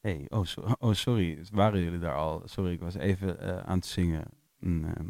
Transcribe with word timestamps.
Hey, 0.00 0.26
oh, 0.28 0.44
so- 0.44 0.74
oh, 0.78 0.92
sorry. 0.94 1.46
Waren 1.50 1.82
jullie 1.82 1.98
daar 1.98 2.14
al? 2.14 2.42
Sorry, 2.44 2.72
ik 2.72 2.80
was 2.80 2.94
even 2.94 3.40
eh, 3.40 3.58
aan 3.58 3.76
het 3.76 3.86
zingen. 3.86 4.24
Mm, 4.58 4.84
ehm, 4.84 5.08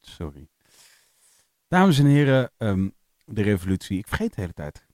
sorry. 0.00 0.48
Dames 1.68 1.98
en 1.98 2.06
heren, 2.06 2.52
ehm, 2.56 2.88
de 3.24 3.42
revolutie. 3.42 3.98
Ik 3.98 4.08
vergeet 4.08 4.34
de 4.34 4.40
hele 4.40 4.52
tijd. 4.52 4.86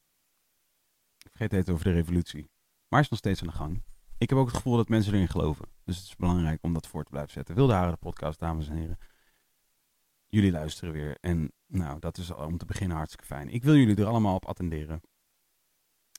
Ik 1.19 1.31
vergeet 1.31 1.51
het 1.51 1.70
over 1.70 1.84
de 1.84 1.92
revolutie. 1.92 2.51
Maar 2.89 3.01
is 3.01 3.08
nog 3.08 3.19
steeds 3.19 3.41
aan 3.41 3.47
de 3.47 3.53
gang. 3.53 3.83
Ik 4.19 4.29
heb 4.29 4.39
ook 4.39 4.47
het 4.47 4.56
gevoel 4.56 4.77
dat 4.77 4.89
mensen 4.89 5.14
erin 5.14 5.29
geloven. 5.29 5.69
Dus 5.84 5.97
het 5.97 6.06
is 6.06 6.17
belangrijk 6.17 6.62
om 6.62 6.73
dat 6.73 6.86
voor 6.86 7.05
te 7.05 7.11
blijven 7.11 7.33
zetten. 7.33 7.55
Wilde 7.55 7.73
Haren, 7.73 7.92
de 7.92 7.97
podcast, 7.97 8.39
dames 8.39 8.69
en 8.69 8.77
heren. 8.77 8.98
Jullie 10.27 10.51
luisteren 10.51 10.92
weer. 10.92 11.17
En 11.20 11.53
nou, 11.67 11.98
dat 11.98 12.19
is 12.19 12.31
om 12.31 12.59
te 12.59 12.64
beginnen 12.64 12.97
hartstikke 12.97 13.27
fijn. 13.27 13.48
Ik 13.48 13.64
wil 13.64 13.75
jullie 13.75 13.97
er 13.97 14.06
allemaal 14.06 14.34
op 14.34 14.47
attenderen. 14.47 15.00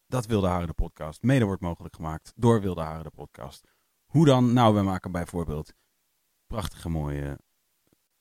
Dat 0.08 0.26
Wilde 0.26 0.48
Haren, 0.48 0.68
de 0.68 0.74
podcast, 0.74 1.22
mede 1.22 1.46
wordt 1.46 1.62
mogelijk 1.62 1.96
gemaakt 1.96 2.34
door 2.36 2.62
Wilde 2.62 2.82
Haren, 2.82 3.04
de 3.04 3.10
podcast. 3.10 3.68
Hoe 4.06 4.26
dan? 4.26 4.54
Nou, 4.54 4.76
we 4.76 4.82
maken 4.82 5.12
bijvoorbeeld 5.12 5.74
prachtige 6.48 6.90
mooie 6.90 7.40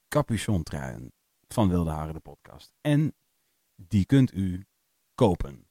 capuchontruien 0.09 1.13
van 1.49 1.69
Wilde 1.69 1.91
Haren, 1.91 2.15
de 2.15 2.21
podcast. 2.21 2.73
En 2.81 3.15
die 3.75 4.07
kunt 4.07 4.35
u 4.35 4.67
kopen. 5.15 5.69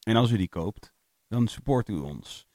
En 0.00 0.16
als 0.16 0.30
u 0.30 0.36
die 0.36 0.48
koopt, 0.48 0.92
dan 1.28 1.46
support 1.46 1.88
u 1.88 1.96
ons. 1.96 2.45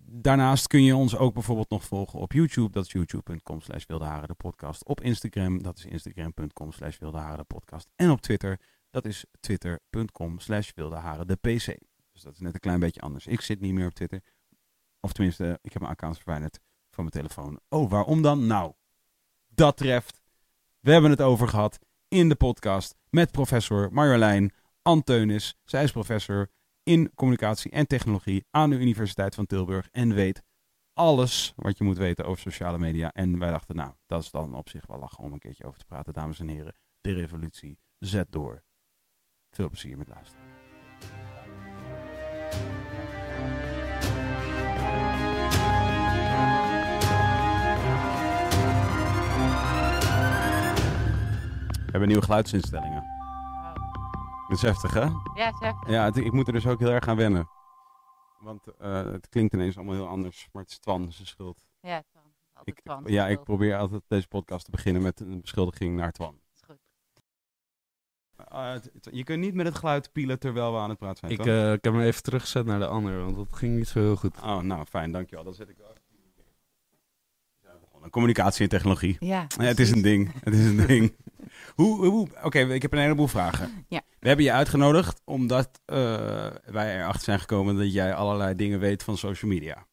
Daarnaast 0.06 0.66
kun 0.66 0.82
je 0.82 0.96
ons 0.96 1.16
ook 1.16 1.34
bijvoorbeeld 1.34 1.70
nog 1.70 1.84
volgen 1.84 2.18
op 2.18 2.32
YouTube. 2.32 2.70
Dat 2.70 2.84
is 2.84 2.92
youtube.com 2.92 3.60
slash 3.60 3.84
de 3.86 4.34
podcast. 4.36 4.84
Op 4.84 5.00
Instagram, 5.00 5.62
dat 5.62 5.78
is 5.78 5.84
instagram.com 5.84 6.72
slash 6.72 6.98
de 6.98 7.44
podcast. 7.46 7.88
En 7.96 8.10
op 8.10 8.20
Twitter, 8.20 8.60
dat 8.90 9.04
is 9.04 9.24
twitter.com 9.40 10.38
slash 10.38 10.72
de 10.72 11.36
pc. 11.40 11.78
Dus 12.12 12.22
dat 12.22 12.32
is 12.32 12.40
net 12.40 12.54
een 12.54 12.60
klein 12.60 12.80
beetje 12.80 13.00
anders. 13.00 13.26
Ik 13.26 13.40
zit 13.40 13.60
niet 13.60 13.72
meer 13.72 13.86
op 13.86 13.94
Twitter. 13.94 14.22
Of 15.00 15.12
tenminste, 15.12 15.58
ik 15.62 15.72
heb 15.72 15.82
mijn 15.82 15.94
account 15.94 16.16
verwijderd 16.16 16.60
van 16.90 17.04
mijn 17.04 17.24
telefoon. 17.24 17.60
Oh, 17.68 17.90
waarom 17.90 18.22
dan? 18.22 18.46
Nou, 18.46 18.72
dat 19.48 19.76
treft. 19.76 20.22
We 20.80 20.92
hebben 20.92 21.10
het 21.10 21.20
over 21.20 21.48
gehad 21.48 21.78
in 22.08 22.28
de 22.28 22.34
podcast 22.34 22.94
met 23.10 23.30
professor 23.30 23.92
Marjolein 23.92 24.52
Anteunis. 24.82 25.58
Zij 25.64 25.82
is 25.82 25.92
professor 25.92 26.50
in 26.86 27.10
communicatie 27.14 27.70
en 27.70 27.86
technologie 27.86 28.44
aan 28.50 28.70
de 28.70 28.78
Universiteit 28.78 29.34
van 29.34 29.46
Tilburg 29.46 29.88
en 29.92 30.14
weet 30.14 30.42
alles 30.92 31.52
wat 31.56 31.78
je 31.78 31.84
moet 31.84 31.96
weten 31.96 32.24
over 32.24 32.42
sociale 32.42 32.78
media. 32.78 33.12
En 33.12 33.38
wij 33.38 33.50
dachten, 33.50 33.76
nou, 33.76 33.92
dat 34.06 34.22
is 34.22 34.30
dan 34.30 34.54
op 34.54 34.68
zich 34.68 34.86
wel 34.86 34.98
lachen 34.98 35.24
om 35.24 35.32
een 35.32 35.38
keertje 35.38 35.64
over 35.64 35.78
te 35.78 35.84
praten, 35.84 36.12
dames 36.12 36.40
en 36.40 36.48
heren. 36.48 36.74
De 37.00 37.12
revolutie 37.12 37.78
zet 37.98 38.32
door. 38.32 38.62
Veel 39.50 39.68
plezier 39.68 39.98
met 39.98 40.08
luisteren. 40.08 40.44
We 51.84 51.92
hebben 51.92 52.08
nieuwe 52.08 52.24
geluidsinstellingen. 52.24 53.15
Dat 54.48 54.56
is 54.56 54.62
heftig, 54.62 54.94
hè? 54.94 55.04
Ja, 55.34 55.52
zeg. 55.60 55.74
Ja, 55.88 56.04
het- 56.04 56.16
ik 56.16 56.32
moet 56.32 56.46
er 56.46 56.52
dus 56.52 56.66
ook 56.66 56.78
heel 56.78 56.90
erg 56.90 57.08
aan 57.08 57.16
wennen. 57.16 57.48
Want 58.38 58.66
eh, 58.78 59.04
het 59.04 59.28
klinkt 59.28 59.54
ineens 59.54 59.76
allemaal 59.76 59.94
heel 59.94 60.08
anders, 60.08 60.48
maar 60.52 60.62
het 60.62 60.70
is 60.70 60.78
Twan 60.78 61.12
zijn 61.12 61.26
schuld. 61.26 61.66
Ja, 61.80 62.02
Twan. 62.10 62.22
Altijd 62.54 62.78
Ik, 62.78 62.84
Twan. 62.84 63.02
ja, 63.06 63.26
ik 63.28 63.42
probeer 63.42 63.76
altijd 63.76 64.02
deze 64.08 64.28
podcast 64.28 64.64
te 64.64 64.70
beginnen 64.70 65.02
met 65.02 65.20
een 65.20 65.40
beschuldiging 65.40 65.96
naar 65.96 66.12
Twan. 66.12 66.40
Is 66.54 66.62
goed. 66.66 66.78
Het- 68.48 69.08
je 69.10 69.24
kunt 69.24 69.40
niet 69.40 69.54
met 69.54 69.66
het 69.66 69.74
geluid 69.78 70.12
pielen 70.12 70.38
terwijl 70.38 70.72
we 70.72 70.78
aan 70.78 70.88
het 70.88 70.98
praten 70.98 71.18
zijn. 71.18 71.30
Ik, 71.32 71.36
toch? 71.38 71.46
eh, 71.46 71.72
ik 71.72 71.84
heb 71.84 71.92
hem 71.92 72.02
even 72.02 72.22
teruggezet 72.22 72.66
naar 72.66 72.78
de 72.78 72.86
ander, 72.86 73.22
want 73.24 73.36
dat 73.36 73.52
ging 73.52 73.76
niet 73.76 73.88
zo 73.88 74.00
heel 74.00 74.16
goed. 74.16 74.36
Oh, 74.42 74.58
nou 74.60 74.84
fijn, 74.84 75.12
dankjewel. 75.12 75.44
Dan 75.44 75.54
zet 75.54 75.68
ik 75.68 75.76
wel. 75.76 75.94
Communicatie 78.10 78.62
en 78.62 78.68
technologie. 78.68 79.16
Ja, 79.20 79.46
Ja, 79.58 79.64
het 79.64 79.78
is 79.78 79.90
een 79.90 80.02
ding. 80.02 80.32
Het 80.40 80.54
is 80.54 80.64
een 80.64 80.86
ding. 80.86 81.12
Hoe, 81.74 82.06
hoe, 82.06 82.28
Oké, 82.42 82.58
ik 82.58 82.82
heb 82.82 82.92
een 82.92 82.98
heleboel 82.98 83.26
vragen. 83.26 83.84
Ja. 83.88 84.02
We 84.18 84.28
hebben 84.28 84.44
je 84.44 84.52
uitgenodigd 84.52 85.20
omdat 85.24 85.80
eh, 85.84 85.96
wij 86.64 86.96
erachter 86.96 87.22
zijn 87.22 87.40
gekomen 87.40 87.76
dat 87.76 87.92
jij 87.92 88.14
allerlei 88.14 88.54
dingen 88.54 88.80
weet 88.80 89.02
van 89.02 89.16
social 89.16 89.50
media. 89.50 89.86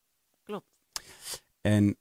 Klopt. 0.44 0.66
En 1.62 1.98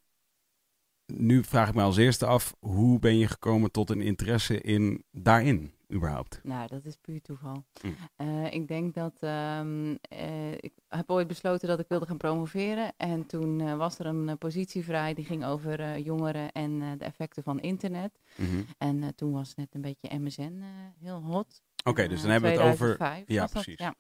nu 1.07 1.45
vraag 1.45 1.69
ik 1.69 1.75
me 1.75 1.83
als 1.83 1.97
eerste 1.97 2.27
af, 2.27 2.55
hoe 2.59 2.99
ben 2.99 3.19
je 3.19 3.29
gekomen 3.29 3.71
tot 3.71 3.91
een 3.91 4.01
interesse 4.01 4.61
in 4.61 5.05
daarin 5.11 5.75
überhaupt? 5.93 6.41
Nou, 6.43 6.69
dat 6.69 6.85
is 6.85 6.97
puur 6.97 7.23
toeval. 7.23 7.65
Mm. 7.83 7.97
Eh, 8.17 8.53
ik 8.53 8.69
denk 8.69 8.95
dat 8.95 9.17
ehm, 9.21 9.97
eh, 10.01 10.53
ik 10.53 10.73
heb 10.89 11.11
ooit 11.11 11.27
besloten 11.27 11.69
dat 11.69 11.81
ik 11.81 11.89
wilde 11.89 12.07
gaan 12.07 12.17
promoveren. 12.17 12.93
En 12.97 13.27
toen 13.27 13.61
eh, 13.61 13.77
was 13.77 13.99
er 13.99 14.07
een 14.07 14.39
positie 14.39 14.85
vrij 14.85 15.15
die 15.15 15.25
ging 15.25 15.45
over 15.45 15.99
jongeren 15.99 16.53
en 16.53 16.99
de 16.99 17.05
effecten 17.05 17.43
van 17.43 17.61
internet. 17.61 18.21
Mhm. 18.37 18.63
En 18.79 19.15
toen 19.15 19.33
was 19.33 19.55
net 19.55 19.75
een 19.75 19.81
beetje 19.81 20.19
MSN 20.19 20.63
heel 20.99 21.23
hot. 21.23 21.63
Oké, 21.85 22.09
dus 22.09 22.23
dan 22.23 22.31
hebben 22.31 22.51
we 22.51 22.57
het 22.57 22.73
over... 22.73 22.95
2005 22.95 23.29
ja, 23.29 23.47
precies. 23.47 23.79
ja. 23.79 23.95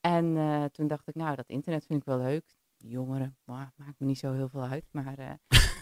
En 0.00 0.70
toen 0.72 0.86
dacht 0.86 1.08
ik, 1.08 1.14
nou, 1.14 1.36
dat 1.36 1.48
internet 1.48 1.86
vind 1.86 2.00
ik 2.00 2.06
wel 2.06 2.18
leuk. 2.18 2.44
Jongeren, 2.76 3.36
mwah, 3.44 3.66
maakt 3.76 3.98
me 3.98 4.06
niet 4.06 4.18
zo 4.18 4.32
heel 4.32 4.48
veel 4.48 4.64
uit. 4.64 4.84
Maar, 4.90 5.38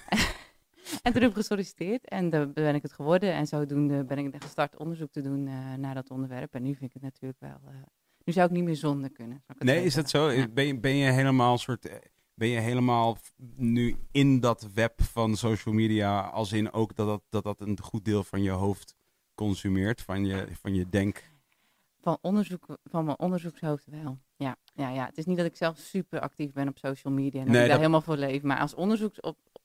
en 1.03 1.13
toen 1.13 1.23
heb 1.23 1.31
ik 1.31 1.37
gesolliciteerd 1.37 2.09
en 2.09 2.31
daar 2.31 2.51
ben 2.51 2.75
ik 2.75 2.83
het 2.83 2.93
geworden. 2.93 3.33
En 3.33 3.47
zodoende 3.47 4.05
ben 4.05 4.19
ik 4.19 4.35
gestart 4.39 4.77
onderzoek 4.77 5.11
te 5.13 5.21
doen 5.21 5.47
eh, 5.47 5.75
naar 5.75 5.95
dat 5.95 6.11
onderwerp. 6.11 6.55
En 6.55 6.63
nu 6.63 6.75
vind 6.75 6.83
ik 6.83 6.93
het 6.93 7.03
natuurlijk 7.03 7.41
wel... 7.41 7.61
eh, 7.67 7.75
nu 8.25 8.33
zou 8.33 8.47
ik 8.47 8.53
niet 8.53 8.65
meer 8.65 8.77
zonder 8.77 9.11
kunnen. 9.11 9.43
Nee, 9.59 9.85
is 9.85 9.95
dat 9.95 10.11
zo? 10.11 10.31
Ja. 10.31 10.49
Ben, 10.49 10.67
je, 10.67 10.79
ben 10.81 10.95
je 10.95 11.11
helemaal 11.11 11.59
soort... 11.59 11.87
eh, 11.87 11.97
Ben 12.35 12.49
je 12.49 12.59
helemaal 12.61 13.19
nu 13.57 13.97
in 14.11 14.41
dat 14.41 14.69
web 14.75 15.03
van 15.03 15.37
social 15.37 15.75
media, 15.75 16.21
als 16.21 16.53
in 16.53 16.73
ook 16.73 16.97
dat 16.97 17.07
dat, 17.07 17.23
dat, 17.29 17.45
dat 17.45 17.61
een 17.69 17.81
goed 17.83 18.05
deel 18.05 18.25
van 18.25 18.43
je 18.43 18.51
hoofd 18.51 18.95
consumeert, 19.35 20.01
van 20.03 20.25
je, 20.25 20.47
van 20.53 20.75
je 20.75 20.89
denk... 20.89 21.29
Van, 22.03 22.19
onderzoek, 22.21 22.67
van 22.85 23.05
mijn 23.05 23.19
onderzoekshoofd 23.19 23.87
wel. 23.87 24.19
Ja, 24.37 24.57
ja, 24.75 24.89
ja, 24.91 25.07
het 25.07 25.19
is 25.19 25.25
niet 25.27 25.37
dat 25.37 25.47
ik 25.47 25.57
zelf 25.57 25.79
super 25.79 26.21
actief 26.21 26.53
ben 26.53 26.69
op 26.69 26.79
social 26.79 27.13
media 27.13 27.41
en 27.41 27.47
dat 27.47 27.55
ik 27.55 27.61
daar 27.61 27.69
dat- 27.69 27.77
helemaal 27.79 28.01
voor 28.01 28.17
leef. 28.17 28.43
Maar 28.43 28.59
als 28.59 28.75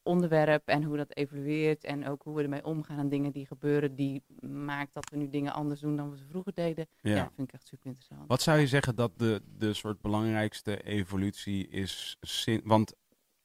onderzoeksonderwerp 0.05 0.67
en 0.67 0.83
hoe 0.83 0.97
dat 0.97 1.15
evolueert 1.15 1.83
en 1.83 2.07
ook 2.07 2.23
hoe 2.23 2.35
we 2.35 2.43
ermee 2.43 2.65
omgaan 2.65 2.99
en 2.99 3.09
dingen 3.09 3.31
die 3.31 3.45
gebeuren, 3.45 3.95
die 3.95 4.23
maakt 4.49 4.93
dat 4.93 5.09
we 5.09 5.17
nu 5.17 5.29
dingen 5.29 5.53
anders 5.53 5.79
doen 5.79 5.95
dan 5.95 6.09
we 6.11 6.17
ze 6.17 6.25
vroeger 6.25 6.53
deden. 6.53 6.87
Ja, 7.01 7.15
Ja. 7.15 7.31
vind 7.35 7.47
ik 7.47 7.53
echt 7.53 7.67
super 7.67 7.85
interessant. 7.85 8.27
Wat 8.27 8.41
zou 8.41 8.59
je 8.59 8.67
zeggen 8.67 8.95
dat 8.95 9.19
de, 9.19 9.41
de 9.57 9.73
soort 9.73 10.01
belangrijkste 10.01 10.83
evolutie 10.83 11.67
is? 11.67 12.17
sin- 12.21 12.61
Want 12.63 12.93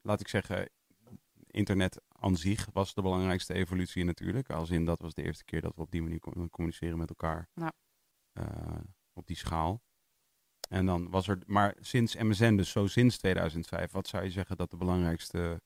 laat 0.02 0.20
ik 0.20 0.28
zeggen, 0.28 0.68
internet 1.46 2.00
aan 2.08 2.36
zich 2.36 2.68
was 2.72 2.94
de 2.94 3.02
belangrijkste 3.02 3.54
evolutie 3.54 4.04
natuurlijk. 4.04 4.50
Als 4.50 4.70
in 4.70 4.84
dat 4.84 5.00
was 5.00 5.14
de 5.14 5.22
eerste 5.22 5.44
keer 5.44 5.60
dat 5.60 5.74
we 5.76 5.82
op 5.82 5.90
die 5.90 6.02
manier 6.02 6.20
kon 6.20 6.50
communiceren 6.50 6.98
met 6.98 7.08
elkaar. 7.08 7.48
Eh, 8.32 8.76
op 9.12 9.26
die 9.26 9.36
schaal. 9.36 9.82
En 10.68 10.86
dan 10.86 11.10
was 11.10 11.28
er, 11.28 11.38
maar 11.46 11.76
sinds 11.80 12.16
MSN, 12.16 12.56
dus 12.56 12.70
zo 12.70 12.86
sinds 12.86 13.18
2005, 13.18 13.92
wat 13.92 14.08
zou 14.08 14.24
je 14.24 14.30
zeggen 14.30 14.56
dat 14.56 14.70
de 14.70 14.76
belangrijkste 14.76 15.60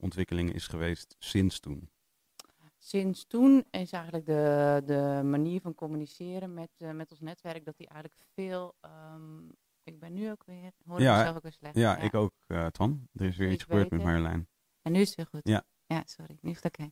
ontwikkeling 0.00 0.52
is 0.52 0.66
geweest 0.66 1.16
sinds 1.18 1.60
toen? 1.60 1.90
Sinds 2.78 3.26
toen 3.26 3.64
is 3.70 3.92
eigenlijk 3.92 4.26
de, 4.26 4.82
de 4.84 5.20
manier 5.24 5.60
van 5.60 5.74
communiceren 5.74 6.54
met, 6.54 6.70
eh, 6.76 6.90
met 6.90 7.10
ons 7.10 7.20
netwerk, 7.20 7.64
dat 7.64 7.76
die 7.76 7.88
eigenlijk 7.88 8.22
veel... 8.34 8.74
ehm, 8.80 9.48
ik 9.82 9.98
ben 9.98 10.12
nu 10.12 10.30
ook 10.30 10.44
weer, 10.44 10.72
hoor 10.84 11.00
Ja, 11.00 11.12
ik 11.12 11.18
mezelf 11.18 11.36
ook 11.36 11.42
weer 11.42 11.52
slecht. 11.52 11.74
Ja, 11.74 11.96
ik 11.96 12.14
ook, 12.14 12.32
eh 12.46 12.66
Twan. 12.66 13.08
Er 13.12 13.26
is 13.26 13.36
weer 13.36 13.46
Ik 13.48 13.54
iets 13.54 13.62
gebeurd 13.62 13.90
met. 13.90 14.02
Marjolein. 14.02 14.48
En 14.82 14.92
nu 14.92 15.00
is 15.00 15.06
het 15.08 15.16
weer 15.16 15.26
goed. 15.26 15.40
Ja. 15.48 15.64
Ja, 15.88 16.02
sorry. 16.06 16.38
Nu 16.40 16.50
is 16.50 16.56
het 16.62 16.64
oké. 16.64 16.90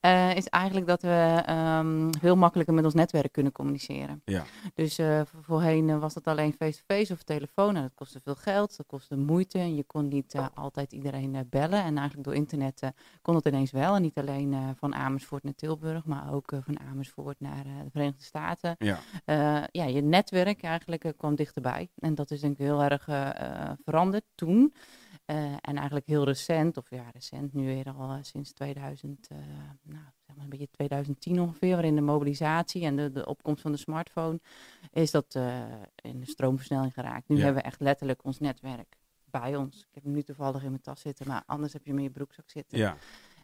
Eh, 0.00 0.36
is 0.36 0.46
eigenlijk 0.48 0.86
dat 0.86 1.02
we 1.02 1.42
ehm, 1.46 2.10
veel 2.20 2.36
makkelijker 2.36 2.74
met 2.74 2.84
ons 2.84 2.94
netwerk 2.94 3.32
kunnen 3.32 3.52
communiceren. 3.52 4.22
Ja. 4.24 4.44
Dus 4.74 4.98
eh, 4.98 5.20
vo- 5.24 5.38
voorheen 5.42 5.90
eh, 5.90 5.98
was 5.98 6.14
dat 6.14 6.26
alleen 6.26 6.52
face-to-face 6.58 7.12
of 7.12 7.22
telefoon. 7.22 7.76
En 7.76 7.82
dat 7.82 7.94
kostte 7.94 8.20
veel 8.20 8.34
geld, 8.34 8.76
dat 8.76 8.86
kostte 8.86 9.16
moeite. 9.16 9.58
En 9.58 9.74
je 9.74 9.84
kon 9.84 10.08
niet 10.08 10.34
altijd 10.54 10.92
iedereen 10.92 11.46
bellen. 11.50 11.82
En 11.82 11.96
eigenlijk 11.98 12.24
door 12.24 12.34
internet 12.34 12.82
kon 13.22 13.34
het 13.34 13.46
ineens 13.46 13.70
wel. 13.70 13.94
En 13.94 14.02
niet 14.02 14.18
alleen 14.18 14.74
van 14.78 14.94
Amersfoort 14.94 15.42
naar 15.42 15.54
Tilburg, 15.54 16.04
maar 16.04 16.32
ook 16.34 16.52
van 16.64 16.80
Amersfoort 16.80 17.40
naar 17.40 17.62
de 17.64 17.90
Verenigde 17.90 18.22
Staten. 18.24 18.76
Ja. 18.78 18.98
Ja, 19.70 19.84
je 19.84 20.00
netwerk 20.02 20.62
eigenlijk 20.62 21.12
kwam 21.16 21.34
dichterbij. 21.34 21.90
En 21.98 22.14
dat 22.14 22.30
is 22.30 22.40
denk 22.40 22.52
ik 22.52 22.58
heel 22.58 22.82
erg 22.82 23.04
veranderd 23.84 24.24
toen. 24.34 24.74
Eh, 25.24 25.52
en 25.52 25.76
eigenlijk 25.76 26.06
heel 26.06 26.24
recent, 26.24 26.76
of 26.76 26.90
ja, 26.90 27.10
recent, 27.12 27.52
nu 27.52 27.64
weer 27.66 27.90
al 27.90 28.10
eh, 28.10 28.18
sinds 28.22 28.52
2000, 28.52 29.28
eh, 29.28 29.36
nou, 29.82 30.04
zeg 30.26 30.36
maar 30.36 30.44
een 30.44 30.50
beetje 30.50 30.68
2010 30.70 31.40
ongeveer, 31.40 31.72
waarin 31.72 31.94
de 31.94 32.00
mobilisatie 32.00 32.84
en 32.84 32.96
de, 32.96 33.10
de 33.10 33.26
opkomst 33.26 33.62
van 33.62 33.72
de 33.72 33.78
smartphone, 33.78 34.40
is 34.90 35.10
dat 35.10 35.34
in 35.94 36.20
de 36.20 36.26
stroomversnelling 36.26 36.92
geraakt. 36.94 37.28
Nu 37.28 37.36
Ja. 37.36 37.42
hebben 37.44 37.62
we 37.62 37.68
echt 37.68 37.80
letterlijk 37.80 38.24
ons 38.24 38.38
netwerk 38.38 38.96
bij 39.24 39.56
ons. 39.56 39.78
Ik 39.80 39.94
heb 39.94 40.02
hem 40.04 40.12
nu 40.12 40.22
toevallig 40.22 40.62
in 40.62 40.70
mijn 40.70 40.82
tas 40.82 41.00
zitten, 41.00 41.26
maar 41.28 41.42
anders 41.46 41.72
heb 41.72 41.82
je 41.84 41.88
hem 41.90 41.98
in 41.98 42.04
je 42.04 42.10
broekzak 42.10 42.50
zitten. 42.50 42.78
ja. 42.78 42.96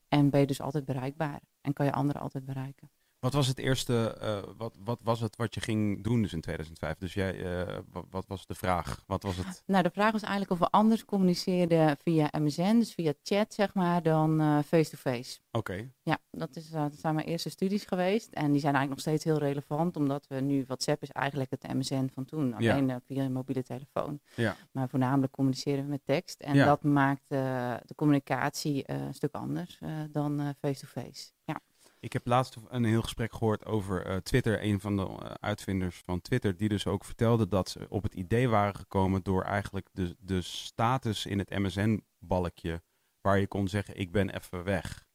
En 0.08 0.30
ben 0.30 0.40
je 0.40 0.46
dus 0.46 0.60
altijd 0.60 0.84
bereikbaar 0.84 1.40
en 1.60 1.72
kan 1.72 1.86
je 1.86 1.92
anderen 1.92 2.22
altijd 2.22 2.44
bereiken. 2.44 2.90
Wat 3.20 3.32
was 3.32 3.46
het 3.46 3.58
eerste, 3.58 4.16
eh, 4.20 4.42
wat, 4.56 4.74
wat 4.84 5.00
was 5.02 5.20
het 5.20 5.36
wat 5.36 5.54
je 5.54 5.60
ging 5.60 6.04
doen 6.04 6.22
dus 6.22 6.32
in 6.32 6.40
2005? 6.40 6.96
Dus 6.98 7.14
jij, 7.14 7.62
eh, 7.64 7.78
wat, 7.90 8.04
wat 8.10 8.24
was 8.26 8.46
de 8.46 8.54
vraag? 8.54 9.04
Wat 9.06 9.22
was 9.22 9.36
het? 9.36 9.62
Nou, 9.66 9.82
de 9.82 9.90
vraag 9.90 10.12
was 10.12 10.22
eigenlijk 10.22 10.50
of 10.52 10.58
we 10.58 10.70
anders 10.70 11.04
communiceerden 11.04 11.96
via 12.02 12.28
MSN, 12.38 12.78
dus 12.78 12.94
via 12.94 13.12
chat 13.22 13.54
zeg 13.54 13.74
maar, 13.74 14.02
dan 14.02 14.40
eh, 14.40 14.58
face-to-face. 14.66 15.38
Oké, 15.52 15.90
Ja, 16.02 16.18
dat, 16.30 16.56
is, 16.56 16.68
dat 16.70 16.94
zijn 16.98 17.14
mijn 17.14 17.26
eerste 17.26 17.50
studies 17.50 17.84
geweest. 17.84 18.28
En 18.32 18.52
die 18.52 18.60
zijn 18.60 18.74
eigenlijk 18.74 18.90
nog 18.90 19.00
steeds 19.00 19.24
heel 19.24 19.38
relevant, 19.48 19.96
omdat 19.96 20.26
we 20.26 20.40
nu, 20.40 20.64
WhatsApp 20.66 21.02
is 21.02 21.10
eigenlijk 21.10 21.50
het 21.50 21.74
MSN 21.74 22.08
van 22.14 22.24
toen. 22.24 22.54
Alleen 22.54 23.00
via 23.06 23.24
een 23.24 23.32
mobiele 23.32 23.62
telefoon. 23.62 24.20
Ja. 24.34 24.56
Maar 24.72 24.88
voornamelijk 24.88 25.32
communiceren 25.32 25.84
we 25.84 25.90
met 25.90 26.04
tekst. 26.04 26.40
En 26.40 26.54
Ja. 26.54 26.64
dat 26.64 26.82
maakt 26.82 27.28
de 27.28 27.94
communicatie 27.96 28.82
een 28.86 29.14
stuk 29.14 29.34
anders 29.34 29.78
dan 30.10 30.54
face-to-face. 30.60 31.30
ja. 31.44 31.60
Ik 32.00 32.12
heb 32.12 32.26
laatst 32.26 32.56
een 32.68 32.84
heel 32.84 33.02
gesprek 33.02 33.32
gehoord 33.32 33.64
over 33.66 34.06
eh, 34.06 34.16
Twitter. 34.16 34.62
Een 34.64 34.80
van 34.80 34.96
de 34.96 35.02
eh, 35.02 35.30
uitvinders 35.40 36.02
van 36.04 36.20
Twitter, 36.20 36.56
die 36.56 36.68
dus 36.68 36.86
ook 36.86 37.04
vertelde 37.04 37.48
dat 37.48 37.68
ze 37.68 37.86
op 37.88 38.02
het 38.02 38.14
idee 38.14 38.48
waren 38.48 38.74
gekomen 38.74 39.22
door 39.22 39.42
eigenlijk 39.42 39.88
de, 39.92 40.16
de 40.18 40.42
status 40.42 41.26
in 41.26 41.38
het 41.38 41.50
MSN-balkje, 41.50 42.82
waar 43.20 43.38
je 43.38 43.46
kon 43.46 43.68
zeggen, 43.68 43.98
ik 43.98 44.12
ben 44.12 44.30
even 44.30 44.64
weg. 44.64 45.08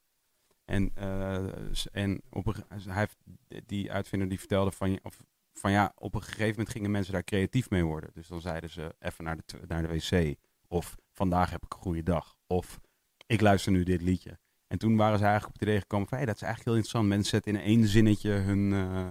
En, 0.65 0.91
eh, 0.95 1.45
en 1.91 2.21
op 2.29 2.45
hij 2.45 2.79
heeft, 2.95 3.17
die 3.65 3.91
uitvinder 3.91 4.29
die 4.29 4.39
vertelde 4.39 4.71
van, 4.71 4.99
of, 5.03 5.17
van 5.53 5.71
ja, 5.71 5.93
op 5.95 6.15
een 6.15 6.23
gegeven 6.23 6.49
moment 6.49 6.69
gingen 6.69 6.91
mensen 6.91 7.13
daar 7.13 7.23
creatief 7.23 7.69
mee 7.69 7.85
worden. 7.85 8.09
Dus 8.13 8.27
dan 8.27 8.41
zeiden 8.41 8.69
ze 8.69 8.95
even 8.99 9.23
naar 9.23 9.35
de, 9.35 9.59
naar 9.67 9.81
de 9.81 9.87
wc. 9.87 10.35
Of 10.67 10.95
vandaag 11.11 11.49
heb 11.49 11.63
ik 11.63 11.73
een 11.73 11.79
goede 11.79 12.03
dag. 12.03 12.35
Of 12.47 12.79
ik 13.25 13.41
luister 13.41 13.71
nu 13.71 13.83
dit 13.83 14.01
liedje. 14.01 14.39
En 14.67 14.77
toen 14.77 14.95
waren 14.95 15.17
ze 15.17 15.23
eigenlijk 15.23 15.53
op 15.53 15.59
het 15.59 15.69
idee 15.69 15.81
gekomen 15.81 16.07
van 16.07 16.17
hey, 16.17 16.25
dat 16.25 16.35
is 16.35 16.41
eigenlijk 16.41 16.69
heel 16.69 16.81
interessant. 16.83 17.13
Mensen 17.13 17.29
zetten 17.29 17.55
in 17.55 17.67
één 17.67 17.87
zinnetje 17.87 18.31
hun, 18.31 18.73
eh, 18.73 19.07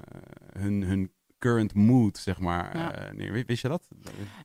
hun, 0.59 0.83
hun 0.83 1.13
current 1.45 1.75
mood, 1.75 2.19
zeg 2.19 2.39
maar, 2.41 2.77
Ja. 2.77 2.93
eh. 3.13 3.45
Wist 3.47 3.63
je 3.63 3.69
dat? 3.69 3.89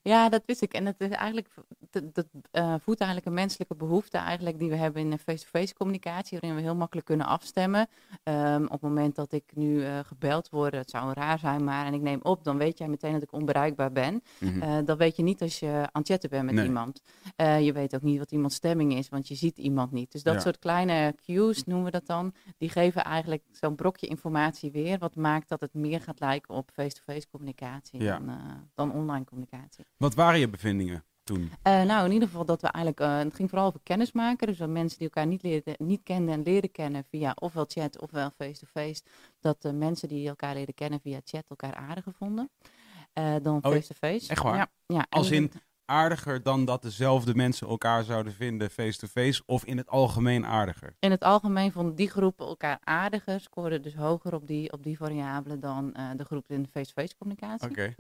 Ja, 0.01 0.29
dat 0.29 0.43
wist 0.45 0.61
ik. 0.61 0.73
En 0.73 0.85
dat 0.85 0.95
is 0.97 1.09
eigenlijk, 1.09 1.49
dat, 1.89 2.13
dat 2.15 2.25
eh, 2.51 2.73
voedt 2.81 2.99
eigenlijk 2.99 3.25
een 3.29 3.33
menselijke 3.41 3.75
behoefte 3.75 4.17
eigenlijk 4.17 4.59
die 4.59 4.69
we 4.69 4.75
hebben 4.75 5.01
in 5.01 5.11
een 5.11 5.19
face-to-face 5.19 5.73
communicatie, 5.73 6.37
waarin 6.39 6.57
we 6.59 6.63
heel 6.65 6.75
makkelijk 6.75 7.07
kunnen 7.07 7.25
afstemmen. 7.25 7.87
Ehm, 8.23 8.63
op 8.63 8.71
het 8.71 8.81
moment 8.81 9.15
dat 9.15 9.31
ik 9.31 9.43
nu 9.55 9.83
eh, 9.83 9.99
gebeld 10.05 10.49
word, 10.49 10.73
het 10.73 10.89
zou 10.89 11.13
raar 11.13 11.39
zijn, 11.39 11.63
maar 11.63 11.85
en 11.85 11.93
ik 11.93 12.01
neem 12.01 12.19
op, 12.21 12.43
dan 12.43 12.57
weet 12.57 12.77
jij 12.77 12.87
meteen 12.87 13.13
dat 13.13 13.21
ik 13.23 13.31
onbereikbaar 13.33 13.91
ben. 13.91 14.21
Eh, 14.61 14.77
dat 14.85 14.97
weet 14.97 15.15
je 15.15 15.23
niet 15.23 15.41
als 15.41 15.59
je 15.59 15.67
aan 15.91 16.01
het 16.01 16.07
chatten 16.07 16.29
bent 16.29 16.45
met 16.45 16.53
Nee. 16.55 16.65
iemand. 16.65 17.01
Je 17.37 17.71
weet 17.73 17.95
ook 17.95 18.01
niet 18.01 18.17
wat 18.17 18.31
iemands 18.31 18.55
stemming 18.55 18.93
is, 18.93 19.09
want 19.09 19.27
je 19.27 19.35
ziet 19.35 19.57
iemand 19.57 19.91
niet. 19.91 20.11
Dus 20.11 20.23
dat 20.23 20.33
Ja. 20.33 20.39
soort 20.39 20.59
kleine 20.59 21.15
cues, 21.25 21.63
noemen 21.63 21.85
we 21.85 21.91
dat 21.91 22.05
dan, 22.05 22.33
die 22.57 22.69
geven 22.69 23.03
eigenlijk 23.03 23.43
zo'n 23.51 23.75
brokje 23.75 24.07
informatie 24.07 24.71
weer, 24.71 24.97
wat 24.97 25.15
maakt 25.15 25.49
dat 25.49 25.61
het 25.61 25.73
meer 25.73 26.01
gaat 26.01 26.19
lijken 26.19 26.55
op 26.55 26.71
face-to-face 26.89 27.27
communicatie 27.29 28.01
Ja. 28.03 28.17
dan, 28.19 28.29
eh, 28.29 28.35
dan 28.75 28.91
online 28.91 29.25
communicatie. 29.25 29.85
Wat 29.97 30.13
waren 30.13 30.39
je 30.39 30.49
bevindingen 30.49 31.03
toen? 31.23 31.51
Eh, 31.61 31.81
nou, 31.83 32.05
in 32.05 32.11
ieder 32.11 32.27
geval 32.27 32.45
dat 32.45 32.61
we 32.61 32.67
eigenlijk, 32.67 33.05
eh, 33.05 33.17
het 33.17 33.35
ging 33.35 33.49
vooral 33.49 33.67
over 33.67 33.79
kennismaken. 33.83 34.47
Dus 34.47 34.57
dat 34.57 34.69
mensen 34.69 34.97
die 34.97 35.07
elkaar 35.07 35.27
niet, 35.27 35.43
leerden, 35.43 35.75
niet 35.77 36.03
kenden 36.03 36.33
en 36.33 36.43
leren 36.43 36.71
kennen 36.71 37.03
via 37.09 37.31
ofwel 37.39 37.65
chat 37.67 38.01
ofwel 38.01 38.31
face-to-face. 38.37 39.01
Dat 39.39 39.61
de 39.61 39.73
mensen 39.73 40.07
die 40.07 40.27
elkaar 40.27 40.53
leren 40.53 40.73
kennen 40.73 40.99
via 41.01 41.19
chat 41.23 41.43
elkaar 41.49 41.75
aardiger 41.75 42.13
vonden. 42.13 42.49
dan 43.41 43.55
Oh, 43.61 43.71
face-to-face. 43.71 44.29
echt 44.31 44.43
waar? 44.43 44.55
Ja, 44.55 44.67
ja. 44.85 45.05
Als 45.09 45.31
in- 45.31 45.51
aardiger 45.89 46.43
dan 46.43 46.65
dat 46.65 46.81
dezelfde 46.81 47.35
mensen 47.35 47.67
elkaar 47.67 48.03
zouden 48.03 48.33
vinden 48.33 48.69
face-to-face? 48.69 49.43
Of 49.45 49.65
in 49.65 49.77
het 49.77 49.89
algemeen 49.89 50.45
aardiger? 50.45 50.95
In 50.99 51.11
het 51.11 51.23
algemeen 51.23 51.71
vonden 51.71 51.95
die 51.95 52.09
groepen 52.09 52.45
elkaar 52.45 52.79
aardiger, 52.83 53.39
scoorden 53.39 53.81
dus 53.81 53.95
hoger 53.95 54.33
op 54.33 54.47
die, 54.47 54.71
op 54.71 54.83
die 54.83 54.97
variabelen 54.97 55.59
dan 55.59 55.93
eh, 55.93 56.09
de 56.15 56.25
groep 56.25 56.45
in 56.47 56.63
de 56.63 56.69
face-to-face 56.69 57.17
communicatie. 57.17 57.69
Oké. 57.69 57.93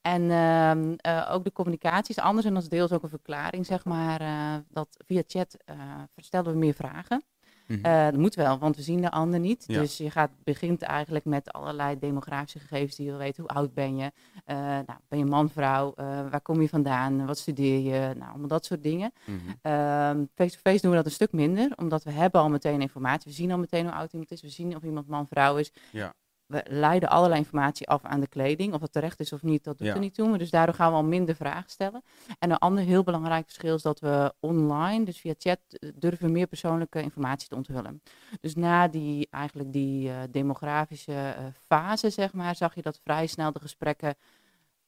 En 0.00 0.30
ehm, 0.30 0.94
eh, 0.96 1.30
ook 1.32 1.44
de 1.44 1.52
communicatie 1.52 2.14
is 2.16 2.22
anders 2.22 2.46
en 2.46 2.54
dat 2.54 2.62
is 2.62 2.68
deels 2.68 2.92
ook 2.92 3.02
een 3.02 3.08
verklaring, 3.08 3.66
zeg 3.66 3.84
maar, 3.84 4.20
eh, 4.20 4.54
dat 4.68 4.88
via 5.06 5.22
chat 5.26 5.56
eh 5.64 5.76
stelden 6.16 6.52
we 6.52 6.58
meer 6.58 6.74
vragen. 6.74 7.22
Mhm. 7.66 7.84
Eh, 7.84 8.04
dat 8.04 8.16
moet 8.16 8.34
wel, 8.34 8.58
want 8.58 8.76
we 8.76 8.82
zien 8.82 9.00
de 9.00 9.10
ander 9.10 9.40
niet. 9.40 9.64
Ja. 9.66 9.80
Dus 9.80 9.96
je 9.96 10.10
gaat, 10.10 10.30
begint 10.44 10.82
eigenlijk 10.82 11.24
met 11.24 11.52
allerlei 11.52 11.98
demografische 11.98 12.58
gegevens 12.58 12.96
die 12.96 13.04
je 13.04 13.10
wil 13.10 13.20
weten. 13.20 13.42
Hoe 13.42 13.52
oud 13.52 13.74
ben 13.74 13.96
je? 13.96 14.12
Eh, 14.44 14.56
nou, 14.56 14.98
ben 15.08 15.18
je 15.18 15.24
man, 15.24 15.50
vrouw? 15.50 15.92
Eh, 15.96 16.06
waar 16.06 16.40
kom 16.40 16.60
je 16.60 16.68
vandaan? 16.68 17.26
Wat 17.26 17.38
studeer 17.38 17.78
je? 17.78 18.14
Nou, 18.14 18.30
allemaal 18.30 18.48
dat 18.48 18.64
soort 18.64 18.82
dingen. 18.82 19.12
Mhm. 19.24 19.36
Ehm, 19.62 20.24
Face-to-face 20.34 20.80
doen 20.80 20.90
we 20.90 20.96
dat 20.96 21.06
een 21.06 21.12
stuk 21.12 21.32
minder, 21.32 21.72
omdat 21.76 22.04
we 22.04 22.10
hebben 22.10 22.40
al 22.40 22.48
meteen 22.48 22.80
informatie. 22.80 23.30
We 23.30 23.36
zien 23.36 23.50
al 23.50 23.58
meteen 23.58 23.84
hoe 23.84 23.94
oud 23.94 24.12
iemand 24.12 24.30
is. 24.30 24.42
We 24.42 24.48
zien 24.48 24.76
of 24.76 24.82
iemand 24.82 25.08
man, 25.08 25.26
vrouw 25.30 25.56
is. 25.56 25.72
Ja. 25.90 26.14
We 26.52 26.64
leiden 26.68 27.08
allerlei 27.08 27.40
informatie 27.40 27.88
af 27.88 28.04
aan 28.04 28.20
de 28.20 28.26
kleding. 28.26 28.74
Of 28.74 28.80
het 28.80 28.92
terecht 28.92 29.20
is 29.20 29.32
of 29.32 29.42
niet, 29.42 29.64
dat 29.64 29.78
doet 29.78 29.86
Ja. 29.86 29.94
er 29.94 30.00
niet 30.00 30.14
toe. 30.14 30.28
Maar 30.28 30.38
dus 30.38 30.50
daardoor 30.50 30.74
gaan 30.74 30.90
we 30.90 30.96
al 30.96 31.04
minder 31.04 31.34
vragen 31.34 31.70
stellen. 31.70 32.02
En 32.38 32.50
een 32.50 32.58
ander 32.58 32.84
heel 32.84 33.02
belangrijk 33.02 33.44
verschil 33.44 33.74
is 33.74 33.82
dat 33.82 34.00
we 34.00 34.34
online, 34.40 35.04
dus 35.04 35.20
via 35.20 35.34
chat, 35.38 35.58
eh, 35.68 35.90
durven 35.94 36.32
meer 36.32 36.46
persoonlijke 36.46 37.02
informatie 37.02 37.48
te 37.48 37.54
onthullen. 37.54 38.02
Dus 38.40 38.54
na 38.54 38.88
die, 38.88 39.28
eigenlijk 39.30 39.72
die 39.72 40.08
eh, 40.10 40.16
demografische 40.30 41.12
eh, 41.12 41.44
fase, 41.66 42.10
zeg 42.10 42.32
maar, 42.32 42.56
zag 42.56 42.74
je 42.74 42.82
dat 42.82 43.00
vrij 43.02 43.26
snel 43.26 43.52
de 43.52 43.60
gesprekken 43.60 44.14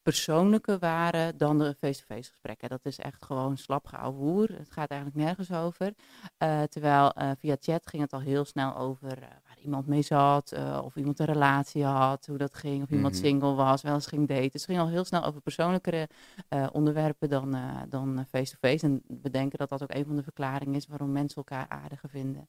persoonlijker 0.03 0.79
waren 0.79 1.37
dan 1.37 1.59
de 1.59 1.75
face-to-face 1.79 2.31
gesprekken. 2.31 2.69
Dat 2.69 2.85
is 2.85 2.99
echt 2.99 3.25
gewoon 3.25 3.57
slap 3.57 3.91
hoer. 3.91 4.49
Het 4.49 4.71
gaat 4.71 4.91
eigenlijk 4.91 5.21
nergens 5.25 5.53
over. 5.53 5.95
Terwijl 6.69 7.13
via 7.39 7.57
chat 7.61 7.87
ging 7.87 8.03
het 8.03 8.13
al 8.13 8.21
heel 8.21 8.45
snel 8.45 8.77
over 8.77 9.19
iemand 9.65 9.87
mee 9.87 10.03
zat, 10.03 10.53
eh, 10.53 10.81
of 10.85 10.97
iemand 10.97 11.19
een 11.19 11.27
relatie 11.27 11.85
had, 11.85 12.27
hoe 12.27 12.39
dat 12.39 12.55
ging, 12.55 12.83
of 12.83 12.91
iemand 12.91 13.15
Mhm. 13.15 13.23
single 13.25 13.55
was, 13.55 13.83
wel 13.83 13.95
eens 13.95 14.07
ging 14.07 14.29
daten. 14.29 14.43
Dus 14.43 14.53
het 14.53 14.65
ging 14.65 14.79
al 14.79 14.89
heel 14.89 15.05
snel 15.05 15.25
over 15.25 15.41
persoonlijkere 15.41 16.09
eh, 16.49 16.67
onderwerpen 16.73 17.29
dan, 17.29 17.55
eh, 17.55 17.83
dan 17.89 18.25
face-to-face. 18.29 18.87
En 18.87 19.03
we 19.23 19.31
denken 19.31 19.59
dat 19.59 19.69
dat 19.69 19.83
ook 19.83 19.95
een 19.95 20.05
van 20.05 20.17
de 20.17 20.23
verklaringen 20.23 20.75
is 20.75 20.87
waarom 20.87 21.13
mensen 21.13 21.37
elkaar 21.37 21.69
aardiger 21.69 22.09
vinden 22.09 22.49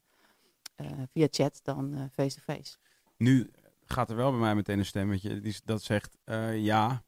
via 1.12 1.28
chat 1.30 1.60
dan 1.64 2.10
face-to-face. 2.12 2.78
Nu 3.18 3.52
gaat 3.86 4.10
er 4.10 4.16
wel 4.16 4.32
bij 4.32 4.40
mij 4.40 4.56
meteen 4.56 4.80
een 4.80 4.86
stemmetje 4.86 5.40
die, 5.40 5.56
dat 5.66 5.82
zegt 5.84 6.18
ja. 6.54 7.04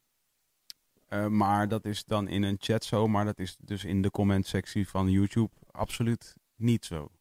Maar 1.30 1.68
dat 1.68 1.86
is 1.86 2.06
dan 2.06 2.28
in 2.28 2.44
een 2.44 2.58
chat 2.60 2.84
zo, 2.84 3.08
maar 3.08 3.26
dat 3.26 3.40
is 3.40 3.58
dus 3.60 3.86
in 3.86 4.02
de 4.02 4.12
comment-sectie 4.12 4.88
van 4.90 5.10
YouTube 5.10 5.52
absoluut 5.72 6.36
niet 6.56 6.86
zo. 6.86 7.12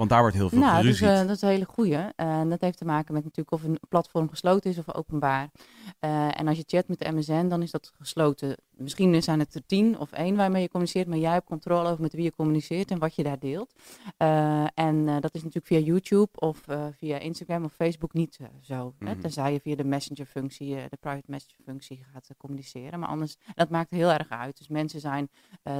Want 0.00 0.12
daar 0.12 0.20
wordt 0.20 0.36
heel 0.36 0.48
veel 0.48 0.58
Nou, 0.58 0.82
dat 0.82 0.92
is, 0.92 1.00
eh, 1.00 1.18
dat 1.18 1.30
is 1.30 1.42
een 1.42 1.48
hele 1.48 1.64
goeie. 1.64 1.96
En 2.16 2.48
dat 2.48 2.60
heeft 2.60 2.78
te 2.78 2.84
maken 2.84 3.14
met 3.14 3.24
natuurlijk 3.24 3.52
of 3.52 3.64
een 3.64 3.78
platform 3.88 4.28
gesloten 4.28 4.70
is 4.70 4.78
of 4.78 4.94
openbaar. 4.94 5.50
Eh, 5.98 6.40
en 6.40 6.48
als 6.48 6.56
je 6.56 6.64
chat 6.66 6.88
met 6.88 6.98
de 6.98 7.12
MSN, 7.12 7.48
dan 7.48 7.62
is 7.62 7.70
dat 7.70 7.92
gesloten. 7.98 8.56
Misschien 8.76 9.22
zijn 9.22 9.38
het 9.38 9.54
er 9.54 9.66
tien 9.66 9.98
of 9.98 10.12
één 10.12 10.36
waarmee 10.36 10.62
je 10.62 10.68
communiceert, 10.68 11.06
maar 11.06 11.18
jij 11.18 11.32
hebt 11.32 11.46
controle 11.46 11.88
over 11.88 12.02
met 12.02 12.12
wie 12.12 12.22
je 12.22 12.32
communiceert 12.32 12.90
en 12.90 12.98
wat 12.98 13.14
je 13.14 13.22
daar 13.22 13.38
deelt. 13.38 13.74
Eh, 14.16 14.64
en 14.74 15.04
dat 15.04 15.34
is 15.34 15.42
natuurlijk 15.42 15.66
via 15.66 15.78
YouTube 15.78 16.30
of 16.34 16.64
via 16.98 17.18
Instagram 17.18 17.64
of 17.64 17.72
Facebook 17.72 18.12
niet 18.12 18.38
zo. 18.60 18.94
Hè? 18.98 19.10
Mhm. 19.10 19.20
Tenzij 19.20 19.52
je 19.52 19.60
via 19.60 19.76
de 19.76 19.84
messenger-functie, 19.84 20.74
de 20.74 20.98
private 21.00 21.30
messenger-functie 21.30 22.04
gaat 22.12 22.30
communiceren. 22.36 22.98
Maar 22.98 23.08
anders, 23.08 23.36
dat 23.54 23.70
maakt 23.70 23.90
heel 23.90 24.10
erg 24.10 24.28
uit. 24.28 24.58
Dus 24.58 24.68
mensen 24.68 25.00
zijn 25.00 25.30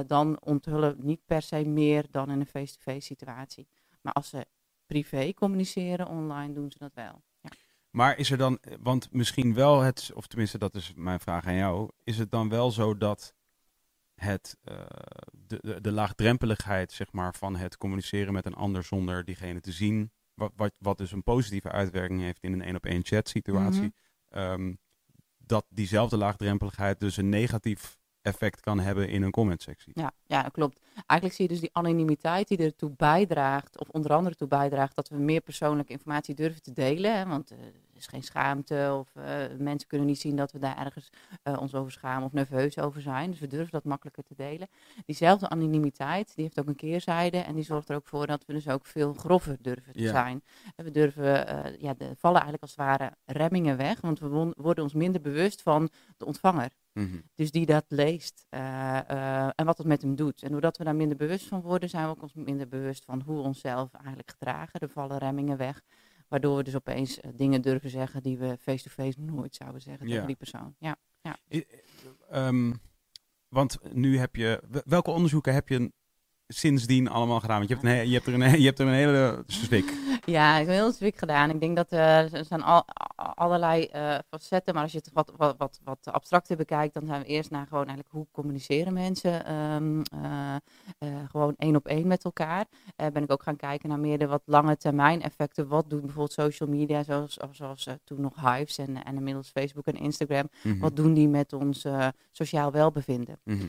dan 0.07 0.41
onthullen 0.41 0.95
niet 0.99 1.21
per 1.25 1.41
se 1.41 1.65
meer 1.65 2.05
dan 2.11 2.31
in 2.31 2.39
een 2.39 2.45
face-to-face 2.45 3.05
situatie. 3.05 3.67
Maar 4.01 4.13
als 4.13 4.29
ze 4.29 4.45
privé 4.85 5.33
communiceren 5.33 6.07
online, 6.07 6.53
doen 6.53 6.71
ze 6.71 6.77
dat 6.77 6.93
wel. 6.93 7.23
Ja. 7.41 7.49
Maar 7.89 8.17
is 8.17 8.31
er 8.31 8.37
dan, 8.37 8.59
want 8.79 9.11
misschien 9.11 9.53
wel 9.53 9.79
het, 9.81 10.11
of 10.13 10.27
tenminste 10.27 10.57
dat 10.57 10.75
is 10.75 10.93
mijn 10.95 11.19
vraag 11.19 11.45
aan 11.45 11.55
jou, 11.55 11.89
is 12.03 12.17
het 12.17 12.31
dan 12.31 12.49
wel 12.49 12.71
zo 12.71 12.97
dat 12.97 13.33
het, 14.15 14.57
eh, 14.63 14.75
de, 15.31 15.59
de, 15.61 15.81
de 15.81 15.91
laagdrempeligheid 15.91 16.91
zeg 16.91 17.11
maar, 17.11 17.35
van 17.35 17.55
het 17.55 17.77
communiceren 17.77 18.33
met 18.33 18.45
een 18.45 18.53
ander 18.55 18.83
zonder 18.83 19.25
diegene 19.25 19.59
te 19.59 19.71
zien, 19.71 20.11
wat, 20.33 20.51
wat, 20.55 20.73
wat 20.77 20.97
dus 20.97 21.11
een 21.11 21.23
positieve 21.23 21.71
uitwerking 21.71 22.21
heeft 22.21 22.43
in 22.43 22.53
een 22.53 22.61
één 22.61 22.75
op 22.75 22.85
één 22.85 23.05
chat 23.05 23.29
situatie, 23.29 23.81
Mhm. 24.29 24.39
ehm, 24.39 24.73
dat 25.37 25.65
diezelfde 25.69 26.17
laagdrempeligheid 26.17 26.99
dus 26.99 27.17
een 27.17 27.29
negatief 27.29 27.99
effect 28.21 28.59
kan 28.59 28.79
hebben 28.79 29.09
in 29.09 29.21
een 29.21 29.31
commentsectie. 29.31 29.91
Ja, 29.95 30.11
ja, 30.25 30.41
klopt. 30.41 30.79
Eigenlijk 31.05 31.33
zie 31.33 31.45
je 31.47 31.51
dus 31.51 31.61
die 31.61 31.69
anonimiteit 31.73 32.47
die 32.47 32.57
ertoe 32.57 32.91
bijdraagt, 32.97 33.79
of 33.79 33.89
onder 33.89 34.13
andere 34.13 34.35
toe 34.35 34.47
bijdraagt, 34.47 34.95
dat 34.95 35.09
we 35.09 35.17
meer 35.17 35.41
persoonlijke 35.41 35.91
informatie 35.91 36.35
durven 36.35 36.61
te 36.61 36.73
delen. 36.73 37.17
Hè? 37.17 37.25
Want 37.25 37.51
eh, 37.51 37.57
er 37.57 37.97
is 37.97 38.07
geen 38.07 38.23
schaamte, 38.23 38.95
of 38.99 39.15
eh, 39.15 39.57
mensen 39.57 39.87
kunnen 39.87 40.07
niet 40.07 40.19
zien 40.19 40.35
dat 40.35 40.51
we 40.51 40.59
daar 40.59 40.77
ergens 40.77 41.09
eh, 41.43 41.61
ons 41.61 41.75
over 41.75 41.91
schamen 41.91 42.23
of 42.25 42.31
nerveus 42.33 42.77
over 42.79 43.01
zijn. 43.01 43.31
Dus 43.31 43.39
we 43.39 43.47
durven 43.47 43.71
dat 43.71 43.83
makkelijker 43.83 44.23
te 44.23 44.35
delen. 44.35 44.67
Diezelfde 45.05 45.49
anonimiteit, 45.49 46.35
die 46.35 46.43
heeft 46.43 46.59
ook 46.59 46.67
een 46.67 46.75
keerzijde 46.75 47.37
en 47.37 47.55
die 47.55 47.63
zorgt 47.63 47.89
er 47.89 47.95
ook 47.95 48.07
voor 48.07 48.27
dat 48.27 48.45
we 48.45 48.53
dus 48.53 48.67
ook 48.67 48.85
veel 48.85 49.13
grover 49.13 49.57
durven 49.61 49.93
te 49.93 50.01
Ja. 50.01 50.11
zijn. 50.11 50.43
En 50.75 50.85
we 50.85 50.91
durven, 50.91 51.23
ja, 51.79 51.95
er 51.97 52.15
vallen 52.17 52.41
eigenlijk 52.41 52.61
als 52.61 52.71
het 52.75 52.79
ware 52.79 53.11
remmingen 53.25 53.77
weg, 53.77 54.01
want 54.01 54.19
we 54.19 54.53
worden 54.57 54.83
ons 54.83 54.93
minder 54.93 55.21
bewust 55.21 55.61
van 55.61 55.89
de 56.17 56.25
ontvanger. 56.25 56.69
Mhm. 56.93 57.17
Dus 57.35 57.51
die 57.51 57.65
dat 57.65 57.85
leest 57.87 58.45
eh, 58.49 59.09
eh, 59.09 59.49
en 59.55 59.65
wat 59.65 59.77
het 59.77 59.87
met 59.87 60.01
hem 60.01 60.15
doet. 60.15 60.43
En 60.43 60.51
doordat 60.51 60.77
we 60.77 60.83
daar 60.83 60.95
minder 60.95 61.17
bewust 61.17 61.47
van 61.47 61.61
worden, 61.61 61.89
zijn 61.89 62.03
we 62.05 62.09
ook 62.09 62.21
ons 62.21 62.33
minder 62.33 62.67
bewust 62.67 63.03
van 63.05 63.21
hoe 63.21 63.35
we 63.35 63.41
onszelf 63.41 63.93
eigenlijk 63.93 64.31
gedragen. 64.31 64.79
Er 64.79 64.89
vallen 64.89 65.17
remmingen 65.17 65.57
weg, 65.57 65.81
waardoor 66.27 66.57
we 66.57 66.63
dus 66.63 66.75
opeens 66.75 67.19
eh, 67.19 67.31
dingen 67.35 67.61
durven 67.61 67.89
zeggen 67.89 68.23
die 68.23 68.37
we 68.37 68.57
face-to-face 68.59 69.19
nooit 69.21 69.55
zouden 69.55 69.81
zeggen 69.81 70.05
Ja. 70.07 70.11
tegen 70.11 70.27
die 70.27 70.35
persoon. 70.35 70.75
Ja. 70.79 70.97
I- 71.53 71.65
ehm, 72.29 72.73
want 73.47 73.77
nu 73.93 74.17
heb 74.17 74.35
je, 74.35 74.61
welke 74.85 75.11
onderzoeken 75.11 75.53
heb 75.53 75.69
je 75.69 75.91
sindsdien 76.53 77.09
allemaal 77.09 77.39
gedaan? 77.39 77.57
Want 77.57 77.69
je 77.69 77.75
hebt, 77.75 77.87
een, 77.87 78.07
je 78.07 78.13
hebt, 78.13 78.27
er, 78.27 78.33
een, 78.33 78.59
je 78.59 78.65
hebt 78.65 78.79
er 78.79 78.87
een 78.87 78.93
hele 78.93 79.43
zwik. 79.47 79.93
Ja, 80.25 80.57
ik 80.57 80.65
heb 80.65 80.75
heel 80.75 80.91
zwik 80.91 81.17
gedaan. 81.17 81.49
Ik 81.49 81.59
denk 81.59 81.75
dat 81.75 81.91
eh, 81.91 82.33
er 82.33 82.45
zijn 82.45 82.63
al, 82.63 82.85
allerlei 83.15 83.85
eh, 83.85 84.17
facetten, 84.29 84.73
maar 84.73 84.83
als 84.83 84.91
je 84.91 84.97
het 84.97 85.09
wat, 85.13 85.33
wat, 85.37 85.55
wat, 85.57 85.79
wat 85.83 86.07
abstracter 86.11 86.57
bekijkt, 86.57 86.93
dan 86.93 87.05
zijn 87.05 87.21
we 87.21 87.27
eerst 87.27 87.49
naar 87.49 87.67
gewoon 87.67 87.85
eigenlijk 87.85 88.09
hoe 88.11 88.27
communiceren 88.31 88.93
mensen 88.93 89.45
ehm, 89.45 90.01
eh, 90.99 91.09
gewoon 91.29 91.53
één 91.57 91.75
op 91.75 91.87
één 91.87 92.07
met 92.07 92.23
elkaar. 92.23 92.65
Ben 92.95 93.23
ik 93.23 93.31
ook 93.31 93.43
gaan 93.43 93.55
kijken 93.55 93.89
naar 93.89 93.99
meer 93.99 94.17
de 94.17 94.27
wat 94.27 94.41
lange 94.45 94.77
termijn 94.77 95.21
effecten. 95.21 95.67
Wat 95.67 95.89
doen 95.89 96.01
bijvoorbeeld 96.01 96.33
social 96.33 96.69
media, 96.69 97.03
zoals, 97.03 97.37
zoals 97.51 97.87
toen 98.03 98.21
nog 98.21 98.35
Hives 98.35 98.77
en, 98.77 99.03
en 99.03 99.15
inmiddels 99.15 99.49
Facebook 99.49 99.85
en 99.85 99.95
Instagram. 99.95 100.49
Mhm. 100.63 100.79
Wat 100.79 100.95
doen 100.95 101.13
die 101.13 101.27
met 101.27 101.53
ons 101.53 101.85
sociaal 102.31 102.71
welbevinden? 102.71 103.39
Mhm. 103.43 103.65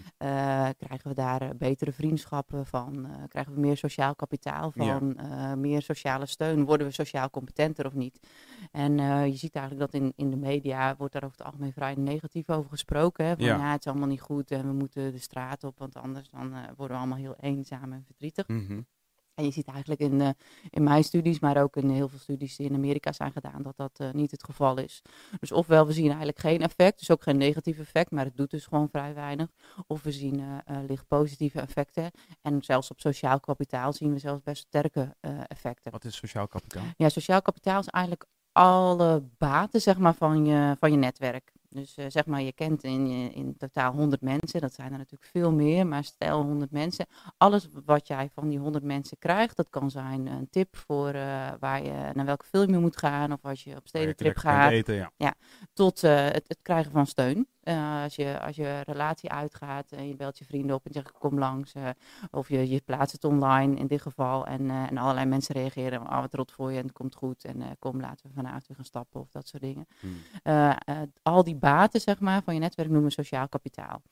Krijgen 0.76 1.08
we 1.08 1.14
daar 1.14 1.56
betere 1.56 1.92
vriendschappen 1.92 2.66
van? 2.72 3.06
Eh, 3.06 3.12
krijgen 3.28 3.54
we 3.54 3.60
meer 3.60 3.76
sociaal 3.76 4.14
kapitaal 4.14 4.70
van? 4.70 5.16
Eh, 5.16 5.52
meer 5.52 5.82
sociale 5.82 6.26
steun? 6.26 6.64
Worden 6.64 6.86
we 6.86 6.92
sociaal 6.92 7.30
competenter 7.30 7.86
of 7.86 7.94
niet? 7.94 8.20
En 8.70 8.98
eh, 8.98 9.26
je 9.26 9.36
ziet 9.36 9.54
eigenlijk 9.54 9.92
dat 9.92 10.00
in, 10.00 10.12
in 10.16 10.30
de 10.30 10.36
media 10.36 10.96
wordt 10.96 11.12
daar 11.12 11.24
over 11.24 11.36
het 11.36 11.46
algemeen 11.46 11.72
vrij 11.72 11.94
negatief 11.94 12.48
over 12.48 12.70
gesproken. 12.70 13.24
Hè? 13.24 13.36
Van 13.36 13.44
Ja. 13.44 13.56
ja. 13.56 13.72
het 13.72 13.80
is 13.80 13.86
allemaal 13.86 14.08
niet 14.08 14.20
goed 14.20 14.50
en 14.50 14.66
we 14.66 14.72
moeten 14.72 15.12
de 15.12 15.18
straat 15.18 15.64
op, 15.64 15.78
want 15.78 15.96
anders 15.96 16.30
dan, 16.30 16.50
worden 16.76 16.96
we 16.96 17.02
allemaal 17.02 17.18
heel 17.18 17.36
eenzaam 17.40 17.92
en 17.92 18.04
verdrietig. 18.06 18.48
Mhm. 18.48 18.80
En 19.34 19.44
je 19.44 19.50
ziet 19.50 19.66
eigenlijk 19.66 20.00
in, 20.00 20.20
eh, 20.20 20.28
in 20.70 20.82
mijn 20.82 21.04
studies, 21.04 21.40
maar 21.40 21.62
ook 21.62 21.76
in 21.76 21.90
heel 21.90 22.08
veel 22.08 22.18
studies 22.18 22.56
die 22.56 22.68
in 22.68 22.74
Amerika 22.74 23.12
zijn 23.12 23.32
gedaan, 23.32 23.62
dat 23.62 23.76
dat 23.76 23.98
eh, 24.00 24.10
niet 24.10 24.30
het 24.30 24.44
geval 24.44 24.78
is. 24.78 25.02
Dus 25.40 25.52
ofwel 25.52 25.86
we 25.86 25.92
zien 25.92 26.06
eigenlijk 26.06 26.38
geen 26.38 26.60
effect, 26.60 26.98
dus 26.98 27.10
ook 27.10 27.22
geen 27.22 27.36
negatief 27.36 27.78
effect, 27.78 28.10
maar 28.10 28.24
het 28.24 28.36
doet 28.36 28.50
dus 28.50 28.66
gewoon 28.66 28.88
vrij 28.88 29.14
weinig. 29.14 29.48
Of 29.86 30.02
we 30.02 30.12
zien 30.12 30.40
eh, 30.40 30.76
licht 30.86 31.06
positieve 31.06 31.60
effecten. 31.60 32.10
En 32.42 32.62
zelfs 32.62 32.90
op 32.90 33.00
sociaal 33.00 33.40
kapitaal 33.40 33.92
zien 33.92 34.12
we 34.12 34.18
zelfs 34.18 34.42
best 34.42 34.66
sterke 34.66 35.16
effecten. 35.48 35.92
Wat 35.92 36.04
is 36.04 36.16
sociaal 36.16 36.48
kapitaal? 36.48 36.84
Ja, 36.96 37.08
sociaal 37.08 37.42
kapitaal 37.42 37.80
is 37.80 37.86
eigenlijk 37.86 38.26
alle 38.52 39.22
baten 39.38 39.80
zeg 39.80 39.98
maar, 39.98 40.14
van, 40.14 40.46
je, 40.46 40.76
van 40.78 40.90
je 40.90 40.96
netwerk. 40.96 41.52
Dus 41.74 41.96
eh, 41.96 42.04
zeg 42.08 42.26
maar, 42.26 42.42
je 42.42 42.52
kent 42.52 42.82
in, 42.84 43.06
je- 43.08 43.30
in 43.32 43.56
totaal 43.56 43.92
100 43.92 44.22
mensen, 44.22 44.60
dat 44.60 44.74
zijn 44.74 44.92
er 44.92 44.98
natuurlijk 44.98 45.30
veel 45.30 45.52
meer, 45.52 45.86
maar 45.86 46.04
stel 46.04 46.42
100 46.42 46.70
mensen. 46.70 47.06
Alles 47.36 47.68
wat 47.84 48.06
jij 48.06 48.30
van 48.34 48.48
die 48.48 48.58
100 48.58 48.84
mensen 48.84 49.18
krijgt, 49.18 49.56
dat 49.56 49.66
kan 49.70 49.90
zijn 49.90 50.26
een 50.26 50.48
tip 50.50 50.76
voor 50.76 51.08
eh, 51.08 51.48
waar 51.60 51.82
je, 51.84 52.10
naar 52.12 52.24
welke 52.26 52.44
film 52.46 52.70
je 52.70 52.78
moet 52.78 52.96
gaan, 52.96 53.32
of 53.32 53.44
als 53.44 53.64
je 53.64 53.70
op 53.70 53.82
je 53.82 53.88
stedentrip 53.88 54.36
gaat, 54.36 54.70
Eten, 54.70 54.94
ja. 55.16 55.34
tot 55.72 56.02
eh, 56.04 56.24
het, 56.24 56.44
het 56.48 56.58
krijgen 56.62 56.92
van 56.92 57.06
steun. 57.06 57.46
Eh, 57.62 58.02
als, 58.02 58.16
je, 58.16 58.40
als 58.40 58.57
je 58.57 58.81
relatie 58.87 59.31
uitgaat 59.31 59.92
en 59.92 60.09
je 60.09 60.16
belt 60.16 60.38
je 60.38 60.45
vrienden 60.45 60.76
op 60.76 60.87
en 60.87 60.92
zegt 60.92 61.12
kom 61.12 61.38
langs. 61.38 61.73
eh, 61.73 61.88
of 62.31 62.49
je, 62.49 62.69
je 62.69 62.81
plaatst 62.81 63.12
het 63.12 63.25
online 63.25 63.76
in 63.76 63.87
dit 63.87 64.02
geval. 64.02 64.47
En, 64.47 64.71
eh, 64.71 64.90
en 64.90 64.97
allerlei 64.97 65.26
mensen 65.26 65.54
reageren. 65.54 66.00
Oh, 66.00 66.21
wat 66.21 66.35
rot 66.35 66.52
voor 66.52 66.73
je 66.73 66.78
en 66.78 66.85
het 66.85 66.92
komt 66.92 67.14
goed. 67.14 67.45
En 67.45 67.76
kom 67.78 68.00
laten 68.00 68.26
we 68.26 68.35
vanavond 68.35 68.66
weer 68.66 68.76
gaan 68.76 68.85
stappen 68.85 69.21
of 69.21 69.31
dat 69.31 69.49
soort 69.49 69.62
dingen. 69.62 69.87
Hmm. 70.00 70.76
Al 71.23 71.45
die 71.45 71.57
baten 71.57 72.00
zeg 72.00 72.21
maar, 72.21 72.42
van 72.42 72.54
je 72.54 72.61
netwerk 72.61 72.88
noemen 72.88 73.09
we 73.09 73.14
sociaal 73.14 73.49
kapitaal. 73.49 74.02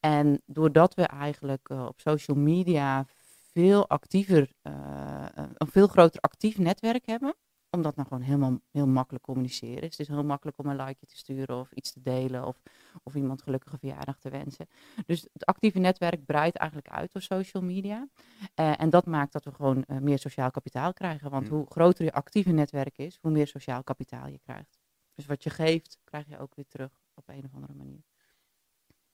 En 0.00 0.42
doordat 0.46 0.94
we 0.94 1.02
eigenlijk 1.02 1.70
op 1.70 2.00
social 2.00 2.36
media 2.36 3.06
veel 3.52 3.88
actiever, 3.88 4.52
een 4.62 5.70
veel 5.70 5.86
groter 5.86 6.20
actief 6.20 6.58
netwerk 6.58 7.06
hebben, 7.06 7.34
omdat 7.76 7.96
nou 7.96 8.08
gewoon 8.08 8.22
helemaal 8.22 8.58
heel 8.70 8.86
makkelijk 8.86 9.24
communiceren 9.24 9.82
is. 9.82 9.90
Het 9.90 9.98
is 9.98 10.08
heel 10.08 10.24
makkelijk 10.24 10.58
om 10.58 10.66
een 10.66 10.76
likeje 10.76 11.06
te 11.06 11.16
sturen 11.16 11.56
of 11.56 11.72
iets 11.72 11.92
te 11.92 12.00
delen 12.00 12.46
of, 12.46 12.62
of 13.02 13.14
iemand 13.14 13.42
gelukkige 13.42 13.78
verjaardag 13.78 14.18
te 14.18 14.30
wensen. 14.30 14.66
Dus 15.06 15.26
het 15.32 15.44
actieve 15.44 15.78
netwerk 15.78 16.24
breidt 16.24 16.56
eigenlijk 16.56 16.90
uit 16.90 17.12
door 17.12 17.22
social 17.22 17.62
media. 17.62 18.08
Eh, 18.54 18.80
en 18.80 18.90
dat 18.90 19.06
maakt 19.06 19.32
dat 19.32 19.44
we 19.44 19.52
gewoon 19.52 19.84
eh, 19.84 19.98
meer 19.98 20.18
sociaal 20.18 20.50
kapitaal 20.50 20.92
krijgen. 20.92 21.30
Want 21.30 21.48
Hmm. 21.48 21.56
hoe 21.56 21.66
groter 21.66 22.04
je 22.04 22.12
actieve 22.12 22.50
netwerk 22.50 22.98
is, 22.98 23.18
hoe 23.20 23.30
meer 23.30 23.46
sociaal 23.46 23.82
kapitaal 23.82 24.26
je 24.26 24.38
krijgt. 24.38 24.78
Dus 25.14 25.26
wat 25.26 25.42
je 25.42 25.50
geeft, 25.50 25.98
krijg 26.04 26.28
je 26.28 26.38
ook 26.38 26.54
weer 26.54 26.66
terug 26.68 27.00
op 27.14 27.28
een 27.28 27.44
of 27.44 27.54
andere 27.54 27.74
manier. 27.74 28.04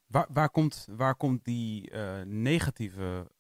Waar, 0.07 0.26
waar, 0.33 0.50
komt, 0.50 0.87
waar 0.90 1.14
komt 1.14 1.45
die 1.45 1.90
eh, 1.90 2.23
negatieve 2.25 3.31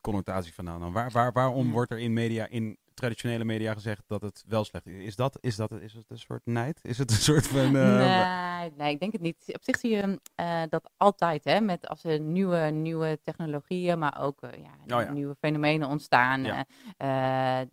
connotatie 0.00 0.54
vandaan? 0.54 0.80
dan? 0.80 0.92
Waar, 0.92 1.10
waar, 1.10 1.32
waarom 1.32 1.70
wordt 1.70 1.90
er 1.90 1.98
in 1.98 2.12
media, 2.12 2.46
in 2.48 2.78
traditionele 3.00 3.44
media 3.44 3.72
gezegd 3.72 4.02
dat 4.06 4.22
het 4.22 4.44
wel 4.48 4.64
slecht 4.64 4.86
is? 4.86 5.04
Is 5.04 5.16
dat, 5.16 5.38
is 5.40 5.56
dat 5.56 5.72
is 5.72 5.92
het 5.92 6.04
een 6.08 6.18
soort 6.18 6.40
nijd? 6.44 6.80
Is 6.82 6.98
het 6.98 7.10
een 7.10 7.16
soort 7.16 7.46
van... 7.46 7.76
eh, 7.76 8.58
nee, 8.60 8.70
nee, 8.76 8.92
ik 8.92 9.00
denk 9.00 9.12
het 9.12 9.20
niet. 9.20 9.44
Op 9.46 9.62
zich 9.62 9.78
zie 9.78 9.90
je 9.90 10.20
eh, 10.34 10.62
dat 10.68 10.90
altijd, 10.96 11.44
hè, 11.44 11.60
met 11.60 11.88
als 11.88 12.04
er 12.04 12.20
nieuwe, 12.20 12.58
nieuwe 12.58 13.18
technologieën, 13.24 13.98
maar 13.98 14.20
ook 14.20 14.42
eh, 14.42 14.50
ja, 14.62 14.96
Oh 14.96 15.02
ja. 15.02 15.12
nieuwe 15.12 15.34
fenomenen 15.34 15.88
ontstaan. 15.88 16.42
Ja. 16.44 16.64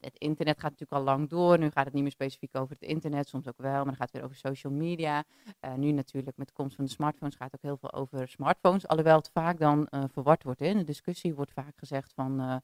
het 0.02 0.18
internet 0.18 0.60
gaat 0.60 0.72
natuurlijk 0.72 0.92
al 1.00 1.04
lang 1.04 1.30
door. 1.30 1.60
Nu 1.60 1.70
gaat 1.70 1.86
het 1.86 1.94
niet 1.94 2.04
meer 2.04 2.12
specifiek 2.12 2.56
over 2.58 2.76
het 2.80 2.90
internet, 2.90 3.28
soms 3.28 3.48
ook 3.48 3.58
wel, 3.58 3.72
maar 3.74 3.86
dan 3.86 3.96
gaat 3.96 4.12
het 4.12 4.12
weer 4.12 4.24
over 4.24 4.38
social 4.38 4.74
media. 4.74 5.24
Nu 5.76 5.92
natuurlijk 5.92 6.38
met 6.38 6.48
de 6.48 6.54
komst 6.54 6.76
van 6.76 6.86
de 6.86 6.92
smartphones 6.92 7.36
gaat 7.36 7.52
het 7.52 7.56
ook 7.56 7.66
heel 7.70 7.78
veel 7.78 7.94
over 7.94 8.28
smartphones. 8.28 8.88
Alhoewel 8.88 9.18
het 9.18 9.30
vaak 9.34 9.60
dan 9.60 9.88
verward 10.12 10.44
wordt. 10.44 10.60
Hè. 10.60 10.66
In 10.66 10.78
de 10.78 10.84
discussie 10.84 11.36
wordt 11.36 11.52
vaak 11.52 11.74
gezegd 11.76 12.14
van 12.14 12.62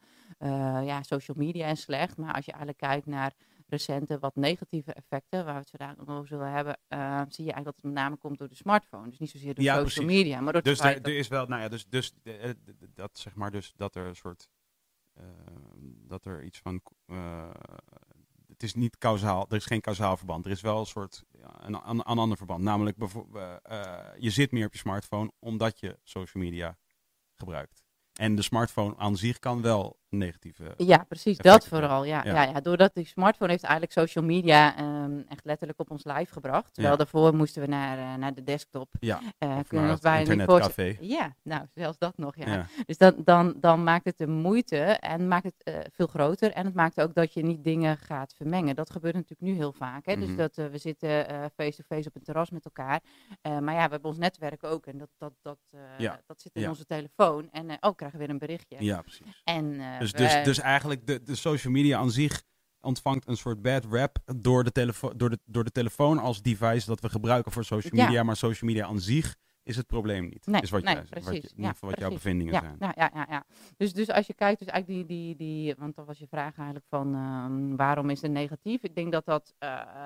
ja, 0.85 1.03
social 1.03 1.37
media 1.37 1.67
is 1.67 1.81
slecht. 1.81 2.17
Maar 2.17 2.33
als 2.33 2.45
je 2.45 2.52
eigenlijk 2.53 2.77
kijkt 2.77 3.05
naar 3.05 3.33
recente 3.67 4.19
wat 4.19 4.35
negatieve 4.35 4.93
effecten, 4.93 5.45
waar 5.45 5.53
we 5.53 5.59
het 5.59 5.69
vandaag 5.69 5.95
nog 5.95 6.07
over 6.07 6.27
zullen 6.27 6.51
hebben, 6.51 6.77
eh, 6.87 7.21
zie 7.27 7.45
je 7.45 7.51
eigenlijk 7.51 7.65
dat 7.65 7.75
het 7.75 7.83
met 7.83 7.93
name 7.93 8.17
komt 8.17 8.37
door 8.37 8.47
de 8.49 8.55
smartphone. 8.55 9.09
Dus 9.09 9.19
niet 9.19 9.29
zozeer 9.29 9.53
door 9.53 9.63
Ja, 9.63 9.73
social 9.73 10.05
precies. 10.05 10.23
media, 10.23 10.41
maar 10.41 10.53
door 10.53 10.61
Dus 10.61 10.79
er, 10.79 11.01
er 11.01 11.17
is 11.17 11.27
wel, 11.27 11.45
nou 11.45 11.61
ja, 11.61 11.67
dus, 11.67 11.85
dus 11.85 12.13
eh, 12.23 12.49
dat 12.93 13.17
zeg 13.19 13.35
maar, 13.35 13.51
dus 13.51 13.73
dat 13.75 13.95
er 13.95 14.05
een 14.05 14.15
soort, 14.15 14.49
eh, 15.13 15.25
dat 16.07 16.25
er 16.25 16.43
iets 16.43 16.59
van, 16.59 16.81
eh, 17.05 17.49
het 18.47 18.63
is 18.63 18.73
niet 18.73 18.97
kausaal, 18.97 19.45
er 19.49 19.55
is 19.55 19.65
geen 19.65 19.81
kausaal 19.81 20.17
verband. 20.17 20.45
Er 20.45 20.51
is 20.51 20.61
wel 20.61 20.79
een 20.79 20.85
soort, 20.85 21.23
ja, 21.31 21.65
een, 21.65 21.73
een, 21.73 21.89
een 21.89 22.17
ander 22.17 22.37
verband. 22.37 22.63
Namelijk, 22.63 22.97
eh, 23.63 23.97
je 24.17 24.29
zit 24.29 24.51
meer 24.51 24.65
op 24.65 24.73
je 24.73 24.79
smartphone 24.79 25.31
omdat 25.39 25.79
je 25.79 25.99
social 26.03 26.43
media 26.43 26.77
gebruikt. 27.33 27.83
En 28.13 28.35
de 28.35 28.41
smartphone 28.41 28.97
aan 28.97 29.17
zich 29.17 29.39
kan 29.39 29.61
wel 29.61 29.99
negatieve. 30.13 30.73
Ja, 30.77 31.05
precies, 31.07 31.37
dat 31.37 31.67
vooral. 31.67 32.03
Ja, 32.05 32.21
Ja. 32.25 32.33
ja. 32.33 32.43
Ja, 32.43 32.61
doordat 32.61 32.93
die 32.93 33.05
smartphone 33.05 33.51
heeft 33.51 33.63
eigenlijk 33.63 33.93
social 33.93 34.23
media 34.25 34.77
ehm, 34.77 35.19
echt 35.27 35.45
letterlijk 35.45 35.79
op 35.79 35.91
ons 35.91 36.03
lijf 36.03 36.29
gebracht. 36.29 36.73
Terwijl 36.73 36.93
Ja. 36.95 36.99
daarvoor 37.03 37.35
moesten 37.35 37.61
we 37.61 37.67
naar, 37.67 37.97
eh, 37.97 38.15
naar 38.15 38.33
de 38.33 38.43
desktop. 38.43 38.89
Ja, 38.99 39.21
of 39.39 39.67
kunnen 39.67 39.93
we 39.95 40.01
bijna 40.01 40.19
internetcafé. 40.19 40.97
Ja, 40.99 41.35
nou, 41.43 41.65
zelfs 41.73 41.97
dat 41.97 42.17
nog, 42.17 42.35
ja. 42.35 42.65
Dus 42.85 42.97
dan, 42.97 43.15
dan, 43.23 43.53
dan 43.57 43.83
maakt 43.83 44.05
het 44.05 44.17
de 44.17 44.27
moeite 44.27 44.77
en 44.81 45.27
maakt 45.27 45.43
het 45.43 45.63
eh, 45.63 45.75
veel 45.91 46.07
groter. 46.07 46.51
En 46.51 46.65
het 46.65 46.73
maakt 46.73 47.01
ook 47.01 47.13
dat 47.13 47.33
je 47.33 47.43
niet 47.43 47.63
dingen 47.63 47.97
gaat 47.97 48.33
vermengen. 48.33 48.75
Dat 48.75 48.89
gebeurt 48.89 49.13
natuurlijk 49.13 49.41
nu 49.41 49.53
heel 49.55 49.73
vaak. 49.73 50.05
Hè? 50.05 50.15
Mhm. 50.15 50.25
Dus 50.25 50.35
dat 50.35 50.57
eh, 50.57 50.65
we 50.65 50.77
zitten 50.77 51.25
face-to-face 51.55 52.07
op 52.07 52.15
een 52.15 52.23
terras 52.23 52.49
met 52.49 52.65
elkaar. 52.65 53.01
Maar 53.41 53.73
ja, 53.73 53.85
we 53.85 53.91
hebben 53.91 54.03
ons 54.09 54.17
netwerk 54.17 54.63
ook. 54.63 54.85
En 54.85 54.97
dat, 54.97 55.09
dat, 55.17 55.33
dat, 55.41 55.59
dat 56.27 56.41
zit 56.41 56.51
in 56.53 56.69
onze 56.69 56.85
telefoon. 56.85 57.49
En 57.51 57.69
eh, 57.69 57.75
oh, 57.79 57.95
krijgen 57.95 58.19
we 58.19 58.25
weer 58.25 58.33
een 58.33 58.39
berichtje. 58.39 58.75
ja, 58.79 59.01
precies. 59.01 59.41
En, 59.43 59.81
Dus, 60.11 60.33
dus, 60.33 60.43
dus 60.43 60.59
eigenlijk 60.59 61.07
de, 61.07 61.23
de 61.23 61.35
social 61.35 61.73
media 61.73 61.97
aan 61.97 62.11
zich 62.11 62.43
ontvangt 62.81 63.27
een 63.27 63.37
soort 63.37 63.61
bad 63.61 63.85
rap 63.85 64.17
door 64.35 64.63
de, 64.63 64.71
telefo 64.71 65.15
door, 65.15 65.29
de, 65.29 65.39
door 65.45 65.63
de 65.63 65.71
telefoon 65.71 66.17
als 66.17 66.41
device 66.41 66.85
dat 66.85 66.99
we 66.99 67.09
gebruiken 67.09 67.51
voor 67.51 67.63
social 67.63 67.95
Ja. 67.95 68.05
media. 68.05 68.23
Maar 68.23 68.35
social 68.35 68.69
media 68.69 68.85
aan 68.85 68.99
zich 68.99 69.35
is 69.63 69.75
het 69.75 69.87
probleem 69.87 70.23
niet. 70.23 70.45
Nee, 70.45 70.61
is 70.61 70.69
wat, 70.69 70.83
nee, 70.83 70.93
jij, 70.93 71.03
wat, 71.09 71.23
je, 71.23 71.31
in 71.31 71.39
precies. 71.39 71.53
Ja, 71.55 71.73
wat 71.79 71.81
jouw 71.81 72.09
precies. 72.09 72.13
bevindingen 72.13 72.53
ja, 72.53 72.59
zijn. 72.59 72.75
Ja, 72.79 72.93
ja, 72.95 73.11
ja, 73.13 73.27
ja. 73.29 73.45
Dus, 73.77 73.93
dus 73.93 74.09
als 74.09 74.27
je 74.27 74.33
kijkt, 74.33 74.59
dus 74.59 74.67
eigenlijk 74.67 75.07
die, 75.07 75.17
die, 75.17 75.35
die, 75.35 75.75
want 75.77 75.95
dat 75.95 76.05
was 76.05 76.19
je 76.19 76.27
vraag 76.27 76.55
eigenlijk 76.55 76.85
van 76.89 77.15
ehm, 77.15 77.75
waarom 77.75 78.09
is 78.09 78.21
het 78.21 78.31
negatief? 78.31 78.83
Ik 78.83 78.95
denk 78.95 79.11
dat 79.11 79.25
dat 79.25 79.53
eh, 79.59 80.05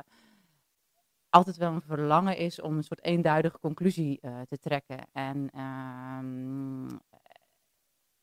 altijd 1.30 1.58
wel 1.58 1.72
een 1.72 1.82
verlangen 1.82 2.38
is 2.38 2.62
om 2.62 2.78
een 2.78 2.84
soort 2.84 3.04
eenduidige 3.04 3.60
conclusie 3.60 4.20
eh, 4.22 4.42
te 4.50 4.60
trekken. 4.60 5.00
En 5.12 5.50
ehm, 5.54 6.98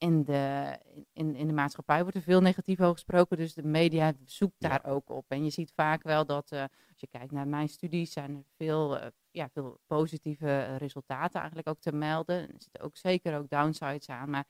in, 0.04 0.24
de, 0.24 0.78
in, 1.12 1.34
in 1.36 1.46
de 1.46 1.52
maatschappij 1.52 2.02
wordt 2.02 2.16
er 2.16 2.22
veel 2.22 2.40
negatief 2.40 2.80
over 2.80 2.92
gesproken, 2.92 3.36
dus 3.36 3.54
de 3.54 3.62
media 3.62 4.12
zoekt 4.24 4.54
Ja. 4.58 4.68
daar 4.68 4.92
ook 4.92 5.10
op. 5.10 5.24
En 5.28 5.44
je 5.44 5.50
ziet 5.50 5.72
vaak 5.74 6.02
wel 6.02 6.26
dat, 6.26 6.50
eh, 6.50 6.60
als 6.60 7.00
je 7.00 7.06
kijkt 7.06 7.32
naar 7.32 7.48
mijn 7.48 7.68
studies, 7.68 8.12
zijn 8.12 8.34
er 8.34 8.44
veel, 8.56 8.98
eh, 8.98 9.06
ja, 9.30 9.48
veel 9.52 9.80
positieve 9.86 10.48
eh, 10.48 10.76
resultaten 10.76 11.38
eigenlijk 11.38 11.68
ook 11.68 11.80
te 11.80 11.92
melden. 11.92 12.36
Er 12.36 12.54
zitten 12.58 12.80
ook 12.82 12.96
zeker 12.96 13.38
ook 13.38 13.48
downsides 13.48 14.08
aan, 14.08 14.30
maar 14.30 14.46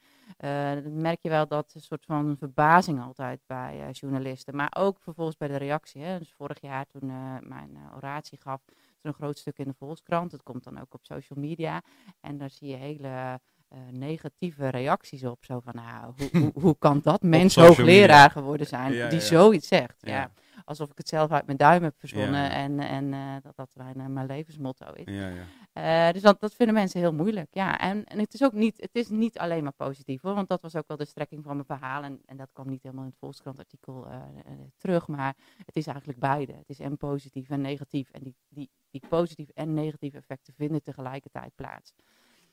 dan 0.82 1.00
merk 1.00 1.22
je 1.22 1.28
wel 1.28 1.46
dat 1.46 1.74
een 1.74 1.80
soort 1.80 2.04
van 2.04 2.36
verbazing 2.38 3.02
altijd 3.02 3.40
bij 3.46 3.90
journalisten. 3.90 4.56
Maar 4.56 4.72
ook 4.78 5.00
vervolgens 5.00 5.36
bij 5.36 5.48
de 5.48 5.56
reactie. 5.56 6.02
Hè. 6.02 6.18
Dus 6.18 6.32
vorig 6.32 6.60
jaar 6.60 6.86
toen 6.86 7.06
mijn 7.48 7.78
oratie 7.94 8.40
gaf, 8.40 8.62
is 8.68 8.74
er 9.02 9.08
een 9.08 9.14
groot 9.14 9.38
stuk 9.38 9.58
in 9.58 9.68
de 9.68 9.74
Volkskrant. 9.74 10.30
Dat 10.30 10.42
komt 10.42 10.64
dan 10.64 10.80
ook 10.80 10.94
op 10.94 11.04
social 11.04 11.38
media. 11.38 11.82
En 12.20 12.38
daar 12.38 12.50
zie 12.50 12.68
je 12.68 12.76
hele 12.76 13.40
negatieve 13.90 14.68
reacties 14.68 15.24
op. 15.24 15.44
Zo 15.44 15.60
van, 15.60 15.74
nou, 15.74 16.12
hoe, 16.16 16.28
hoe, 16.42 16.62
hoe 16.62 16.76
kan 16.78 17.00
dat 17.02 17.22
mens 17.22 17.52
social 17.52 17.76
hoogleraar 17.76 18.30
geworden 18.30 18.66
zijn 18.66 18.92
Ja, 18.92 19.08
die 19.08 19.18
ja. 19.18 19.24
zoiets 19.24 19.68
zegt? 19.68 19.96
Ja. 20.00 20.30
Alsof 20.64 20.90
ik 20.90 20.98
het 20.98 21.08
zelf 21.08 21.30
uit 21.30 21.46
mijn 21.46 21.58
duim 21.58 21.82
heb 21.82 21.94
verzonnen 21.98 22.50
en, 22.50 22.80
en 22.80 23.12
eh, 23.12 23.36
dat 23.42 23.56
dat 23.56 23.68
mijn, 23.72 24.00
eh, 24.00 24.06
mijn 24.06 24.26
levensmotto 24.26 24.92
is. 24.92 25.04
Eh, 25.74 26.10
dus 26.10 26.22
dat, 26.22 26.40
dat 26.40 26.54
vinden 26.54 26.74
mensen 26.74 27.00
heel 27.00 27.12
moeilijk. 27.12 27.48
Ja, 27.50 27.78
en, 27.80 28.04
en 28.04 28.18
het 28.18 28.34
is 28.34 28.42
ook 28.42 28.52
niet, 28.52 28.80
het 28.80 28.94
is 28.94 29.08
niet 29.08 29.38
alleen 29.38 29.62
maar 29.62 29.72
positief 29.72 30.22
hoor, 30.22 30.34
want 30.34 30.48
dat 30.48 30.62
was 30.62 30.76
ook 30.76 30.86
wel 30.86 30.96
de 30.96 31.04
strekking 31.04 31.44
van 31.44 31.54
mijn 31.54 31.66
verhaal. 31.66 32.02
En, 32.02 32.20
en 32.26 32.36
dat 32.36 32.48
kwam 32.52 32.68
niet 32.68 32.82
helemaal 32.82 33.04
in 33.04 33.10
het 33.10 33.18
Volkskrant 33.18 33.58
artikel 33.58 34.06
eh, 34.06 34.16
eh, 34.16 34.52
terug, 34.76 35.08
maar 35.08 35.36
het 35.64 35.76
is 35.76 35.86
eigenlijk 35.86 36.18
beide. 36.18 36.52
Het 36.52 36.68
is 36.68 36.80
en 36.80 36.96
positief 36.96 37.50
en 37.50 37.60
negatief. 37.60 38.10
En 38.10 38.22
die, 38.22 38.36
die, 38.48 38.70
die 38.90 39.02
positieve 39.08 39.52
en 39.54 39.74
negatieve 39.74 40.16
effecten 40.16 40.54
vinden 40.54 40.82
tegelijkertijd 40.82 41.54
plaats. 41.54 41.94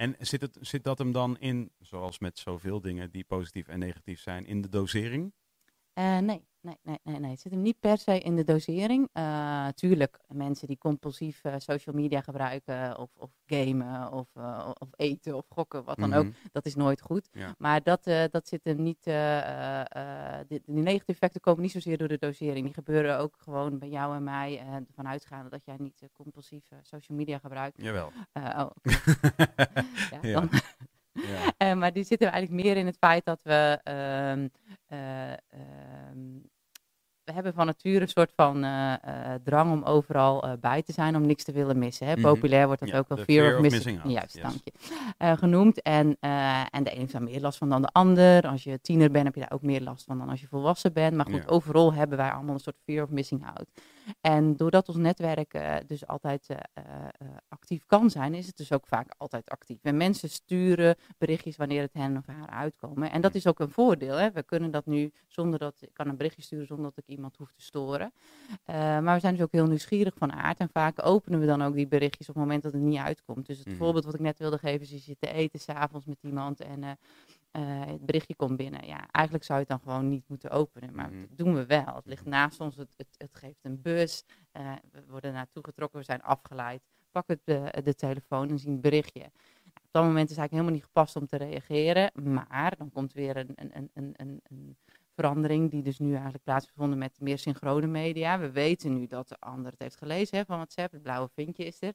En 0.02 0.16
zit, 0.20 0.42
het, 0.42 0.58
zit 0.62 0.84
dat 0.84 0.98
hem 0.98 1.12
dan 1.12 1.40
in, 1.40 1.72
zoals 1.80 2.20
met 2.20 2.40
zoveel 2.40 2.82
dingen 2.82 3.12
die 3.12 3.24
positief 3.24 3.68
en 3.68 3.80
negatief 3.80 4.20
zijn, 4.20 4.46
in 4.46 4.62
de 4.62 4.70
dosering? 4.70 5.34
Eh, 5.94 6.18
nee, 6.18 6.46
nee, 6.62 6.78
nee, 6.84 6.98
nee, 7.04 7.20
nee. 7.20 7.32
Het 7.32 7.40
zit 7.40 7.52
hem 7.52 7.62
niet 7.62 7.80
per 7.80 7.98
se 7.98 8.20
in 8.20 8.36
de 8.36 8.44
dosering. 8.44 9.10
Eh 9.12 9.68
tuurlijk, 9.68 10.20
mensen 10.28 10.68
die 10.68 10.78
compulsief 10.78 11.44
eh, 11.44 11.54
social 11.58 11.96
media 11.96 12.22
gebruiken 12.22 12.98
of, 12.98 13.10
of 13.18 13.30
gamen 13.46 14.12
of, 14.12 14.28
eh, 14.34 14.70
of 14.80 14.90
eten 14.96 15.36
of 15.36 15.46
gokken, 15.50 15.84
wat 15.84 15.98
dan 15.98 16.14
ook, 16.14 16.24
Mhm. 16.26 16.34
dat 16.52 16.66
is 16.66 16.76
nooit 16.76 17.02
goed. 17.02 17.30
Ja. 17.32 17.56
Maar 17.58 17.84
dat, 17.84 18.04
dat 18.32 18.48
zit 18.48 18.64
hem 18.64 18.82
niet, 18.82 19.04
die, 20.48 20.62
die 20.66 20.84
negatieve 20.84 21.12
effecten 21.12 21.42
komen 21.42 21.62
niet 21.62 21.72
zozeer 21.72 21.98
door 21.98 22.08
de 22.08 22.18
dosering. 22.18 22.66
Die 22.66 22.74
gebeuren 22.74 23.18
ook 23.20 23.36
gewoon 23.38 23.80
bij 23.80 23.90
jou 23.90 24.16
en 24.16 24.24
mij, 24.24 24.60
eh 24.60 24.74
ervan 24.74 25.08
uitgaande 25.08 25.50
dat 25.50 25.66
jij 25.66 25.76
niet 25.78 26.10
compulsief 26.14 26.64
social 26.82 27.18
media 27.18 27.38
gebruikt. 27.38 27.82
Jawel. 27.82 28.12
Oh, 28.34 28.70
ja, 30.12 30.20
Ja. 30.22 30.32
dan, 30.40 30.50
Ja. 31.60 31.76
maar 31.80 31.94
die 31.94 32.04
zitten 32.04 32.32
eigenlijk 32.32 32.64
meer 32.64 32.78
in 32.78 32.86
het 32.86 32.98
feit 32.98 33.26
dat 33.26 33.40
we. 33.44 33.80
ehm, 33.84 34.48
eh, 34.88 35.32
ehm, 35.32 36.40
we 37.32 37.38
hebben 37.38 37.54
van 37.54 37.66
nature 37.66 38.02
een 38.02 38.08
soort 38.08 38.32
van 38.36 38.64
eh, 38.64 38.94
eh, 38.94 39.42
drang 39.44 39.72
om 39.72 39.84
overal 39.84 40.44
eh, 40.44 40.52
bij 40.62 40.82
te 40.82 40.92
zijn, 40.94 41.16
om 41.16 41.26
niks 41.26 41.44
te 41.44 41.52
willen 41.52 41.78
missen. 41.80 42.08
Hè? 42.08 42.14
Mhm. 42.14 42.22
Populair 42.22 42.66
wordt 42.66 42.82
dat 42.82 42.90
Ja, 42.90 42.98
ook 42.98 43.08
wel 43.08 43.18
fear, 43.18 43.56
of 43.56 43.62
missing, 43.62 44.02
out, 44.02 44.12
Juist, 44.12 44.34
yes. 44.34 44.42
dank 44.44 44.56
je. 44.64 45.38
Genoemd. 45.38 45.82
En, 45.82 46.18
en 46.72 46.84
de 46.84 46.90
ene 46.90 47.00
heeft 47.00 47.12
daar 47.12 47.24
meer 47.24 47.42
last 47.42 47.58
van 47.58 47.70
dan 47.70 47.82
de 47.82 47.88
ander. 47.92 48.48
Als 48.48 48.64
je 48.64 48.82
tiener 48.82 49.12
bent, 49.12 49.26
heb 49.26 49.34
je 49.34 49.40
daar 49.42 49.52
ook 49.52 49.62
meer 49.62 49.82
last 49.82 50.04
van 50.04 50.18
dan 50.18 50.30
als 50.30 50.42
je 50.42 50.48
volwassen 50.48 50.94
bent. 50.94 51.16
Maar 51.16 51.26
goed, 51.26 51.36
Ja. 51.44 51.48
overal 51.48 51.94
hebben 51.94 52.18
wij 52.18 52.32
allemaal 52.32 52.54
een 52.54 52.60
soort 52.60 52.78
fear 52.86 53.04
of 53.04 53.10
missing 53.10 53.46
out. 53.46 53.68
En 54.22 54.56
doordat 54.56 54.88
ons 54.88 54.98
netwerk 54.98 55.54
eh, 55.54 55.76
dus 55.88 56.08
altijd 56.08 56.48
eh, 56.48 56.58
eh, 56.74 57.28
actief 57.48 57.86
kan 57.86 58.10
zijn, 58.10 58.34
is 58.34 58.48
het 58.48 58.58
dus 58.58 58.72
ook 58.72 58.88
vaak 58.88 59.14
altijd 59.18 59.50
actief. 59.50 59.78
En 59.82 59.98
mensen 59.98 60.30
sturen 60.30 60.96
berichtjes 61.18 61.56
wanneer 61.56 61.82
het 61.82 61.94
hen 61.94 62.18
of 62.18 62.26
haar 62.26 62.50
uitkomen. 62.50 63.12
En 63.12 63.22
dat 63.22 63.36
is 63.36 63.48
ook 63.48 63.60
een 63.60 63.70
voordeel. 63.70 64.16
Hè? 64.16 64.32
We 64.32 64.44
kunnen 64.44 64.72
dat 64.72 64.86
nu 64.86 65.12
zonder 65.28 65.60
dat 65.60 65.76
ik 65.80 65.94
kan 65.94 66.08
een 66.08 66.18
berichtje 66.18 66.42
sturen 66.42 66.66
zonder 66.66 66.86
dat 66.86 66.98
ik 66.98 67.14
iemand 67.14 67.38
hoef 67.38 67.52
te 67.52 67.62
storen. 67.62 68.14
Maar 68.66 69.14
we 69.14 69.20
zijn 69.20 69.34
dus 69.34 69.44
ook 69.44 69.52
heel 69.52 69.68
nieuwsgierig 69.68 70.14
van 70.18 70.32
aard. 70.34 70.60
En 70.60 70.70
vaak 70.70 71.06
openen 71.06 71.40
we 71.40 71.46
dan 71.46 71.64
ook 71.64 71.74
die 71.74 71.88
berichtjes 71.88 72.30
op 72.30 72.36
het 72.36 72.44
moment 72.44 72.64
dat 72.64 72.74
het 72.74 72.82
niet 72.82 73.00
uitkomt. 73.00 73.46
Dus 73.46 73.58
het 73.58 73.68
Mhm. 73.68 73.78
voorbeeld 73.78 74.06
wat 74.06 74.14
ik 74.14 74.20
net 74.20 74.40
wilde 74.40 74.58
geven 74.58 74.82
is, 74.82 74.90
je 74.90 74.98
zit 74.98 75.20
te 75.20 75.32
eten 75.32 75.60
s'avonds 75.60 76.06
met 76.06 76.18
iemand 76.22 76.62
en 76.62 76.98
eh, 77.52 77.82
eh, 77.82 77.88
het 77.88 78.06
berichtje 78.06 78.36
komt 78.36 78.58
binnen. 78.58 78.86
Ja, 78.88 79.08
eigenlijk 79.12 79.46
zou 79.46 79.60
je 79.60 79.66
het 79.70 79.80
dan 79.80 79.92
gewoon 79.94 80.10
niet 80.10 80.24
moeten 80.28 80.50
openen. 80.50 80.96
Maar 80.96 81.10
Mhm. 81.12 81.20
dat 81.28 81.38
doen 81.38 81.54
we 81.56 81.66
wel. 81.66 81.96
Het 81.96 82.06
ligt 82.06 82.26
naast 82.26 82.60
ons, 82.60 82.76
het, 82.76 82.94
het, 82.98 83.08
het 83.18 83.36
geeft 83.36 83.60
een 83.66 83.82
bus. 83.82 84.24
eh, 84.52 84.74
we 84.92 85.04
worden 85.08 85.34
naartoe 85.34 85.64
getrokken, 85.66 86.00
we 86.00 86.06
zijn 86.06 86.22
afgeleid. 86.22 86.82
Pak 87.12 87.28
het 87.28 87.40
de, 87.44 87.82
de 87.84 87.96
telefoon 87.96 88.50
en 88.50 88.60
zien 88.60 88.72
het 88.72 88.82
berichtje. 88.82 89.32
Op 89.66 89.88
dat 89.92 90.04
moment 90.04 90.30
is 90.30 90.36
het 90.36 90.40
eigenlijk 90.40 90.52
helemaal 90.52 90.74
niet 90.74 90.84
gepast 90.84 91.16
om 91.16 91.26
te 91.28 91.38
reageren. 91.38 92.12
Maar 92.34 92.78
dan 92.78 92.92
komt 92.92 93.14
weer 93.14 93.38
een, 93.38 93.52
een, 93.56 93.90
een, 93.94 94.14
een, 94.18 94.40
een 94.44 94.78
verandering 95.22 95.72
die 95.72 95.82
dus 95.84 96.00
nu 96.00 96.14
eigenlijk 96.14 96.44
plaatsgevonden 96.44 96.98
met 96.98 97.20
meer 97.20 97.38
synchrone 97.38 97.88
media. 97.88 98.40
We 98.40 98.52
weten 98.52 98.94
nu 98.94 99.08
dat 99.08 99.28
de 99.28 99.36
ander 99.40 99.72
het 99.72 99.82
heeft 99.82 99.98
gelezen 99.98 100.38
hè, 100.38 100.46
van 100.46 100.56
WhatsApp. 100.56 100.92
Het 100.92 101.02
blauwe 101.02 101.30
vinkje 101.34 101.66
is 101.66 101.82
er. 101.82 101.94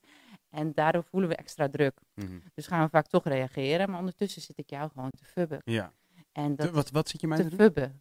En 0.50 0.72
daardoor 0.74 1.04
voelen 1.04 1.28
we 1.28 1.36
extra 1.36 1.68
druk. 1.68 2.00
Mhm. 2.14 2.38
Dus 2.54 2.66
gaan 2.66 2.84
we 2.84 2.90
vaak 2.90 3.06
toch 3.06 3.24
reageren. 3.24 3.90
Maar 3.90 3.98
ondertussen 3.98 4.42
zit 4.42 4.58
ik 4.58 4.70
jou 4.70 4.90
gewoon 4.90 5.10
te 5.10 5.24
fubben. 5.24 5.60
Ja. 5.64 5.92
En 6.32 6.56
dat 6.56 6.66
Te- 6.66 6.72
wat, 6.72 6.90
wat 6.90 7.08
zit 7.08 7.20
je 7.20 7.26
mij 7.26 7.38
te 7.38 7.48
te 7.48 7.56
fubben. 7.56 7.98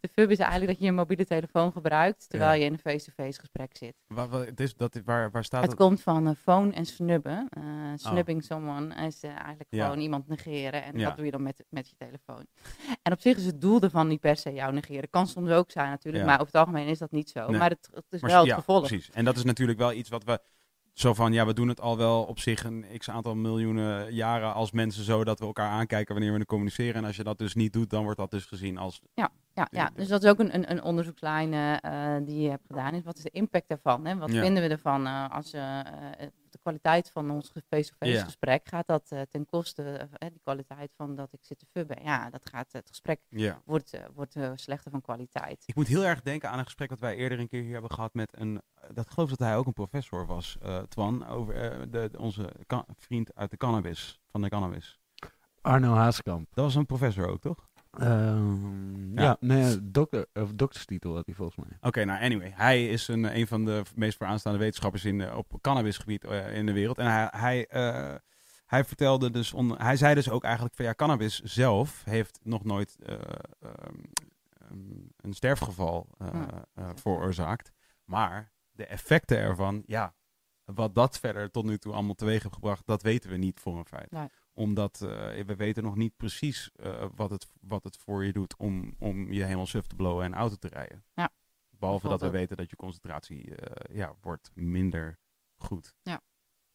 De 0.00 0.08
fub 0.12 0.30
is 0.30 0.38
eigenlijk 0.38 0.70
dat 0.70 0.78
je 0.80 0.84
je 0.84 0.92
mobiele 0.92 1.24
telefoon 1.26 1.72
gebruikt 1.72 2.28
terwijl 2.28 2.50
Ja. 2.52 2.58
je 2.58 2.64
in 2.64 2.72
een 2.72 2.78
face-to-face 2.78 3.40
gesprek 3.40 3.76
zit. 3.76 3.94
Wa- 4.06 4.28
wa- 4.28 4.44
het 4.44 4.60
is, 4.60 4.74
dat, 4.76 5.00
waar, 5.04 5.30
waar 5.30 5.44
staat 5.44 5.60
Het 5.62 5.70
het? 5.70 5.80
komt 5.80 6.00
van 6.02 6.26
eh, 6.26 6.34
phone 6.42 6.72
en 6.72 6.84
snubben. 6.86 7.46
Eh 7.50 7.62
snubbing 7.96 8.44
someone 8.44 9.06
is 9.06 9.22
eh, 9.22 9.30
eigenlijk 9.30 9.66
Ja. 9.70 9.84
gewoon 9.84 10.00
iemand 10.00 10.28
negeren. 10.28 10.84
En 10.84 10.98
Ja. 10.98 11.06
dat 11.06 11.16
doe 11.16 11.24
je 11.24 11.30
dan 11.30 11.42
met, 11.42 11.64
met 11.68 11.88
je 11.88 11.94
telefoon. 11.98 12.46
En 13.02 13.12
op 13.12 13.20
zich 13.20 13.36
is 13.36 13.44
het 13.46 13.60
doel 13.60 13.80
ervan 13.80 14.08
niet 14.08 14.20
per 14.20 14.36
se 14.36 14.52
jou 14.52 14.72
negeren. 14.72 15.10
Kan 15.10 15.26
soms 15.26 15.50
ook 15.50 15.70
zijn 15.70 15.88
natuurlijk, 15.90 16.24
maar 16.24 16.34
over 16.34 16.46
het 16.46 16.56
algemeen 16.56 16.86
is 16.86 16.98
dat 16.98 17.10
niet 17.10 17.30
zo. 17.30 17.48
Nee. 17.48 17.58
Maar 17.58 17.70
het, 17.70 17.88
het 17.94 18.04
is 18.10 18.20
Maar 18.20 18.30
wel 18.30 18.44
het 18.44 18.52
gevolg. 18.52 18.86
Precies. 18.86 19.10
En 19.10 19.24
dat 19.24 19.36
is 19.36 19.44
natuurlijk 19.44 19.78
wel 19.78 19.92
iets 19.92 20.08
wat 20.08 20.24
we. 20.24 20.40
Zo 20.92 21.14
van, 21.14 21.32
ja, 21.32 21.46
we 21.46 21.52
doen 21.54 21.68
het 21.68 21.80
al 21.80 21.96
wel 21.96 22.22
op 22.24 22.38
zich 22.38 22.64
een 22.64 22.84
x 22.98 23.10
aantal 23.10 23.34
miljoenen 23.34 24.14
jaren 24.14 24.54
als 24.54 24.70
mensen 24.72 25.04
zo 25.04 25.24
dat 25.24 25.38
we 25.38 25.44
elkaar 25.44 25.70
aankijken 25.70 26.14
wanneer 26.14 26.32
we 26.32 26.38
er 26.38 26.46
communiceren. 26.46 26.94
En 26.94 27.04
als 27.04 27.16
je 27.16 27.22
dat 27.24 27.38
dus 27.38 27.54
niet 27.54 27.72
doet, 27.72 27.90
dan 27.90 28.02
wordt 28.02 28.18
dat 28.18 28.30
dus 28.30 28.44
gezien 28.44 28.78
als. 28.78 29.00
Ja, 29.14 29.30
ja, 29.70 29.90
dus 29.94 30.08
dat 30.08 30.22
is 30.22 30.30
ook 30.30 30.38
een, 30.38 30.54
een, 30.54 30.70
een 30.70 30.82
onderzoekslijn 30.82 31.52
eh, 31.52 32.16
eh, 32.16 32.24
die 32.26 32.40
je 32.40 32.50
hebt 32.50 32.66
gedaan. 32.66 32.94
Is 32.94 33.02
wat 33.04 33.16
is 33.16 33.22
de 33.22 33.30
impact 33.30 33.68
daarvan? 33.68 34.06
Hè? 34.06 34.16
Wat 34.16 34.32
Ja. 34.32 34.40
vinden 34.42 34.62
we 34.62 34.68
ervan 34.68 35.06
eh, 35.06 35.30
als 35.30 35.52
eh, 35.52 35.80
eh, 35.80 35.86
de 36.50 36.58
kwaliteit 36.62 37.10
van 37.10 37.30
ons 37.30 37.50
face-to-face 37.68 38.12
Ja. 38.12 38.24
gesprek 38.24 38.68
gaat 38.68 38.86
dat 38.86 39.08
ten 39.30 39.46
koste 39.46 40.08
die 40.18 40.40
kwaliteit 40.42 40.92
van 40.96 41.14
dat 41.16 41.32
ik 41.32 41.38
zit 41.42 41.58
te 41.58 41.66
fubben? 41.72 42.02
Ja, 42.02 42.30
dat 42.30 42.48
gaat 42.50 42.72
het 42.72 42.88
gesprek 42.88 43.20
Ja. 43.28 43.60
wordt, 43.64 43.98
wordt 44.14 44.36
eh, 44.36 44.50
slechter 44.54 44.90
van 44.90 45.00
kwaliteit. 45.00 45.62
Ik 45.66 45.74
moet 45.74 45.86
heel 45.86 46.04
erg 46.04 46.22
denken 46.22 46.50
aan 46.50 46.58
een 46.58 46.64
gesprek 46.64 46.88
dat 46.88 46.98
wij 47.00 47.16
eerder 47.16 47.38
een 47.40 47.48
keer 47.48 47.62
hier 47.62 47.72
hebben 47.72 47.90
gehad 47.90 48.14
met 48.14 48.28
een. 48.38 48.62
Dat 48.92 49.04
ik 49.04 49.10
geloof 49.10 49.28
dat 49.30 49.38
hij 49.38 49.56
ook 49.56 49.66
een 49.66 49.72
professor 49.72 50.26
was, 50.26 50.56
eh, 50.62 50.78
Twan, 50.82 51.26
over 51.26 51.54
eh, 51.72 51.80
de, 51.90 52.10
onze 52.18 52.52
vriend 52.96 53.34
uit 53.34 53.50
de 53.50 53.56
cannabis, 53.56 54.20
van 54.30 54.42
de 54.42 54.48
cannabis. 54.48 55.00
Arno 55.60 55.94
Haaskamp. 55.94 56.46
Dat 56.54 56.64
was 56.64 56.74
een 56.74 56.86
professor 56.86 57.28
ook, 57.28 57.40
toch? 57.40 57.68
Ehm, 57.98 59.14
Ja. 59.14 59.22
ja. 59.22 59.36
nee, 59.40 59.90
dokter, 59.90 60.26
of 60.32 60.52
dokterstitel 60.52 61.14
had 61.14 61.26
hij 61.26 61.34
volgens 61.34 61.56
mij. 61.68 61.78
Oké, 61.80 62.04
nou 62.04 62.22
anyway. 62.22 62.52
Hij 62.54 62.88
is 62.88 63.08
een, 63.08 63.36
een 63.36 63.46
van 63.46 63.64
de 63.64 63.82
meest 63.94 64.16
vooraanstaande 64.16 64.58
wetenschappers 64.58 65.04
in, 65.04 65.18
de- 65.18 65.36
op 65.36 65.58
cannabisgebied 65.60 66.24
eh, 66.24 66.56
in 66.56 66.66
de 66.66 66.72
wereld. 66.72 66.98
En 66.98 67.06
hij, 67.06 67.28
hij, 67.30 67.66
eh, 67.66 68.14
hij 68.66 68.84
vertelde 68.84 69.30
dus, 69.30 69.52
on, 69.52 69.78
hij 69.82 69.96
zei 69.96 70.14
dus 70.14 70.30
ook 70.30 70.44
eigenlijk 70.44 70.74
van 70.74 70.84
ja, 70.84 70.94
cannabis 70.94 71.40
zelf 71.40 72.02
heeft 72.04 72.38
nog 72.42 72.64
nooit 72.64 72.96
eh, 73.02 73.14
ehm, 73.60 73.94
ehm, 74.58 74.78
een 75.16 75.32
sterfgeval 75.32 76.08
eh, 76.18 76.28
Hmm. 76.30 76.48
eh, 76.74 76.88
veroorzaakt. 76.94 77.72
Maar 78.04 78.52
de 78.70 78.86
effecten 78.86 79.38
ervan, 79.38 79.82
ja, 79.86 80.14
wat 80.64 80.94
dat 80.94 81.18
verder 81.18 81.50
tot 81.50 81.64
nu 81.64 81.78
toe 81.78 81.92
allemaal 81.92 82.14
teweeg 82.14 82.42
heeft 82.42 82.54
gebracht, 82.54 82.86
dat 82.86 83.02
weten 83.02 83.30
we 83.30 83.36
niet 83.36 83.60
voor 83.60 83.78
een 83.78 83.86
feit. 83.86 84.10
Nee. 84.10 84.28
Omdat 84.62 85.00
eh, 85.00 85.44
we 85.44 85.56
weten 85.56 85.82
nog 85.82 85.96
niet 85.96 86.16
precies 86.16 86.70
eh, 86.74 87.06
wat, 87.14 87.30
het, 87.30 87.46
wat 87.60 87.84
het 87.84 87.96
voor 87.96 88.24
je 88.24 88.32
doet 88.32 88.56
om, 88.56 88.94
om 88.98 89.32
je 89.32 89.42
helemaal 89.42 89.66
suf 89.66 89.86
te 89.86 89.94
blowen 89.94 90.24
en 90.24 90.34
auto 90.34 90.56
te 90.56 90.68
rijden. 90.68 91.04
Ja. 91.14 91.30
Behalve 91.70 92.08
dat 92.08 92.20
we 92.20 92.30
weten 92.30 92.56
dat 92.56 92.70
je 92.70 92.76
concentratie 92.76 93.54
eh, 93.54 93.96
ja, 93.96 94.14
wordt 94.20 94.50
minder 94.54 95.18
goed. 95.56 95.94
Ja. 96.02 96.20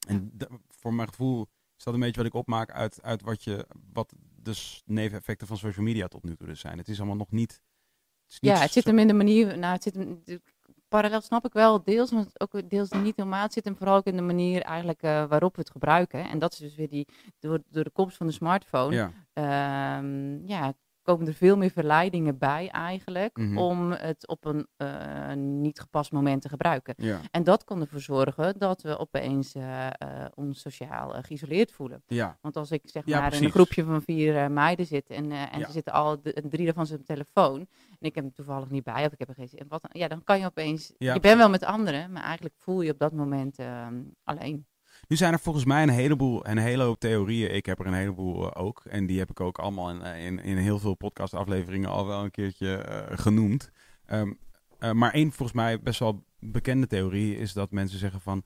En 0.07 0.31
voor 0.67 0.93
mijn 0.93 1.07
gevoel 1.07 1.47
is 1.77 1.83
dat 1.83 1.93
een 1.93 1.99
beetje 1.99 2.17
wat 2.17 2.25
ik 2.25 2.33
opmaak 2.33 2.71
uit, 2.71 3.01
uit 3.01 3.21
wat, 3.21 3.43
je, 3.43 3.67
wat 3.93 4.13
de 4.35 4.81
neveneffecten 4.85 5.47
van 5.47 5.57
social 5.57 5.85
media 5.85 6.07
tot 6.07 6.23
nu 6.23 6.35
toe 6.35 6.47
dus 6.47 6.59
zijn. 6.59 6.77
Het 6.77 6.87
is 6.87 6.97
allemaal 6.97 7.15
nog 7.15 7.31
niet... 7.31 7.51
Het 7.51 8.31
is 8.31 8.39
niet 8.39 8.51
Ja, 8.51 8.59
het 8.59 8.71
zit 8.71 8.85
hem 8.85 8.99
in 8.99 9.07
de 9.07 9.13
manier. 9.13 9.57
Nou, 9.57 9.73
het 9.73 9.83
zit 9.83 10.41
parallel 10.87 11.21
snap 11.21 11.45
ik 11.45 11.53
wel 11.53 11.83
deels, 11.83 12.11
maar 12.11 12.25
ook 12.37 12.69
deels 12.69 12.89
niet 12.89 13.15
helemaal. 13.15 13.51
Zit 13.51 13.65
hem 13.65 13.77
vooral 13.77 13.95
ook 13.95 14.05
in 14.05 14.15
de 14.15 14.21
manier 14.21 14.61
eigenlijk 14.61 15.01
eh, 15.01 15.25
waarop 15.25 15.55
we 15.55 15.61
het 15.61 15.71
gebruiken. 15.71 16.29
En 16.29 16.39
dat 16.39 16.53
is 16.53 16.59
dus 16.59 16.75
weer 16.75 16.89
die 16.89 17.07
door, 17.39 17.59
door 17.69 17.83
de 17.83 17.89
komst 17.89 18.17
van 18.17 18.27
de 18.27 18.33
smartphone. 18.33 18.95
Ja, 18.95 19.11
ehm, 19.33 20.47
ja, 20.47 20.73
komen 21.07 21.27
er 21.27 21.33
veel 21.33 21.57
meer 21.57 21.69
verleidingen 21.69 22.37
bij 22.37 22.69
eigenlijk 22.69 23.37
Mhm. 23.37 23.57
om 23.57 23.91
het 23.91 24.27
op 24.27 24.45
een 24.45 24.67
eh, 24.77 25.33
niet 25.33 25.79
gepast 25.79 26.11
moment 26.11 26.41
te 26.41 26.49
gebruiken. 26.49 26.93
ja, 26.97 27.19
En 27.31 27.43
dat 27.43 27.63
kan 27.63 27.81
ervoor 27.81 27.99
zorgen 27.99 28.57
dat 28.57 28.81
we 28.81 28.97
opeens 28.97 29.53
eh, 29.55 29.87
ons 30.35 30.61
sociaal 30.61 31.09
geïsoleerd 31.21 31.71
voelen. 31.71 32.03
ja. 32.07 32.37
Want 32.41 32.55
als 32.57 32.71
ik 32.71 32.81
zeg 32.83 33.05
Ja, 33.05 33.19
maar 33.19 33.33
in 33.33 33.43
een 33.43 33.51
groepje 33.51 33.83
van 33.83 34.01
vier 34.01 34.51
meiden 34.51 34.85
zit 34.85 35.09
en, 35.09 35.31
en 35.31 35.65
ze 35.65 35.71
zitten 35.71 35.93
al 35.93 36.21
de- 36.21 36.43
drie 36.49 36.65
daarvan 36.65 36.85
zijn 36.85 37.03
telefoon 37.03 37.59
en 37.89 37.97
ik 38.07 38.15
heb 38.15 38.23
hem 38.23 38.33
toevallig 38.33 38.69
niet 38.69 38.83
bij 38.83 39.05
of 39.05 39.11
ik 39.11 39.19
heb 39.19 39.29
er 39.29 39.35
geen 39.35 39.47
zin 39.49 39.65
wat, 39.67 39.81
dan- 39.81 40.01
ja, 40.01 40.07
dan 40.07 40.23
kan 40.23 40.39
je 40.39 40.45
opeens, 40.45 40.93
Ja, 40.97 41.13
je 41.13 41.19
bent 41.19 41.37
wel 41.37 41.49
met 41.49 41.63
anderen, 41.63 42.11
maar 42.11 42.23
eigenlijk 42.23 42.55
voel 42.57 42.81
je 42.81 42.91
op 42.91 42.99
dat 42.99 43.11
moment 43.13 43.59
ehm, 43.59 44.01
alleen. 44.23 44.65
Nu 45.07 45.15
zijn 45.15 45.33
er 45.33 45.39
volgens 45.39 45.65
mij 45.65 45.83
een 45.83 45.89
heleboel, 45.89 46.47
een 46.47 46.57
hele 46.57 46.83
hoop 46.83 46.99
theorieën. 46.99 47.55
Ik 47.55 47.65
heb 47.65 47.79
er 47.79 47.85
een 47.87 47.93
heleboel 47.93 48.51
eh, 48.51 48.65
ook. 48.65 48.85
En 48.85 49.05
die 49.05 49.19
heb 49.19 49.29
ik 49.29 49.39
ook 49.39 49.57
allemaal 49.59 49.89
in, 49.89 50.01
eh, 50.01 50.25
in, 50.25 50.39
in 50.39 50.57
heel 50.57 50.79
veel 50.79 50.95
podcastafleveringen 50.95 51.89
al 51.89 52.07
wel 52.07 52.23
een 52.23 52.31
keertje 52.31 52.77
eh, 52.77 53.17
genoemd. 53.17 53.71
Ehm, 54.05 54.33
eh, 54.79 54.91
maar 54.91 55.13
één 55.13 55.31
volgens 55.31 55.57
mij 55.57 55.79
best 55.81 55.99
wel 55.99 56.25
bekende 56.39 56.87
theorie 56.87 57.37
is 57.37 57.53
dat 57.53 57.71
mensen 57.71 57.99
zeggen 57.99 58.21
van... 58.21 58.43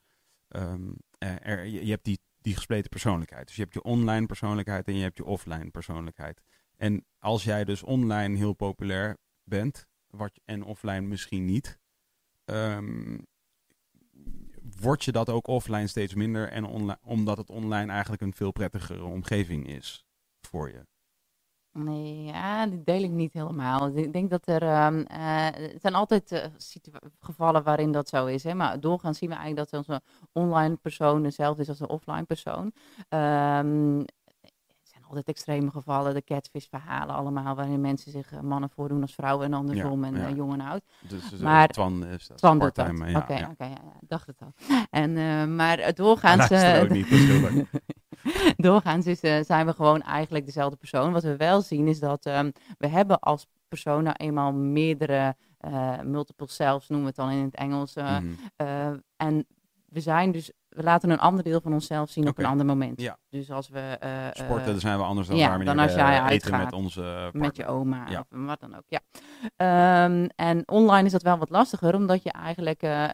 ehm, 0.47 0.89
je, 1.19 1.86
je 1.86 1.91
hebt 1.91 2.06
die, 2.06 2.19
die 2.41 2.56
gespleten 2.56 2.89
persoonlijkheid. 2.89 3.47
Dus 3.47 3.56
je 3.56 3.62
hebt 3.62 3.74
je 3.74 3.84
online 3.84 4.26
persoonlijkheid 4.26 4.88
en 4.88 4.95
je 4.95 5.04
hebt 5.04 5.17
je 5.17 5.26
offline 5.26 5.71
persoonlijkheid. 5.71 6.41
En 6.78 7.06
als 7.19 7.43
jij 7.43 7.63
dus 7.63 7.84
online 7.84 8.38
heel 8.38 8.54
populair 8.54 9.17
bent, 9.43 9.88
wat, 10.08 10.39
en 10.45 10.63
offline 10.63 11.02
misschien 11.02 11.45
niet... 11.45 11.80
ehm, 12.45 13.17
word 14.80 15.04
je 15.04 15.12
dat 15.12 15.30
ook 15.30 15.47
offline 15.47 15.88
steeds 15.88 16.13
minder 16.13 16.50
en 16.50 16.65
omdat 17.04 17.38
het 17.38 17.50
online 17.50 17.91
eigenlijk 17.91 18.21
een 18.21 18.34
veel 18.34 18.52
prettigere 18.52 19.04
omgeving 19.04 19.67
is 19.67 20.06
voor 20.41 20.69
je. 20.69 20.86
Nee, 21.74 22.24
ja, 22.24 22.67
die 22.67 22.84
deel 22.84 23.04
ik 23.04 23.10
niet 23.12 23.34
helemaal. 23.34 23.97
Ik 23.97 24.13
denk 24.13 24.30
dat 24.30 24.47
er, 24.47 24.62
ehm, 24.62 25.02
eh, 25.02 25.74
er 25.74 25.80
zijn 25.80 25.95
altijd 25.95 26.32
eh, 26.32 26.45
gevallen 27.19 27.63
waarin 27.63 27.91
dat 27.91 28.10
zo 28.10 28.26
is. 28.26 28.43
Hè? 28.43 28.54
Maar 28.54 28.80
doorgaans 28.80 29.17
zien 29.17 29.30
we 29.30 29.36
eigenlijk 29.36 29.71
dat 29.71 29.80
onze 29.80 30.02
online 30.32 30.76
persoon 30.76 31.24
hetzelfde 31.24 31.62
is 31.62 31.69
als 31.69 31.80
een 31.80 31.89
offline 31.89 32.24
persoon. 32.24 32.74
Zijn 33.10 34.06
altijd 35.15 35.38
extreme 35.38 35.71
gevallen, 35.71 36.13
de 36.13 36.24
catfish 36.24 36.65
verhalen 36.69 37.15
allemaal, 37.15 37.56
waarin 37.56 37.82
mensen 37.82 38.12
zich 38.12 38.32
eh, 38.32 38.39
mannen 38.39 38.69
voordoen 38.69 39.02
als 39.02 39.13
vrouwen 39.13 39.45
en 39.45 39.54
andersom 39.54 40.04
en 40.04 40.15
ja. 40.15 40.28
eh, 40.28 40.36
jong 40.36 40.54
en 40.54 40.62
oud. 40.62 40.82
Dus, 41.08 41.32
Maar- 41.32 41.41
maar, 41.41 41.67
Twan 41.67 42.06
is 42.06 42.28
dat. 42.28 42.38
Twan 42.38 42.60
doet 42.60 42.76
dat. 42.76 42.89
Oké, 42.89 43.06
ja, 43.06 43.08
ja. 43.08 43.50
oké, 43.52 43.63
ja, 43.63 43.69
ja, 43.69 43.93
ik 44.02 44.10
dacht 44.10 44.28
het 44.28 44.41
al. 44.41 44.54
En, 44.89 45.56
maar 45.56 45.93
doorgaans... 45.93 46.52
Ook 46.52 46.89
niet, 46.89 47.08
doorgaans 48.67 49.06
is, 49.08 49.19
zijn 49.47 49.65
we 49.65 49.74
gewoon 49.74 50.02
eigenlijk 50.02 50.45
dezelfde 50.45 50.76
persoon. 50.76 51.12
Wat 51.12 51.24
we 51.24 51.36
wel 51.36 51.62
zien 51.62 51.88
is 51.88 52.00
dat 52.00 52.26
ehm, 52.26 52.52
we 52.78 52.88
hebben 52.88 53.19
als 53.19 53.47
persoon 53.67 54.04
nou 54.04 54.15
eenmaal 54.15 54.54
meerdere 54.54 55.36
multiple 56.04 56.47
selves, 56.47 56.88
noemen 56.88 57.13
we 57.13 57.21
het 57.21 57.30
dan 57.30 57.38
in 57.39 57.45
het 57.45 57.56
Engels. 57.56 57.95
Mhm. 57.95 58.97
en 59.17 59.45
we 59.86 60.00
zijn 60.00 60.32
dus 60.32 60.52
we 60.71 60.84
laten 60.84 61.10
een 61.10 61.19
ander 61.19 61.43
deel 61.43 61.62
van 61.62 61.73
onszelf 61.73 62.10
zien 62.10 62.27
op 62.27 62.38
een 62.38 62.45
ander 62.45 62.65
moment. 62.65 63.01
Ja. 63.01 63.17
Dus 63.29 63.51
als 63.51 63.69
we 63.69 63.79
eh, 63.79 64.27
eh, 64.27 64.34
Sporten, 64.34 64.65
daar 64.71 64.79
zijn 64.79 64.97
we 64.97 65.03
anders 65.03 65.27
dan 65.27 65.38
ja, 65.38 65.47
waar 65.57 65.65
dan 65.65 65.79
als 65.79 65.93
we 65.93 65.99
jij 65.99 66.10
eten 66.15 66.25
uitgaat 66.25 66.63
met 66.63 66.73
onze 66.73 67.01
eh, 67.03 67.23
met 67.23 67.41
partner. 67.41 67.65
je 67.65 67.71
oma 67.71 68.05
Ja. 68.10 68.19
of 68.19 68.25
wat 68.29 68.60
dan 68.60 68.75
ook. 68.75 68.84
Ja. 68.88 68.99
Ehm, 69.55 70.27
en 70.36 70.63
online 70.67 71.05
is 71.05 71.12
dat 71.12 71.21
wel 71.21 71.38
wat 71.38 71.49
lastiger, 71.49 71.95
omdat 71.95 72.23
je 72.23 72.31
eigenlijk 72.31 72.81
eh, 72.81 73.03
eh, 73.03 73.10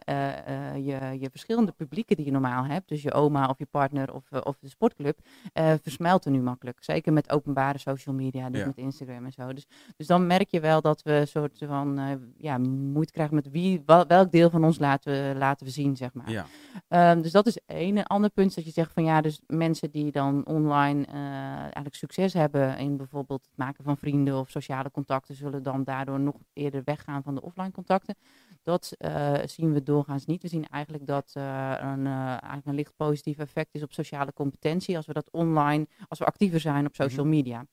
eh, 0.74 0.76
je, 0.86 1.20
je 1.20 1.28
verschillende 1.30 1.72
publieken 1.72 2.16
die 2.16 2.24
je 2.24 2.30
normaal 2.32 2.64
hebt, 2.64 2.88
dus 2.88 3.02
je 3.02 3.12
oma 3.12 3.46
of 3.48 3.58
je 3.58 3.66
partner 3.70 4.14
of, 4.14 4.24
eh, 4.30 4.40
of 4.44 4.58
de 4.60 4.68
sportclub, 4.68 5.18
eh 5.52 5.72
versmelten 5.82 6.32
nu 6.32 6.40
makkelijk. 6.40 6.78
Zeker 6.84 7.12
met 7.12 7.30
openbare 7.30 7.78
social 7.78 8.14
media, 8.14 8.50
dus 8.50 8.60
Ja. 8.60 8.66
met 8.66 8.76
Instagram 8.76 9.24
en 9.24 9.32
zo. 9.32 9.52
Dus, 9.52 9.66
dus 9.96 10.06
dan 10.06 10.26
merk 10.26 10.48
je 10.50 10.60
wel 10.60 10.80
dat 10.80 11.02
we 11.02 11.12
een 11.12 11.28
soort 11.28 11.58
van 11.66 11.98
eh, 11.98 12.04
ja, 12.36 12.58
moeite 12.58 13.12
krijgen 13.12 13.34
met 13.34 13.50
wie, 13.50 13.82
wel- 13.86 14.06
welk 14.06 14.30
deel 14.32 14.50
van 14.50 14.64
ons 14.64 14.78
laten 14.78 15.12
we, 15.12 15.38
laten 15.38 15.66
we 15.66 15.72
zien, 15.72 15.96
zeg 15.96 16.12
maar. 16.12 16.30
Ja, 16.30 16.46
Ehm, 16.88 17.20
dus 17.20 17.32
dat 17.32 17.46
is 17.48 17.58
één. 17.66 17.96
Een 17.96 18.06
ander 18.06 18.30
punt 18.30 18.48
is 18.48 18.54
dat 18.54 18.64
je 18.64 18.70
zegt 18.70 18.92
van 18.92 19.04
ja, 19.04 19.20
dus 19.20 19.40
mensen 19.46 19.90
die 19.90 20.12
dan 20.12 20.46
online 20.46 21.04
eh, 21.06 21.14
eigenlijk 21.60 21.94
succes 21.94 22.32
hebben 22.32 22.78
in 22.78 22.96
bijvoorbeeld 22.96 23.44
het 23.44 23.56
maken 23.56 23.84
van 23.84 23.96
vrienden 23.96 24.38
of 24.38 24.50
sociale 24.50 24.90
contacten, 24.90 25.34
zullen 25.34 25.62
dan 25.62 25.84
daardoor 25.84 26.20
nog 26.20 26.34
eerder 26.52 26.82
weggaan 26.84 27.22
van 27.22 27.34
de 27.34 27.42
offline 27.42 27.70
contacten. 27.70 28.16
Dat 28.62 28.92
eh, 28.98 29.34
zien 29.44 29.72
we 29.72 29.82
doorgaans 29.82 30.26
niet. 30.26 30.42
We 30.42 30.48
zien 30.48 30.68
eigenlijk 30.68 31.06
dat 31.06 31.30
eh, 31.34 31.42
een, 31.80 32.06
eigenlijk 32.06 32.66
een 32.66 32.74
licht 32.74 32.96
positief 32.96 33.38
effect 33.38 33.74
is 33.74 33.82
op 33.82 33.92
sociale 33.92 34.32
competentie 34.32 34.96
als 34.96 35.06
we 35.06 35.12
dat 35.12 35.28
online, 35.30 35.86
als 36.08 36.18
we 36.18 36.24
actiever 36.24 36.60
zijn 36.60 36.86
op 36.86 36.94
social 36.94 37.24
Mhm. 37.24 37.34
media. 37.34 37.66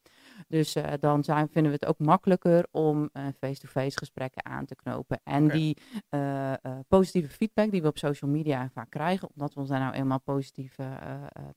Dus 0.48 0.76
eh, 0.76 0.94
dan 1.00 1.24
zijn, 1.24 1.50
vinden 1.50 1.72
we 1.72 1.78
het 1.80 1.86
ook 1.90 2.00
makkelijker 2.00 2.66
om 2.72 3.10
eh, 3.14 3.24
face-to-face 3.40 3.98
gesprekken 3.98 4.46
aan 4.46 4.66
te 4.66 4.76
knopen. 4.76 5.20
En 5.24 5.48
die 5.48 5.78
eh, 6.10 6.54
positieve 6.88 7.30
feedback 7.30 7.72
die 7.72 7.82
we 7.82 7.88
op 7.88 7.98
social 7.98 8.32
media 8.32 8.70
vaak 8.74 8.90
krijgen, 8.90 9.30
omdat 9.36 9.54
we 9.54 9.60
ons 9.60 9.70
daar 9.70 9.80
nou 9.80 9.94
eenmaal 9.94 10.22
positief 10.22 10.76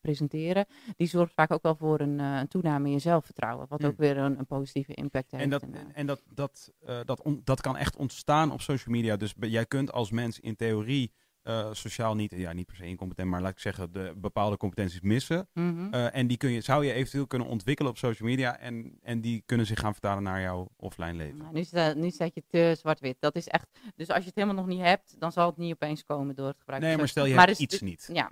presenteren, 0.00 0.66
die 0.96 1.06
zorgt 1.06 1.34
vaak 1.34 1.52
ook 1.52 1.62
wel 1.62 1.74
voor 1.76 2.00
een, 2.00 2.18
een 2.18 2.48
toename 2.48 2.86
in 2.86 2.92
je 2.92 2.98
zelfvertrouwen. 2.98 3.66
Wat 3.68 3.80
Hmm. 3.80 3.88
ook 3.90 3.96
weer 3.96 4.16
een, 4.18 4.38
een 4.38 4.46
positieve 4.46 4.94
impact 4.94 5.30
heeft. 5.30 5.42
en, 5.44 5.50
dat, 5.50 5.62
En, 5.62 5.94
en 5.94 6.06
dat, 6.06 6.22
dat, 6.34 6.72
dat, 7.04 7.22
on- 7.22 7.40
dat 7.44 7.60
kan 7.60 7.76
echt 7.76 7.96
ontstaan 7.96 8.52
op 8.52 8.60
social 8.60 8.94
media. 8.94 9.16
Dus 9.16 9.34
jij 9.40 9.66
kunt 9.66 9.92
als 9.92 10.10
mens 10.10 10.40
in 10.40 10.56
theorie 10.56 11.12
eh, 11.48 11.68
sociaal 11.72 12.14
niet, 12.14 12.32
ja, 12.36 12.52
niet 12.52 12.66
per 12.66 12.76
se 12.76 12.84
incompetent, 12.84 13.28
maar 13.30 13.40
laat 13.40 13.50
ik 13.50 13.58
zeggen, 13.58 13.92
de 13.92 14.12
bepaalde 14.16 14.56
competenties 14.56 15.00
missen. 15.00 15.48
mhm. 15.54 15.92
Eh, 15.94 16.14
en 16.16 16.26
die 16.26 16.36
kun 16.36 16.50
je, 16.50 16.60
zou 16.60 16.84
je 16.84 16.92
eventueel 16.92 17.26
kunnen 17.26 17.48
ontwikkelen 17.48 17.90
op 17.90 17.98
social 17.98 18.28
media 18.28 18.58
en, 18.58 18.98
en 19.02 19.20
die 19.20 19.42
kunnen 19.46 19.66
zich 19.66 19.78
gaan 19.80 19.92
vertalen 19.92 20.22
naar 20.22 20.40
jouw 20.40 20.68
offline 20.76 21.14
leven. 21.14 21.36
Nou, 21.38 21.52
nu, 21.52 21.64
sta- 21.64 21.94
nu 21.94 22.10
zet 22.10 22.34
je 22.34 22.42
te 22.48 22.76
zwart-wit. 22.78 23.16
Dat 23.20 23.36
is 23.36 23.46
echt. 23.48 23.66
Dus 23.96 24.08
als 24.08 24.18
je 24.18 24.24
het 24.26 24.34
helemaal 24.34 24.64
nog 24.64 24.66
niet 24.66 24.80
hebt, 24.84 25.14
dan 25.20 25.32
zal 25.32 25.46
het 25.46 25.56
niet 25.56 25.72
opeens 25.72 26.04
komen 26.04 26.34
door 26.34 26.46
het 26.46 26.58
gebruik 26.58 26.82
Nee, 26.82 26.96
maar 26.96 27.08
stel 27.08 27.24
je 27.24 27.34
hebt 27.34 27.46
dus- 27.48 27.58
iets 27.58 27.80
niet. 27.80 28.08
Ja, 28.12 28.30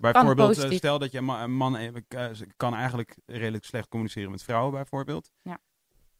Bijvoorbeeld, 0.00 0.58
eh, 0.58 0.70
stel 0.70 0.98
dat 0.98 1.12
je 1.12 1.18
een 1.18 1.24
ma- 1.24 1.42
een 1.42 1.56
man 1.56 1.78
kan 2.56 2.74
eigenlijk 2.74 3.16
redelijk 3.26 3.64
slecht 3.64 3.88
communiceren 3.88 4.30
met 4.30 4.42
vrouwen 4.42 4.72
bijvoorbeeld. 4.72 5.30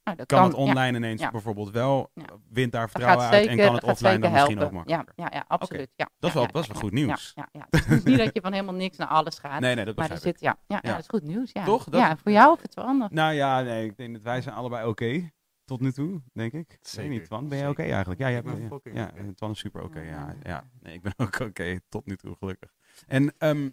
Nou, 0.04 0.16
dat 0.16 0.26
Kan, 0.26 0.42
het 0.44 0.52
ja. 0.52 0.58
online 0.58 0.96
ineens 0.96 1.20
ja. 1.20 1.30
bijvoorbeeld 1.30 1.70
wel, 1.70 2.10
Ja. 2.14 2.24
wint 2.48 2.72
daar 2.72 2.90
vertrouwen 2.90 3.24
uit 3.24 3.34
zeker, 3.34 3.50
en 3.50 3.66
kan 3.66 3.74
het 3.74 3.84
offline 3.84 4.18
dan 4.18 4.32
misschien 4.32 4.54
ook 4.54 4.60
helpen. 4.70 4.82
Ja, 4.86 4.96
makkelijker. 4.96 5.14
ja, 5.24 5.38
ja, 5.38 5.44
absoluut. 5.48 5.90
Ja, 5.96 6.04
Dat 6.18 6.28
is 6.28 6.28
ja, 6.28 6.32
wel- 6.34 6.42
ja, 6.42 6.52
dat 6.52 6.62
is 6.62 6.66
ja, 6.68 6.72
wel 6.72 6.82
goed 6.82 6.98
ja, 6.98 7.04
nieuws. 7.04 7.32
Ja, 7.34 7.48
ja, 7.52 7.66
Het 7.70 7.90
is 7.90 8.02
niet 8.10 8.18
dat 8.18 8.30
je 8.34 8.40
van 8.40 8.52
helemaal 8.52 8.74
niks 8.74 8.96
naar 8.96 9.08
alles 9.08 9.38
gaat. 9.38 9.60
Nee, 9.60 9.74
nee, 9.74 9.84
dat 9.84 9.96
maar 9.96 10.10
er 10.10 10.18
zit, 10.18 10.40
ja, 10.40 10.58
ja, 10.66 10.74
ja. 10.74 10.78
Ja. 10.82 10.90
dat 10.90 11.00
is 11.00 11.08
goed 11.08 11.22
nieuws. 11.22 11.50
Ja. 11.52 11.64
Toch? 11.64 11.84
Dat- 11.84 12.00
ja, 12.00 12.16
voor 12.16 12.32
jou 12.32 12.52
of 12.52 12.62
het 12.62 12.70
Twan? 12.70 13.02
Of- 13.02 13.10
Nou 13.10 13.32
ja, 13.32 13.60
nee, 13.60 13.84
ik 13.84 13.96
denk 13.96 14.12
dat 14.12 14.22
wij 14.22 14.40
zijn 14.42 14.54
allebei 14.54 14.86
oké. 14.88 15.30
Tot 15.64 15.80
nu 15.80 15.92
toe, 15.92 16.22
denk 16.32 16.52
ik. 16.52 16.78
Zeker, 16.80 17.10
niet, 17.10 17.24
Twan, 17.24 17.48
ben 17.48 17.58
je 17.58 17.68
oké 17.68 17.82
eigenlijk? 17.82 18.20
Ja, 18.20 18.28
jij 18.28 18.38
Ik 18.38 18.44
ben 18.44 18.54
bent- 18.58 18.68
fucking 18.72 18.96
ja, 18.96 19.10
oké. 19.12 19.34
Twan 19.34 19.50
is 19.50 19.58
super 19.58 19.82
oké. 19.82 20.00
ja, 20.00 20.06
Ja. 20.10 20.34
ja. 20.42 20.64
Nee, 20.80 20.94
ik 20.94 21.02
ben 21.02 21.12
ook 21.26 21.40
oké, 21.40 21.80
tot 21.88 22.06
nu 22.06 22.16
toe, 22.16 22.36
gelukkig. 22.38 22.72
En 23.06 23.34
ehm, 23.38 23.68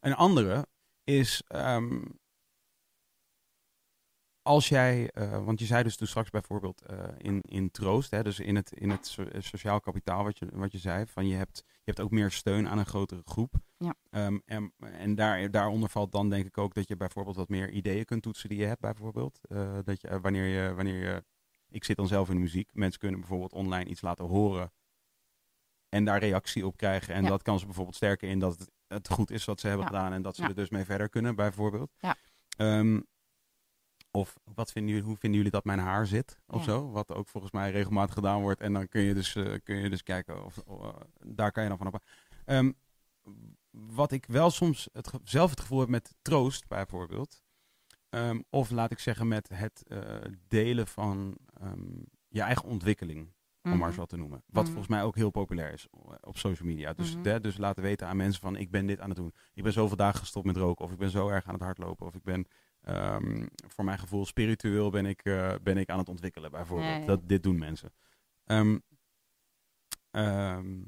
een 0.00 0.14
andere 0.14 0.66
is, 1.04 1.42
ehm, 1.46 2.00
als 4.50 4.68
jij, 4.68 5.10
eh, 5.10 5.44
want 5.44 5.58
je 5.58 5.64
zei 5.66 5.82
dus 5.82 5.96
toen 5.96 6.06
straks 6.06 6.30
bijvoorbeeld 6.30 6.80
eh, 6.82 6.98
in, 7.18 7.40
in 7.40 7.70
troost, 7.70 8.10
hè, 8.10 8.22
dus 8.22 8.40
in 8.40 8.56
het, 8.56 8.72
in 8.72 8.90
het 8.90 9.06
so- 9.06 9.22
eh, 9.22 9.40
sociaal 9.40 9.80
kapitaal 9.80 10.24
wat 10.24 10.38
je, 10.38 10.46
wat 10.52 10.72
je 10.72 10.78
zei, 10.78 11.06
van 11.06 11.26
je 11.26 11.34
hebt, 11.34 11.62
je 11.66 11.80
hebt 11.84 12.00
ook 12.00 12.10
meer 12.10 12.30
steun 12.30 12.68
aan 12.68 12.78
een 12.78 12.86
grotere 12.86 13.22
groep. 13.24 13.54
Ja. 13.76 13.94
Ehm, 14.10 14.38
en 14.44 14.72
en 14.78 15.14
daar, 15.14 15.50
daaronder 15.50 15.88
valt 15.88 16.12
dan 16.12 16.28
denk 16.28 16.46
ik 16.46 16.58
ook 16.58 16.74
dat 16.74 16.88
je 16.88 16.96
bijvoorbeeld 16.96 17.36
wat 17.36 17.48
meer 17.48 17.70
ideeën 17.70 18.04
kunt 18.04 18.22
toetsen 18.22 18.48
die 18.48 18.58
je 18.58 18.64
hebt 18.64 18.80
bijvoorbeeld. 18.80 19.40
Dat 19.84 20.00
je, 20.00 20.20
wanneer 20.20 20.44
je, 20.44 20.74
wanneer 20.74 21.02
je, 21.02 21.24
ik 21.68 21.84
zit 21.84 21.96
dan 21.96 22.06
zelf 22.08 22.30
in 22.30 22.40
muziek, 22.40 22.70
mensen 22.72 23.00
kunnen 23.00 23.20
bijvoorbeeld 23.20 23.52
online 23.52 23.90
iets 23.90 24.00
laten 24.00 24.24
horen 24.24 24.72
en 25.88 26.04
daar 26.04 26.18
reactie 26.18 26.66
op 26.66 26.76
krijgen. 26.76 27.14
En 27.14 27.22
Ja. 27.22 27.28
dat 27.28 27.42
kan 27.42 27.58
ze 27.58 27.64
bijvoorbeeld 27.64 27.96
sterken 27.96 28.28
in 28.28 28.38
dat 28.38 28.58
het, 28.58 28.70
het 28.86 29.08
goed 29.10 29.30
is 29.30 29.44
wat 29.44 29.60
ze 29.60 29.66
hebben 29.68 29.86
Ja. 29.86 29.92
gedaan 29.92 30.12
en 30.12 30.22
dat 30.22 30.36
ze 30.36 30.42
er 30.42 30.54
dus 30.54 30.70
mee 30.70 30.84
verder 30.84 31.08
kunnen 31.08 31.34
bijvoorbeeld. 31.34 31.90
Ja. 31.98 32.16
Ehm, 32.56 33.00
of 34.10 34.36
wat 34.54 34.72
vinden 34.72 34.90
jullie, 34.92 35.06
hoe 35.08 35.16
vinden 35.18 35.36
jullie 35.38 35.52
dat 35.54 35.64
mijn 35.64 35.78
haar 35.78 36.06
zit 36.06 36.38
of 36.46 36.58
Ja. 36.58 36.72
zo? 36.72 36.90
Wat 36.90 37.12
ook 37.14 37.28
volgens 37.28 37.52
mij 37.52 37.70
regelmatig 37.70 38.14
gedaan 38.14 38.40
wordt. 38.40 38.60
En 38.60 38.72
dan 38.72 38.88
kun 38.88 39.00
je 39.00 39.14
dus, 39.14 39.34
eh, 39.36 39.54
kun 39.64 39.76
je 39.76 39.90
dus 39.90 40.02
kijken 40.02 40.44
of, 40.44 40.58
eh, 40.58 40.88
daar 41.26 41.52
kan 41.52 41.62
je 41.62 41.68
dan 41.68 41.78
van 41.78 41.86
op. 41.86 42.02
Ehm, 42.44 42.72
wat 43.70 44.12
ik 44.12 44.26
wel 44.26 44.50
soms 44.50 44.88
het, 44.92 45.10
zelf 45.24 45.50
het 45.50 45.60
gevoel 45.60 45.80
heb 45.80 45.88
met 45.88 46.14
troost 46.22 46.68
bijvoorbeeld. 46.68 47.42
ehm, 48.08 48.40
of 48.50 48.70
laat 48.70 48.90
ik 48.90 48.98
zeggen 48.98 49.28
met 49.28 49.48
het 49.54 49.82
eh, 49.86 50.00
delen 50.48 50.86
van 50.86 51.36
ehm, 51.60 51.98
je 52.28 52.40
eigen 52.40 52.64
ontwikkeling 52.64 53.32
om 53.62 53.76
maar 53.78 53.88
Mhm. 53.88 53.98
wat 53.98 54.08
te 54.08 54.16
noemen. 54.16 54.42
Wat 54.46 54.62
Mhm. 54.64 54.72
volgens 54.72 54.88
mij 54.94 55.02
ook 55.02 55.14
heel 55.14 55.30
populair 55.30 55.72
is 55.72 55.86
op 56.20 56.36
social 56.38 56.68
media. 56.68 56.92
Dus, 56.92 57.16
Mhm. 57.16 57.40
dus 57.40 57.56
laten 57.56 57.82
weten 57.82 58.06
aan 58.06 58.16
mensen 58.16 58.40
van 58.40 58.56
ik 58.56 58.70
ben 58.70 58.86
dit 58.86 59.00
aan 59.00 59.08
het 59.08 59.18
doen. 59.18 59.34
Ik 59.54 59.62
ben 59.62 59.72
zoveel 59.72 59.96
dagen 59.96 60.18
gestopt 60.20 60.46
met 60.46 60.56
roken. 60.56 60.84
Of 60.84 60.92
ik 60.92 60.98
ben 60.98 61.10
zo 61.10 61.28
erg 61.28 61.46
aan 61.46 61.54
het 61.54 61.62
hardlopen. 61.62 62.06
Of 62.06 62.14
ik 62.14 62.22
ben 62.22 62.46
ehm, 62.80 63.46
voor 63.68 63.84
mijn 63.84 63.98
gevoel 63.98 64.26
spiritueel 64.26 64.90
ben 64.90 65.06
ik, 65.06 65.24
eh, 65.24 65.54
ben 65.62 65.76
ik 65.76 65.88
aan 65.90 65.98
het 65.98 66.08
ontwikkelen 66.08 66.50
bijvoorbeeld. 66.50 66.90
Ja, 66.90 66.98
ja. 66.98 67.06
Dat, 67.06 67.28
dit 67.28 67.42
doen 67.42 67.58
mensen. 67.58 67.92
Ehm, 68.44 68.78
ehm, 70.10 70.82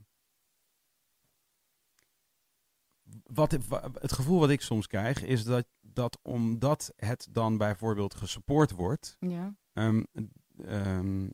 wat, 3.22 3.52
wa- 3.68 3.90
het 4.00 4.12
gevoel 4.12 4.38
wat 4.40 4.50
ik 4.50 4.60
soms 4.60 4.86
krijg 4.86 5.22
is 5.22 5.44
dat, 5.44 5.66
dat 5.80 6.18
omdat 6.22 6.92
het 6.96 7.26
dan 7.30 7.56
bijvoorbeeld 7.56 8.14
gesupport 8.14 8.70
wordt, 8.70 9.16
Ja. 9.20 9.54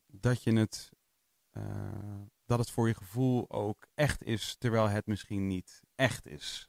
Dat 0.06 0.42
je 0.42 0.52
het 0.52 0.90
eh, 1.50 2.20
dat 2.44 2.58
het 2.58 2.70
voor 2.70 2.88
je 2.88 2.94
gevoel 2.94 3.50
ook 3.50 3.86
echt 3.94 4.22
is, 4.24 4.56
terwijl 4.58 4.88
het 4.88 5.06
misschien 5.06 5.46
niet 5.46 5.82
echt 5.94 6.26
is. 6.26 6.68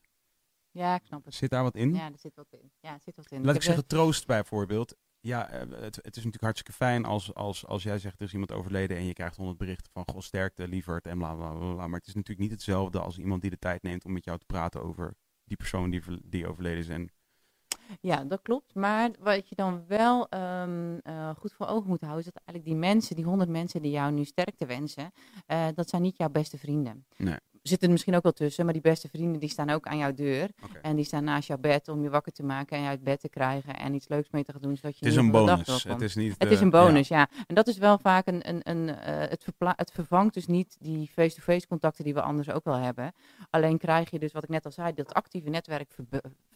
Ja, 0.71 0.95
ik 0.95 1.05
snap 1.05 1.25
het. 1.25 1.33
Zit 1.33 1.49
daar 1.49 1.63
wat 1.63 1.75
in? 1.75 1.93
Ja, 1.93 2.05
er 2.11 2.19
zit 2.19 2.35
wat 2.35 2.47
in. 2.49 2.71
Ja, 2.79 2.93
er 2.93 3.01
zit 3.03 3.15
wat 3.15 3.31
in. 3.31 3.37
Laat 3.37 3.47
ik 3.47 3.53
heb 3.53 3.63
zeggen, 3.63 3.87
troost 3.87 4.27
bijvoorbeeld. 4.27 4.95
Ja, 5.21 5.49
eh, 5.49 5.59
het, 5.59 5.95
het 5.95 6.15
is 6.15 6.15
natuurlijk 6.15 6.43
hartstikke 6.43 6.73
fijn 6.73 7.05
als, 7.05 7.33
als, 7.33 7.65
als 7.65 7.83
jij 7.83 7.99
zegt 7.99 8.19
er 8.19 8.25
is 8.25 8.33
iemand 8.33 8.51
overleden 8.51 8.97
en 8.97 9.05
je 9.05 9.13
krijgt 9.13 9.35
honderd 9.35 9.57
berichten 9.57 9.91
van 9.91 10.03
goh, 10.05 10.21
sterkte, 10.21 10.67
lieverd 10.67 11.05
en 11.05 11.17
bla, 11.17 11.35
bla 11.35 11.53
bla 11.53 11.73
bla. 11.73 11.87
Maar 11.87 11.99
het 11.99 12.07
is 12.07 12.15
natuurlijk 12.15 12.39
niet 12.39 12.51
hetzelfde 12.51 12.99
als 12.99 13.17
iemand 13.17 13.41
die 13.41 13.49
de 13.49 13.59
tijd 13.59 13.83
neemt 13.83 14.05
om 14.05 14.13
met 14.13 14.25
jou 14.25 14.37
te 14.37 14.45
praten 14.45 14.83
over 14.83 15.15
die 15.43 15.57
persoon 15.57 15.89
die, 15.89 16.01
die 16.23 16.47
overleden 16.47 16.79
is. 16.79 16.89
En 16.89 17.09
Ja, 18.01 18.23
dat 18.23 18.41
klopt. 18.41 18.75
Maar 18.75 19.11
wat 19.19 19.49
je 19.49 19.55
dan 19.55 19.83
wel 19.87 20.29
ehm, 20.29 20.97
eh, 21.03 21.35
goed 21.35 21.53
voor 21.53 21.67
ogen 21.67 21.89
moet 21.89 22.01
houden, 22.01 22.25
is 22.25 22.31
dat 22.31 22.41
eigenlijk 22.43 22.65
die 22.65 22.89
mensen, 22.89 23.15
die 23.15 23.25
honderd 23.25 23.49
mensen 23.49 23.81
die 23.81 23.91
jou 23.91 24.11
nu 24.11 24.23
sterkte 24.25 24.65
wensen, 24.65 25.11
eh, 25.45 25.67
dat 25.73 25.89
zijn 25.89 26.01
niet 26.01 26.17
jouw 26.17 26.29
beste 26.29 26.57
vrienden. 26.57 27.05
Nee. 27.17 27.37
Zitten 27.69 27.87
er 27.87 27.93
misschien 27.93 28.15
ook 28.15 28.23
wel 28.23 28.31
tussen, 28.31 28.63
maar 28.65 28.73
die 28.73 28.81
beste 28.81 29.09
vrienden 29.09 29.39
die 29.39 29.49
staan 29.49 29.69
ook 29.69 29.87
aan 29.87 29.97
jouw 29.97 30.13
deur. 30.13 30.49
En 30.81 30.95
die 30.95 31.05
staan 31.05 31.23
naast 31.23 31.47
jouw 31.47 31.57
bed 31.57 31.87
om 31.87 32.03
je 32.03 32.09
wakker 32.09 32.31
te 32.31 32.43
maken 32.43 32.77
en 32.77 32.83
je 32.83 32.89
uit 32.89 33.03
bed 33.03 33.19
te 33.19 33.29
krijgen 33.29 33.77
en 33.77 33.93
iets 33.93 34.07
leuks 34.07 34.29
mee 34.31 34.43
te 34.43 34.51
gaan 34.51 34.61
doen, 34.61 34.75
zodat 34.75 34.99
je 34.99 35.05
het 35.05 35.13
is 35.13 35.19
een 35.19 35.31
bonus. 35.31 35.83
Het 35.83 36.01
is 36.01 36.15
niet. 36.15 36.31
Het 36.37 36.47
eh, 36.47 36.51
is 36.51 36.59
een 36.59 36.69
ja. 36.71 36.83
bonus, 36.83 37.07
ja. 37.07 37.29
En 37.47 37.55
dat 37.55 37.67
is 37.67 37.77
wel 37.77 37.97
vaak 37.97 38.27
een. 38.27 38.49
een, 38.49 38.61
een 38.63 38.89
eh, 38.89 39.17
het, 39.17 39.45
het 39.59 39.91
vervangt 39.91 40.33
dus 40.33 40.47
niet 40.47 40.77
die 40.79 41.07
face-to-face 41.07 41.67
contacten 41.67 42.03
die 42.03 42.13
we 42.13 42.21
anders 42.21 42.49
ook 42.49 42.63
wel 42.63 42.77
hebben. 42.77 43.13
Alleen 43.49 43.77
krijg 43.77 44.11
je 44.11 44.19
dus, 44.19 44.31
wat 44.31 44.43
ik 44.43 44.49
net 44.49 44.65
al 44.65 44.71
zei, 44.71 44.93
dat 44.93 45.13
actieve 45.13 45.49
netwerk 45.49 45.95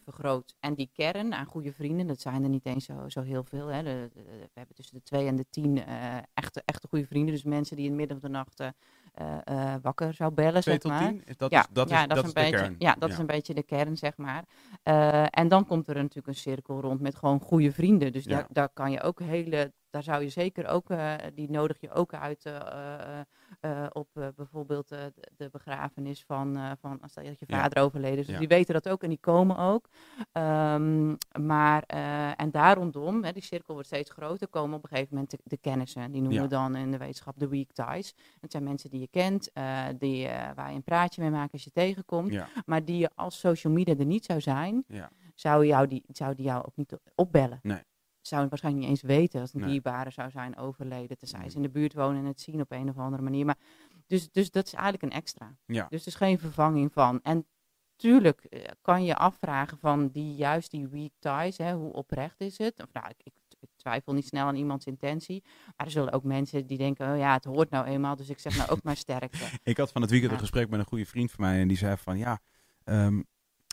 vergroot. 0.03 0.55
En 0.59 0.73
die 0.73 0.89
kern 0.93 1.33
aan 1.33 1.45
goede 1.45 1.73
vrienden, 1.73 2.07
dat 2.07 2.21
zijn 2.21 2.43
er 2.43 2.49
niet 2.49 2.65
eens 2.65 2.85
zo, 2.85 3.09
zo 3.09 3.21
heel 3.21 3.43
veel. 3.43 3.67
Hè. 3.67 3.83
De- 3.83 4.09
de- 4.13 4.21
we 4.23 4.49
hebben 4.53 4.75
tussen 4.75 4.95
de 4.95 5.03
twee 5.03 5.27
en 5.27 5.35
de 5.35 5.45
tien 5.49 5.85
eh, 5.85 6.17
echte, 6.33 6.61
echte 6.65 6.87
goede 6.87 7.05
vrienden. 7.05 7.33
Dus 7.33 7.43
mensen 7.43 7.75
die 7.75 7.85
in 7.85 7.91
het 7.91 7.99
midden 7.99 8.19
van 8.19 8.31
de 8.31 8.37
nacht 8.37 8.59
eh, 8.59 8.67
eh, 9.13 9.37
eh, 9.43 9.75
wakker 9.81 10.13
zou 10.13 10.31
bellen, 10.31 10.63
zeg 10.63 10.83
maar. 10.83 11.13
Is 11.25 11.37
Dat 11.37 11.51
ja, 11.51 11.59
is, 11.59 11.67
dat 11.71 11.89
ja, 11.89 12.01
is, 12.01 12.07
dat 12.07 12.17
is 12.17 12.23
een 12.23 12.27
de 12.27 12.33
beetje, 12.33 12.57
kern. 12.57 12.75
Ja, 12.77 12.95
dat 12.99 13.09
is 13.09 13.17
een 13.17 13.25
beetje 13.25 13.53
de 13.53 13.63
kern, 13.63 13.97
zeg 13.97 14.17
maar. 14.17 14.43
Eh, 14.83 15.25
en 15.29 15.47
dan 15.47 15.65
komt 15.65 15.87
er 15.87 15.95
natuurlijk 15.95 16.27
een 16.27 16.35
cirkel 16.35 16.81
rond 16.81 17.01
met 17.01 17.15
gewoon 17.15 17.39
goede 17.39 17.71
vrienden. 17.71 18.11
Dus 18.11 18.23
daar, 18.23 18.45
daar 18.49 18.69
kan 18.69 18.91
je 18.91 19.01
ook 19.01 19.19
hele 19.19 19.73
daar 19.93 20.03
zou 20.03 20.23
je 20.23 20.29
zeker 20.29 20.67
ook, 20.67 20.89
eh, 20.89 21.13
die 21.33 21.49
nodig 21.51 21.81
je 21.81 21.91
ook 21.91 22.13
uit 22.13 22.45
eh, 22.45 23.19
eh, 23.59 23.85
op 23.91 24.07
bijvoorbeeld 24.35 24.87
de, 24.87 25.49
begrafenis 25.51 26.23
van, 26.23 26.77
van 26.79 27.01
als 27.01 27.13
dat 27.13 27.25
je 27.39 27.45
Ja. 27.47 27.61
vader 27.61 27.83
overleden 27.83 28.17
is. 28.19 28.25
Dus 28.25 28.33
Ja. 28.33 28.39
die 28.39 28.47
weten 28.47 28.73
dat 28.73 28.89
ook 28.89 29.03
en 29.03 29.09
die 29.09 29.17
komen 29.19 29.57
ook. 29.57 29.89
Ehm, 30.31 31.15
maar, 31.41 31.83
en 32.37 32.51
daar 32.51 32.75
rondom, 32.75 33.23
hè, 33.23 33.31
die 33.31 33.43
cirkel 33.43 33.73
wordt 33.73 33.87
steeds 33.87 34.11
groter, 34.11 34.47
komen 34.47 34.77
op 34.77 34.83
een 34.83 34.89
gegeven 34.89 35.13
moment 35.13 35.31
de, 35.31 35.39
de 35.43 35.57
kennissen. 35.57 36.11
Die 36.11 36.21
noemen 36.21 36.37
Ja. 36.37 36.43
we 36.43 36.49
dan 36.49 36.75
in 36.75 36.91
de 36.91 36.97
wetenschap 36.97 37.39
de 37.39 37.47
weak 37.47 37.71
ties. 37.71 38.13
Dat 38.39 38.51
zijn 38.51 38.63
mensen 38.63 38.89
die 38.89 38.99
je 38.99 39.07
kent, 39.07 39.51
die, 39.99 40.27
waar 40.55 40.69
je 40.69 40.75
een 40.75 40.83
praatje 40.83 41.21
mee 41.21 41.31
maakt 41.31 41.53
als 41.53 41.63
je 41.63 41.71
tegenkomt. 41.71 42.37
Maar 42.65 42.85
die 42.85 42.97
je 42.97 43.09
als 43.15 43.39
social 43.39 43.73
media 43.73 43.95
er 43.97 44.05
niet 44.05 44.25
zou 44.25 44.41
zijn, 44.41 44.85
zou, 45.35 45.65
jou 45.65 45.87
die, 45.87 46.03
zou 46.07 46.35
die 46.35 46.45
jou 46.45 46.65
ook 46.65 46.75
niet 46.75 46.97
opbellen. 47.15 47.59
Nee. 47.61 47.81
Zou 48.27 48.41
het 48.41 48.49
waarschijnlijk 48.49 48.85
niet 48.87 48.93
eens 48.95 49.07
weten 49.17 49.41
als 49.41 49.53
een 49.53 49.59
Nee. 49.61 49.69
dierbare 49.69 50.09
zou 50.11 50.31
zijn 50.31 50.57
overleden. 50.57 51.17
Tenzij 51.17 51.49
ze 51.49 51.55
in 51.55 51.61
de 51.61 51.69
buurt 51.69 51.93
wonen 51.93 52.21
en 52.21 52.25
het 52.27 52.41
zien 52.41 52.61
op 52.61 52.71
een 52.71 52.89
of 52.89 52.97
andere 52.97 53.23
manier. 53.23 53.45
Maar, 53.45 53.57
dus, 54.07 54.31
dus 54.31 54.51
dat 54.51 54.65
is 54.65 54.73
eigenlijk 54.73 55.03
een 55.03 55.19
extra. 55.19 55.55
Ja. 55.65 55.85
Dus 55.89 56.01
er 56.01 56.07
is 56.07 56.15
geen 56.15 56.39
vervanging 56.39 56.93
van. 56.93 57.19
En 57.21 57.47
tuurlijk 57.95 58.43
eh, 58.43 58.61
kan 58.81 59.03
je 59.05 59.15
afvragen 59.15 59.77
van 59.77 60.07
die, 60.09 60.35
juist 60.35 60.71
die 60.71 60.87
weak 60.87 61.11
ties, 61.19 61.57
hè, 61.57 61.73
hoe 61.73 61.93
oprecht 61.93 62.39
is 62.41 62.57
het? 62.57 62.81
Of, 62.81 62.93
nou, 62.93 63.07
ik, 63.09 63.15
ik, 63.23 63.33
ik 63.59 63.69
twijfel 63.75 64.13
niet 64.13 64.27
snel 64.27 64.45
aan 64.47 64.55
iemands 64.55 64.85
intentie. 64.85 65.43
Maar 65.77 65.85
er 65.85 65.91
zullen 65.91 66.11
ook 66.13 66.23
mensen 66.23 66.65
die 66.67 66.77
denken, 66.77 67.11
oh 67.11 67.17
ja, 67.17 67.33
het 67.33 67.43
hoort 67.45 67.69
nou 67.69 67.85
eenmaal, 67.85 68.15
dus 68.15 68.29
ik 68.29 68.39
zeg 68.39 68.57
nou 68.57 68.69
ook 68.69 68.83
maar 68.83 68.95
sterkte. 68.97 69.37
Ik 69.63 69.77
had 69.77 69.91
van 69.91 70.01
het 70.01 70.09
weekend 70.11 70.31
een 70.31 70.37
Ja. 70.37 70.43
gesprek 70.43 70.69
met 70.69 70.79
een 70.79 70.85
goede 70.85 71.05
vriend 71.05 71.31
van 71.31 71.43
mij 71.45 71.61
en 71.61 71.67
die 71.67 71.77
zei 71.77 71.97
van 71.97 72.17
ja, 72.17 72.39
ehm, 72.83 73.21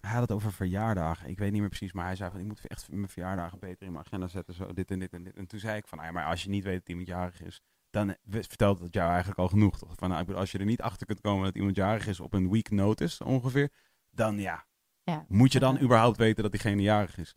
hij 0.01 0.11
had 0.11 0.21
het 0.21 0.33
over 0.33 0.53
verjaardagen. 0.53 1.29
Ik 1.29 1.39
weet 1.39 1.51
niet 1.51 1.61
meer 1.61 1.69
precies, 1.69 1.93
maar 1.93 2.05
hij 2.05 2.17
zei 2.17 2.31
van 2.31 2.41
ik 2.41 2.47
moet 2.47 2.67
echt 2.67 2.91
mijn 2.91 3.09
verjaardagen 3.09 3.59
beter 3.59 3.87
in 3.87 3.93
mijn 3.93 4.05
agenda 4.05 4.27
zetten, 4.29 4.55
zo 4.55 4.73
dit 4.73 4.91
en 4.91 4.99
dit 4.99 5.13
en 5.13 5.23
dit. 5.23 5.37
En 5.37 5.47
toen 5.47 5.61
zei 5.61 5.77
ik 5.77 5.87
van 5.87 5.99
nou 5.99 6.11
ja, 6.11 6.17
maar 6.19 6.27
als 6.31 6.43
je 6.43 6.49
niet 6.51 6.65
weet 6.65 6.79
dat 6.79 6.89
iemand 6.89 7.07
jarig 7.09 7.43
is, 7.43 7.61
dan 7.91 8.17
vertelt 8.29 8.79
het 8.79 8.95
jou 8.95 9.09
eigenlijk 9.09 9.39
al 9.39 9.49
genoeg 9.49 9.79
toch? 9.79 9.93
Van 9.97 10.09
nou, 10.09 10.35
als 10.35 10.53
je 10.53 10.59
er 10.59 10.65
niet 10.65 10.83
achter 10.83 11.07
kunt 11.07 11.21
komen 11.21 11.45
dat 11.45 11.55
iemand 11.55 11.77
jarig 11.77 12.07
is 12.07 12.21
op 12.21 12.33
een 12.33 12.51
week 12.51 12.71
notice 12.71 13.25
ongeveer, 13.25 13.71
dan 14.11 14.39
ja, 14.39 14.67
Ja. 15.03 15.25
moet 15.29 15.53
je 15.53 15.59
dan 15.59 15.81
überhaupt 15.81 16.17
weten 16.17 16.43
dat 16.43 16.53
diegene 16.53 16.83
jarig 16.83 17.19
is. 17.19 17.35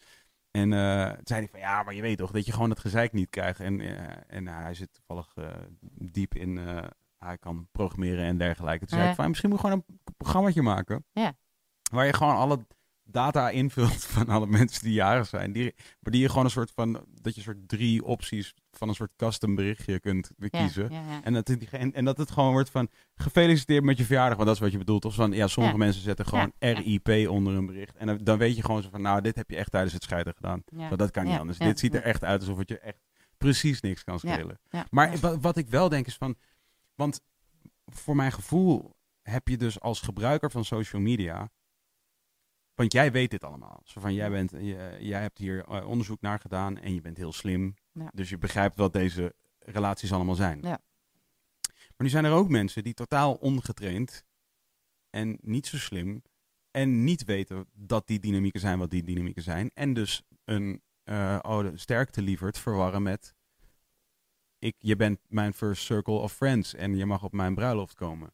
En 0.51 0.73
eh, 0.73 1.09
toen 1.09 1.21
zei 1.23 1.39
hij 1.39 1.49
van 1.49 1.59
ja, 1.59 1.83
maar 1.83 1.93
je 1.93 2.01
weet 2.01 2.17
toch 2.17 2.31
dat 2.31 2.45
je 2.45 2.51
gewoon 2.51 2.69
het 2.69 2.79
gezeik 2.79 3.11
niet 3.13 3.29
krijgt. 3.29 3.59
En, 3.59 3.79
eh, 3.79 4.17
en 4.27 4.47
hij 4.47 4.73
zit 4.73 4.93
toevallig 4.93 5.33
eh, 5.35 5.47
diep 6.11 6.35
in, 6.35 6.57
hij 7.17 7.37
kan 7.37 7.67
programmeren 7.71 8.25
en 8.25 8.37
dergelijke. 8.37 8.85
Toen 8.85 8.97
zei 8.97 9.09
ik 9.09 9.15
van 9.15 9.27
misschien 9.27 9.49
moet 9.49 9.61
je 9.61 9.65
gewoon 9.67 9.83
een 9.87 9.99
programmaatje 10.17 10.61
maken. 10.61 11.05
Ja. 11.11 11.33
Waar 11.93 12.05
je 12.05 12.13
gewoon 12.13 12.35
alle 12.35 12.65
data 13.03 13.49
invult 13.49 14.05
van 14.15 14.29
alle 14.29 14.47
mensen 14.47 14.83
die 14.83 14.93
jarig 14.93 15.27
zijn. 15.27 15.51
Die, 15.51 15.73
maar 15.99 16.11
die 16.11 16.21
je 16.21 16.29
gewoon 16.29 16.45
een 16.45 16.51
soort 16.51 16.71
van, 16.71 17.05
dat 17.21 17.35
je 17.35 17.41
soort 17.41 17.67
drie 17.67 18.03
opties 18.03 18.53
van 18.71 18.87
een 18.89 18.95
soort 18.95 19.11
custom 19.17 19.55
berichtje 19.55 19.99
kunt 19.99 20.31
kiezen. 20.49 20.91
ja, 20.91 21.01
ja. 21.01 21.23
En 21.23 21.33
dat, 21.33 21.47
het, 21.47 21.69
en 21.71 22.05
dat 22.05 22.17
het 22.17 22.31
gewoon 22.31 22.51
wordt 22.51 22.69
van 22.69 22.89
gefeliciteerd 23.15 23.83
met 23.83 23.97
je 23.97 24.05
verjaardag. 24.05 24.35
Want 24.35 24.47
dat 24.47 24.55
is 24.55 24.61
wat 24.61 24.71
je 24.71 24.77
bedoelt. 24.77 25.05
Of 25.05 25.15
van 25.15 25.31
ja, 25.31 25.47
sommige 25.47 25.77
mensen 25.77 26.01
zetten 26.01 26.25
gewoon. 26.25 26.51
RIP 26.59 27.29
onder 27.29 27.53
een 27.53 27.65
bericht. 27.65 27.95
En 27.95 28.07
dan, 28.07 28.17
dan 28.17 28.37
weet 28.37 28.55
je 28.55 28.61
gewoon 28.61 28.83
zo 28.83 28.89
van 28.89 29.01
nou, 29.01 29.21
dit 29.21 29.35
heb 29.35 29.49
je 29.49 29.55
echt 29.55 29.71
tijdens 29.71 29.93
het 29.93 30.03
scheiden 30.03 30.33
gedaan. 30.33 30.63
Want 30.71 30.97
dat 30.97 31.11
kan 31.11 31.25
niet 31.25 31.39
anders. 31.39 31.57
Dit 31.57 31.79
ziet 31.79 31.95
er 31.95 32.03
echt 32.03 32.23
uit 32.23 32.39
alsof 32.39 32.57
het 32.57 32.69
je 32.69 32.79
echt 32.79 32.99
precies 33.37 33.81
niks 33.81 34.03
kan 34.03 34.19
schelen. 34.19 34.59
Maar 34.89 35.19
wat 35.41 35.57
ik 35.57 35.67
wel 35.67 35.89
denk 35.89 36.07
is 36.07 36.15
van, 36.15 36.35
want 36.95 37.21
voor 37.85 38.15
mijn 38.15 38.31
gevoel 38.31 38.95
heb 39.21 39.47
je 39.47 39.57
dus 39.57 39.79
als 39.79 40.01
gebruiker 40.01 40.51
van 40.51 40.65
social 40.65 41.01
media, 41.01 41.51
want 42.75 42.91
jij 42.93 43.11
weet 43.11 43.31
dit 43.31 43.43
allemaal. 43.43 43.81
Zo 43.83 44.01
van, 44.01 44.13
jij, 44.13 44.29
bent, 44.29 44.51
je- 44.51 44.97
jij 44.99 45.21
hebt 45.21 45.37
hier 45.37 45.65
eh, 45.65 45.87
onderzoek 45.87 46.21
naar 46.21 46.39
gedaan 46.39 46.77
en 46.77 46.93
je 46.93 47.01
bent 47.01 47.17
heel 47.17 47.33
slim. 47.33 47.75
Ja. 47.91 48.09
Dus 48.13 48.29
je 48.29 48.37
begrijpt 48.37 48.75
wat 48.75 48.93
deze 48.93 49.35
relaties 49.59 50.13
allemaal 50.13 50.35
zijn. 50.35 50.59
Ja. 50.61 50.79
Maar 51.71 51.93
nu 51.97 52.09
zijn 52.09 52.25
er 52.25 52.31
ook 52.31 52.49
mensen 52.49 52.83
die 52.83 52.93
totaal 52.93 53.33
ongetraind 53.33 54.25
en 55.09 55.37
niet 55.41 55.67
zo 55.67 55.77
slim 55.77 56.21
en 56.71 57.03
niet 57.03 57.23
weten 57.23 57.67
dat 57.73 58.07
die 58.07 58.19
dynamieken 58.19 58.59
zijn 58.59 58.79
wat 58.79 58.89
die 58.89 59.03
dynamieken 59.03 59.43
zijn. 59.43 59.71
En 59.73 59.93
dus 59.93 60.23
een 60.43 60.81
eh 61.03 61.39
oh, 61.41 61.65
sterkte 61.75 62.21
lieverd 62.21 62.57
verwarren 62.57 63.03
met 63.03 63.35
ik, 64.59 64.75
je 64.79 64.95
bent 64.95 65.19
mijn 65.27 65.53
first 65.53 65.83
circle 65.83 66.13
of 66.13 66.33
friends 66.33 66.73
en 66.73 66.95
je 66.95 67.05
mag 67.05 67.23
op 67.23 67.31
mijn 67.33 67.55
bruiloft 67.55 67.95
komen. 67.95 68.33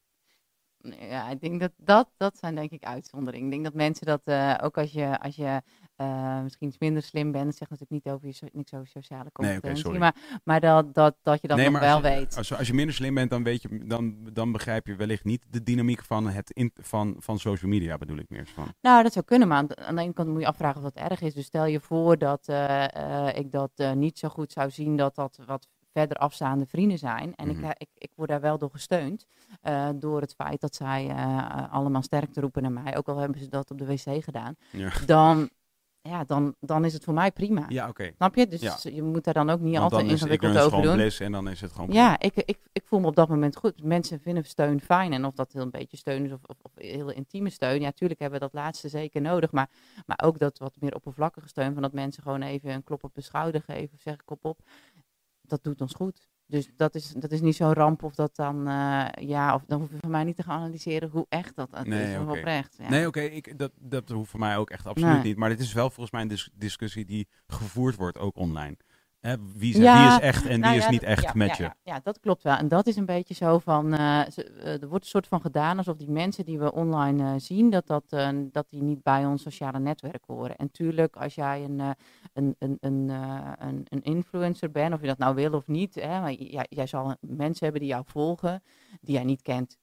Ja, 0.82 1.30
ik 1.30 1.42
denk 1.42 1.60
dat 1.60 1.72
dat, 1.78 2.10
dat 2.18 2.38
zijn 2.38 2.56
denk 2.56 2.72
ik 2.72 2.84
uitzonderingen. 2.84 3.46
Ik 3.46 3.52
denk 3.52 3.64
dat 3.64 3.74
mensen 3.74 4.06
dat, 4.06 4.22
eh, 4.24 4.56
ook 4.62 4.78
als 4.78 4.92
je, 4.92 5.20
als 5.20 5.36
je 5.36 5.62
eh, 5.96 6.42
misschien 6.42 6.68
iets 6.68 6.78
minder 6.80 7.04
slim 7.04 7.32
bent, 7.32 7.56
zegt 7.56 7.72
natuurlijk 7.72 8.06
niet 8.06 8.14
over 8.14 8.28
je, 8.28 8.34
so- 8.34 8.48
niks 8.52 8.74
over 8.74 8.88
sociale 8.88 9.30
Nee, 9.34 9.52
competentie, 9.52 10.00
maar, 10.00 10.16
maar 10.44 10.60
dat, 10.60 10.94
dat, 10.94 11.16
dat 11.24 11.42
je 11.42 11.48
dat 11.48 11.58
nog 11.58 11.72
maar 11.72 11.82
wel 11.82 11.98
je, 11.98 12.02
weet. 12.02 12.38
Als, 12.38 12.54
als 12.54 12.68
je 12.68 12.74
minder 12.74 12.96
slim 12.96 13.14
bent, 13.14 13.30
dan, 13.30 13.44
weet 13.44 13.62
je, 13.62 13.86
dan, 13.88 14.16
dan 14.34 14.52
begrijp 14.52 14.88
je 14.88 14.96
wellicht 14.96 15.24
niet 15.24 15.46
de 15.50 15.64
dynamiek 15.64 16.04
van, 16.04 16.28
het 16.28 16.52
in, 16.52 16.72
van, 16.76 17.16
van 17.20 17.40
social 17.40 17.72
media, 17.72 17.98
bedoel 17.98 18.18
ik 18.18 18.30
meer. 18.30 18.48
Van. 18.48 18.74
Nou, 18.82 19.04
dat 19.04 19.14
zou 19.14 19.26
kunnen, 19.26 19.48
maar 19.48 19.58
aan 19.58 19.68
de, 19.68 19.76
aan 19.76 19.96
de 19.96 20.02
ene 20.02 20.14
kant 20.14 20.30
moet 20.30 20.42
je 20.42 20.48
afvragen 20.48 20.84
of 20.84 20.92
dat 20.92 21.10
erg 21.10 21.22
is. 21.22 21.34
Dus 21.34 21.46
stel 21.46 21.66
je 21.66 21.80
voor 21.80 22.18
dat 22.18 22.48
eh, 22.48 23.28
ik 23.36 23.52
dat 23.52 23.96
niet 23.96 24.20
zo 24.20 24.30
goed 24.30 24.52
zou 24.52 24.70
zien 24.70 24.98
dat 24.98 25.16
dat 25.16 25.40
wat 25.46 25.68
verder 25.94 26.18
afstaande 26.18 26.66
vrienden 26.66 26.98
zijn. 26.98 27.36
En 27.36 27.48
Mhm. 27.48 27.58
ik, 27.58 27.64
eh, 27.64 27.70
ik, 27.78 27.88
ik 27.94 28.12
word 28.16 28.30
daar 28.30 28.42
wel 28.42 28.58
door 28.58 28.72
gesteund. 28.72 29.26
eh, 29.62 29.90
door 29.96 30.22
het 30.22 30.34
feit 30.34 30.62
dat 30.62 30.76
zij 30.76 31.08
eh, 31.10 31.38
eh, 31.38 31.74
allemaal 31.74 32.02
sterkte 32.02 32.42
roepen 32.42 32.62
naar 32.62 32.72
mij. 32.72 32.98
Ook 32.98 33.08
al 33.08 33.18
hebben 33.18 33.40
ze 33.40 33.48
dat 33.48 33.72
op 33.72 33.78
de 33.78 33.86
wc 33.86 34.24
gedaan. 34.24 34.56
Ja, 34.72 34.92
Dan, 35.06 35.50
ja, 36.02 36.24
dan, 36.24 36.56
dan 36.60 36.86
is 36.86 36.94
het 36.94 37.04
voor 37.04 37.14
mij 37.14 37.32
prima. 37.32 37.66
ja 37.68 37.88
oké. 37.90 38.12
Snap 38.16 38.36
je? 38.36 38.48
Dus 38.48 38.62
Ja. 38.62 38.78
je 38.84 39.04
moet 39.04 39.24
daar 39.24 39.34
dan 39.34 39.50
ook 39.50 39.60
niet 39.60 39.78
altijd 39.78 40.08
ingewikkeld 40.08 40.58
over 40.58 40.82
doen. 40.82 40.94
bliss 40.96 41.20
en 41.20 41.32
dan 41.32 41.48
is 41.50 41.62
het 41.62 41.72
gewoon 41.72 41.92
Ja, 41.92 42.20
ik, 42.20 42.36
ik, 42.36 42.58
ik 42.72 42.84
voel 42.86 43.00
me 43.00 43.08
op 43.08 43.16
dat 43.16 43.30
moment 43.30 43.56
goed. 43.56 43.84
Mensen 43.84 44.20
vinden 44.20 44.46
steun 44.46 44.82
fijn. 44.82 45.14
En 45.14 45.26
of 45.26 45.34
dat 45.34 45.52
heel 45.54 45.62
een 45.62 45.70
beetje 45.70 45.98
steun 45.98 46.26
is 46.26 46.32
of, 46.32 46.40
of, 46.46 46.56
of 46.62 46.72
heel 46.76 47.10
intieme 47.12 47.50
steun. 47.50 47.80
Ja, 47.80 47.86
natuurlijk 47.86 48.20
hebben 48.20 48.40
we 48.40 48.46
dat 48.46 48.54
laatste 48.64 48.90
zeker 48.90 49.22
nodig. 49.22 49.52
Maar, 49.52 49.70
maar 50.06 50.20
ook 50.24 50.40
dat 50.40 50.58
wat 50.58 50.74
meer 50.80 50.96
oppervlakkige 50.96 51.48
steun. 51.48 51.74
Van 51.74 51.82
dat 51.82 51.94
mensen 51.94 52.24
gewoon 52.24 52.42
even 52.42 52.70
een 52.72 52.84
klop 52.84 53.04
op 53.04 53.14
de 53.16 53.22
schouder 53.22 53.62
geven. 53.62 53.90
Of 53.96 54.02
zeggen 54.02 54.26
kop 54.26 54.46
op. 54.46 54.60
Dat 55.50 55.64
doet 55.64 55.82
ons 55.82 55.94
goed. 55.94 56.28
Dus 56.46 56.70
dat 56.76 56.96
is, 56.96 57.14
dat 57.18 57.32
is 57.32 57.42
niet 57.42 57.56
zo'n 57.56 57.74
ramp 57.74 58.04
of 58.04 58.16
dat 58.16 58.36
dan, 58.36 58.68
eh, 58.68 59.06
ja, 59.20 59.54
of 59.56 59.64
dan 59.68 59.80
hoef 59.80 59.90
je 59.92 59.98
van 60.00 60.10
mij 60.12 60.24
niet 60.24 60.36
te 60.36 60.44
gaan 60.44 60.60
analyseren 60.60 61.10
hoe 61.10 61.26
echt 61.30 61.56
dat, 61.56 61.72
dat 61.72 61.86
Nee, 61.88 62.14
is. 62.14 62.20
Of 62.20 62.28
oprecht. 62.28 62.76
Ja. 62.78 62.90
Nee, 62.90 63.08
oké, 63.08 63.20
ik 63.22 63.58
dat, 63.58 63.72
dat 63.80 64.10
hoeft 64.10 64.30
voor 64.30 64.40
mij 64.40 64.58
ook 64.58 64.70
echt 64.70 64.86
absoluut 64.86 65.14
Nee. 65.14 65.24
niet. 65.24 65.38
Maar 65.38 65.50
dit 65.50 65.60
is 65.60 65.74
wel 65.74 65.90
volgens 65.90 66.12
mij 66.12 66.22
een 66.22 66.28
dis- 66.28 66.50
discussie 66.54 67.06
die 67.06 67.28
gevoerd 67.48 67.96
wordt, 67.96 68.18
ook 68.18 68.36
online. 68.38 68.78
Hè, 69.20 69.36
wie, 69.56 69.74
is, 69.74 69.80
Ja, 69.80 69.98
wie 69.98 70.16
is 70.18 70.20
echt 70.20 70.46
en 70.46 70.60
Nou 70.60 70.74
wie 70.74 70.82
is 70.84 70.90
niet 70.90 71.02
dat- 71.02 71.10
echt 71.10 71.34
met 71.34 71.58
je? 71.58 71.64
Ja, 71.64 71.76
ja, 71.84 72.00
dat 72.04 72.20
klopt 72.20 72.44
wel. 72.44 72.56
En 72.56 72.68
dat 72.68 72.88
is 72.88 72.96
een 72.96 73.06
beetje 73.06 73.34
zo 73.34 73.60
van, 73.60 73.94
eh, 73.94 74.20
eh, 74.20 74.82
er 74.82 74.88
wordt 74.88 75.04
een 75.04 75.10
soort 75.10 75.28
van 75.28 75.42
gedaan 75.42 75.78
alsof 75.78 75.96
die 75.96 76.10
mensen 76.10 76.46
die 76.46 76.60
we 76.60 76.74
online 76.74 77.24
eh, 77.24 77.40
zien, 77.40 77.70
dat, 77.70 77.88
dat, 77.88 78.10
dat 78.52 78.66
die 78.70 78.82
niet 78.84 79.04
bij 79.04 79.26
ons 79.26 79.42
sociale 79.42 79.80
netwerk 79.80 80.24
horen. 80.28 80.56
En 80.56 80.72
tuurlijk, 80.72 81.16
als 81.16 81.36
jij 81.36 81.64
een, 81.64 81.80
een, 82.34 82.56
een, 82.60 82.78
een, 82.80 83.10
een, 83.60 83.86
een 83.90 84.02
influencer 84.04 84.72
bent, 84.72 84.94
of 84.94 85.02
je 85.02 85.08
dat 85.08 85.18
nou 85.18 85.36
wil 85.36 85.54
of 85.54 85.68
niet, 85.68 85.96
hè, 85.96 86.20
maar 86.20 86.34
jij, 86.34 86.66
jij 86.70 86.88
zal 86.88 87.16
mensen 87.22 87.64
hebben 87.64 87.82
die 87.82 87.92
jou 87.92 88.04
volgen, 88.08 88.64
die 89.02 89.14
jij 89.16 89.24
niet 89.24 89.42
kent. 89.42 89.78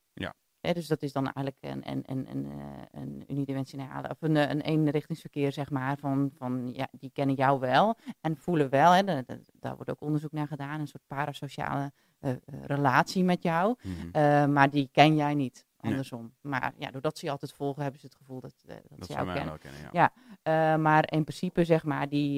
Hè, 0.66 0.72
dus 0.72 0.87
dat 0.87 1.02
is 1.02 1.12
dan 1.12 1.24
eigenlijk 1.33 1.57
een, 1.61 1.90
een, 1.92 2.02
een, 2.07 2.26
een, 2.31 2.46
eh, 2.50 3.00
een 3.02 3.24
unidimensionale, 3.29 4.09
of 4.09 4.16
een, 4.22 4.37
eh, 4.37 4.48
een 4.50 4.61
eenrichtingsverkeer, 4.61 5.52
zeg 5.52 5.70
maar, 5.70 5.96
van, 5.98 6.31
van 6.37 6.70
ja, 6.72 6.88
die 6.92 7.11
kennen 7.12 7.35
jou 7.37 7.61
wel 7.61 7.96
en 8.20 8.37
voelen 8.37 8.70
wel, 8.70 8.92
hè, 8.92 9.05
de- 9.05 9.22
de- 9.26 9.40
daar 9.52 9.74
wordt 9.74 9.90
ook 9.90 10.00
onderzoek 10.00 10.33
naar 10.33 10.46
gedaan, 10.46 10.81
een 10.81 10.87
soort 10.87 11.07
parasociale 11.07 11.92
eh, 12.20 12.33
relatie 12.62 13.24
met 13.24 13.42
jou, 13.42 13.74
Mhm. 13.83 14.52
maar 14.52 14.70
die 14.70 14.88
ken 14.92 15.16
jij 15.16 15.35
niet, 15.35 15.64
Nee. 15.81 15.90
andersom. 15.92 16.35
Maar 16.40 16.72
ja, 16.79 16.90
doordat 16.90 17.18
ze 17.18 17.24
je 17.26 17.31
altijd 17.33 17.52
volgen, 17.52 17.83
hebben 17.83 18.00
ze 18.00 18.07
het 18.07 18.14
gevoel 18.16 18.40
dat, 18.40 18.55
dat, 18.66 18.81
Dat 18.96 19.07
ze 19.07 19.12
jou 19.12 19.26
mij 19.26 19.35
kennen. 19.35 19.52
wel 19.62 19.70
kennen, 19.72 19.90
ja. 19.92 20.12
Ja. 20.44 20.76
Maar 20.76 21.12
in 21.12 21.24
principe, 21.24 21.64
zeg 21.64 21.85
maar, 21.85 22.09
die, 22.09 22.37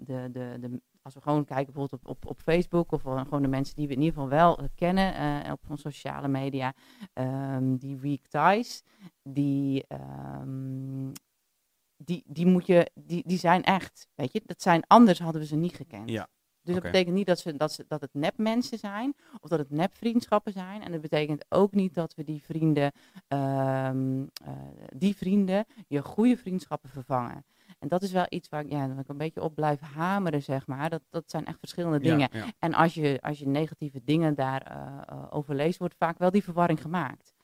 de, 0.00 0.28
de, 0.32 0.56
de, 0.60 0.80
als 1.08 1.16
we 1.16 1.30
gewoon 1.30 1.44
kijken 1.44 1.72
bijvoorbeeld 1.72 2.02
op, 2.02 2.08
op, 2.08 2.30
op 2.30 2.38
Facebook 2.38 2.92
of 2.92 3.04
eh, 3.04 3.20
gewoon 3.20 3.42
de 3.42 3.48
mensen 3.48 3.76
die 3.76 3.86
we 3.86 3.94
in 3.94 4.00
ieder 4.00 4.14
geval 4.14 4.28
wel 4.28 4.58
eh, 4.58 4.64
kennen 4.74 5.14
eh, 5.14 5.52
op 5.52 5.60
van 5.66 5.78
sociale 5.78 6.28
media, 6.28 6.74
ehm, 7.12 7.76
die 7.76 7.96
weak 7.96 8.26
ties, 8.26 8.82
die, 9.22 9.84
ehm, 9.86 11.12
die, 11.96 12.24
die, 12.26 12.46
moet 12.46 12.66
je, 12.66 12.90
die, 12.94 13.22
die 13.26 13.38
zijn 13.38 13.62
echt, 13.62 14.08
weet 14.14 14.32
je, 14.32 14.42
dat 14.46 14.62
zijn 14.62 14.82
anders 14.86 15.18
hadden 15.18 15.40
we 15.40 15.46
ze 15.46 15.56
niet 15.56 15.76
gekend. 15.76 16.10
Ja, 16.10 16.28
Dus 16.62 16.74
dat 16.74 16.82
betekent 16.82 17.14
niet 17.14 17.26
dat, 17.26 17.38
ze, 17.38 17.56
dat, 17.56 17.72
ze, 17.72 17.84
dat 17.88 18.00
het 18.00 18.14
nepmensen 18.14 18.78
zijn 18.78 19.14
of 19.40 19.48
dat 19.48 19.58
het 19.58 19.70
nepvriendschappen 19.70 20.52
zijn. 20.52 20.82
En 20.82 20.92
dat 20.92 21.00
betekent 21.00 21.44
ook 21.48 21.72
niet 21.72 21.94
dat 21.94 22.14
we 22.14 22.24
die 22.24 22.42
vrienden, 22.42 22.92
ehm, 23.28 24.26
eh, 24.44 24.52
die 24.96 25.16
vrienden, 25.16 25.64
je 25.86 26.02
goede 26.02 26.36
vriendschappen 26.36 26.90
vervangen. 26.90 27.44
En 27.78 27.88
dat 27.88 28.02
is 28.02 28.12
wel 28.12 28.26
iets 28.28 28.48
waar 28.48 28.64
ik, 28.64 28.70
ja, 28.70 28.88
waar 28.88 28.98
ik 28.98 29.08
een 29.08 29.16
beetje 29.18 29.42
op 29.42 29.54
blijf 29.54 29.80
hameren, 29.80 30.42
zeg 30.42 30.66
maar. 30.66 30.90
Dat, 30.90 31.02
dat 31.10 31.30
zijn 31.30 31.46
echt 31.46 31.58
verschillende 31.58 31.98
dingen. 32.00 32.28
ja. 32.32 32.44
En 32.58 32.74
als 32.74 32.94
je, 32.94 33.18
als 33.22 33.38
je 33.38 33.46
negatieve 33.46 34.00
dingen 34.04 34.34
daarover 34.34 35.30
over 35.32 35.54
leest, 35.54 35.78
wordt 35.78 35.94
vaak 35.98 36.18
wel 36.18 36.30
die 36.30 36.44
verwarring 36.44 36.80
gemaakt. 36.82 37.34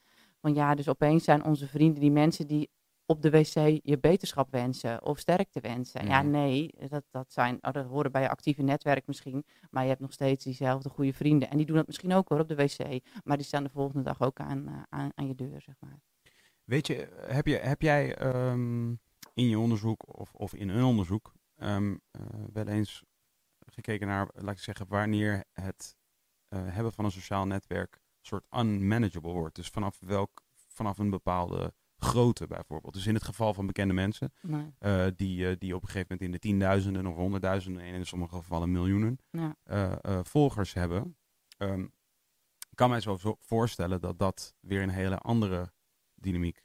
Van 0.41 0.55
ja, 0.55 0.75
dus 0.75 0.89
opeens 0.89 1.25
zijn 1.25 1.45
onze 1.45 1.67
vrienden 1.69 2.01
die 2.01 2.11
mensen 2.11 2.47
die 2.47 2.71
op 3.07 3.23
de 3.23 3.31
wc 3.31 3.81
je 3.83 3.99
beterschap 4.01 4.51
wensen 4.51 5.05
of 5.05 5.19
sterkte 5.19 5.61
wensen. 5.61 6.07
Ja, 6.07 6.23
Mhm. 6.23 6.31
nee, 6.31 6.71
dat, 6.89 7.05
dat, 7.11 7.33
zijn, 7.33 7.59
oh, 7.61 7.73
dat 7.73 7.87
horen 7.87 8.13
bij 8.13 8.23
je 8.23 8.29
actieve 8.29 8.63
netwerk 8.63 9.07
misschien. 9.07 9.45
Maar 9.71 9.83
je 9.83 9.89
hebt 9.89 10.01
nog 10.01 10.13
steeds 10.13 10.45
diezelfde 10.45 10.89
goede 10.89 11.13
vrienden. 11.13 11.51
En 11.51 11.57
die 11.57 11.67
doen 11.67 11.77
dat 11.77 11.87
misschien 11.87 12.13
ook 12.13 12.29
hoor 12.29 12.41
op 12.41 12.49
de 12.49 12.55
wc. 12.55 13.03
Maar 13.25 13.37
die 13.37 13.47
staan 13.47 13.63
de 13.63 13.71
volgende 13.71 14.03
dag 14.03 14.21
ook 14.23 14.41
aan, 14.41 14.67
eh, 14.69 14.75
aan, 14.89 15.11
aan 15.15 15.27
je 15.27 15.35
deur, 15.35 15.61
zeg 15.61 15.75
maar. 15.81 16.01
Weet 16.65 16.87
je, 16.87 17.09
heb, 17.27 17.47
je, 17.47 17.57
heb 17.57 17.83
jij 17.83 18.15
ehm, 18.17 18.93
in 19.35 19.49
je 19.49 19.59
onderzoek 19.59 20.19
of, 20.19 20.33
of 20.35 20.55
in 20.55 20.69
een 20.69 20.85
onderzoek 20.85 21.33
eh, 21.55 21.77
wel 22.53 22.67
eens 22.67 23.03
gekeken 23.67 24.07
naar, 24.07 24.29
laat 24.35 24.55
ik 24.55 24.61
zeggen, 24.63 24.87
wanneer 24.89 25.45
het 25.53 25.97
eh, 26.49 26.61
hebben 26.65 26.93
van 26.93 27.05
een 27.05 27.11
sociaal 27.11 27.47
netwerk 27.47 28.03
soort 28.21 28.45
unmanageable 28.51 29.33
wordt? 29.33 29.55
Dus 29.57 29.69
vanaf 29.69 29.99
welk, 30.01 30.43
vanaf 30.53 30.99
een 30.99 31.11
bepaalde 31.11 31.75
grootte 31.97 32.47
bijvoorbeeld. 32.47 32.95
Dus 32.95 33.07
in 33.07 33.15
het 33.15 33.25
geval 33.25 33.55
van 33.55 33.67
bekende 33.67 33.95
mensen, 33.95 34.33
Nee. 34.43 34.75
eh, 34.79 35.07
die, 35.17 35.59
die 35.59 35.75
op 35.75 35.83
een 35.83 35.89
gegeven 35.89 36.07
moment 36.11 36.21
in 36.27 36.33
de 36.33 36.39
tienduizenden 36.39 37.07
of 37.07 37.15
honderdduizenden 37.15 37.83
en 37.83 37.95
in 37.95 38.07
sommige 38.07 38.37
gevallen 38.37 38.73
miljoenen 38.73 39.19
Ja. 39.31 39.57
volgers 40.23 40.73
hebben. 40.75 41.17
ik 42.71 42.81
kan 42.81 42.91
mij 42.91 43.01
zo 43.01 43.17
voorstellen 43.41 44.01
dat 44.01 44.19
dat 44.19 44.55
weer 44.61 44.83
een 44.83 44.89
hele 44.89 45.19
andere 45.19 45.73
dynamiek 46.15 46.64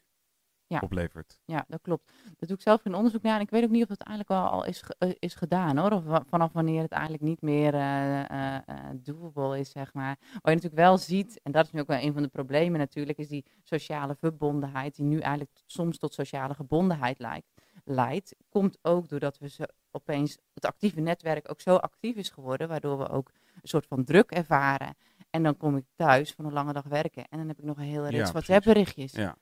Ja. 0.70 0.80
oplevert. 0.80 1.40
Ja, 1.46 1.66
dat 1.68 1.82
klopt. 1.82 2.12
Dat 2.38 2.48
doe 2.48 2.58
ik 2.58 2.64
zelf 2.64 2.86
in 2.86 2.94
onderzoek 2.94 3.22
naar. 3.22 3.36
En 3.36 3.42
ik 3.42 3.50
weet 3.50 3.64
ook 3.64 3.70
niet 3.70 3.82
of 3.82 3.88
dat 3.88 4.08
eigenlijk 4.08 4.40
wel 4.40 4.50
al 4.50 4.66
is, 4.66 4.84
eh, 4.98 5.12
is 5.20 5.36
gedaan 5.36 5.78
hoor. 5.78 5.92
Of 5.92 6.04
vanaf 6.28 6.52
wanneer 6.52 6.82
het 6.82 6.92
eigenlijk 6.92 7.24
niet 7.24 7.42
meer 7.42 7.74
eh, 7.74 8.56
doable 8.94 9.60
is, 9.60 9.72
zeg 9.72 9.94
maar. 9.94 10.18
Wat 10.20 10.30
je 10.32 10.50
natuurlijk 10.50 10.76
wel 10.76 10.98
ziet, 10.98 11.40
en 11.44 11.52
dat 11.52 11.66
is 11.66 11.72
nu 11.72 11.80
ook 11.80 11.88
wel 11.88 12.02
een 12.02 12.14
van 12.14 12.22
de 12.22 12.28
problemen 12.28 12.80
natuurlijk, 12.80 13.18
is 13.18 13.28
die 13.28 13.46
sociale 13.64 14.16
verbondenheid, 14.16 14.96
die 14.96 15.06
nu 15.06 15.20
eigenlijk 15.20 15.62
soms 15.66 15.98
tot 15.98 16.14
sociale 16.14 16.54
gebondenheid 16.54 17.20
lijkt, 17.20 17.48
leidt. 17.84 18.36
Komt 18.50 18.78
ook 18.82 19.10
doordat 19.10 19.38
we 19.38 19.50
zo 19.50 19.64
opeens 19.92 20.38
het 20.54 20.66
actieve 20.66 21.00
netwerk 21.00 21.50
ook 21.50 21.62
zo 21.62 21.76
actief 21.76 22.16
is 22.16 22.30
geworden, 22.30 22.68
waardoor 22.68 22.98
we 22.98 23.10
ook 23.10 23.32
een 23.62 23.68
soort 23.68 23.88
van 23.88 24.04
druk 24.04 24.32
ervaren. 24.32 24.96
En 25.30 25.44
dan 25.44 25.58
kom 25.58 25.78
ik 25.78 25.86
thuis 25.96 26.32
van 26.32 26.46
een 26.46 26.54
lange 26.54 26.74
dag 26.74 26.86
werken 26.86 27.24
en 27.30 27.38
dan 27.38 27.48
heb 27.48 27.60
ik 27.60 27.66
nog 27.66 27.78
een 27.78 27.84
hele 27.84 28.10
rits 28.10 28.16
precies. 28.16 28.32
WhatsApp 28.32 28.64
berichtjes. 28.64 29.12
Ja, 29.12 29.38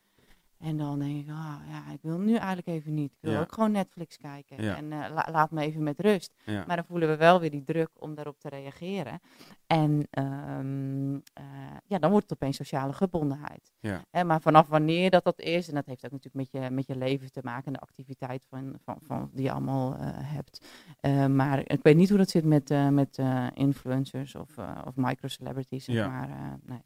En 0.59 0.77
dan 0.77 0.99
denk 0.99 1.19
ik, 1.25 1.29
ah 1.29 1.55
ja, 1.69 1.91
ik 1.93 1.99
wil 2.01 2.17
nu 2.19 2.35
eigenlijk 2.35 2.67
even 2.67 2.93
niet. 2.93 3.11
Ik 3.11 3.17
wil 3.21 3.31
Ja. 3.31 3.39
ook 3.39 3.53
gewoon 3.53 3.71
Netflix 3.71 4.17
kijken. 4.17 4.63
Ja. 4.63 4.75
En 4.75 4.91
eh, 4.91 5.11
la- 5.13 5.27
laat 5.31 5.51
me 5.51 5.61
even 5.61 5.83
met 5.83 5.99
rust. 5.99 6.33
ja. 6.45 6.63
Maar 6.67 6.75
dan 6.75 6.85
voelen 6.85 7.09
we 7.09 7.15
wel 7.17 7.39
weer 7.39 7.51
die 7.51 7.63
druk 7.63 7.89
om 7.93 8.15
daarop 8.15 8.39
te 8.39 8.49
reageren. 8.49 9.19
En 9.67 10.07
ehm, 10.09 11.15
eh, 11.33 11.43
ja, 11.85 11.99
dan 11.99 12.11
wordt 12.11 12.29
het 12.29 12.33
opeens 12.41 12.55
sociale 12.57 12.93
gebondenheid. 12.93 13.71
Hè, 14.11 14.23
maar 14.23 14.41
vanaf 14.41 14.67
wanneer 14.67 15.09
dat 15.09 15.23
dat 15.23 15.39
is, 15.39 15.67
en 15.67 15.75
dat 15.75 15.85
heeft 15.85 16.05
ook 16.05 16.11
natuurlijk 16.11 16.51
met 16.51 16.63
je, 16.63 16.69
met 16.69 16.87
je 16.87 16.95
leven 16.95 17.31
te 17.31 17.41
maken 17.43 17.65
en 17.65 17.73
de 17.73 17.79
activiteit 17.79 18.45
van, 18.49 18.75
van, 18.83 18.97
van, 19.01 19.29
die 19.33 19.43
je 19.43 19.51
allemaal 19.51 19.95
eh, 19.95 19.99
hebt. 20.13 20.65
Eh, 20.99 21.25
maar 21.25 21.59
ik 21.71 21.79
weet 21.83 21.95
niet 21.95 22.09
hoe 22.09 22.17
dat 22.17 22.29
zit 22.29 22.45
met, 22.45 22.71
eh, 22.71 22.87
met 22.89 23.17
eh, 23.17 23.47
influencers 23.53 24.35
of, 24.35 24.57
eh 24.57 24.81
of 24.85 24.95
microcelebrities, 24.95 25.85
zeg 25.85 26.07
maar. 26.07 26.29
eh, 26.29 26.53
nee. 26.63 26.81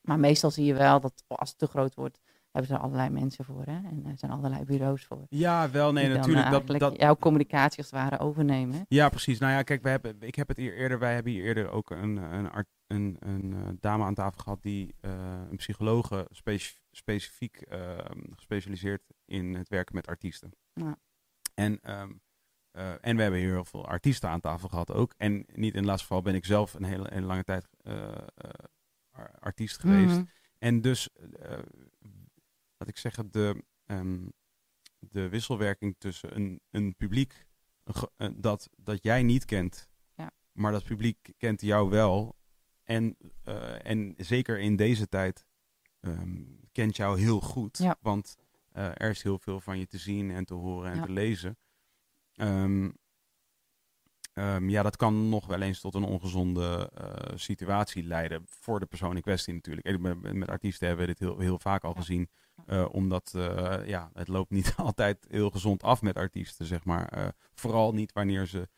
Maar 0.00 0.18
meestal 0.18 0.50
zie 0.50 0.64
je 0.64 0.74
wel 0.74 1.00
dat 1.00 1.24
als 1.26 1.48
het 1.48 1.58
te 1.58 1.66
groot 1.66 1.94
wordt, 1.94 2.20
hebben 2.50 2.70
ze 2.70 2.76
er 2.76 2.82
allerlei 2.82 3.08
mensen 3.10 3.44
voor. 3.44 3.64
Hè? 3.64 3.88
En 3.88 4.02
er 4.06 4.18
zijn 4.18 4.30
allerlei 4.32 4.64
bureaus 4.64 5.04
voor. 5.04 5.26
ja, 5.28 5.70
wel, 5.70 5.92
nee, 5.92 6.08
natuurlijk. 6.08 6.44
eh, 6.46 6.50
Dat, 6.50 6.66
dat, 6.78 6.96
jouw 6.96 7.16
communicatie 7.16 7.78
als 7.78 7.90
het 7.90 8.00
ware 8.00 8.18
overnemen. 8.18 8.84
ja, 8.88 9.08
precies. 9.08 9.38
Nou 9.38 9.52
ja, 9.52 9.62
kijk, 9.62 9.82
we 9.82 9.88
hebben, 9.88 10.16
ik 10.22 10.34
heb 10.34 10.48
het 10.48 10.56
hier 10.56 10.74
eerder, 10.76 10.98
wij 10.98 11.14
hebben 11.14 11.32
hier 11.32 11.44
eerder 11.44 11.70
ook 11.70 11.90
een, 11.90 12.16
een, 12.16 12.50
art- 12.50 12.68
een, 12.86 13.16
een 13.20 13.52
eh, 13.54 13.68
dame 13.80 14.04
aan 14.04 14.14
tafel 14.14 14.40
gehad 14.42 14.62
die 14.62 14.94
eh, 15.00 15.10
een 15.50 15.56
psychologe 15.56 16.26
speci- 16.30 16.78
specifiek 16.90 17.56
eh, 17.56 17.98
gespecialiseerd 18.34 19.02
in 19.24 19.54
het 19.54 19.68
werken 19.68 19.94
met 19.94 20.06
artiesten. 20.06 20.50
Ja. 20.72 20.96
En, 21.54 21.78
ehm, 21.82 22.10
eh, 22.70 22.92
en 23.00 23.16
we 23.16 23.22
hebben 23.22 23.40
hier 23.40 23.50
heel 23.52 23.64
veel 23.64 23.86
artiesten 23.86 24.28
aan 24.28 24.40
tafel 24.40 24.68
gehad 24.68 24.92
ook. 24.92 25.14
En 25.16 25.32
niet 25.54 25.72
in 25.72 25.78
het 25.78 25.84
laatste 25.88 26.06
geval 26.06 26.22
ben 26.22 26.34
ik 26.34 26.44
zelf 26.44 26.74
een 26.74 26.84
hele, 26.84 27.06
hele 27.12 27.26
lange 27.26 27.44
tijd 27.44 27.68
ar- 29.10 29.34
artiest 29.40 29.78
geweest. 29.78 30.14
Mhm. 30.16 30.24
En 30.58 30.80
dus, 30.80 31.08
laat 32.80 32.88
ik 32.88 32.96
zeggen, 32.96 33.30
de, 33.30 33.64
ehm, 33.86 34.28
de 34.98 35.28
wisselwerking 35.28 35.94
tussen 35.98 36.36
een, 36.36 36.60
een 36.70 36.96
publiek 36.96 37.46
een 37.84 37.94
eh, 38.16 38.28
dat, 38.36 38.68
dat 38.76 39.02
jij 39.02 39.22
niet 39.22 39.44
kent, 39.44 39.88
Ja. 40.14 40.30
maar 40.52 40.72
dat 40.72 40.84
publiek 40.84 41.32
kent 41.36 41.60
jou 41.60 41.90
wel. 41.90 42.36
En, 42.84 43.16
eh, 43.44 43.86
en 43.86 44.14
zeker 44.16 44.58
in 44.58 44.76
deze 44.76 45.08
tijd 45.08 45.46
ehm, 46.00 46.42
kent 46.72 46.96
jou 46.96 47.20
heel 47.20 47.40
goed. 47.40 47.78
Ja. 47.78 47.96
Want 48.00 48.36
eh, 48.72 48.86
er 48.94 49.10
is 49.10 49.22
heel 49.22 49.38
veel 49.38 49.60
van 49.60 49.78
je 49.78 49.86
te 49.86 49.98
zien 49.98 50.30
en 50.30 50.44
te 50.44 50.54
horen 50.54 50.90
en 50.90 50.96
Ja. 50.96 51.04
te 51.04 51.12
lezen. 51.12 51.58
Ehm, 52.32 52.90
ja, 54.68 54.82
dat 54.82 54.96
kan 54.96 55.28
nog 55.28 55.46
wel 55.46 55.60
eens 55.60 55.80
tot 55.80 55.94
een 55.94 56.02
ongezonde 56.04 56.90
situatie 57.34 58.02
leiden. 58.02 58.42
Voor 58.46 58.80
de 58.80 58.86
persoon 58.86 59.16
in 59.16 59.22
kwestie 59.22 59.54
natuurlijk. 59.54 59.86
En 59.86 60.00
met, 60.00 60.32
met 60.34 60.48
artiesten 60.48 60.86
hebben 60.88 61.06
we 61.06 61.12
dit 61.12 61.20
heel, 61.28 61.38
heel 61.38 61.58
vaak 61.58 61.84
al 61.84 61.92
Ja. 61.94 61.96
gezien. 62.00 62.28
Eh, 62.66 62.86
omdat 62.90 63.32
eh, 63.34 63.86
ja, 63.86 64.10
het 64.14 64.28
loopt 64.28 64.50
niet 64.50 64.74
altijd 64.86 65.26
heel 65.28 65.50
gezond 65.50 65.82
af 65.82 66.02
met 66.02 66.16
artiesten, 66.16 66.66
zeg 66.66 66.84
maar. 66.84 67.08
Eh, 67.08 67.28
vooral 67.54 67.92
niet 67.92 68.12
wanneer 68.12 68.46
ze 68.46 68.68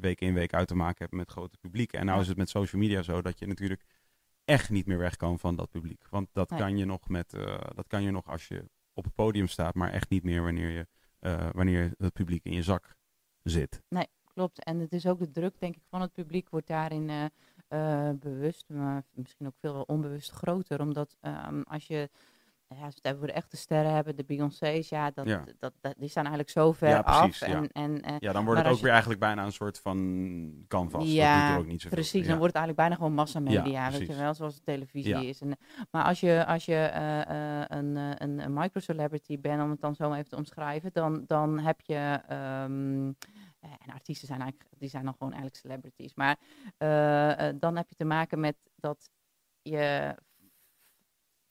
week 0.00 0.20
in 0.20 0.34
week 0.34 0.54
uit 0.54 0.68
te 0.68 0.74
maken 0.74 0.98
hebben 0.98 1.18
met 1.18 1.30
grote 1.30 1.56
publieken. 1.58 1.98
En 1.98 2.06
nou 2.06 2.20
is 2.20 2.28
het 2.28 2.36
met 2.36 2.48
social 2.48 2.82
media 2.82 3.02
zo 3.02 3.22
dat 3.22 3.38
je 3.38 3.46
natuurlijk 3.46 3.84
echt 4.44 4.70
niet 4.70 4.86
meer 4.86 4.98
weg 4.98 5.16
kan 5.16 5.38
van 5.38 5.56
dat 5.56 5.70
publiek. 5.70 6.04
Want 6.10 6.28
dat, 6.32 6.50
Nee. 6.50 6.58
kan 6.58 6.76
je 6.76 6.84
nog 6.84 7.08
met, 7.08 7.30
dat 7.74 7.86
kan 7.86 8.02
je 8.02 8.10
nog 8.10 8.26
als 8.26 8.48
je 8.48 8.70
op 8.92 9.04
het 9.04 9.14
podium 9.14 9.46
staat, 9.46 9.74
maar 9.74 9.90
echt 9.90 10.10
niet 10.10 10.22
meer 10.22 10.42
wanneer 10.42 10.70
je 10.70 10.86
wanneer 11.52 11.92
het 11.98 12.12
publiek 12.12 12.44
in 12.44 12.52
je 12.52 12.62
zak 12.62 12.96
zit. 13.42 13.82
Klopt. 14.34 14.64
En 14.64 14.78
het 14.78 14.92
is 14.92 15.06
ook 15.06 15.18
de 15.18 15.30
druk, 15.30 15.58
denk 15.58 15.76
ik, 15.76 15.82
van 15.88 16.00
het 16.00 16.12
publiek 16.12 16.48
wordt 16.48 16.66
daarin 16.66 17.30
bewust, 18.18 18.68
maar 18.68 19.04
misschien 19.14 19.46
ook 19.46 19.56
veel 19.60 19.82
onbewust 19.82 20.30
groter. 20.30 20.80
Omdat 20.80 21.16
ehm, 21.20 21.60
als 21.62 21.86
je, 21.86 22.10
ja, 22.78 22.84
als 22.84 22.94
we 22.94 23.00
het 23.02 23.04
hebben 23.04 23.22
over 23.22 23.26
de 23.34 23.40
echte 23.40 23.56
sterren 23.56 23.94
hebben, 23.94 24.16
de 24.16 24.24
Beyoncé's, 24.24 24.88
ja, 24.88 25.10
dat, 25.10 25.26
Ja. 25.26 25.44
Dat, 25.58 25.72
dat, 25.80 25.94
die 25.98 26.08
staan 26.08 26.24
eigenlijk 26.24 26.50
zo 26.52 26.72
ver 26.72 26.88
Ja, 26.88 27.02
precies, 27.02 27.42
af. 27.42 27.48
ja. 27.48 27.54
En, 27.54 27.68
en, 27.72 28.00
eh, 28.02 28.14
Ja, 28.18 28.32
dan 28.32 28.44
wordt 28.44 28.60
het 28.60 28.68
ook 28.70 28.76
je- 28.76 28.82
weer 28.82 28.90
eigenlijk 28.90 29.20
bijna 29.20 29.44
een 29.44 29.52
soort 29.52 29.78
van 29.78 30.64
canvas. 30.68 31.04
dat 31.04 31.12
Ja, 31.12 31.52
er 31.52 31.58
ook 31.58 31.66
niet. 31.66 31.88
Precies, 31.88 32.26
dan 32.26 32.38
wordt 32.38 32.54
het 32.54 32.62
eigenlijk 32.62 32.76
bijna 32.76 32.94
gewoon 32.94 33.12
massamedia, 33.14 33.64
Ja, 33.64 33.90
weet 33.98 34.06
je 34.06 34.14
wel, 34.16 34.34
zoals 34.34 34.54
de 34.54 34.62
televisie 34.62 35.28
is. 35.28 35.40
En, 35.40 35.56
maar 35.90 36.04
als 36.04 36.20
je, 36.20 36.44
als 36.46 36.64
je 36.64 36.74
eh, 36.74 37.20
eh, 37.60 37.64
een, 37.68 37.96
eh, 37.96 38.10
een, 38.16 38.38
een 38.38 38.52
microcelebrity 38.54 39.40
bent, 39.40 39.62
om 39.62 39.70
het 39.70 39.80
dan 39.80 39.94
zo 39.94 40.12
even 40.12 40.28
te 40.30 40.36
omschrijven, 40.36 40.90
dan, 40.92 41.24
dan 41.26 41.58
heb 41.58 41.80
je, 41.80 42.20
ehm, 42.28 43.08
eh, 43.60 43.70
en 43.86 43.92
artiesten 43.92 44.26
zijn 44.28 44.40
eigenlijk, 44.40 44.70
die 44.78 44.88
zijn 44.88 45.04
dan 45.04 45.12
gewoon 45.12 45.32
eigenlijk 45.32 45.62
celebrities, 45.62 46.14
maar 46.14 46.36
dan 47.58 47.76
heb 47.76 47.88
je 47.88 47.94
te 47.96 48.04
maken 48.04 48.40
met 48.40 48.56
dat 48.76 49.10
je 49.62 50.14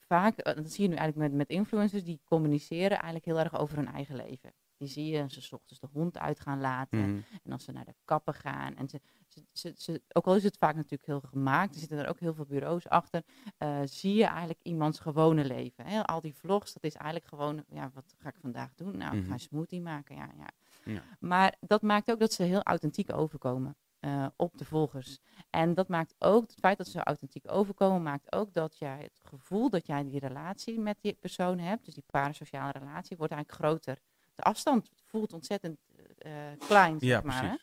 vaak, 0.09 0.37
eh, 0.37 0.55
dat 0.55 0.71
zie 0.71 0.83
je 0.83 0.89
nu 0.89 0.95
eigenlijk 0.95 1.29
met, 1.29 1.37
met 1.37 1.49
influencers, 1.57 2.03
die 2.03 2.21
communiceren 2.23 2.89
eigenlijk 2.97 3.25
heel 3.25 3.39
erg 3.39 3.57
over 3.59 3.77
hun 3.77 3.87
eigen 3.87 4.15
leven. 4.15 4.53
Die 4.77 4.87
zie 4.87 5.05
je, 5.05 5.25
ze 5.27 5.41
's 5.41 5.51
ochtends 5.53 5.79
de 5.81 5.87
hond 5.91 6.17
uit 6.17 6.39
gaan 6.39 6.59
laten. 6.59 6.99
Mhm. 6.99 7.19
En 7.43 7.51
als 7.51 7.63
ze 7.63 7.71
naar 7.71 7.85
de 7.85 7.95
kapper 8.05 8.33
gaan. 8.33 8.75
En 8.75 8.89
ze, 8.89 9.01
ze, 9.27 9.43
ze, 9.51 9.73
ze- 9.77 10.01
ook 10.13 10.25
al 10.25 10.35
is 10.35 10.43
het 10.43 10.57
vaak 10.57 10.75
natuurlijk 10.75 11.05
heel 11.05 11.19
gemaakt, 11.21 11.73
er 11.73 11.79
zitten 11.79 11.97
er 11.97 12.09
ook 12.09 12.19
heel 12.19 12.33
veel 12.33 12.45
bureaus 12.45 12.87
achter. 12.87 13.23
eh, 13.57 13.79
zie 13.85 14.13
je 14.15 14.25
eigenlijk 14.25 14.59
iemands 14.63 14.99
gewone 14.99 15.45
leven. 15.45 15.85
Hè? 15.85 16.03
Al 16.05 16.21
die 16.21 16.35
vlogs, 16.35 16.73
dat 16.73 16.83
is 16.83 16.95
eigenlijk 16.95 17.25
gewoon, 17.27 17.63
ja, 17.69 17.91
wat 17.93 18.15
ga 18.17 18.29
ik 18.29 18.35
vandaag 18.39 18.73
doen? 18.75 18.97
Nou, 18.97 19.11
ik 19.11 19.19
ga 19.19 19.23
Mhm. 19.23 19.31
een 19.31 19.39
smoothie 19.39 19.81
maken. 19.81 20.15
Ja, 20.15 20.29
ja. 20.37 20.47
Ja. 20.93 21.03
Maar 21.19 21.55
dat 21.59 21.81
maakt 21.81 22.11
ook 22.11 22.19
dat 22.19 22.33
ze 22.33 22.43
heel 22.43 22.63
authentiek 22.63 23.13
overkomen 23.13 23.75
eh, 23.99 24.25
op 24.35 24.57
de 24.57 24.65
volgers. 24.65 25.19
En 25.49 25.73
dat 25.73 25.87
maakt 25.87 26.15
ook, 26.19 26.41
het 26.41 26.59
feit 26.59 26.77
dat 26.77 26.87
ze 26.87 27.03
authentiek 27.03 27.51
overkomen, 27.51 28.03
maakt 28.03 28.35
ook 28.35 28.53
dat 28.53 28.77
jij 28.77 28.99
het 29.01 29.19
gevoel 29.23 29.69
dat 29.69 29.85
jij 29.85 30.03
die 30.03 30.19
relatie 30.19 30.79
met 30.79 30.97
die 31.01 31.13
persoon 31.13 31.59
hebt, 31.59 31.85
dus 31.85 31.93
die 31.93 32.03
parasociale 32.11 32.71
relatie, 32.71 33.17
wordt 33.17 33.33
eigenlijk 33.33 33.63
groter. 33.63 33.99
De 34.35 34.43
afstand 34.43 34.89
voelt 35.05 35.33
ontzettend 35.33 35.79
eh, 36.17 36.31
klein, 36.67 36.99
zeg 36.99 37.09
Ja, 37.09 37.21
maar. 37.21 37.43
Hè? 37.43 37.55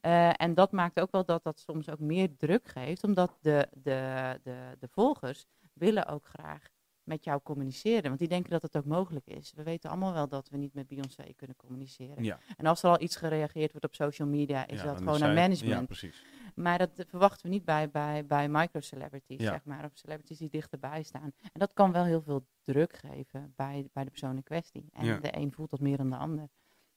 Eh, 0.00 0.32
en 0.36 0.54
dat 0.54 0.72
maakt 0.72 1.00
ook 1.00 1.10
wel 1.10 1.24
dat 1.24 1.42
dat 1.42 1.60
soms 1.60 1.90
ook 1.90 1.98
meer 1.98 2.36
druk 2.36 2.68
geeft, 2.68 3.04
omdat 3.04 3.36
de, 3.40 3.68
de, 3.72 4.40
de, 4.42 4.76
de 4.78 4.88
volgers 4.88 5.46
willen 5.72 6.06
ook 6.06 6.26
graag 6.26 6.70
met 7.04 7.24
jou 7.24 7.40
communiceren. 7.42 8.02
Want 8.02 8.18
die 8.18 8.28
denken 8.28 8.50
dat 8.50 8.62
het 8.62 8.76
ook 8.76 8.84
mogelijk 8.84 9.26
is. 9.26 9.52
We 9.52 9.62
weten 9.62 9.90
allemaal 9.90 10.12
wel 10.12 10.28
dat 10.28 10.48
we 10.48 10.56
niet 10.56 10.74
met 10.74 10.86
Beyoncé 10.86 11.32
kunnen 11.36 11.56
communiceren. 11.56 12.24
Ja. 12.24 12.38
En 12.56 12.66
als 12.66 12.82
er 12.82 12.90
al 12.90 13.00
iets 13.00 13.16
gereageerd 13.16 13.70
wordt 13.70 13.86
op 13.86 13.94
social 13.94 14.28
media, 14.28 14.66
is 14.66 14.78
Ja, 14.78 14.84
dat 14.84 14.94
dan 14.94 15.02
gewoon 15.02 15.18
zij- 15.18 15.34
management. 15.34 15.80
Ja, 15.80 15.84
precies. 15.86 16.24
Maar 16.54 16.78
dat 16.78 16.90
verwachten 16.96 17.42
we 17.46 17.52
niet 17.52 17.64
bij, 17.64 17.90
bij, 17.90 18.26
bij 18.26 18.48
microcelebrities, 18.48 19.40
Ja. 19.40 19.50
zeg 19.50 19.64
maar. 19.64 19.84
Of 19.84 19.90
celebrities 19.94 20.38
die 20.38 20.48
dichterbij 20.50 21.02
staan. 21.02 21.32
En 21.42 21.60
dat 21.60 21.72
kan 21.72 21.92
wel 21.92 22.04
heel 22.04 22.22
veel 22.22 22.46
druk 22.64 22.96
geven 22.96 23.52
bij, 23.56 23.88
bij 23.92 24.04
de 24.04 24.10
persoon 24.10 24.36
in 24.36 24.42
kwestie. 24.42 24.88
En 24.92 25.20
de 25.20 25.36
een 25.36 25.52
voelt 25.52 25.70
dat 25.70 25.80
meer 25.80 25.96
dan 25.96 26.10
de 26.10 26.16
ander. 26.16 26.48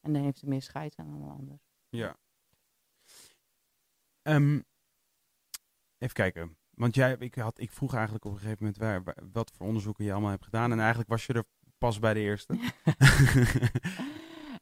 En 0.02 0.16
een 0.16 0.24
heeft 0.24 0.42
er 0.42 0.48
meer 0.48 0.62
scheid 0.62 0.96
aan 0.98 1.10
dan 1.10 1.22
de 1.22 1.28
ander. 1.30 1.60
Ja. 1.90 2.18
Ehm, 4.22 4.60
even 5.98 6.14
kijken. 6.14 6.58
Want 6.76 6.96
jij, 6.96 7.16
ik, 7.20 7.36
had, 7.36 7.60
ik 7.60 7.72
vroeg 7.72 7.94
eigenlijk 7.94 8.26
op 8.26 8.32
een 8.32 8.38
gegeven 8.38 8.58
moment 8.60 8.78
waar, 8.78 9.04
waar- 9.04 9.24
wat 9.32 9.52
voor 9.52 9.68
onderzoeken 9.68 10.06
je 10.06 10.12
allemaal 10.12 10.30
hebt 10.30 10.44
gedaan. 10.44 10.72
En 10.72 10.80
eigenlijk 10.80 11.10
was 11.10 11.26
je 11.26 11.34
er 11.34 11.44
pas 11.78 12.00
bij 12.00 12.14
de 12.14 12.20
eerste. 12.20 12.54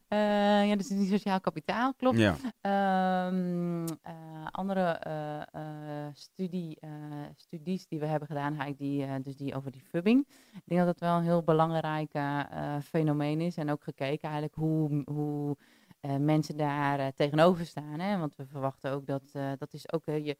Eh, 0.08 0.68
ja, 0.68 0.76
dus 0.76 0.86
die 0.88 1.08
sociaal 1.08 1.40
kapitaal, 1.40 1.94
klopt. 1.94 2.18
ja. 2.18 2.36
Ehm, 2.60 3.86
eh, 4.02 4.12
andere 4.50 4.80
eh, 4.80 5.40
eh, 5.40 6.08
studie, 6.12 6.76
eh, 6.80 6.90
studies 7.36 7.86
die 7.86 7.98
we 7.98 8.06
hebben 8.06 8.28
gedaan, 8.28 8.48
eigenlijk 8.48 8.78
die, 8.78 9.04
eh, 9.04 9.14
dus 9.22 9.36
die 9.36 9.54
over 9.54 9.70
die 9.70 9.82
fubbing. 9.82 10.26
Ik 10.54 10.62
denk 10.64 10.80
dat 10.80 10.86
dat 10.98 11.08
wel 11.08 11.16
een 11.18 11.22
heel 11.24 11.42
belangrijk 11.42 12.12
eh, 12.12 12.40
eh, 12.76 12.82
fenomeen 12.82 13.40
is. 13.40 13.56
En 13.56 13.70
ook 13.70 13.82
gekeken 13.82 14.22
eigenlijk 14.28 14.54
hoe, 14.54 15.02
hoe 15.04 15.56
eh, 16.00 16.16
mensen 16.16 16.56
daar 16.56 16.98
eh, 16.98 17.06
tegenover 17.14 17.66
staan. 17.66 18.00
Hè? 18.00 18.18
Want 18.18 18.36
we 18.36 18.46
verwachten 18.46 18.90
ook 18.92 19.06
dat, 19.06 19.22
eh, 19.32 19.52
dat 19.58 19.72
is 19.72 19.92
ook, 19.92 20.06
eh, 20.06 20.24
je, 20.26 20.36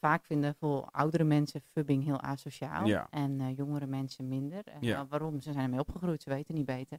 vaak 0.00 0.24
vinden 0.24 0.54
voor 0.54 0.88
oudere 0.90 1.24
mensen 1.24 1.60
fubbing 1.72 2.04
heel 2.04 2.20
asociaal. 2.20 2.86
Ja. 2.86 3.06
En 3.10 3.40
eh, 3.40 3.56
jongere 3.56 3.86
mensen 3.86 4.28
minder. 4.28 4.62
Ja. 4.80 4.94
wel, 4.94 5.06
waarom? 5.08 5.40
Ze 5.40 5.52
zijn 5.52 5.64
ermee 5.64 5.80
opgegroeid, 5.80 6.22
ze 6.22 6.30
weten 6.30 6.54
niet 6.54 6.66
beter. 6.66 6.98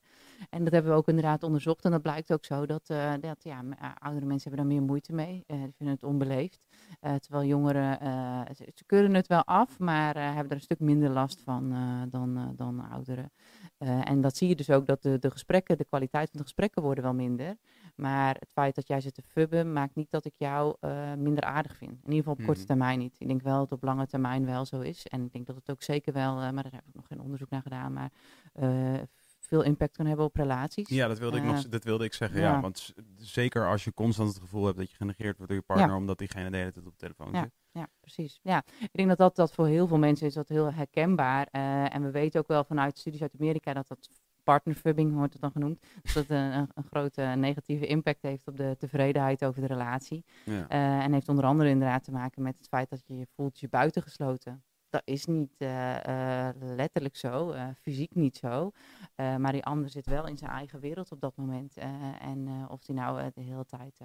En 0.49 0.63
dat 0.63 0.73
hebben 0.73 0.91
we 0.91 0.97
ook 0.97 1.07
inderdaad 1.07 1.43
onderzocht. 1.43 1.85
En 1.85 1.91
dat 1.91 2.01
blijkt 2.01 2.33
ook 2.33 2.45
zo 2.45 2.65
dat, 2.65 2.89
eh, 2.89 3.13
dat 3.19 3.43
ja, 3.43 3.63
eh, 3.79 3.89
oudere 3.99 4.25
mensen 4.25 4.49
hebben 4.49 4.67
daar 4.67 4.77
meer 4.77 4.87
moeite 4.87 5.13
mee. 5.13 5.43
Eh, 5.47 5.57
die 5.57 5.73
vinden 5.77 5.95
het 5.95 6.03
onbeleefd. 6.03 6.61
Eh, 6.99 7.15
terwijl 7.15 7.47
jongeren, 7.47 7.99
eh, 7.99 8.41
ze, 8.55 8.71
ze 8.75 8.85
keuren 8.85 9.13
het 9.13 9.27
wel 9.27 9.43
af, 9.43 9.79
maar 9.79 10.15
eh, 10.15 10.23
hebben 10.23 10.49
er 10.49 10.55
een 10.55 10.61
stuk 10.61 10.79
minder 10.79 11.09
last 11.09 11.41
van 11.41 11.71
eh, 11.73 12.01
dan, 12.09 12.37
eh, 12.37 12.43
dan 12.55 12.89
ouderen. 12.89 13.31
Eh, 13.77 14.09
en 14.09 14.21
dat 14.21 14.37
zie 14.37 14.47
je 14.47 14.55
dus 14.55 14.69
ook 14.69 14.85
dat 14.85 15.01
de, 15.01 15.19
de 15.19 15.31
gesprekken, 15.31 15.77
de 15.77 15.85
kwaliteit 15.85 16.29
van 16.29 16.37
de 16.37 16.43
gesprekken 16.45 16.81
worden 16.81 17.03
wel 17.03 17.13
minder. 17.13 17.57
Maar 17.95 18.33
het 18.39 18.49
feit 18.53 18.75
dat 18.75 18.87
jij 18.87 19.01
zit 19.01 19.13
te 19.13 19.21
fubben, 19.21 19.73
maakt 19.73 19.95
niet 19.95 20.11
dat 20.11 20.25
ik 20.25 20.33
jou 20.37 20.75
eh, 20.79 21.13
minder 21.13 21.43
aardig 21.43 21.75
vind. 21.77 21.91
In 21.91 21.97
ieder 22.11 22.17
geval 22.17 22.33
op 22.33 22.39
korte 22.43 22.59
Mhm. 22.59 22.67
termijn 22.67 22.99
niet. 22.99 23.15
Ik 23.19 23.27
denk 23.27 23.41
wel 23.41 23.53
dat 23.59 23.69
het 23.69 23.71
op 23.79 23.83
lange 23.83 24.07
termijn 24.07 24.45
wel 24.45 24.65
zo 24.65 24.79
is. 24.79 25.07
En 25.07 25.23
ik 25.25 25.31
denk 25.31 25.47
dat 25.47 25.55
het 25.55 25.71
ook 25.71 25.83
zeker 25.83 26.13
wel, 26.13 26.41
eh, 26.41 26.51
maar 26.51 26.63
daar 26.63 26.71
heb 26.71 26.87
ik 26.87 26.93
nog 26.95 27.07
geen 27.07 27.21
onderzoek 27.21 27.49
naar 27.49 27.61
gedaan, 27.61 27.93
maar 27.93 28.11
eh, 28.53 28.93
veel 29.39 29.61
impact 29.63 29.95
kan 29.97 30.05
hebben 30.05 30.25
op 30.25 30.35
relaties. 30.35 30.89
Ja, 30.89 31.07
dat 31.07 31.19
wilde, 31.19 31.37
ik 31.37 31.43
nog, 31.43 31.69
dat 31.69 31.83
wilde 31.83 32.03
ik 32.05 32.13
zeggen. 32.13 32.39
Ja. 32.39 32.51
ja. 32.53 32.61
Want 32.61 32.93
zeker 33.17 33.67
als 33.67 33.83
je 33.83 33.93
constant 33.93 34.29
het 34.29 34.39
gevoel 34.39 34.65
hebt 34.65 34.77
dat 34.77 34.89
je 34.89 34.95
genegeerd 34.95 35.37
wordt 35.37 35.51
door 35.51 35.59
je 35.61 35.65
partner, 35.75 35.95
omdat 35.95 36.17
diegene 36.17 36.49
de 36.51 36.57
hele 36.57 36.71
tijd 36.71 36.85
op 36.85 36.91
de 36.91 36.97
telefoon 36.97 37.31
Ja. 37.33 37.41
zit. 37.41 37.51
Ja, 37.71 37.87
precies. 37.99 38.39
Ja, 38.43 38.63
ik 38.79 38.89
denk 38.91 39.07
dat 39.09 39.17
dat, 39.17 39.35
dat 39.35 39.53
voor 39.53 39.67
heel 39.67 39.87
veel 39.87 39.97
mensen 39.97 40.27
is 40.27 40.33
dat 40.33 40.49
heel 40.49 40.73
herkenbaar. 40.73 41.47
Eh, 41.51 41.95
en 41.95 42.03
we 42.03 42.11
weten 42.11 42.39
ook 42.39 42.47
wel 42.47 42.63
vanuit 42.63 42.97
studies 42.97 43.21
uit 43.21 43.35
Amerika 43.39 43.73
dat 43.73 43.87
dat 43.87 44.09
partnerfubbing 44.43 45.13
wordt 45.13 45.33
het 45.33 45.41
dan 45.41 45.51
genoemd. 45.51 45.79
Dus 46.01 46.13
dat 46.27 46.29
een, 46.29 46.69
een, 46.73 46.83
grote 46.83 47.21
negatieve 47.21 47.85
impact 47.87 48.21
heeft 48.21 48.47
op 48.47 48.57
de 48.57 48.75
tevredenheid 48.77 49.45
over 49.45 49.61
de 49.61 49.67
relatie. 49.67 50.25
Ja. 50.45 50.67
Eh, 50.67 51.03
en 51.03 51.13
heeft 51.13 51.29
onder 51.29 51.45
andere 51.45 51.69
inderdaad 51.69 52.03
te 52.03 52.11
maken 52.11 52.41
met 52.41 52.57
het 52.57 52.67
feit 52.67 52.89
dat 52.89 53.07
je 53.07 53.17
je 53.17 53.27
voelt 53.35 53.59
je 53.59 53.69
buitengesloten. 53.69 54.63
Dat 54.89 55.01
is 55.05 55.25
niet 55.25 55.55
eh, 55.57 56.47
eh, 56.47 56.55
letterlijk 56.59 57.15
zo, 57.15 57.55
fysiek 57.81 58.15
niet 58.15 58.37
zo. 58.37 58.71
Maar 59.15 59.51
die 59.51 59.63
ander 59.63 59.89
zit 59.89 60.05
wel 60.05 60.27
in 60.27 60.37
zijn 60.37 60.51
eigen 60.51 60.79
wereld 60.79 61.11
op 61.11 61.21
dat 61.21 61.35
moment. 61.35 61.77
En 62.19 62.65
of 62.69 62.83
die 62.83 62.95
nou 62.95 63.31
de 63.33 63.41
hele 63.41 63.65
tijd 63.65 63.99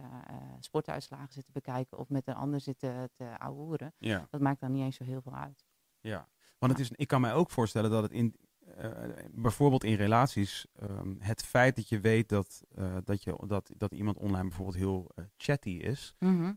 sportuitslagen 0.60 1.32
zit 1.32 1.44
te 1.44 1.52
bekijken 1.52 1.98
of 1.98 2.08
met 2.08 2.26
een 2.26 2.34
ander 2.34 2.60
zit 2.60 2.78
te, 2.78 3.10
te 3.14 3.38
ouwehoeren, 3.38 3.94
ja. 3.98 4.26
dat 4.30 4.40
maakt 4.40 4.60
dan 4.60 4.72
niet 4.72 4.82
eens 4.82 4.96
zo 4.96 5.04
heel 5.04 5.22
veel 5.22 5.34
uit. 5.34 5.64
Ja, 6.00 6.28
want 6.58 6.72
het 6.72 6.80
is, 6.80 6.90
ik 6.90 7.08
kan 7.08 7.20
mij 7.20 7.34
ook 7.34 7.50
voorstellen 7.50 7.90
dat 7.90 8.02
het 8.02 8.12
in, 8.12 8.36
eh, 8.76 8.90
bijvoorbeeld 9.32 9.84
in 9.84 9.94
relaties, 9.94 10.66
ehm, 10.72 11.14
het 11.18 11.42
feit 11.42 11.76
dat 11.76 11.88
je 11.88 12.00
weet 12.00 12.28
dat, 12.28 12.62
eh, 12.74 12.96
dat, 13.04 13.22
je, 13.22 13.38
dat, 13.46 13.70
dat 13.76 13.92
iemand 13.92 14.16
online 14.18 14.48
bijvoorbeeld 14.48 14.76
heel 14.76 15.10
eh, 15.14 15.24
chatty 15.36 15.70
is, 15.70 16.14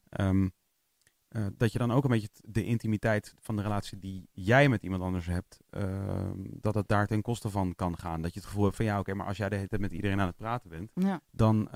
ehm, 0.09 0.49
eh, 1.27 1.45
dat 1.57 1.71
je 1.71 1.79
dan 1.79 1.91
ook 1.91 2.03
een 2.03 2.09
beetje 2.09 2.29
de 2.41 2.63
intimiteit 2.63 3.33
van 3.39 3.55
de 3.55 3.61
relatie 3.61 3.99
die 3.99 4.29
jij 4.31 4.69
met 4.69 4.83
iemand 4.83 5.01
anders 5.01 5.25
hebt, 5.25 5.59
ehm, 5.69 6.37
dat 6.37 6.75
het 6.75 6.87
daar 6.87 7.07
ten 7.07 7.21
koste 7.21 7.49
van 7.49 7.75
kan 7.75 7.97
gaan. 7.97 8.21
Dat 8.21 8.33
je 8.33 8.39
het 8.39 8.47
gevoel 8.47 8.63
hebt 8.63 8.75
van 8.75 8.85
ja, 8.85 8.99
oké, 8.99 9.13
maar 9.13 9.27
als 9.27 9.37
jij 9.37 9.49
de 9.49 9.55
hele 9.55 9.67
tijd 9.67 9.81
met 9.81 9.91
iedereen 9.91 10.19
aan 10.19 10.27
het 10.27 10.37
praten 10.37 10.69
bent, 10.69 10.91
Ja, 10.93 11.21
dan, 11.31 11.69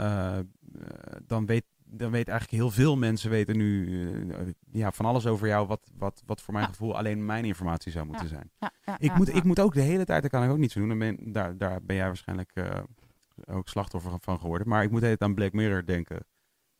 dan, 1.25 1.45
weet, 1.45 1.65
dan 1.95 2.11
weet 2.11 2.27
eigenlijk 2.27 2.61
heel 2.61 2.71
veel 2.71 2.97
mensen 2.97 3.29
weten 3.29 3.57
nu 3.57 3.87
eh, 4.31 4.37
ja, 4.71 4.91
van 4.91 5.05
alles 5.05 5.25
over 5.25 5.47
jou, 5.47 5.67
wat, 5.67 5.91
wat, 5.97 6.23
wat 6.25 6.41
voor 6.41 6.53
mijn 6.53 6.65
Ja. 6.65 6.71
gevoel 6.71 6.97
alleen 6.97 7.25
mijn 7.25 7.45
informatie 7.45 7.91
zou 7.91 8.05
moeten 8.05 8.27
zijn. 8.27 8.51
ja, 8.59 8.71
Ik, 8.97 9.15
moet, 9.15 9.35
ik 9.35 9.43
moet 9.43 9.59
ook 9.59 9.73
de 9.73 9.81
hele 9.81 10.05
tijd, 10.05 10.21
dat 10.21 10.31
kan 10.31 10.43
ik 10.43 10.49
ook 10.49 10.57
niet 10.57 10.71
zo 10.71 10.79
doen, 10.79 10.89
dan 10.89 10.99
ben, 10.99 11.31
daar, 11.31 11.57
daar 11.57 11.79
ben 11.83 11.95
jij 11.95 12.05
waarschijnlijk 12.05 12.51
eh, 12.53 12.79
ook 13.45 13.67
slachtoffer 13.67 14.11
van 14.19 14.39
geworden, 14.39 14.67
maar 14.67 14.83
ik 14.83 14.91
moet 14.91 14.99
de 14.99 15.05
hele 15.05 15.17
tijd 15.17 15.29
aan 15.29 15.35
Black 15.35 15.53
Mirror 15.53 15.85
denken, 15.85 16.25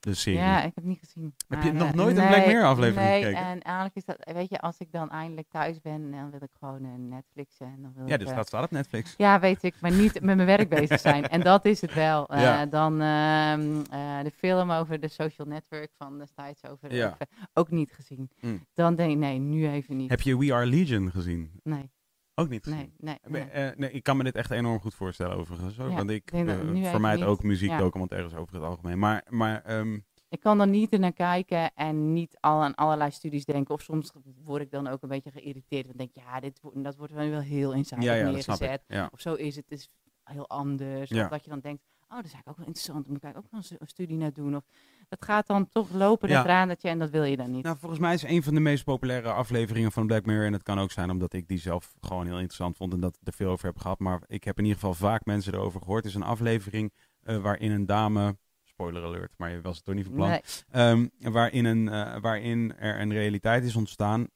de 0.04 0.14
serie. 0.14 0.38
Ja, 0.38 0.62
ik 0.62 0.72
heb 0.74 0.84
niet 0.84 0.98
gezien. 0.98 1.34
Heb 1.48 1.62
je 1.62 1.72
nog 1.72 1.88
eh, 1.88 1.94
nooit 1.94 2.16
een 2.16 2.26
Black 2.26 2.46
Mirror 2.46 2.64
aflevering 2.64 3.10
nee, 3.10 3.22
gekeken? 3.22 3.46
en 3.46 3.60
eigenlijk 3.62 3.96
is 3.96 4.04
dat, 4.04 4.16
weet 4.34 4.48
je, 4.48 4.60
als 4.60 4.78
ik 4.78 4.92
dan 4.92 5.10
eindelijk 5.10 5.48
thuis 5.48 5.80
ben, 5.80 6.10
dan 6.10 6.30
wil 6.30 6.42
ik 6.42 6.50
gewoon 6.58 6.84
een 6.84 7.08
Netflixen. 7.08 7.66
En 7.66 7.82
dan 7.82 7.92
wil 7.94 8.06
Ja, 8.06 8.16
dus 8.16 8.30
eh, 8.30 8.36
dat 8.36 8.46
staat 8.46 8.64
op 8.64 8.70
Netflix. 8.70 9.14
Ja, 9.16 9.40
weet 9.40 9.62
ik, 9.62 9.74
maar 9.80 9.92
niet 9.92 10.12
met 10.12 10.36
mijn 10.36 10.46
werk 10.46 10.68
bezig 10.68 11.00
zijn. 11.00 11.28
En 11.28 11.40
dat 11.40 11.64
is 11.64 11.80
het 11.80 11.94
wel. 11.94 12.26
Eh. 12.34 12.60
Dan 12.70 13.00
ehm, 13.00 13.80
eh, 13.90 14.22
de 14.22 14.30
film 14.36 14.70
over 14.70 15.00
de 15.00 15.08
social 15.08 15.46
network 15.46 15.90
van 15.98 16.18
destijds 16.18 16.66
over, 16.66 16.94
Ja. 16.94 17.06
over- 17.06 17.26
ook 17.52 17.70
niet 17.70 17.92
gezien. 17.92 18.30
Mm. 18.40 18.66
Dan 18.74 18.94
denk 18.94 19.10
ik, 19.10 19.16
nee, 19.18 19.38
nu 19.38 19.68
even 19.68 19.96
niet. 19.96 20.10
Heb 20.10 20.20
je 20.20 20.38
We 20.38 20.54
Are 20.54 20.66
Legion 20.66 21.10
gezien? 21.10 21.50
Nee, 21.62 21.90
Ook 22.34 22.48
niet 22.48 22.66
nee, 22.66 22.92
nee. 22.98 23.18
Eh, 23.22 23.30
nee. 23.30 23.42
eh, 23.42 23.76
nee, 23.76 23.90
ik 23.90 24.02
kan 24.02 24.16
me 24.16 24.22
dit 24.24 24.34
echt 24.34 24.50
enorm 24.50 24.80
goed 24.80 24.94
voorstellen 24.94 25.36
overigens. 25.36 25.76
hoor. 25.76 25.88
Ja, 25.90 25.94
want 25.96 26.10
ik 26.10 26.32
even 26.32 26.84
vermijd 26.84 27.22
ook 27.22 27.42
muziek, 27.42 27.70
Ja. 27.70 27.80
over 27.80 28.54
het 28.54 28.62
algemeen. 28.62 28.98
Maar, 28.98 29.24
maar 29.28 29.62
ehm, 29.62 29.98
Ik 30.28 30.40
kan 30.40 30.58
dan 30.58 30.70
niet 30.70 30.92
er 30.92 30.98
naar 30.98 31.12
kijken 31.12 31.74
en 31.74 32.12
niet 32.12 32.36
al 32.40 32.62
aan 32.62 32.74
allerlei 32.74 33.10
studies 33.10 33.44
denken. 33.44 33.74
Of 33.74 33.82
soms 33.82 34.12
word 34.44 34.62
ik 34.62 34.70
dan 34.70 34.86
ook 34.86 35.02
een 35.02 35.08
beetje 35.08 35.30
geïrriteerd. 35.30 35.86
Dan 35.86 35.96
denk 35.96 36.10
ik, 36.14 36.22
ja, 36.22 36.40
dit, 36.40 36.60
wordt- 36.60 36.84
dat 36.84 36.96
wordt 36.96 37.12
wel 37.12 37.40
heel 37.40 37.74
eenzijdig 37.74 38.08
ja, 38.08 38.30
neergezet. 38.30 38.82
Of 39.12 39.20
zo 39.20 39.34
is 39.34 39.56
het, 39.56 39.64
het 39.68 39.78
is 39.78 39.88
heel 40.24 40.48
anders. 40.48 41.10
Of 41.12 41.28
dat 41.28 41.44
je 41.44 41.50
dan 41.50 41.60
denkt, 41.60 41.82
oh, 42.08 42.16
dat 42.16 42.24
is 42.24 42.32
eigenlijk 42.32 42.48
ook 42.48 42.56
wel 42.56 42.66
interessant. 42.66 43.02
Daar 43.04 43.12
moet 43.12 43.24
ik 43.24 43.36
ook 43.36 43.50
wel 43.50 43.78
een 43.78 43.86
studie 43.88 44.16
naar 44.16 44.32
doen. 44.32 44.56
Of, 44.56 44.64
dat 45.08 45.24
gaat 45.24 45.46
dan 45.46 45.68
toch 45.68 45.92
lopen, 45.92 46.28
Ja. 46.28 46.36
dat 46.36 46.46
radertje, 46.46 46.88
en 46.88 46.98
dat 46.98 47.10
wil 47.10 47.24
je 47.24 47.36
dan 47.36 47.50
niet. 47.50 47.64
Nou, 47.64 47.76
volgens 47.78 48.00
mij 48.00 48.14
is 48.14 48.22
een 48.22 48.42
van 48.42 48.54
de 48.54 48.60
meest 48.60 48.84
populaire 48.84 49.32
afleveringen 49.32 49.92
van 49.92 50.06
Black 50.06 50.26
Mirror. 50.26 50.46
En 50.46 50.52
het 50.52 50.62
kan 50.62 50.78
ook 50.78 50.90
zijn 50.92 51.10
omdat 51.10 51.32
ik 51.32 51.48
die 51.48 51.58
zelf 51.58 51.94
gewoon 52.00 52.24
heel 52.24 52.34
interessant 52.34 52.76
vond 52.76 52.92
en 52.92 53.00
dat 53.00 53.16
ik 53.20 53.26
er 53.26 53.32
veel 53.32 53.50
over 53.50 53.66
heb 53.66 53.78
gehad. 53.78 53.98
Maar 53.98 54.22
ik 54.26 54.44
heb 54.44 54.58
in 54.58 54.64
ieder 54.64 54.78
geval 54.80 54.94
vaak 54.94 55.24
mensen 55.24 55.54
erover 55.54 55.80
gehoord. 55.80 56.04
Het 56.04 56.12
is 56.12 56.20
een 56.20 56.26
aflevering 56.26 56.92
eh, 57.22 57.36
waarin 57.36 57.70
een 57.70 57.86
dame. 57.86 58.36
Spoiler 58.62 59.04
alert, 59.04 59.32
maar 59.36 59.50
je 59.50 59.60
was 59.60 59.76
het 59.76 59.84
toch 59.84 59.94
niet 59.94 60.04
van 60.04 60.14
plan. 60.14 60.28
Nee. 60.28 60.40
Ehm, 60.70 61.06
waarin, 61.18 61.64
een, 61.64 61.88
eh, 61.88 62.20
waarin 62.20 62.76
er 62.76 63.00
een 63.00 63.12
realiteit 63.12 63.64
is 63.64 63.76
ontstaan 63.76 64.26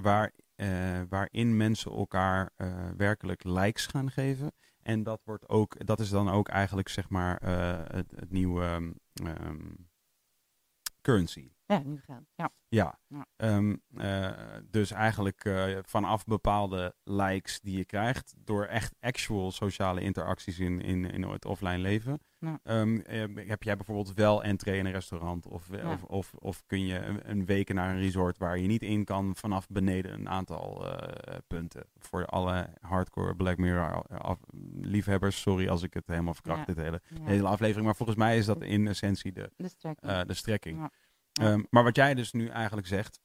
waar, 0.00 0.32
eh, 0.54 0.68
waarin 1.08 1.56
mensen 1.56 1.92
elkaar 1.92 2.50
werkelijk 2.96 3.44
likes 3.44 3.86
gaan 3.86 4.10
geven. 4.10 4.52
En 4.82 5.02
dat, 5.02 5.20
wordt 5.24 5.48
ook, 5.48 5.86
dat 5.86 6.00
is 6.00 6.10
dan 6.10 6.28
ook 6.28 6.48
eigenlijk 6.48 6.88
zeg 6.88 7.08
maar 7.08 7.38
het, 7.92 8.12
het 8.16 8.30
nieuwe 8.30 8.64
ehm, 9.24 9.58
currency. 11.08 11.57
Ja, 11.68 11.82
nu 11.84 12.00
geld. 12.06 12.24
Ja. 12.34 12.50
Ja, 12.68 12.98
Ja. 13.06 13.26
Ehm, 13.36 13.76
eh, 13.96 14.30
dus 14.64 14.90
eigenlijk 14.90 15.44
eh, 15.44 15.78
vanaf 15.82 16.24
bepaalde 16.24 16.94
likes 17.04 17.60
die 17.60 17.76
je 17.76 17.84
krijgt, 17.84 18.34
door 18.44 18.64
echt 18.64 18.94
actual 19.00 19.50
sociale 19.50 20.00
interacties 20.00 20.58
in, 20.58 20.80
in, 20.80 21.04
in 21.10 21.22
het 21.22 21.44
offline 21.44 21.78
leven, 21.78 22.20
Ja. 22.38 22.58
ehm, 22.62 22.96
eh, 22.98 23.48
heb 23.48 23.62
jij 23.62 23.76
bijvoorbeeld 23.76 24.14
wel 24.14 24.42
entree 24.42 24.78
in 24.78 24.86
een 24.86 24.92
restaurant 24.92 25.46
of, 25.46 25.68
Ja. 25.70 25.92
of, 25.92 26.04
of, 26.04 26.34
of 26.34 26.62
kun 26.66 26.86
je 26.86 26.98
een, 26.98 27.30
een 27.30 27.44
week 27.46 27.72
naar 27.72 27.90
een 27.90 28.00
resort 28.00 28.38
waar 28.38 28.58
je 28.58 28.66
niet 28.68 28.82
in 28.82 29.04
kan 29.04 29.36
vanaf 29.36 29.66
beneden 29.68 30.12
een 30.12 30.28
aantal 30.28 30.86
eh, 30.96 31.36
punten. 31.46 31.84
Voor 31.98 32.26
alle 32.26 32.68
hardcore 32.80 33.36
Black 33.36 33.56
Mirror 33.56 34.02
af- 34.18 34.40
liefhebbers, 34.80 35.40
sorry 35.40 35.68
als 35.68 35.82
ik 35.82 35.94
het 35.94 36.06
helemaal 36.06 36.34
verkracht, 36.34 36.66
dit 36.66 36.76
hele, 36.76 37.00
hele 37.22 37.46
aflevering, 37.48 37.86
maar 37.86 37.96
volgens 37.96 38.18
mij 38.18 38.36
is 38.38 38.46
dat 38.46 38.62
in 38.62 38.86
essentie 38.88 39.32
de, 39.32 39.50
De 39.56 39.68
strekking. 39.68 40.22
de 40.22 40.34
strekking. 40.34 40.90
Ja. 41.38 41.52
Ehm, 41.52 41.62
maar 41.70 41.84
wat 41.84 41.96
jij 41.96 42.14
dus 42.14 42.32
nu 42.32 42.48
eigenlijk 42.48 42.86
zegt, 42.86 43.20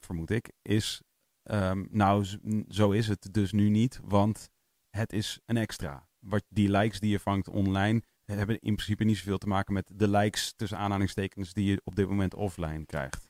vermoed 0.00 0.30
ik, 0.30 0.52
is... 0.62 1.02
ehm, 1.42 1.84
nou, 1.90 2.26
zo 2.68 2.90
is 2.90 3.08
het 3.08 3.28
dus 3.30 3.52
nu 3.52 3.68
niet, 3.68 4.00
want 4.04 4.48
het 4.90 5.12
is 5.12 5.40
een 5.46 5.56
extra. 5.56 6.08
Wat 6.18 6.44
die 6.48 6.70
likes 6.70 7.00
die 7.00 7.10
je 7.10 7.18
vangt 7.20 7.48
online 7.48 8.02
hebben 8.24 8.58
in 8.60 8.74
principe 8.74 9.04
niet 9.04 9.16
zoveel 9.16 9.38
te 9.38 9.48
maken 9.48 9.74
met 9.74 9.90
de 9.92 10.08
likes 10.08 10.52
tussen 10.56 10.78
aanhalingstekens 10.78 11.52
die 11.52 11.70
je 11.70 11.80
op 11.84 11.96
dit 11.96 12.08
moment 12.08 12.34
offline 12.34 12.84
krijgt. 12.86 13.28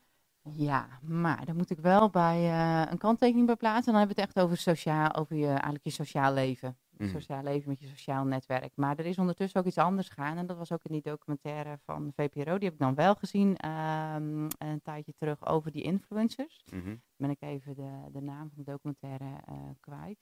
Ja, 0.53 0.89
maar 1.03 1.45
daar 1.45 1.55
moet 1.55 1.71
ik 1.71 1.79
wel 1.79 2.11
bij 2.11 2.37
eh, 2.37 2.91
een 2.91 2.99
kanttekening 2.99 3.47
bij 3.47 3.57
plaatsen. 3.57 3.93
Dan 3.93 3.97
hebben 4.01 4.17
we 4.17 4.23
het 4.23 4.31
echt 4.31 4.45
over, 4.45 4.57
sociaal, 4.57 5.15
over 5.15 5.37
je, 5.37 5.47
eigenlijk 5.47 5.85
je 5.85 5.91
sociaal 5.91 6.33
leven. 6.33 6.79
Mhm. 6.99 7.11
Sociaal 7.11 7.43
leven 7.43 7.69
met 7.69 7.81
je 7.81 7.87
sociaal 7.87 8.25
netwerk. 8.25 8.73
Maar 8.75 8.99
er 8.99 9.07
is 9.07 9.19
ondertussen 9.19 9.61
ook 9.61 9.67
iets 9.67 9.79
anders 9.79 10.09
gaan. 10.09 10.37
En 10.37 10.47
dat 10.47 10.57
was 10.57 10.73
ook 10.73 10.85
in 10.85 10.93
die 10.93 11.03
documentaire 11.03 11.79
van 11.85 12.13
VPRO. 12.17 12.59
Die 12.59 12.65
heb 12.65 12.73
ik 12.73 12.79
dan 12.79 12.95
wel 12.95 13.15
gezien 13.15 13.57
ehm, 13.57 14.49
een 14.59 14.83
tijdje 14.83 15.15
terug 15.17 15.47
over 15.47 15.71
die 15.71 15.83
influencers. 15.83 16.65
ben 17.17 17.31
ik 17.31 17.41
even 17.43 17.75
de, 17.75 18.11
de 18.13 18.21
naam 18.21 18.51
van 18.55 18.65
de 18.65 18.71
documentaire 18.71 19.25
eh, 19.47 19.55
kwijt. 19.81 20.19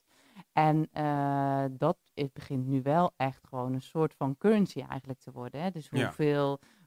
En 0.53 0.89
eh, 0.93 1.65
dat 1.71 1.99
het 2.15 2.33
begint 2.33 2.67
nu 2.67 2.83
wel 2.83 3.13
echt 3.17 3.47
gewoon 3.49 3.73
een 3.73 3.83
soort 3.83 4.15
van 4.15 4.37
currency 4.37 4.81
eigenlijk 4.89 5.21
te 5.21 5.31
worden. 5.33 5.61
Hè? 5.61 5.71
Dus 5.71 5.89
Ja. 5.91 6.13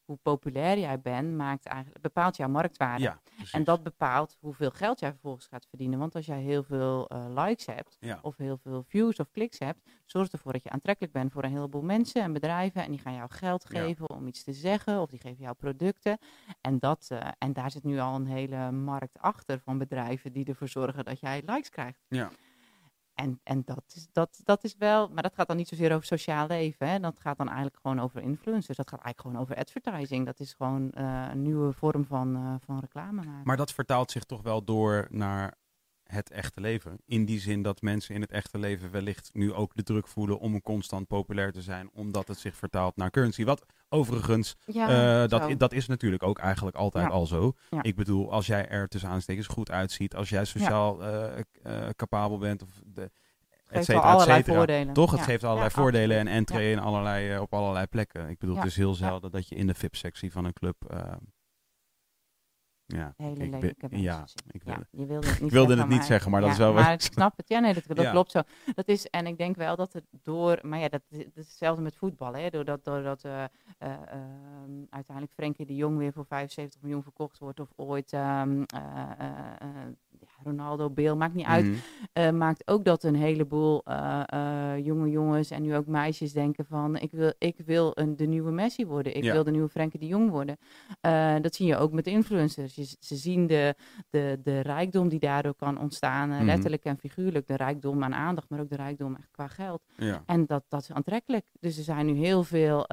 Hoe 0.10 0.18
populair 0.22 0.80
jij 0.80 1.01
bent, 1.01 1.36
maakt 1.36 1.66
eigenlijk, 1.66 2.01
bepaalt 2.01 2.36
jouw 2.38 2.47
marktwaarde. 2.47 3.03
Ja. 3.03 3.20
En 3.51 3.64
dat 3.64 3.84
bepaalt 3.84 4.38
hoeveel 4.39 4.72
geld 4.72 4.99
jij 4.99 5.10
vervolgens 5.12 5.45
gaat 5.47 5.66
verdienen. 5.70 5.99
Want 5.99 6.16
als 6.16 6.26
jij 6.26 6.39
heel 6.41 6.64
veel 6.64 7.07
eh, 7.07 7.26
likes 7.36 7.66
hebt, 7.66 7.97
Ja. 7.99 8.20
of 8.22 8.38
heel 8.38 8.57
veel 8.57 8.84
views 8.88 9.18
of 9.20 9.30
kliks 9.32 9.60
hebt, 9.60 9.80
zorgt 10.05 10.34
ervoor 10.34 10.51
dat 10.51 10.64
je 10.64 10.70
aantrekkelijk 10.70 11.14
bent 11.14 11.32
voor 11.32 11.43
een 11.43 11.51
heleboel 11.51 11.82
mensen 11.82 12.22
en 12.22 12.34
bedrijven. 12.34 12.84
En 12.84 12.91
die 12.91 12.99
gaan 12.99 13.14
jou 13.14 13.30
geld 13.32 13.66
Ja. 13.70 13.80
geven 13.82 14.10
om 14.10 14.28
iets 14.28 14.43
te 14.43 14.53
zeggen, 14.53 15.01
of 15.01 15.10
die 15.10 15.20
geven 15.20 15.43
jou 15.43 15.55
producten. 15.55 16.18
En, 16.62 16.80
dat, 16.80 17.07
eh, 17.12 17.28
en 17.38 17.53
daar 17.53 17.72
zit 17.72 17.84
nu 17.84 17.99
al 17.99 18.16
een 18.16 18.28
hele 18.28 18.72
markt 18.72 19.20
achter 19.20 19.60
van 19.60 19.78
bedrijven 19.78 20.32
die 20.34 20.45
ervoor 20.45 20.68
zorgen 20.68 21.05
dat 21.05 21.20
jij 21.20 21.41
likes 21.45 21.70
krijgt. 21.70 22.05
Ja. 22.07 22.30
En, 23.20 23.39
en 23.43 23.61
dat, 23.65 23.84
is, 23.95 24.07
dat, 24.11 24.41
dat 24.43 24.63
is 24.63 24.76
wel, 24.78 25.09
maar 25.09 25.24
dat 25.24 25.34
gaat 25.34 25.47
dan 25.47 25.57
niet 25.57 25.67
zozeer 25.67 25.93
over 25.93 26.05
sociaal 26.05 26.47
leven. 26.47 26.89
Hè? 26.89 26.99
Dat 26.99 27.20
gaat 27.20 27.38
dan 27.38 27.47
eigenlijk 27.47 27.78
gewoon 27.82 27.99
over 27.99 28.22
influencers. 28.22 28.78
Dat 28.78 28.89
gaat 28.89 29.01
eigenlijk 29.01 29.22
gewoon 29.22 29.41
over 29.41 29.55
advertising. 29.55 30.26
Dat 30.26 30.39
is 30.39 30.53
gewoon 30.53 30.91
eh, 30.91 31.28
een 31.32 31.41
nieuwe 31.41 31.74
vorm 31.74 32.05
van, 32.05 32.36
eh, 32.36 32.55
van 32.65 32.80
reclame 32.80 33.24
maken. 33.24 33.41
Maar 33.43 33.57
dat 33.57 33.74
vertaalt 33.74 34.11
zich 34.11 34.24
toch 34.24 34.41
wel 34.41 34.63
door 34.63 35.07
naar 35.09 35.53
het 36.12 36.32
echte 36.32 36.62
leven. 36.62 36.97
In 37.05 37.26
die 37.26 37.39
zin 37.39 37.62
dat 37.62 37.82
mensen 37.82 38.16
in 38.16 38.22
het 38.22 38.32
echte 38.32 38.57
leven 38.57 38.91
wellicht 38.91 39.30
nu 39.34 39.53
ook 39.53 39.76
de 39.76 39.84
druk 39.84 40.07
voelen 40.07 40.39
om 40.39 40.62
constant 40.62 41.07
populair 41.07 41.51
te 41.51 41.62
zijn, 41.62 41.89
omdat 41.93 42.28
het 42.28 42.39
zich 42.39 42.55
vertaalt 42.55 42.95
naar 42.95 43.10
currency. 43.10 43.43
Wat 43.43 43.66
overigens, 43.89 44.55
ja, 44.66 45.24
eh, 45.24 45.30
dat, 45.30 45.60
dat 45.60 45.74
is 45.74 45.88
natuurlijk 45.88 46.24
ook 46.24 46.39
eigenlijk 46.39 46.76
altijd 46.76 47.05
Ja. 47.05 47.12
al 47.12 47.26
zo. 47.26 47.53
Ja. 47.70 47.84
Ik 47.84 47.95
bedoel, 47.95 48.32
als 48.32 48.47
jij 48.47 48.68
er 48.68 48.88
tussen 48.88 49.10
aanstekens 49.10 49.47
goed 49.47 49.72
uitziet, 49.72 50.16
als 50.16 50.30
jij 50.30 50.45
sociaal 50.45 51.03
eh, 51.03 51.89
capabel 51.95 52.38
bent, 52.38 52.62
of 52.62 52.70
de, 52.86 53.01
et 53.01 53.12
geeft 53.68 53.88
wel 53.88 53.97
cetera, 53.97 54.07
et 54.07 54.14
allerlei 54.14 54.38
cetera. 54.39 54.55
voordelen. 54.57 54.93
Toch, 54.93 55.12
het 55.12 55.22
geeft 55.22 55.43
allerlei 55.43 55.70
voordelen 55.70 56.18
en 56.18 56.28
entree 56.28 56.72
in 56.72 56.80
allerlei, 56.80 57.39
op 57.39 57.53
allerlei 57.53 57.86
plekken. 57.86 58.30
Ik 58.30 58.38
bedoel, 58.39 58.55
het 58.55 58.66
is 58.66 58.76
heel 58.76 58.93
zelden 58.93 59.32
dat 59.32 59.47
je 59.47 59.55
in 59.55 59.68
de 59.68 59.74
VIP-sectie 59.76 60.32
van 60.32 60.45
een 60.45 60.53
club... 60.53 60.76
eh, 62.94 62.98
ja, 63.00 63.14
Hele 63.18 63.44
ik 63.44 63.52
lelijke 63.52 63.98
ja, 63.98 64.26
ik 64.52 64.64
wil 64.64 64.74
Ja, 64.74 64.84
je 64.92 65.06
wilde 65.06 65.28
het 65.28 65.42
niet 65.42 65.52
wilde 65.52 65.68
zeggen, 65.68 65.78
het 65.80 65.88
niet 65.88 65.98
maar- 65.98 66.08
zeggen, 66.08 66.32
maar 66.32 66.40
dat 66.42 66.50
ja, 66.50 66.56
is 66.56 66.62
wel 66.62 66.74
wat 66.74 66.84
Maar 66.84 66.94
ik 66.94 67.02
snap 67.02 67.38
het. 67.38 67.48
Ja, 67.50 67.60
nee, 67.60 67.74
dat, 67.74 68.10
klopt 68.10 68.32
zo. 68.32 68.42
Dat 68.76 68.88
is, 68.88 69.06
en 69.08 69.28
ik 69.28 69.38
denk 69.38 69.56
wel 69.56 69.76
dat 69.76 69.94
het 69.94 70.04
door, 70.24 70.60
maar 70.62 70.80
ja, 70.80 70.88
dat, 70.90 71.02
is- 71.10 71.18
dat 71.18 71.36
is 71.36 71.48
hetzelfde 71.48 71.82
met 71.82 71.96
voetbal. 71.96 72.34
Hè, 72.36 72.50
doordat 72.50 72.84
doordat 72.84 73.24
eh, 73.24 73.44
eh, 73.44 73.50
ehm, 73.78 74.72
uiteindelijk 74.90 75.34
Frenkie 75.36 75.66
de 75.66 75.76
Jong 75.76 75.98
weer 75.98 76.14
voor 76.14 76.26
75 76.26 76.82
miljoen 76.82 77.04
verkocht 77.04 77.40
wordt, 77.40 77.60
of 77.60 77.70
ooit 77.76 78.14
Ronaldo, 80.44 80.90
Beel, 80.90 81.16
maakt 81.18 81.34
niet 81.34 81.46
uit. 81.46 81.66
Mhm. 81.66 81.74
eh, 82.14 82.30
maakt 82.32 82.68
ook 82.68 82.84
dat 82.86 83.04
een 83.04 83.16
heleboel 83.16 83.82
eh, 83.84 84.22
eh, 84.26 84.86
jonge 84.86 85.10
jongens 85.10 85.52
en 85.52 85.62
nu 85.62 85.76
ook 85.76 85.86
meisjes 85.88 86.34
denken 86.34 86.66
van 86.66 86.98
ik 86.98 87.12
wil, 87.12 87.34
ik 87.38 87.56
wil 87.66 87.92
een, 87.94 88.16
de 88.16 88.26
nieuwe 88.26 88.52
Messi 88.52 88.86
worden. 88.86 89.16
Ik 89.16 89.24
Ja. 89.24 89.32
wil 89.34 89.44
de 89.44 89.52
nieuwe 89.52 89.70
Frenkie 89.70 90.00
de 90.00 90.08
Jong 90.08 90.30
worden. 90.30 90.58
Dat 91.42 91.56
zie 91.56 91.66
je 91.68 91.78
ook 91.78 91.92
met 91.92 92.08
influencers. 92.08 92.76
Je, 92.76 92.96
ze 93.00 93.16
zien 93.16 93.48
de, 93.48 93.76
de, 94.10 94.40
de 94.44 94.60
rijkdom 94.60 95.10
die 95.10 95.20
daardoor 95.20 95.56
kan 95.56 95.80
ontstaan, 95.80 96.30
Mhm. 96.30 96.46
letterlijk 96.46 96.84
en 96.84 96.98
figuurlijk. 96.98 97.48
De 97.48 97.56
rijkdom 97.56 98.04
aan 98.04 98.14
aandacht, 98.14 98.50
maar 98.50 98.60
ook 98.60 98.70
de 98.70 98.76
rijkdom 98.76 99.16
echt 99.16 99.32
qua 99.32 99.48
geld. 99.48 99.82
Ja. 99.98 100.24
En 100.26 100.46
dat, 100.46 100.64
dat 100.68 100.82
is 100.82 100.92
aantrekkelijk. 100.92 101.46
Dus 101.60 101.78
er 101.78 101.84
zijn 101.84 102.06
nu 102.06 102.14
heel 102.14 102.44
veel 102.44 102.86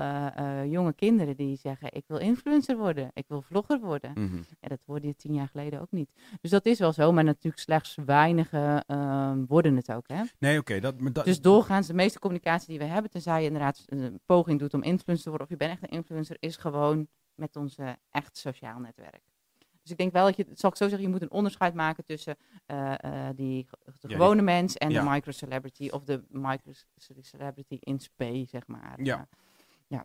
jonge 0.69 0.93
kinderen 0.95 1.37
die 1.37 1.57
zeggen 1.57 1.89
ik 1.93 2.05
wil 2.07 2.19
influencer 2.19 2.77
worden. 2.77 3.11
Ik 3.15 3.25
wil 3.29 3.43
vlogger 3.43 3.81
worden. 3.81 4.11
Mhm. 4.15 4.37
Ja, 4.61 4.69
dat 4.69 4.83
hoorde 4.87 5.07
je 5.07 5.15
tien 5.17 5.35
jaar 5.35 5.49
geleden 5.49 5.81
ook 5.81 5.91
niet. 5.91 6.11
Dus 6.41 6.51
dat 6.51 6.67
is 6.67 6.79
wel 6.79 6.93
zo, 6.93 7.13
maar 7.13 7.25
natuurlijk 7.37 7.63
slechts 7.63 7.99
weinigen 8.07 8.85
ehm, 8.87 9.45
worden 9.49 9.77
het 9.77 9.93
ook. 9.93 10.09
Hè? 10.09 10.23
Nee, 10.39 10.59
oké. 10.59 10.81
dat, 10.81 11.01
maar 11.01 11.13
dat, 11.13 11.25
Dus 11.25 11.41
doorgaans, 11.41 11.87
de 11.87 11.95
meeste 11.95 12.19
communicatie 12.19 12.69
die 12.69 12.79
we 12.79 12.85
hebben, 12.85 13.11
tenzij 13.11 13.41
je 13.41 13.47
inderdaad 13.47 13.83
een 13.87 14.21
poging 14.27 14.59
doet 14.59 14.75
om 14.75 14.83
influencer 14.83 15.25
te 15.25 15.29
worden, 15.29 15.47
of 15.47 15.53
je 15.53 15.59
bent 15.59 15.73
echt 15.73 15.83
een 15.83 15.99
influencer, 15.99 16.37
is 16.41 16.57
gewoon 16.57 17.09
met 17.35 17.57
ons 17.57 17.77
eh, 17.77 17.91
echt 18.11 18.37
sociaal 18.37 18.79
netwerk. 18.79 19.23
Dus 19.87 19.95
ik 19.95 20.01
denk 20.01 20.13
wel 20.13 20.25
dat 20.25 20.37
je, 20.37 20.47
zal 20.55 20.71
ik 20.71 20.77
zo 20.77 20.89
zeggen, 20.89 21.07
je 21.07 21.13
moet 21.13 21.23
een 21.23 21.31
onderscheid 21.31 21.75
maken 21.75 22.05
tussen 22.05 22.37
eh, 22.67 22.93
eh, 22.93 23.37
die, 23.37 23.67
de 24.01 24.09
gewone 24.09 24.43
mens 24.43 24.77
en 24.77 24.91
ja. 24.91 25.03
de 25.03 25.11
micro-celebrity, 25.11 25.89
of 25.89 26.05
de 26.05 26.25
micro-celebrity 26.29 27.77
in 27.81 28.01
spe, 28.01 28.45
zeg 28.49 28.67
maar. 28.67 29.03
Ja. 29.03 29.27
Eh, 29.89 30.01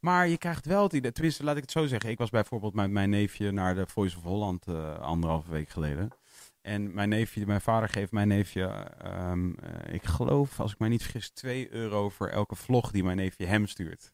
Maar 0.00 0.28
je 0.28 0.38
krijgt 0.38 0.66
wel 0.66 0.82
het 0.82 0.92
idee, 0.92 1.12
tenminste 1.12 1.44
laat 1.44 1.56
ik 1.56 1.62
het 1.62 1.70
zo 1.70 1.86
zeggen. 1.86 2.10
Ik 2.10 2.18
was 2.18 2.30
bijvoorbeeld 2.30 2.74
met 2.74 2.90
mijn 2.90 3.10
neefje 3.10 3.50
naar 3.50 3.74
de 3.74 3.86
Voice 3.86 4.16
of 4.16 4.22
Holland 4.22 4.66
eh 4.66 4.98
anderhalve 4.98 5.50
week 5.50 5.68
geleden. 5.68 6.10
En 6.70 6.94
mijn 6.94 7.08
neefje, 7.08 7.46
mijn 7.46 7.60
vader 7.60 7.88
geeft 7.88 8.12
mijn 8.12 8.28
neefje, 8.28 8.64
ehm, 8.66 9.52
eh, 9.54 9.94
ik 9.94 10.04
geloof, 10.04 10.60
als 10.60 10.72
ik 10.72 10.78
mij 10.78 10.88
niet 10.88 11.02
vergis, 11.02 11.30
2 11.30 11.72
euro 11.72 12.08
voor 12.08 12.28
elke 12.28 12.54
vlog 12.54 12.90
die 12.90 13.04
mijn 13.04 13.16
neefje 13.16 13.46
hem 13.46 13.66
stuurt. 13.66 14.12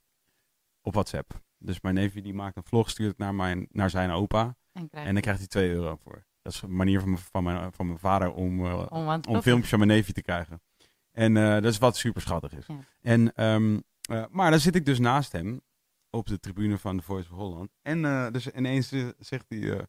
Op 0.82 0.92
WhatsApp. 0.92 1.40
Dus 1.59 1.80
mijn 1.80 1.94
neefje 1.94 2.22
die 2.22 2.34
maakt 2.34 2.57
een 2.57 2.64
vlog, 2.64 2.90
stuurt 2.90 3.09
het 3.09 3.18
naar, 3.18 3.34
mijn, 3.34 3.66
naar 3.70 3.90
zijn 3.90 4.11
opa. 4.11 4.57
en, 5.07 5.12
dan 5.12 5.22
krijgt 5.22 5.40
hij 5.40 5.48
2 5.48 5.70
euro 5.70 5.96
voor. 5.96 6.26
Dat 6.42 6.52
is 6.52 6.62
een 6.62 6.76
manier 6.76 7.00
van, 7.00 7.09
mijn- 7.11 7.22
van, 7.22 7.42
mijn, 7.44 7.72
van 7.72 7.86
mijn 7.86 7.98
vader 7.98 8.32
om, 8.32 8.64
eh, 8.66 8.86
om, 9.28 9.34
filmpjes 9.42 9.70
van 9.70 9.78
mijn 9.78 9.90
neefje 9.90 10.12
te 10.12 10.22
krijgen. 10.22 10.62
En 11.12 11.36
eh, 11.36 11.52
dat 11.52 11.64
is 11.64 11.78
wat 11.78 11.96
super 11.96 12.20
schattig 12.22 12.52
is. 12.52 12.66
Ja. 12.66 12.78
En, 13.02 13.32
ehm, 13.34 13.80
eh, 14.11 14.24
maar 14.30 14.50
dan 14.50 14.61
zit 14.61 14.74
ik 14.74 14.84
dus 14.86 14.98
naast 14.98 15.32
hem 15.32 15.61
op 16.11 16.26
de 16.26 16.38
tribune 16.38 16.78
van 16.78 16.96
de 16.96 17.02
Voice 17.02 17.30
of 17.30 17.36
Holland. 17.36 17.70
En 17.82 18.32
dus 18.32 18.50
ineens 18.50 18.88
zegt 19.18 19.44
hij, 19.48 19.86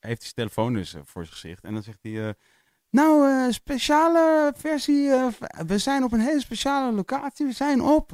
eh, 0.00 0.08
hij 0.08 0.10
heeft 0.10 0.22
zijn 0.22 0.34
telefoon 0.34 0.72
dus 0.72 0.94
eh, 0.94 1.00
voor 1.04 1.24
zijn 1.24 1.36
gezicht. 1.36 1.64
En 1.64 1.72
dan 1.72 1.82
zegt 1.82 1.98
hij, 2.02 2.28
eh, 2.28 2.34
nou, 2.90 3.28
eh, 3.30 3.52
speciale 3.52 4.52
versie, 4.56 5.08
we 5.66 5.78
zijn 5.78 6.04
op 6.04 6.12
een 6.12 6.20
hele 6.20 6.40
speciale 6.40 6.92
locatie. 6.92 7.46
We 7.46 7.52
zijn 7.52 7.80
op, 7.82 8.12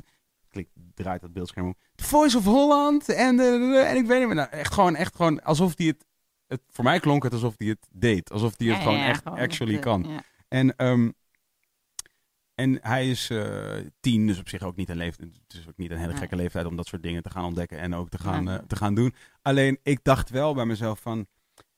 klik, 0.49 0.69
draait 0.95 1.21
dat 1.21 1.33
beeldscherm 1.33 1.67
om, 1.67 1.75
de 1.95 2.05
Voice 2.05 2.37
of 2.37 2.45
Holland. 2.45 3.09
En, 3.09 3.41
en 3.87 3.97
ik 3.97 4.07
weet 4.07 4.19
niet 4.19 4.27
meer, 4.27 4.37
nou, 4.37 4.51
echt 4.51 4.73
gewoon, 4.75 4.97
echt 4.97 5.17
gewoon 5.17 5.43
alsof 5.43 5.77
hij 5.77 5.87
het, 5.87 6.05
het, 6.47 6.61
voor 6.71 6.85
mij 6.85 7.01
klonk 7.01 7.23
het 7.23 7.33
alsof 7.33 7.55
hij 7.57 7.69
het 7.69 7.89
deed. 7.91 8.31
Alsof 8.33 8.55
hij 8.57 8.67
het 8.67 8.77
Ja, 8.77 8.83
gewoon 8.83 8.99
ja, 8.99 9.07
echt 9.07 9.23
gewoon 9.23 9.39
actually 9.39 9.79
kan. 9.79 10.05
ja. 10.09 10.23
En, 10.49 10.77
ehm, 10.77 11.11
en 12.55 12.79
hij 12.83 13.11
is 13.11 13.31
tien, 14.01 14.27
dus 14.27 14.39
op 14.39 14.49
zich 14.49 14.63
ook 14.63 14.77
niet 14.77 14.89
een 14.89 14.97
leeftijd. 14.97 15.29
Het 15.47 15.59
is 15.59 15.69
ook 15.69 15.77
niet 15.77 15.91
een 15.91 15.99
hele 15.99 16.17
gekke 16.17 16.37
leeftijd 16.37 16.67
om 16.67 16.77
dat 16.77 16.87
soort 16.87 17.03
dingen 17.03 17.23
te 17.23 17.31
gaan 17.31 17.45
ontdekken 17.45 17.79
en 17.79 17.95
ook 17.95 18.09
te 18.09 18.19
gaan, 18.19 18.65
te 18.67 18.77
gaan 18.77 18.95
doen. 18.95 19.15
Alleen 19.43 19.79
ik 19.83 19.99
dacht 20.03 20.31
wel 20.31 20.55
bij 20.55 20.65
mezelf 20.65 21.01
van, 21.01 21.27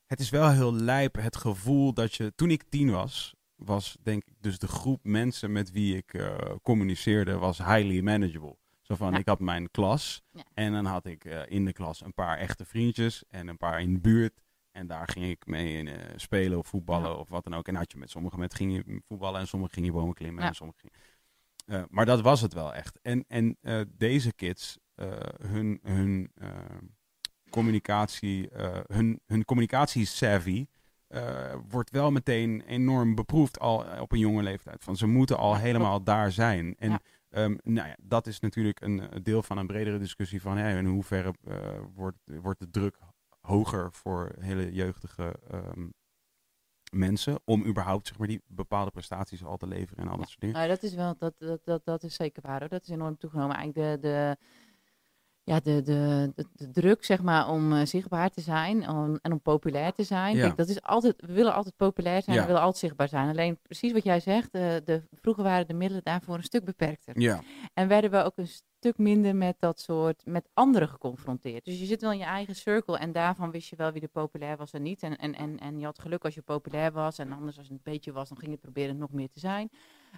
het 0.09 0.21
is 0.21 0.31
wel 0.31 0.51
heel 0.51 0.73
lijp 0.75 1.15
het 1.17 1.37
gevoel 1.37 1.93
dat 1.93 2.15
je, 2.15 2.33
toen 2.35 2.51
ik 2.51 2.63
tien 2.69 2.91
was, 2.91 3.35
was 3.55 3.97
denk 4.03 4.25
ik 4.25 4.35
dus 4.41 4.59
de 4.59 4.69
groep 4.69 5.01
mensen 5.05 5.53
met 5.53 5.71
wie 5.71 5.97
ik 5.97 6.15
eh, 6.15 6.37
communiceerde, 6.63 7.37
was 7.37 7.59
highly 7.59 8.01
manageable. 8.01 8.57
Zo 8.81 8.95
van, 8.95 9.13
Ja. 9.13 9.19
ik 9.19 9.27
had 9.27 9.41
mijn 9.41 9.71
klas 9.71 10.23
Ja. 10.31 10.43
en 10.55 10.73
dan 10.73 10.85
had 10.85 11.07
ik 11.07 11.25
eh, 11.25 11.41
in 11.49 11.65
de 11.65 11.73
klas 11.73 12.05
een 12.05 12.15
paar 12.15 12.39
echte 12.39 12.65
vriendjes 12.65 13.25
en 13.29 13.49
een 13.49 13.57
paar 13.57 13.81
in 13.81 13.93
de 13.93 14.01
buurt. 14.01 14.41
En 14.71 14.87
daar 14.87 15.09
ging 15.09 15.27
ik 15.27 15.47
mee 15.47 15.77
in, 15.79 15.89
eh, 15.89 16.13
spelen 16.17 16.59
of 16.59 16.67
voetballen 16.67 17.11
Ja. 17.11 17.17
of 17.17 17.29
wat 17.29 17.45
dan 17.45 17.55
ook. 17.55 17.69
En 17.69 17.75
had 17.75 17.93
je 17.93 17.99
met 17.99 18.11
sommigen 18.11 18.39
met 18.39 18.55
ging 18.55 18.73
je 18.75 19.01
voetballen 19.07 19.41
en 19.41 19.47
sommigen 19.49 19.75
ging 19.75 19.87
je 19.87 19.93
bomen 19.93 20.15
klimmen. 20.15 20.45
En 20.45 20.55
sommigen 20.55 20.81
ging... 20.81 20.93
Maar 21.91 22.07
dat 22.07 22.21
was 22.21 22.41
het 22.41 22.53
wel 22.53 22.75
echt. 22.75 22.99
En, 23.03 23.25
en 23.29 23.57
deze 23.89 24.33
kids, 24.33 24.79
hun, 25.43 25.79
hun 25.83 26.33
communicatie, 27.51 28.49
eh, 28.51 28.79
hun, 28.87 29.21
hun 29.27 29.45
communicatie-savvy 29.45 30.67
eh, 31.09 31.55
wordt 31.69 31.91
wel 31.91 32.11
meteen 32.11 32.63
enorm 32.67 33.15
beproefd 33.15 33.59
al 33.59 33.85
op 34.01 34.13
een 34.13 34.19
jonge 34.19 34.43
leeftijd. 34.43 34.85
Van 34.85 34.97
ze 34.97 35.07
moeten 35.07 35.39
al 35.39 35.57
helemaal 35.57 36.03
daar 36.03 36.33
zijn. 36.33 36.75
En 36.79 36.91
Ja. 36.91 37.01
ehm, 37.31 37.57
nou 37.63 37.89
ja, 37.89 37.97
dat 38.03 38.27
is 38.27 38.41
natuurlijk 38.41 38.81
een 38.81 39.03
deel 39.23 39.43
van 39.43 39.59
een 39.59 39.67
bredere 39.67 39.99
discussie 39.99 40.41
van 40.41 40.59
in 40.59 40.87
hoeverre 40.87 41.35
eh, 41.45 41.57
wordt, 41.95 42.19
wordt 42.25 42.61
de 42.61 42.71
druk 42.71 42.99
hoger 43.41 43.93
voor 43.93 44.33
hele 44.39 44.73
jeugdige 44.73 45.35
ehm, 45.51 45.89
mensen 46.93 47.41
om 47.45 47.65
überhaupt 47.65 48.07
zeg 48.07 48.19
maar, 48.19 48.29
die 48.29 48.43
bepaalde 48.47 48.91
prestaties 48.91 49.45
al 49.45 49.57
te 49.57 49.67
leveren 49.67 50.05
en 50.05 50.11
al 50.11 50.17
dat 50.17 50.29
soort 50.29 50.41
dingen. 50.41 50.57
Nou, 50.57 50.69
dat 50.69 50.83
is 50.83 50.95
wel, 50.95 51.15
dat, 51.19 51.35
dat, 51.39 51.61
dat, 51.65 51.85
dat 51.85 52.03
is 52.03 52.15
zeker 52.15 52.43
waar 52.43 52.61
hoor. 52.61 52.69
Dat 52.69 52.83
is 52.83 52.89
enorm 52.89 53.17
toegenomen. 53.17 53.57
Eigenlijk 53.57 54.03
de, 54.03 54.09
de, 54.09 54.37
ja, 55.49 55.61
de, 55.61 55.83
de, 55.83 56.33
de, 56.35 56.47
de 56.53 56.71
druk, 56.71 57.05
zeg 57.05 57.23
maar, 57.23 57.49
om 57.49 57.73
eh, 57.73 57.87
zichtbaar 57.87 58.31
te 58.31 58.41
zijn 58.41 58.89
om, 58.89 59.19
en 59.23 59.33
om 59.33 59.41
populair 59.41 59.93
te 59.93 60.03
zijn. 60.03 60.37
Ja. 60.37 60.43
Kijk, 60.43 60.57
dat 60.57 60.69
is 60.69 60.83
altijd, 60.83 61.15
we 61.27 61.33
willen 61.33 61.55
altijd 61.55 61.77
populair 61.77 62.23
zijn, 62.23 62.37
Ja. 62.37 62.41
we 62.43 62.47
willen 62.47 62.63
altijd 62.63 62.81
zichtbaar 62.85 63.09
zijn. 63.09 63.29
Alleen 63.29 63.59
precies 63.63 63.93
wat 63.93 64.05
jij 64.05 64.21
zegt, 64.21 64.53
de, 64.53 64.83
de, 64.85 65.03
vroeger 65.13 65.45
waren 65.45 65.67
de 65.67 65.75
middelen 65.75 66.05
daarvoor 66.05 66.35
een 66.35 66.43
stuk 66.43 66.65
beperkter. 66.65 67.21
Ja, 67.21 67.41
En 67.75 67.89
werden 67.89 68.11
we 68.11 68.23
ook 68.23 68.37
een 68.37 68.49
stuk 68.79 68.99
minder 68.99 69.37
met 69.37 69.57
dat 69.59 69.81
soort, 69.81 70.23
met 70.27 70.49
anderen 70.55 70.89
geconfronteerd. 70.89 71.65
Dus 71.65 71.79
je 71.79 71.87
zit 71.87 72.01
wel 72.01 72.13
in 72.13 72.19
je 72.19 72.25
eigen 72.25 72.55
cirkel 72.55 72.99
en 72.99 73.13
daarvan 73.13 73.51
wist 73.51 73.69
je 73.69 73.77
wel 73.77 73.93
wie 73.93 74.03
er 74.03 74.09
populair 74.09 74.57
was 74.57 74.73
en 74.73 74.83
niet. 74.83 75.03
En, 75.03 75.17
en, 75.19 75.35
en, 75.35 75.59
en 75.59 75.79
je 75.79 75.85
had 75.85 75.99
geluk 75.99 76.25
als 76.25 76.35
je 76.35 76.43
populair 76.43 76.93
was 76.93 77.19
en 77.19 77.33
anders 77.33 77.59
als 77.59 77.69
het 77.69 77.77
een 77.77 77.93
beetje 77.93 78.13
was, 78.13 78.29
dan 78.29 78.39
ging 78.39 78.51
je 78.51 78.57
proberen 78.59 78.91
het 78.91 78.99
nog 78.99 79.13
meer 79.13 79.31
te 79.31 79.41
zijn. 79.41 79.71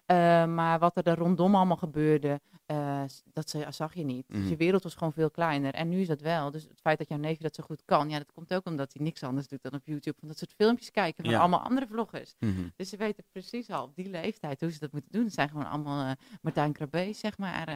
Eh, 0.06 0.16
maar 0.46 0.78
wat 0.78 0.96
er, 0.96 1.06
er 1.06 1.18
rondom 1.18 1.54
allemaal 1.54 1.76
gebeurde, 1.76 2.40
eh, 2.66 3.02
dat 3.32 3.50
ze- 3.50 3.66
zag 3.70 3.94
je 3.94 4.04
niet. 4.04 4.24
Dus 4.28 4.38
Mhm. 4.38 4.48
je 4.48 4.56
wereld 4.56 4.82
was 4.82 4.94
gewoon 4.94 5.12
veel 5.12 5.30
kleiner. 5.30 5.74
En 5.74 5.88
nu 5.88 6.00
is 6.00 6.06
dat 6.06 6.20
wel. 6.20 6.50
Dus 6.50 6.62
het 6.62 6.80
feit 6.80 6.98
dat 6.98 7.08
jouw 7.08 7.18
neefje 7.18 7.42
dat 7.42 7.54
zo 7.54 7.62
goed 7.62 7.82
kan, 7.84 8.08
ja, 8.10 8.18
dat 8.18 8.32
komt 8.34 8.54
ook 8.54 8.66
omdat 8.66 8.92
hij 8.92 9.04
niks 9.04 9.22
anders 9.22 9.48
doet 9.48 9.62
dan 9.62 9.72
op 9.74 9.86
YouTube. 9.86 10.16
Van 10.18 10.28
dat 10.28 10.38
soort 10.38 10.52
filmpjes 10.56 10.90
kijken 10.90 11.24
van 11.24 11.32
Ja. 11.32 11.40
allemaal 11.40 11.60
andere 11.60 11.86
vloggers. 11.86 12.34
Mhm. 12.38 12.52
Dus 12.76 12.88
ze 12.88 12.96
weten 12.96 13.24
precies 13.32 13.70
al 13.70 13.82
op 13.84 13.94
die 13.94 14.08
leeftijd 14.10 14.60
hoe 14.60 14.70
ze 14.72 14.78
dat 14.78 14.92
moeten 14.92 15.12
doen. 15.12 15.24
Het 15.24 15.34
zijn 15.34 15.48
gewoon 15.48 15.66
allemaal 15.68 16.04
eh, 16.06 16.12
Martijn 16.42 16.72
Krabbe, 16.72 17.12
zeg 17.12 17.38
maar, 17.38 17.68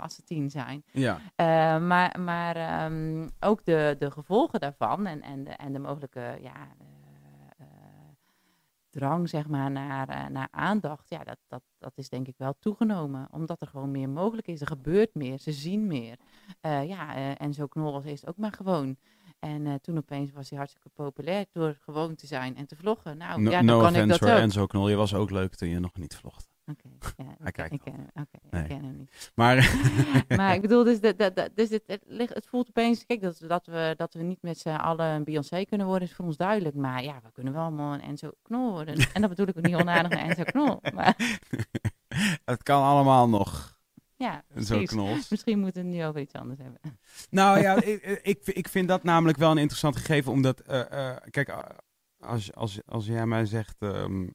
als 0.00 0.14
ze 0.14 0.24
tien 0.24 0.50
zijn. 0.50 0.84
Ja. 0.92 1.18
Maar 1.78 2.20
maar 2.20 2.56
ehm, 2.56 3.28
ook 3.40 3.64
de, 3.64 3.96
de 3.98 4.10
gevolgen 4.10 4.60
daarvan 4.60 5.06
en, 5.06 5.22
en, 5.22 5.44
de, 5.44 5.50
en 5.50 5.72
de 5.72 5.78
mogelijke 5.78 6.38
ja, 6.42 6.52
drang 8.90 9.28
zeg 9.28 9.48
maar, 9.48 9.70
naar, 9.70 10.08
eh, 10.08 10.26
naar 10.26 10.48
aandacht, 10.50 11.08
ja, 11.08 11.24
dat, 11.24 11.38
dat, 11.48 11.62
dat 11.78 11.92
is 11.94 12.08
denk 12.08 12.28
ik 12.28 12.34
wel 12.36 12.54
toegenomen. 12.58 13.28
Omdat 13.30 13.60
er 13.60 13.66
gewoon 13.66 13.90
meer 13.90 14.08
mogelijk 14.08 14.46
is. 14.46 14.60
Er 14.60 14.66
gebeurt 14.66 15.14
meer, 15.14 15.38
ze 15.38 15.52
zien 15.52 15.86
meer. 15.86 16.16
Eh, 16.60 16.88
ja, 16.88 17.14
eh, 17.14 17.40
en 17.40 17.54
zo 17.54 17.66
knol 17.66 17.92
was 17.92 18.04
eerst 18.04 18.26
ook 18.26 18.36
maar 18.36 18.52
gewoon. 18.52 18.96
En 19.38 19.80
toen 19.80 19.96
opeens 19.96 20.32
was 20.32 20.48
hij 20.48 20.58
hartstikke 20.58 20.88
populair 20.88 21.46
door 21.52 21.78
gewoon 21.80 22.14
te 22.14 22.26
zijn 22.26 22.56
en 22.56 22.66
te 22.66 22.76
vloggen. 22.76 23.16
Nou, 23.16 23.42
No, 23.42 23.50
ja, 23.50 23.56
dan 23.56 23.66
no 23.66 23.80
kan 23.80 23.94
ik 23.94 24.08
dat 24.08 24.20
hoor, 24.20 24.30
ook. 24.30 24.38
Enzo 24.38 24.66
Knol. 24.66 24.88
Je 24.88 24.96
was 24.96 25.14
ook 25.14 25.30
leuk 25.30 25.54
toen 25.54 25.68
je 25.68 25.78
nog 25.78 25.96
niet 25.96 26.16
vlogt. 26.16 26.49
Oké, 26.70 26.88
ja, 27.16 27.24
Hij 27.24 27.34
ik, 27.44 27.52
kijkt 27.52 27.72
ik, 27.74 27.80
wel. 27.84 27.94
ken, 27.94 28.06
oké, 28.22 28.38
Nee. 28.50 28.62
ik 28.62 28.68
ken 28.68 28.84
hem 28.84 28.96
niet. 28.96 29.30
Maar, 29.34 29.74
Maar 30.36 30.54
ik 30.54 30.60
bedoel, 30.60 30.84
dus, 30.84 31.00
dat, 31.00 31.18
dat, 31.18 31.36
dat- 31.36 31.50
dus 31.54 31.68
het, 31.70 31.82
het, 31.86 32.02
ligt- 32.06 32.34
het 32.34 32.46
voelt 32.46 32.68
opeens, 32.68 33.06
kijk, 33.06 33.20
dat, 33.20 33.42
dat, 33.46 33.66
we, 33.66 33.94
dat 33.96 34.14
we 34.14 34.22
niet 34.22 34.42
met 34.42 34.58
z'n 34.58 34.68
allen 34.68 35.06
een 35.06 35.24
Beyoncé 35.24 35.64
kunnen 35.64 35.86
worden, 35.86 36.08
is 36.08 36.14
voor 36.14 36.24
ons 36.24 36.36
duidelijk. 36.36 36.74
Maar 36.76 37.02
ja, 37.02 37.20
we 37.22 37.32
kunnen 37.32 37.52
wel 37.52 37.62
allemaal 37.62 37.94
een 37.94 38.00
Enzo 38.02 38.30
Knol 38.42 38.70
worden. 38.72 38.94
En 39.14 39.20
dat 39.20 39.30
bedoel 39.30 39.46
ik 39.46 39.56
ook 39.58 39.66
niet 39.66 39.74
onaardig 39.74 40.12
een 40.12 40.28
Enzo 40.28 40.42
Knol. 40.42 40.78
Maar 40.94 41.16
het 42.44 42.62
kan 42.62 42.82
allemaal 42.82 43.28
nog. 43.28 43.78
ja, 44.16 44.44
Zo 44.62 44.82
knols. 44.82 45.28
Misschien 45.28 45.58
moeten 45.60 45.82
we 45.82 45.88
het 45.88 45.96
nu 45.98 46.04
over 46.04 46.20
iets 46.20 46.34
anders 46.34 46.60
hebben. 46.60 46.80
Nou 47.30 47.60
ja, 47.60 47.82
ik, 47.82 48.20
ik, 48.22 48.46
ik 48.46 48.68
vind 48.68 48.88
dat 48.88 49.02
namelijk 49.02 49.38
wel 49.38 49.50
een 49.50 49.58
interessant 49.58 49.96
gegeven, 49.96 50.32
omdat, 50.32 50.60
eh, 50.60 51.10
eh, 51.10 51.16
kijk, 51.30 51.54
als, 52.20 52.54
als, 52.54 52.80
als 52.86 53.06
jij 53.06 53.26
mij 53.26 53.44
zegt, 53.46 53.76
ehm, 53.78 54.26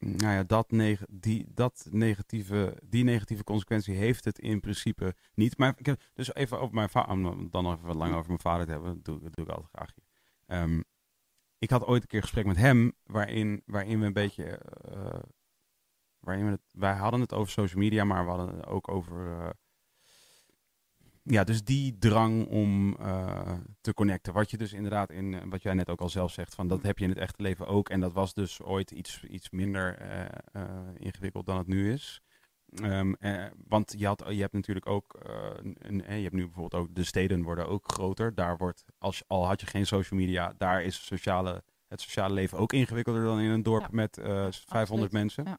nou 0.00 0.34
ja, 0.34 0.42
dat, 0.42 0.70
neg 0.70 1.04
die, 1.10 1.46
dat 1.54 1.86
negatieve, 1.90 2.76
die 2.84 3.04
negatieve 3.04 3.44
consequentie 3.44 3.94
heeft 3.94 4.24
het 4.24 4.38
in 4.38 4.60
principe 4.60 5.14
niet. 5.34 5.58
Maar 5.58 5.74
ik 5.76 5.86
heb 5.86 6.00
dus 6.14 6.34
even 6.34 6.60
over 6.60 6.74
mijn 6.74 6.88
vader, 6.88 7.50
dan 7.50 7.62
nog 7.64 7.76
even 7.76 7.96
langer 7.96 8.16
over 8.16 8.28
mijn 8.28 8.40
vader 8.40 8.66
te 8.66 8.72
hebben, 8.72 8.94
dat 8.94 9.04
doe, 9.04 9.20
dat 9.20 9.34
doe 9.34 9.44
ik 9.44 9.50
altijd 9.50 9.70
graag. 9.72 9.94
Ehm, 10.46 10.80
ik 11.58 11.70
had 11.70 11.84
ooit 11.84 12.02
een 12.02 12.08
keer 12.08 12.20
gesprek 12.20 12.46
met 12.46 12.56
hem, 12.56 12.92
waarin, 13.04 13.62
waarin 13.66 14.00
we 14.00 14.06
een 14.06 14.12
beetje, 14.12 14.44
eh, 14.44 15.20
waarin 16.18 16.44
we 16.44 16.50
het, 16.50 16.72
wij 16.72 16.94
hadden 16.94 17.20
het 17.20 17.32
over 17.32 17.52
social 17.52 17.80
media, 17.80 18.04
maar 18.04 18.24
we 18.24 18.30
hadden 18.30 18.56
het 18.56 18.66
ook 18.66 18.88
over... 18.88 19.40
eh, 19.40 19.50
ja, 21.22 21.44
dus 21.44 21.64
die 21.64 21.98
drang 21.98 22.46
om 22.46 22.96
eh, 22.96 23.52
te 23.80 23.94
connecten. 23.94 24.32
Wat 24.32 24.50
je 24.50 24.56
dus 24.56 24.72
inderdaad 24.72 25.10
in, 25.10 25.34
eh, 25.34 25.40
wat 25.48 25.62
jij 25.62 25.74
net 25.74 25.88
ook 25.88 26.00
al 26.00 26.08
zelf 26.08 26.32
zegt, 26.32 26.54
van 26.54 26.68
dat 26.68 26.82
heb 26.82 26.98
je 26.98 27.04
in 27.04 27.10
het 27.10 27.18
echte 27.18 27.42
leven 27.42 27.66
ook. 27.66 27.88
En 27.88 28.00
dat 28.00 28.12
was 28.12 28.34
dus 28.34 28.60
ooit 28.62 28.90
iets, 28.90 29.24
iets 29.24 29.50
minder 29.50 29.98
eh, 30.52 30.62
ingewikkeld 30.96 31.46
dan 31.46 31.58
het 31.58 31.66
nu 31.66 31.92
is. 31.92 32.22
Ehm, 32.74 33.12
eh, 33.12 33.46
want 33.68 33.94
je, 33.98 34.06
had, 34.06 34.24
je 34.28 34.40
hebt 34.40 34.52
natuurlijk 34.52 34.86
ook, 34.86 35.18
een, 35.78 36.04
eh, 36.04 36.16
je 36.16 36.22
hebt 36.22 36.34
nu 36.34 36.44
bijvoorbeeld 36.44 36.82
ook, 36.82 36.94
de 36.94 37.04
steden 37.04 37.42
worden 37.42 37.68
ook 37.68 37.92
groter. 37.92 38.34
Daar 38.34 38.56
wordt, 38.56 38.84
als, 38.98 39.22
al 39.26 39.46
had 39.46 39.60
je 39.60 39.66
geen 39.66 39.86
social 39.86 40.20
media, 40.20 40.54
daar 40.58 40.82
is 40.82 41.06
sociale, 41.06 41.62
het 41.88 42.00
sociale 42.00 42.34
leven 42.34 42.58
ook 42.58 42.72
ingewikkelder 42.72 43.24
dan 43.24 43.40
in 43.40 43.50
een 43.50 43.62
dorp 43.62 43.82
Ja, 43.82 43.88
met 43.90 44.18
eh, 44.18 44.24
500 44.26 44.70
absoluut. 44.80 45.12
mensen. 45.12 45.44
Ja. 45.44 45.58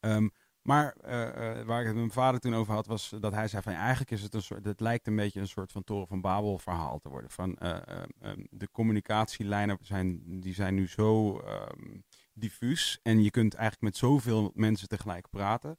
Ehm, 0.00 0.28
maar 0.64 0.94
eh, 1.00 1.58
eh, 1.60 1.66
waar 1.66 1.80
ik 1.80 1.86
het 1.86 1.94
met 1.94 2.04
mijn 2.04 2.10
vader 2.10 2.40
toen 2.40 2.54
over 2.54 2.74
had, 2.74 2.86
was 2.86 3.14
dat 3.20 3.32
hij 3.32 3.48
zei 3.48 3.62
van 3.62 3.72
eigenlijk 3.72 4.10
is 4.10 4.22
het 4.22 4.34
een 4.34 4.42
soort, 4.42 4.64
het 4.64 4.80
lijkt 4.80 5.06
een 5.06 5.16
beetje 5.16 5.40
een 5.40 5.48
soort 5.48 5.72
van 5.72 5.84
toren 5.84 6.06
van 6.06 6.20
Babel 6.20 6.58
verhaal 6.58 6.98
te 6.98 7.08
worden. 7.08 7.30
Van 7.30 7.56
eh, 7.56 7.70
eh, 7.70 8.02
eh, 8.20 8.38
de 8.50 8.70
communicatielijnen 8.70 9.78
zijn, 9.80 10.40
die 10.40 10.54
zijn 10.54 10.74
nu 10.74 10.88
zo 10.88 11.38
ehm, 11.38 11.98
diffuus 12.32 13.00
en 13.02 13.22
je 13.22 13.30
kunt 13.30 13.54
eigenlijk 13.54 13.84
met 13.84 13.96
zoveel 13.96 14.50
mensen 14.54 14.88
tegelijk 14.88 15.30
praten, 15.30 15.78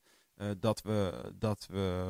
dat 0.60 0.82
we, 0.82 1.32
dat 1.36 1.68
we, 1.72 2.06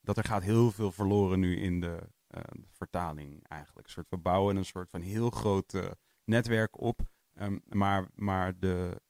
dat 0.00 0.16
er 0.16 0.24
gaat 0.24 0.42
heel 0.42 0.70
veel 0.70 0.92
verloren 0.92 1.40
nu 1.40 1.56
in 1.56 1.80
de 1.80 1.98
eh, 2.26 2.42
vertaling 2.70 3.48
eigenlijk. 3.48 3.88
Soort, 3.88 4.10
we 4.10 4.16
bouwen 4.16 4.56
een 4.56 4.64
soort 4.64 4.90
van 4.90 5.00
heel 5.00 5.30
groot 5.30 5.96
netwerk 6.24 6.80
op, 6.80 7.00
ehm, 7.34 7.58
maar, 7.68 8.06
maar 8.14 8.58
de 8.58 9.02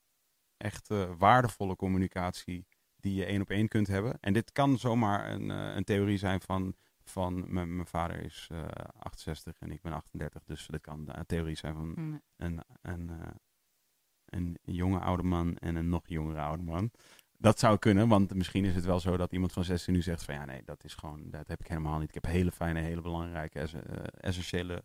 echte 0.56 1.14
waardevolle 1.18 1.76
communicatie 1.76 2.66
die 2.96 3.14
je 3.14 3.24
één 3.24 3.40
op 3.40 3.50
één 3.50 3.68
kunt 3.68 3.86
hebben. 3.86 4.18
En 4.20 4.32
dit 4.32 4.52
kan 4.52 4.78
zomaar 4.78 5.30
een, 5.30 5.50
eh, 5.50 5.74
een 5.74 5.84
theorie 5.84 6.18
zijn 6.18 6.40
van, 6.40 6.74
van 7.04 7.52
mijn 7.52 7.74
mijn 7.74 7.86
vader 7.88 8.20
is 8.24 8.48
eh 8.52 8.64
68 8.98 9.58
en 9.58 9.70
ik 9.70 9.82
ben 9.82 9.92
38, 9.92 10.44
dus 10.44 10.66
dit 10.66 10.80
kan 10.80 11.02
een 11.06 11.26
theorie 11.26 11.56
zijn 11.56 11.74
van 11.74 12.20
een, 12.36 12.62
een, 12.82 13.10
eh, 13.10 13.16
een 14.26 14.58
jonge 14.62 14.98
oude 14.98 15.22
man 15.22 15.56
en 15.56 15.76
een 15.76 15.88
nog 15.88 16.02
jongere 16.08 16.40
oude 16.40 16.62
man. 16.62 16.90
Dat 17.38 17.58
zou 17.58 17.78
kunnen, 17.78 18.08
want 18.08 18.34
misschien 18.34 18.64
is 18.64 18.74
het 18.74 18.84
wel 18.84 19.00
zo 19.00 19.16
dat 19.16 19.32
iemand 19.32 19.52
van 19.52 19.64
16 19.64 19.92
nu 19.94 20.02
zegt 20.02 20.24
van 20.24 20.34
ja 20.34 20.44
nee, 20.44 20.62
dat 20.64 20.84
is 20.84 20.94
gewoon, 20.94 21.30
dat 21.30 21.48
heb 21.48 21.60
ik 21.60 21.66
helemaal 21.66 21.98
niet. 21.98 22.08
Ik 22.08 22.14
heb 22.14 22.24
hele 22.26 22.52
fijne, 22.52 22.80
hele 22.80 23.00
belangrijke, 23.00 23.58
ess- 23.60 23.74
essentiële 24.20 24.84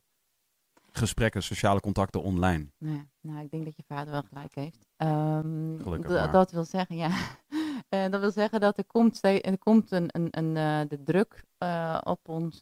gesprekken, 0.91 1.43
sociale 1.43 1.79
contacten 1.79 2.21
online. 2.21 2.67
Ja, 2.77 3.05
nou, 3.21 3.43
ik 3.43 3.51
denk 3.51 3.65
dat 3.65 3.75
je 3.75 3.83
vader 3.83 4.11
wel 4.11 4.23
gelijk 4.23 4.55
heeft. 4.55 4.87
Ehm, 4.97 5.77
Gelukkig 5.81 6.31
dat 6.31 6.51
wil 6.51 6.63
zeggen, 6.65 6.95
ja. 6.95 7.09
Eh, 7.91 8.09
dat 8.09 8.19
wil 8.19 8.31
zeggen 8.31 8.59
dat 8.59 8.77
er 8.77 8.85
komt, 8.85 9.19
er 9.23 9.57
komt 9.57 9.91
een, 9.91 10.09
een, 10.11 10.27
een, 10.31 10.57
eh, 10.57 10.89
de 10.89 11.03
druk 11.03 11.45
eh, 11.57 11.97
op 12.03 12.29
ons 12.29 12.59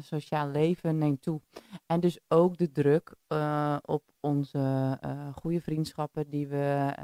sociaal 0.00 0.48
leven 0.48 0.98
neemt 0.98 1.22
toe. 1.22 1.40
En 1.86 2.00
dus 2.00 2.18
ook 2.28 2.56
de 2.56 2.72
druk 2.72 3.14
op 3.82 4.02
onze 4.20 4.98
goede 5.34 5.60
vriendschappen, 5.60 6.30
die 6.30 6.46
we 6.46 6.94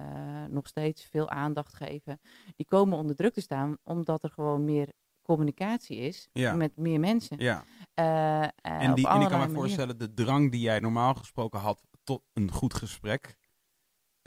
nog 0.50 0.66
steeds 0.66 1.04
veel 1.04 1.30
aandacht 1.30 1.74
geven. 1.74 2.20
Die 2.56 2.66
komen 2.66 2.98
onder 2.98 3.16
druk 3.16 3.34
te 3.34 3.40
staan, 3.40 3.76
omdat 3.84 4.22
er 4.22 4.30
gewoon 4.30 4.64
meer 4.64 4.92
communicatie 5.22 5.96
is 5.96 6.28
Ja. 6.32 6.54
met 6.54 6.76
meer 6.76 7.00
mensen. 7.00 7.38
Ja. 7.38 7.64
En, 7.94 8.94
die, 8.94 9.08
en 9.08 9.20
ik 9.20 9.28
kan 9.28 9.40
me 9.40 9.54
voorstellen, 9.54 9.98
de 9.98 10.14
drang 10.14 10.50
die 10.50 10.60
jij 10.60 10.78
normaal 10.78 11.14
gesproken 11.14 11.60
had 11.60 11.82
tot 12.04 12.22
een 12.32 12.50
goed 12.50 12.74
gesprek. 12.74 13.38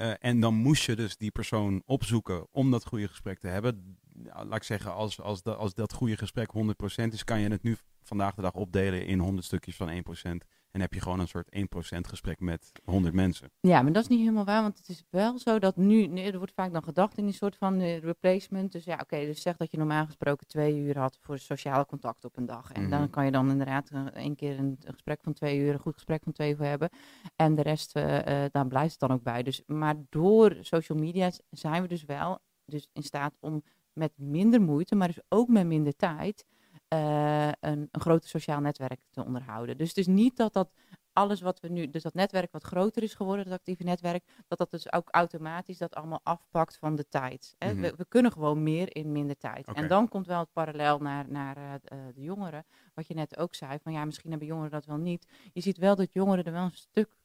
Eh, 0.03 0.13
en 0.19 0.39
dan 0.39 0.53
moest 0.53 0.83
je 0.83 0.95
dus 0.95 1.17
die 1.17 1.31
persoon 1.31 1.83
opzoeken 1.85 2.47
om 2.51 2.71
dat 2.71 2.85
goede 2.85 3.07
gesprek 3.07 3.39
te 3.39 3.47
hebben. 3.47 3.97
Laat 4.23 4.55
ik 4.55 4.63
zeggen, 4.63 4.93
als, 4.93 5.21
als, 5.21 5.43
als 5.43 5.73
dat 5.73 5.93
goede 5.93 6.17
gesprek 6.17 6.49
100% 6.57 7.13
is, 7.13 7.23
kan 7.23 7.39
je 7.39 7.49
het 7.49 7.63
nu 7.63 7.77
vandaag 8.17 8.35
de 8.35 8.41
dag 8.41 8.53
opdelen 8.53 9.05
in 9.05 9.19
100 9.19 9.45
stukjes 9.45 9.75
van 9.75 9.89
1%. 9.89 10.47
En 10.71 10.81
heb 10.81 10.93
je 10.93 11.01
gewoon 11.01 11.19
een 11.19 11.27
soort 11.27 11.47
1% 11.55 11.59
gesprek 12.07 12.39
met 12.39 12.71
100 12.83 13.13
mensen. 13.13 13.51
Ja, 13.59 13.81
maar 13.81 13.91
dat 13.91 14.01
is 14.03 14.07
niet 14.09 14.19
helemaal 14.19 14.45
waar, 14.45 14.61
want 14.61 14.77
het 14.77 14.89
is 14.89 15.03
wel 15.09 15.39
zo 15.39 15.59
dat 15.59 15.75
nu, 15.77 16.05
nee, 16.07 16.31
er 16.31 16.37
wordt 16.37 16.53
vaak 16.53 16.73
dan 16.73 16.83
gedacht 16.83 17.17
in 17.17 17.25
die 17.25 17.33
soort 17.33 17.55
van 17.55 17.79
eh, 17.79 17.99
replacement. 17.99 18.71
Dus 18.71 18.83
ja, 18.83 18.97
oké, 19.01 19.17
dus 19.25 19.41
zeg 19.41 19.57
dat 19.57 19.71
je 19.71 19.77
normaal 19.77 20.05
gesproken 20.05 20.47
twee 20.47 20.77
uur 20.77 20.97
had 20.99 21.17
voor 21.21 21.37
sociale 21.37 21.85
contact 21.85 22.25
op 22.25 22.37
een 22.37 22.45
dag. 22.45 22.71
En 22.71 22.81
Mhm. 22.81 22.89
dan 22.89 23.09
kan 23.09 23.25
je 23.25 23.31
dan 23.31 23.49
inderdaad 23.49 23.91
één 24.13 24.35
keer 24.35 24.59
een, 24.59 24.77
een 24.83 24.93
gesprek 24.93 25.19
van 25.23 25.33
twee 25.33 25.59
uur, 25.59 25.73
een 25.73 25.79
goed 25.79 25.93
gesprek 25.93 26.23
van 26.23 26.33
twee 26.33 26.51
uur 26.51 26.63
hebben. 26.63 26.89
En 27.35 27.55
de 27.55 27.61
rest, 27.61 27.95
eh, 27.95 28.43
eh, 28.45 28.51
daar 28.51 28.67
blijft 28.67 28.91
het 28.91 28.99
dan 28.99 29.11
ook 29.11 29.23
bij. 29.23 29.43
Dus, 29.43 29.61
maar 29.65 29.95
door 30.09 30.57
social 30.61 30.97
media 30.97 31.31
zijn 31.49 31.81
we 31.81 31.87
dus 31.87 32.03
wel 32.05 32.39
dus 32.65 32.89
in 32.93 33.03
staat 33.03 33.37
om 33.39 33.63
met 33.93 34.11
minder 34.15 34.61
moeite, 34.61 34.95
maar 34.95 35.07
dus 35.07 35.21
ook 35.29 35.47
met 35.47 35.65
minder 35.65 35.95
tijd, 35.95 36.45
eh, 36.93 37.47
een, 37.59 37.87
een 37.91 38.01
groter 38.01 38.29
sociaal 38.29 38.59
netwerk 38.59 38.99
te 39.09 39.23
onderhouden. 39.23 39.77
Dus 39.77 39.87
het 39.87 39.97
is 39.97 40.07
niet 40.07 40.37
dat 40.37 40.53
dat 40.53 40.73
alles 41.13 41.41
wat 41.41 41.59
we 41.59 41.67
nu, 41.67 41.89
dus 41.89 42.03
dat 42.03 42.13
netwerk 42.13 42.51
wat 42.51 42.63
groter 42.63 43.03
is 43.03 43.13
geworden, 43.13 43.45
dat 43.45 43.53
actieve 43.53 43.83
netwerk, 43.83 44.23
dat 44.47 44.57
dat 44.57 44.71
dus 44.71 44.93
ook 44.93 45.07
automatisch 45.11 45.77
dat 45.77 45.95
allemaal 45.95 46.19
afpakt 46.23 46.77
van 46.77 46.95
de 46.95 47.07
tijd. 47.07 47.55
Hè? 47.57 47.73
Mhm. 47.73 47.81
we, 47.81 47.93
we 47.97 48.05
kunnen 48.07 48.31
gewoon 48.31 48.63
meer 48.63 48.95
in 48.95 49.11
minder 49.11 49.37
tijd. 49.37 49.67
En 49.73 49.87
dan 49.87 50.07
komt 50.07 50.27
wel 50.27 50.39
het 50.39 50.53
parallel 50.53 50.99
naar, 50.99 51.25
naar 51.29 51.57
eh, 51.57 51.73
eh, 51.73 51.99
de 52.15 52.21
jongeren, 52.21 52.65
wat 52.93 53.07
je 53.07 53.13
net 53.13 53.37
ook 53.37 53.55
zei, 53.55 53.79
van 53.79 53.93
ja, 53.93 54.05
misschien 54.05 54.29
hebben 54.29 54.47
jongeren 54.47 54.71
dat 54.71 54.85
wel 54.85 54.97
niet. 54.97 55.27
Je 55.53 55.61
ziet 55.61 55.77
wel 55.77 55.95
dat 55.95 56.13
jongeren 56.13 56.43
er 56.43 56.51
wel 56.51 56.63
een 56.63 56.71
stuk 56.73 57.17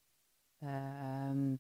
ehm, 0.59 1.55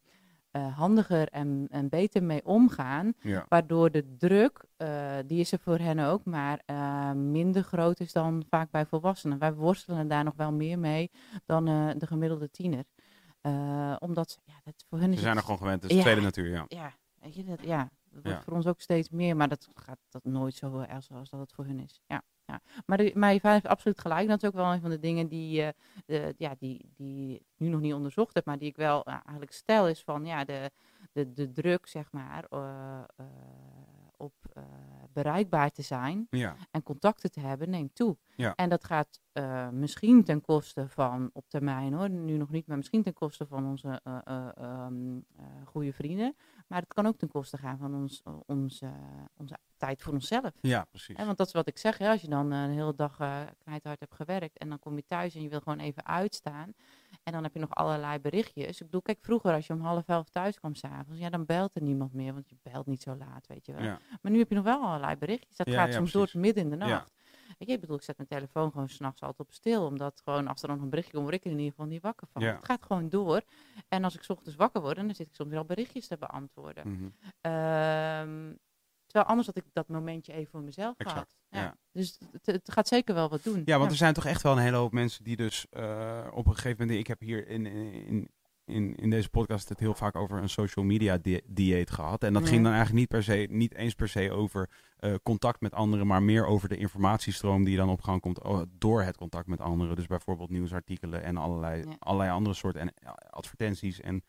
eh, 0.50 0.76
handiger 0.78 1.28
en, 1.28 1.66
en 1.70 1.88
beter 1.88 2.22
mee 2.22 2.44
omgaan. 2.44 3.12
Ja. 3.20 3.46
Waardoor 3.48 3.90
de 3.90 4.16
druk, 4.16 4.64
eh, 4.76 5.16
die 5.26 5.40
is 5.40 5.52
er 5.52 5.58
voor 5.58 5.78
hen 5.78 5.98
ook, 5.98 6.24
maar 6.24 6.62
eh, 6.66 7.12
minder 7.12 7.62
groot 7.62 8.00
is 8.00 8.12
dan 8.12 8.44
vaak 8.50 8.70
bij 8.70 8.86
volwassenen. 8.86 9.38
Wij 9.38 9.54
worstelen 9.54 10.08
daar 10.08 10.24
nog 10.24 10.34
wel 10.36 10.52
meer 10.52 10.78
mee 10.78 11.10
dan 11.46 11.64
de 11.98 12.06
gemiddelde 12.06 12.50
tiener. 12.50 12.84
Omdat, 13.98 14.30
ze- 14.30 14.38
ja, 14.44 14.60
dat 14.64 14.84
voor 14.88 14.98
hen 14.98 15.10
is 15.10 15.16
Ze 15.16 15.22
zijn 15.22 15.36
er 15.36 15.42
gewoon 15.42 15.58
gewend, 15.58 15.82
het 15.82 15.90
is 15.90 15.96
Ja. 15.96 16.02
tweede 16.02 16.20
natuur, 16.20 16.50
ja. 16.50 16.64
Ja, 16.68 16.92
weet 17.20 17.34
je, 17.34 17.44
dat, 17.44 17.62
ja, 17.62 17.90
dat 18.10 18.22
wordt 18.22 18.38
Ja. 18.38 18.42
voor 18.44 18.52
ons 18.52 18.66
ook 18.66 18.80
steeds 18.80 19.10
meer, 19.10 19.36
maar 19.36 19.48
dat 19.48 19.68
gaat 19.74 19.98
dat 20.08 20.24
nooit 20.24 20.54
zo 20.54 20.78
erg 20.78 21.04
zoals 21.04 21.30
dat 21.30 21.40
het 21.40 21.52
voor 21.52 21.64
hun 21.64 21.80
is. 21.80 22.00
Ja, 22.06 22.22
ja. 22.46 22.60
Maar, 22.86 22.96
de, 22.98 23.12
maar 23.14 23.32
je 23.32 23.40
vader 23.40 23.52
heeft 23.60 23.66
absoluut 23.72 24.00
gelijk. 24.00 24.28
Dat 24.28 24.42
is 24.42 24.48
ook 24.48 24.54
wel 24.54 24.72
een 24.72 24.80
van 24.80 24.90
de 24.90 24.98
dingen 24.98 25.28
die, 25.28 25.62
eh, 25.62 25.68
de, 26.06 26.34
ja, 26.38 26.54
die, 26.58 26.92
die 26.96 27.34
ik 27.34 27.42
nu 27.56 27.68
nog 27.68 27.80
niet 27.80 27.94
onderzocht 27.94 28.34
heb, 28.34 28.44
maar 28.44 28.58
die 28.58 28.68
ik 28.68 28.76
wel 28.76 29.02
ja, 29.04 29.22
eigenlijk 29.22 29.52
stel, 29.52 29.88
is 29.88 30.02
van 30.02 30.24
ja, 30.24 30.44
de, 30.44 30.70
de, 31.12 31.32
de 31.32 31.52
druk, 31.52 31.86
zeg 31.86 32.12
maar, 32.12 32.44
eh, 32.50 32.98
eh, 33.16 33.26
op 34.16 34.34
eh, 34.52 34.62
bereikbaar 35.12 35.70
te 35.70 35.82
zijn 35.82 36.26
Ja, 36.30 36.56
en 36.70 36.82
contacten 36.82 37.30
te 37.30 37.40
hebben, 37.40 37.70
neemt 37.70 37.94
toe. 37.94 38.16
Ja. 38.36 38.54
En 38.54 38.68
dat 38.68 38.84
gaat 38.84 39.20
eh, 39.32 39.68
misschien 39.68 40.24
ten 40.24 40.40
koste 40.40 40.88
van, 40.88 41.30
op 41.32 41.48
termijn 41.48 41.92
hoor, 41.92 42.10
nu 42.10 42.36
nog 42.36 42.50
niet, 42.50 42.66
maar 42.66 42.76
misschien 42.76 43.02
ten 43.02 43.12
koste 43.12 43.46
van 43.46 43.66
onze 43.66 44.00
eh, 44.04 44.18
eh, 44.24 44.48
eh, 44.56 44.86
goede 45.64 45.92
vrienden. 45.92 46.36
Maar 46.68 46.80
het 46.80 46.94
kan 46.94 47.06
ook 47.06 47.16
ten 47.18 47.28
koste 47.28 47.56
gaan 47.56 47.78
van 47.78 47.94
ons, 47.94 48.20
eh, 48.24 48.32
onze, 48.46 48.90
onze 49.36 49.56
tijd 49.76 50.02
voor 50.02 50.12
onszelf. 50.12 50.50
ja 50.60 50.84
precies. 50.84 51.16
Hè, 51.16 51.24
want 51.24 51.38
dat 51.38 51.46
is 51.46 51.52
wat 51.52 51.68
ik 51.68 51.78
zeg, 51.78 51.98
hè, 51.98 52.08
als 52.10 52.20
je 52.20 52.28
dan 52.28 52.52
eh, 52.52 52.62
een 52.62 52.70
hele 52.70 52.94
dag 52.94 53.18
eh 53.20 53.40
knijthard 53.58 54.00
hebt 54.00 54.14
gewerkt 54.14 54.58
en 54.58 54.68
dan 54.68 54.78
kom 54.78 54.96
je 54.96 55.04
thuis 55.06 55.34
en 55.34 55.42
je 55.42 55.48
wil 55.48 55.60
gewoon 55.60 55.78
even 55.78 56.06
uitstaan. 56.06 56.72
En 57.22 57.32
dan 57.32 57.42
heb 57.42 57.54
je 57.54 57.60
nog 57.60 57.74
allerlei 57.74 58.18
berichtjes. 58.18 58.80
Ik 58.80 58.86
bedoel, 58.86 59.02
kijk, 59.02 59.18
vroeger 59.20 59.52
als 59.54 59.66
je 59.66 59.72
om 59.72 59.80
half 59.80 60.08
elf 60.08 60.28
thuis 60.28 60.58
kwam 60.58 60.74
s'avonds, 60.74 61.20
ja, 61.20 61.30
dan 61.30 61.44
belt 61.44 61.74
er 61.76 61.82
niemand 61.82 62.12
meer, 62.12 62.32
want 62.32 62.48
je 62.48 62.56
belt 62.62 62.86
niet 62.86 63.02
zo 63.02 63.16
laat, 63.16 63.46
weet 63.46 63.66
je 63.66 63.72
wel. 63.72 63.82
Ja, 63.82 63.98
Maar 64.22 64.32
nu 64.32 64.38
heb 64.38 64.48
je 64.48 64.54
nog 64.54 64.64
wel 64.64 64.82
allerlei 64.82 65.16
berichtjes. 65.16 65.56
Dat 65.56 65.66
Ja, 65.66 65.74
gaat 65.74 65.86
ja, 65.88 65.92
soms 65.94 66.12
door 66.12 66.22
precies. 66.22 66.40
tot 66.42 66.54
midden 66.54 66.72
in 66.72 66.78
de 66.78 66.86
Ja. 66.86 66.90
nacht. 66.92 67.12
Weet 67.58 67.68
je, 67.68 67.74
ik 67.74 67.80
bedoel, 67.80 67.96
ik 67.96 68.02
zet 68.02 68.16
mijn 68.16 68.28
telefoon 68.28 68.70
gewoon 68.70 68.88
s'nachts 68.88 69.22
altijd 69.22 69.48
op 69.48 69.54
stil. 69.54 69.86
Omdat 69.86 70.20
gewoon 70.24 70.46
als 70.48 70.62
er 70.62 70.68
dan 70.68 70.80
een 70.82 70.88
berichtje 70.88 71.12
komt, 71.12 71.24
word 71.24 71.36
ik 71.36 71.44
er 71.44 71.50
in 71.50 71.56
ieder 71.56 71.70
geval 71.70 71.86
niet 71.86 72.02
wakker 72.02 72.26
van. 72.32 72.42
Ja. 72.42 72.54
Het 72.54 72.64
gaat 72.64 72.82
gewoon 72.82 73.08
door. 73.08 73.42
En 73.88 74.04
als 74.04 74.14
ik 74.14 74.22
's 74.22 74.28
ochtends 74.28 74.56
wakker 74.56 74.80
word, 74.80 74.96
dan 74.96 75.14
zit 75.14 75.26
ik 75.26 75.34
soms 75.34 75.50
wel 75.50 75.64
berichtjes 75.64 76.06
te 76.06 76.18
beantwoorden. 76.18 76.88
mhm. 76.88 77.08
Ehm, 77.40 78.54
terwijl 79.06 79.26
anders 79.28 79.46
had 79.46 79.56
ik 79.56 79.64
dat 79.72 79.88
momentje 79.88 80.32
even 80.32 80.50
voor 80.50 80.62
mezelf 80.62 80.94
Exact, 80.98 81.12
gehad. 81.12 81.36
Ja. 81.48 81.60
ja. 81.60 81.76
Dus 81.92 82.18
het, 82.32 82.46
het 82.46 82.72
gaat 82.72 82.88
zeker 82.88 83.14
wel 83.14 83.28
wat 83.28 83.42
doen. 83.42 83.62
ja 83.64 83.78
want 83.78 83.90
er 83.90 83.96
zijn 83.96 84.14
toch 84.14 84.26
echt 84.26 84.42
wel 84.42 84.52
een 84.52 84.62
hele 84.62 84.76
hoop 84.76 84.92
mensen 84.92 85.24
die 85.24 85.36
dus 85.36 85.66
eh, 85.70 86.26
op 86.30 86.46
een 86.46 86.54
gegeven 86.54 86.76
moment... 86.78 86.98
Ik 86.98 87.06
heb 87.06 87.20
hier 87.20 87.48
in, 87.48 87.66
in, 87.66 87.92
in, 88.06 88.30
in 88.96 89.10
deze 89.10 89.28
podcast 89.28 89.68
het 89.68 89.78
heel 89.78 89.94
vaak 89.94 90.16
over 90.16 90.38
een 90.42 90.48
social 90.48 90.84
media 90.84 91.18
di- 91.18 91.40
dieet 91.46 91.90
gehad. 91.90 92.22
En 92.22 92.32
dat 92.32 92.48
ging 92.48 92.62
dan 92.62 92.72
eigenlijk 92.72 93.00
niet, 93.00 93.08
per 93.08 93.22
se, 93.22 93.46
niet 93.50 93.74
eens 93.74 93.94
per 93.94 94.08
se 94.08 94.30
over 94.32 94.70
eh, 94.96 95.14
contact 95.22 95.60
met 95.60 95.72
anderen... 95.72 96.06
maar 96.06 96.22
meer 96.22 96.46
over 96.46 96.68
de 96.68 96.76
informatiestroom 96.76 97.64
die 97.64 97.76
dan 97.76 97.88
op 97.88 98.02
gang 98.02 98.20
komt 98.20 98.42
oh, 98.42 98.62
door 98.78 99.02
het 99.02 99.16
contact 99.16 99.46
met 99.46 99.60
anderen. 99.60 99.96
Dus 99.96 100.06
bijvoorbeeld 100.06 100.50
nieuwsartikelen 100.50 101.22
en 101.22 101.36
allerlei, 101.36 101.82
Ja. 101.84 101.96
allerlei 101.98 102.30
andere 102.30 102.54
soorten 102.54 102.80
en, 102.80 102.94
advertenties 103.30 104.00
en, 104.00 104.24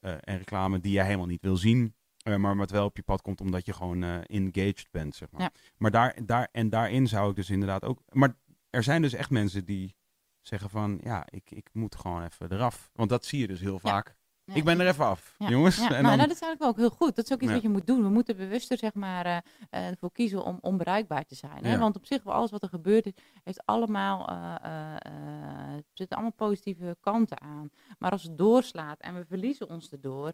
eh, 0.00 0.12
en 0.20 0.36
reclame 0.38 0.80
die 0.80 0.92
je 0.92 1.02
helemaal 1.02 1.26
niet 1.26 1.42
wil 1.42 1.56
zien... 1.56 1.94
eh, 2.22 2.36
maar 2.36 2.56
wat 2.56 2.70
wel 2.70 2.84
op 2.84 2.96
je 2.96 3.02
pad 3.02 3.22
komt 3.22 3.40
omdat 3.40 3.66
je 3.66 3.72
gewoon 3.72 4.02
engaged 4.22 4.88
bent, 4.90 5.14
zeg 5.14 5.30
maar. 5.30 5.40
Ja. 5.40 5.50
Maar 5.76 5.90
daar, 5.90 6.16
daar, 6.26 6.48
en 6.52 6.68
daarin 6.68 7.06
zou 7.08 7.30
ik 7.30 7.36
dus 7.36 7.50
inderdaad 7.50 7.84
ook... 7.84 8.02
Maar 8.12 8.34
er 8.70 8.82
zijn 8.82 9.02
dus 9.02 9.12
echt 9.12 9.30
mensen 9.30 9.64
die 9.64 9.94
zeggen 10.42 10.70
van... 10.70 10.98
Ja, 11.02 11.26
ik, 11.30 11.50
ik 11.50 11.68
moet 11.72 11.94
gewoon 11.96 12.22
even 12.24 12.52
eraf. 12.52 12.90
Want 12.94 13.10
dat 13.10 13.24
zie 13.24 13.40
je 13.40 13.46
dus 13.46 13.60
heel 13.60 13.78
vaak. 13.78 14.18
Ja, 14.44 14.56
ik 14.56 14.64
ben 14.64 14.80
er 14.80 14.86
even 14.86 15.04
af, 15.04 15.34
Ja, 15.38 15.48
jongens. 15.48 15.76
Ja, 15.76 15.82
en 15.96 16.02
nou, 16.02 16.16
dan, 16.16 16.26
dat 16.26 16.36
is 16.36 16.42
eigenlijk 16.42 16.62
ook 16.72 16.76
heel 16.76 16.96
goed. 16.96 17.16
Dat 17.16 17.24
is 17.24 17.32
ook 17.32 17.40
iets 17.42 17.52
wat 17.52 17.62
je 17.62 17.68
moet 17.68 17.86
doen. 17.86 18.02
We 18.02 18.08
moeten 18.08 18.36
bewuster 18.36 18.78
zeg 18.78 18.94
maar, 18.94 19.26
eh, 19.26 19.36
eh, 19.70 19.88
ervoor 19.88 20.12
kiezen 20.12 20.44
om 20.44 20.58
onbereikbaar 20.60 21.24
te 21.24 21.34
zijn. 21.34 21.64
Hè? 21.64 21.78
Want 21.78 21.96
op 21.96 22.06
zich, 22.06 22.22
wel 22.22 22.34
alles 22.34 22.50
wat 22.50 22.62
er 22.62 22.68
gebeurt, 22.68 23.06
is- 23.06 23.12
heeft 23.44 23.62
allemaal, 23.66 24.28
eh, 24.28 24.94
eh, 25.02 25.82
zitten 25.92 26.16
allemaal 26.16 26.34
positieve 26.36 26.96
kanten 27.00 27.40
aan. 27.40 27.70
Maar 27.98 28.10
als 28.10 28.22
het 28.22 28.38
doorslaat 28.38 29.00
en 29.00 29.14
we 29.14 29.24
verliezen 29.24 29.68
ons 29.68 29.90
erdoor... 29.92 30.32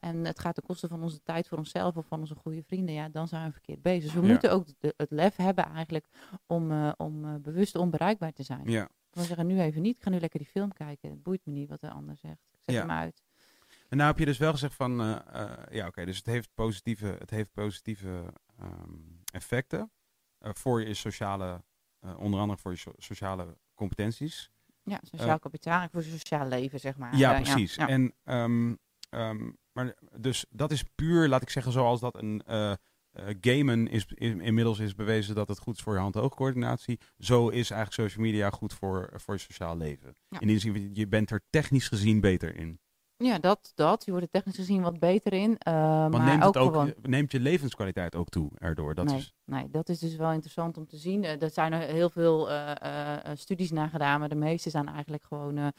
en 0.00 0.24
het 0.24 0.38
gaat 0.38 0.54
ten 0.54 0.62
koste 0.62 0.88
van 0.88 1.02
onze 1.02 1.22
tijd 1.22 1.48
voor 1.48 1.58
onszelf 1.58 1.96
of 1.96 2.06
van 2.06 2.20
onze 2.20 2.34
goede 2.34 2.62
vrienden... 2.62 2.94
ja, 2.94 3.08
dan 3.08 3.28
zijn 3.28 3.46
we 3.46 3.52
verkeerd 3.52 3.82
bezig. 3.82 4.02
Dus 4.12 4.20
we 4.20 4.26
moeten 4.26 4.50
ook 4.52 4.66
de- 4.78 4.94
het 4.96 5.10
lef 5.10 5.36
hebben 5.36 5.64
eigenlijk 5.64 6.06
om, 6.46 6.90
om 6.96 7.42
bewust 7.42 7.76
onbereikbaar 7.76 8.32
te 8.32 8.42
zijn. 8.42 8.70
ja. 8.70 8.88
We 9.18 9.26
zeggen 9.26 9.46
nu 9.46 9.60
even 9.60 9.82
niet, 9.82 9.96
ik 9.96 10.02
ga 10.02 10.10
nu 10.10 10.18
lekker 10.20 10.38
die 10.38 10.48
film 10.48 10.72
kijken. 10.72 11.10
Het 11.10 11.22
boeit 11.22 11.40
me 11.44 11.52
niet 11.52 11.68
wat 11.68 11.80
de 11.80 11.90
ander 11.90 12.16
zegt. 12.16 12.40
Ik 12.52 12.58
zet 12.64 12.74
Ja. 12.74 12.80
hem 12.80 12.90
uit. 12.90 13.22
En 13.88 13.96
nou 13.96 14.10
heb 14.10 14.18
je 14.18 14.24
dus 14.24 14.38
wel 14.38 14.52
gezegd 14.52 14.74
van... 14.74 15.00
eh, 15.00 15.42
eh, 15.42 15.58
ja, 15.70 15.86
oké, 15.86 16.04
dus 16.04 16.16
het 16.16 16.26
heeft 16.26 16.48
positieve, 16.54 17.06
het 17.18 17.30
heeft 17.30 17.52
positieve 17.52 18.32
ehm, 18.58 18.92
effecten... 19.32 19.90
eh, 20.38 20.50
voor 20.54 20.82
je 20.86 20.94
sociale... 20.94 21.64
onder 22.16 22.40
andere 22.40 22.60
voor 22.60 22.70
je 22.70 22.76
so- 22.78 22.92
sociale 22.96 23.56
competenties. 23.74 24.50
Ja, 24.82 25.00
sociaal 25.02 25.38
kapitaal 25.38 25.82
en 25.82 25.90
voor 25.90 26.02
je 26.04 26.10
sociaal 26.10 26.48
leven, 26.48 26.80
zeg 26.80 26.96
maar. 26.96 27.16
Ja, 27.16 27.34
precies. 27.40 27.74
ja. 27.74 27.88
En, 27.88 28.14
ehm, 28.24 28.74
ehm, 29.10 29.50
maar 29.72 29.94
dus 30.16 30.44
dat 30.50 30.70
is 30.72 30.82
puur, 30.94 31.28
laat 31.28 31.42
ik 31.42 31.50
zeggen, 31.50 31.72
zoals 31.72 32.00
dat 32.00 32.16
een 32.22 32.42
gamen 33.40 33.88
is, 33.88 34.06
in- 34.14 34.40
inmiddels 34.40 34.78
is 34.78 34.94
bewezen 34.94 35.34
dat 35.34 35.48
het 35.48 35.58
goed 35.58 35.76
is 35.76 35.82
voor 35.82 35.94
je 35.94 36.00
hand-oogcoördinatie. 36.00 36.98
Zo 37.18 37.48
is 37.48 37.70
eigenlijk 37.70 37.92
social 37.92 38.24
media 38.26 38.50
goed 38.50 38.74
voor, 38.74 39.10
voor 39.14 39.34
je 39.34 39.40
sociaal 39.40 39.76
leven. 39.76 40.14
Ja. 40.28 40.40
In 40.40 40.46
die 40.46 40.58
zin, 40.58 40.90
je 40.92 41.08
bent 41.08 41.30
er 41.30 41.42
technisch 41.50 41.88
gezien 41.88 42.20
beter 42.20 42.56
in. 42.56 42.80
Ja, 43.24 43.38
dat, 43.38 43.72
dat. 43.74 44.04
Je 44.04 44.10
wordt 44.10 44.26
er 44.26 44.32
technisch 44.32 44.56
gezien 44.56 44.82
wat 44.82 44.98
beter 44.98 45.32
in. 45.32 45.58
eh, 45.58 45.72
maar 46.08 46.24
neemt, 46.24 46.44
ook, 46.44 46.56
gewoon... 46.56 46.94
neemt 47.02 47.32
je 47.32 47.40
levenskwaliteit 47.40 48.14
ook 48.14 48.28
toe 48.28 48.50
erdoor. 48.58 48.94
Dat 48.94 49.04
nee, 49.04 49.16
is, 49.16 49.34
nee, 49.44 49.70
dat 49.70 49.88
is 49.88 49.98
dus 49.98 50.16
wel 50.16 50.30
interessant 50.32 50.76
om 50.76 50.86
te 50.86 50.96
zien. 50.96 51.24
Eh, 51.24 51.42
er 51.42 51.50
zijn 51.50 51.72
er 51.72 51.80
heel 51.80 52.10
veel 52.10 52.50
eh, 52.50 53.16
studies 53.34 53.70
naar 53.70 53.88
gedaan, 53.88 54.20
maar 54.20 54.28
de 54.28 54.34
meeste 54.34 54.70
zijn 54.70 54.88
eigenlijk 54.88 55.24
gewoon 55.24 55.72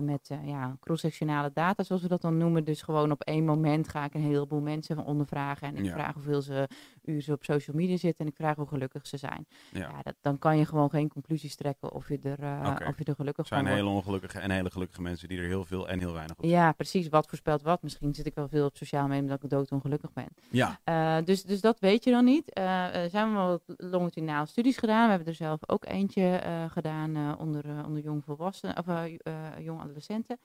met 0.00 0.30
ja, 0.44 0.76
cross-sectionale 0.80 1.50
data, 1.54 1.82
zoals 1.82 2.02
we 2.02 2.08
dat 2.08 2.20
dan 2.20 2.36
noemen. 2.36 2.64
Dus 2.64 2.82
gewoon 2.82 3.10
op 3.10 3.22
één 3.22 3.44
moment 3.44 3.88
ga 3.88 4.04
ik 4.04 4.14
een 4.14 4.20
heleboel 4.22 4.60
mensen 4.60 4.96
van 4.96 5.04
ondervragen 5.04 5.68
en 5.68 5.76
ik 5.76 5.84
Ja. 5.84 5.92
vraag 5.92 6.14
hoeveel 6.14 6.42
ze 6.42 6.68
uren 7.08 7.22
ze 7.22 7.32
op 7.32 7.44
social 7.44 7.76
media 7.76 7.96
zitten 7.96 8.24
en 8.24 8.30
ik 8.30 8.36
vraag 8.36 8.56
hoe 8.56 8.66
gelukkig 8.66 9.06
ze 9.06 9.16
zijn. 9.16 9.46
ja. 9.72 9.80
Ja, 9.80 10.02
dat, 10.02 10.14
dan 10.20 10.38
kan 10.38 10.58
je 10.58 10.66
gewoon 10.66 10.90
geen 10.90 11.08
conclusies 11.08 11.56
trekken 11.56 11.92
of 11.92 12.08
je 12.08 12.18
er, 12.22 12.42
eh, 12.42 12.88
of 12.88 12.98
je 12.98 13.04
er 13.04 13.14
gelukkig 13.14 13.46
zijn 13.46 13.60
van 13.60 13.68
wordt. 13.68 13.84
hele 13.84 13.96
ongelukkige 13.96 14.38
en 14.38 14.50
hele 14.50 14.70
gelukkige 14.70 15.02
mensen 15.02 15.28
die 15.28 15.38
er 15.38 15.44
heel 15.46 15.64
veel 15.64 15.88
en 15.88 15.98
heel 15.98 16.12
weinig 16.12 16.36
op 16.36 16.44
Ja, 16.44 16.72
precies. 16.72 17.08
Wat 17.08 17.26
voorspelt 17.26 17.62
wat. 17.62 17.82
Misschien 17.82 18.14
zit 18.14 18.26
ik 18.26 18.34
wel 18.34 18.48
veel 18.48 18.66
op 18.66 18.76
sociaal 18.76 19.06
media 19.06 19.22
omdat 19.22 19.42
ik 19.42 19.50
doodongelukkig 19.50 20.12
ben. 20.12 20.28
Ja, 20.50 20.80
Eh, 20.84 21.16
dus, 21.24 21.42
dus 21.42 21.60
dat 21.60 21.78
weet 21.80 22.04
je 22.04 22.10
dan 22.10 22.24
niet. 22.24 22.52
Eh, 22.52 22.94
er 23.02 23.10
zijn 23.10 23.32
wel 23.34 23.48
wat 23.48 23.62
longitudinale 23.76 24.46
studies 24.46 24.76
gedaan. 24.76 25.04
We 25.04 25.08
hebben 25.10 25.28
er 25.28 25.34
zelf 25.34 25.60
ook 25.66 25.84
eentje 25.84 26.22
eh, 26.36 26.64
gedaan 26.70 27.16
eh, 27.16 27.32
onder, 27.38 27.64
eh, 27.64 27.86
onder 27.86 28.02
jong 28.02 28.24
volwassenen 28.24 28.78
of 28.78 28.88
eh, 28.88 29.04
eh, 29.22 29.58
jong 29.58 29.80
adolescenten. 29.80 30.38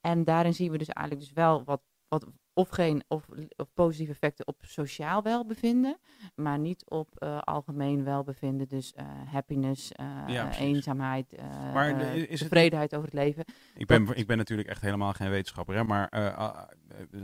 En 0.00 0.24
daarin 0.24 0.54
zien 0.54 0.70
we 0.70 0.78
dus 0.78 0.88
eigenlijk 0.88 1.26
dus 1.26 1.34
wel 1.36 1.64
wat, 1.64 1.80
wat 2.08 2.26
of 2.58 2.68
geen 2.68 3.04
of, 3.08 3.28
of 3.56 3.72
positieve 3.74 4.12
effecten 4.12 4.46
op 4.46 4.56
sociaal 4.60 5.22
welbevinden, 5.22 5.98
maar 6.34 6.58
niet 6.58 6.84
op 6.90 7.08
eh, 7.18 7.38
algemeen 7.38 8.04
welbevinden. 8.04 8.68
Dus 8.68 8.92
eh, 8.92 9.06
happiness, 9.26 9.92
eh, 9.92 10.06
Ja, 10.26 10.56
eenzaamheid, 10.58 11.36
Maar 11.74 12.00
is 12.14 12.28
het- 12.30 12.38
tevredenheid 12.38 12.94
over 12.94 13.04
het 13.04 13.14
leven. 13.18 13.44
ik 13.74 13.86
ben, 13.86 14.16
ik 14.16 14.26
ben 14.26 14.36
natuurlijk 14.36 14.68
echt 14.68 14.80
helemaal 14.80 15.12
geen 15.12 15.30
wetenschapper. 15.30 15.74
Hè, 15.74 15.84
maar 15.84 16.08
ah, 16.36 16.68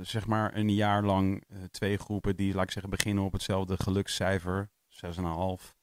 zeg 0.02 0.26
maar 0.26 0.56
een 0.56 0.74
jaar 0.74 1.02
lang 1.04 1.44
twee 1.70 1.96
groepen 1.96 2.36
die, 2.36 2.54
laat 2.54 2.64
ik 2.64 2.70
zeggen, 2.70 2.90
beginnen 2.90 3.24
op 3.24 3.32
hetzelfde 3.32 3.76
gelukscijfer, 3.82 4.68
6,5. 4.88 5.74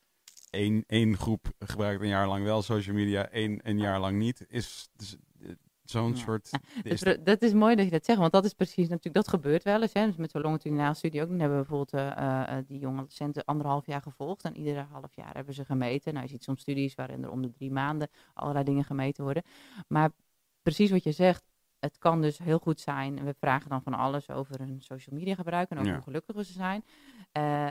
Eén, 0.49 0.83
één 0.87 1.17
groep 1.17 1.51
gebruikt 1.59 2.01
een 2.01 2.07
jaar 2.07 2.27
lang 2.27 2.43
wel 2.43 2.61
social 2.61 2.95
media, 2.95 3.27
één 3.29 3.59
een 3.63 3.79
jaar 3.79 3.99
lang 3.99 4.17
niet. 4.17 4.45
Is 4.47 4.89
dus, 4.95 5.17
zo'n 5.91 6.09
Ja. 6.09 6.15
soort... 6.15 6.49
Is- 6.83 7.01
pro- 7.01 7.23
dat 7.23 7.41
is 7.41 7.53
mooi 7.53 7.75
dat 7.75 7.85
je 7.85 7.91
dat 7.91 8.05
zegt, 8.05 8.19
want 8.19 8.31
dat 8.31 8.45
is 8.45 8.53
precies 8.53 8.87
natuurlijk, 8.87 9.15
dat 9.15 9.27
gebeurt 9.27 9.63
wel 9.63 9.81
eens. 9.81 9.93
Hè. 9.93 10.05
Dus 10.05 10.15
met 10.15 10.31
zo'n 10.31 10.41
longitudinale 10.41 10.93
studie 10.93 11.21
ook. 11.21 11.29
Dan 11.29 11.39
hebben 11.39 11.57
we 11.57 11.65
bijvoorbeeld 11.65 11.93
eh, 12.17 12.17
eh, 12.17 12.57
eh, 12.57 12.65
die 12.67 12.79
jonge 12.79 12.95
adolescenten 12.97 13.45
anderhalf 13.45 13.85
jaar 13.85 14.01
gevolgd. 14.01 14.43
En 14.43 14.57
iedere 14.57 14.85
half 14.91 15.15
jaar 15.15 15.33
hebben 15.33 15.53
ze 15.53 15.65
gemeten. 15.65 16.13
Nou, 16.13 16.25
je 16.25 16.31
ziet 16.31 16.43
soms 16.43 16.61
studies 16.61 16.95
waarin 16.95 17.23
er 17.23 17.31
om 17.31 17.41
de 17.41 17.51
drie 17.51 17.71
maanden 17.71 18.09
allerlei 18.33 18.65
dingen 18.65 18.83
gemeten 18.83 19.23
worden. 19.23 19.43
Maar 19.87 20.09
precies 20.61 20.91
wat 20.91 21.03
je 21.03 21.11
zegt, 21.11 21.43
het 21.79 21.97
kan 21.97 22.21
dus 22.21 22.37
heel 22.37 22.59
goed 22.59 22.79
zijn. 22.79 23.23
We 23.25 23.33
vragen 23.39 23.69
dan 23.69 23.81
van 23.81 23.93
alles 23.93 24.29
over 24.29 24.59
hun 24.59 24.81
social 24.81 25.15
media 25.15 25.35
gebruik 25.35 25.69
en 25.69 25.79
ook 25.79 25.85
Ja. 25.85 25.93
hoe 25.93 26.01
gelukkig 26.01 26.45
ze 26.45 26.53
zijn. 26.53 26.83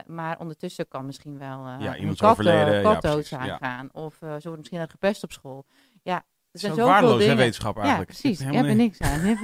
Maar 0.06 0.38
ondertussen 0.38 0.88
kan 0.88 1.06
misschien 1.06 1.38
wel 1.38 1.66
eh 1.66 1.76
Ja, 1.80 1.96
iemand 1.96 2.22
overleden, 2.22 2.82
ja, 2.82 3.22
zijn 3.22 3.58
gaan. 3.58 3.88
Of 3.92 4.14
ze 4.18 4.26
worden 4.28 4.58
misschien 4.58 4.88
gepest 4.88 5.22
op 5.22 5.32
school. 5.32 5.66
Ja, 6.02 6.24
er 6.52 6.60
Het 6.60 6.60
zijn 6.60 6.72
zoveel 6.74 6.92
waardeloos, 6.92 7.18
dingen. 7.20 7.36
wetenschap 7.36 7.76
Ja, 7.76 7.80
eigenlijk. 7.82 8.10
precies. 8.10 8.40
Er 8.40 8.64
niet- 8.64 8.76
niks 8.76 8.98
aan. 8.98 9.38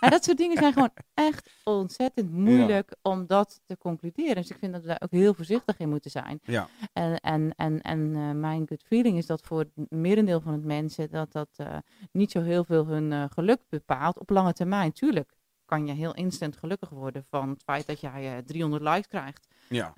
Dat 0.10 0.24
soort 0.24 0.36
dingen 0.36 0.56
zijn 0.56 0.72
gewoon 0.72 0.92
echt 1.14 1.50
ontzettend 1.64 2.32
moeilijk 2.32 2.96
om 3.02 3.26
dat 3.26 3.60
te 3.66 3.76
concluderen. 3.78 4.34
Dus 4.34 4.50
ik 4.50 4.56
vind 4.58 4.72
dat 4.72 4.82
we 4.82 4.88
daar 4.88 5.00
ook 5.02 5.10
heel 5.10 5.34
voorzichtig 5.34 5.78
in 5.78 5.88
moeten 5.88 6.10
zijn. 6.10 6.40
Ja. 6.42 6.68
En, 6.92 7.20
en, 7.20 7.52
en, 7.56 7.80
en 7.80 8.14
eh, 8.14 8.30
mijn 8.30 8.66
good 8.68 8.82
feeling 8.86 9.16
is 9.18 9.26
dat 9.26 9.40
voor 9.46 9.58
het 9.58 9.90
merendeel 9.90 10.40
van 10.40 10.52
het 10.52 10.64
mensen 10.64 11.10
dat 11.10 11.32
dat 11.32 11.48
eh, 11.56 11.76
niet 12.12 12.30
zo 12.30 12.42
heel 12.42 12.64
veel 12.64 12.86
hun 12.86 13.12
eh, 13.12 13.24
geluk 13.28 13.60
bepaalt 13.68 14.18
op 14.18 14.30
lange 14.30 14.52
termijn. 14.52 14.92
Tuurlijk 14.92 15.32
kan 15.64 15.86
je 15.86 15.92
heel 15.92 16.14
instant 16.14 16.56
gelukkig 16.56 16.88
worden 16.88 17.24
van 17.30 17.48
het 17.48 17.62
feit 17.62 17.86
dat 17.86 18.00
jij 18.00 18.36
eh, 18.36 18.42
300 18.44 18.82
likes 18.82 19.06
krijgt. 19.06 19.46
Ja. 19.74 19.90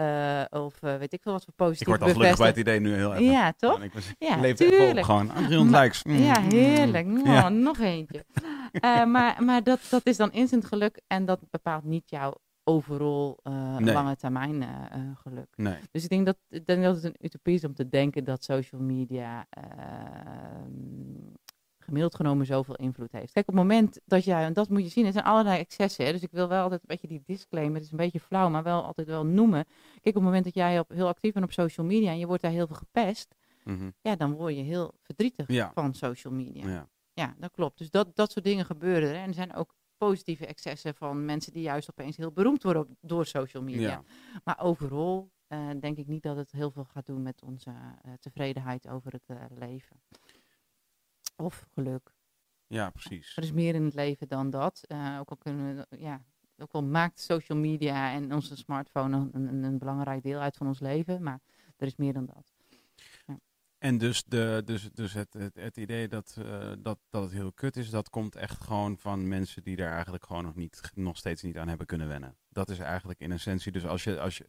Eh, 0.50 0.60
of 0.62 0.82
eh, 0.82 0.96
weet 0.96 1.12
ik 1.12 1.22
veel 1.22 1.32
wat 1.32 1.44
voor 1.44 1.54
positief 1.54 1.80
Ik 1.80 1.86
word 1.86 2.02
al 2.02 2.08
gelukkig 2.08 2.38
bij 2.38 2.46
het 2.46 2.56
idee 2.56 2.80
nu 2.80 2.94
heel 2.94 3.12
even. 3.14 3.24
Ja, 3.32 3.52
toch? 3.56 3.82
Ik 3.82 3.92
was, 3.92 4.12
Ja, 4.18 4.36
leef 4.36 4.60
even 4.60 4.74
op 4.74 4.80
tuurlijk. 4.82 5.06
gewoon. 5.06 5.30
Ah, 5.30 5.36
300 5.36 5.70
Maar- 5.70 5.82
likes. 5.82 6.02
Mm. 6.02 6.16
Ja, 6.16 6.40
heerlijk. 6.40 7.06
Oh, 7.06 7.24
Ja. 7.26 7.48
Nog 7.48 7.78
eentje. 7.78 8.24
Eh, 8.72 9.04
maar 9.04 9.42
maar 9.44 9.62
dat, 9.62 9.80
dat 9.90 10.06
is 10.06 10.16
dan 10.16 10.32
instant 10.32 10.64
geluk 10.64 11.00
en 11.06 11.24
dat 11.24 11.40
bepaalt 11.50 11.84
niet 11.84 12.10
jouw 12.10 12.34
overal 12.64 13.38
Nee. 13.78 13.94
lange 13.94 14.16
termijn 14.16 14.64
geluk. 15.22 15.46
Nee. 15.56 15.74
Dus 15.90 16.02
ik 16.04 16.08
denk 16.10 16.26
dat, 16.26 16.36
ik 16.48 16.66
denk 16.66 16.82
dat 16.82 16.94
het 16.94 17.04
een 17.04 17.16
utopie 17.20 17.54
is 17.54 17.64
om 17.64 17.74
te 17.74 17.88
denken 17.88 18.24
dat 18.24 18.44
social 18.44 18.80
media 18.80 19.46
ehm, 19.50 21.34
gemiddeld 21.82 22.14
genomen 22.14 22.46
zoveel 22.46 22.76
invloed 22.76 23.12
heeft. 23.12 23.32
Kijk, 23.32 23.48
op 23.48 23.54
het 23.54 23.62
moment 23.62 24.00
dat 24.04 24.24
jij, 24.24 24.44
en 24.44 24.52
dat 24.52 24.68
moet 24.68 24.82
je 24.82 24.88
zien, 24.88 25.06
er 25.06 25.12
zijn 25.12 25.24
allerlei 25.24 25.58
excessen. 25.58 26.04
Hè, 26.04 26.12
dus 26.12 26.22
ik 26.22 26.30
wil 26.30 26.48
wel 26.48 26.62
altijd 26.62 26.80
een 26.80 26.86
beetje 26.88 27.08
die 27.08 27.22
disclaimer, 27.26 27.74
het 27.74 27.84
is 27.84 27.90
een 27.90 27.96
beetje 27.96 28.20
flauw, 28.20 28.48
maar 28.48 28.62
wel 28.62 28.82
altijd 28.84 29.06
wel 29.06 29.26
noemen. 29.26 29.64
Kijk, 29.92 30.06
op 30.06 30.14
het 30.14 30.22
moment 30.22 30.44
dat 30.44 30.54
jij 30.54 30.78
op, 30.78 30.88
heel 30.88 31.08
actief 31.08 31.32
bent 31.32 31.44
op 31.44 31.52
social 31.52 31.86
media 31.86 32.10
en 32.10 32.18
je 32.18 32.26
wordt 32.26 32.42
daar 32.42 32.50
heel 32.52 32.66
veel 32.66 32.76
gepest, 32.76 33.34
Mhm. 33.64 33.90
ja, 34.00 34.16
dan 34.16 34.32
word 34.32 34.56
je 34.56 34.62
heel 34.62 34.92
verdrietig 35.02 35.48
Ja. 35.48 35.70
van 35.74 35.94
social 35.94 36.32
media. 36.32 36.68
Ja. 36.68 36.88
Ja, 37.14 37.34
dat 37.38 37.50
klopt. 37.50 37.78
Dus 37.78 37.90
dat, 37.90 38.16
dat 38.16 38.32
soort 38.32 38.44
dingen 38.44 38.64
gebeuren 38.64 39.08
er. 39.08 39.14
En 39.14 39.28
er 39.28 39.34
zijn 39.34 39.54
ook 39.54 39.74
positieve 39.96 40.46
excessen 40.46 40.94
van 40.94 41.24
mensen 41.24 41.52
die 41.52 41.62
juist 41.62 41.90
opeens 41.90 42.16
heel 42.16 42.32
beroemd 42.32 42.62
worden 42.62 42.82
op- 42.82 42.88
door 43.00 43.26
social 43.26 43.62
media. 43.62 43.88
Ja. 43.88 44.02
Maar 44.44 44.60
overal 44.60 45.30
eh, 45.46 45.68
denk 45.80 45.96
ik 45.98 46.06
niet 46.06 46.22
dat 46.22 46.36
het 46.36 46.52
heel 46.52 46.70
veel 46.70 46.84
gaat 46.84 47.06
doen 47.06 47.22
met 47.22 47.42
onze 47.42 47.70
eh, 48.02 48.12
tevredenheid 48.20 48.88
over 48.88 49.12
het 49.12 49.24
eh, 49.26 49.36
leven. 49.58 49.96
Of 51.36 51.66
geluk. 51.72 52.14
ja, 52.66 52.90
precies. 52.90 53.36
Er 53.36 53.42
is 53.42 53.52
meer 53.52 53.74
in 53.74 53.84
het 53.84 53.94
leven 53.94 54.28
dan 54.28 54.50
dat. 54.50 54.84
Eh, 54.88 55.16
ook 55.20 55.30
al 55.30 55.36
kunnen 55.36 55.76
we, 55.76 55.98
ja, 55.98 56.24
ook 56.58 56.72
al 56.72 56.82
maakt 56.82 57.20
social 57.20 57.58
media 57.58 58.12
en 58.12 58.34
onze 58.34 58.56
smartphone 58.56 59.16
een, 59.16 59.46
een, 59.46 59.62
een 59.62 59.78
belangrijk 59.78 60.22
deel 60.22 60.40
uit 60.40 60.56
van 60.56 60.66
ons 60.66 60.80
leven, 60.80 61.22
maar 61.22 61.40
er 61.76 61.86
is 61.86 61.96
meer 61.96 62.12
dan 62.12 62.26
dat. 62.26 62.52
En 63.82 63.98
dus, 63.98 64.24
de, 64.24 64.62
dus, 64.64 64.90
dus 64.92 65.12
het, 65.12 65.32
het, 65.32 65.54
het 65.56 65.76
idee 65.76 66.08
dat, 66.08 66.36
eh, 66.38 66.72
dat, 66.78 66.98
dat 67.10 67.22
het 67.22 67.32
heel 67.32 67.52
kut 67.52 67.76
is, 67.76 67.90
dat 67.90 68.10
komt 68.10 68.36
echt 68.36 68.60
gewoon 68.60 68.98
van 68.98 69.28
mensen 69.28 69.62
die 69.62 69.76
daar 69.76 69.92
eigenlijk 69.92 70.26
gewoon 70.26 70.44
nog, 70.44 70.54
niet, 70.54 70.80
nog 70.94 71.16
steeds 71.16 71.42
niet 71.42 71.58
aan 71.58 71.68
hebben 71.68 71.86
kunnen 71.86 72.08
wennen. 72.08 72.36
Dat 72.52 72.68
is 72.68 72.78
eigenlijk 72.78 73.20
in 73.20 73.32
essentie. 73.32 73.72
Dus 73.72 73.86
als 73.86 74.04
je. 74.04 74.20
Als 74.20 74.38
je 74.38 74.44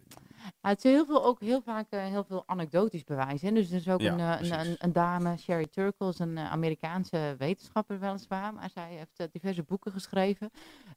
Ja, 0.61 0.69
het 0.69 0.85
is 0.85 0.91
heel 0.91 1.05
veel, 1.05 1.25
ook 1.25 1.39
heel 1.39 1.61
vaak 1.61 1.85
eh, 1.89 2.05
heel 2.05 2.23
veel 2.23 2.43
anekdotisch 2.45 3.03
bewijs. 3.03 3.41
Hè? 3.41 3.51
Dus 3.51 3.69
er 3.69 3.75
is 3.75 3.89
ook 3.89 4.01
Ja, 4.01 4.13
een, 4.13 4.19
eh, 4.19 4.49
een, 4.49 4.59
een, 4.59 4.75
een 4.79 4.93
dame, 4.93 5.37
Sherry 5.37 5.67
Turkle, 5.67 6.09
is 6.09 6.19
een 6.19 6.37
eh, 6.37 6.51
Amerikaanse 6.51 7.35
wetenschapper 7.37 7.99
weliswaar, 7.99 8.53
maar 8.53 8.69
zij 8.69 8.89
heeft 8.91 9.31
diverse 9.31 9.63
boeken 9.63 9.91
geschreven. 9.91 10.49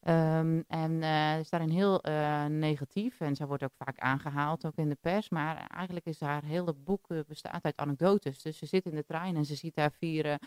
Ehm, 0.02 0.62
en 0.68 1.02
eh, 1.02 1.38
is 1.38 1.50
daarin 1.50 1.70
heel 1.70 2.00
negatief 2.48 3.20
en 3.20 3.36
zij 3.36 3.46
wordt 3.46 3.62
ook 3.62 3.74
vaak 3.78 3.98
aangehaald, 3.98 4.66
ook 4.66 4.76
in 4.76 4.88
de 4.88 4.98
pers. 5.00 5.28
Maar 5.28 5.66
eigenlijk 5.66 6.06
is 6.06 6.20
haar 6.20 6.44
hele 6.44 6.72
boek 6.72 7.06
bestaat 7.26 7.64
uit 7.64 7.76
anekdotes. 7.76 8.42
Dus 8.42 8.58
ze 8.58 8.66
zit 8.66 8.84
in 8.84 8.94
de 8.94 9.04
trein 9.04 9.36
en 9.36 9.44
ze 9.44 9.54
ziet 9.54 9.74
daar 9.74 9.92
vier 9.92 10.38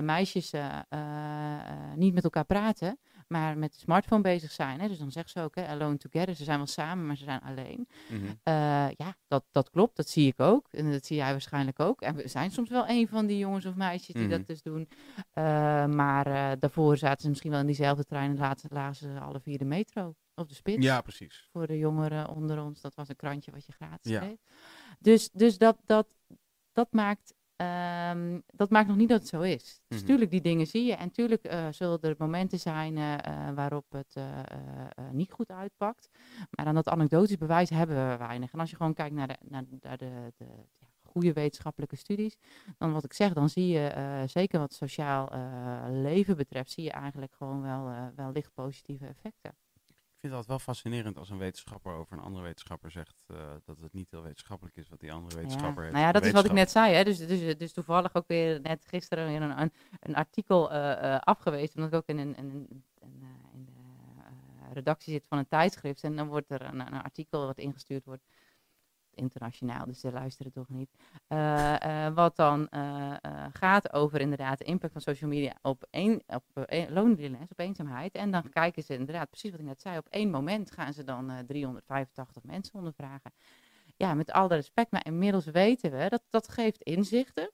meisjes 0.00 0.52
niet 1.94 2.14
met 2.14 2.24
elkaar 2.24 2.44
praten, 2.44 2.98
maar 3.28 3.58
met 3.58 3.72
de 3.72 3.78
smartphone 3.78 4.22
bezig 4.22 4.50
zijn. 4.50 4.80
Hè? 4.80 4.88
Dus 4.88 4.98
dan 4.98 5.10
zegt 5.10 5.30
ze 5.30 5.40
ook, 5.40 5.54
hè, 5.54 5.66
alone 5.66 5.96
together, 5.96 6.34
ze 6.34 6.44
zijn 6.44 6.56
wel 6.56 6.66
samen, 6.66 7.06
maar 7.06 7.16
ze 7.16 7.24
zijn 7.24 7.40
alleen. 7.40 7.88
Mhm. 8.08 8.24
Eh, 8.42 8.52
ja, 8.96 9.16
dat, 9.28 9.44
dat 9.50 9.70
klopt. 9.70 9.96
Dat 9.96 10.08
zie 10.08 10.26
ik 10.26 10.40
ook. 10.40 10.68
En 10.70 10.90
dat 10.92 11.06
zie 11.06 11.16
jij 11.16 11.30
waarschijnlijk 11.30 11.80
ook. 11.80 12.00
En 12.00 12.14
we 12.16 12.28
zijn 12.28 12.50
soms 12.50 12.68
wel 12.68 12.88
een 12.88 13.08
van 13.08 13.26
die 13.26 13.38
jongens 13.38 13.66
of 13.66 13.74
meisjes 13.74 14.14
die 14.14 14.22
Mhm. 14.26 14.30
dat 14.30 14.46
dus 14.46 14.62
doen. 14.62 14.88
Eh, 15.32 15.42
maar 15.86 16.26
eh, 16.26 16.50
daarvoor 16.58 16.96
zaten 16.96 17.22
ze 17.22 17.28
misschien 17.28 17.50
wel 17.50 17.60
in 17.60 17.66
diezelfde 17.66 18.04
trein 18.04 18.30
en 18.30 18.38
laten, 18.38 18.70
lazen 18.72 19.12
ze 19.12 19.20
alle 19.20 19.40
vier 19.40 19.58
de 19.58 19.64
metro. 19.64 20.14
Of 20.34 20.46
de 20.46 20.54
spits. 20.54 20.84
Ja, 20.84 21.00
precies. 21.00 21.48
Voor 21.52 21.66
de 21.66 21.78
jongeren 21.78 22.28
onder 22.28 22.62
ons. 22.62 22.80
Dat 22.80 22.94
was 22.94 23.08
een 23.08 23.16
krantje 23.16 23.50
wat 23.50 23.66
je 23.66 23.72
gratis 23.72 24.10
Ja. 24.12 24.20
kreeg. 24.20 24.38
Dus, 24.98 25.30
dus 25.32 25.58
dat, 25.58 25.76
dat, 25.86 26.14
dat, 26.72 26.92
maakt, 26.92 27.34
ehm, 27.56 28.40
dat 28.46 28.70
maakt 28.70 28.88
nog 28.88 28.96
niet 28.96 29.08
dat 29.08 29.18
het 29.20 29.28
zo 29.28 29.40
is. 29.40 29.80
Dus 29.88 29.98
Mhm. 29.98 30.06
tuurlijk, 30.06 30.30
die 30.30 30.40
dingen 30.40 30.66
zie 30.66 30.84
je. 30.84 30.94
En 30.94 31.10
tuurlijk 31.10 31.44
eh, 31.44 31.66
zullen 31.70 32.00
er 32.00 32.14
momenten 32.18 32.58
zijn 32.58 32.96
eh, 32.96 33.14
eh, 33.14 33.54
waarop 33.54 33.84
het 33.90 34.16
niet 35.12 35.32
goed 35.32 35.50
uitpakt. 35.50 36.08
Maar 36.50 36.66
aan 36.66 36.74
dat 36.74 36.88
anekdotisch 36.88 37.36
bewijs 37.36 37.70
hebben 37.70 38.10
we 38.10 38.16
weinig. 38.16 38.52
En 38.52 38.60
als 38.60 38.70
je 38.70 38.76
gewoon 38.76 38.94
kijkt 38.94 39.14
naar 39.14 39.28
de, 39.28 39.36
naar, 39.40 39.64
naar 39.80 39.96
de, 39.96 40.32
de 40.36 40.44
ja, 40.72 40.86
goede 41.02 41.32
wetenschappelijke 41.32 41.96
studies, 41.96 42.36
dan 42.78 42.92
wat 42.92 43.04
ik 43.04 43.12
zeg, 43.12 43.32
dan 43.32 43.48
zie 43.48 43.68
je 43.68 44.22
zeker 44.26 44.58
wat 44.58 44.72
sociaal 44.72 45.30
leven 45.90 46.36
betreft, 46.36 46.70
zie 46.70 46.84
je 46.84 46.90
eigenlijk 46.90 47.32
gewoon 47.34 47.62
wel, 47.62 47.92
wel 48.16 48.32
licht 48.32 48.54
positieve 48.54 49.06
effecten. 49.06 49.56
Vind 50.26 50.38
dat 50.38 50.46
wel 50.46 50.58
fascinerend 50.58 51.18
als 51.18 51.30
een 51.30 51.38
wetenschapper 51.38 51.92
over 51.92 52.12
een 52.12 52.22
andere 52.22 52.44
wetenschapper 52.44 52.90
zegt 52.90 53.16
eh, 53.26 53.36
dat 53.64 53.80
het 53.80 53.92
niet 53.92 54.10
heel 54.10 54.22
wetenschappelijk 54.22 54.76
is 54.76 54.88
wat 54.88 55.00
die 55.00 55.12
andere 55.12 55.36
wetenschapper 55.36 55.76
ja. 55.76 55.80
heeft. 55.80 55.92
Nou 55.92 56.06
ja, 56.06 56.12
dat 56.12 56.24
is 56.24 56.32
wat 56.32 56.44
ik 56.44 56.52
net 56.52 56.70
zei. 56.70 56.94
Hè? 56.94 57.04
Dus, 57.04 57.18
dus, 57.18 57.56
dus 57.56 57.72
toevallig 57.72 58.14
ook 58.14 58.26
weer 58.26 58.60
net 58.60 58.84
gisteren 58.86 59.26
weer 59.26 59.42
een, 59.42 59.72
een, 60.00 60.14
artikel 60.14 60.70
eh, 60.70 61.14
eh, 61.14 61.20
afgewezen. 61.20 61.76
Omdat 61.76 61.92
ik 61.92 61.98
ook 61.98 62.16
in, 62.16 62.18
een, 62.18 62.38
een, 62.38 62.50
een, 63.00 63.22
een, 63.22 63.48
in 63.52 63.64
de 64.68 64.74
redactie 64.74 65.12
zit 65.12 65.26
van 65.26 65.38
een 65.38 65.48
tijdschrift. 65.48 66.04
En 66.04 66.16
dan 66.16 66.28
wordt 66.28 66.50
er 66.50 66.62
een, 66.62 66.80
een 66.80 67.02
artikel 67.02 67.46
wat 67.46 67.58
ingestuurd 67.58 68.04
wordt. 68.04 68.22
Internationaal, 69.16 69.86
dus 69.86 70.00
ze 70.00 70.12
luisteren 70.12 70.52
toch 70.52 70.68
niet. 70.68 70.90
Eh, 71.26 72.06
eh, 72.06 72.14
wat 72.14 72.36
dan 72.36 72.68
eh, 72.68 73.14
gaat 73.52 73.92
over 73.92 74.20
inderdaad 74.20 74.58
de 74.58 74.64
impact 74.64 74.92
van 74.92 75.00
social 75.02 75.30
media 75.30 75.54
op, 75.62 75.86
een, 75.90 76.22
op 76.26 76.44
op 77.50 77.58
eenzaamheid. 77.58 78.14
En 78.14 78.30
dan 78.30 78.48
kijken 78.48 78.82
ze 78.82 78.94
inderdaad, 78.94 79.30
precies 79.30 79.50
wat 79.50 79.60
ik 79.60 79.66
net 79.66 79.80
zei, 79.80 79.98
op 79.98 80.08
één 80.10 80.30
moment 80.30 80.70
gaan 80.70 80.92
ze 80.92 81.04
dan 81.04 81.30
eh 81.30 81.38
385 81.38 82.42
mensen 82.42 82.74
ondervragen 82.74 83.32
ja, 83.96 84.14
met 84.14 84.30
alle 84.30 84.54
respect, 84.54 84.90
maar 84.90 85.06
inmiddels 85.06 85.44
weten 85.44 85.90
we 85.90 86.08
dat 86.08 86.22
dat 86.30 86.48
geeft 86.48 86.82
inzichten. 86.82 87.50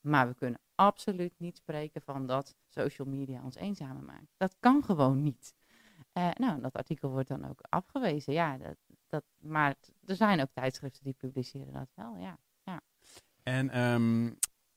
Maar 0.00 0.28
we 0.28 0.34
kunnen 0.34 0.60
absoluut 0.74 1.34
niet 1.38 1.56
spreken 1.56 2.02
van 2.02 2.26
dat 2.26 2.56
social 2.68 3.08
media 3.08 3.42
ons 3.44 3.56
eenzamer 3.56 4.02
maakt. 4.02 4.34
Dat 4.36 4.56
kan 4.60 4.84
gewoon 4.84 5.22
niet. 5.22 5.54
Nou, 6.34 6.60
dat 6.60 6.72
artikel 6.72 7.10
wordt 7.10 7.28
dan 7.28 7.48
ook 7.48 7.60
afgewezen. 7.68 8.32
Ja, 8.32 8.58
dat, 8.58 8.76
dat, 9.12 9.24
maar 9.38 9.76
er 10.04 10.16
zijn 10.16 10.40
ook 10.40 10.52
tijdschriften 10.52 11.04
die 11.04 11.12
publiceren 11.18 11.72
dat 11.72 11.88
wel, 11.94 12.16
ja. 12.16 12.38
En 13.42 13.70
ehm, 13.70 14.32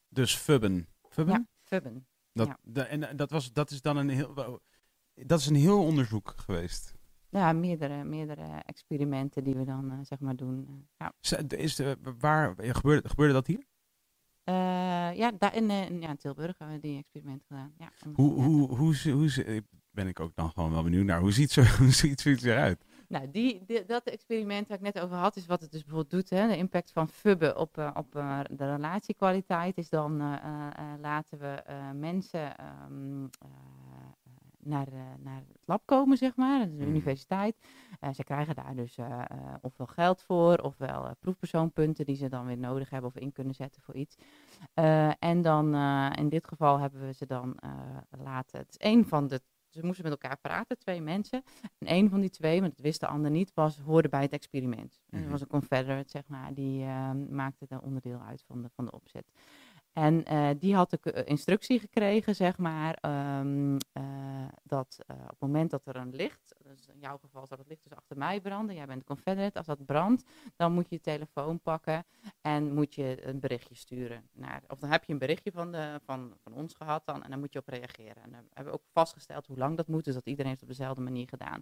dus 0.10 0.36
Fubben. 0.36 0.88
Fubben? 1.10 1.34
Ja, 1.36 1.46
Fubben. 1.62 2.08
Dat, 2.34 2.48
ja. 2.48 2.58
da- 2.64 2.86
en 2.86 3.18
dat, 3.18 3.30
was, 3.32 3.54
dat 3.54 3.72
is 3.72 3.82
dan 3.82 3.98
een 3.98 4.10
heel. 4.10 4.62
Dat 5.14 5.40
is 5.40 5.46
een 5.46 5.56
heel 5.56 5.84
onderzoek 5.84 6.34
geweest. 6.38 6.94
Ja, 7.30 7.54
meerdere, 7.54 8.04
meerdere 8.04 8.62
experimenten 8.66 9.44
die 9.44 9.54
we 9.56 9.64
dan, 9.66 9.92
eh, 9.92 9.98
zeg 10.02 10.20
maar, 10.20 10.36
doen. 10.36 10.66
eh, 10.68 10.74
ja. 10.98 11.38
Is 11.58 11.76
de, 11.76 11.98
waar 12.20 12.56
gebeurde, 12.58 13.10
gebeurde 13.10 13.34
dat 13.34 13.48
hier? 13.48 13.66
Eh, 14.44 14.54
ja, 15.16 15.32
daar 15.38 15.56
in, 15.56 15.70
eh, 15.70 15.86
in- 15.90 16.02
ja, 16.02 16.16
Tilburg 16.16 16.58
hebben 16.58 16.76
we 16.76 16.82
die 16.88 16.98
experimenten 16.98 17.46
gedaan. 17.48 17.74
Ja, 17.78 17.92
Hoe, 18.14 18.36
ja. 18.36 18.44
hoe, 18.44 18.76
hoe, 18.76 19.12
hoe, 19.12 19.64
ben 19.92 20.08
ik 20.08 20.20
ook 20.20 20.36
dan 20.36 20.52
gewoon 20.52 20.72
wel 20.72 20.84
benieuwd 20.84 21.06
naar. 21.06 21.20
Hoe 21.20 21.32
ziet, 21.32 21.52
zo, 21.52 21.62
hoe 21.80 21.92
ziet 21.92 22.22
zoiets 22.22 22.44
eruit? 22.44 22.86
Nou, 23.08 23.32
die, 23.32 23.64
die- 23.66 23.86
dat 23.86 24.03
experiment 24.03 24.68
waar 24.68 24.78
ik 24.78 24.84
net 24.84 24.99
over 24.99 25.16
had, 25.18 25.36
is 25.36 25.45
wat 25.45 25.62
het 25.62 25.72
dus 25.72 25.82
bijvoorbeeld 25.84 26.12
doet. 26.12 26.30
Hè, 26.39 26.47
de 26.47 26.58
impact 26.58 26.91
van 26.91 27.08
fubben 27.10 27.58
op, 27.58 27.78
eh, 27.78 27.91
op 27.93 28.16
eh, 28.16 28.39
de 28.51 28.66
relatiekwaliteit 28.72 29.78
is 29.78 29.89
dan 29.89 30.22
eh, 30.22 30.93
laten 31.01 31.39
we 31.39 31.64
mensen 31.93 32.58
ehm, 32.58 33.24
eh, 33.24 33.49
naar, 34.60 34.88
naar 35.20 35.36
het 35.47 35.58
lab 35.66 35.82
komen, 35.86 36.18
zeg 36.18 36.36
maar, 36.36 36.60
de 36.60 36.72
Mhm. 36.76 36.88
universiteit. 36.88 37.58
Ze 38.14 38.24
krijgen 38.24 38.56
daar 38.56 38.76
dus 38.76 38.97
ofwel 39.62 39.88
geld 39.88 40.22
voor, 40.22 40.58
ofwel 40.58 41.12
proefpersoonpunten 41.20 42.06
die 42.06 42.16
ze 42.16 42.30
dan 42.30 42.45
weer 42.45 42.58
nodig 42.58 42.89
hebben 42.89 43.10
of 43.10 43.18
in 43.22 43.32
kunnen 43.32 43.53
zetten 43.56 43.82
voor 43.82 43.95
iets. 43.95 44.16
En 45.20 45.41
dan 45.41 45.76
in 46.16 46.30
dit 46.30 46.47
geval 46.47 46.80
hebben 46.80 47.06
we 47.06 47.14
ze 47.14 47.26
dan 47.26 47.58
laten. 48.10 48.60
Het 48.60 48.70
is 48.70 48.78
één 48.78 49.06
van 49.08 49.28
de. 49.28 49.41
Ze 49.76 49.86
moesten 49.86 50.04
met 50.04 50.14
elkaar 50.22 50.38
praten, 50.38 50.78
twee 50.78 51.02
mensen. 51.02 51.44
En 51.78 51.94
een 51.94 52.10
van 52.10 52.22
die 52.22 52.30
twee, 52.30 52.62
want 52.62 52.76
dat 52.76 52.86
wist 52.86 53.00
de 53.00 53.08
ander 53.08 53.32
niet, 53.32 53.52
was, 53.54 53.80
hoorde 53.80 54.10
bij 54.10 54.22
het 54.22 54.32
experiment. 54.32 55.00
En 55.10 55.14
Mhm. 55.18 55.22
dat 55.22 55.32
was 55.32 55.42
een 55.42 55.48
confederate, 55.48 56.10
zeg 56.10 56.28
maar, 56.28 56.54
die 56.54 56.84
eh, 56.84 57.12
maakte 57.30 57.66
daar 57.68 57.82
onderdeel 57.82 58.20
uit 58.22 58.44
van 58.48 58.62
de, 58.62 58.70
van 58.76 58.86
de 58.86 58.92
opzet. 58.92 59.32
En 59.94 60.26
eh, 60.26 60.50
die 60.60 60.76
had 60.76 60.90
de 60.90 61.00
eh, 61.12 61.30
instructie 61.30 61.80
gekregen, 61.80 62.36
zeg 62.36 62.58
maar, 62.58 62.98
ehm, 63.02 63.78
eh, 63.92 64.04
dat 64.64 64.98
op 65.08 65.18
het 65.30 65.40
moment 65.40 65.70
dat 65.72 65.86
er 65.86 65.96
een 65.96 66.16
licht, 66.16 66.56
dus 66.76 66.88
in 66.88 67.00
jouw 67.00 67.18
geval 67.18 67.48
zou 67.48 67.60
het 67.60 67.70
licht 67.70 67.84
dus 67.84 67.98
achter 67.98 68.18
mij 68.18 68.42
branden, 68.42 68.76
jij 68.76 68.86
bent 68.86 69.04
confederate, 69.04 69.58
als 69.58 69.68
dat 69.68 69.86
brandt, 69.86 70.24
dan 70.56 70.74
moet 70.74 70.90
je 70.90 70.96
je 70.96 71.02
telefoon 71.02 71.60
pakken 71.60 72.06
en 72.42 72.74
moet 72.74 72.96
je 72.96 73.28
een 73.28 73.40
berichtje 73.40 73.76
sturen. 73.76 74.30
Naar, 74.32 74.64
of 74.68 74.80
dan 74.80 74.92
heb 74.92 75.04
je 75.04 75.14
een 75.14 75.20
berichtje 75.20 75.52
van, 75.52 75.72
de, 75.72 76.00
van, 76.06 76.34
van 76.44 76.54
ons 76.54 76.74
gehad 76.74 77.06
dan, 77.06 77.24
en 77.24 77.30
dan 77.30 77.40
moet 77.40 77.54
je 77.54 77.60
op 77.60 77.68
reageren. 77.68 78.24
En 78.24 78.32
dan 78.32 78.44
hebben 78.54 78.74
we 78.74 78.80
ook 78.80 78.88
vastgesteld 78.92 79.48
hoe 79.48 79.58
lang 79.58 79.78
dat 79.78 79.88
moet, 79.88 80.06
dus 80.06 80.14
dat 80.14 80.26
iedereen 80.26 80.52
het 80.52 80.62
op 80.62 80.68
dezelfde 80.68 81.02
manier 81.02 81.28
gedaan. 81.28 81.62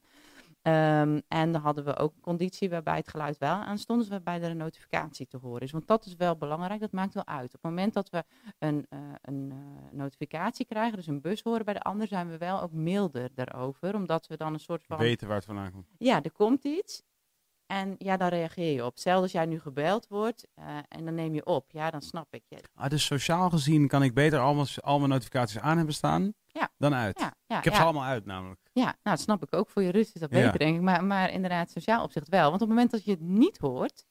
Ehm, 0.62 1.20
en 1.28 1.52
dan 1.52 1.62
hadden 1.62 1.84
we 1.84 1.98
ook 1.98 2.14
een 2.16 2.22
conditie 2.22 2.70
waarbij 2.70 2.98
het 2.98 3.08
geluid 3.08 3.38
wel 3.38 3.56
aan 3.56 3.78
stond, 3.78 4.00
dus 4.00 4.10
waarbij 4.10 4.42
er 4.42 4.50
een 4.50 4.58
notificatie 4.58 5.28
te 5.28 5.38
horen 5.38 5.62
is. 5.62 5.72
Want 5.72 5.88
dat 5.88 6.06
is 6.06 6.16
wel 6.16 6.36
belangrijk, 6.38 6.80
dat 6.80 6.92
maakt 6.92 7.14
wel 7.14 7.28
uit. 7.28 7.46
Op 7.46 7.52
het 7.52 7.62
moment 7.62 7.94
dat 7.94 8.10
we 8.10 8.24
een, 8.60 8.86
eh, 8.90 9.00
een 9.22 9.52
eh, 9.52 9.92
notificatie 9.92 10.66
krijgen, 10.66 10.98
dus 10.98 11.08
een 11.08 11.22
bus 11.22 11.42
horen 11.42 11.66
bij 11.66 11.74
de 11.74 11.82
ander, 11.82 12.08
zijn 12.08 12.30
we 12.30 12.38
wel 12.38 12.62
ook 12.62 12.72
milder 12.72 13.30
daarover. 13.34 13.96
Omdat 13.96 14.28
we 14.28 14.38
dan 14.38 14.54
een 14.54 14.60
soort 14.60 14.84
van... 14.84 14.98
Weten 15.04 15.28
waar 15.28 15.36
het 15.36 15.46
vandaan 15.46 15.72
komt. 15.72 15.88
Ja, 15.98 16.24
er 16.24 16.32
komt 16.32 16.64
iets. 16.64 17.04
En 17.66 17.96
ja, 17.98 18.18
daar 18.18 18.30
reageer 18.30 18.74
je 18.74 18.86
op. 18.86 18.98
Stel 18.98 19.22
als 19.22 19.32
jij 19.32 19.46
nu 19.46 19.60
gebeld 19.60 20.08
wordt 20.08 20.48
eh, 20.54 20.78
en 20.88 21.06
dan 21.06 21.16
neem 21.16 21.34
je 21.34 21.46
op. 21.46 21.72
Ja, 21.72 21.90
dan 21.90 22.02
snap 22.02 22.28
ik 22.34 22.44
je. 22.48 22.58
Ah, 22.74 22.90
dus 22.90 23.06
sociaal 23.06 23.50
gezien 23.50 23.88
kan 23.88 24.04
ik 24.04 24.14
beter 24.14 24.40
al 24.40 24.54
mijn, 24.54 24.68
al 24.82 24.98
mijn 24.98 25.10
notificaties 25.10 25.60
aan 25.60 25.78
hebben 25.78 25.96
staan 25.96 26.34
Ja. 26.48 26.70
dan 26.78 26.94
uit. 26.94 27.20
Ja, 27.20 27.34
ja, 27.46 27.58
ik 27.58 27.64
heb 27.64 27.74
ze 27.74 27.82
allemaal 27.82 28.04
uit 28.04 28.26
namelijk. 28.26 28.60
Ja, 28.74 28.84
nou, 28.84 28.96
dat 29.04 29.20
snap 29.20 29.44
ik 29.44 29.56
ook. 29.56 29.70
Voor 29.70 29.82
je 29.82 29.92
rust 29.92 30.16
is 30.16 30.22
dat 30.22 30.30
beter, 30.30 30.60
denk 30.60 30.76
ik. 30.76 30.82
Maar, 30.82 31.04
maar 31.04 31.32
inderdaad, 31.32 31.70
sociaal 31.72 32.04
opzicht 32.04 32.30
wel. 32.30 32.42
Want 32.50 32.54
op 32.54 32.60
het 32.60 32.70
moment 32.70 32.92
dat 32.92 33.04
je 33.06 33.12
het 33.12 33.20
niet 33.22 33.58
hoort 33.58 34.06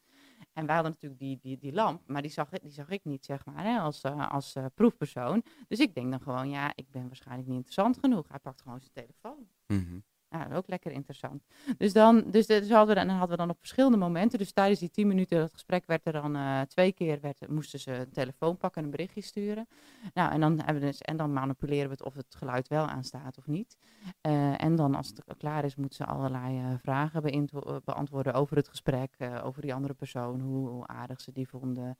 En 0.52 0.66
wij 0.66 0.74
hadden 0.74 0.92
natuurlijk 0.92 1.20
die, 1.20 1.38
die, 1.42 1.58
die 1.58 1.72
lamp, 1.72 2.02
maar 2.06 2.22
die 2.22 2.30
zag, 2.30 2.52
ik- 2.52 2.62
die 2.62 2.72
zag 2.72 2.88
ik 2.88 3.04
niet, 3.04 3.24
zeg 3.24 3.44
maar, 3.44 3.64
hè, 3.64 3.78
als, 3.78 4.00
eh, 4.00 4.30
als 4.32 4.54
eh, 4.54 4.64
proefpersoon. 4.74 5.42
Dus 5.68 5.78
ik 5.78 5.94
denk 5.94 6.10
dan 6.10 6.20
gewoon, 6.20 6.50
ja, 6.50 6.72
ik 6.74 6.90
ben 6.90 7.06
waarschijnlijk 7.06 7.46
niet 7.48 7.56
interessant 7.56 7.98
genoeg. 8.00 8.28
Hij 8.28 8.38
pakt 8.38 8.62
gewoon 8.62 8.80
zijn 8.80 8.92
telefoon. 8.92 9.48
Mhm. 9.66 9.98
Nou, 10.32 10.54
ook 10.54 10.68
lekker 10.68 10.92
interessant. 10.92 11.44
Dus 11.78 11.92
dan, 11.92 12.24
dus, 12.30 12.46
dus 12.46 12.70
hadden 12.70 12.96
we, 12.96 13.04
dan 13.04 13.08
hadden 13.08 13.30
we 13.30 13.36
dan 13.36 13.50
op 13.50 13.58
verschillende 13.58 13.96
momenten. 13.96 14.38
Dus 14.38 14.52
tijdens 14.52 14.80
die 14.80 14.90
tien 14.90 15.06
minuten 15.06 15.38
dat 15.38 15.52
gesprek 15.52 15.86
werd 15.86 16.06
er 16.06 16.12
dan 16.12 16.36
eh, 16.36 16.60
twee 16.60 16.92
keer 16.92 17.20
werd, 17.20 17.48
moesten 17.48 17.78
ze 17.78 17.92
een 17.92 18.10
telefoon 18.10 18.56
pakken 18.56 18.80
en 18.80 18.84
een 18.84 18.90
berichtje 18.90 19.20
sturen. 19.20 19.68
Nou, 20.14 20.32
en 20.32 20.40
dan, 20.40 20.60
hebben 20.64 20.82
dus, 20.82 21.00
en 21.00 21.16
dan 21.16 21.32
manipuleren 21.32 21.86
we 21.86 21.92
het 21.92 22.02
of 22.02 22.14
het 22.14 22.34
geluid 22.34 22.68
wel 22.68 22.86
aanstaat 22.86 23.38
of 23.38 23.46
niet. 23.46 23.76
Eh, 24.20 24.62
en 24.62 24.76
dan 24.76 24.94
als 24.94 25.08
het 25.08 25.22
klaar 25.38 25.64
is, 25.64 25.76
moeten 25.76 25.96
ze 25.96 26.04
allerlei 26.04 26.58
eh, 26.58 26.74
vragen 26.78 27.48
beantwoorden 27.84 28.34
over 28.34 28.56
het 28.56 28.68
gesprek, 28.68 29.16
over 29.42 29.62
die 29.62 29.74
andere 29.74 29.94
persoon, 29.94 30.40
hoe, 30.40 30.86
aardig 30.86 31.20
ze 31.20 31.32
die 31.32 31.48
vonden, 31.48 31.98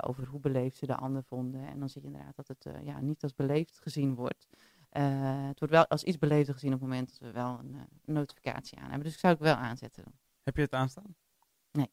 over 0.00 0.26
hoe 0.26 0.40
beleefd 0.40 0.76
ze 0.76 0.86
de 0.86 0.96
ander 0.96 1.22
vonden. 1.22 1.66
En 1.66 1.78
dan 1.78 1.88
zie 1.88 2.00
je 2.00 2.06
inderdaad 2.06 2.36
dat 2.36 2.48
het 2.48 2.66
ja, 2.84 3.00
niet 3.00 3.22
als 3.22 3.34
beleefd 3.34 3.78
gezien 3.78 4.14
wordt. 4.14 4.48
Eh, 4.90 5.46
het 5.46 5.58
wordt 5.58 5.74
wel 5.74 5.86
als 5.86 6.02
iets 6.02 6.18
beleefder 6.18 6.54
gezien 6.54 6.72
op 6.74 6.80
het 6.80 6.88
moment 6.88 7.08
dat 7.08 7.18
we 7.18 7.32
wel 7.32 7.58
een, 7.58 7.74
eh, 7.74 7.80
notificatie 8.14 8.78
aan 8.78 8.84
hebben. 8.88 9.02
Dus 9.04 9.12
ik 9.12 9.18
zou 9.18 9.32
het 9.32 9.42
wel 9.42 9.54
aanzetten. 9.54 10.02
Dan. 10.04 10.12
Heb 10.42 10.56
je 10.56 10.62
het 10.62 10.72
aanstaan? 10.72 11.14
Nee, 11.72 11.90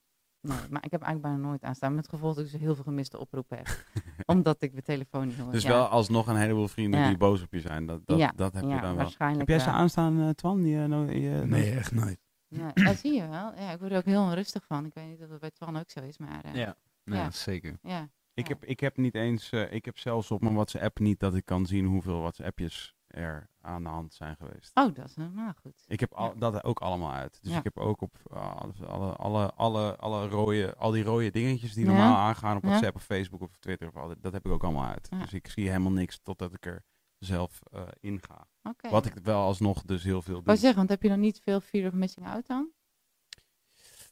maar 0.69 0.85
ik 0.85 0.91
heb 0.91 1.01
eigenlijk 1.01 1.21
bijna 1.21 1.37
nooit 1.49 1.63
aanstaan. 1.63 1.95
Met 1.95 2.05
het 2.05 2.13
gevolg 2.13 2.35
dat 2.35 2.45
ik 2.45 2.51
dus 2.51 2.61
heel 2.61 2.75
veel 2.75 2.83
gemiste 2.83 3.19
oproepen 3.19 3.57
heb. 3.57 3.67
omdat 4.35 4.61
ik 4.61 4.71
mijn 4.71 4.83
telefoon 4.83 5.27
niet 5.27 5.37
hoor. 5.37 5.51
Dus 5.51 5.63
ja. 5.63 5.69
wel 5.69 5.85
alsnog 5.87 6.27
een 6.27 6.35
heleboel 6.35 6.67
vrienden 6.67 6.99
Ja. 6.99 7.07
die 7.07 7.17
boos 7.17 7.41
op 7.41 7.51
je 7.53 7.59
zijn. 7.61 7.85
Dat, 7.85 8.05
dat, 8.07 8.17
Ja, 8.17 8.31
dat 8.35 8.53
heb 8.53 8.63
je 8.63 8.69
dan 8.69 8.79
wel. 8.81 8.95
waarschijnlijk 8.95 9.39
Heb 9.39 9.49
jij 9.49 9.59
ze 9.59 9.65
wel. 9.71 9.79
aanstaan, 9.79 10.21
eh, 10.21 10.29
Twan? 10.29 10.61
Die, 10.61 10.77
eh, 10.81 10.85
no- 10.85 11.03
Nee, 11.45 11.71
echt 11.75 11.91
nooit. 11.91 12.19
Ja, 12.47 12.71
ja, 12.73 12.93
zie 12.93 13.13
je 13.13 13.27
wel. 13.27 13.53
Ja, 13.55 13.71
ik 13.71 13.79
word 13.79 13.91
er 13.91 13.97
ook 13.97 14.05
heel 14.05 14.21
onrustig 14.23 14.65
van. 14.65 14.85
Ik 14.85 14.93
weet 14.93 15.07
niet 15.07 15.21
of 15.21 15.27
dat 15.29 15.39
bij 15.39 15.51
Twan 15.51 15.77
ook 15.77 15.89
zo 15.89 15.99
is, 15.99 16.17
maar 16.17 16.43
eh, 16.43 16.55
Ja. 16.55 16.75
Ja, 17.03 17.13
Ja. 17.15 17.31
zeker. 17.31 17.77
ja. 17.81 18.09
Ik, 18.37 18.47
heb, 18.47 18.65
ik 18.65 18.79
heb 18.79 18.97
niet 18.97 19.15
eens, 19.15 19.51
eh, 19.51 19.71
ik 19.73 19.85
heb 19.85 19.97
zelfs 19.97 20.31
op 20.31 20.41
mijn 20.41 20.53
WhatsApp 20.53 20.99
niet 20.99 21.19
dat 21.19 21.35
ik 21.35 21.45
kan 21.45 21.65
zien 21.65 21.85
hoeveel 21.85 22.19
WhatsAppjes 22.19 22.95
er 23.07 23.49
aan 23.61 23.83
de 23.83 23.89
hand 23.89 24.13
zijn 24.13 24.35
geweest. 24.35 24.71
Oh, 24.73 24.93
dat 24.95 25.05
is 25.05 25.15
helemaal 25.15 25.53
goed. 25.61 25.83
Ik 25.87 25.99
heb 25.99 26.13
al, 26.13 26.29
Ja. 26.29 26.35
dat 26.39 26.63
ook 26.63 26.79
allemaal 26.79 27.11
uit. 27.11 27.39
Dus 27.41 27.51
Ja. 27.51 27.57
ik 27.57 27.63
heb 27.63 27.77
ook 27.77 28.01
op 28.01 28.15
uh, 28.33 28.55
alle, 28.87 29.15
alle, 29.15 29.53
alle, 29.53 29.95
alle 29.95 30.27
rode, 30.27 30.75
al 30.75 30.91
die 30.91 31.03
rode 31.03 31.29
dingetjes 31.31 31.73
die 31.73 31.85
Ja. 31.85 31.91
normaal 31.91 32.17
aangaan 32.17 32.57
op. 32.57 32.63
WhatsApp 32.63 32.95
of 32.95 33.03
Facebook 33.03 33.41
of 33.41 33.57
Twitter 33.59 33.87
of 33.87 33.95
al 33.95 34.13
dat 34.19 34.33
heb 34.33 34.45
ik 34.45 34.51
ook 34.51 34.63
allemaal 34.63 34.85
uit. 34.85 35.09
Dus 35.09 35.33
ik 35.33 35.47
zie 35.47 35.67
helemaal 35.67 35.91
niks 35.91 36.19
totdat 36.23 36.53
ik 36.53 36.65
er 36.65 36.83
zelf 37.17 37.59
eh 37.71 37.81
in 37.99 38.21
ga. 38.21 38.47
Wat 38.89 39.05
ik 39.05 39.13
wel 39.23 39.41
alsnog 39.41 39.81
dus 39.83 40.03
heel 40.03 40.21
veel 40.21 40.35
doe. 40.35 40.43
wou 40.43 40.57
zeggen, 40.57 40.77
want 40.77 40.89
heb 40.89 41.01
je 41.03 41.09
dan 41.09 41.19
niet 41.19 41.39
veel 41.43 41.59
fear 41.61 41.87
of 41.87 41.93
missing 41.93 42.27
out 42.27 42.47
dan? 42.47 42.69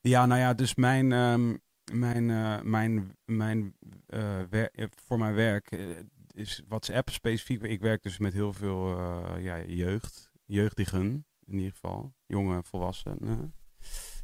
Ja, 0.01 0.25
nou 0.25 0.39
ja, 0.39 0.53
dus 0.53 0.75
mijn, 0.75 1.11
ehm, 1.11 1.55
mijn, 1.93 2.29
eh, 2.29 2.61
mijn, 2.61 3.17
mijn 3.25 3.75
eh, 4.07 4.41
wer- 4.49 4.71
eh, 4.71 4.87
voor 4.95 5.17
mijn 5.17 5.33
werk 5.33 5.71
is 6.31 6.61
WhatsApp 6.67 7.09
specifiek. 7.09 7.61
Ik 7.61 7.79
werk 7.79 8.03
dus 8.03 8.17
met 8.17 8.33
heel 8.33 8.53
veel 8.53 8.87
ja, 9.39 9.63
jeugd, 9.63 10.31
jeugdigen 10.45 11.25
in 11.45 11.53
ieder 11.57 11.71
geval, 11.71 12.13
jonge 12.25 12.63
volwassenen. 12.63 13.53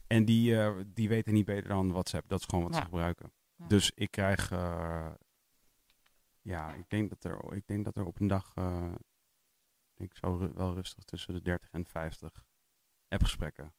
En 0.07 0.25
die, 0.25 0.55
die 0.93 1.09
weten 1.09 1.33
niet 1.33 1.45
beter 1.45 1.69
dan 1.69 1.91
WhatsApp. 1.91 2.27
Dat 2.29 2.39
is 2.39 2.45
gewoon 2.45 2.63
wat 2.63 2.73
Ja. 2.73 2.79
ze 2.79 2.85
gebruiken. 2.85 3.31
Ja. 3.55 3.67
Dus 3.67 3.91
ik 3.95 4.11
krijg, 4.11 4.49
ja, 6.41 6.73
ik 6.73 6.89
denk 6.89 7.09
dat 7.09 7.23
er, 7.23 7.53
ik 7.53 7.67
denk 7.67 7.85
dat 7.85 7.95
er 7.97 8.05
op 8.05 8.19
een 8.19 8.27
dag, 8.27 8.53
ik 9.97 10.15
zo 10.15 10.35
ru- 10.37 10.53
wel 10.53 10.73
rustig 10.73 11.03
tussen 11.03 11.33
de 11.33 11.41
30 11.41 11.71
en 11.71 11.85
50 11.85 12.45
appgesprekken 13.07 13.73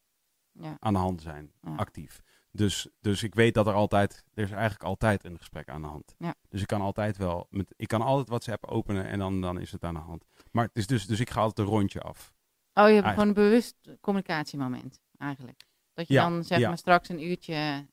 Ja. 0.51 0.77
aan 0.79 0.93
de 0.93 0.99
hand 0.99 1.21
zijn, 1.21 1.51
actief. 1.61 2.21
Dus, 2.55 2.87
dus 3.01 3.23
ik 3.23 3.35
weet 3.35 3.53
dat 3.53 3.67
er 3.67 3.73
altijd, 3.73 4.23
er 4.33 4.43
is 4.43 4.51
eigenlijk 4.51 4.83
altijd 4.83 5.23
een 5.23 5.37
gesprek 5.37 5.69
aan 5.69 5.81
de 5.81 5.87
hand. 5.87 6.15
Ja. 6.17 6.35
Dus 6.49 6.61
ik 6.61 6.67
kan 6.67 6.81
altijd 6.81 7.17
wel, 7.17 7.47
met, 7.49 7.73
ik 7.77 7.87
kan 7.87 8.01
altijd 8.01 8.27
WhatsApp 8.27 8.65
openen 8.65 9.05
en 9.05 9.19
dan, 9.19 9.41
dan 9.41 9.59
is 9.59 9.71
het 9.71 9.83
aan 9.83 9.93
de 9.93 9.99
hand. 9.99 10.25
Maar 10.51 10.63
het 10.65 10.77
is 10.77 10.87
dus, 10.87 11.05
dus 11.05 11.19
ik 11.19 11.29
ga 11.29 11.41
altijd 11.41 11.67
een 11.67 11.73
rondje 11.73 12.01
af. 12.01 12.33
Oh, 12.73 12.87
je 12.87 12.93
hebt 12.93 13.05
Eigenlijk- 13.05 13.13
gewoon 13.13 13.27
een 13.27 13.33
bewust 13.51 13.75
communicatiemoment, 14.01 14.99
eigenlijk. 15.17 15.61
Dat 15.93 16.07
je 16.07 16.13
Ja, 16.13 16.29
dan 16.29 16.43
zeg 16.43 16.59
ja. 16.59 16.67
maar 16.67 16.77
straks 16.77 17.09
een 17.09 17.23
uurtje 17.23 17.85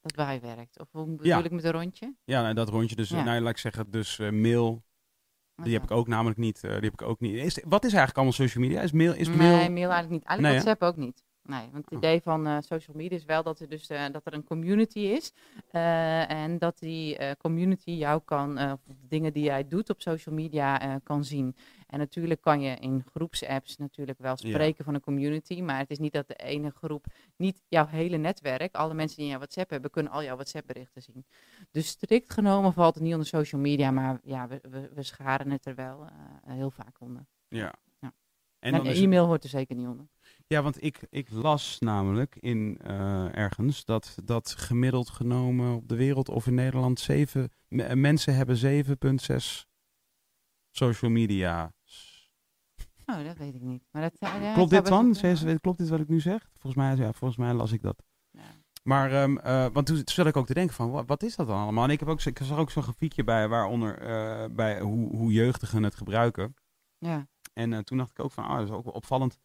dat 0.00 0.14
bijwerkt. 0.14 0.78
Of 0.80 0.88
hoe 0.92 1.16
bedoel 1.16 1.44
ik 1.44 1.50
met 1.50 1.64
een 1.64 1.72
rondje? 1.72 2.14
Ja, 2.24 2.42
nou, 2.42 2.54
dat 2.54 2.68
rondje. 2.68 2.96
Dus, 2.96 3.10
nou, 3.10 3.40
laat 3.40 3.50
ik 3.50 3.58
zeggen, 3.58 3.90
dus 3.90 4.18
eh, 4.18 4.30
mail, 4.30 4.84
die 5.54 5.72
heb 5.72 5.82
ik 5.82 5.90
ook 5.90 6.08
namelijk 6.08 6.38
niet. 6.38 6.64
eh, 6.64 6.70
die 6.70 6.80
heb 6.80 6.92
ik 6.92 7.02
ook 7.02 7.20
niet. 7.20 7.34
Is, 7.34 7.54
wat 7.64 7.84
is 7.84 7.92
eigenlijk 7.92 8.14
allemaal 8.16 8.32
social 8.32 8.64
media? 8.64 8.80
Is 8.80 8.92
mail, 8.92 9.14
is 9.14 9.28
nee, 9.28 9.36
mail? 9.36 9.50
mail 9.70 9.90
eigenlijk 9.90 10.10
niet. 10.10 10.24
Eigenlijk 10.24 10.40
Nee? 10.40 10.64
WhatsApp 10.64 10.82
ook 10.82 10.96
niet. 11.04 11.23
Nee, 11.46 11.68
want 11.72 11.84
het 11.84 11.92
Oh. 11.94 11.98
idee 11.98 12.20
van 12.20 12.46
eh, 12.46 12.56
social 12.60 12.96
media 12.96 13.16
is 13.16 13.24
wel 13.24 13.42
dat 13.42 13.60
er 13.60 13.68
dus 13.68 13.88
eh, 13.88 14.04
dat 14.12 14.26
er 14.26 14.32
een 14.34 14.44
community 14.44 14.98
is. 14.98 15.32
eh, 15.70 16.30
en 16.30 16.58
dat 16.58 16.78
die 16.78 17.36
community 17.36 17.90
jou 17.90 18.20
kan, 18.24 18.78
dingen 19.08 19.32
die 19.32 19.44
jij 19.44 19.68
doet 19.68 19.90
op 19.90 20.00
social 20.00 20.34
media 20.34 20.98
kan 21.02 21.24
zien. 21.24 21.56
En 21.86 21.98
natuurlijk 21.98 22.40
kan 22.40 22.60
je 22.60 22.76
in 22.76 23.04
groepsapps 23.12 23.76
natuurlijk 23.76 24.18
wel 24.18 24.36
Ja. 24.38 24.48
spreken 24.48 24.84
van 24.84 24.94
een 24.94 25.00
community. 25.00 25.60
Maar 25.62 25.78
het 25.78 25.90
is 25.90 25.98
niet 25.98 26.12
dat 26.12 26.28
de 26.28 26.34
ene 26.34 26.70
groep, 26.70 27.06
niet 27.36 27.62
jouw 27.68 27.86
hele 27.86 28.16
netwerk, 28.16 28.74
alle 28.74 28.94
mensen 28.94 29.16
die 29.18 29.26
jouw 29.26 29.36
WhatsApp 29.38 29.70
hebben, 29.70 29.90
kunnen 29.90 30.12
al 30.12 30.22
jouw 30.22 30.34
WhatsApp 30.34 30.66
berichten 30.66 31.02
zien. 31.02 31.24
Dus 31.70 31.86
strikt 31.88 32.32
genomen 32.32 32.72
valt 32.72 32.94
het 32.94 33.02
niet 33.02 33.12
onder 33.12 33.28
social 33.28 33.60
media, 33.60 33.90
maar 33.90 34.18
ja, 34.22 34.48
we, 34.48 34.60
we, 34.70 34.90
we 34.94 35.02
scharen 35.02 35.50
het 35.50 35.66
er 35.66 35.74
wel 35.74 36.06
heel 36.46 36.70
vaak 36.70 37.00
onder. 37.00 37.26
Ja. 37.48 37.72
Ja. 38.00 38.12
En 38.58 38.74
het- 38.74 38.96
e-mail 38.96 39.26
hoort 39.26 39.42
er 39.44 39.48
zeker 39.50 39.76
niet 39.76 39.86
onder. 39.86 40.06
Ja, 40.46 40.62
want 40.62 40.82
ik, 40.84 41.06
ik 41.10 41.30
las 41.30 41.78
namelijk 41.78 42.36
in 42.36 42.78
eh, 42.82 43.36
ergens 43.36 43.84
dat, 43.84 44.16
dat 44.24 44.50
gemiddeld 44.50 45.10
genomen 45.10 45.74
op 45.76 45.88
de 45.88 45.96
wereld 45.96 46.28
of 46.28 46.46
in 46.46 46.54
Nederland 46.54 47.00
zeven 47.00 47.50
me- 47.68 47.96
mensen 47.96 48.34
hebben 48.34 48.56
7,6 48.56 49.66
social 50.70 51.10
media. 51.10 51.72
Oh, 53.06 53.24
dat 53.24 53.36
weet 53.36 53.54
ik 53.54 53.62
niet. 53.62 53.84
Maar 53.90 54.02
dat, 54.02 54.16
ja, 54.18 54.52
Klopt 54.54 54.70
dit 54.70 54.86
dan? 54.86 55.14
Zes- 55.14 55.44
Klopt 55.60 55.78
dit 55.78 55.88
wat 55.88 56.00
ik 56.00 56.08
nu 56.08 56.20
zeg? 56.20 56.48
Volgens 56.52 56.74
mij, 56.74 56.96
ja, 56.96 57.12
volgens 57.12 57.36
mij 57.40 57.52
las 57.52 57.72
ik 57.72 57.82
dat. 57.82 58.02
Ja. 58.30 58.40
Maar, 58.82 59.12
ehm, 59.12 59.36
eh, 59.36 59.66
want 59.72 59.86
toen 59.86 60.02
zat 60.04 60.26
ik 60.26 60.36
ook 60.36 60.46
te 60.46 60.54
denken 60.54 60.74
van, 60.74 60.90
wat, 60.90 61.06
wat 61.06 61.22
is 61.22 61.36
dat 61.36 61.46
dan 61.46 61.58
allemaal? 61.58 61.84
En 61.84 61.90
ik, 61.90 62.00
heb 62.00 62.08
ook, 62.08 62.22
ik 62.22 62.38
zag 62.42 62.58
ook 62.58 62.70
zo'n 62.70 62.82
grafiekje 62.82 63.24
bij, 63.24 63.48
waaronder 63.48 63.98
eh, 63.98 64.44
bij 64.50 64.80
hoe, 64.80 65.16
hoe 65.16 65.32
jeugdigen 65.32 65.82
het 65.82 65.94
gebruiken. 65.94 66.54
Ja. 66.98 67.28
En 67.52 67.72
eh, 67.72 67.78
toen 67.78 67.98
dacht 67.98 68.10
ik 68.10 68.20
ook 68.24 68.32
van, 68.32 68.44
oh, 68.44 68.56
dat 68.56 68.64
is 68.68 68.70
ook 68.74 68.84
wel 68.84 68.92
opvallend. 68.92 69.38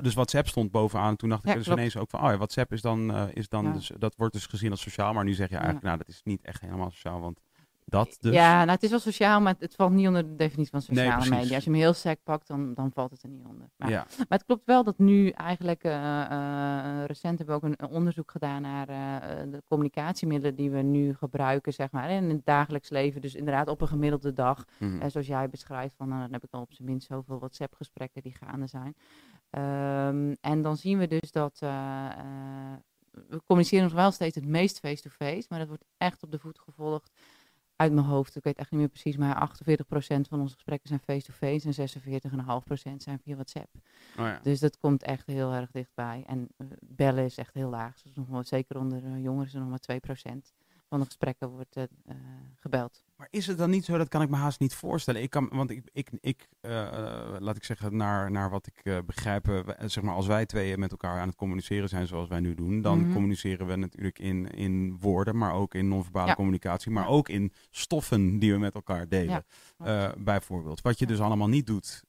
Dus 0.00 0.14
WhatsApp 0.14 0.48
stond 0.48 0.70
bovenaan. 0.70 1.08
En 1.08 1.16
toen 1.16 1.28
dacht 1.28 1.42
ik 1.42 1.48
Ja, 1.48 1.54
dus 1.54 1.64
klopt. 1.64 1.78
ineens 1.78 1.96
ook 1.96 2.10
van, 2.10 2.20
oh 2.24 2.30
ja, 2.30 2.36
WhatsApp 2.36 2.72
is 2.72 2.80
dan, 2.80 3.14
eh, 3.14 3.24
is 3.32 3.48
dan 3.48 3.64
Ja. 3.64 3.72
dus, 3.72 3.92
dat 3.98 4.14
wordt 4.16 4.32
dus 4.34 4.46
gezien 4.46 4.70
als 4.70 4.80
sociaal. 4.80 5.12
Maar 5.12 5.24
nu 5.24 5.32
zeg 5.32 5.48
je 5.48 5.54
eigenlijk, 5.54 5.84
nou, 5.84 5.98
dat 5.98 6.08
is 6.08 6.20
niet 6.24 6.42
echt 6.42 6.60
helemaal 6.60 6.90
sociaal, 6.90 7.20
want 7.20 7.40
dat 7.84 8.16
dus. 8.20 8.34
ja, 8.34 8.58
nou 8.58 8.70
het 8.70 8.82
is 8.82 8.90
wel 8.90 8.98
sociaal, 8.98 9.40
maar 9.40 9.54
het 9.58 9.74
valt 9.74 9.92
niet 9.92 10.06
onder 10.06 10.22
de 10.22 10.36
definitie 10.36 10.70
van 10.70 10.82
sociale 10.82 11.28
media. 11.28 11.54
Als 11.54 11.64
je 11.64 11.70
hem 11.70 11.80
heel 11.80 11.92
sec 11.92 12.18
pakt, 12.24 12.46
dan, 12.46 12.74
dan 12.74 12.90
valt 12.94 13.10
het 13.10 13.22
er 13.22 13.28
niet 13.28 13.44
onder. 13.46 13.70
Maar, 13.76 13.90
ja. 13.90 14.06
maar 14.16 14.38
het 14.38 14.44
klopt 14.44 14.64
wel 14.64 14.84
dat 14.84 14.98
nu 14.98 15.28
eigenlijk, 15.28 15.84
eh, 15.84 16.20
eh, 16.22 17.04
recent 17.04 17.38
hebben 17.38 17.60
we 17.60 17.66
ook 17.66 17.74
een, 17.78 17.88
onderzoek 17.88 18.30
gedaan 18.30 18.62
naar 18.62 18.88
eh, 18.88 19.50
de 19.50 19.62
communicatiemiddelen 19.68 20.56
die 20.56 20.70
we 20.70 20.82
nu 20.82 21.14
gebruiken, 21.14 21.72
zeg 21.72 21.90
maar, 21.90 22.10
in 22.10 22.30
het 22.30 22.44
dagelijks 22.44 22.90
leven. 22.90 23.20
Dus 23.20 23.34
inderdaad 23.34 23.68
op 23.68 23.80
een 23.80 23.88
gemiddelde 23.88 24.32
dag. 24.32 24.64
Eh, 24.78 24.88
zoals 25.06 25.26
jij 25.26 25.48
beschrijft, 25.48 25.94
van, 25.96 26.08
dan 26.08 26.32
heb 26.32 26.44
ik 26.44 26.52
al 26.52 26.60
op 26.60 26.72
zijn 26.72 26.88
minst 26.88 27.06
zoveel 27.06 27.38
WhatsApp-gesprekken 27.38 28.22
die 28.22 28.36
gaande 28.40 28.66
zijn. 28.66 28.94
Ehm, 29.50 30.34
en 30.40 30.62
dan 30.62 30.76
zien 30.76 30.98
we 30.98 31.06
dus 31.06 31.32
dat 31.32 31.58
we 33.28 33.42
communiceren 33.46 33.84
nog 33.84 33.94
wel 33.94 34.10
steeds 34.10 34.34
het 34.34 34.46
meest 34.46 34.78
face-to-face, 34.78 35.46
maar 35.48 35.58
dat 35.58 35.68
wordt 35.68 35.84
echt 35.96 36.22
op 36.22 36.30
de 36.30 36.38
voet 36.38 36.58
gevolgd. 36.58 37.10
Uit 37.82 37.92
mijn 37.92 38.06
hoofd, 38.06 38.36
ik 38.36 38.42
weet 38.42 38.58
echt 38.58 38.70
niet 38.70 38.80
meer 38.80 38.88
precies, 38.88 39.16
maar 39.16 39.50
48% 39.50 40.28
van 40.28 40.40
onze 40.40 40.54
gesprekken 40.54 40.88
zijn 40.88 41.00
face-to-face 41.00 41.66
en 41.66 42.20
46,5% 42.92 42.96
zijn 42.96 43.18
via 43.18 43.34
WhatsApp. 43.34 43.74
Oh 44.18 44.24
ja. 44.24 44.40
Dus 44.42 44.60
dat 44.60 44.78
komt 44.78 45.02
echt 45.02 45.26
heel 45.26 45.52
erg 45.52 45.70
dichtbij. 45.70 46.24
En 46.26 46.48
eh, 46.56 46.66
bellen 46.80 47.24
is 47.24 47.36
echt 47.36 47.54
heel 47.54 47.70
laag. 47.70 48.02
Dus 48.02 48.14
nog 48.14 48.28
wel, 48.28 48.44
zeker 48.44 48.78
onder 48.78 49.04
eh, 49.04 49.22
jongeren 49.22 49.46
is 49.46 49.54
er 49.54 49.60
nog 49.60 49.68
maar 49.68 50.00
2% 50.32 50.52
van 50.92 51.00
de 51.00 51.06
gesprekken 51.06 51.48
wordt 51.48 51.76
eh, 51.76 51.82
eh, 51.82 52.16
gebeld. 52.56 53.04
Maar 53.16 53.28
is 53.30 53.46
het 53.46 53.58
dan 53.58 53.70
niet 53.70 53.84
zo, 53.84 53.98
dat 53.98 54.08
kan 54.08 54.22
ik 54.22 54.28
me 54.28 54.36
haast 54.36 54.60
niet 54.60 54.74
voorstellen. 54.74 55.22
Ik 55.22 55.30
kan, 55.30 55.48
want 55.52 55.70
ik, 55.70 55.88
ik, 55.92 56.10
ik 56.20 56.48
eh, 56.60 57.36
laat 57.38 57.56
ik 57.56 57.64
zeggen, 57.64 57.96
naar, 57.96 58.30
naar 58.30 58.50
wat 58.50 58.66
ik 58.66 58.80
eh, 58.84 58.98
begrijp, 59.06 59.74
zeg 59.84 60.02
maar, 60.02 60.14
als 60.14 60.26
wij 60.26 60.46
tweeën 60.46 60.78
met 60.78 60.90
elkaar 60.90 61.20
aan 61.20 61.26
het 61.28 61.36
communiceren 61.36 61.88
zijn 61.88 62.06
zoals 62.06 62.28
wij 62.28 62.40
nu 62.40 62.54
doen, 62.54 62.80
dan 62.82 63.00
Mhm. 63.00 63.12
communiceren 63.12 63.66
we 63.66 63.76
natuurlijk 63.76 64.18
in, 64.18 64.46
in 64.50 64.96
woorden, 65.00 65.36
maar 65.38 65.52
ook 65.52 65.74
in 65.74 65.88
non-verbale 65.88 66.26
Ja. 66.26 66.34
communicatie, 66.34 66.90
maar 66.92 67.08
ook 67.08 67.28
in 67.28 67.52
stoffen 67.70 68.38
die 68.38 68.52
we 68.52 68.58
met 68.58 68.74
elkaar 68.74 69.08
delen. 69.08 69.44
Ja. 69.84 70.14
Bijvoorbeeld. 70.18 70.80
Wat 70.80 70.98
je 70.98 71.04
Ja. 71.04 71.10
dus 71.10 71.20
allemaal 71.20 71.48
niet 71.48 71.66
doet 71.66 72.02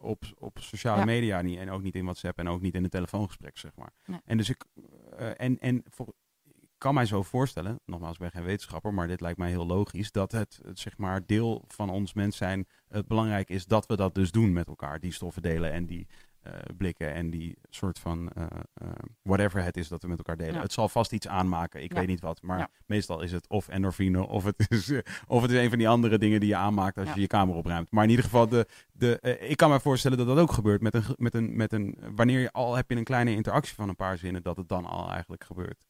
op, 0.00 0.24
op 0.38 0.58
sociale 0.60 1.04
media 1.04 1.42
niet, 1.42 1.58
en 1.58 1.70
ook 1.70 1.82
niet 1.82 1.94
in 1.94 2.04
WhatsApp 2.04 2.38
en 2.38 2.48
ook 2.48 2.60
niet 2.60 2.74
in 2.74 2.84
een 2.84 2.90
telefoongesprek, 2.90 3.58
zeg 3.58 3.72
maar. 3.76 3.90
Nee. 4.06 4.20
En 4.24 4.36
dus 4.36 4.48
ik, 4.50 4.64
en, 5.36 5.58
en 5.58 5.82
voor, 5.88 6.14
kan 6.84 6.94
mij 6.94 7.06
zo 7.06 7.22
voorstellen, 7.22 7.80
nogmaals, 7.86 8.14
ik 8.14 8.20
ben 8.20 8.30
geen 8.30 8.44
wetenschapper, 8.44 8.94
maar 8.94 9.06
dit 9.06 9.20
lijkt 9.20 9.38
mij 9.38 9.48
heel 9.50 9.66
logisch, 9.66 10.12
dat 10.12 10.32
het, 10.32 10.60
het, 10.66 10.78
zeg 10.78 10.96
maar 10.98 11.26
deel 11.26 11.64
van 11.68 11.90
ons 11.90 12.12
mens 12.14 12.36
zijn 12.36 12.66
het 12.88 13.06
belangrijk 13.06 13.48
is 13.48 13.66
dat 13.66 13.86
we 13.86 13.96
dat 13.96 14.14
dus 14.14 14.30
doen 14.30 14.52
met 14.52 14.68
elkaar, 14.68 15.00
die 15.00 15.12
stoffen 15.12 15.42
delen 15.42 15.72
en 15.72 15.86
die 15.86 16.06
eh, 16.40 16.52
blikken 16.76 17.14
en 17.14 17.30
die 17.30 17.58
soort 17.70 17.98
van 17.98 18.30
eh, 18.30 18.46
eh, 18.74 18.88
whatever 19.22 19.62
het 19.62 19.76
is 19.76 19.88
dat 19.88 20.02
we 20.02 20.08
met 20.08 20.18
elkaar 20.18 20.36
delen. 20.36 20.54
Ja. 20.54 20.60
Het 20.60 20.72
zal 20.72 20.88
vast 20.88 21.12
iets 21.12 21.28
aanmaken, 21.28 21.82
ik 21.82 21.92
Ja. 21.92 21.98
weet 21.98 22.08
niet 22.08 22.20
wat, 22.20 22.42
maar 22.42 22.58
Ja. 22.58 22.68
meestal 22.86 23.20
is 23.20 23.32
het 23.32 23.48
of 23.48 23.68
endorfine 23.68 24.26
of 24.26 24.44
het 24.44 24.66
is, 24.68 24.92
of 25.26 25.42
het 25.42 25.50
is 25.50 25.58
een 25.62 25.68
van 25.68 25.78
die 25.78 25.88
andere 25.88 26.18
dingen 26.18 26.40
die 26.40 26.48
je 26.48 26.56
aanmaakt 26.56 26.98
als 26.98 27.12
je 27.14 27.20
je 27.20 27.26
kamer 27.26 27.54
opruimt. 27.54 27.90
Maar 27.90 28.04
in 28.04 28.10
ieder 28.10 28.24
geval, 28.24 28.48
de, 28.48 28.66
de, 28.92 29.20
ik 29.40 29.56
kan 29.56 29.70
me 29.70 29.80
voorstellen 29.80 30.18
dat 30.18 30.26
dat 30.26 30.38
ook 30.38 30.52
gebeurt 30.52 30.82
met 30.82 30.94
een, 30.94 31.04
met 31.16 31.34
een, 31.34 31.56
met 31.56 31.72
een, 31.72 31.98
wanneer 32.14 32.40
je 32.40 32.52
al 32.52 32.74
heb 32.74 32.90
je 32.90 32.96
een 32.96 33.04
kleine 33.04 33.34
interactie 33.34 33.74
van 33.74 33.88
een 33.88 33.96
paar 33.96 34.18
zinnen, 34.18 34.42
dat 34.42 34.56
het 34.56 34.68
dan 34.68 34.84
al 34.86 35.10
eigenlijk 35.10 35.44
gebeurt. 35.44 35.86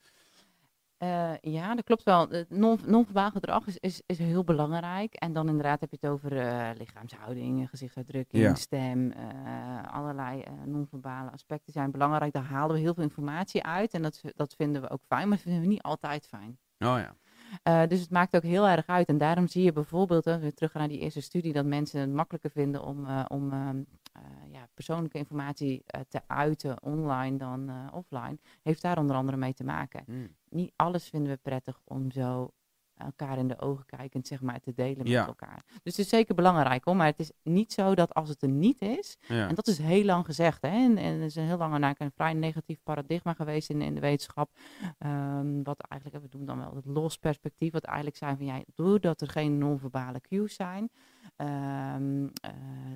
Eh, 1.05 1.53
ja, 1.53 1.75
dat 1.75 1.85
klopt 1.85 2.03
wel. 2.03 2.29
Het 2.29 2.51
non- 2.51 2.81
non-verbaal 2.87 3.31
gedrag 3.31 3.67
is, 3.67 3.79
is, 3.79 4.03
is 4.07 4.19
heel 4.19 4.45
belangrijk. 4.45 5.15
En 5.15 5.33
dan 5.33 5.49
inderdaad 5.49 5.81
heb 5.81 5.91
je 5.91 5.97
het 6.01 6.11
over 6.11 6.37
eh, 6.39 6.71
lichaamshouding, 6.79 7.69
gezichtsuitdrukking, 7.71 8.43
Ja. 8.43 8.55
stem. 8.55 9.11
eh, 9.11 9.93
allerlei 9.93 10.41
eh, 10.41 10.53
non-verbale 10.65 11.31
aspecten 11.31 11.73
zijn 11.73 11.91
belangrijk. 11.91 12.33
Daar 12.33 12.43
halen 12.45 12.75
we 12.77 12.81
heel 12.83 12.95
veel 12.95 13.03
informatie 13.03 13.63
uit. 13.65 13.93
En 13.95 14.03
dat, 14.03 14.21
dat 14.37 14.55
vinden 14.55 14.83
we 14.83 14.91
ook 14.91 15.03
fijn, 15.07 15.29
maar 15.29 15.37
dat 15.37 15.47
vinden 15.47 15.63
we 15.63 15.69
niet 15.69 15.83
altijd 15.83 16.27
fijn. 16.27 16.59
Oh 16.79 16.99
ja. 16.99 17.15
Eh, 17.63 17.89
dus 17.89 18.01
het 18.01 18.11
maakt 18.11 18.37
ook 18.37 18.43
heel 18.43 18.69
erg 18.69 18.87
uit. 18.87 19.09
En 19.09 19.19
daarom 19.19 19.49
zie 19.49 19.63
je 19.65 19.73
bijvoorbeeld, 19.73 20.27
als 20.27 20.41
we 20.41 20.53
terug 20.55 20.71
gaan 20.71 20.81
naar 20.81 20.91
die 20.91 20.99
eerste 21.01 21.21
studie, 21.21 21.53
dat 21.53 21.65
mensen 21.65 22.01
het 22.01 22.13
makkelijker 22.13 22.51
vinden 22.51 22.83
om, 22.85 23.07
eh, 23.07 23.25
om 23.29 23.53
ehm, 23.53 23.83
eh, 24.13 24.23
ja, 24.53 24.69
persoonlijke 24.75 25.19
informatie 25.19 25.83
eh, 25.87 26.01
te 26.09 26.21
uiten 26.27 26.83
online 26.83 27.37
dan 27.37 27.69
eh, 27.69 27.75
offline. 27.93 28.39
Heeft 28.63 28.83
daar 28.83 28.99
onder 28.99 29.17
andere 29.17 29.37
mee 29.37 29.55
te 29.55 29.65
maken 29.65 30.03
Hmm. 30.07 30.35
Niet 30.55 30.73
alles 30.77 31.09
vinden 31.09 31.33
we 31.33 31.39
prettig 31.43 31.81
om 31.85 32.11
zo 32.11 32.51
elkaar 32.95 33.39
in 33.39 33.49
de 33.49 33.61
ogen 33.61 33.87
kijkend 33.87 34.27
zeg 34.27 34.41
maar 34.41 34.61
te 34.61 34.73
delen 34.75 35.07
Ja. 35.07 35.19
met 35.19 35.29
elkaar. 35.29 35.63
Dus 35.83 35.97
het 35.97 35.99
is 35.99 36.09
zeker 36.09 36.35
belangrijk 36.35 36.85
hoor, 36.85 36.97
maar 36.97 37.07
het 37.07 37.19
is 37.19 37.31
niet 37.43 37.73
zo 37.73 37.95
dat 37.95 38.15
als 38.15 38.29
het 38.29 38.43
er 38.43 38.49
niet 38.49 38.81
is, 38.81 39.17
Ja. 39.29 39.49
en 39.49 39.55
dat 39.55 39.67
is 39.67 39.79
heel 39.79 40.05
lang 40.05 40.25
gezegd 40.25 40.63
hè, 40.63 40.69
en, 40.69 40.97
en 40.97 41.15
er 41.19 41.23
is 41.25 41.35
een 41.37 41.47
heel 41.47 41.57
lang 41.57 41.75
een, 41.75 41.95
een 41.99 42.13
vrij 42.15 42.33
negatief 42.33 42.79
paradigma 42.83 43.33
geweest 43.33 43.71
in, 43.71 43.83
in 43.83 43.95
de 43.95 44.01
wetenschap, 44.01 44.51
Ehm, 44.99 45.63
wat 45.63 45.81
eigenlijk, 45.89 46.23
we 46.23 46.29
doen 46.31 46.45
dan 46.47 46.59
wel 46.59 46.75
het 46.75 46.85
los 46.87 47.17
perspectief, 47.19 47.73
wat 47.73 47.85
eigenlijk 47.85 48.17
zijn 48.17 48.37
van 48.37 48.47
ja, 48.47 48.63
doordat 48.75 49.21
er 49.21 49.29
geen 49.29 49.59
non-verbale 49.59 50.21
cues 50.21 50.55
zijn, 50.55 50.91
ehm, 51.37 52.25
eh, 52.41 52.51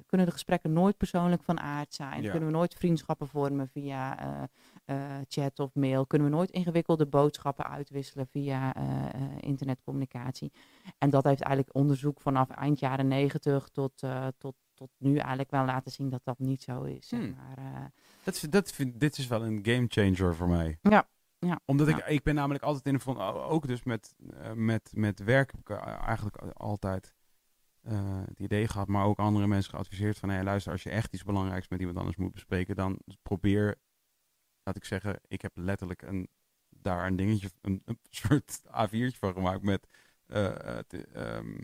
kunnen 0.06 0.26
de 0.26 0.32
gesprekken 0.32 0.72
nooit 0.72 0.96
persoonlijk 0.96 1.42
van 1.42 1.60
aard 1.60 1.94
zijn, 1.94 2.22
Ja. 2.22 2.30
kunnen 2.30 2.48
we 2.48 2.54
nooit 2.54 2.74
vriendschappen 2.74 3.28
vormen 3.28 3.68
via 3.68 4.18
eh, 4.18 4.42
eh, 4.84 5.22
chat 5.28 5.58
of 5.58 5.74
mail. 5.74 6.06
Kunnen 6.06 6.28
we 6.30 6.34
nooit 6.34 6.50
ingewikkelde 6.50 7.06
boodschappen 7.06 7.66
uitwisselen 7.66 8.26
via 8.26 8.74
internetcommunicatie. 9.40 10.52
En 10.98 11.10
dat 11.10 11.24
heeft 11.24 11.40
eigenlijk 11.42 11.76
onderzoek 11.76 12.20
vanaf 12.20 12.50
eind 12.50 12.78
jaren 12.78 13.08
negentig 13.08 13.68
tot, 13.68 14.02
tot, 14.38 14.54
tot 14.74 14.90
nu 14.98 15.16
eigenlijk 15.16 15.50
wel 15.50 15.64
laten 15.64 15.92
zien 15.92 16.08
dat 16.08 16.20
dat 16.24 16.38
niet 16.38 16.62
zo 16.62 16.82
is. 16.82 17.10
Hmm. 17.10 17.34
maar. 17.36 17.90
Dat, 18.24 18.34
is- 18.34 18.40
dat 18.40 18.72
vind, 18.72 19.00
dit 19.00 19.18
is 19.18 19.26
wel 19.26 19.44
een 19.44 19.58
game 19.62 19.86
changer 19.88 20.34
voor 20.34 20.48
mij. 20.48 20.78
Ja, 20.82 21.08
ja, 21.38 21.60
Omdat 21.64 21.88
ik, 21.88 21.96
ja. 21.98 22.06
ik 22.06 22.22
ben 22.22 22.34
namelijk 22.34 22.64
altijd 22.64 22.86
in 22.86 22.92
de 22.92 22.98
van, 22.98 23.18
ook 23.20 23.66
dus 23.66 23.82
met, 23.82 24.14
met, 24.54 24.90
met 24.94 25.18
werk 25.24 25.50
heb 25.50 25.60
ik 25.60 25.70
eigenlijk 26.06 26.36
altijd 26.36 27.14
eh, 27.82 28.20
het 28.26 28.40
idee 28.40 28.68
gehad, 28.68 28.88
maar 28.88 29.04
ook 29.04 29.18
andere 29.18 29.46
mensen 29.46 29.70
geadviseerd 29.70 30.18
van, 30.18 30.28
hé 30.28 30.42
luister, 30.42 30.72
als 30.72 30.82
je 30.82 30.90
echt 30.90 31.14
iets 31.14 31.24
belangrijks 31.24 31.68
met 31.68 31.78
iemand 31.78 31.98
anders 31.98 32.16
moet 32.16 32.32
bespreken, 32.32 32.76
dan 32.76 32.98
probeer, 33.22 33.76
laat 34.62 34.76
ik 34.76 34.84
zeggen, 34.84 35.20
ik 35.28 35.42
heb 35.42 35.52
letterlijk 35.54 36.02
een, 36.02 36.28
daar 36.68 37.06
een 37.06 37.16
dingetje, 37.16 37.50
een, 37.60 37.82
een 37.84 37.98
soort 38.20 38.60
A4'tje 38.62 39.18
van 39.18 39.32
gemaakt 39.32 39.62
met 39.62 39.86
eh, 40.26 40.56
het, 40.56 41.12
ehm, 41.12 41.58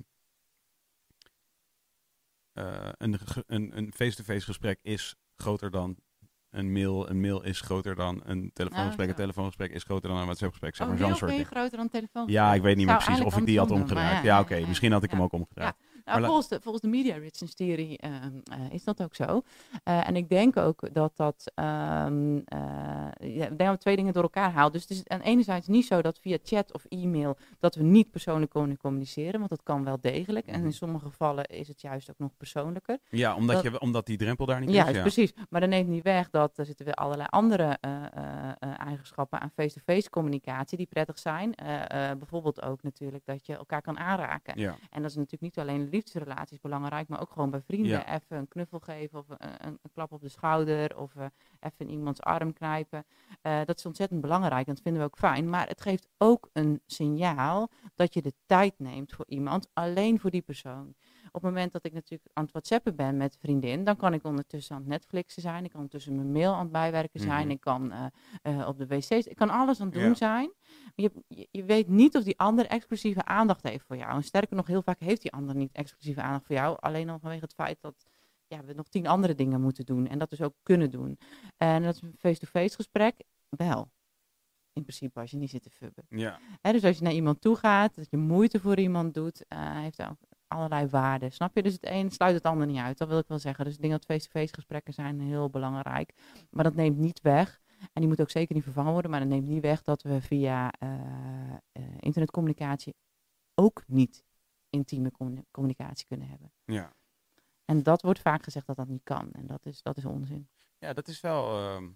eh, 2.52 2.88
een 2.98 3.18
een 3.46 3.76
een 3.76 3.92
face-to-face 3.92 4.46
gesprek 4.46 4.78
is 4.82 5.16
groter 5.36 5.70
dan 5.70 5.96
een 6.54 6.72
mail. 6.72 7.10
Een 7.10 7.20
mail 7.20 7.42
is 7.42 7.60
groter 7.60 7.94
dan 7.94 8.20
een 8.24 8.50
telefoongesprek. 8.52 9.04
zo. 9.04 9.10
een 9.10 9.16
telefoongesprek 9.16 9.70
is 9.72 9.82
groter 9.82 10.08
dan 10.08 10.18
een 10.18 10.24
WhatsApp-gesprek. 10.24 10.76
Zeg 10.76 10.86
oh, 10.86 10.92
maar 10.92 11.06
zo'n 11.06 11.16
soort 11.16 11.30
ding. 11.30 11.46
groter 11.46 11.78
dan 11.78 11.88
telefoon? 11.88 12.28
Ja, 12.28 12.54
ik 12.54 12.62
weet 12.62 12.76
niet 12.76 12.86
meer 12.86 12.96
precies 12.96 13.24
of 13.24 13.36
ik 13.36 13.46
die 13.46 13.58
had 13.58 13.70
omgedraaid. 13.70 14.24
Ja, 14.24 14.40
oké. 14.40 14.66
Misschien 14.66 14.92
had 14.92 15.02
ik 15.02 15.10
hem 15.10 15.22
ook 15.22 15.32
omgedraaid. 15.32 15.74
Nou, 16.04 16.24
volgens, 16.24 16.48
de, 16.48 16.60
volgens 16.60 16.82
de 16.82 16.88
Media 16.90 17.16
Richards-theorie 17.16 17.98
ehm, 17.98 18.32
eh, 18.44 18.58
is 18.70 18.84
dat 18.84 19.02
ook 19.02 19.14
zo. 19.14 19.42
Eh, 19.82 20.08
en 20.08 20.16
ik 20.16 20.28
denk 20.28 20.56
ook 20.56 20.94
dat 20.94 21.16
dat... 21.16 21.52
eh, 21.54 21.64
ja, 23.18 23.44
ik 23.46 23.58
denk 23.58 23.58
dat 23.58 23.70
we 23.70 23.78
twee 23.78 23.96
dingen 23.96 24.12
door 24.12 24.22
elkaar 24.22 24.50
haalt. 24.52 24.72
Dus 24.72 24.82
het 24.82 24.90
is 24.90 25.08
aan 25.08 25.20
enerzijds 25.20 25.66
niet 25.66 25.86
zo 25.86 26.02
dat 26.02 26.18
via 26.18 26.38
chat 26.42 26.72
of 26.72 26.84
e-mail... 26.88 27.36
dat 27.58 27.74
we 27.74 27.82
niet 27.82 28.10
persoonlijk 28.10 28.50
kunnen 28.52 28.76
communiceren. 28.76 29.38
Want 29.38 29.50
dat 29.50 29.62
kan 29.62 29.84
wel 29.84 30.00
degelijk. 30.00 30.46
En 30.46 30.56
Mhm. 30.58 30.64
in 30.66 30.72
sommige 30.72 31.06
gevallen 31.06 31.44
is 31.44 31.68
het 31.68 31.80
juist 31.80 32.10
ook 32.10 32.18
nog 32.18 32.36
persoonlijker. 32.36 32.98
Ja, 33.08 33.34
omdat, 33.34 33.62
Dat- 33.62 33.72
je, 33.72 33.80
omdat 33.80 34.06
die 34.06 34.16
drempel 34.16 34.46
daar 34.46 34.60
niet 34.60 34.70
Ja, 34.70 34.86
is. 34.88 34.94
Ja, 34.94 35.00
precies. 35.00 35.32
Maar 35.48 35.60
dat 35.60 35.70
neemt 35.70 35.88
niet 35.88 36.02
weg 36.02 36.30
dat 36.30 36.58
er 36.58 36.64
zitten 36.66 36.84
weer 36.84 36.94
allerlei 36.94 37.28
andere 37.30 37.78
eigenschappen 38.78 39.40
aan 39.40 39.50
face-to-face 39.54 40.10
communicatie 40.10 40.76
die 40.78 40.86
prettig 40.86 41.18
zijn. 41.18 41.54
Bijvoorbeeld 42.18 42.62
ook 42.62 42.82
natuurlijk 42.82 43.24
dat 43.26 43.46
je 43.46 43.56
elkaar 43.56 43.82
kan 43.82 43.98
aanraken. 43.98 44.58
ja. 44.60 44.76
En 44.90 45.00
dat 45.02 45.10
is 45.10 45.16
natuurlijk 45.16 45.42
niet 45.42 45.58
alleen 45.58 45.88
liefdesrelaties 45.94 46.60
belangrijk, 46.60 47.08
maar 47.08 47.20
ook 47.20 47.32
gewoon 47.32 47.50
bij 47.50 47.62
vrienden. 47.62 47.90
Ja. 47.90 48.14
Even 48.14 48.36
een 48.36 48.48
knuffel 48.48 48.78
geven 48.80 49.18
of 49.18 49.28
een, 49.28 49.66
een, 49.66 49.78
klap 49.92 50.12
op 50.12 50.20
de 50.20 50.28
schouder 50.28 50.98
of 50.98 51.16
eh, 51.16 51.24
even 51.60 51.76
in 51.78 51.90
iemands 51.90 52.20
arm 52.20 52.52
knijpen. 52.52 53.04
Eh, 53.42 53.60
dat 53.64 53.78
is 53.78 53.86
ontzettend 53.86 54.20
belangrijk 54.20 54.66
en 54.66 54.74
dat 54.74 54.82
vinden 54.82 55.02
we 55.02 55.08
ook 55.08 55.18
fijn. 55.18 55.48
Maar 55.48 55.68
het 55.68 55.80
geeft 55.80 56.08
ook 56.18 56.50
een 56.52 56.80
signaal 56.86 57.70
dat 57.94 58.14
je 58.14 58.22
de 58.22 58.32
tijd 58.46 58.74
neemt 58.78 59.12
voor 59.12 59.26
iemand, 59.28 59.70
alleen 59.72 60.20
voor 60.20 60.30
die 60.30 60.42
persoon. 60.42 60.94
Op 61.34 61.42
het 61.42 61.50
moment 61.52 61.72
dat 61.72 61.84
ik 61.84 61.92
natuurlijk 61.92 62.30
aan 62.32 62.42
het 62.42 62.52
whatsappen 62.52 62.96
ben 62.96 63.16
met 63.16 63.36
vriendin, 63.40 63.84
dan 63.84 63.96
kan 63.96 64.14
ik 64.14 64.24
ondertussen 64.24 64.74
aan 64.74 64.80
het 64.80 64.90
Netflixen 64.90 65.42
zijn. 65.42 65.64
Ik 65.64 65.70
kan 65.70 65.76
ondertussen 65.80 66.14
mijn 66.14 66.32
mail 66.32 66.52
aan 66.52 66.62
het 66.62 66.72
bijwerken 66.72 67.20
zijn. 67.20 67.42
Mhm. 67.42 67.50
Ik 67.50 67.60
kan 67.60 67.92
eh, 67.92 68.06
eh, 68.42 68.68
op 68.68 68.78
de 68.78 68.86
wc's, 68.86 69.10
ik 69.10 69.36
kan 69.36 69.50
alles 69.50 69.80
aan 69.80 69.86
het 69.86 69.94
doen 69.94 70.04
Ja. 70.04 70.14
zijn. 70.14 70.52
Maar 70.68 70.92
je, 71.28 71.46
je, 71.50 71.64
weet 71.64 71.88
niet 71.88 72.16
of 72.16 72.22
die 72.22 72.38
ander 72.38 72.66
exclusieve 72.66 73.24
aandacht 73.24 73.62
heeft 73.62 73.84
voor 73.86 73.96
jou. 73.96 74.10
En 74.16 74.22
sterker 74.22 74.56
nog, 74.56 74.66
heel 74.66 74.82
vaak 74.82 75.00
heeft 75.00 75.22
die 75.22 75.32
ander 75.32 75.54
niet 75.54 75.72
exclusieve 75.72 76.20
aandacht 76.20 76.46
voor 76.46 76.56
jou. 76.56 76.76
Alleen 76.80 77.10
al 77.10 77.18
vanwege 77.18 77.42
het 77.42 77.54
feit 77.54 77.80
dat 77.80 78.06
ja, 78.46 78.64
we 78.64 78.72
nog 78.72 78.88
tien 78.88 79.06
andere 79.06 79.34
dingen 79.34 79.60
moeten 79.60 79.84
doen. 79.86 80.06
En 80.08 80.18
dat 80.18 80.30
dus 80.30 80.42
ook 80.42 80.54
kunnen 80.62 80.90
doen. 80.90 81.18
En 81.56 81.82
dat 81.82 81.94
is 81.94 82.02
een 82.02 82.14
face-to-face 82.18 82.74
gesprek 82.74 83.14
wel. 83.48 83.90
In 84.72 84.82
principe 84.82 85.20
als 85.20 85.30
je 85.30 85.36
niet 85.36 85.50
zit 85.50 85.62
te 85.62 85.70
fubben. 85.70 86.04
ja. 86.08 86.38
Hè, 86.60 86.72
dus 86.72 86.84
als 86.84 86.96
je 86.96 87.02
naar 87.02 87.12
iemand 87.12 87.40
toe 87.40 87.56
gaat, 87.56 87.94
dat 87.94 88.10
je 88.10 88.16
moeite 88.16 88.60
voor 88.60 88.78
iemand 88.78 89.14
doet, 89.14 89.44
eh, 89.48 89.80
heeft 89.80 90.02
ook 90.02 90.18
allerlei 90.54 90.86
waarden. 90.86 91.32
Snap 91.32 91.54
je? 91.54 91.62
Dus 91.62 91.72
het 91.72 91.86
een 91.86 92.10
sluit 92.10 92.34
het 92.34 92.44
ander 92.44 92.66
niet 92.66 92.78
uit. 92.78 92.98
Dat 92.98 93.08
wil 93.08 93.18
ik 93.18 93.28
wel 93.28 93.38
zeggen. 93.38 93.64
Dus 93.64 93.74
ik 93.74 93.80
denk 93.80 93.92
dat 93.92 94.04
face-to-face 94.04 94.54
gesprekken 94.54 94.92
zijn 94.94 95.20
heel 95.20 95.50
belangrijk. 95.50 96.14
Maar 96.50 96.64
dat 96.64 96.74
neemt 96.74 96.96
niet 96.98 97.20
weg. 97.20 97.60
En 97.78 98.00
die 98.00 98.06
moet 98.08 98.20
ook 98.20 98.30
zeker 98.30 98.54
niet 98.54 98.64
vervangen 98.64 98.92
worden. 98.92 99.10
Maar 99.10 99.20
dat 99.20 99.28
neemt 99.28 99.46
niet 99.48 99.62
weg 99.62 99.82
dat 99.82 100.02
we 100.02 100.20
via 100.20 100.72
eh, 100.78 100.90
eh, 101.72 101.82
internetcommunicatie 102.00 102.94
ook 103.54 103.82
niet 103.86 104.24
intieme 104.70 105.10
commu- 105.10 105.44
communicatie 105.50 106.06
kunnen 106.06 106.28
hebben. 106.28 106.52
ja. 106.64 106.92
En 107.64 107.82
dat 107.82 108.02
wordt 108.02 108.20
vaak 108.20 108.42
gezegd 108.44 108.66
dat 108.66 108.76
dat 108.76 108.88
niet 108.88 109.02
kan. 109.02 109.32
En 109.32 109.46
dat 109.46 109.66
is, 109.66 109.82
dat 109.82 109.96
is 109.96 110.04
onzin. 110.04 110.48
Ja, 110.78 110.92
dat 110.92 111.08
is 111.08 111.20
wel... 111.20 111.58
ehm, 111.58 111.88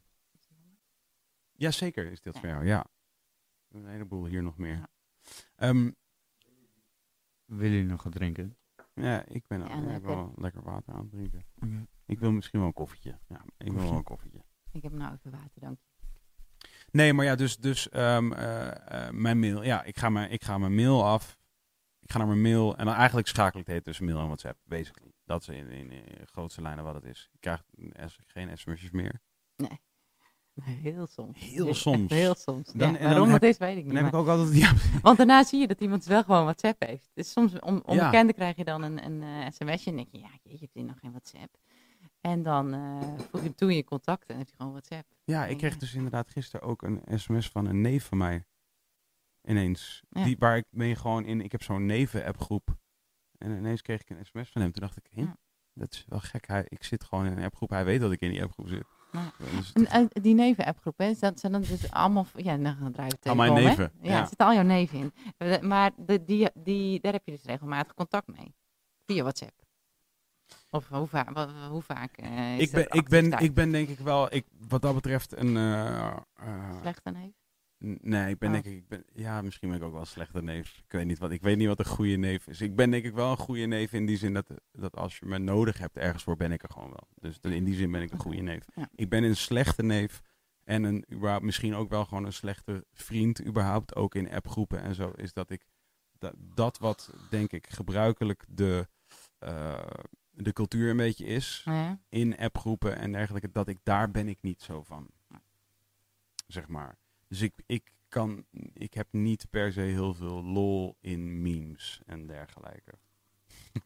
Ja, 1.53 1.71
zeker 1.71 2.07
is 2.11 2.21
dit 2.21 2.35
Ja. 2.35 2.41
voor 2.41 2.49
jou, 2.49 2.65
ja. 2.67 2.85
Een 3.69 3.87
heleboel 3.87 4.27
hier 4.27 4.43
nog 4.43 4.57
meer. 4.57 4.77
Ja. 4.77 4.89
Ehm, 5.57 5.91
Willen 7.49 7.73
jullie 7.73 7.91
nog 7.91 8.03
wat 8.03 8.13
drinken? 8.13 8.57
ja, 8.95 9.25
ik 9.27 9.47
ben 9.47 9.59
Ja, 9.61 9.81
lekker. 9.81 10.09
wel 10.09 10.33
lekker 10.37 10.63
water 10.63 10.95
aan 10.95 11.01
het 11.01 11.11
drinken. 11.11 11.47
Ik 12.07 12.19
wil 12.19 12.33
misschien 12.33 12.59
wel 12.59 12.69
een 12.69 12.75
koffietje. 12.75 13.19
Ja, 13.29 13.45
ik 13.59 13.73
wil 13.73 13.83
wel 13.83 13.93
een 13.93 14.03
koffietje. 14.03 14.45
Ik 14.73 14.83
heb 14.83 14.93
nou 14.93 15.13
even 15.15 15.31
water, 15.31 15.61
dank 15.61 15.79
je. 15.81 15.87
Nee, 16.91 17.13
maar 17.13 17.25
ja, 17.25 17.35
dus, 17.35 17.57
dus 17.57 17.89
ehm, 17.89 18.33
eh, 18.33 19.07
eh, 19.07 19.13
mijn 19.13 19.39
mail. 19.39 19.63
Ja, 19.63 19.83
ik 19.83 19.99
ga, 19.99 20.09
mijn, 20.09 20.31
ik 20.31 20.45
ga 20.45 20.59
mijn 20.59 20.75
mail 20.75 21.05
af. 21.07 21.39
Ik 22.01 22.11
ga 22.13 22.19
naar 22.19 22.27
mijn 22.27 22.41
mail. 22.41 22.77
En 22.77 22.85
dan 22.85 22.95
eigenlijk 22.95 23.29
schakel 23.29 23.61
ik 23.61 23.67
het 23.67 23.85
tussen 23.85 24.05
mail 24.05 24.19
en 24.19 24.27
WhatsApp, 24.27 24.59
basically. 24.65 25.13
Dat 25.25 25.41
is 25.41 25.49
in, 25.49 25.69
in, 25.71 25.91
in 25.91 26.27
grootste 26.27 26.63
lijnen 26.63 26.85
wat 26.85 26.95
het 26.95 27.05
is. 27.05 27.29
Ik 27.33 27.41
krijg 27.41 27.65
geen 28.27 28.59
sms'jes 28.59 28.91
meer. 28.91 29.21
Heel 30.63 31.07
soms. 31.07 31.41
Heel 31.41 31.75
soms. 31.75 32.13
Heel 32.13 32.35
soms. 32.35 32.73
Dan- 32.73 32.93
ja, 32.93 32.99
waarom 33.01 33.29
heb- 33.29 33.41
dat 33.41 33.51
is, 33.51 33.59
weet 33.59 33.77
ik 33.77 33.85
niet. 33.85 33.95
Dan 33.95 34.03
heb 34.05 34.13
maar- 34.13 34.21
ik 34.23 34.29
ook 34.29 34.37
altijd... 34.39 34.57
Ja, 34.57 34.73
Want 35.03 35.17
daarna 35.17 35.45
zie 35.45 35.61
je 35.61 35.67
dat 35.67 35.81
iemand 35.81 36.05
wel 36.05 36.23
gewoon 36.25 36.43
WhatsApp 36.43 36.83
heeft. 36.87 37.11
Dus 37.15 37.33
soms 37.33 37.59
om, 37.61 37.75
Ja. 37.75 37.81
onbekende 37.85 38.33
krijg 38.33 38.57
je 38.57 38.65
dan 38.65 38.83
een, 38.83 39.05
een 39.05 39.23
eh, 39.23 39.51
sms'je 39.51 39.91
en 39.91 39.97
denk 39.97 40.09
je, 40.11 40.19
ja, 40.19 40.31
je 40.43 40.57
hebt 40.61 40.75
hier 40.75 40.85
nog 40.85 40.99
geen 40.99 41.11
WhatsApp. 41.11 41.57
En 42.21 42.43
dan 42.43 42.73
eh 42.75 43.01
voeg 43.19 43.41
je 43.41 43.47
hem 43.47 43.55
toe 43.55 43.71
in 43.71 43.77
je 43.77 43.85
contacten 43.85 44.35
en 44.35 44.39
heb 44.41 44.49
je 44.49 44.57
gewoon 44.57 44.73
WhatsApp. 44.73 45.07
ja, 45.25 45.47
ik 45.47 45.59
kreeg 45.59 45.77
dus 45.77 45.95
inderdaad 45.95 46.31
gisteren 46.31 46.67
ook 46.69 46.83
een 46.83 47.03
sms 47.15 47.49
van 47.49 47.67
een 47.67 47.81
neef 47.81 48.05
van 48.05 48.19
mij. 48.19 48.45
Ineens. 49.45 50.03
Die, 50.09 50.37
waar 50.39 50.57
ik 50.57 50.65
mee 50.71 50.95
gewoon 50.97 51.25
in... 51.25 51.41
Ik 51.41 51.53
heb 51.53 51.63
zo'n 51.63 51.87
neven-appgroep. 51.87 52.77
En 53.39 53.51
ineens 53.57 53.83
kreeg 53.83 54.01
ik 54.01 54.11
een 54.11 54.25
sms 54.27 54.51
van 54.51 54.63
hem. 54.63 54.73
Toen 54.73 54.83
dacht 54.83 54.97
ik, 54.97 55.07
hé, 55.15 55.23
Ja. 55.23 55.37
dat 55.75 55.93
is 55.93 56.05
wel 56.09 56.21
gek. 56.21 56.47
Hij, 56.47 56.65
ik 56.69 56.83
zit 56.85 57.05
gewoon 57.05 57.27
in 57.27 57.37
een 57.37 57.45
appgroep. 57.45 57.71
Hij 57.71 57.85
weet 57.85 58.01
dat 58.01 58.13
ik 58.13 58.21
in 58.21 58.31
die 58.31 58.43
appgroep 58.43 58.69
zit. 58.69 58.85
Ja. 59.13 59.33
Dus 59.57 59.73
En, 59.73 59.87
en 59.87 60.09
die 60.23 60.35
neven-appgroep, 60.35 60.99
hè, 60.99 61.13
dat 61.21 61.41
zijn 61.41 61.53
dan 61.53 61.61
dus 61.61 61.91
allemaal, 61.91 62.27
ja, 62.35 62.57
dan 62.57 62.77
gaan 62.77 62.93
draaien 62.93 63.17
Al 63.23 63.35
mijn 63.35 63.53
neven, 63.53 63.93
Ja, 64.01 64.13
ja. 64.13 64.21
er 64.21 64.27
zitten 64.27 64.47
al 64.47 64.55
jouw 64.55 64.63
neven 64.63 64.99
in. 64.99 65.13
Eh, 65.37 65.61
Maar 65.61 65.91
de, 65.97 66.25
die, 66.25 66.49
die, 66.55 67.01
daar 67.01 67.13
heb 67.13 67.23
je 67.25 67.33
dus 67.33 67.45
regelmatig 67.45 67.95
contact 67.95 68.27
mee. 68.27 68.55
Via 69.07 69.23
WhatsApp. 69.23 69.67
Of 70.71 70.89
hoe, 70.89 71.07
va 71.07 71.49
hoe 71.71 71.83
vaak 71.83 72.17
eh, 72.17 72.59
is 72.59 72.63
Ik 72.63 72.71
ben, 72.71 72.87
ik, 72.91 73.09
ben, 73.09 73.33
ik 73.39 73.55
ben 73.55 73.73
denk 73.73 73.89
ik 73.89 73.99
wel, 73.99 74.35
ik, 74.35 74.47
wat 74.69 74.83
dat 74.83 74.95
betreft, 74.95 75.37
een. 75.37 75.57
eh, 75.57 76.07
eh, 76.35 76.81
Slechte 76.81 77.11
neef? 77.11 77.33
Nee, 77.79 78.31
ik 78.31 78.39
ben 78.39 78.49
Oh. 78.49 78.55
denk 78.55 78.67
ik, 78.67 78.73
ik 78.83 78.89
ben, 78.89 79.05
ja, 79.13 79.43
misschien 79.43 79.69
ben 79.69 79.79
ik 79.79 79.85
ook 79.85 79.93
wel 79.93 80.01
een 80.01 80.07
slechte 80.07 80.43
neef. 80.43 80.77
Ik 80.87 80.93
weet 80.93 81.07
niet 81.07 81.19
wat, 81.19 81.31
ik 81.31 81.43
weet 81.43 81.57
niet 81.57 81.67
wat 81.67 81.79
een 81.79 81.85
goede 81.85 82.17
neef 82.17 82.47
is. 82.47 82.61
Ik 82.61 82.77
ben 82.77 82.91
denk 82.91 83.05
ik 83.05 83.15
wel 83.15 83.31
een 83.31 83.37
goede 83.37 83.67
neef 83.67 83.93
in 83.93 84.07
die 84.07 84.17
zin 84.17 84.35
dat, 84.35 84.51
dat 84.73 84.97
als 84.97 85.19
je 85.19 85.27
me 85.27 85.39
nodig 85.39 85.79
hebt 85.79 85.97
ergens 85.97 86.23
voor, 86.23 86.37
ben 86.37 86.53
ik 86.53 86.63
er 86.63 86.71
gewoon 86.71 86.89
wel. 86.89 87.09
Dus 87.15 87.39
in 87.41 87.65
die 87.65 87.75
zin 87.75 87.91
ben 87.91 88.03
ik 88.03 88.13
een 88.13 88.19
goede 88.19 88.41
neef. 88.43 88.65
Ja. 88.75 88.89
Ik 88.95 89.09
ben 89.09 89.23
een 89.25 89.37
slechte 89.37 89.83
neef 89.83 90.23
en 90.65 90.83
een, 90.83 91.05
überhaupt, 91.13 91.45
misschien 91.45 91.75
ook 91.75 91.89
wel 91.91 92.05
gewoon 92.05 92.25
een 92.25 92.33
slechte 92.33 92.87
vriend, 92.93 93.47
überhaupt, 93.47 93.95
ook 93.97 94.15
in 94.15 94.31
appgroepen 94.31 94.83
en 94.83 94.95
zo, 94.95 95.11
is 95.17 95.33
dat 95.33 95.51
ik 95.51 95.65
dat, 96.19 96.35
dat 96.37 96.79
wat 96.79 97.13
denk 97.31 97.53
ik 97.53 97.67
gebruikelijk 97.69 98.45
de, 98.49 98.89
eh, 99.39 99.87
de 100.31 100.53
cultuur 100.53 100.91
een 100.91 100.97
beetje 100.97 101.25
is 101.25 101.63
Ja. 101.65 102.01
in 102.09 102.37
appgroepen 102.39 102.97
en 102.99 103.13
dergelijke, 103.13 103.51
dat 103.51 103.69
ik 103.69 103.79
daar 103.83 104.11
ben 104.11 104.29
ik 104.29 104.39
niet 104.41 104.63
zo 104.63 104.83
van. 104.83 105.09
Zeg 106.47 106.69
maar. 106.69 106.97
Dus 107.29 107.41
ik, 107.41 107.53
ik 107.67 107.93
kan, 108.09 108.45
ik 108.73 108.95
heb 108.95 109.07
niet 109.11 109.47
per 109.51 109.73
se 109.73 109.81
heel 109.81 110.15
veel 110.15 110.43
lol 110.45 110.97
in 111.01 111.43
memes 111.43 112.01
en 112.07 112.27
dergelijke. 112.27 112.93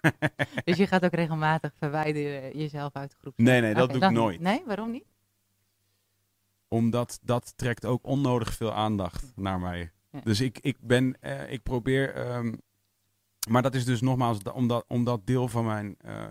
Dus 0.64 0.76
je 0.76 0.86
gaat 0.86 1.04
ook 1.04 1.14
regelmatig 1.14 1.72
verwijderen 1.78 2.58
jezelf 2.58 2.92
uit 2.92 3.10
de 3.10 3.16
groep? 3.16 3.32
Nee, 3.36 3.60
nee, 3.60 3.74
dat 3.74 3.92
doe 3.92 4.04
ik 4.04 4.10
nooit. 4.10 4.40
Nee, 4.40 4.62
waarom 4.66 4.90
niet? 4.90 5.04
Omdat 6.68 7.18
dat 7.22 7.52
trekt 7.56 7.84
ook 7.84 8.06
onnodig 8.06 8.52
veel 8.54 8.72
aandacht 8.72 9.32
naar 9.36 9.60
mij. 9.60 9.90
Ja. 10.10 10.20
Dus 10.20 10.40
ik, 10.40 10.58
ik 10.58 10.76
ben, 10.80 11.20
eh, 11.20 11.52
ik 11.52 11.62
probeer, 11.62 12.14
ehm, 12.14 12.54
maar 13.48 13.62
dat 13.62 13.74
is 13.74 13.84
dus 13.84 14.00
nogmaals, 14.00 14.42
da- 14.42 14.50
omdat, 14.50 14.84
omdat 14.88 15.26
deel 15.26 15.48
van 15.48 15.64
mijn, 15.64 15.94
eh, 15.98 16.26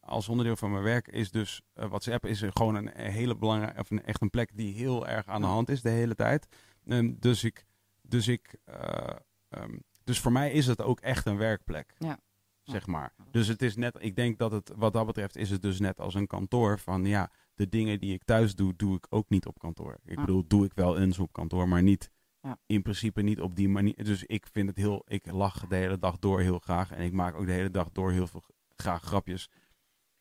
als 0.00 0.28
onderdeel 0.28 0.56
van 0.56 0.70
mijn 0.70 0.82
werk 0.82 1.08
is 1.08 1.30
dus, 1.30 1.62
eh, 1.72 1.88
WhatsApp 1.88 2.26
is 2.26 2.42
gewoon 2.48 2.74
een, 2.74 2.90
hele 2.94 3.36
belangrijke, 3.36 3.80
of 3.80 3.90
een, 3.90 4.04
echt 4.04 4.22
een 4.22 4.30
plek 4.30 4.50
die 4.56 4.74
heel 4.74 5.06
erg 5.06 5.26
aan 5.26 5.40
de 5.40 5.46
hand 5.46 5.68
is 5.68 5.82
de 5.82 5.90
hele 5.90 6.14
tijd. 6.14 6.46
Ehm, 6.86 7.12
dus 7.18 7.44
ik, 7.44 7.64
dus 8.02 8.28
ik, 8.28 8.56
eh, 8.64 9.16
ehm, 9.48 9.78
dus 10.04 10.20
voor 10.20 10.32
mij 10.32 10.52
is 10.52 10.66
het 10.66 10.82
ook 10.82 11.00
echt 11.00 11.26
een 11.26 11.36
werkplek. 11.36 11.94
Ja. 11.98 12.18
Zeg 12.62 12.86
maar. 12.86 13.14
Dus 13.30 13.48
het 13.48 13.62
is 13.62 13.76
net, 13.76 13.96
ik 14.00 14.16
denk 14.16 14.38
dat 14.38 14.52
het, 14.52 14.72
wat 14.76 14.92
dat 14.92 15.06
betreft, 15.06 15.36
is 15.36 15.50
het 15.50 15.62
dus 15.62 15.80
net 15.80 16.00
als 16.00 16.14
een 16.14 16.26
kantoor 16.26 16.78
van 16.78 17.04
ja, 17.04 17.30
de 17.54 17.68
dingen 17.68 18.00
die 18.00 18.12
ik 18.14 18.24
thuis 18.24 18.54
doe, 18.54 18.74
doe 18.76 18.96
ik 18.96 19.06
ook 19.08 19.28
niet 19.28 19.46
op 19.46 19.58
kantoor. 19.58 19.98
Ik 20.04 20.18
Ah. 20.18 20.24
bedoel, 20.24 20.44
doe 20.46 20.64
ik 20.64 20.72
wel 20.74 20.98
eens 20.98 21.18
op 21.18 21.32
kantoor, 21.32 21.68
maar 21.68 21.82
niet 21.82 22.10
Ja. 22.40 22.58
in 22.66 22.82
principe 22.82 23.22
niet 23.22 23.40
op 23.40 23.56
die 23.56 23.68
manier. 23.68 24.04
Dus 24.04 24.24
ik 24.24 24.46
vind 24.52 24.68
het 24.68 24.76
heel, 24.76 25.02
ik 25.06 25.30
lach 25.32 25.66
de 25.66 25.74
hele 25.76 25.98
dag 25.98 26.18
door 26.18 26.40
heel 26.40 26.58
graag 26.58 26.90
en 26.90 27.02
ik 27.04 27.12
maak 27.12 27.34
ook 27.34 27.46
de 27.46 27.52
hele 27.52 27.70
dag 27.70 27.90
door 27.92 28.10
heel 28.12 28.26
veel 28.26 28.42
graag 28.76 29.02
grapjes. 29.02 29.50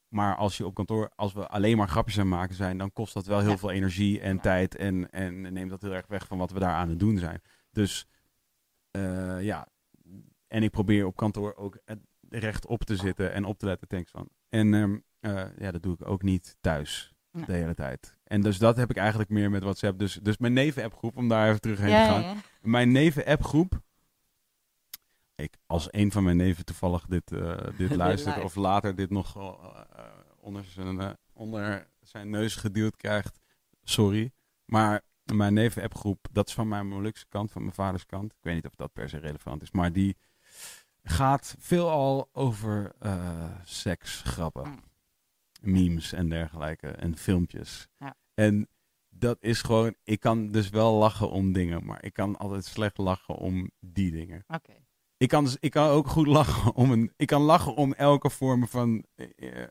Maar 0.07 0.35
als 0.35 0.57
je 0.57 0.65
op 0.65 0.73
kantoor, 0.73 1.11
als 1.15 1.33
we 1.33 1.47
alleen 1.47 1.77
maar 1.77 1.87
grapjes 1.87 2.19
aan 2.19 2.27
maken 2.27 2.55
zijn, 2.55 2.77
dan 2.77 2.91
kost 2.93 3.13
dat 3.13 3.25
wel 3.25 3.39
heel 3.39 3.49
Ja. 3.49 3.57
veel 3.57 3.71
energie 3.71 4.19
en 4.21 4.35
Ja. 4.35 4.41
tijd 4.41 4.75
en, 4.75 5.09
en 5.09 5.53
neemt 5.53 5.69
dat 5.69 5.81
heel 5.81 5.93
erg 5.93 6.07
weg 6.07 6.27
van 6.27 6.37
wat 6.37 6.51
we 6.51 6.59
daar 6.59 6.73
aan 6.75 6.89
het 6.89 6.99
doen 6.99 7.17
zijn. 7.17 7.41
Dus 7.71 8.07
eh, 8.91 9.41
ja, 9.43 9.67
en 10.47 10.63
ik 10.63 10.71
probeer 10.71 11.05
op 11.05 11.15
kantoor 11.15 11.55
ook 11.55 11.77
recht 12.29 12.65
op 12.65 12.83
te 12.83 12.95
zitten 12.95 13.33
en 13.33 13.45
op 13.45 13.59
te 13.59 13.65
letten, 13.65 13.87
thanks 13.87 14.11
van. 14.11 14.29
En 14.49 14.73
ehm, 14.73 14.97
eh, 15.19 15.57
ja, 15.57 15.71
dat 15.71 15.83
doe 15.83 15.93
ik 15.93 16.07
ook 16.07 16.21
niet 16.21 16.57
thuis 16.61 17.13
de 17.45 17.53
hele 17.53 17.73
tijd. 17.75 18.17
En 18.23 18.41
dus 18.41 18.57
dat 18.57 18.77
heb 18.77 18.89
ik 18.89 18.97
eigenlijk 18.97 19.29
meer 19.29 19.49
met 19.49 19.63
WhatsApp. 19.63 19.99
Dus, 19.99 20.13
dus 20.21 20.37
mijn 20.37 20.53
neven-appgroep, 20.53 21.17
om 21.17 21.27
daar 21.27 21.47
even 21.47 21.61
terug 21.61 21.79
heen 21.79 21.89
Ja, 21.89 22.05
te 22.05 22.23
gaan. 22.23 22.37
Mijn 22.61 22.91
neven-appgroep. 22.91 23.81
Ik, 25.35 25.57
als 25.65 25.87
een 25.91 26.11
van 26.11 26.23
mijn 26.23 26.37
neven 26.37 26.65
toevallig 26.65 27.05
dit, 27.05 27.31
eh, 27.31 27.57
dit 27.77 27.95
luistert 27.95 28.43
of 28.43 28.55
later 28.55 28.95
dit 28.95 29.09
nog 29.09 29.37
eh, 29.37 29.81
eh, 29.91 30.05
onder, 30.39 30.63
zijn, 30.63 31.17
onder 31.33 31.87
zijn 32.01 32.29
neus 32.29 32.55
geduwd 32.55 32.95
krijgt, 32.95 33.39
sorry. 33.83 34.31
Maar 34.65 35.01
mijn 35.23 35.53
neven-appgroep, 35.53 36.27
dat 36.31 36.47
is 36.47 36.53
van 36.53 36.67
mijn 36.67 36.87
Molukse 36.87 37.25
kant, 37.29 37.51
van 37.51 37.61
mijn 37.61 37.73
vaders 37.73 38.05
kant. 38.05 38.31
Ik 38.31 38.37
weet 38.41 38.53
niet 38.53 38.65
of 38.65 38.75
dat 38.75 38.93
per 38.93 39.09
se 39.09 39.17
relevant 39.17 39.61
is, 39.61 39.71
maar 39.71 39.91
die 39.91 40.17
gaat 41.03 41.55
veelal 41.59 42.29
over 42.31 42.91
eh 42.99 43.51
seksgrappen, 43.63 44.67
Mm. 44.67 44.81
memes 45.61 46.13
en 46.13 46.29
dergelijke 46.29 46.87
en 46.87 47.17
filmpjes. 47.17 47.87
Ja. 47.97 48.15
En 48.33 48.67
dat 49.09 49.37
is 49.41 49.61
gewoon, 49.61 49.95
ik 50.03 50.19
kan 50.19 50.51
dus 50.51 50.69
wel 50.69 50.93
lachen 50.93 51.31
om 51.31 51.53
dingen, 51.53 51.85
maar 51.85 52.03
ik 52.03 52.13
kan 52.13 52.37
altijd 52.37 52.65
slecht 52.65 52.97
lachen 52.97 53.35
om 53.35 53.71
die 53.79 54.11
dingen. 54.11 54.43
Oké. 54.47 54.82
Ik 55.23 55.29
kan, 55.29 55.43
dus, 55.43 55.57
ik 55.59 55.71
kan 55.71 55.89
ook 55.89 56.07
goed 56.07 56.27
lachen 56.27 56.73
om 56.75 56.91
een. 56.91 57.11
Ik 57.15 57.27
kan 57.27 57.41
lachen 57.41 57.75
om 57.75 57.93
elke 57.93 58.29
vorm 58.29 58.67
van 58.67 59.05
eh, 59.15 59.27
eh, 59.35 59.67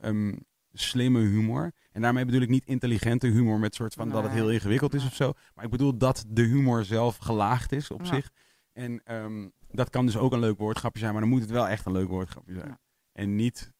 ehm, 0.00 0.34
slimme 0.72 1.20
humor. 1.20 1.72
En 1.92 2.02
daarmee 2.02 2.24
bedoel 2.24 2.40
ik 2.40 2.48
niet 2.48 2.64
intelligente 2.66 3.26
humor 3.26 3.58
met 3.58 3.74
soort 3.74 3.94
van 3.94 4.08
dat 4.08 4.22
het 4.22 4.32
heel 4.32 4.50
ingewikkeld 4.50 4.94
is 4.94 5.04
of 5.04 5.14
zo. 5.14 5.32
Maar 5.54 5.64
ik 5.64 5.70
bedoel 5.70 5.98
dat 5.98 6.24
de 6.28 6.42
humor 6.42 6.84
zelf 6.84 7.16
gelaagd 7.16 7.72
is 7.72 7.90
op 7.90 8.00
Ja. 8.00 8.06
zich. 8.06 8.30
En 8.72 9.00
ehm, 9.04 9.48
dat 9.70 9.90
kan 9.90 10.06
dus 10.06 10.16
ook 10.16 10.32
een 10.32 10.38
leuk 10.38 10.58
woordgrapje 10.58 11.00
zijn, 11.00 11.12
maar 11.12 11.20
dan 11.20 11.30
moet 11.30 11.40
het 11.40 11.50
wel 11.50 11.68
echt 11.68 11.86
een 11.86 11.92
leuk 11.92 12.08
woordgrapje 12.08 12.54
zijn. 12.54 12.68
Ja. 12.68 12.80
En 13.12 13.34
niet 13.36 13.72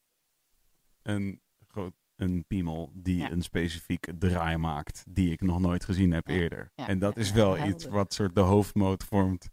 een, 1.02 1.40
groot, 1.66 1.94
een 2.16 2.44
piemel 2.46 2.90
die 2.94 3.18
Ja. 3.18 3.30
een 3.30 3.42
specifiek 3.42 4.08
draai 4.18 4.56
maakt 4.56 5.04
die 5.08 5.32
ik 5.32 5.40
nog 5.40 5.60
nooit 5.60 5.84
gezien 5.84 6.12
heb 6.12 6.28
eerder. 6.28 6.72
En 6.74 6.98
dat 6.98 7.16
is 7.16 7.32
wel 7.32 7.66
iets 7.66 7.84
wat 7.86 8.14
soort 8.14 8.34
de 8.34 8.40
hoofdmoot 8.40 9.04
vormt 9.04 9.48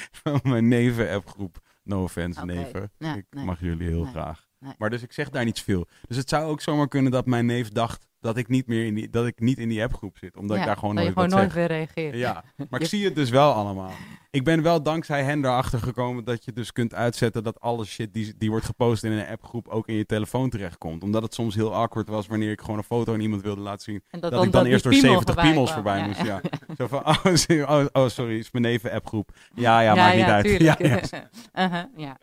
van 0.22 0.40
mijn 0.42 0.68
neven-appgroep. 0.68 1.60
No 1.82 2.02
offense, 2.02 2.44
neven. 2.44 2.92
Ja, 2.98 3.14
ik 3.16 3.26
nee. 3.30 3.44
mag 3.44 3.60
jullie 3.60 3.88
heel 3.88 4.02
Nee. 4.02 4.10
graag. 4.12 4.48
Nee. 4.62 4.74
Maar 4.78 4.90
dus 4.90 5.02
ik 5.02 5.12
zeg 5.12 5.30
daar 5.30 5.44
niet 5.44 5.60
veel. 5.60 5.86
Dus 6.08 6.16
het 6.16 6.28
zou 6.28 6.44
ook 6.44 6.60
zomaar 6.60 6.88
kunnen 6.88 7.12
dat 7.12 7.26
mijn 7.26 7.46
neef 7.46 7.68
dacht 7.68 8.06
dat 8.20 8.36
ik 8.36 8.48
niet 8.48 8.66
meer 8.66 8.86
in 8.86 8.94
die, 8.94 9.10
dat 9.10 9.26
ik 9.26 9.40
niet 9.40 9.58
in 9.58 9.68
die 9.68 9.82
appgroep 9.82 10.18
zit. 10.18 10.36
Omdat 10.36 10.56
ik 10.56 10.64
daar 10.64 10.76
gewoon 10.76 10.94
nooit 10.94 11.06
je 11.06 11.12
gewoon 11.12 11.28
nooit 11.28 11.52
weer 11.52 11.66
reageert. 11.66 12.14
Ja, 12.14 12.44
maar 12.70 12.80
ik 12.80 12.86
zie 12.86 13.04
het 13.04 13.14
dus 13.14 13.30
wel 13.30 13.52
allemaal. 13.52 13.90
Ik 14.30 14.44
ben 14.44 14.62
wel 14.62 14.82
dankzij 14.82 15.22
hen 15.22 15.44
erachter 15.44 15.78
gekomen 15.78 16.24
dat 16.24 16.44
je 16.44 16.52
dus 16.52 16.72
kunt 16.72 16.94
uitzetten 16.94 17.42
dat 17.42 17.60
alle 17.60 17.84
shit 17.84 18.14
die, 18.14 18.34
die 18.36 18.50
wordt 18.50 18.64
gepost 18.64 19.04
in 19.04 19.12
een 19.12 19.26
appgroep 19.26 19.68
ook 19.68 19.88
in 19.88 19.94
je 19.94 20.06
telefoon 20.06 20.50
terechtkomt. 20.50 21.02
Omdat 21.02 21.22
het 21.22 21.34
soms 21.34 21.54
heel 21.54 21.74
awkward 21.74 22.08
was 22.08 22.26
wanneer 22.26 22.50
ik 22.50 22.60
gewoon 22.60 22.76
een 22.78 22.84
foto 22.84 23.12
aan 23.12 23.20
iemand 23.20 23.42
wilde 23.42 23.60
laten 23.60 23.82
zien. 23.82 24.02
En 24.10 24.20
Dat, 24.20 24.44
ik 24.44 24.52
dan 24.52 24.66
eerst 24.66 24.84
door 24.84 24.92
piemel 24.92 25.10
70 25.10 25.34
piemels 25.34 25.70
kwam. 25.70 25.82
voorbij 25.82 25.98
Ja, 25.98 26.06
moest. 26.06 26.22
ja. 26.22 26.40
Ja. 26.42 26.74
Zo 26.78 26.86
van, 26.86 27.06
oh, 27.06 27.84
oh, 28.02 28.08
sorry, 28.08 28.32
het 28.32 28.44
is 28.44 28.50
mijn 28.50 28.64
neven 28.64 28.92
appgroep. 28.92 29.30
Ja, 29.54 29.80
ja, 29.80 29.94
maakt 29.94 30.16
niet 30.16 30.24
uit. 30.24 30.48
Ja, 30.58 30.74
tuurlijk. 30.74 31.10
ja, 31.10 31.28
Uh-huh, 31.54 31.84
ja, 31.96 32.18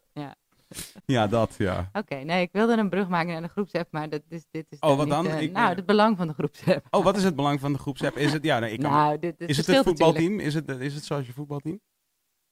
ja. 1.06 1.28
dat, 1.28 1.56
ja. 1.58 1.90
Oké, 1.94 2.16
nee, 2.16 2.42
ik 2.42 2.50
wilde 2.52 2.78
een 2.78 2.90
brug 2.90 3.08
maken 3.08 3.32
naar 3.32 3.42
de 3.42 3.48
groepsapp, 3.48 3.92
maar 3.92 4.10
dat 4.10 4.22
is, 4.30 4.46
dit 4.52 4.66
is 4.70 4.80
Oh, 4.80 4.90
wat 4.98 5.06
niet, 5.06 5.14
dan? 5.16 5.28
eh, 5.28 5.42
Ik, 5.42 5.52
nou, 5.52 5.70
eh, 5.70 5.76
het 5.76 5.86
belang 5.86 6.18
van 6.18 6.28
de 6.28 6.34
groepsapp. 6.34 6.88
Oh, 6.90 7.04
wat 7.04 7.18
is 7.18 7.24
het 7.24 7.36
belang 7.36 7.60
van 7.60 7.74
de 7.74 7.80
groepsapp? 7.80 8.18
Is 8.18 8.34
het, 8.34 8.44
ja, 8.44 8.60
nee, 8.60 8.72
ik 8.72 8.80
kan, 8.80 8.92
nou, 8.92 9.20
dit, 9.20 9.38
dit 9.40 9.50
is 9.50 9.58
het 9.58 9.66
het 9.68 9.76
natuurlijk. 9.76 9.98
voetbalteam? 10.16 10.40
Is 10.40 10.54
het, 10.54 10.70
is 10.70 10.94
het 10.96 11.04
zoals 11.06 11.26
je 11.26 11.34
voetbalteam? 11.34 11.80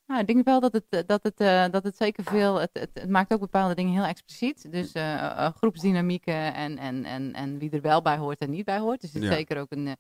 Nou, 0.07 0.19
ik 0.21 0.27
denk 0.27 0.45
wel 0.45 0.59
dat 0.59 0.73
het, 0.73 0.85
eh, 0.89 0.99
dat 1.05 1.23
het, 1.23 1.39
eh, 1.39 1.65
dat 1.71 1.84
het 1.84 1.97
zeker 1.97 2.23
veel. 2.23 2.55
Het, 2.59 2.69
het, 2.73 2.89
het 2.93 3.09
maakt 3.09 3.34
ook 3.34 3.39
bepaalde 3.39 3.75
dingen 3.75 3.93
heel 3.93 4.03
expliciet. 4.03 4.71
Dus 4.71 4.91
eh, 4.91 5.49
groepsdynamieken 5.55 6.53
en, 6.53 6.77
en, 6.77 7.05
en, 7.05 7.34
en 7.34 7.57
wie 7.57 7.69
er 7.69 7.81
wel 7.81 8.01
bij 8.01 8.17
hoort 8.17 8.39
en 8.39 8.49
niet 8.49 8.65
bij 8.65 8.79
hoort. 8.79 9.01
Dus 9.01 9.13
er 9.13 9.19
zit 9.19 9.29
Ja. 9.29 9.35
zeker 9.35 9.59
ook 9.59 9.71
een, 9.71 9.88
een, 9.88 9.95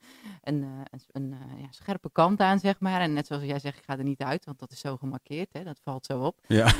een, 0.63 1.01
een, 1.11 1.29
ja, 1.57 1.67
scherpe 1.69 2.09
kant 2.11 2.39
aan, 2.39 2.59
zeg 2.59 2.79
maar. 2.79 3.01
En 3.01 3.13
net 3.13 3.27
zoals 3.27 3.43
jij 3.43 3.59
zegt, 3.59 3.77
ik 3.77 3.83
ga 3.83 3.97
er 3.97 4.03
niet 4.03 4.21
uit, 4.21 4.45
want 4.45 4.59
dat 4.59 4.71
is 4.71 4.79
zo 4.79 4.97
gemarkeerd. 4.97 5.53
Hè? 5.53 5.63
Dat 5.63 5.79
valt 5.83 6.05
zo 6.05 6.19
op. 6.19 6.39
Ja. 6.47 6.71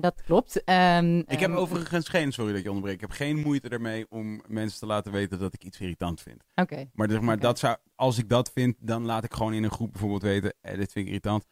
Dat 0.00 0.22
klopt. 0.22 0.64
Ehm, 0.64 1.18
Ik 1.18 1.40
heb 1.40 1.50
ehm, 1.50 1.58
overigens 1.58 2.08
geen, 2.08 2.32
sorry 2.32 2.52
dat 2.52 2.62
je 2.62 2.68
onderbreekt, 2.68 3.02
ik 3.02 3.08
heb 3.08 3.16
geen 3.16 3.38
moeite 3.38 3.68
ermee 3.68 4.06
om 4.08 4.42
mensen 4.46 4.78
te 4.78 4.86
laten 4.86 5.12
weten 5.12 5.38
dat 5.38 5.54
ik 5.54 5.64
iets 5.64 5.80
irritant 5.80 6.20
vind. 6.20 6.44
Oké. 6.54 6.90
Maar, 6.94 7.10
zeg 7.10 7.20
maar 7.20 7.38
dat 7.38 7.58
zou, 7.58 7.76
als 7.94 8.18
ik 8.18 8.28
dat 8.28 8.50
vind, 8.54 8.76
dan 8.80 9.04
laat 9.04 9.24
ik 9.24 9.34
gewoon 9.34 9.52
in 9.52 9.64
een 9.64 9.70
groep 9.70 9.90
bijvoorbeeld 9.92 10.22
weten, 10.22 10.54
eh, 10.60 10.76
dit 10.76 10.92
vind 10.92 11.04
ik 11.04 11.06
irritant. 11.06 11.44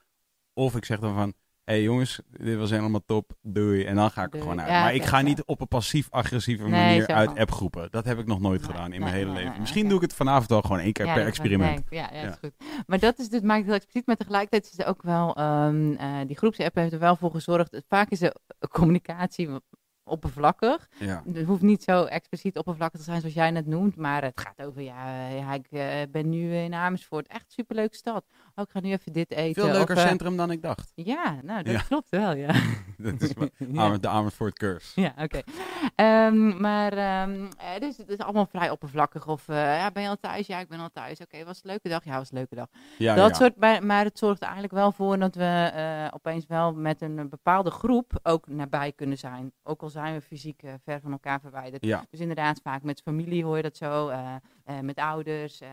Of 0.53 0.77
ik 0.77 0.85
zeg 0.85 0.99
dan 0.99 1.15
van, 1.15 1.33
hé 1.65 1.73
hey 1.73 1.83
jongens, 1.83 2.21
dit 2.31 2.57
was 2.57 2.71
helemaal 2.71 3.05
top, 3.05 3.33
doei. 3.43 3.85
En 3.85 3.95
dan 3.95 4.11
ga 4.11 4.25
ik 4.25 4.35
er 4.35 4.41
gewoon 4.41 4.61
uit. 4.61 4.71
Ja, 4.71 4.83
maar 4.83 4.95
ik 4.95 5.05
ga 5.05 5.21
niet 5.21 5.45
op 5.45 5.61
een 5.61 5.69
passief-agressieve 5.69 6.63
Nee, 6.63 6.71
manier 6.71 7.07
uit 7.07 7.39
appgroepen. 7.39 7.91
Dat 7.91 8.05
heb 8.05 8.19
ik 8.19 8.27
nog 8.27 8.41
nooit 8.41 8.61
Nee, 8.61 8.71
gedaan 8.71 8.85
in 8.85 8.91
nee, 8.91 9.01
mijn 9.01 9.15
hele 9.15 9.33
leven. 9.33 9.61
Misschien 9.61 9.89
doe 9.89 9.97
ik 9.97 10.03
het 10.03 10.15
vanavond 10.15 10.49
wel 10.49 10.63
gewoon 10.63 10.79
één 10.79 10.93
keer 10.93 11.07
Ja, 11.07 11.15
per 11.15 11.27
experiment. 11.27 11.83
Ja, 11.89 12.11
ja, 12.13 12.29
is 12.29 12.37
goed. 12.41 12.53
Maar 12.87 12.99
dat 12.99 13.19
is 13.19 13.29
dus, 13.29 13.41
maakt 13.41 13.59
het 13.59 13.67
heel 13.67 13.75
expliciet. 13.75 14.07
Maar 14.07 14.17
tegelijkertijd 14.17 14.73
is 14.73 14.79
er 14.79 14.87
ook 14.87 15.03
wel, 15.03 15.37
ehm, 15.37 15.93
eh, 15.93 16.27
die 16.27 16.37
groepsapp 16.37 16.75
heeft 16.75 16.93
er 16.93 16.99
wel 16.99 17.17
voor 17.17 17.31
gezorgd. 17.31 17.83
Vaak 17.89 18.11
is 18.11 18.19
de 18.19 18.35
communicatie 18.71 19.49
oppervlakkig. 20.11 20.89
Ja. 20.99 21.23
Het 21.33 21.47
hoeft 21.47 21.63
niet 21.63 21.83
zo 21.83 22.05
expliciet 22.05 22.59
oppervlakkig 22.59 22.99
te 22.99 23.05
zijn 23.05 23.21
zoals 23.21 23.35
jij 23.35 23.51
net 23.51 23.67
noemt. 23.67 23.97
Maar 23.97 24.23
het 24.23 24.41
gaat 24.41 24.67
over, 24.67 24.83
ja, 24.83 25.29
eh, 25.29 25.39
ja 25.39 25.55
ik 25.55 25.67
eh, 25.71 26.11
ben 26.11 26.29
nu 26.29 26.55
in 26.55 26.75
Amersfoort. 26.75 27.29
Echt 27.29 27.53
superleuke 27.53 27.97
stad. 27.97 28.25
Oh, 28.55 28.65
ik 28.65 28.71
ga 28.71 28.81
nu 28.81 28.91
even 28.91 29.13
dit 29.13 29.31
eten. 29.31 29.63
Veel 29.63 29.73
leuker 29.73 29.97
of, 29.97 30.03
eh, 30.03 30.09
centrum 30.09 30.37
dan 30.37 30.51
ik 30.51 30.63
dacht. 30.63 30.93
Ja, 30.95 31.39
nou, 31.43 31.63
dat 31.63 31.73
Ja. 31.73 31.81
klopt 31.81 32.09
wel, 32.11 32.35
ja. 32.37 32.53
Dat 32.99 33.21
is 33.23 33.33
Ja. 33.73 33.99
De 33.99 34.09
Amersfoort 34.09 34.59
curse. 34.59 35.01
Ja, 35.01 35.15
oké. 35.19 35.41
Ehm, 35.95 36.61
maar 36.61 36.93
ehm, 36.93 37.47
eh, 37.59 37.81
dus 37.81 37.97
het 37.97 38.09
is 38.09 38.19
allemaal 38.19 38.47
vrij 38.47 38.71
oppervlakkig. 38.71 39.27
Of 39.27 39.49
eh, 39.49 39.57
ja, 39.57 39.91
ben 39.91 40.03
je 40.03 40.09
al 40.09 40.17
thuis? 40.21 40.47
Ja, 40.47 40.59
ik 40.59 40.69
ben 40.69 40.79
al 40.81 40.91
thuis. 40.93 41.21
Oké, 41.21 41.45
was 41.45 41.57
het 41.57 41.65
een 41.65 41.71
leuke 41.71 41.89
dag? 41.89 42.05
Ja, 42.05 42.11
was 42.11 42.21
het 42.21 42.31
een 42.31 42.39
leuke 42.39 42.55
dag. 42.55 42.67
Ja, 42.99 43.15
dat 43.15 43.37
soort, 43.37 43.57
maar, 43.57 43.87
maar 43.87 44.05
het 44.05 44.19
zorgt 44.19 44.43
eigenlijk 44.43 44.73
wel 44.73 44.93
voor 44.93 45.19
dat 45.19 45.35
we 45.35 46.09
opeens 46.15 46.47
wel 46.47 46.73
met 46.73 47.01
een, 47.03 47.29
bepaalde 47.29 47.71
groep 47.71 48.19
ook 48.23 48.49
nabij 48.49 48.93
kunnen 48.93 49.19
zijn. 49.19 49.53
Ook 49.63 49.83
al 49.83 49.89
zijn 49.89 50.15
we 50.15 50.21
fysiek 50.21 50.63
ver 50.85 51.01
van 51.01 51.13
elkaar 51.13 51.41
verwijderd. 51.41 51.85
Ja, 51.85 52.05
Dus 52.11 52.21
inderdaad, 52.21 52.61
vaak 52.63 52.83
met 52.83 53.01
familie 53.01 53.45
hoor 53.45 53.57
je 53.57 53.63
dat 53.63 53.77
zo. 53.77 54.11
Eh, 54.71 54.81
met 54.81 54.99
ouders, 54.99 55.61
ehm, 55.61 55.73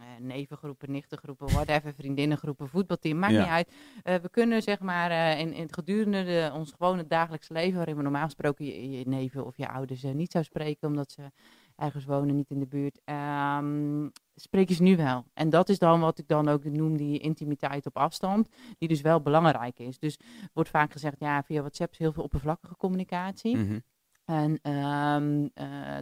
eh, 0.00 0.06
nevengroepen, 0.20 0.90
nichtengroepen, 0.90 1.46
whatever, 1.46 1.94
vriendinnengroepen, 1.94 2.68
voetbalteam, 2.68 3.18
maakt 3.18 3.32
Ja. 3.32 3.40
niet 3.40 3.48
uit. 3.48 4.22
We 4.22 4.28
kunnen 4.30 4.62
zeg 4.62 4.80
maar 4.80 5.38
in, 5.38 5.52
in 5.52 5.62
het 5.62 5.74
gedurende 5.74 6.24
de, 6.24 6.50
ons 6.54 6.70
gewone 6.72 7.06
dagelijks 7.06 7.48
leven, 7.48 7.76
waarin 7.76 7.96
we 7.96 8.02
normaal 8.02 8.24
gesproken 8.24 8.64
je, 8.64 8.90
je 8.90 9.08
neven 9.08 9.46
of 9.46 9.56
je 9.56 9.68
ouders 9.68 10.02
niet 10.02 10.32
zou 10.32 10.44
spreken, 10.44 10.88
omdat 10.88 11.10
ze 11.10 11.30
ergens 11.76 12.04
wonen, 12.04 12.34
niet 12.34 12.50
in 12.50 12.58
de 12.58 12.66
buurt, 12.66 13.00
ehm, 13.04 14.08
spreek 14.34 14.68
je 14.68 14.74
ze 14.74 14.82
nu 14.82 14.96
wel. 14.96 15.24
En 15.34 15.50
dat 15.50 15.68
is 15.68 15.78
dan 15.78 16.00
wat 16.00 16.18
ik 16.18 16.28
dan 16.28 16.48
ook 16.48 16.64
noem 16.64 16.96
die 16.96 17.18
intimiteit 17.18 17.86
op 17.86 17.96
afstand, 17.96 18.48
die 18.78 18.88
dus 18.88 19.00
wel 19.00 19.20
belangrijk 19.20 19.78
is. 19.78 19.98
Dus 19.98 20.18
wordt 20.52 20.70
vaak 20.70 20.92
gezegd, 20.92 21.16
ja, 21.18 21.42
via 21.42 21.60
WhatsApp 21.60 21.92
is 21.92 21.98
heel 21.98 22.12
veel 22.12 22.22
oppervlakkige 22.22 22.76
communicatie. 22.76 23.56
mhm. 23.56 23.78
En 24.24 24.58
ehm, 24.62 25.48
eh, 25.54 25.98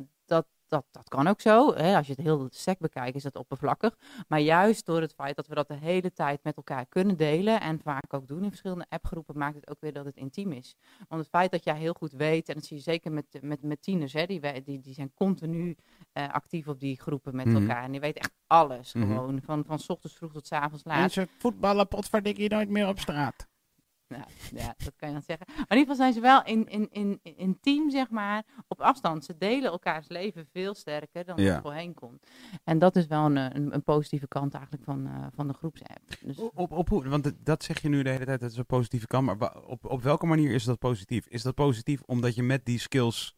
dat, 0.68 0.84
dat, 0.90 1.08
kan 1.08 1.26
ook 1.26 1.40
zo. 1.40 1.74
Hè? 1.74 1.96
Als 1.96 2.06
je 2.06 2.12
het 2.12 2.22
heel 2.22 2.46
sec 2.50 2.78
bekijkt, 2.78 3.16
is 3.16 3.22
dat 3.22 3.36
oppervlakkig. 3.36 3.96
Maar 4.28 4.40
juist 4.40 4.86
door 4.86 5.00
het 5.00 5.14
feit 5.14 5.36
dat 5.36 5.46
we 5.46 5.54
dat 5.54 5.68
de 5.68 5.74
hele 5.74 6.12
tijd 6.12 6.42
met 6.44 6.56
elkaar 6.56 6.86
kunnen 6.86 7.16
delen. 7.16 7.60
En 7.60 7.80
vaak 7.80 8.14
ook 8.14 8.26
doen 8.26 8.42
in 8.42 8.48
verschillende 8.48 8.86
appgroepen, 8.88 9.38
maakt 9.38 9.54
het 9.54 9.68
ook 9.70 9.80
weer 9.80 9.92
dat 9.92 10.04
het 10.04 10.16
intiem 10.16 10.52
is. 10.52 10.76
Want 11.08 11.20
het 11.20 11.30
feit 11.30 11.50
dat 11.50 11.64
jij 11.64 11.76
heel 11.78 11.94
goed 11.94 12.12
weet, 12.12 12.48
en 12.48 12.54
dat 12.54 12.64
zie 12.64 12.76
je 12.76 12.82
zeker 12.82 13.12
met, 13.12 13.38
met, 13.40 13.62
met 13.62 13.82
tieners, 13.82 14.12
hè? 14.12 14.26
Die, 14.26 14.62
die, 14.62 14.80
die 14.80 14.94
zijn 14.94 15.12
continu 15.14 15.76
eh, 16.12 16.28
actief 16.32 16.68
op 16.68 16.80
die 16.80 17.00
groepen 17.00 17.36
met 17.36 17.46
Mhm. 17.46 17.56
elkaar. 17.56 17.82
En 17.82 17.90
die 17.90 18.00
weten 18.00 18.20
echt 18.20 18.32
alles 18.46 18.92
Mhm. 18.92 19.06
gewoon. 19.06 19.40
Van, 19.42 19.64
van 19.66 19.78
ochtends 19.86 20.16
vroeg 20.16 20.32
tot 20.32 20.52
avonds 20.52 20.84
laat. 20.84 20.98
Mensen 20.98 21.28
voetballen 21.38 21.88
potverdikkie 21.88 22.48
nooit 22.50 22.68
meer 22.68 22.88
op 22.88 22.98
straat. 22.98 23.46
Ja, 24.08 24.26
ja, 24.52 24.74
dat 24.78 24.92
kan 24.96 25.08
je 25.08 25.14
dan 25.14 25.22
zeggen. 25.26 25.46
Maar 25.48 25.56
in 25.68 25.76
ieder 25.76 25.78
geval 25.78 25.96
zijn 25.96 26.12
ze 26.12 26.20
wel 26.20 26.44
in, 26.44 26.68
in, 26.68 26.88
in, 26.90 27.36
intiem, 27.36 27.90
zeg 27.90 28.10
maar, 28.10 28.44
op 28.68 28.80
afstand. 28.80 29.24
Ze 29.24 29.36
delen 29.36 29.70
elkaars 29.70 30.08
leven 30.08 30.46
veel 30.52 30.74
sterker 30.74 31.24
dan 31.24 31.42
Ja. 31.42 31.52
het 31.52 31.62
voorheen 31.62 31.94
kon. 31.94 32.20
En 32.64 32.78
dat 32.78 32.96
is 32.96 33.06
wel 33.06 33.24
een, 33.24 33.36
eh, 33.36 33.46
een, 33.52 33.74
een 33.74 33.82
positieve 33.82 34.28
kant 34.28 34.54
eigenlijk 34.54 34.84
van, 34.84 35.06
eh, 35.06 35.26
van 35.34 35.46
de 35.48 35.54
groepsapp. 35.54 36.00
Dus, 36.20 36.38
Op, 36.38 36.72
op, 36.72 36.88
hoe- 36.88 37.08
want 37.08 37.32
dat 37.44 37.64
zeg 37.64 37.82
je 37.82 37.88
nu 37.88 38.02
de 38.02 38.10
hele 38.10 38.24
tijd, 38.24 38.40
dat 38.40 38.50
is 38.50 38.56
een 38.56 38.66
positieve 38.66 39.06
kant. 39.06 39.26
Maar 39.38 39.62
op, 39.64 39.84
op 39.84 40.02
welke 40.02 40.26
manier 40.26 40.50
is 40.50 40.64
dat 40.64 40.78
positief? 40.78 41.26
Is 41.26 41.42
dat 41.42 41.54
positief 41.54 42.02
omdat 42.02 42.34
je 42.34 42.42
met 42.42 42.64
die 42.64 42.78
skills 42.78 43.36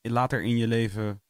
later 0.00 0.42
in 0.42 0.56
je 0.56 0.68
leven, 0.68 1.22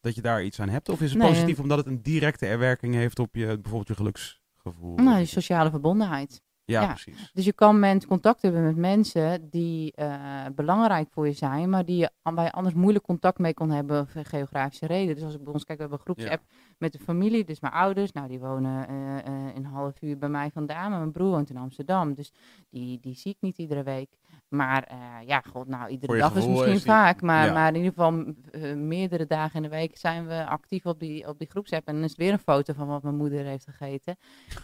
dat 0.00 0.14
je 0.14 0.22
daar 0.22 0.44
iets 0.44 0.60
aan 0.60 0.68
hebt? 0.68 0.88
Of 0.88 1.00
is 1.00 1.10
het 1.10 1.18
Nee, 1.18 1.28
positief 1.30 1.58
omdat 1.60 1.78
het 1.78 1.86
een 1.86 2.02
directe 2.02 2.56
werking 2.56 2.94
heeft 2.94 3.18
op 3.18 3.34
je, 3.34 3.46
bijvoorbeeld 3.46 3.88
je 3.88 3.94
geluksgevoel? 3.94 4.94
nou, 4.96 5.16
die 5.16 5.26
sociale 5.26 5.70
verbondenheid. 5.70 6.42
Ja, 6.64 6.86
precies. 6.86 7.30
Dus 7.32 7.44
je 7.44 7.52
kan 7.52 7.78
met 7.78 8.06
contact 8.06 8.42
hebben 8.42 8.64
met 8.64 8.76
mensen 8.76 9.50
die 9.50 9.92
eh, 9.92 10.46
belangrijk 10.54 11.08
voor 11.10 11.26
je 11.26 11.32
zijn, 11.32 11.70
maar 11.70 11.84
die 11.84 11.96
je, 11.96 12.10
waar 12.22 12.44
je 12.44 12.52
anders 12.52 12.74
moeilijk 12.74 13.04
contact 13.04 13.38
mee 13.38 13.54
kon 13.54 13.70
hebben 13.70 14.08
voor 14.08 14.24
geografische 14.24 14.86
reden. 14.86 15.14
Dus 15.14 15.24
als 15.24 15.34
ik 15.34 15.44
bij 15.44 15.52
ons 15.52 15.64
kijk, 15.64 15.78
we 15.78 15.84
hebben 15.84 16.00
een 16.06 16.14
groepsapp 16.14 16.42
met 16.78 16.92
de 16.92 16.98
familie, 16.98 17.44
dus 17.44 17.60
mijn 17.60 17.72
ouders. 17.72 18.12
Nou, 18.12 18.28
die 18.28 18.40
wonen 18.40 18.88
eh, 18.88 19.54
een 19.54 19.64
half 19.64 20.02
uur 20.02 20.18
bij 20.18 20.28
mij 20.28 20.50
vandaan, 20.50 20.90
maar 20.90 20.98
mijn 20.98 21.12
broer 21.12 21.30
woont 21.30 21.50
in 21.50 21.56
Amsterdam. 21.56 22.14
Dus 22.14 22.32
die, 22.70 23.00
die 23.00 23.14
zie 23.14 23.32
ik 23.32 23.38
niet 23.40 23.58
iedere 23.58 23.82
week. 23.82 24.10
Maar 24.48 24.82
eh, 24.82 24.96
ja, 25.26 25.42
god, 25.50 25.68
nou, 25.68 25.88
iedere 25.90 26.18
dag 26.18 26.34
is 26.34 26.46
misschien 26.46 26.72
is 26.72 26.82
die- 26.82 26.90
vaak. 26.92 27.20
Maar, 27.22 27.46
ja. 27.46 27.52
maar 27.52 27.68
in 27.68 27.74
ieder 27.74 27.88
geval 27.92 28.24
eh, 28.50 28.74
meerdere 28.74 29.26
dagen 29.26 29.56
in 29.56 29.62
de 29.62 29.68
week 29.76 29.98
zijn 29.98 30.26
we 30.26 30.46
actief 30.46 30.86
op 30.86 31.00
die, 31.00 31.28
op 31.28 31.38
die 31.38 31.48
groepsapp. 31.48 31.86
En 31.88 31.94
dan 31.94 32.02
is 32.04 32.10
het 32.10 32.18
weer 32.18 32.32
een 32.32 32.38
foto 32.38 32.72
van 32.72 32.86
wat 32.86 33.02
mijn 33.02 33.16
moeder 33.16 33.44
heeft 33.44 33.64
gegeten. 33.70 34.16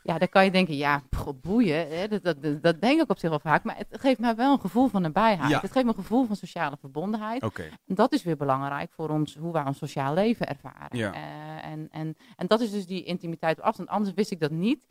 Ja, 0.02 0.18
dan 0.18 0.28
kan 0.28 0.44
je 0.44 0.50
denken, 0.50 0.76
ja, 0.76 1.02
god, 1.16 1.40
boeien. 1.40 1.88
Hè? 1.88 2.08
Dat, 2.08 2.22
dat, 2.24 2.42
dat, 2.42 2.62
dat 2.62 2.80
denk 2.80 3.00
ik 3.02 3.10
op 3.10 3.18
zich 3.18 3.30
wel 3.30 3.38
vaak. 3.40 3.64
Maar 3.64 3.76
het 3.76 4.00
geeft 4.00 4.18
mij 4.18 4.34
wel 4.34 4.52
een 4.52 4.60
gevoel 4.60 4.88
van 4.88 5.02
nabijheid. 5.02 5.50
Ja. 5.50 5.60
Het 5.60 5.72
geeft 5.72 5.84
me 5.84 5.90
een 5.90 5.96
gevoel 6.02 6.26
van 6.26 6.36
sociale 6.36 6.76
verbondenheid. 6.80 7.42
En 7.86 7.94
dat 7.94 8.12
is 8.12 8.22
weer 8.22 8.36
belangrijk 8.36 8.92
voor 8.92 9.08
ons, 9.08 9.36
hoe 9.36 9.52
wij 9.52 9.64
ons 9.64 9.78
sociaal 9.78 10.14
leven 10.14 10.46
ervaren. 10.48 10.98
Ja. 10.98 11.12
Eh, 11.12 11.70
en, 11.70 11.88
en, 11.90 12.16
en 12.36 12.46
dat 12.46 12.60
is 12.60 12.70
dus 12.70 12.86
die 12.86 13.04
intimiteit 13.04 13.58
op 13.58 13.64
afstand. 13.64 13.88
Anders 13.88 14.14
wist 14.14 14.30
ik 14.30 14.40
dat 14.40 14.50
niet. 14.50 14.86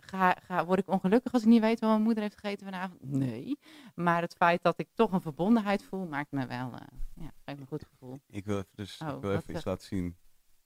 Ga, 0.00 0.36
ga, 0.42 0.64
word 0.64 0.78
ik 0.78 0.88
ongelukkig 0.88 1.32
als 1.32 1.42
ik 1.42 1.48
niet 1.48 1.60
weet 1.60 1.80
wat 1.80 1.90
mijn 1.90 2.02
moeder 2.02 2.22
heeft 2.22 2.38
gegeten 2.40 2.66
vanavond? 2.66 3.02
Nee. 3.02 3.58
Maar 3.94 4.22
het 4.22 4.34
feit 4.34 4.62
dat 4.62 4.78
ik 4.80 4.88
toch 4.94 5.12
een 5.12 5.20
verbondenheid 5.20 5.82
voel, 5.84 6.06
maakt 6.06 6.30
me 6.32 6.46
wel, 6.46 6.72
eh, 6.72 6.80
ja, 7.14 7.32
geeft 7.44 7.56
me 7.56 7.60
een 7.60 7.66
goed 7.66 7.84
gevoel. 7.90 8.20
Ik 8.26 8.44
wil 8.44 8.56
even, 8.56 8.68
dus, 8.74 9.00
Oh, 9.02 9.08
ik 9.08 9.12
wil 9.20 9.20
wat 9.20 9.30
even 9.40 9.54
iets 9.54 9.62
zeg- 9.62 9.64
laten 9.64 9.86
zien. 9.86 10.16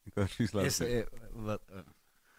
Ik 0.02 0.14
wil 0.14 0.24
even 0.24 0.44
iets 0.44 0.52
laten 0.52 0.68
Is, 0.68 0.76
zien. 0.76 0.88
eh, 0.88 1.06
wat, 1.32 1.62
eh, 1.66 1.78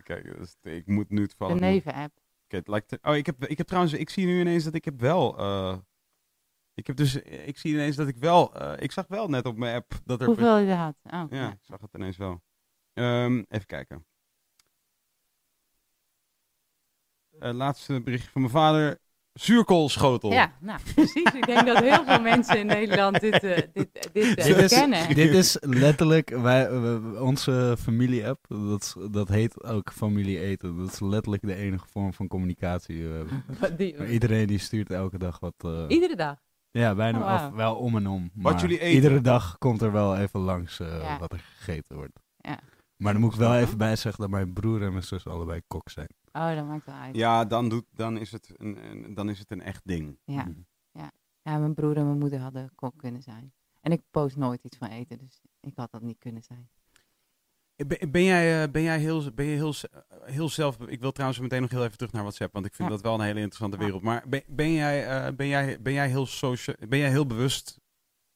Kijk, 0.04 0.38
dus, 0.38 0.56
ik 0.62 0.88
moet 0.88 1.10
nu 1.10 1.22
De 1.22 1.28
toevallig... 1.28 1.60
neven-app. 1.62 2.14
Oké, 2.46 2.56
het 2.56 2.68
lijkt 2.68 2.92
er- 2.92 3.00
oh, 3.02 3.16
ik 3.16 3.26
heb, 3.26 3.46
ik 3.46 3.58
heb 3.58 3.68
trouwens, 3.68 3.94
ik 3.94 4.10
zie 4.10 4.26
nu 4.26 4.40
ineens 4.40 4.64
dat 4.64 4.74
ik 4.74 4.86
heb 4.86 5.00
wel, 5.00 5.38
eh, 5.38 5.78
ik 6.74 6.88
heb 6.88 6.96
dus, 6.96 7.16
ik 7.22 7.58
zie 7.58 7.74
ineens 7.74 7.96
dat 7.96 8.08
ik 8.08 8.18
wel, 8.18 8.56
eh, 8.56 8.84
ik 8.84 8.92
zag 8.92 9.08
wel 9.08 9.28
net 9.28 9.46
op 9.46 9.58
mijn 9.58 9.76
app 9.76 9.94
dat 10.06 10.20
er, 10.22 10.26
Hoeveel 10.28 10.58
je 10.58 10.74
had? 10.74 10.96
Oh, 11.04 11.24
ja, 11.30 11.52
ik 11.52 11.60
zag 11.62 11.82
het 11.82 11.94
ineens 11.94 12.18
wel. 12.18 12.42
Ehm, 12.94 13.44
even 13.48 13.66
kijken. 13.66 14.06
Eh, 17.42 17.54
laatste 17.54 18.02
berichtje 18.02 18.30
van 18.32 18.42
mijn 18.42 18.54
vader, 18.54 18.98
zuurkoolschotel. 19.34 20.32
Ja, 20.32 20.52
nou 20.60 20.80
precies. 20.96 21.24
Ik 21.34 21.46
denk 21.46 21.66
dat 21.66 21.80
heel 21.80 22.06
veel 22.06 22.22
mensen 22.22 22.58
in 22.60 22.66
Nederland 22.66 23.20
dit, 23.20 23.44
eh, 23.44 23.58
dit, 23.74 23.74
dit, 24.14 24.36
eh, 24.38 24.46
Dit 24.46 24.58
is- 24.58 24.70
kennen. 24.74 25.16
dit 25.16 25.34
is 25.34 25.58
letterlijk, 25.60 26.30
wij, 26.30 26.72
onze 27.20 27.76
familie-app, 27.80 28.46
dat, 28.48 28.96
dat 29.12 29.28
heet 29.28 29.64
ook 29.64 29.92
familie 29.94 30.40
eten. 30.40 30.78
Dat 30.78 30.92
is 30.92 31.00
letterlijk 31.00 31.42
de 31.46 31.56
enige 31.56 31.88
vorm 31.88 32.14
van 32.14 32.28
communicatie 32.28 32.96
die 32.96 33.08
we 33.08 33.14
hebben. 33.14 33.44
Die- 33.78 33.98
Maar 33.98 34.10
iedereen 34.10 34.48
die 34.48 34.60
stuurt 34.60 34.90
elke 34.92 35.18
dag 35.18 35.40
wat... 35.40 35.54
eh, 35.58 35.84
Iedere 35.88 36.16
dag. 36.16 36.36
ja, 36.72 36.96
bijna 36.96 37.20
Oh, 37.38 37.46
of 37.48 37.56
wel 37.56 37.76
om 37.76 37.96
en 37.96 38.08
om. 38.08 38.30
Wat 38.34 38.52
maar 38.54 38.62
jullie 38.62 38.80
eten. 38.80 38.94
Iedere 38.96 39.22
dag 39.22 39.58
komt 39.58 39.82
er 39.82 39.92
wel 39.92 40.18
even 40.18 40.40
langs 40.40 40.78
Ja. 40.78 41.20
wat 41.20 41.32
er 41.34 41.44
gegeten 41.58 41.96
wordt. 41.96 42.20
Ja. 42.38 42.60
Maar 42.98 43.14
dan 43.14 43.22
moet 43.22 43.34
ik 43.34 43.40
wel 43.40 43.56
even 43.56 43.78
bij 43.78 43.96
zeggen 43.96 44.22
dat 44.22 44.30
mijn 44.30 44.54
broer 44.54 44.82
en 44.84 44.92
mijn 44.92 45.04
zus 45.04 45.26
allebei 45.28 45.62
kok 45.68 45.90
zijn. 45.90 46.08
Oh, 46.32 46.56
dat 46.56 46.66
maakt 46.68 46.86
wel 46.86 46.96
uit. 46.96 47.16
Ja, 47.16 47.46
dan, 47.46 47.70
doet, 47.70 47.86
dan, 47.92 48.18
is 48.18 48.32
het 48.32 48.54
een, 48.58 48.86
een- 48.86 49.14
dan 49.14 49.30
is 49.30 49.40
het 49.40 49.52
een 49.52 49.62
echt 49.62 49.82
ding. 49.88 50.18
Ja. 50.24 50.48
Ja, 51.44 51.58
mijn 51.58 51.74
broer 51.74 51.98
en 51.98 52.06
mijn 52.06 52.18
moeder 52.18 52.40
hadden 52.40 52.72
kok 52.76 52.98
kunnen 52.98 53.22
zijn. 53.22 53.54
En 53.82 53.92
ik 53.92 54.02
post 54.12 54.36
nooit 54.36 54.64
iets 54.64 54.78
van 54.78 54.88
eten, 54.88 55.18
dus 55.18 55.42
ik 55.60 55.72
had 55.76 55.92
dat 55.92 56.02
niet 56.02 56.18
kunnen 56.20 56.44
zijn. 56.44 56.70
Ben, 57.88 58.12
ben 58.12 58.24
jij, 58.24 58.64
eh, 58.64 58.72
ben 58.72 58.82
jij, 58.82 59.00
heel, 59.00 59.32
ben 59.34 59.46
je 59.46 59.56
heel, 59.56 59.74
eh, 59.92 60.00
heel 60.34 60.50
zelf... 60.50 60.80
Ik 60.80 61.00
wil 61.00 61.12
trouwens 61.12 61.40
meteen 61.42 61.62
nog 61.62 61.70
heel 61.70 61.84
even 61.86 61.98
terug 61.98 62.12
naar 62.14 62.22
WhatsApp, 62.22 62.54
want 62.54 62.66
ik 62.66 62.74
vind 62.74 62.90
Ja. 62.90 62.94
dat 62.96 63.04
wel 63.04 63.14
een 63.14 63.22
hele 63.26 63.40
interessante 63.40 63.78
Ja. 63.78 63.84
wereld. 63.84 64.02
Maar 64.02 64.24
ben, 64.28 64.44
ben, 64.48 64.72
jij, 64.74 65.08
eh, 65.26 65.34
ben, 65.36 65.48
jij, 65.48 65.82
ben, 65.82 65.94
jij 65.94 66.08
heel 66.10 66.26
socia- 66.26 66.76
ben 66.88 67.00
jij 67.00 67.10
heel 67.10 67.26
bewust 67.26 67.80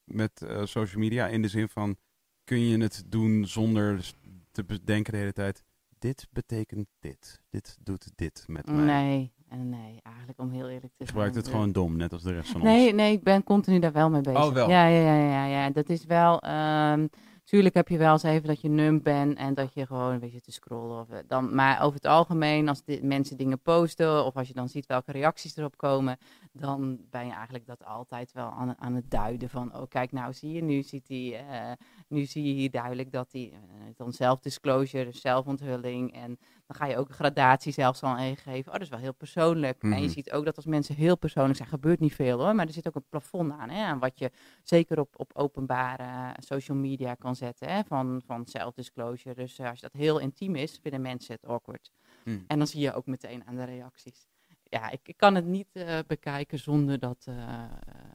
met 0.04 0.42
eh, 0.42 0.66
social 0.66 1.02
media 1.02 1.28
in 1.28 1.42
de 1.42 1.48
zin 1.48 1.70
van... 1.70 1.98
Kun 2.44 2.60
je 2.60 2.78
het 2.78 3.04
doen 3.06 3.46
zonder 3.48 4.12
te 4.52 4.64
bedenken 4.64 5.14
de 5.14 5.20
hele 5.20 5.34
tijd... 5.34 5.64
Dit 6.06 6.28
betekent 6.32 6.88
dit. 7.00 7.42
Dit 7.50 7.78
doet 7.84 8.12
dit 8.16 8.44
met 8.48 8.66
mij. 8.72 8.86
Nee, 8.86 9.34
nee, 9.64 10.00
eigenlijk 10.04 10.40
om 10.40 10.52
heel 10.52 10.68
eerlijk 10.70 10.82
te 10.82 10.88
Je 10.88 10.94
zijn. 10.98 11.08
gebruikt 11.08 11.36
het 11.36 11.46
eh, 11.46 11.52
gewoon 11.52 11.72
dom, 11.72 11.98
net 11.98 12.14
als 12.14 12.24
de 12.24 12.32
rest 12.34 12.52
van 12.52 12.62
Nee, 12.64 12.86
ons. 12.88 12.96
nee, 12.96 13.12
ik 13.14 13.24
ben 13.24 13.44
continu 13.44 13.80
daar 13.80 13.92
wel 13.92 14.10
mee 14.10 14.22
bezig. 14.22 14.46
Oh, 14.46 14.54
wel? 14.54 14.70
Ja, 14.70 14.88
ja, 14.88 15.02
ja, 15.16 15.30
ja, 15.30 15.46
ja. 15.46 15.70
Dat 15.70 15.90
is 15.90 16.06
wel. 16.06 16.40
ehm 16.42 17.08
tuurlijk 17.46 17.76
heb 17.76 17.88
je 17.88 17.98
wel 17.98 18.12
eens 18.12 18.24
even 18.24 18.48
dat 18.48 18.62
je 18.62 18.70
numb 18.70 19.04
bent 19.04 19.38
en 19.38 19.54
dat 19.54 19.74
je 19.74 19.86
gewoon 19.86 20.14
een 20.14 20.20
beetje 20.20 20.42
te 20.42 20.52
scrollen. 20.52 21.00
Of, 21.00 21.10
eh, 21.10 21.18
dan, 21.28 21.56
maar 21.56 21.82
over 21.82 21.96
het 21.96 22.06
algemeen, 22.06 22.70
als 22.70 22.84
di- 22.84 23.00
mensen 23.04 23.38
dingen 23.38 23.60
posten 23.60 24.26
of 24.26 24.36
als 24.36 24.48
je 24.48 24.54
dan 24.54 24.70
ziet 24.70 24.86
welke 24.86 25.12
reacties 25.12 25.58
erop 25.58 25.78
komen, 25.78 26.18
dan 26.52 27.00
ben 27.10 27.26
je 27.26 27.34
eigenlijk 27.34 27.66
dat 27.66 27.86
altijd 27.86 28.32
wel 28.32 28.50
aan, 28.52 28.76
aan 28.80 28.94
het 28.96 29.12
duiden 29.12 29.50
van, 29.50 29.76
oh 29.76 29.88
kijk, 29.90 30.12
nou 30.12 30.34
zie 30.34 30.52
je, 30.52 30.62
nu 30.64 30.84
ziet 30.84 31.08
hij, 31.08 31.46
eh, 31.50 31.72
nu 32.08 32.26
zie 32.26 32.44
je 32.44 32.54
hier 32.54 32.72
duidelijk 32.72 33.12
dat 33.12 33.32
hij 33.32 33.52
eh, 33.54 33.60
dan 33.96 34.14
zelfdisclosure, 34.14 35.12
zelfonthulling 35.12 36.14
en 36.14 36.38
dan 36.68 36.76
ga 36.76 36.86
je 36.86 36.98
ook 36.98 37.08
een 37.10 37.14
gradatie 37.16 37.72
zelfs 37.74 38.04
al 38.04 38.18
ingeven. 38.18 38.66
Oh, 38.68 38.72
dat 38.74 38.82
is 38.82 38.90
wel 38.90 39.00
heel 39.00 39.14
persoonlijk. 39.14 39.82
En 39.84 39.90
je 39.90 39.96
Mhm. 39.96 40.08
ziet 40.10 40.32
ook 40.32 40.46
dat 40.46 40.56
als 40.56 40.66
mensen 40.66 40.96
heel 40.96 41.18
persoonlijk 41.18 41.58
zijn, 41.58 41.70
gebeurt 41.70 42.00
niet 42.00 42.16
veel 42.16 42.40
hoor, 42.40 42.56
maar 42.56 42.66
er 42.68 42.74
zit 42.74 42.88
ook 42.88 42.96
een 42.96 43.06
plafond 43.10 43.52
aan, 43.52 43.70
hè, 43.70 43.84
aan 43.86 44.00
wat 44.00 44.20
je 44.20 44.32
zeker 44.64 45.00
op, 45.00 45.14
op 45.20 45.32
openbare 45.34 46.36
social 46.40 46.78
media 46.78 47.14
kan 47.14 47.36
zetten, 47.36 47.70
hè, 47.70 47.84
van, 47.84 48.22
van 48.26 48.46
self-disclosure. 48.46 49.36
Dus 49.36 49.60
eh, 49.60 49.70
als 49.70 49.80
dat 49.80 49.94
heel 49.94 50.20
intiem 50.20 50.56
is, 50.56 50.80
vinden 50.82 51.02
mensen 51.02 51.34
het 51.36 51.46
awkward. 51.46 51.92
Hm. 52.24 52.40
En 52.48 52.58
dan 52.58 52.68
zie 52.68 52.82
je 52.82 52.94
ook 52.94 53.06
meteen 53.06 53.44
aan 53.48 53.56
de 53.56 53.64
reacties. 53.64 54.28
Ja, 54.70 54.90
ik, 54.92 55.00
ik 55.04 55.18
kan 55.18 55.36
het 55.36 55.46
niet 55.46 55.68
eh, 55.72 56.00
bekijken 56.08 56.60
zonder, 56.60 57.00
dat, 57.00 57.26
eh, 57.28 57.64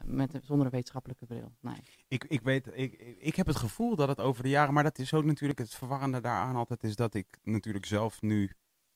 met, 0.05 0.35
een- 0.35 0.43
zonder 0.45 0.67
een 0.67 0.73
wetenschappelijke 0.73 1.27
bril. 1.27 1.53
Nee. 1.61 1.77
Ik, 2.09 2.25
ik 2.25 2.41
weet, 2.41 2.67
ik, 2.73 2.93
ik- 3.19 3.37
heb 3.37 3.47
het 3.47 3.57
gevoel 3.57 3.97
dat 3.97 4.09
het 4.09 4.21
over 4.21 4.43
de 4.43 4.49
jaren, 4.49 4.75
maar 4.75 4.83
dat 4.83 4.99
is 4.99 5.15
ook 5.15 5.25
natuurlijk 5.25 5.59
het 5.59 5.75
verwarrende 5.75 6.21
daaraan 6.21 6.57
altijd, 6.57 6.85
is 6.85 6.97
dat 6.97 7.15
ik 7.15 7.27
natuurlijk 7.43 7.87
zelf 7.87 8.23
nu 8.23 8.51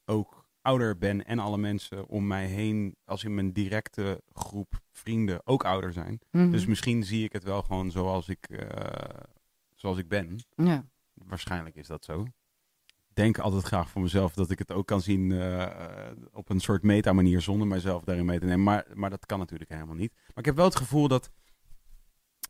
ook 0.05 0.47
ouder 0.63 0.99
ben 0.99 1.25
en 1.27 1.39
alle 1.39 1.59
mensen 1.59 2.07
om 2.09 2.27
mij 2.27 2.47
heen, 2.47 2.97
als 3.05 3.25
in 3.25 3.35
mijn 3.35 3.53
directe 3.53 4.23
groep 4.33 4.81
vrienden, 4.91 5.47
ook 5.47 5.65
ouder 5.65 5.93
zijn. 5.93 6.21
Mhm. 6.31 6.51
Dus 6.51 6.67
misschien 6.67 7.03
zie 7.05 7.25
ik 7.25 7.33
het 7.33 7.43
wel 7.45 7.63
gewoon 7.63 7.91
zoals 7.91 8.29
ik, 8.29 8.49
eh, 8.49 9.21
zoals 9.75 9.99
ik 9.99 10.09
ben. 10.09 10.39
ja. 10.57 10.85
Waarschijnlijk 11.15 11.77
is 11.77 11.87
dat 11.87 12.05
zo. 12.05 12.25
Denk 13.15 13.39
altijd 13.39 13.63
graag 13.63 13.91
voor 13.91 14.03
mezelf 14.03 14.35
dat 14.35 14.51
ik 14.51 14.59
het 14.59 14.73
ook 14.73 14.87
kan 14.87 15.01
zien 15.01 15.33
eh, 15.33 15.63
eh, 15.63 16.17
op 16.33 16.49
een 16.49 16.61
soort 16.61 16.83
meta-manier 16.83 17.41
zonder 17.41 17.67
mijzelf 17.67 18.05
daarin 18.05 18.25
mee 18.25 18.39
te 18.39 18.45
nemen. 18.45 18.63
Maar, 18.63 18.87
maar 18.95 19.11
dat 19.11 19.27
kan 19.27 19.39
natuurlijk 19.39 19.71
helemaal 19.71 19.95
niet. 19.95 20.13
Maar 20.15 20.39
ik 20.39 20.45
heb 20.45 20.57
wel 20.57 20.65
het 20.65 20.77
gevoel 20.77 21.09
dat 21.09 21.31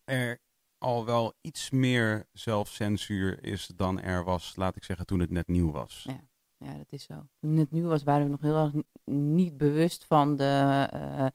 er 0.04 0.40
al 0.78 1.04
wel 1.04 1.32
iets 1.40 1.70
meer 1.70 2.28
zelfcensuur 2.32 3.44
is 3.44 3.66
dan 3.76 4.00
er 4.00 4.24
was, 4.24 4.56
laat 4.56 4.76
ik 4.76 4.84
zeggen, 4.84 5.06
toen 5.06 5.20
het 5.20 5.30
net 5.30 5.48
nieuw 5.48 5.70
was. 5.70 6.04
Ja. 6.08 6.20
Ja, 6.64 6.76
dat 6.76 6.86
is 6.88 7.04
zo. 7.04 7.26
Toen 7.40 7.56
het 7.56 7.70
nieuw 7.70 7.88
was, 7.88 8.02
waren 8.02 8.24
we 8.24 8.30
nog 8.30 8.40
heel 8.40 8.56
erg 8.56 8.72
niet 9.14 9.56
bewust 9.56 10.04
van 10.04 10.36
de, 10.36 10.88
eh, 10.90 11.26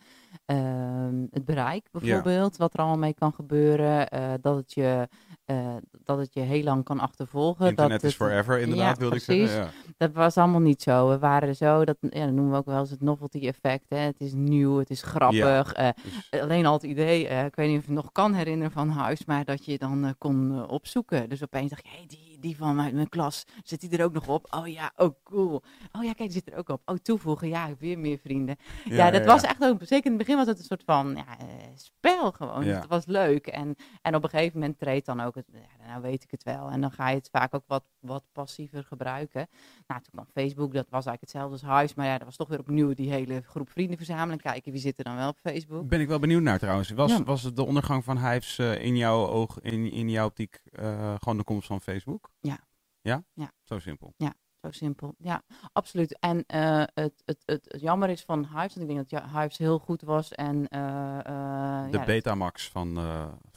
ehm, 0.45 1.25
het 1.31 1.45
bereik, 1.45 1.87
bijvoorbeeld. 1.91 2.57
Wat 2.57 2.73
er 2.73 2.79
allemaal 2.79 2.97
mee 2.97 3.13
kan 3.13 3.33
gebeuren. 3.33 4.09
eh, 4.09 4.33
dat, 4.41 4.55
het 4.55 4.73
je, 4.73 5.07
eh, 5.45 5.75
dat 6.03 6.17
het 6.17 6.33
je 6.33 6.39
heel 6.39 6.63
lang 6.63 6.83
kan 6.83 6.99
achtervolgen. 6.99 7.67
Internet 7.67 8.01
dat 8.01 8.11
is 8.11 8.17
het- 8.17 8.27
forever, 8.27 8.59
inderdaad, 8.59 8.95
Ja, 8.95 9.01
wilde 9.01 9.15
ik 9.15 9.21
zeggen. 9.21 9.57
Ja. 9.57 9.69
Dat 9.97 10.13
was 10.13 10.37
allemaal 10.37 10.59
niet 10.59 10.81
zo. 10.81 11.09
We 11.09 11.19
waren 11.19 11.55
zo, 11.55 11.85
dat, 11.85 11.97
ja, 12.01 12.25
dat 12.25 12.33
noemen 12.33 12.51
we 12.51 12.57
ook 12.57 12.65
wel 12.65 12.79
eens 12.79 12.89
het 12.89 13.01
novelty 13.01 13.39
effect. 13.47 13.85
Hè. 13.89 13.97
Het 13.97 14.19
is 14.19 14.33
nieuw, 14.33 14.77
het 14.77 14.89
is 14.89 15.01
grappig. 15.01 15.73
eh, 15.73 15.89
Dus, 16.29 16.41
alleen 16.41 16.65
al 16.65 16.73
het 16.73 16.83
idee, 16.83 17.23
ik 17.27 17.55
weet 17.55 17.67
niet 17.69 17.77
of 17.79 17.85
je 17.85 17.93
het 17.93 18.01
nog 18.03 18.11
kan 18.11 18.33
herinneren 18.33 18.71
van 18.71 18.89
huis, 18.89 19.25
maar 19.25 19.45
dat 19.45 19.65
je 19.65 19.77
dan 19.77 20.15
kon 20.17 20.67
opzoeken. 20.69 21.29
Dus 21.29 21.43
opeens 21.43 21.69
dacht 21.69 21.83
je, 21.87 21.89
hey, 21.95 22.05
die, 22.07 22.37
die 22.39 22.57
van 22.57 22.75
mijn 22.75 23.09
klas, 23.09 23.43
zit 23.63 23.81
die 23.81 23.97
er 23.97 24.03
ook 24.03 24.13
nog 24.13 24.27
op? 24.27 24.47
Oh 24.49 24.67
ja, 24.67 24.91
oh 24.95 25.15
cool. 25.23 25.61
Oh 25.91 26.03
ja, 26.03 26.13
kijk, 26.13 26.31
die 26.31 26.41
zit 26.43 26.51
er 26.53 26.57
ook 26.59 26.69
op. 26.69 26.81
Oh, 26.85 26.95
toevoegen, 26.95 27.47
ja, 27.47 27.69
weer 27.79 27.99
meer 27.99 28.17
vrienden. 28.23 28.55
Ja, 28.85 29.11
dat 29.11 29.25
was 29.25 29.41
echt 29.43 29.63
ook, 29.63 29.79
zeker 29.83 30.11
begin 30.19 30.35
was 30.37 30.47
het 30.47 30.57
een 30.59 30.63
soort 30.63 30.83
van 30.85 31.15
ja, 31.15 31.39
eh, 31.39 31.45
spel 31.75 32.31
gewoon. 32.31 32.65
Ja. 32.65 32.75
Het 32.79 32.87
was 32.87 33.05
leuk. 33.05 33.47
En, 33.47 33.75
en 34.01 34.15
op 34.15 34.23
een 34.23 34.29
gegeven 34.29 34.59
moment 34.59 34.77
treedt 34.79 35.05
dan 35.05 35.19
ook 35.21 35.35
het, 35.35 35.45
ja, 35.51 35.85
nou 35.87 36.01
weet 36.01 36.23
ik 36.23 36.31
het 36.31 36.43
wel. 36.43 36.69
En 36.69 36.81
dan 36.81 36.91
ga 36.91 37.09
je 37.09 37.15
het 37.15 37.29
vaak 37.31 37.53
ook 37.55 37.63
wat, 37.67 37.83
wat 37.99 38.23
passiever 38.31 38.83
gebruiken. 38.83 39.47
Nou, 39.87 40.01
toen 40.01 40.11
kwam 40.11 40.25
Facebook, 40.33 40.73
dat 40.73 40.89
was 40.89 41.05
eigenlijk 41.05 41.21
hetzelfde 41.21 41.51
als 41.51 41.61
huis. 41.61 41.93
Maar 41.93 42.05
ja, 42.05 42.17
dat 42.17 42.25
was 42.25 42.35
toch 42.35 42.47
weer 42.47 42.59
opnieuw 42.59 42.93
die 42.93 43.09
hele 43.09 43.41
groep 43.41 43.69
vrienden 43.69 43.97
verzamelen. 43.97 44.39
Kijken 44.39 44.71
wie 44.71 44.81
zit 44.81 44.97
er 44.97 45.03
dan 45.03 45.15
wel 45.15 45.29
op 45.29 45.37
Facebook. 45.37 45.87
Ben 45.87 45.99
ik 46.01 46.07
wel 46.07 46.19
benieuwd 46.19 46.41
naar 46.41 46.59
trouwens. 46.59 46.89
Was, 46.89 47.11
Ja. 47.11 47.23
was 47.23 47.43
het 47.43 47.55
de 47.55 47.65
ondergang 47.65 48.03
van 48.03 48.17
Hives 48.29 48.57
eh, 48.57 48.83
in 48.83 48.97
jouw 48.97 49.27
oog, 49.27 49.59
in, 49.59 49.91
in 49.91 50.09
jouw 50.09 50.25
optiek, 50.25 50.61
eh, 50.71 51.15
gewoon 51.19 51.37
de 51.37 51.43
komst 51.43 51.67
van 51.67 51.81
Facebook? 51.81 52.31
Ja. 52.39 52.57
Ja? 53.01 53.23
Ja. 53.33 53.51
Zo 53.63 53.79
simpel. 53.79 54.13
Zo 54.61 54.71
simpel. 54.71 55.15
Ja, 55.17 55.43
absoluut. 55.73 56.19
En 56.19 56.43
eh, 56.47 56.83
het, 56.93 57.21
het, 57.25 57.43
het, 57.45 57.65
het 57.67 57.81
jammer 57.81 58.09
is 58.09 58.21
van 58.21 58.39
Hives, 58.39 58.75
want 58.75 58.75
ik 58.75 58.87
denk 58.87 58.97
dat 58.97 59.09
ja, 59.09 59.39
Hives 59.39 59.57
heel 59.57 59.79
goed 59.79 60.01
was. 60.01 60.31
En, 60.31 60.67
eh, 60.67 61.19
eh, 61.19 61.91
De 61.91 61.97
ja, 61.97 62.05
Betamax 62.05 62.69
van, 62.69 62.99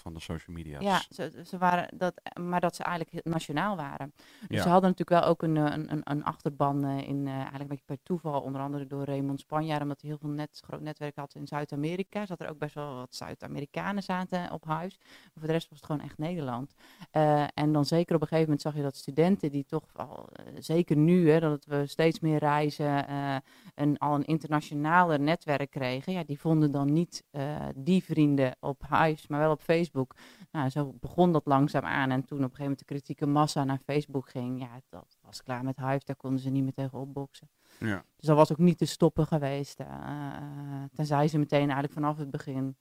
van 0.03 0.15
de 0.15 0.21
social 0.21 0.57
media's. 0.57 0.83
Ja, 0.83 1.03
ze, 1.11 1.43
ze 1.47 1.59
waren 1.59 1.99
dat, 1.99 2.15
maar 2.41 2.61
dat 2.61 2.77
ze 2.77 2.83
eigenlijk 2.83 3.27
nationaal 3.27 3.77
waren. 3.77 4.13
Dus 4.17 4.57
Ja. 4.57 4.63
ze 4.63 4.69
hadden 4.69 4.91
natuurlijk 4.91 5.21
wel 5.21 5.31
ook 5.31 5.43
een, 5.43 5.57
eh, 5.57 5.73
een, 5.73 6.01
een, 6.05 6.25
achterban 6.25 6.85
eh, 6.85 7.09
in, 7.09 7.27
eh, 7.27 7.33
eigenlijk 7.33 7.61
een 7.61 7.69
beetje 7.69 7.85
per 7.85 8.03
toeval, 8.03 8.41
onder 8.41 8.61
andere 8.61 8.87
door 8.87 9.05
Raymond 9.05 9.41
Spanjaard, 9.41 9.83
omdat 9.83 10.01
hij 10.01 10.11
heel 10.11 10.19
veel 10.19 10.29
net, 10.31 10.63
groot 10.65 10.81
netwerk 10.81 11.17
had 11.17 11.35
in 11.35 11.47
Zuid-Amerika. 11.47 12.27
Zat 12.27 12.41
er 12.41 12.51
ook 12.51 12.59
best 12.59 12.75
wel 12.75 12.95
wat 12.95 13.15
Zuid-Amerikanen 13.15 14.03
zaten 14.03 14.53
op 14.53 14.65
huis. 14.65 14.99
Maar 14.99 15.31
voor 15.35 15.47
de 15.47 15.53
rest 15.53 15.69
was 15.69 15.79
het 15.79 15.87
gewoon 15.87 16.03
echt 16.03 16.19
Nederland. 16.19 16.75
En 17.55 17.73
dan 17.73 17.85
zeker 17.85 18.15
op 18.15 18.21
een 18.21 18.29
gegeven 18.29 18.51
moment 18.51 18.61
zag 18.61 18.75
je 18.75 18.83
dat 18.83 18.97
studenten 18.97 19.51
die 19.51 19.65
toch 19.67 19.85
al, 19.97 20.29
zeker 20.59 20.97
nu, 20.97 21.31
hè, 21.31 21.41
dat 21.41 21.65
we 21.65 21.87
steeds 21.87 22.21
meer 22.21 22.39
reizen 22.39 23.07
en 23.75 23.99
al 23.99 24.15
een 24.15 24.25
internationaler 24.25 25.21
netwerk 25.21 25.71
kregen, 25.71 26.13
ja, 26.13 26.25
die 26.25 26.41
vonden 26.41 26.71
dan 26.71 26.93
niet 26.93 27.25
die 27.75 28.05
vrienden 28.05 28.57
op 28.61 28.83
huis, 28.89 29.27
maar 29.27 29.41
wel 29.41 29.51
op 29.51 29.61
Facebook. 29.61 29.92
Nou, 30.51 30.69
zo 30.69 30.95
begon 31.01 31.33
dat 31.33 31.47
langzaam 31.47 31.85
aan. 31.85 32.11
En 32.11 32.25
toen 32.25 32.39
op 32.39 32.45
een 32.45 32.51
gegeven 32.51 32.63
moment 32.63 32.79
de 32.79 32.85
kritieke 32.85 33.27
massa 33.27 33.65
naar 33.65 33.79
Facebook 33.79 34.29
ging, 34.29 34.61
ja, 34.61 34.81
dat 34.89 35.17
was 35.21 35.43
klaar 35.43 35.65
met 35.65 35.77
Hive. 35.77 36.05
Daar 36.05 36.17
konden 36.17 36.41
ze 36.41 36.51
niet 36.51 36.63
meer 36.63 36.73
tegen 36.73 36.99
opboksen. 36.99 37.49
Ja. 37.79 38.05
Dus 38.17 38.27
dat 38.27 38.37
was 38.37 38.53
ook 38.53 38.59
niet 38.59 38.79
te 38.79 38.85
stoppen 38.85 39.27
geweest. 39.27 39.81
eh, 39.81 39.87
tenzij 40.93 41.29
ze 41.29 41.39
meteen 41.39 41.59
eigenlijk 41.59 41.93
vanaf 41.93 42.17
het 42.17 42.31
begin, 42.31 42.77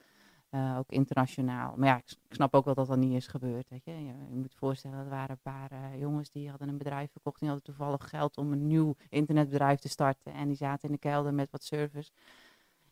eh, 0.49 0.77
ook 0.77 0.91
internationaal. 0.91 1.73
Maar 1.77 1.87
ja, 1.87 1.97
ik, 1.97 2.17
snap 2.29 2.53
ook 2.55 2.65
wel 2.65 2.73
dat 2.73 2.87
dat 2.87 2.97
niet 2.97 3.13
is 3.13 3.27
gebeurd. 3.27 3.69
Weet 3.69 3.85
je. 3.85 3.91
Je, 3.91 4.13
je 4.29 4.35
moet 4.35 4.51
je 4.51 4.57
voorstellen, 4.57 4.97
er 4.99 5.09
waren 5.09 5.29
een 5.29 5.51
paar 5.51 5.97
jongens 5.97 6.31
die 6.31 6.49
hadden 6.49 6.69
een 6.69 6.77
bedrijf 6.77 7.11
verkocht. 7.11 7.39
Die 7.39 7.49
hadden 7.49 7.65
toevallig 7.65 8.09
geld 8.09 8.37
om 8.37 8.51
een 8.51 8.67
nieuw 8.67 8.95
internetbedrijf 9.09 9.79
te 9.79 9.89
starten. 9.89 10.33
En 10.33 10.47
die 10.47 10.57
zaten 10.57 10.87
in 10.87 10.93
de 10.93 10.99
kelder 10.99 11.33
met 11.33 11.51
wat 11.51 11.63
servers. 11.63 12.11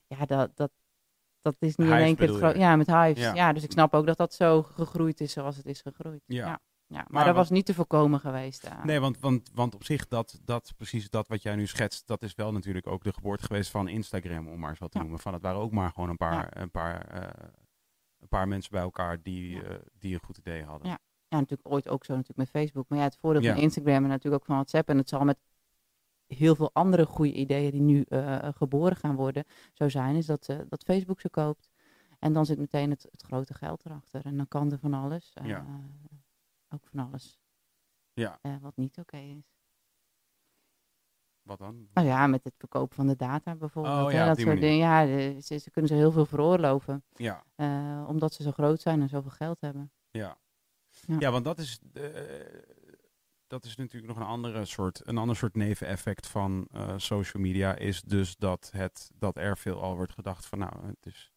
Ja, 0.07 0.25
dat, 0.25 0.57
dat, 0.57 0.71
dat 1.41 1.55
is 1.59 1.75
niet 1.75 1.87
in 1.87 1.93
Hives 1.93 2.05
één 2.05 2.15
keer 2.15 2.43
het. 2.43 2.57
Ja, 2.57 2.75
met 2.75 2.87
Hives. 2.87 3.23
Ja. 3.23 3.33
Ja. 3.33 3.53
dus 3.53 3.63
ik 3.63 3.71
snap 3.71 3.93
ook 3.93 4.05
dat 4.05 4.17
dat 4.17 4.33
zo 4.33 4.63
gegroeid 4.63 5.21
is 5.21 5.31
zoals 5.31 5.57
het 5.57 5.65
is 5.65 5.81
gegroeid. 5.81 6.23
Ja. 6.25 6.45
ja. 6.45 6.45
ja. 6.45 6.59
Maar, 6.87 7.05
Maar 7.09 7.25
dat 7.25 7.35
was 7.35 7.49
niet 7.49 7.65
te 7.65 7.73
voorkomen 7.73 8.19
geweest. 8.19 8.69
Nee, 8.83 8.99
want, 8.99 9.19
want, 9.19 9.51
want 9.53 9.75
op 9.75 9.83
zich, 9.83 10.07
dat, 10.07 10.39
dat, 10.45 10.73
precies 10.77 11.09
dat 11.09 11.27
wat 11.27 11.41
jij 11.41 11.55
nu 11.55 11.67
schetst, 11.67 12.07
dat 12.07 12.23
is 12.23 12.35
wel 12.35 12.51
natuurlijk 12.51 12.87
ook 12.87 13.03
de 13.03 13.13
geboorte 13.13 13.45
geweest 13.45 13.71
van 13.71 13.87
Instagram, 13.87 14.47
om 14.47 14.59
maar 14.59 14.75
wat 14.79 14.91
te 14.91 14.99
noemen. 14.99 15.19
Van, 15.19 15.33
het 15.33 15.41
waren 15.41 15.59
ook 15.59 15.71
maar 15.71 15.91
gewoon 15.91 16.09
een 16.09 16.17
paar, 16.17 16.57
een 16.57 16.71
paar, 16.71 17.07
eh, 17.07 17.49
een 18.19 18.27
paar 18.27 18.47
mensen 18.47 18.71
bij 18.71 18.81
elkaar 18.81 19.21
die, 19.21 19.63
eh, 19.63 19.75
die 19.99 20.13
een 20.13 20.23
goed 20.25 20.37
idee 20.37 20.63
hadden. 20.63 20.87
Ja. 20.87 20.97
ja, 21.27 21.37
natuurlijk 21.37 21.71
ooit 21.71 21.87
ook 21.87 22.05
zo 22.05 22.11
natuurlijk 22.11 22.39
met 22.39 22.49
Facebook. 22.49 22.89
Maar 22.89 22.97
ja, 22.97 23.03
het 23.03 23.17
voordeel 23.17 23.53
van 23.53 23.61
Instagram 23.61 24.03
en 24.03 24.09
natuurlijk 24.09 24.41
ook 24.41 24.45
van 24.45 24.55
WhatsApp. 24.55 24.89
En 24.89 24.97
het 24.97 25.09
zal 25.09 25.23
met 25.23 25.37
heel 26.35 26.55
veel 26.55 26.69
andere 26.73 27.05
goede 27.05 27.33
ideeën 27.33 27.71
die 27.71 27.81
nu 27.81 28.01
eh, 28.09 28.47
geboren 28.55 28.95
gaan 28.97 29.15
worden 29.15 29.43
zo 29.73 29.89
zijn, 29.89 30.15
is 30.15 30.25
dat, 30.25 30.47
eh, 30.49 30.57
dat 30.69 30.83
Facebook 30.83 31.21
ze 31.21 31.29
koopt. 31.29 31.69
En 32.19 32.33
dan 32.33 32.45
zit 32.45 32.57
meteen 32.59 32.89
het, 32.89 33.07
het 33.11 33.21
grote 33.21 33.53
geld 33.53 33.85
erachter. 33.85 34.25
En 34.25 34.37
dan 34.37 34.47
kan 34.47 34.71
er 34.71 34.79
van 34.79 34.93
alles. 34.93 35.31
eh, 35.33 35.45
Ja. 35.45 35.65
Ook 36.69 36.83
van 36.85 36.99
alles. 37.07 37.39
Ja. 38.13 38.39
wat 38.61 38.75
niet 38.75 38.97
oké 38.97 39.17
is. 39.17 39.57
Wat 41.41 41.57
dan? 41.59 41.87
Nou 41.93 42.07
ja, 42.07 42.27
met 42.27 42.43
het 42.43 42.53
verkopen 42.57 42.95
van 42.95 43.07
de 43.07 43.15
data 43.15 43.55
bijvoorbeeld. 43.55 44.05
Oh 44.05 44.11
ja, 44.11 44.25
dat 44.25 44.39
soort 44.39 44.59
dingen. 44.61 44.77
Ja, 44.77 45.05
de- 45.05 45.37
ze, 45.41 45.57
ze 45.57 45.71
kunnen 45.71 45.91
ze 45.91 45.97
heel 45.97 46.11
veel 46.11 46.25
veroorloven. 46.25 47.03
Ja. 47.15 47.43
omdat 48.07 48.33
ze 48.33 48.43
zo 48.43 48.51
groot 48.51 48.81
zijn 48.81 49.01
en 49.01 49.09
zoveel 49.09 49.31
geld 49.31 49.61
hebben. 49.61 49.91
Ja. 50.11 50.37
Ja. 51.07 51.15
Ja, 51.19 51.31
want 51.31 51.43
dat 51.45 51.57
is, 51.59 51.79
dat 53.49 53.65
is 53.65 53.75
natuurlijk 53.75 54.13
nog 54.13 54.21
een, 54.21 54.31
andere 54.31 54.65
soort, 54.65 55.07
een 55.07 55.17
ander 55.17 55.35
soort 55.35 55.55
neveneffect 55.55 56.27
van 56.27 56.67
eh, 56.71 56.93
social 56.97 57.43
media. 57.43 57.75
Is 57.75 58.01
dus 58.01 58.35
dat, 58.37 58.69
het, 58.73 59.11
dat 59.15 59.37
er 59.37 59.57
veel 59.57 59.81
al 59.81 59.95
wordt 59.95 60.13
gedacht 60.13 60.45
van 60.45 60.59
nou, 60.59 60.85
het 60.85 61.05
is... 61.05 61.31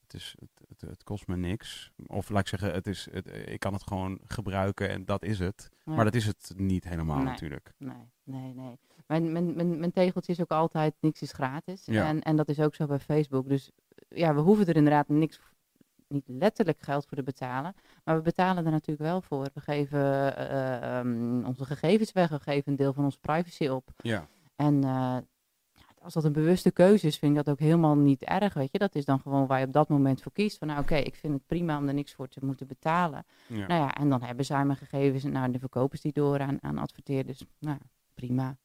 Het, 0.00 0.14
is, 0.14 0.36
het, 0.38 0.68
het, 0.68 0.80
het 0.90 1.02
kost 1.02 1.26
me 1.26 1.36
niks. 1.36 1.90
Of 2.06 2.28
laat 2.28 2.40
ik 2.40 2.48
zeggen, 2.48 2.72
het 2.72 2.86
is, 2.86 3.08
het, 3.10 3.48
ik 3.48 3.60
kan 3.60 3.72
het 3.72 3.82
gewoon 3.82 4.20
gebruiken 4.24 4.88
en 4.88 5.04
dat 5.04 5.22
is 5.22 5.38
het. 5.38 5.70
Ja. 5.84 5.94
Maar 5.94 6.04
dat 6.04 6.14
is 6.14 6.26
het 6.26 6.52
niet 6.56 6.84
helemaal 6.84 7.16
Nee. 7.16 7.24
natuurlijk. 7.24 7.72
Nee, 7.78 8.10
nee, 8.22 8.54
nee. 8.54 8.78
Mijn, 9.06 9.32
mijn, 9.32 9.56
mijn, 9.56 9.78
mijn 9.78 9.92
tegeltje 9.92 10.32
is 10.32 10.40
ook 10.40 10.50
altijd 10.50 10.94
niks 11.00 11.22
is 11.22 11.32
gratis. 11.32 11.84
Ja. 11.84 12.06
En, 12.06 12.20
en 12.22 12.36
dat 12.36 12.48
is 12.48 12.60
ook 12.60 12.74
zo 12.74 12.86
bij 12.86 12.98
Facebook. 12.98 13.48
Dus 13.48 13.70
ja, 14.08 14.34
we 14.34 14.40
hoeven 14.40 14.66
er 14.66 14.76
inderdaad 14.76 15.08
niks, 15.08 15.40
niet 16.08 16.24
letterlijk 16.26 16.78
geld 16.80 17.06
voor 17.06 17.16
te 17.16 17.22
betalen. 17.22 17.74
Maar 18.04 18.16
we 18.16 18.22
betalen 18.22 18.64
er 18.64 18.70
natuurlijk 18.70 19.08
wel 19.08 19.20
voor. 19.20 19.46
We 19.54 19.60
geven 19.60 20.36
eh, 20.36 20.98
ehm, 20.98 21.44
onze 21.44 21.64
gegevens 21.64 22.12
weg. 22.12 22.28
We 22.28 22.40
geven 22.40 22.70
een 22.70 22.76
deel 22.76 22.92
van 22.92 23.04
onze 23.04 23.20
privacy 23.20 23.66
op. 23.66 23.88
Ja, 23.96 24.26
En 24.56 24.84
eh, 24.84 25.16
als 26.06 26.14
dat 26.14 26.24
een 26.24 26.32
bewuste 26.32 26.70
keuze 26.70 27.06
is, 27.06 27.18
vind 27.18 27.36
ik 27.36 27.44
dat 27.44 27.54
ook 27.54 27.60
helemaal 27.60 27.96
niet 27.96 28.22
erg. 28.22 28.54
Weet 28.54 28.72
je, 28.72 28.78
dat 28.78 28.94
is 28.94 29.04
dan 29.04 29.20
gewoon 29.20 29.46
waar 29.46 29.60
je 29.60 29.66
op 29.66 29.72
dat 29.72 29.88
moment 29.88 30.22
voor 30.22 30.32
kiest. 30.32 30.58
Van 30.58 30.68
nou, 30.68 30.80
oké, 30.80 30.96
ik 30.96 31.14
vind 31.14 31.32
het 31.32 31.46
prima 31.46 31.78
om 31.78 31.88
er 31.88 31.94
niks 31.94 32.14
voor 32.14 32.28
te 32.28 32.44
moeten 32.44 32.66
betalen. 32.66 33.24
ja. 33.46 33.66
Nou 33.66 33.80
ja, 33.80 33.94
en 33.94 34.08
dan 34.08 34.22
hebben 34.22 34.44
zij 34.44 34.64
mijn 34.64 34.78
gegevens 34.78 35.24
en 35.24 35.32
nou, 35.32 35.50
de 35.52 35.58
verkopers 35.58 36.00
die 36.00 36.12
door 36.12 36.40
aan, 36.40 36.58
aan 36.60 36.78
adverteerders. 36.78 37.44
Nou, 37.58 37.78
prima. 38.14 38.56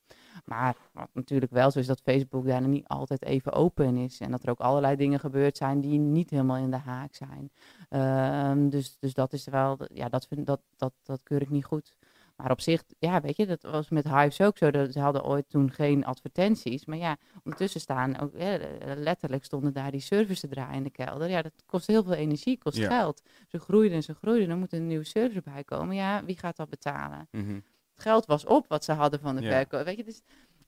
Maar 0.45 0.75
wat 0.93 1.09
natuurlijk 1.13 1.51
wel 1.51 1.71
zo 1.71 1.79
is 1.79 1.87
dat 1.87 2.01
Facebook 2.01 2.45
daar 2.45 2.67
niet 2.67 2.87
altijd 2.87 3.23
even 3.25 3.51
open 3.51 3.97
is. 3.97 4.19
En 4.19 4.31
dat 4.31 4.43
er 4.43 4.49
ook 4.49 4.59
allerlei 4.59 4.95
dingen 4.95 5.19
gebeurd 5.19 5.57
zijn 5.57 5.81
die 5.81 5.99
niet 5.99 6.29
helemaal 6.29 6.57
in 6.57 6.71
de 6.71 6.77
haak 6.77 7.15
zijn. 7.15 7.51
Ehm, 7.89 8.69
dus, 8.69 8.97
dus 8.99 9.13
dat 9.13 9.33
is 9.33 9.45
wel, 9.45 9.77
ja, 9.93 10.09
dat, 10.09 10.27
vind, 10.27 10.45
dat, 10.45 10.61
dat, 10.77 10.93
dat 11.03 11.19
keur 11.23 11.41
ik 11.41 11.49
niet 11.49 11.65
goed. 11.65 11.95
Maar 12.35 12.51
op 12.51 12.61
zich, 12.61 12.83
ja, 12.99 13.21
weet 13.21 13.37
je, 13.37 13.45
dat 13.45 13.61
was 13.61 13.89
met 13.89 14.03
Hives 14.09 14.41
ook 14.41 14.57
zo. 14.57 14.71
Dat, 14.71 14.93
ze 14.93 14.99
hadden 14.99 15.23
ooit 15.23 15.49
toen 15.49 15.71
geen 15.71 16.05
advertenties. 16.05 16.85
Maar 16.85 16.97
ja, 16.97 17.17
ondertussen 17.43 17.81
staan 17.81 18.19
ook, 18.19 18.33
hè, 18.37 18.57
letterlijk 18.95 19.43
stonden 19.45 19.73
daar 19.73 19.91
die 19.91 19.99
servers 19.99 20.39
te 20.39 20.47
draaien 20.47 20.73
in 20.75 20.83
de 20.83 20.89
kelder. 20.89 21.29
Ja, 21.29 21.41
dat 21.41 21.63
kost 21.65 21.87
heel 21.87 22.03
veel 22.03 22.13
energie, 22.13 22.57
kost 22.57 22.77
Ja. 22.77 22.87
geld. 22.87 23.21
Ze 23.47 23.59
groeiden 23.59 23.97
en 23.97 24.03
ze 24.03 24.13
groeiden. 24.13 24.49
Dan 24.49 24.59
moet 24.59 24.71
er 24.71 24.79
een 24.79 24.87
nieuwe 24.87 25.03
server 25.05 25.41
bij 25.41 25.63
komen. 25.63 25.95
Ja, 25.95 26.25
wie 26.25 26.37
gaat 26.37 26.55
dat 26.55 26.69
betalen? 26.69 27.27
Het 27.31 27.63
geld 28.01 28.25
was 28.25 28.45
op 28.45 28.67
wat 28.67 28.83
ze 28.83 28.91
hadden 28.91 29.19
van 29.19 29.35
de 29.35 29.41
Ja. 29.41 29.49
verkoop. 29.49 29.85
Weet 29.85 29.97
je, 29.97 30.03
dus 30.03 30.21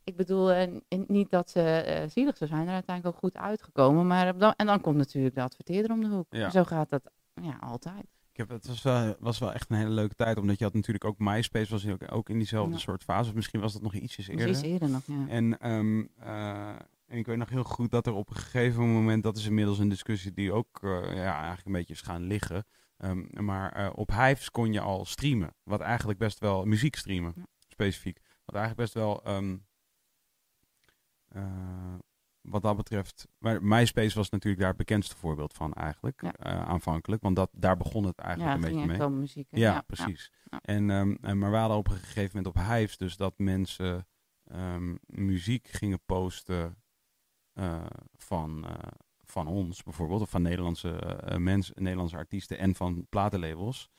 ik 0.04 0.16
bedoel 0.16 0.50
n- 0.66 0.84
niet 1.08 1.30
dat 1.30 1.50
ze 1.50 1.62
eh, 1.62 2.10
zielig 2.10 2.38
zou 2.38 2.50
zijn. 2.50 2.68
Er 2.68 2.74
uiteindelijk 2.74 3.16
ook 3.16 3.22
goed 3.22 3.38
uitgekomen. 3.38 4.08
Maar 4.08 4.38
dan, 4.38 4.54
en 4.56 4.66
dan 4.66 4.82
komt 4.82 4.98
natuurlijk 4.98 5.36
de 5.36 5.42
adverteerder 5.42 5.92
om 5.92 6.02
de 6.02 6.08
hoek. 6.08 6.26
Ja. 6.30 6.50
Zo 6.50 6.64
gaat 6.64 6.90
dat 6.90 7.02
ja, 7.42 7.58
altijd. 7.60 8.06
Ik 8.32 8.38
heb, 8.40 8.50
het 8.50 8.68
was 8.68 8.82
wel, 8.82 9.16
was 9.20 9.40
wel 9.40 9.54
echt 9.54 9.70
een 9.70 9.76
hele 9.78 9.90
leuke 9.90 10.16
tijd, 10.16 10.38
omdat 10.38 10.58
je 10.58 10.64
had 10.64 10.74
natuurlijk 10.74 11.06
ook 11.06 11.18
MySpace, 11.20 11.72
was 11.72 11.88
ook, 11.88 12.12
ook 12.14 12.30
in 12.30 12.38
diezelfde 12.38 12.74
Ja. 12.74 12.80
soort 12.80 13.04
fase. 13.04 13.34
Misschien 13.36 13.60
was 13.60 13.74
dat 13.74 13.82
nog 13.82 13.94
ietsjes 13.94 14.28
eerder. 14.28 14.64
eerder 14.64 14.90
nog, 14.90 15.02
ja. 15.06 15.28
En, 15.28 15.60
ehm, 15.60 16.04
eh, 16.20 16.70
en 17.08 17.18
ik 17.18 17.26
weet 17.26 17.38
nog 17.38 17.50
heel 17.50 17.64
goed 17.64 17.92
dat 17.92 18.08
er 18.08 18.14
op 18.14 18.30
een 18.30 18.36
gegeven 18.36 18.94
moment, 18.94 19.24
dat 19.24 19.38
is 19.38 19.46
inmiddels 19.48 19.80
een 19.80 19.90
discussie 19.90 20.34
die 20.34 20.52
ook 20.54 20.80
ja, 20.82 21.34
eigenlijk 21.36 21.66
een 21.66 21.72
beetje 21.72 21.94
is 21.94 22.02
gaan 22.02 22.24
liggen. 22.24 22.66
Ehm, 23.04 23.46
maar 23.46 23.72
eh, 23.72 23.90
op 23.96 24.10
Hives 24.10 24.50
kon 24.52 24.74
je 24.74 24.80
al 24.80 25.06
streamen, 25.06 25.56
wat 25.64 25.82
eigenlijk 25.82 26.20
best 26.20 26.40
wel, 26.40 26.66
muziek 26.66 26.96
streamen 26.96 27.34
Ja. 27.36 27.44
specifiek. 27.68 28.20
Wat 28.46 28.56
eigenlijk 28.56 28.76
best 28.76 28.94
wel, 28.94 29.24
ehm, 29.24 29.58
eh, 31.28 31.96
wat 32.42 32.62
dat 32.62 32.76
betreft, 32.78 33.28
maar 33.38 33.64
MySpace 33.64 34.16
was 34.18 34.30
natuurlijk 34.30 34.60
daar 34.62 34.70
het 34.70 34.78
bekendste 34.78 35.16
voorbeeld 35.16 35.54
van 35.54 35.74
eigenlijk, 35.74 36.22
Ja. 36.22 36.34
eh, 36.34 36.62
aanvankelijk. 36.68 37.22
Want 37.22 37.36
dat, 37.36 37.50
daar 37.54 37.78
begon 37.78 38.04
het 38.06 38.18
eigenlijk 38.20 38.56
een 38.56 38.62
beetje 38.62 38.98
mee. 38.98 39.10
muziek. 39.10 39.48
Ja, 39.50 39.82
precies. 39.82 40.32
En, 40.62 40.90
ehm, 40.90 41.16
en, 41.22 41.38
maar 41.38 41.52
we 41.52 41.58
hadden 41.58 41.78
op 41.78 41.88
een 41.90 41.96
gegeven 41.98 42.38
moment 42.38 42.56
op 42.56 42.62
Hives 42.64 42.98
dus 42.98 43.18
dat 43.18 43.38
mensen 43.38 44.08
muziek 45.06 45.68
gingen 45.68 46.02
posten 46.06 46.84
van, 48.14 48.66
van 49.34 49.48
ons 49.48 49.84
bijvoorbeeld, 49.84 50.22
of 50.22 50.30
van 50.30 50.42
Nederlandse, 50.42 50.96
eh, 50.96 51.38
mensen, 51.38 51.84
Nederlandse 51.84 52.18
artiesten 52.18 52.58
en 52.58 52.76
van 52.76 53.06
platenlabels. 53.10 53.90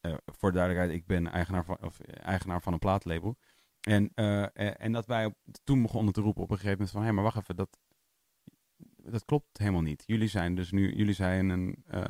Eh, 0.00 0.14
voor 0.24 0.50
de 0.50 0.56
duidelijkheid, 0.56 1.00
ik 1.00 1.06
ben 1.06 1.26
eigenaar 1.26 1.64
van, 1.64 1.78
of 1.80 2.00
eigenaar 2.00 2.62
van 2.62 2.72
een 2.72 2.78
plaatlabel. 2.78 3.36
En, 3.86 4.10
eh, 4.14 4.42
eh, 4.42 4.74
en 4.78 4.92
dat 4.92 5.06
wij 5.06 5.24
op, 5.24 5.34
toen 5.64 5.82
begonnen 5.82 6.12
te 6.12 6.20
roepen 6.20 6.42
op 6.42 6.50
een 6.50 6.56
gegeven 6.56 6.78
moment 6.78 6.96
van, 6.96 7.02
hé, 7.02 7.12
maar 7.12 7.24
wacht 7.24 7.36
even, 7.36 7.56
dat, 7.56 7.78
dat 8.96 9.24
klopt 9.24 9.58
helemaal 9.58 9.82
niet. 9.82 10.02
Jullie 10.06 10.28
zijn 10.28 10.54
dus 10.54 10.70
nu, 10.70 10.94
jullie 10.94 11.14
zijn 11.14 11.48
een, 11.48 11.84
eh, 11.86 12.02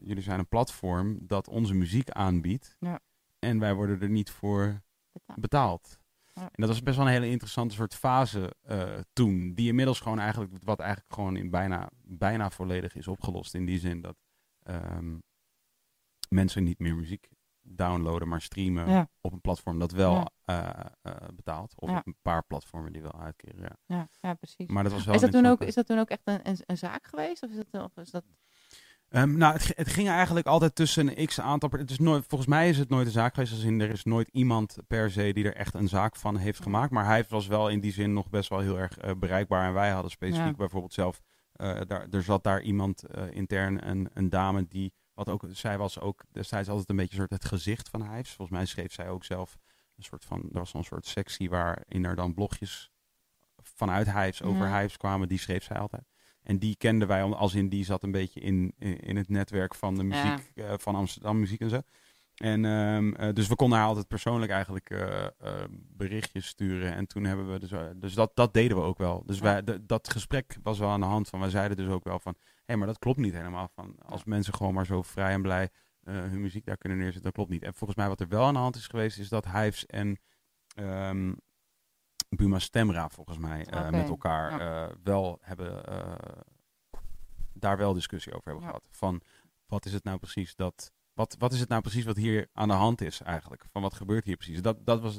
jullie 0.00 0.22
zijn 0.22 0.38
een 0.38 0.48
platform 0.48 1.18
dat 1.26 1.48
onze 1.48 1.74
muziek 1.74 2.10
aanbiedt. 2.10 2.76
Ja. 2.80 3.00
En 3.38 3.58
wij 3.58 3.74
worden 3.74 4.00
er 4.00 4.08
niet 4.08 4.30
voor 4.30 4.82
Betaald. 5.12 5.40
betaald. 5.40 5.98
En 6.34 6.50
dat 6.54 6.68
was 6.68 6.82
best 6.82 6.96
wel 6.96 7.06
een 7.06 7.12
hele 7.12 7.30
interessante 7.30 7.74
soort 7.74 7.94
fase 7.94 8.54
eh, 8.62 8.98
toen. 9.12 9.54
Die 9.54 9.68
inmiddels 9.68 10.00
gewoon 10.00 10.18
eigenlijk, 10.18 10.52
wat 10.64 10.78
eigenlijk 10.78 11.14
gewoon 11.14 11.36
in 11.36 11.50
bijna, 11.50 11.88
bijna 12.02 12.50
volledig 12.50 12.94
is 12.94 13.08
opgelost. 13.08 13.54
In 13.54 13.64
die 13.64 13.78
zin 13.78 14.00
dat 14.00 14.16
ehm, 14.62 15.18
mensen 16.28 16.64
niet 16.64 16.78
meer 16.78 16.96
muziek 16.96 17.28
downloaden, 17.66 18.28
maar 18.28 18.40
streamen 18.40 18.88
Ja, 18.90 19.08
op 19.20 19.32
een 19.32 19.40
platform 19.40 19.78
dat 19.78 19.92
wel 19.92 20.14
Ja. 20.14 20.30
eh, 20.44 21.12
eh, 21.12 21.28
betaalt. 21.34 21.72
Of 21.80 21.88
Ja. 21.90 21.98
op 21.98 22.06
een 22.06 22.16
paar 22.22 22.42
platformen 22.44 22.92
die 22.92 23.02
wel 23.02 23.20
uitkeren. 23.20 23.60
Ja. 23.60 23.76
ja, 23.86 24.08
ja, 24.20 24.34
precies. 24.34 24.68
Maar 24.68 24.82
dat 24.82 24.92
was 24.92 25.04
wel 25.04 25.14
Is 25.14 25.20
dat, 25.20 25.32
toen 25.32 25.46
ook, 25.46 25.60
is 25.62 25.74
dat 25.74 25.86
toen 25.86 25.98
ook 25.98 26.08
echt 26.08 26.22
een, 26.24 26.48
een, 26.48 26.56
een 26.66 26.78
zaak 26.78 27.06
geweest? 27.06 27.42
Of 27.42 27.50
is 27.50 27.56
dat, 27.70 27.82
of 27.82 27.96
is 27.96 28.10
dat 28.10 28.24
Ehm, 29.08 29.36
nou, 29.36 29.52
het, 29.74 29.88
ging 29.88 30.08
eigenlijk 30.08 30.46
altijd 30.46 30.74
tussen 30.74 31.18
een 31.18 31.26
x 31.26 31.40
aantal. 31.40 31.70
Het 31.70 31.90
is 31.90 31.98
nooit, 31.98 32.24
volgens 32.28 32.50
mij 32.50 32.68
is 32.68 32.78
het 32.78 32.88
nooit 32.88 33.06
een 33.06 33.12
zaak 33.12 33.34
geweest. 33.34 33.52
Als 33.52 33.62
in, 33.62 33.80
er 33.80 33.90
is 33.90 34.04
nooit 34.04 34.28
iemand 34.28 34.76
per 34.86 35.10
se 35.10 35.32
die 35.32 35.44
er 35.44 35.54
echt 35.56 35.74
een 35.74 35.88
zaak 35.88 36.16
van 36.16 36.36
heeft 36.36 36.62
gemaakt. 36.62 36.90
Maar 36.90 37.04
hij 37.04 37.24
was 37.28 37.46
wel 37.46 37.68
in 37.68 37.80
die 37.80 37.92
zin 37.92 38.12
nog 38.12 38.30
best 38.30 38.48
wel 38.48 38.58
heel 38.58 38.78
erg 38.78 38.98
eh, 38.98 39.10
bereikbaar. 39.18 39.66
En 39.66 39.72
wij 39.72 39.90
hadden 39.90 40.10
specifiek 40.10 40.44
Ja. 40.46 40.52
bijvoorbeeld 40.56 40.92
zelf. 40.92 41.20
eh, 41.52 41.80
daar, 41.86 42.06
er 42.10 42.22
zat 42.22 42.44
daar 42.44 42.62
iemand 42.62 43.02
eh, 43.02 43.22
intern, 43.30 43.88
een, 43.88 44.08
een 44.12 44.28
dame 44.30 44.66
die. 44.68 44.92
Wat 45.14 45.28
ook, 45.28 45.44
zij 45.50 45.78
was 45.78 46.00
ook 46.00 46.24
destijds 46.32 46.68
altijd 46.68 46.88
een 46.90 46.96
beetje 46.96 47.12
een 47.12 47.18
soort 47.18 47.42
het 47.42 47.44
gezicht 47.44 47.88
van 47.88 48.02
Hives. 48.10 48.32
Volgens 48.32 48.56
mij 48.58 48.66
schreef 48.66 48.92
zij 48.92 49.08
ook 49.08 49.24
zelf 49.24 49.56
een 49.96 50.02
soort 50.04 50.24
van. 50.24 50.40
Er 50.42 50.58
was 50.58 50.70
zo'n 50.70 50.84
soort 50.84 51.06
sectie 51.06 51.50
waarin 51.50 52.04
er 52.04 52.16
dan 52.16 52.34
blogjes 52.34 52.90
vanuit 53.62 54.12
Hives 54.12 54.42
over 54.42 54.66
Ja. 54.66 54.78
Hives 54.80 54.96
kwamen. 54.96 55.28
Die 55.28 55.38
schreef 55.38 55.64
zij 55.64 55.76
altijd. 55.78 56.02
En 56.44 56.58
die 56.58 56.76
kenden 56.76 57.08
wij, 57.08 57.22
om- 57.22 57.32
als 57.32 57.54
in 57.54 57.68
die 57.68 57.84
zat 57.84 58.02
een 58.02 58.10
beetje 58.12 58.40
in, 58.40 58.74
in, 58.78 59.16
het 59.16 59.28
netwerk 59.28 59.74
van 59.74 59.94
de 59.94 60.04
Ja. 60.04 60.08
muziek, 60.08 60.50
eh, 60.54 60.72
van 60.76 60.94
Amsterdam 60.94 61.38
Muziek 61.40 61.60
en 61.60 61.70
zo. 61.70 61.80
En 62.34 62.64
ehm, 62.64 63.12
eh, 63.14 63.32
dus 63.32 63.48
we 63.48 63.54
konden 63.54 63.78
haar 63.78 63.86
altijd 63.86 64.08
persoonlijk 64.08 64.52
eigenlijk 64.52 64.90
eh, 64.90 65.24
berichtjes 65.70 66.46
sturen. 66.46 66.94
En 66.94 67.06
toen 67.06 67.24
hebben 67.24 67.52
we 67.52 67.58
dus, 67.58 67.70
dus 67.96 68.14
dat, 68.14 68.30
dat 68.34 68.54
deden 68.54 68.76
we 68.76 68.82
ook 68.82 68.98
wel. 68.98 69.22
Dus 69.26 69.38
wij, 69.40 69.62
dat 69.82 70.10
gesprek 70.10 70.56
was 70.62 70.78
wel 70.78 70.88
aan 70.90 71.00
de 71.00 71.06
hand 71.06 71.28
van, 71.28 71.40
wij 71.40 71.50
zeiden 71.50 71.76
dus 71.76 71.88
ook 71.88 72.04
wel 72.04 72.18
van, 72.18 72.34
hé, 72.64 72.76
maar 72.76 72.86
dat 72.86 72.98
klopt 72.98 73.18
niet 73.18 73.32
helemaal. 73.34 73.68
Van, 73.74 73.94
als 74.06 74.24
mensen 74.24 74.54
gewoon 74.54 74.74
maar 74.74 74.86
zo 74.86 75.02
vrij 75.02 75.32
en 75.32 75.42
blij 75.42 75.68
hun 76.04 76.40
muziek 76.40 76.64
daar 76.64 76.76
kunnen 76.76 76.98
neerzetten, 76.98 77.24
dat 77.24 77.32
klopt 77.34 77.50
niet. 77.50 77.62
En 77.62 77.74
volgens 77.74 77.98
mij 77.98 78.08
wat 78.08 78.20
er 78.20 78.28
wel 78.28 78.44
aan 78.44 78.54
de 78.54 78.58
hand 78.60 78.76
is 78.76 78.86
geweest, 78.86 79.18
is 79.18 79.28
dat 79.28 79.44
Hives 79.52 79.86
en 79.86 80.18
ehm, 80.74 81.32
Buma 82.36 82.58
Stemra 82.58 83.08
volgens 83.08 83.38
mij 83.38 83.66
eh, 83.66 83.80
Oké, 83.80 83.90
met 83.90 84.08
elkaar 84.08 84.50
ja. 84.60 84.86
eh, 84.88 84.94
wel 85.02 85.38
hebben, 85.40 85.86
eh, 85.86 86.40
daar 87.52 87.76
wel 87.76 87.92
discussie 87.92 88.32
over 88.32 88.44
hebben 88.44 88.62
Ja. 88.64 88.68
gehad. 88.70 88.86
Van 88.90 89.20
wat 89.66 89.86
is 89.86 89.92
het 89.92 90.04
nou 90.04 90.18
precies 90.18 90.54
dat, 90.54 90.92
wat, 91.12 91.36
wat 91.38 91.52
is 91.52 91.60
het 91.60 91.68
nou 91.68 91.80
precies 91.82 92.04
wat 92.04 92.16
hier 92.16 92.48
aan 92.52 92.68
de 92.68 92.74
hand 92.74 93.00
is 93.00 93.20
eigenlijk? 93.20 93.64
Van 93.70 93.82
wat 93.82 93.94
gebeurt 93.94 94.24
hier 94.24 94.36
precies? 94.36 94.62
Dat, 94.62 94.86
dat 94.86 95.00
was 95.00 95.18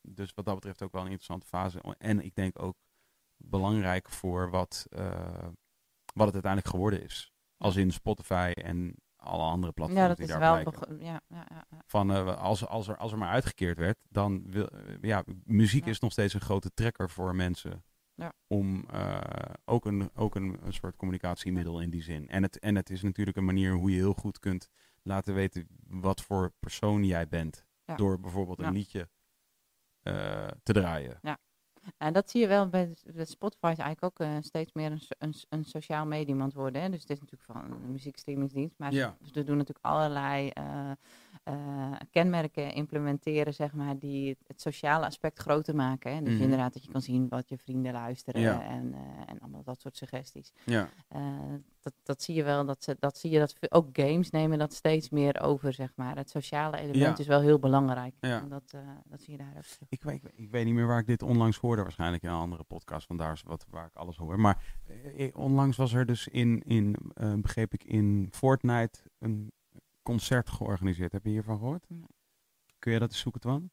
dus 0.00 0.32
wat 0.34 0.44
dat 0.44 0.54
betreft 0.54 0.82
ook 0.82 0.92
wel 0.92 1.00
een 1.00 1.06
interessante 1.06 1.46
fase. 1.46 1.80
En 1.98 2.24
ik 2.24 2.34
denk 2.34 2.62
ook 2.62 2.76
belangrijk 3.36 4.08
voor 4.08 4.50
wat, 4.50 4.86
wat 6.14 6.26
het 6.26 6.34
uiteindelijk 6.34 6.68
geworden 6.68 7.02
is. 7.02 7.32
Als 7.56 7.76
in 7.76 7.90
Spotify 7.92 8.52
en 8.54 8.94
alle 9.26 9.42
andere 9.42 9.72
platforms 9.72 10.02
ja, 10.02 10.08
dat 10.08 10.16
die 10.16 10.26
is 10.26 10.32
daar 10.32 10.40
wel. 10.40 10.56
Ja, 10.98 11.20
ja, 11.28 11.46
ja, 11.48 11.66
ja. 11.70 11.82
van 11.86 12.12
eh, 12.12 12.36
als, 12.36 12.66
als, 12.66 12.88
er, 12.88 12.96
als 12.96 13.12
er 13.12 13.18
maar 13.18 13.30
uitgekeerd 13.30 13.78
werd, 13.78 13.98
dan 14.08 14.50
wil 14.50 14.66
eh, 14.68 14.80
ja, 15.00 15.24
muziek 15.44 15.84
Ja. 15.84 15.90
is 15.90 15.98
nog 16.00 16.12
steeds 16.12 16.34
een 16.34 16.40
grote 16.40 16.70
trekker 16.74 17.10
voor 17.10 17.34
mensen. 17.34 17.84
Ja. 18.14 18.32
Om 18.46 18.84
eh, 18.90 19.20
ook, 19.64 19.84
een, 19.86 20.10
ook 20.14 20.34
een, 20.34 20.58
een 20.62 20.72
soort 20.72 20.96
communicatiemiddel 20.96 21.80
in 21.80 21.90
die 21.90 22.02
zin. 22.02 22.28
En 22.28 22.42
het, 22.42 22.58
en 22.58 22.74
het 22.74 22.90
is 22.90 23.02
natuurlijk 23.02 23.36
een 23.36 23.44
manier 23.44 23.72
hoe 23.72 23.90
je 23.90 23.96
heel 23.96 24.12
goed 24.14 24.38
kunt 24.38 24.68
laten 25.02 25.34
weten 25.34 25.66
wat 25.86 26.22
voor 26.22 26.52
persoon 26.60 27.04
jij 27.04 27.28
bent. 27.28 27.66
Ja. 27.84 27.96
Door 27.96 28.20
bijvoorbeeld 28.20 28.60
Ja. 28.60 28.66
een 28.66 28.72
liedje 28.72 29.08
te 30.62 30.72
draaien. 30.72 31.18
En 31.98 32.12
dat 32.12 32.30
zie 32.30 32.40
je 32.40 32.46
wel 32.46 32.68
bij, 32.68 32.94
Spotify 33.22 33.70
is 33.72 33.78
eigenlijk 33.78 34.02
ook 34.04 34.18
eh, 34.18 34.36
steeds 34.40 34.72
meer 34.72 34.92
een, 34.92 35.00
een, 35.18 35.34
een 35.48 35.64
sociaal 35.64 36.06
medium 36.06 36.38
aan 36.40 36.46
het 36.46 36.54
worden. 36.54 36.82
Hè? 36.82 36.90
Dus 36.90 37.00
het 37.00 37.10
is 37.10 37.20
natuurlijk 37.20 37.50
van 37.52 37.70
een 37.82 37.90
muziekstreamingsdienst, 37.92 38.78
maar 38.78 38.92
Ja. 38.92 39.16
ze, 39.22 39.30
ze 39.32 39.44
doen 39.44 39.56
natuurlijk 39.56 39.86
allerlei 39.86 40.48
eh, 40.48 40.90
eh, 41.46 41.92
kenmerken 42.10 42.72
implementeren, 42.74 43.54
zeg 43.54 43.72
maar, 43.72 43.98
die 43.98 44.28
het, 44.28 44.38
het 44.46 44.60
sociale 44.60 45.06
aspect 45.06 45.38
groter 45.38 45.74
maken. 45.74 46.14
Hè? 46.14 46.22
Dus 46.22 46.32
Mhm. 46.34 46.42
inderdaad 46.42 46.72
dat 46.72 46.84
je 46.84 46.90
kan 46.92 47.00
zien 47.00 47.28
wat 47.28 47.48
je 47.48 47.58
vrienden 47.58 47.92
luisteren 47.92 48.40
Ja. 48.40 48.62
en, 48.62 48.94
eh, 48.94 49.00
en 49.26 49.38
allemaal 49.40 49.62
dat 49.62 49.80
soort 49.80 49.96
suggesties. 49.96 50.52
Ja. 50.64 50.88
Eh, 51.08 51.20
dat, 51.80 51.92
dat 52.02 52.22
zie 52.22 52.34
je 52.34 52.42
wel, 52.42 52.64
dat, 52.66 52.82
ze, 52.84 52.96
dat 52.98 53.18
zie 53.18 53.30
je 53.30 53.38
dat 53.38 53.56
ook 53.72 53.88
games 53.92 54.30
nemen 54.30 54.58
dat 54.58 54.72
steeds 54.72 55.10
meer 55.10 55.40
over, 55.40 55.72
zeg 55.72 55.92
maar. 55.96 56.16
Het 56.16 56.30
sociale 56.30 56.76
element 56.76 56.96
Ja. 57.16 57.18
is 57.18 57.26
wel 57.26 57.40
heel 57.40 57.58
belangrijk. 57.58 58.14
Ja. 58.20 58.40
En 58.40 58.48
dat, 58.48 58.72
eh, 58.74 58.80
dat 59.04 59.22
zie 59.22 59.32
je 59.32 59.38
daar 59.38 59.52
ook. 59.56 59.86
Ik 59.88 60.02
weet, 60.02 60.20
ik 60.34 60.50
weet 60.50 60.64
niet 60.64 60.74
meer 60.74 60.86
waar 60.86 60.98
ik 61.00 61.06
dit 61.06 61.22
onlangs 61.22 61.58
hoorde. 61.58 61.82
Waarschijnlijk 61.82 62.22
in 62.22 62.28
een 62.28 62.34
andere 62.34 62.64
podcast. 62.64 63.06
Vandaar 63.06 63.32
is 63.32 63.42
wat, 63.42 63.66
waar 63.70 63.86
ik 63.86 63.94
alles 63.94 64.16
hoor. 64.16 64.40
Maar 64.40 64.62
onlangs 65.34 65.76
was 65.76 65.92
er 65.92 66.06
dus 66.06 66.28
in, 66.28 66.62
in 66.62 66.96
eh, 67.14 67.34
begreep 67.34 67.72
ik, 67.74 67.84
in 67.84 68.28
Fortnite 68.30 68.98
een 69.18 69.52
concert 70.06 70.50
georganiseerd. 70.50 71.12
Heb 71.12 71.24
je 71.24 71.30
hiervan 71.30 71.58
gehoord? 71.58 71.86
Kun 72.78 72.92
je 72.92 72.98
dat 72.98 73.08
eens 73.10 73.18
zoeken, 73.20 73.40
Twan? 73.40 73.70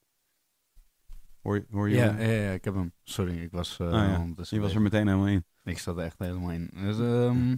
Hoor, 1.41 1.55
je- 1.55 1.65
hoor 1.71 1.89
je 1.89 1.95
Ja, 1.95 2.19
ja, 2.19 2.31
ja, 2.31 2.51
ik 2.51 2.63
heb 2.63 2.73
hem. 2.73 2.93
Sorry, 3.03 3.41
ik 3.41 3.51
was... 3.51 3.79
eh 3.79 3.85
Oh 3.87 3.93
ja, 3.93 4.17
Je 4.49 4.59
was 4.59 4.75
er 4.75 4.81
meteen 4.81 5.07
helemaal 5.07 5.27
in. 5.27 5.45
Ik 5.63 5.79
zat 5.79 5.97
er 5.97 6.03
echt 6.03 6.19
helemaal 6.19 6.51
in. 6.51 6.69
Dus, 6.73 6.99
ehm, 6.99 7.55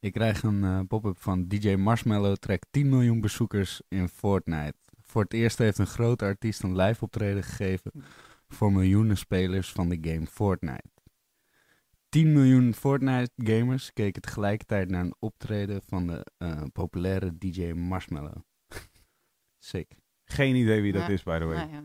ik 0.00 0.12
krijg 0.12 0.42
een 0.42 0.64
eh, 0.64 0.80
pop-up 0.88 1.18
van 1.18 1.48
DJ 1.48 1.74
Marshmallow 1.74 2.36
trekt 2.36 2.66
10 2.70 2.88
miljoen 2.88 3.20
bezoekers 3.20 3.82
in 3.88 4.08
Fortnite. 4.08 4.74
Voor 5.02 5.22
het 5.22 5.32
eerst 5.32 5.58
heeft 5.58 5.78
een 5.78 5.86
grote 5.86 6.24
artiest 6.24 6.62
een 6.62 6.76
live 6.76 7.04
optreden 7.04 7.42
gegeven 7.42 7.92
voor 8.48 8.72
miljoenen 8.72 9.16
spelers 9.16 9.72
van 9.72 9.88
de 9.88 9.98
game 10.00 10.26
Fortnite. 10.26 10.88
10 12.10 12.32
miljoen 12.32 12.74
Fortnite-gamers 12.74 13.92
keken 13.92 14.22
tegelijkertijd 14.22 14.88
naar 14.90 15.04
een 15.04 15.14
optreden 15.18 15.82
van 15.86 16.06
de 16.06 16.26
eh, 16.36 16.62
populaire 16.72 17.38
DJ 17.38 17.72
Marshmallow. 17.72 18.36
Sick. 19.58 19.92
Geen 20.24 20.54
idee 20.54 20.82
wie 20.82 20.92
dat 20.92 21.02
Ja. 21.02 21.08
is, 21.08 21.22
by 21.22 21.38
the 21.38 21.44
way. 21.44 21.56
Nou 21.56 21.70
ja, 21.70 21.84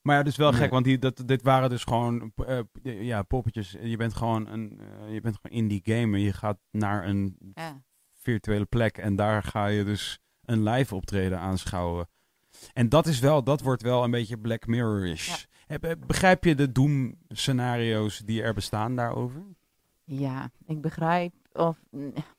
Maar 0.00 0.16
ja, 0.16 0.22
dus 0.22 0.36
wel 0.36 0.50
Nee. 0.50 0.60
gek, 0.60 0.70
want 0.70 0.84
die, 0.84 0.98
dat, 0.98 1.22
dit 1.26 1.42
waren 1.42 1.70
dus 1.70 1.84
gewoon 1.84 2.32
eh, 2.46 2.60
ja, 2.82 3.22
poppetjes. 3.22 3.76
Je 3.80 3.96
bent 3.96 4.14
gewoon 4.14 4.46
een, 4.46 4.80
eh, 4.80 5.12
je 5.14 5.20
bent 5.20 5.38
gewoon 5.42 5.58
in 5.58 5.68
die 5.68 5.80
game 5.84 6.16
en 6.16 6.22
je 6.22 6.32
gaat 6.32 6.58
naar 6.70 7.06
een 7.08 7.36
ja. 7.54 7.82
virtuele 8.12 8.64
plek 8.64 8.98
en 8.98 9.16
daar 9.16 9.42
ga 9.42 9.66
je 9.66 9.84
dus 9.84 10.18
een 10.44 10.62
live 10.62 10.94
optreden 10.94 11.38
aanschouwen. 11.38 12.08
En 12.72 12.88
dat 12.88 13.06
is 13.06 13.18
wel, 13.18 13.44
dat 13.44 13.60
wordt 13.60 13.82
wel 13.82 14.04
een 14.04 14.10
beetje 14.10 14.38
Black 14.38 14.66
Mirror-ish. 14.66 15.44
Begrijp 16.06 16.44
je 16.44 16.54
de 16.54 16.72
doom-scenario's 16.72 18.18
die 18.18 18.42
er 18.42 18.54
bestaan 18.54 18.96
daarover? 18.96 19.42
Ja, 20.04 20.50
ik 20.66 20.80
begrijp. 20.80 21.32
Of, 21.52 21.78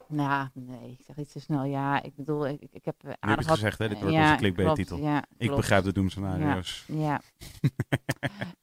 nou 0.07 0.29
ja, 0.29 0.51
nee, 0.53 0.91
ik 0.91 1.03
zeg 1.05 1.17
iets 1.17 1.31
te 1.31 1.39
snel. 1.39 1.63
Ja, 1.63 2.03
ik 2.03 2.15
bedoel, 2.15 2.47
ik, 2.47 2.85
heb 2.85 2.95
aardig 3.19 3.45
je 3.45 3.51
het 3.51 3.59
gezegd, 3.59 3.77
hè? 3.77 3.87
Dit 3.87 3.97
eh, 3.97 4.01
wordt 4.03 4.17
ja, 4.17 4.23
onze 4.23 4.35
clickbait-titel. 4.35 4.97
Ja, 4.97 5.23
Ik 5.37 5.55
begrijp 5.55 5.83
de 5.83 5.93
doom-scenario's. 5.93 6.85
Ja. 6.87 7.21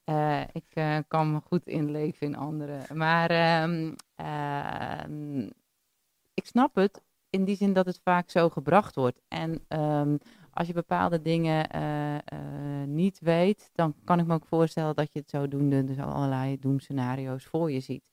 Eh, 0.03 0.41
ik 0.41 0.65
eh, 0.73 0.97
kan 1.07 1.31
me 1.31 1.39
goed 1.41 1.67
inleven 1.67 2.27
in 2.27 2.35
anderen. 2.35 2.97
Maar 2.97 3.29
ehm, 3.29 3.93
ehm, 4.15 5.39
ik 6.33 6.45
snap 6.45 6.75
het. 6.75 7.03
in 7.29 7.45
die 7.45 7.55
zin 7.55 7.73
dat 7.73 7.85
het 7.85 7.99
vaak 8.03 8.29
zo 8.29 8.49
gebracht 8.49 8.95
wordt. 8.95 9.21
En 9.27 9.63
ehm, 9.67 10.17
als 10.55 10.67
je 10.67 10.73
bepaalde 10.73 11.21
dingen 11.21 11.69
eh, 11.69 12.15
eh, 12.15 12.21
niet 12.85 13.19
weet, 13.19 13.69
dan 13.73 13.93
kan 14.03 14.19
ik 14.19 14.25
me 14.25 14.33
ook 14.33 14.45
voorstellen 14.45 14.95
dat 14.95 15.13
je 15.13 15.19
het 15.19 15.29
zodoende, 15.29 15.83
dus 15.83 15.97
allerlei 15.99 16.59
doemscenario's 16.59 17.45
voor 17.45 17.71
je 17.71 17.79
ziet. 17.79 18.03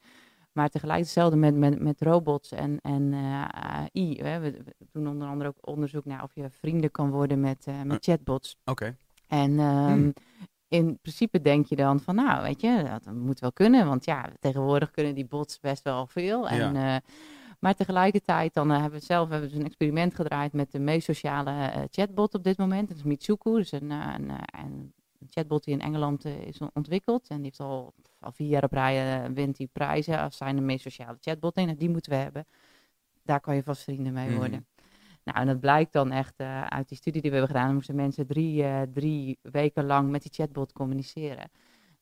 Maar 0.52 0.68
tegelijk 0.68 1.00
hetzelfde 1.00 1.36
met, 1.36 1.56
met, 1.56 1.80
met 1.80 2.00
robots 2.02 2.52
en, 2.52 2.78
en 2.80 3.12
eh, 3.12 3.44
AI. 3.44 4.20
Hè. 4.22 4.40
We, 4.40 4.50
we 4.50 4.86
doen 4.92 5.08
onder 5.08 5.28
andere 5.28 5.48
ook 5.48 5.68
onderzoek 5.68 6.04
naar 6.04 6.22
of 6.22 6.34
je 6.34 6.50
vrienden 6.50 6.90
kan 6.90 7.10
worden 7.10 7.40
met, 7.40 7.66
met 7.84 8.04
chatbots. 8.04 8.56
Oké. 8.64 8.96
En 9.26 9.58
ehm, 9.58 9.90
Hmm. 9.92 10.12
in 10.68 10.98
principe 11.02 11.40
denk 11.40 11.66
je 11.66 11.76
dan 11.76 12.00
van, 12.00 12.14
nou, 12.14 12.42
weet 12.42 12.60
je, 12.60 12.82
dat 13.02 13.14
moet 13.14 13.40
wel 13.40 13.52
kunnen. 13.52 13.86
Want 13.86 14.04
ja, 14.04 14.28
tegenwoordig 14.40 14.90
kunnen 14.90 15.14
die 15.14 15.26
bots 15.26 15.60
best 15.60 15.82
wel 15.82 16.06
veel. 16.06 16.48
En, 16.48 16.76
eh, 16.76 16.96
maar 17.62 17.74
tegelijkertijd 17.74 18.54
dan 18.54 18.70
eh, 18.70 18.80
hebben 18.80 18.98
we 18.98 19.04
zelf 19.04 19.28
hebben 19.28 19.48
we 19.48 19.54
dus 19.54 19.62
een 19.62 19.66
experiment 19.66 20.14
gedraaid 20.14 20.52
met 20.52 20.72
de 20.72 20.78
meest 20.78 21.04
sociale 21.04 21.50
eh, 21.50 21.82
chatbot 21.90 22.34
op 22.34 22.44
dit 22.44 22.58
moment. 22.58 22.88
Dat 22.88 22.96
is 22.96 23.02
Mitsuku, 23.02 23.54
dus 23.54 23.72
een, 23.72 23.90
eh, 23.90 24.14
een, 24.18 24.30
een 24.50 24.92
chatbot 25.30 25.64
die 25.64 25.74
in 25.74 25.80
Engeland 25.80 26.24
is 26.24 26.58
ontwikkeld. 26.72 27.28
En 27.28 27.36
die 27.36 27.44
heeft 27.44 27.60
al, 27.60 27.92
al 28.20 28.32
vier 28.32 28.48
jaar 28.48 28.64
op 28.64 28.72
rij 28.72 29.32
wint 29.32 29.56
die 29.56 29.68
prijzen 29.72 30.18
als 30.18 30.36
zijn 30.36 30.56
de 30.56 30.62
meest 30.62 30.82
sociale 30.82 31.16
chatbot. 31.20 31.54
En 31.54 31.76
die 31.76 31.90
moeten 31.90 32.12
we 32.12 32.18
hebben. 32.18 32.46
Daar 33.22 33.40
kan 33.40 33.54
je 33.54 33.62
vast 33.62 33.82
vrienden 33.82 34.12
mee 34.12 34.28
Mhm. 34.28 34.36
worden. 34.36 34.66
Nou, 35.24 35.38
en 35.38 35.46
dat 35.46 35.60
blijkt 35.60 35.92
dan 35.92 36.10
echt 36.12 36.38
uit 36.68 36.88
die 36.88 36.96
studie 36.96 37.22
die 37.22 37.30
we 37.30 37.36
hebben 37.36 37.56
gedaan. 37.56 37.74
moesten 37.74 37.94
mensen 37.94 38.26
drie, 38.26 38.64
drie 38.92 39.38
weken 39.42 39.86
lang 39.86 40.10
met 40.10 40.22
die 40.22 40.32
chatbot 40.32 40.72
communiceren. 40.72 41.50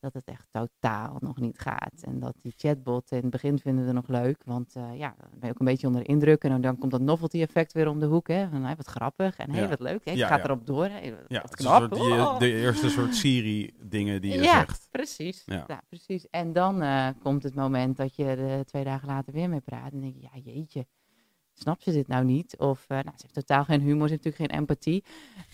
Dat 0.01 0.15
het 0.15 0.25
echt 0.25 0.47
totaal 0.51 1.17
nog 1.21 1.41
niet 1.41 1.59
gaat. 1.59 2.03
En 2.03 2.19
dat 2.21 2.35
die 2.43 2.53
chatbot 2.57 3.11
in 3.11 3.19
het 3.21 3.31
begin 3.31 3.59
vinden 3.59 3.87
we 3.87 3.93
nog 3.93 4.09
leuk. 4.09 4.43
Want 4.45 4.77
eh, 4.77 4.99
ja, 4.99 5.15
dan 5.19 5.29
ben 5.31 5.41
je 5.49 5.51
ook 5.55 5.59
een 5.61 5.67
beetje 5.67 5.87
onder 5.87 6.03
de 6.03 6.09
indruk. 6.09 6.45
En 6.45 6.61
dan, 6.61 6.79
komt 6.79 6.91
dat 6.91 7.01
novelty 7.01 7.41
effect 7.41 7.73
weer 7.73 7.89
om 7.89 7.99
de 8.01 8.07
hoek. 8.07 8.29
Hè? 8.29 8.49
Van, 8.49 8.65
hé, 8.65 8.75
wat 8.77 8.87
grappig. 8.87 9.37
En 9.37 9.53
Ja. 9.53 9.69
wat 9.69 9.81
leuk. 9.81 10.01
Ja, 10.05 10.27
gaat 10.27 10.39
ja. 10.39 10.45
erop 10.45 10.67
door. 10.67 10.85
Hè? 10.85 11.11
Wat, 11.11 11.25
Ja, 11.29 11.41
wat 11.41 11.51
het 11.51 11.61
soort, 11.63 11.95
die- 11.95 12.03
Oh. 12.03 12.39
de 12.39 12.53
eerste 12.53 12.89
soort 12.91 13.15
Siri-dingen 13.15 14.21
die 14.21 14.33
je 14.33 14.43
Ja. 14.43 14.59
zegt. 14.59 14.89
Precies. 14.91 15.43
Ja. 15.47 15.83
Precies. 15.89 16.29
En 16.31 16.53
dan 16.53 16.83
eh, 16.83 17.09
komt 17.23 17.43
het 17.43 17.55
moment 17.55 17.97
dat 17.97 18.17
je 18.17 18.25
er 18.25 18.65
twee 18.65 18.85
dagen 18.85 19.09
later 19.09 19.33
weer 19.33 19.49
mee 19.49 19.61
praat. 19.61 19.93
En 19.93 20.01
denk 20.01 20.15
je, 20.15 20.21
ja 20.33 20.53
jeetje, 20.53 20.87
snap 21.53 21.83
ze 21.83 21.93
dit 21.93 22.09
nou 22.09 22.25
niet? 22.25 22.59
Of, 22.59 22.85
eh, 22.89 22.97
nou, 22.97 23.11
ze 23.17 23.23
heeft 23.23 23.35
totaal 23.35 23.65
geen 23.65 23.81
humor, 23.81 24.09
ze 24.09 24.13
heeft 24.13 24.25
natuurlijk 24.25 24.53
geen 24.53 24.61
empathie. 24.61 25.05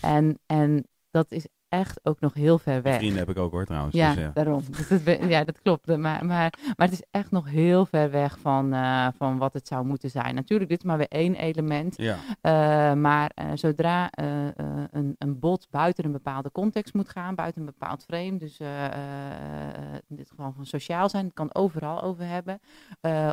En, 0.01 0.39
en 0.45 0.87
dat 1.11 1.31
is 1.31 1.47
echt 1.69 1.99
ook 2.03 2.19
nog 2.19 2.33
heel 2.33 2.59
ver 2.59 2.81
weg. 2.81 2.95
vrienden 2.95 3.17
heb 3.17 3.29
ik 3.29 3.37
ook 3.37 3.51
hoor 3.51 3.65
trouwens. 3.65 3.95
Ja, 3.95 4.13
dus 4.13 4.23
ja. 4.23 4.31
daarom. 4.33 4.63
Dus 4.77 4.87
dat 4.87 5.03
ben- 5.03 5.29
ja, 5.29 5.43
dat 5.43 5.61
klopt. 5.61 5.87
Maar, 5.87 6.25
maar, 6.25 6.53
maar 6.75 6.87
het 6.87 6.91
is 6.91 7.03
echt 7.11 7.31
nog 7.31 7.49
heel 7.49 7.85
ver 7.85 8.11
weg 8.11 8.39
van, 8.39 8.73
eh, 8.73 9.07
van 9.17 9.37
wat 9.37 9.53
het 9.53 9.67
zou 9.67 9.85
moeten 9.85 10.09
zijn. 10.09 10.35
Natuurlijk, 10.35 10.69
dit 10.69 10.79
is 10.79 10.85
maar 10.85 10.97
weer 10.97 11.07
één 11.07 11.35
element. 11.35 11.97
Ja. 11.97 12.17
Eh, 12.41 12.93
maar 12.93 13.31
eh, 13.33 13.45
zodra 13.53 14.09
een, 14.91 15.15
een 15.17 15.39
bot 15.39 15.67
buiten 15.69 16.05
een 16.05 16.11
bepaalde 16.11 16.51
context 16.51 16.93
moet 16.93 17.09
gaan, 17.09 17.35
buiten 17.35 17.61
een 17.61 17.67
bepaald 17.77 18.03
frame, 18.03 18.37
dus 18.37 18.59
in 20.07 20.15
dit 20.15 20.29
geval 20.29 20.51
van 20.51 20.65
sociaal 20.65 21.09
zijn, 21.09 21.25
het 21.25 21.33
kan 21.33 21.55
overal 21.55 22.01
over 22.01 22.25
hebben. 22.25 22.59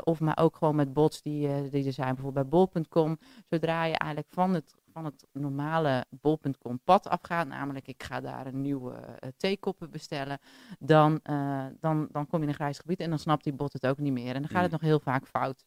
Of 0.05 0.21
maar 0.21 0.39
ook 0.39 0.57
gewoon 0.57 0.77
met 0.77 0.93
bots 0.93 1.23
die, 1.23 1.71
die 1.71 1.87
er 1.87 1.93
zijn, 1.93 2.15
bijvoorbeeld 2.15 2.51
bij 2.51 2.59
bol.com. 2.59 3.19
Zodra 3.51 3.85
je 3.85 3.99
eigenlijk 3.99 4.33
van 4.33 4.55
het, 4.55 4.75
van 4.95 5.05
het 5.05 5.27
normale 5.33 6.05
bol.com 6.11 6.81
pad 6.85 7.09
afgaat, 7.09 7.47
namelijk 7.47 7.89
ik 7.89 8.03
ga 8.03 8.21
daar 8.21 8.47
een 8.47 8.61
nieuwe 8.61 8.93
eh, 8.95 9.29
theekoppen 9.37 9.91
bestellen, 9.91 10.39
dan, 10.79 11.21
eh, 11.23 11.67
dan, 11.81 12.09
dan 12.11 12.27
kom 12.27 12.39
je 12.39 12.45
in 12.45 12.49
een 12.51 12.55
grijs 12.55 12.79
gebied 12.79 13.01
en 13.01 13.09
dan 13.09 13.19
snapt 13.19 13.45
die 13.45 13.53
bot 13.53 13.73
het 13.73 13.87
ook 13.87 13.99
niet 13.99 14.13
meer. 14.13 14.35
En 14.35 14.43
dan 14.43 14.51
gaat 14.51 14.63
het 14.63 14.71
Mm. 14.71 14.79
nog 14.81 14.81
heel 14.89 15.01
vaak 15.01 15.27
fout. 15.27 15.65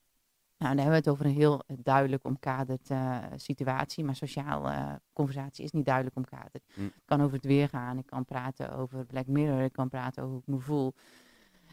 Nou, 0.58 0.76
dan 0.76 0.84
hebben 0.86 1.04
we 1.04 1.10
het 1.10 1.10
over 1.10 1.26
een 1.26 1.42
heel 1.42 1.64
eh, 1.68 1.78
duidelijk 1.80 2.24
omkaderd 2.26 2.90
situatie. 3.36 4.04
Maar 4.04 4.16
sociaal 4.16 4.70
eh, 4.70 4.94
conversatie 5.14 5.64
is 5.64 5.72
niet 5.72 5.86
duidelijk 5.86 6.16
omkaderd. 6.16 6.64
Mm. 6.76 6.86
Ik 6.86 7.02
kan 7.06 7.22
over 7.22 7.36
het 7.36 7.46
weer 7.46 7.70
gaan. 7.70 7.98
Ik 7.98 8.06
kan 8.06 8.26
praten 8.26 8.72
over 8.72 9.06
Black 9.06 9.28
Mirror. 9.28 9.62
Ik 9.62 9.74
kan 9.74 9.90
praten 9.90 10.24
over 10.24 10.34
hoe 10.34 10.44
ik 10.48 10.54
me 10.54 10.60
voel. 10.60 10.94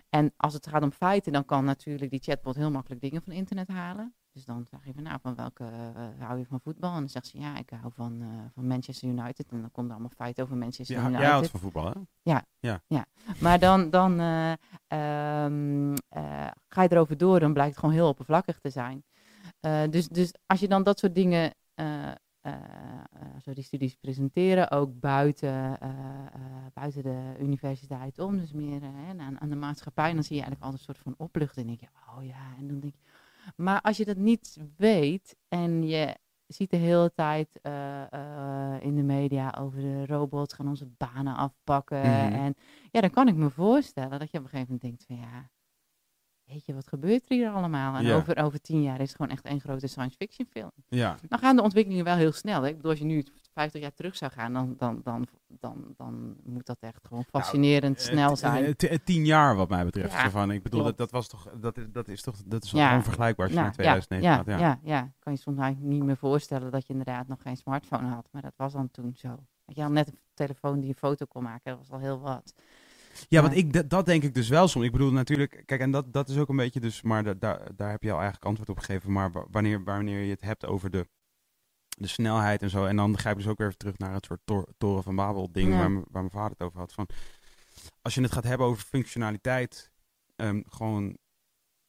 En 0.08 0.32
als 0.36 0.52
het 0.54 0.66
gaat 0.66 0.82
om 0.82 0.92
feiten, 0.92 1.32
dan 1.32 1.44
kan 1.44 1.64
natuurlijk 1.64 2.10
die 2.10 2.20
chatbot 2.22 2.56
heel 2.56 2.70
makkelijk 2.70 3.00
dingen 3.00 3.22
van 3.22 3.32
internet 3.32 3.68
halen. 3.68 4.14
Dus 4.34 4.44
dan 4.44 4.66
vraag 4.68 4.84
je 4.84 4.92
van, 4.94 5.02
nou, 5.02 5.18
van 5.22 5.34
welke 5.34 5.64
eh, 5.64 6.26
hou 6.26 6.38
je 6.38 6.46
van 6.46 6.60
voetbal? 6.60 6.92
En 6.92 6.98
dan 6.98 7.08
zegt 7.08 7.26
ze, 7.26 7.38
ja, 7.38 7.58
ik 7.58 7.70
hou 7.70 7.92
van, 7.92 8.22
eh, 8.22 8.28
van 8.54 8.66
Manchester 8.66 9.08
United. 9.08 9.50
En 9.50 9.60
dan 9.60 9.70
komt 9.70 9.86
er 9.86 9.92
allemaal 9.92 10.10
feiten 10.16 10.44
over 10.44 10.56
Manchester 10.56 10.96
Ja, 10.96 11.02
United. 11.02 11.20
jij 11.20 11.30
houdt 11.30 11.50
van 11.50 11.60
voetbal 11.60 11.86
hè? 11.86 11.92
Maar 13.40 13.58
dan, 13.58 13.90
dan 13.90 14.20
eh, 14.20 14.52
ehm, 14.86 15.94
eh, 16.08 16.50
ga 16.68 16.82
je 16.82 16.92
erover 16.92 17.16
door, 17.16 17.40
dan 17.40 17.52
blijkt 17.52 17.70
het 17.70 17.80
gewoon 17.80 17.94
heel 17.94 18.08
oppervlakkig 18.08 18.60
te 18.60 18.70
zijn. 18.70 19.04
Dus, 19.90 20.08
dus 20.08 20.34
als 20.46 20.60
je 20.60 20.68
dan 20.68 20.82
dat 20.82 20.98
soort 20.98 21.14
dingen, 21.14 21.54
zo 23.42 23.52
die 23.52 23.64
studies 23.64 23.94
presenteren, 23.94 24.70
ook 24.70 25.00
buiten, 25.00 25.78
buiten 26.72 27.02
de 27.02 27.34
universiteit 27.40 28.18
om, 28.18 28.38
dus 28.38 28.52
meer 28.52 28.82
aan, 29.18 29.40
aan 29.40 29.48
de 29.48 29.56
maatschappij, 29.56 30.12
dan 30.12 30.22
zie 30.22 30.36
je 30.36 30.42
eigenlijk 30.42 30.62
altijd 30.62 30.88
een 30.88 30.94
soort 30.94 31.16
van 31.16 31.26
opluchting. 31.26 31.70
En 31.70 31.76
denk 31.76 31.80
je, 31.80 31.98
oh 32.16 32.24
ja, 32.24 32.54
en 32.58 32.68
dan 32.68 32.80
denk 32.80 32.94
je... 32.94 33.13
Maar 33.56 33.80
als 33.80 33.96
je 33.96 34.04
dat 34.04 34.16
niet 34.16 34.58
weet 34.76 35.36
en 35.48 35.82
je 35.86 36.16
ziet 36.46 36.70
de 36.70 36.76
hele 36.76 37.12
tijd 37.14 37.48
eh, 37.62 38.12
eh, 38.12 38.82
in 38.82 38.96
de 38.96 39.02
media 39.02 39.54
over 39.58 39.80
de 39.80 40.06
robots 40.06 40.54
gaan 40.54 40.68
onze 40.68 40.86
banen 40.86 41.36
afpakken. 41.36 42.00
Mhm. 42.00 42.32
En 42.32 42.54
ja, 42.90 43.00
dan 43.00 43.10
kan 43.10 43.28
ik 43.28 43.34
me 43.34 43.50
voorstellen 43.50 44.18
dat 44.18 44.30
je 44.30 44.38
op 44.38 44.44
een 44.44 44.50
gegeven 44.50 44.72
moment 44.72 44.80
denkt 44.80 45.04
van 45.06 45.16
ja, 45.16 45.50
weet 46.46 46.64
je, 46.66 46.74
wat 46.74 46.88
gebeurt 46.88 47.22
er 47.30 47.36
hier 47.36 47.50
allemaal? 47.50 47.94
En 47.96 48.04
Ja. 48.04 48.14
over, 48.16 48.36
over 48.36 48.60
tien 48.60 48.82
jaar 48.82 49.00
is 49.00 49.08
het 49.08 49.16
gewoon 49.16 49.30
echt 49.32 49.44
één 49.44 49.60
grote 49.60 49.86
science 49.86 50.16
fiction 50.16 50.46
film. 50.50 50.70
Ja. 50.88 51.16
Dan 51.28 51.38
gaan 51.38 51.56
de 51.56 51.62
ontwikkelingen 51.62 52.04
wel 52.04 52.16
heel 52.16 52.32
snel. 52.32 52.62
Hè? 52.62 52.68
Ik 52.68 52.76
bedoel, 52.76 52.90
als 52.90 53.00
je 53.00 53.06
nu 53.06 53.24
50 53.52 53.80
jaar 53.80 53.94
terug 53.94 54.16
zou 54.16 54.32
gaan, 54.32 54.52
dan, 54.52 54.74
dan, 54.78 55.00
dan, 55.04 55.26
dan, 55.48 55.94
dan 55.96 56.36
moet 56.44 56.66
dat 56.66 56.76
echt 56.80 57.06
gewoon 57.06 57.24
fascinerend 57.24 57.96
Eh, 57.98 58.02
snel 58.04 58.36
zijn. 58.36 58.76
tien 59.04 59.24
jaar 59.26 59.56
wat 59.56 59.68
mij 59.68 59.84
betreft. 59.84 60.12
Ja, 60.12 60.30
van, 60.30 60.50
ik 60.50 60.62
bedoel, 60.62 60.82
dat, 60.82 60.94
klopt. 60.94 61.10
dat 61.12 61.20
was 61.20 61.28
toch, 61.28 61.52
dat, 61.60 61.76
is- 61.78 61.86
dat 61.92 62.08
is 62.08 62.22
toch, 62.22 62.36
dat 62.46 62.64
is 62.64 62.70
Ja. 62.70 62.96
onvergelijkbaar 62.96 63.46
als 63.46 63.54
je 63.54 63.60
Nou, 63.62 63.76
naar 63.76 63.98
2009 63.98 64.52
ja, 64.52 64.58
gaat. 64.58 64.60
Ja. 64.60 64.78
ja, 64.90 64.96
ja, 65.00 65.12
kan 65.18 65.32
je 65.32 65.38
soms 65.38 65.58
eigenlijk 65.58 65.92
niet 65.94 66.02
meer 66.04 66.16
voorstellen 66.16 66.70
dat 66.70 66.86
je 66.86 66.92
inderdaad 66.92 67.28
nog 67.28 67.42
geen 67.42 67.56
smartphone 67.56 68.08
had. 68.08 68.28
Maar 68.32 68.42
dat 68.42 68.54
was 68.56 68.72
dan 68.72 68.90
toen 68.90 69.12
zo. 69.16 69.36
Je 69.66 69.82
had 69.82 69.90
net 69.90 70.08
een 70.08 70.18
telefoon 70.34 70.80
die 70.80 70.88
een 70.88 70.96
foto 70.96 71.26
kon 71.26 71.42
maken, 71.42 71.70
dat 71.70 71.78
was 71.78 71.90
al 71.90 71.98
heel 71.98 72.20
wat. 72.20 72.54
Ja, 73.28 73.42
want 73.42 73.56
ik, 73.56 73.90
dat, 73.90 74.06
denk 74.06 74.22
ik 74.22 74.34
dus 74.34 74.48
wel 74.48 74.68
soms. 74.68 74.84
Ik 74.84 74.92
bedoel 74.92 75.12
natuurlijk, 75.12 75.62
kijk, 75.66 75.80
en 75.80 75.90
dat, 75.90 76.12
dat 76.12 76.28
is 76.28 76.38
ook 76.38 76.48
een 76.48 76.56
beetje 76.56 76.80
dus, 76.80 77.02
maar 77.02 77.24
da- 77.24 77.34
daar 77.34 77.76
daar 77.76 77.90
heb 77.90 78.02
je 78.02 78.10
al 78.10 78.16
eigenlijk 78.16 78.44
antwoord 78.46 78.68
op 78.68 78.78
gegeven. 78.78 79.12
Maar 79.12 79.32
wa- 79.32 79.46
wanneer, 79.50 79.84
wanneer 79.84 80.20
je 80.22 80.30
het 80.30 80.40
hebt 80.40 80.66
over 80.66 80.90
de, 80.90 81.08
de 81.98 82.06
snelheid 82.06 82.62
en 82.62 82.70
zo, 82.70 82.84
en 82.86 82.96
dan 82.96 83.18
ga 83.18 83.30
ik 83.30 83.36
dus 83.36 83.46
ook 83.46 83.58
weer 83.58 83.66
even 83.66 83.78
terug 83.78 83.98
naar 83.98 84.12
het 84.12 84.24
soort 84.24 84.40
tor- 84.44 84.68
toren 84.78 85.02
van 85.02 85.16
Babel 85.16 85.52
ding 85.52 85.68
Ja. 85.72 85.78
waar, 85.78 85.92
waar 85.92 86.04
mijn 86.10 86.30
vader 86.30 86.50
het 86.50 86.62
over 86.62 86.78
had. 86.78 86.92
Van, 86.92 87.08
als 88.02 88.14
je 88.14 88.20
het 88.22 88.32
gaat 88.32 88.44
hebben 88.44 88.66
over 88.66 88.82
functionaliteit, 88.82 89.90
ehm, 90.36 90.62
gewoon 90.68 91.16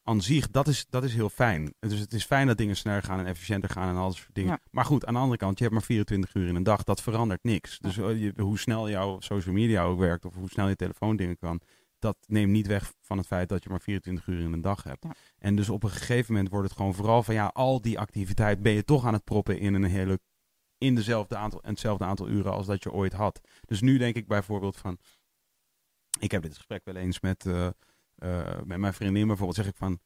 aan 0.07 0.21
zich, 0.21 0.51
dat 0.51 0.67
is, 0.67 0.85
dat 0.89 1.03
is 1.03 1.13
heel 1.13 1.29
fijn. 1.29 1.73
Dus 1.79 1.99
het 1.99 2.13
is 2.13 2.25
fijn 2.25 2.47
dat 2.47 2.57
dingen 2.57 2.75
sneller 2.75 3.03
gaan 3.03 3.19
en 3.19 3.25
efficiënter 3.25 3.69
gaan 3.69 3.89
en 3.89 3.95
al 3.95 4.07
dat 4.07 4.15
soort 4.15 4.35
dingen. 4.35 4.51
Ja. 4.51 4.59
Maar 4.71 4.85
goed, 4.85 5.05
aan 5.05 5.13
de 5.13 5.19
andere 5.19 5.37
kant, 5.37 5.57
je 5.57 5.63
hebt 5.63 5.75
maar 5.75 5.85
24 5.85 6.33
uur 6.35 6.47
in 6.47 6.55
een 6.55 6.63
dag, 6.63 6.83
dat 6.83 7.01
verandert 7.01 7.43
niks. 7.43 7.79
Dus 7.79 7.97
eh, 7.97 8.21
je- 8.21 8.33
hoe 8.41 8.59
snel 8.59 8.89
jouw 8.89 9.19
social 9.19 9.53
media 9.53 9.83
ook 9.83 9.99
werkt, 9.99 10.25
of 10.25 10.33
hoe 10.35 10.49
snel 10.49 10.67
je 10.67 10.75
telefoon 10.75 11.15
dingen 11.15 11.37
kan, 11.37 11.61
dat 11.99 12.17
neemt 12.27 12.51
niet 12.51 12.67
weg 12.67 12.93
van 13.01 13.17
het 13.17 13.27
feit 13.27 13.49
dat 13.49 13.63
je 13.63 13.69
maar 13.69 13.81
24 13.81 14.27
uur 14.27 14.39
in 14.39 14.53
een 14.53 14.61
dag 14.61 14.83
hebt. 14.83 15.03
Ja. 15.03 15.13
En 15.37 15.55
dus 15.55 15.69
op 15.69 15.83
een 15.83 15.89
gegeven 15.89 16.33
moment 16.33 16.51
wordt 16.51 16.67
het 16.67 16.77
gewoon 16.77 16.93
vooral 16.93 17.23
van 17.23 17.33
ja, 17.33 17.47
al 17.47 17.81
die 17.81 17.99
activiteit 17.99 18.61
ben 18.61 18.71
je 18.73 18.83
toch 18.83 19.05
aan 19.05 19.13
het 19.13 19.23
proppen 19.23 19.59
in 19.59 19.73
een 19.73 19.83
hele 19.83 20.19
in 20.77 20.95
dezelfde 20.95 21.35
aantal 21.35 21.61
en 21.63 21.69
hetzelfde 21.69 22.05
aantal 22.05 22.27
uren 22.29 22.51
als 22.51 22.65
dat 22.65 22.83
je 22.83 22.91
ooit 22.91 23.13
had. 23.13 23.41
Dus 23.61 23.81
nu 23.81 23.97
denk 23.97 24.15
ik 24.15 24.27
bijvoorbeeld 24.27 24.77
van, 24.77 24.97
ik 26.19 26.31
heb 26.31 26.41
dit 26.41 26.55
gesprek 26.55 26.85
wel 26.85 26.95
eens 26.95 27.19
met, 27.19 27.45
eh, 27.45 27.67
met 28.63 28.77
mijn 28.77 28.93
vriendin 28.93 29.27
bijvoorbeeld, 29.27 29.57
zeg 29.57 29.67
ik 29.67 29.75
van, 29.75 29.91
het 29.91 29.99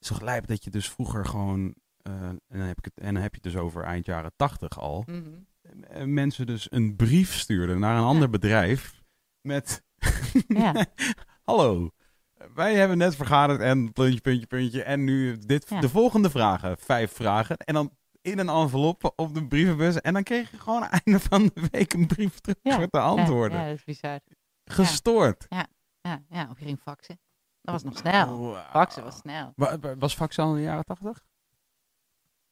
is 0.00 0.08
toch 0.08 0.20
lijp 0.20 0.46
dat 0.46 0.64
je 0.64 0.70
dus 0.70 0.90
vroeger 0.90 1.26
gewoon, 1.26 1.74
eh, 2.02 2.12
en, 2.22 2.40
dan 2.48 2.60
heb 2.60 2.78
ik 2.78 2.84
het, 2.84 2.94
en 2.98 3.14
dan 3.14 3.22
heb 3.22 3.34
je 3.34 3.40
het 3.42 3.52
dus 3.52 3.62
over 3.62 3.82
eind 3.84 4.06
jaren 4.06 4.32
80 4.36 4.78
al, 4.78 5.04
eh, 5.88 6.04
mensen 6.04 6.46
dus 6.46 6.66
een 6.72 6.96
brief 6.96 7.34
stuurden 7.34 7.80
naar 7.80 7.96
een 7.96 8.04
ander 8.04 8.30
bedrijf 8.30 9.02
met, 9.40 9.82
Ja. 10.48 10.86
hallo, 11.44 11.90
wij 12.54 12.74
hebben 12.74 12.98
net 12.98 13.16
vergaderd 13.16 13.60
en 13.60 13.92
puntje, 13.92 14.20
puntje, 14.20 14.46
puntje, 14.46 14.82
en 14.82 15.04
nu 15.04 15.38
dit, 15.38 15.68
Ja. 15.68 15.80
de 15.80 15.88
volgende 15.88 16.30
vragen, 16.30 16.78
vijf 16.78 17.12
vragen, 17.12 17.56
en 17.56 17.74
dan 17.74 17.96
in 18.22 18.38
een 18.38 18.48
envelop 18.48 19.12
op 19.16 19.34
de 19.34 19.46
brievenbus, 19.46 20.00
en 20.00 20.12
dan 20.12 20.22
kreeg 20.22 20.50
je 20.50 20.58
gewoon 20.58 20.82
aan 20.84 20.88
het 20.90 21.02
einde 21.04 21.20
van 21.20 21.50
de 21.54 21.68
week 21.70 21.92
een 21.92 22.06
brief 22.06 22.38
terug 22.38 22.58
Ja. 22.62 22.78
met 22.78 22.92
de 22.92 23.00
antwoorden. 23.00 23.58
Ja, 23.58 23.62
ja, 23.64 23.68
dat 23.70 23.78
is 23.78 23.84
bizar. 23.84 24.20
Gestoord. 24.64 25.46
Ja, 25.48 25.66
ja, 26.28 26.46
of 26.50 26.58
je 26.58 26.64
ging 26.64 26.78
faxen. 26.80 27.20
Dat 27.72 27.82
was 27.82 27.92
nog 27.92 27.96
snel. 27.98 28.38
Wauw. 28.40 28.62
Faxen 28.70 29.02
was 29.04 29.16
snel. 29.16 29.52
Wa- 29.56 29.78
wa- 29.78 29.96
Was 29.96 30.14
fax 30.14 30.38
al 30.38 30.48
in 30.50 30.54
de 30.56 30.62
jaren 30.62 30.84
80? 30.84 31.24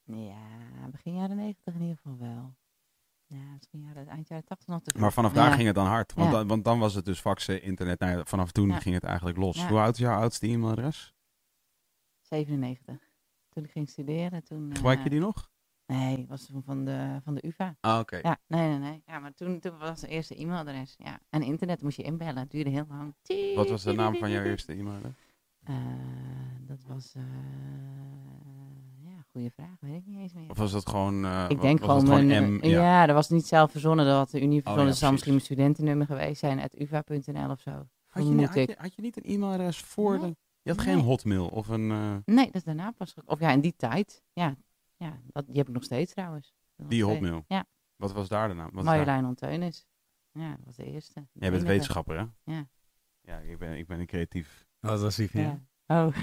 Ja, 0.04 0.88
begin 0.90 1.14
jaren 1.14 1.36
90 1.36 1.74
in 1.74 1.80
ieder 1.80 1.96
geval 1.96 2.16
wel. 2.18 2.54
Ja, 3.26 3.44
misschien 3.56 3.80
jaren, 3.80 4.08
eind 4.08 4.28
jaren 4.28 4.44
80 4.44 4.66
nog 4.68 4.82
te. 4.82 4.98
Maar 4.98 5.12
vanaf 5.12 5.32
daar 5.32 5.48
Ja. 5.48 5.54
ging 5.54 5.66
het 5.66 5.74
dan 5.74 5.86
hard. 5.86 6.14
Want, 6.14 6.30
Ja. 6.30 6.36
dan, 6.36 6.46
want 6.48 6.64
dan 6.64 6.78
was 6.78 6.94
het 6.94 7.04
dus 7.04 7.20
faxen, 7.20 7.62
internet. 7.62 7.98
Nou 8.00 8.16
ja, 8.18 8.24
vanaf 8.24 8.50
toen 8.52 8.68
Ja. 8.68 8.78
ging 8.80 8.94
het 8.94 9.04
eigenlijk 9.04 9.38
los. 9.38 9.56
Ja. 9.56 9.68
Hoe 9.68 9.78
oud 9.78 9.92
is 9.94 9.98
jouw 10.00 10.18
oudste 10.20 10.46
e-mailadres? 10.46 11.14
97. 12.20 12.96
Toen 13.48 13.64
ik 13.64 13.70
ging 13.70 13.88
studeren, 13.88 14.44
toen... 14.44 14.70
Gebruik 14.76 14.98
je 14.98 15.04
eh, 15.04 15.10
die 15.10 15.20
nog? 15.20 15.50
Nee, 15.92 16.24
was 16.28 16.46
toen 16.46 16.62
van 16.62 16.84
de, 16.84 17.18
van 17.22 17.34
de 17.34 17.46
UvA. 17.46 17.76
Ah, 17.80 17.98
oké. 17.98 18.16
Ja, 18.22 18.38
nee, 18.46 18.68
nee, 18.68 18.78
nee. 18.78 19.02
Ja, 19.06 19.18
maar 19.18 19.34
toen, 19.34 19.60
toen 19.60 19.78
was 19.78 20.00
het 20.00 20.10
eerste 20.10 20.34
e-mailadres. 20.40 20.94
Ja. 20.98 21.20
En 21.30 21.42
internet 21.42 21.82
moest 21.82 21.96
je 21.96 22.02
inbellen. 22.02 22.36
Het 22.38 22.50
duurde 22.50 22.70
heel 22.70 22.86
lang. 22.88 23.14
Wat 23.54 23.68
was 23.70 23.82
de 23.82 23.92
naam 23.92 24.14
van 24.16 24.30
jouw 24.30 24.42
eerste 24.42 24.72
e-mail? 24.72 25.00
Eh, 25.64 25.74
dat 26.66 26.78
was... 26.86 27.12
eh, 27.16 27.22
ja, 29.04 29.24
goede 29.32 29.50
vraag. 29.50 29.76
Weet 29.80 29.94
ik 29.96 30.06
niet 30.06 30.18
eens 30.18 30.32
meer. 30.32 30.50
Of 30.50 30.58
was 30.58 30.72
dat 30.72 30.88
gewoon... 30.88 31.24
eh, 31.24 31.44
ik 31.48 31.60
denk 31.60 31.80
was 31.80 32.02
gewoon... 32.04 32.26
mijn, 32.26 32.54
M? 32.56 32.64
ja. 32.64 33.06
dat 33.06 33.14
was 33.14 33.28
niet 33.28 33.46
zelf 33.46 33.70
verzonnen. 33.70 34.06
Dat 34.06 34.16
had 34.16 34.30
de 34.30 34.40
Unie 34.42 34.62
verzonnen. 34.62 34.84
ja, 34.84 34.90
dat 34.90 34.98
zou 34.98 35.12
misschien 35.12 35.32
mijn 35.32 35.44
studentennummer 35.44 36.06
geweest 36.06 36.40
zijn. 36.40 36.60
At 36.60 36.80
uva.nl 36.80 37.50
of 37.50 37.60
zo. 37.60 37.70
Had 38.08 38.28
je, 38.28 38.46
had, 38.46 38.54
je, 38.54 38.74
had 38.78 38.94
je 38.94 39.02
niet 39.02 39.16
een 39.16 39.32
e-mailadres 39.34 39.78
voor 39.78 40.18
Nee. 40.18 40.20
de... 40.30 40.36
Je 40.62 40.70
had 40.74 40.84
Nee. 40.86 40.94
geen 40.94 41.04
hotmail 41.04 41.46
of 41.46 41.68
een... 41.68 41.86
Nee, 42.24 42.44
dat 42.44 42.54
is 42.54 42.64
daarna 42.64 42.90
pas. 42.90 43.14
Of 43.24 43.40
ja, 43.40 43.50
in 43.50 43.60
die 43.60 43.74
tijd. 43.76 44.22
Ja, 44.32 44.56
ja 44.98 45.20
dat, 45.26 45.46
die 45.46 45.56
heb 45.56 45.68
ik 45.68 45.74
nog 45.74 45.84
steeds 45.84 46.12
trouwens. 46.12 46.54
Nog 46.76 46.88
die 46.88 46.98
steeds. 47.02 47.12
hotmail? 47.12 47.44
Ja. 47.48 47.66
Wat 47.96 48.12
was 48.12 48.28
daar 48.28 48.48
de 48.48 48.54
naam? 48.54 48.70
Wat 48.70 48.78
is 48.78 48.84
daar? 48.84 48.96
Marjolein 48.96 49.24
Onteunis. 49.24 49.86
Ja, 50.32 50.50
dat 50.56 50.64
was 50.64 50.76
de 50.76 50.84
eerste. 50.84 51.20
De 51.20 51.26
Jij 51.32 51.50
bent 51.50 51.52
enige. 51.52 51.66
wetenschapper, 51.66 52.18
hè? 52.18 52.52
Ja. 52.52 52.68
Ja, 53.20 53.38
ik 53.38 53.58
ben, 53.58 53.78
ik 53.78 53.86
ben 53.86 54.00
een 54.00 54.06
creatief. 54.06 54.66
Wat 54.80 55.00
was 55.00 55.16
die 55.16 55.30
van 55.30 55.40
jou? 55.40 55.58
Ja. 55.86 56.06
Oh. 56.06 56.16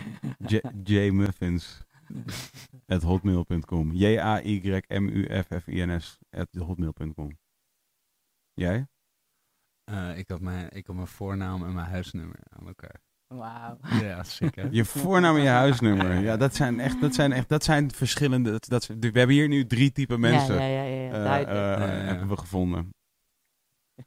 J, 0.47 0.59
Jmuffins. 0.83 1.83
at 2.87 3.01
hotmail.com. 3.01 3.91
J-A-Y-M-U-F-F-I-N-S 3.93 6.19
at 6.29 6.55
hotmail.com. 6.55 7.37
Jij? 8.53 8.87
Eh, 9.83 10.17
ik, 10.17 10.29
had 10.29 10.41
mijn, 10.41 10.71
ik 10.71 10.87
had 10.87 10.95
mijn 10.95 11.07
voornaam 11.07 11.65
en 11.65 11.73
mijn 11.73 11.87
huisnummer 11.87 12.39
aan 12.49 12.67
elkaar. 12.67 13.01
Wauw. 13.37 13.77
Ja, 14.01 14.23
sick 14.23 14.55
hè? 14.55 14.67
Je 14.71 14.85
voornaam 14.85 15.35
en 15.35 15.41
je 15.41 15.47
huisnummer. 15.49 16.19
Ja, 16.19 16.37
dat 16.37 16.55
zijn 16.55 16.79
echt, 16.79 17.01
dat 17.01 17.13
zijn 17.13 17.31
echt, 17.31 17.49
dat 17.49 17.63
zijn 17.63 17.91
verschillende. 17.91 18.51
Dat, 18.51 18.67
dat, 18.67 18.85
we 18.87 18.95
hebben 19.19 19.35
hier 19.35 19.47
nu 19.47 19.65
drie 19.67 19.91
typen 19.91 20.19
mensen. 20.19 20.55
Ja, 20.55 20.61
ja, 20.65 20.83
ja, 20.83 21.01
ja, 21.03 21.11
eh, 21.11 21.23
duidelijk. 21.23 21.49
eh, 21.49 21.55
Ja, 21.87 21.93
ja, 21.93 22.01
ja. 22.01 22.03
hebben 22.07 22.27
we 22.27 22.37
gevonden. 22.37 22.89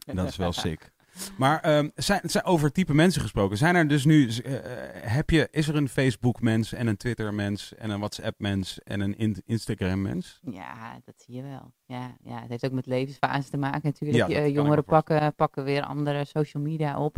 En 0.06 0.16
dat 0.16 0.28
is 0.28 0.36
wel 0.36 0.52
sick. 0.52 0.90
Maar 1.38 1.60
ehm, 1.60 1.88
zijn, 1.94 2.20
zijn 2.24 2.44
over 2.44 2.72
type 2.72 2.94
mensen 2.94 3.20
gesproken. 3.22 3.56
Zijn 3.56 3.74
er 3.74 3.88
dus 3.88 4.04
nu, 4.04 4.28
eh, 4.28 4.52
heb 4.92 5.30
je, 5.30 5.48
is 5.50 5.68
er 5.68 5.76
een 5.76 5.88
Facebook 5.88 6.40
mens 6.40 6.72
en 6.72 6.86
een 6.86 6.96
Twitter 6.96 7.34
mens 7.34 7.74
en 7.74 7.90
een 7.90 7.98
WhatsApp 7.98 8.40
mens 8.40 8.78
en 8.82 9.00
een 9.00 9.16
in- 9.18 9.42
Instagram 9.46 10.02
mens? 10.02 10.40
Ja, 10.50 11.00
dat 11.04 11.14
zie 11.26 11.34
je 11.34 11.42
wel. 11.42 11.72
Ja, 11.86 12.16
ja, 12.22 12.40
het 12.40 12.48
heeft 12.48 12.64
ook 12.64 12.72
met 12.72 12.86
levensfase 12.86 13.50
te 13.50 13.56
maken 13.56 13.80
natuurlijk. 13.84 14.28
Ja, 14.28 14.46
jongeren 14.46 14.84
pakken, 14.84 15.34
pakken 15.34 15.64
weer 15.64 15.82
andere 15.82 16.24
social 16.24 16.62
media 16.62 16.98
op. 16.98 17.16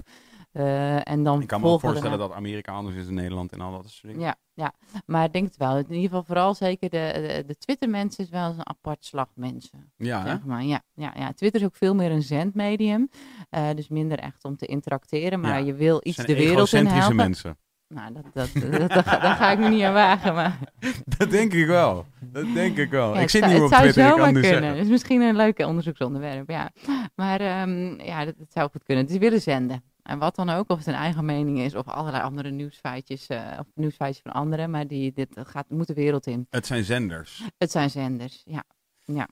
Eh, 0.53 1.09
en 1.09 1.23
dan 1.25 1.41
Ik 1.41 1.47
kan 1.47 1.61
me 1.61 1.67
ook 1.67 1.81
voorstellen 1.81 2.19
dat 2.19 2.33
Amerika 2.33 2.73
anders 2.73 2.97
is 2.97 3.05
dan 3.05 3.15
Nederland 3.15 3.53
en 3.53 3.61
al 3.61 3.73
dat 3.73 3.91
soort 3.91 4.13
dingen. 4.13 4.27
Ja, 4.27 4.35
ja, 4.55 4.73
maar 5.07 5.25
ik 5.25 5.33
denk 5.33 5.47
het 5.47 5.57
wel. 5.57 5.77
In 5.77 5.85
ieder 5.89 6.03
geval 6.03 6.23
vooral 6.25 6.55
zeker 6.55 6.91
de, 6.91 7.11
de, 7.15 7.45
de 7.47 7.57
Twitter-mensen 7.57 8.25
is 8.25 8.31
wel 8.31 8.47
eens 8.49 8.57
een 8.57 8.69
apart 8.69 9.05
slag 9.05 9.29
mensen. 9.35 9.93
Ja? 9.97 10.27
Zeg 10.27 10.45
maar. 10.45 10.63
ja, 10.65 10.83
ja, 10.95 11.13
ja, 11.17 11.33
Twitter 11.33 11.61
is 11.61 11.67
ook 11.67 11.77
veel 11.77 11.95
meer 11.95 12.11
een 12.11 12.23
zendmedium. 12.23 13.09
eh, 13.51 13.69
dus 13.75 13.89
minder 13.89 14.19
echt 14.19 14.45
om 14.45 14.57
te 14.57 14.67
interacteren. 14.67 15.41
Maar 15.41 15.59
Ja, 15.61 15.67
je 15.67 15.75
wil 15.75 15.97
Het 15.97 16.05
iets 16.05 16.17
de 16.17 16.35
wereld 16.35 16.73
in 16.73 16.87
helpen. 16.87 17.17
mensen. 17.17 17.59
Nou, 17.89 18.13
dat, 18.13 18.25
dat, 18.33 18.63
dat, 18.89 19.05
daar 19.05 19.37
ga 19.37 19.51
ik 19.51 19.59
me 19.59 19.69
niet 19.69 19.83
aan 19.83 19.93
wagen. 19.93 20.35
Maar 20.35 20.59
Dat 21.19 21.31
denk 21.31 21.53
ik 21.53 21.67
wel. 21.67 22.05
Dat 22.21 22.47
denk 22.55 22.77
ik 22.77 22.91
wel. 22.91 23.09
Ja, 23.09 23.15
ik 23.15 23.21
het 23.21 23.31
zit 23.31 23.41
zou- 23.41 23.53
niet 23.53 23.61
meer 23.63 23.69
op 23.71 23.71
het 23.75 23.81
zou 23.81 23.93
Twitter, 23.93 24.13
zomaar 24.13 24.27
het 24.27 24.35
nu 24.35 24.41
kunnen. 24.41 24.59
zeggen. 24.61 24.77
Het 24.79 24.85
is 24.87 24.91
misschien 24.93 25.21
een 25.21 25.37
leuke 25.37 25.67
onderzoeksonderwerp, 25.67 26.51
ja. 26.51 26.71
Maar 27.15 27.41
ehm, 27.41 28.01
ja, 28.01 28.25
dat, 28.25 28.35
dat 28.39 28.53
zou 28.53 28.71
goed 28.71 28.83
kunnen. 28.85 29.07
Dus 29.07 29.17
willen 29.19 29.41
zenden. 29.41 29.83
En 30.03 30.19
wat 30.19 30.35
dan 30.35 30.51
ook, 30.51 30.71
of 30.71 30.79
het 30.79 30.87
een 30.87 30.95
eigen 30.95 31.25
mening 31.25 31.59
is, 31.59 31.75
of 31.75 31.89
allerlei 31.89 32.23
andere 32.23 32.51
nieuwsfeitjes, 32.51 33.27
eh, 33.27 33.57
of 33.59 33.67
nieuwsfeitjes 33.75 34.23
van 34.23 34.33
anderen, 34.33 34.71
maar 34.71 34.87
die, 34.87 35.13
dit 35.13 35.41
gaat, 35.43 35.71
moet 35.71 35.87
de 35.87 35.95
wereld 35.95 36.27
in. 36.27 36.47
Het 36.51 36.67
zijn 36.67 36.85
zenders. 36.85 37.43
Het 37.59 37.71
zijn 37.71 37.91
zenders, 37.91 38.43
ja. 38.45 38.65
ja. 39.05 39.29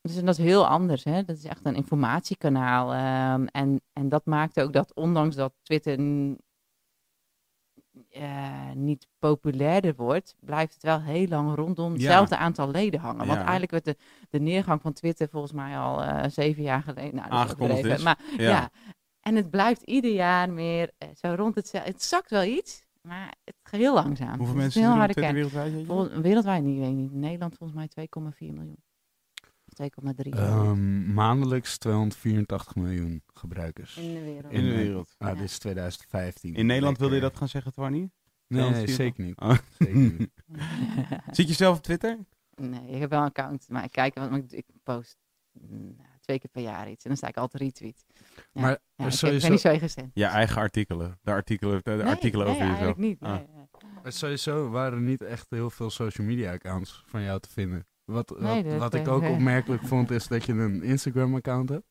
Dus 0.00 0.16
en 0.16 0.24
dat 0.26 0.38
is 0.38 0.44
heel 0.44 0.66
anders, 0.66 1.04
hè. 1.04 1.24
Dat 1.24 1.36
is 1.36 1.44
echt 1.44 1.66
een 1.66 1.74
informatiekanaal. 1.74 2.92
ehm, 2.92 3.46
en, 3.46 3.80
en 3.92 4.08
dat 4.08 4.26
maakt 4.26 4.60
ook 4.60 4.72
dat, 4.72 4.94
ondanks 4.94 5.36
dat 5.36 5.52
Twitter 5.62 5.98
eh, 8.10 8.70
niet 8.74 9.08
populairder 9.18 9.94
wordt, 9.94 10.34
blijft 10.40 10.72
het 10.74 10.82
wel 10.82 11.00
heel 11.00 11.26
lang 11.28 11.54
rondom 11.54 11.92
hetzelfde 11.92 12.36
aantal 12.36 12.70
leden 12.70 13.00
hangen. 13.00 13.26
Want 13.26 13.30
Ja. 13.38 13.42
eigenlijk 13.42 13.70
werd 13.70 13.84
de, 13.84 13.96
de 14.30 14.40
neergang 14.40 14.82
van 14.82 14.92
Twitter 14.92 15.28
volgens 15.28 15.52
mij 15.52 15.78
al 15.78 16.02
eh, 16.02 16.30
zeven 16.30 16.62
jaar 16.62 16.82
geleden 16.82 17.14
nou, 17.14 17.30
Aangekondigd. 17.30 18.02
Maar 18.02 18.18
Ja. 18.36 18.48
ja. 18.50 18.70
En 19.20 19.36
het 19.36 19.50
blijft 19.50 19.82
ieder 19.82 20.12
jaar 20.12 20.50
meer 20.50 20.90
eh, 20.98 21.08
zo 21.14 21.34
rond 21.34 21.54
hetzelfde. 21.54 21.90
Het 21.90 22.02
zakt 22.02 22.30
wel 22.30 22.44
iets, 22.44 22.86
maar 23.02 23.34
het 23.44 23.54
gaat 23.62 23.80
heel 23.80 23.94
langzaam. 23.94 24.28
Hoeveel 24.36 24.46
Het 24.46 24.56
mensen 24.56 24.80
heel 24.82 24.90
er 24.90 24.96
harde 24.96 25.14
kern. 25.14 25.34
wereldwijd? 25.34 25.86
Vol- 25.86 26.08
Wereldwijd 26.20 26.62
niet, 26.62 26.78
weet 26.78 26.88
ik 26.88 26.94
niet. 26.94 27.10
In 27.12 27.18
Nederland 27.20 27.54
volgens 27.56 27.78
mij 27.78 28.06
2,4 28.06 28.52
miljoen. 28.54 28.76
Of 29.66 29.74
2,3 29.74 30.28
miljoen. 30.30 30.66
Ehm, 30.66 31.12
maandelijks 31.14 31.78
284 31.78 32.74
miljoen 32.74 33.22
gebruikers. 33.26 33.96
in 33.96 34.14
de 34.14 34.20
wereld. 34.22 34.52
In 34.52 34.62
de 34.64 34.74
wereld. 34.74 35.14
Ah, 35.18 35.28
Ja. 35.28 35.34
dit 35.34 35.42
is 35.44 35.58
2015. 35.58 36.54
In 36.54 36.66
Nederland 36.66 36.98
wilde 36.98 37.14
je 37.14 37.20
dat 37.20 37.36
gaan 37.36 37.48
zeggen, 37.48 37.72
Twanny? 37.72 37.98
Nee, 38.46 38.70
nee, 38.70 38.84
284? 38.84 38.96
zeker 38.96 39.24
niet. 39.24 39.40
Oh. 39.40 39.58
Zeker 39.78 40.18
niet. 40.18 40.30
Zit 41.36 41.48
je 41.48 41.54
zelf 41.54 41.76
op 41.76 41.82
Twitter? 41.82 42.18
nee, 42.54 42.88
ik 42.90 43.00
heb 43.00 43.10
wel 43.10 43.18
een 43.20 43.26
account, 43.26 43.68
maar 43.68 43.84
ik 43.84 43.92
kijk, 43.92 44.14
want 44.14 44.52
ik, 44.52 44.52
ik 44.52 44.66
post 44.82 45.16
mm, 45.52 45.96
twee 46.28 46.40
keer 46.40 46.50
per 46.50 46.62
jaar 46.62 46.90
iets 46.90 47.02
en 47.04 47.08
dan 47.08 47.16
sta 47.18 47.28
ik 47.28 47.36
altijd 47.36 47.62
retweet. 47.62 48.04
Ja, 48.52 48.60
Maar 48.60 48.78
ja, 48.96 49.06
ik, 49.06 49.12
sowieso- 49.12 49.40
ben 49.42 49.50
niet 49.50 49.60
zo 49.60 49.78
gestemd. 49.78 50.10
Je 50.14 50.24
eigen 50.24 50.56
artikelen. 50.56 51.18
De 51.22 51.30
artikelen, 51.30 51.80
de 51.84 51.90
Nee, 51.90 52.02
artikelen 52.04 52.46
nee, 52.46 52.54
over 52.54 52.66
jezelf. 52.68 52.96
niet. 52.96 53.20
Ah. 53.20 53.32
Nee, 54.02 54.12
Sowieso 54.12 54.68
waren 54.70 54.92
er 54.98 55.04
niet 55.04 55.22
echt 55.22 55.46
heel 55.50 55.70
veel 55.70 55.90
social 55.90 56.26
media 56.26 56.52
accounts 56.52 57.02
van 57.06 57.22
jou 57.22 57.40
te 57.40 57.48
vinden. 57.50 57.86
Wat, 58.04 58.28
wat, 58.28 58.40
Nee, 58.40 58.62
dat, 58.62 58.78
wat 58.78 58.94
ik 58.94 59.06
eh, 59.06 59.12
ook 59.12 59.20
nee. 59.28 59.32
opmerkelijk 59.32 59.82
vond, 59.82 60.10
is 60.10 60.26
dat 60.28 60.44
je 60.44 60.52
een 60.52 60.82
Instagram 60.82 61.34
account 61.34 61.68
hebt. 61.68 61.86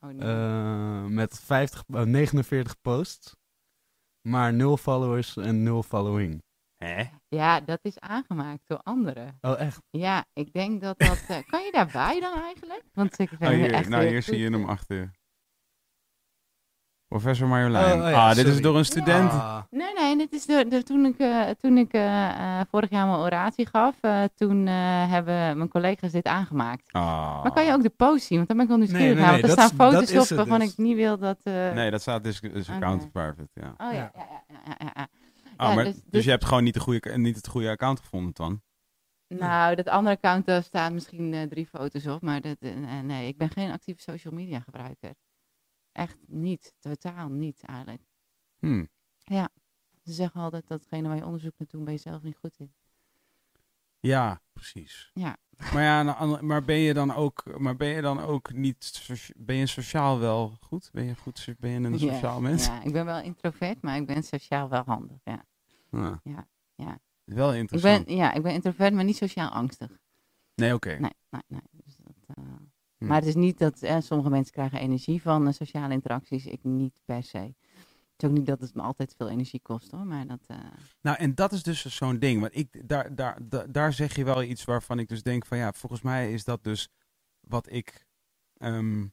Oh, 0.00 0.10
nee. 0.10 0.28
eh, 0.28 1.04
met 1.04 1.40
50, 1.40 1.82
eh, 1.88 2.02
49 2.02 2.80
posts. 2.80 3.36
Maar 4.20 4.52
nul 4.52 4.76
followers 4.76 5.36
en 5.36 5.62
nul 5.62 5.82
following. 5.82 6.42
Hè? 6.78 7.04
ja, 7.28 7.60
dat 7.60 7.78
is 7.82 8.00
aangemaakt 8.00 8.62
door 8.66 8.80
anderen. 8.82 9.38
Oh, 9.40 9.60
echt? 9.60 9.82
Ja, 9.90 10.24
ik 10.32 10.52
denk 10.52 10.80
dat 10.80 10.98
dat... 10.98 11.24
eh, 11.28 11.36
kan 11.46 11.62
je 11.62 11.72
daarbij 11.72 12.20
dan 12.20 12.40
eigenlijk? 12.42 12.82
Want 12.92 13.18
ik 13.18 13.38
ben 13.38 13.48
Oh, 13.50 13.54
hier, 13.54 13.72
echt... 13.72 13.88
nou, 13.88 14.02
heel 14.02 14.10
hier 14.12 14.22
zie 14.22 14.38
je 14.38 14.46
goed. 14.46 14.54
hem 14.56 14.68
achter. 14.68 15.10
Professor 17.08 17.48
Marjolein. 17.48 17.98
Oh, 17.98 18.04
oh 18.04 18.10
ja, 18.10 18.28
ah, 18.28 18.34
dit 18.34 18.46
is 18.46 18.60
door 18.60 18.76
een 18.76 18.84
student. 18.84 19.30
Ah, 19.30 19.62
Nee, 19.70 19.92
nee, 19.94 20.16
dit 20.16 20.32
is 20.32 20.46
de, 20.46 20.66
de- 20.68 20.82
toen 20.82 21.04
ik, 21.06 21.18
eh, 21.18 21.48
toen 21.50 21.76
ik 21.78 21.92
eh, 21.92 22.60
eh, 22.60 22.66
vorig 22.70 22.90
jaar 22.90 23.06
mijn 23.06 23.18
oratie 23.18 23.66
gaf, 23.66 23.94
eh, 24.00 24.22
toen 24.34 24.66
eh, 24.66 24.74
hebben 25.10 25.56
mijn 25.56 25.68
collega's 25.68 26.12
dit 26.12 26.24
aangemaakt. 26.26 26.92
Ah. 26.92 27.42
Maar 27.42 27.52
kan 27.52 27.64
je 27.64 27.72
ook 27.72 27.82
de 27.82 27.90
post 27.90 28.24
zien? 28.26 28.36
Want 28.36 28.48
dan 28.48 28.56
ben 28.56 28.66
ik 28.66 28.70
wel 28.72 28.80
nieuwsgierig 28.80 29.06
Nee, 29.06 29.14
nee, 29.16 29.24
naar. 29.24 29.32
nee, 29.32 29.40
Want 29.42 29.52
er 29.52 29.56
dat 29.58 29.70
staan 29.70 29.88
is- 29.88 29.92
dat 29.92 29.92
foto's 29.94 30.10
is 30.14 30.22
op 30.22 30.28
het 30.28 30.36
waarvan 30.38 30.58
dus. 30.58 30.70
ik 30.72 30.78
niet 30.78 30.96
wil 30.96 31.18
dat... 31.18 31.38
eh, 31.42 31.72
Nee, 31.72 31.90
dat 31.90 32.00
staat 32.00 32.24
dus, 32.24 32.40
dus 32.40 32.70
account 32.70 33.02
Oké. 33.02 33.10
private, 33.10 33.48
ja. 33.52 33.74
Oh 33.86 33.92
ja, 33.92 33.98
Ja. 33.98 34.10
ja, 34.14 34.42
ja, 34.48 34.74
ja, 34.78 34.90
ja, 34.94 35.06
ja. 35.56 35.64
Ah, 35.64 35.68
Ja, 35.68 35.74
maar, 35.74 35.84
dus- 35.84 35.94
dus, 35.94 36.02
dus- 36.10 36.24
je 36.24 36.30
hebt 36.30 36.44
gewoon 36.44 36.64
niet, 36.64 36.74
de 36.74 36.80
goede, 36.80 37.18
niet 37.18 37.36
het 37.36 37.48
goede 37.48 37.68
account 37.70 38.00
gevonden, 38.00 38.32
dan? 38.34 38.62
Nou, 39.28 39.74
dat 39.74 39.88
andere 39.88 40.16
account, 40.16 40.46
daar 40.46 40.62
staan 40.62 40.94
misschien 40.94 41.34
eh, 41.34 41.42
drie 41.42 41.66
foto's 41.66 42.06
op. 42.06 42.22
Maar 42.22 42.40
dat, 42.40 42.56
eh, 42.58 43.00
nee, 43.00 43.28
ik 43.28 43.38
ben 43.38 43.50
geen 43.50 43.70
actieve 43.70 44.00
social 44.00 44.34
media 44.34 44.60
gebruiker. 44.60 45.14
Echt 45.92 46.16
niet. 46.26 46.74
Totaal 46.78 47.28
niet 47.28 47.62
eigenlijk. 47.64 48.02
Hm. 48.58 48.84
Ze 50.02 50.12
zeggen 50.12 50.40
altijd 50.40 50.66
dat 50.68 50.80
hetgene 50.80 51.08
waar 51.08 51.16
je 51.16 51.24
onderzoek 51.24 51.58
naar 51.58 51.68
doet, 51.70 51.84
ben 51.84 51.92
je 51.92 51.98
zelf 51.98 52.22
niet 52.22 52.36
goed 52.36 52.58
in. 52.58 52.74
Ja, 54.00 54.40
precies. 54.52 55.10
Ja. 55.14 55.36
Maar 55.72 55.82
ja, 55.82 56.26
maar 56.40 56.64
ben 56.64 56.76
je 56.78 56.94
dan 56.94 57.14
ook, 57.14 57.58
maar 57.58 57.76
ben 57.76 57.88
je 57.88 58.00
dan 58.00 58.20
ook 58.20 58.52
niet, 58.52 59.08
ben 59.36 59.56
je 59.56 59.66
sociaal 59.66 60.18
wel 60.18 60.56
goed? 60.60 60.90
Ben 60.92 61.04
je 61.04 61.14
goed, 61.14 61.54
ben 61.58 61.70
je 61.70 61.88
een 61.88 61.98
sociaal 61.98 62.40
mens? 62.40 62.66
Ja, 62.66 62.82
ik 62.82 62.92
ben 62.92 63.04
wel 63.04 63.20
introvert, 63.20 63.82
maar 63.82 63.96
ik 63.96 64.06
ben 64.06 64.22
sociaal 64.22 64.68
wel 64.68 64.82
handig. 64.86 65.16
Ja. 65.24 65.44
Ah. 65.90 66.16
Ja, 66.22 66.48
ja. 66.74 66.98
Wel 67.24 67.52
Ik 67.52 67.58
interessant. 67.60 68.04
ben, 68.04 68.16
ja, 68.16 68.32
ik 68.32 68.42
ben 68.42 68.52
introvert, 68.52 68.94
maar 68.94 69.04
niet 69.04 69.16
sociaal 69.16 69.50
angstig. 69.50 69.98
Nee, 70.54 70.74
oké. 70.74 70.88
Nee, 70.98 71.14
nee, 71.30 71.42
nee. 71.48 71.60
Dus 71.84 71.96
dat, 71.96 72.36
eh, 72.36 72.44
Hm. 72.98 73.06
Maar 73.06 73.16
het 73.16 73.26
is 73.26 73.34
niet 73.34 73.58
dat 73.58 73.82
eh, 73.82 73.96
sommige 74.00 74.30
mensen 74.30 74.52
krijgen 74.52 74.78
energie 74.80 75.22
van 75.22 75.46
eh, 75.46 75.52
sociale 75.52 75.92
interacties. 75.94 76.46
Ik 76.46 76.58
niet 76.62 77.00
per 77.04 77.22
se. 77.22 77.54
Het 78.16 78.24
is 78.24 78.30
ook 78.30 78.36
niet 78.36 78.46
dat 78.46 78.60
het 78.60 78.74
me 78.74 78.82
altijd 78.82 79.14
veel 79.16 79.28
energie 79.28 79.60
kost 79.60 79.90
hoor. 79.90 80.06
Maar 80.06 80.26
dat. 80.26 80.44
eh, 80.46 80.56
Nou, 81.00 81.16
en 81.16 81.34
dat 81.34 81.52
is 81.52 81.62
dus 81.62 81.96
zo'n 81.96 82.18
ding. 82.18 82.40
Want 82.40 82.56
ik, 82.56 82.88
daar, 82.88 83.14
daar, 83.14 83.38
daar, 83.72 83.92
zeg 83.92 84.16
je 84.16 84.24
wel 84.24 84.42
iets 84.42 84.64
waarvan 84.64 84.98
ik 84.98 85.08
dus 85.08 85.22
denk 85.22 85.46
van 85.46 85.58
ja, 85.58 85.72
volgens 85.72 86.02
mij 86.02 86.32
is 86.32 86.44
dat 86.44 86.64
dus 86.64 86.88
wat 87.40 87.70
ik. 87.72 88.06
ehm, 88.56 89.06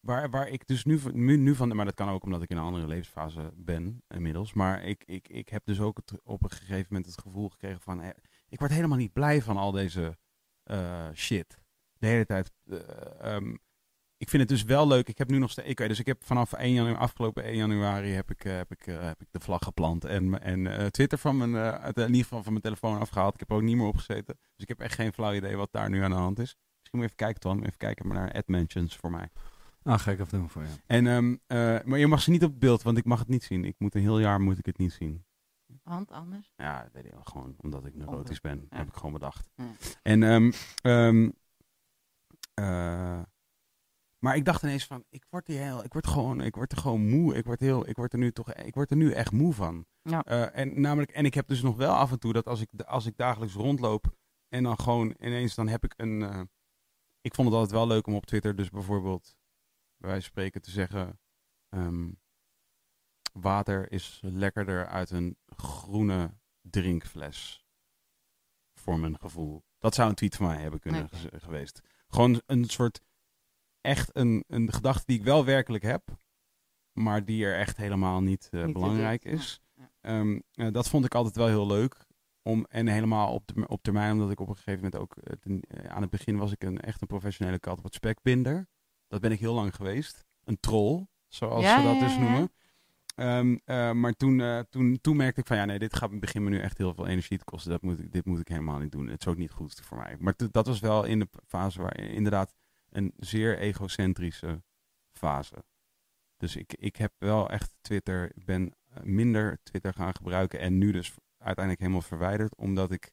waar, 0.00 0.30
waar 0.30 0.48
ik 0.48 0.66
dus 0.66 0.84
nu, 0.84 1.00
nu, 1.12 1.36
nu 1.36 1.54
van. 1.54 1.76
Maar 1.76 1.84
dat 1.84 1.94
kan 1.94 2.08
ook 2.08 2.24
omdat 2.24 2.42
ik 2.42 2.50
in 2.50 2.56
een 2.56 2.62
andere 2.62 2.86
levensfase 2.86 3.52
ben 3.54 4.02
inmiddels. 4.08 4.52
Maar 4.52 4.82
ik, 4.84 5.04
ik, 5.04 5.28
ik 5.28 5.48
heb 5.48 5.64
dus 5.64 5.80
ook 5.80 6.00
op 6.22 6.42
een 6.42 6.50
gegeven 6.50 6.86
moment 6.88 7.06
het 7.06 7.20
gevoel 7.20 7.48
gekregen 7.48 7.80
van. 7.80 8.00
eh, 8.00 8.08
ik 8.48 8.58
word 8.58 8.70
helemaal 8.70 8.98
niet 8.98 9.12
blij 9.12 9.42
van 9.42 9.56
al 9.56 9.72
deze 9.72 10.18
eh, 10.62 11.08
shit. 11.14 11.58
De 11.98 12.06
hele 12.06 12.26
tijd. 12.26 12.52
ehm, 13.18 13.56
ik 14.16 14.28
vind 14.28 14.42
het 14.42 14.50
dus 14.50 14.62
wel 14.62 14.86
leuk. 14.86 15.08
Ik 15.08 15.18
heb 15.18 15.30
nu 15.30 15.38
nog 15.38 15.50
steeds. 15.50 15.68
Ik, 15.68 15.76
dus 15.76 15.98
ik 15.98 16.06
heb 16.06 16.24
vanaf 16.24 16.52
1 16.52 16.72
januari, 16.72 16.98
afgelopen 16.98 17.44
1 17.44 17.56
januari 17.56 18.10
heb 18.10 18.30
ik, 18.30 18.44
eh, 18.44 18.56
heb 18.56 18.72
ik, 18.72 18.86
eh, 18.86 19.02
heb 19.02 19.20
ik 19.20 19.26
de 19.30 19.40
vlag 19.40 19.62
geplant. 19.62 20.04
En, 20.04 20.40
en 20.42 20.66
eh, 20.66 20.86
Twitter 20.86 21.18
van 21.18 21.36
mijn, 21.36 21.54
eh, 21.54 21.82
uit- 21.82 21.96
in 21.98 22.06
ieder 22.06 22.22
geval 22.22 22.42
van 22.42 22.52
mijn 22.52 22.64
telefoon 22.64 22.98
afgehaald. 23.00 23.34
Ik 23.34 23.40
heb 23.40 23.50
er 23.50 23.56
ook 23.56 23.62
niet 23.62 23.76
meer 23.76 23.86
opgezeten. 23.86 24.34
Dus 24.38 24.62
ik 24.62 24.68
heb 24.68 24.80
echt 24.80 24.94
geen 24.94 25.12
flauw 25.12 25.32
idee 25.34 25.56
wat 25.56 25.72
daar 25.72 25.90
nu 25.90 26.02
aan 26.02 26.10
de 26.10 26.16
hand 26.16 26.38
is. 26.38 26.56
Misschien 26.78 26.98
moet 26.98 27.00
je 27.00 27.04
even 27.04 27.16
kijken, 27.16 27.40
Twan. 27.40 27.58
Even 27.64 27.76
kijken 27.78 28.06
maar 28.06 28.16
naar 28.16 28.32
AdMentions 28.32 28.96
voor 28.96 29.10
mij. 29.10 29.28
Nou, 29.82 29.98
ga 29.98 30.10
ik 30.10 30.20
even 30.20 30.38
doen 30.38 30.50
voor 30.50 30.62
je. 30.62 30.68
En, 30.86 31.06
ehm, 31.06 31.36
eh, 31.46 31.84
maar 31.84 31.98
je 31.98 32.06
mag 32.06 32.22
ze 32.22 32.30
niet 32.30 32.44
op 32.44 32.60
beeld, 32.60 32.82
want 32.82 32.98
ik 32.98 33.04
mag 33.04 33.18
het 33.18 33.28
niet 33.28 33.44
zien. 33.44 33.64
Ik 33.64 33.74
moet 33.78 33.94
een 33.94 34.00
heel 34.00 34.18
jaar 34.20 34.40
moet 34.40 34.58
ik 34.58 34.66
het 34.66 34.78
niet 34.78 34.92
zien. 34.92 35.24
Want 35.82 36.10
anders? 36.10 36.52
Ja, 36.56 36.82
dat 36.82 36.92
weet 36.92 37.04
ik 37.04 37.10
wel. 37.12 37.22
Gewoon 37.24 37.54
omdat 37.58 37.86
ik 37.86 37.94
neurotisch 37.94 38.40
ben. 38.40 38.66
Ja. 38.70 38.76
Heb 38.76 38.88
ik 38.88 38.94
gewoon 38.94 39.12
bedacht. 39.12 39.48
Ja. 39.56 39.64
En, 40.02 40.22
ehm, 40.22 40.52
ehm, 40.82 41.30
eh, 42.54 43.20
maar 44.24 44.36
ik 44.36 44.44
dacht 44.44 44.62
ineens 44.62 44.86
van, 44.86 45.04
ik 45.08 45.26
word, 45.30 45.46
hier 45.46 45.60
heel, 45.60 45.84
ik 45.84 45.92
word 45.92 46.06
gewoon, 46.06 46.40
ik 46.40 46.54
word 46.54 46.72
er 46.72 46.78
gewoon 46.78 47.08
moe. 47.08 47.34
Ik 47.34 47.44
word, 47.44 47.60
heel, 47.60 47.88
ik 47.88 47.96
word 47.96 48.12
er 48.12 48.18
nu 48.18 48.32
toch, 48.32 48.54
ik 48.54 48.74
word 48.74 48.90
er 48.90 48.96
nu 48.96 49.12
echt 49.12 49.32
moe 49.32 49.52
van. 49.52 49.86
Ja. 50.02 50.24
Eh, 50.24 50.58
en 50.58 50.80
namelijk, 50.80 51.10
en 51.10 51.24
ik 51.24 51.34
heb 51.34 51.48
dus 51.48 51.62
nog 51.62 51.76
wel 51.76 51.94
af 51.94 52.10
en 52.10 52.18
toe 52.18 52.32
dat 52.32 52.46
als 52.46 52.60
ik, 52.60 52.82
als 52.82 53.06
ik 53.06 53.16
dagelijks 53.16 53.54
rondloop 53.54 54.16
en 54.48 54.62
dan 54.62 54.78
gewoon 54.78 55.14
ineens, 55.18 55.54
dan 55.54 55.68
heb 55.68 55.84
ik 55.84 55.94
een, 55.96 56.22
eh, 56.22 56.40
ik 57.20 57.34
vond 57.34 57.48
het 57.48 57.56
altijd 57.56 57.78
wel 57.78 57.86
leuk 57.86 58.06
om 58.06 58.14
op 58.14 58.26
Twitter 58.26 58.56
dus 58.56 58.70
bijvoorbeeld, 58.70 59.36
bij 59.96 60.10
wijze 60.10 60.24
van 60.24 60.30
spreken, 60.30 60.62
te 60.62 60.70
zeggen, 60.70 61.20
ehm, 61.68 62.10
water 63.32 63.92
is 63.92 64.20
lekkerder 64.22 64.86
uit 64.86 65.10
een 65.10 65.36
groene 65.46 66.34
drinkfles. 66.60 67.66
Voor 68.80 68.98
mijn 68.98 69.18
gevoel. 69.18 69.64
Dat 69.78 69.94
zou 69.94 70.08
een 70.08 70.14
tweet 70.14 70.36
van 70.36 70.46
mij 70.46 70.60
hebben 70.60 70.80
kunnen 70.80 71.08
geweest. 71.32 71.80
Gewoon 72.08 72.42
een 72.46 72.64
soort, 72.64 73.00
echt 73.84 74.16
een, 74.16 74.44
een 74.46 74.72
gedachte 74.72 75.02
die 75.06 75.18
ik 75.18 75.24
wel 75.24 75.44
werkelijk 75.44 75.84
heb, 75.84 76.02
maar 76.92 77.24
die 77.24 77.44
er 77.44 77.58
echt 77.58 77.76
helemaal 77.76 78.20
niet, 78.22 78.48
eh, 78.50 78.64
Niet 78.64 78.72
belangrijk 78.72 79.24
is. 79.24 79.60
ja. 79.74 79.90
Ehm, 80.00 80.38
eh, 80.52 80.72
dat 80.72 80.88
vond 80.88 81.04
ik 81.04 81.14
altijd 81.14 81.36
wel 81.36 81.46
heel 81.46 81.66
leuk. 81.66 82.06
Om, 82.42 82.66
en 82.68 82.86
helemaal 82.86 83.32
op, 83.32 83.46
de, 83.46 83.68
op 83.68 83.82
termijn, 83.82 84.12
omdat 84.12 84.30
ik 84.30 84.40
op 84.40 84.48
een 84.48 84.56
gegeven 84.56 84.74
moment 84.82 84.96
ook... 85.02 85.16
eh, 85.16 85.36
ten- 85.40 85.62
aan 85.88 86.02
het 86.02 86.10
begin 86.10 86.36
was 86.36 86.52
ik 86.52 86.62
een, 86.64 86.80
echt 86.80 87.00
een 87.00 87.06
professionele 87.06 87.58
kat 87.58 87.78
op 87.78 87.84
het 87.84 87.94
spekbinder. 87.94 88.68
Dat 89.08 89.20
ben 89.20 89.32
ik 89.32 89.38
heel 89.40 89.54
lang 89.54 89.74
geweest. 89.74 90.24
Een 90.44 90.60
troll, 90.60 91.06
zoals 91.28 91.64
Ja, 91.64 91.76
ze 91.80 91.86
dat 91.86 92.00
dus 92.00 92.16
noemen. 92.18 92.52
Ehm, 93.14 93.56
eh, 93.64 93.92
maar 93.92 94.12
toen, 94.12 94.64
toen, 94.70 94.98
toen 95.00 95.16
merkte 95.16 95.40
ik 95.40 95.46
van 95.46 95.56
ja, 95.56 95.64
nee, 95.64 95.78
dit 95.78 95.96
gaat 95.96 96.20
begin 96.20 96.44
me 96.44 96.50
nu 96.50 96.58
echt 96.60 96.78
heel 96.78 96.94
veel 96.94 97.06
energie 97.06 97.38
te 97.38 97.44
kosten. 97.44 97.70
Dat 97.70 97.82
moet 97.82 97.98
ik, 97.98 98.12
dit 98.12 98.24
moet 98.24 98.40
ik 98.40 98.48
helemaal 98.48 98.78
niet 98.78 98.92
doen. 98.92 99.06
Het 99.08 99.20
is 99.20 99.26
ook 99.26 99.36
niet 99.36 99.50
goed 99.50 99.80
voor 99.82 99.98
mij. 99.98 100.16
Maar 100.18 100.34
dat 100.50 100.66
was 100.66 100.80
wel 100.80 101.04
in 101.04 101.18
de 101.18 101.28
fase 101.46 101.82
waar 101.82 102.00
inderdaad 102.00 102.54
een 102.94 103.12
zeer 103.16 103.58
egocentrische 103.58 104.62
fase. 105.12 105.64
Dus 106.36 106.56
ik, 106.56 106.72
ik 106.74 106.96
heb 106.96 107.12
wel 107.18 107.50
echt 107.50 107.76
Twitter, 107.80 108.36
ik 108.36 108.44
ben 108.44 108.72
eh, 108.88 109.02
minder 109.02 109.58
Twitter 109.62 109.92
gaan 109.94 110.14
gebruiken 110.14 110.60
en 110.60 110.78
nu 110.78 110.92
dus 110.92 111.14
uiteindelijk 111.38 111.78
helemaal 111.84 112.02
verwijderd, 112.08 112.56
omdat 112.56 112.90
ik 112.90 113.12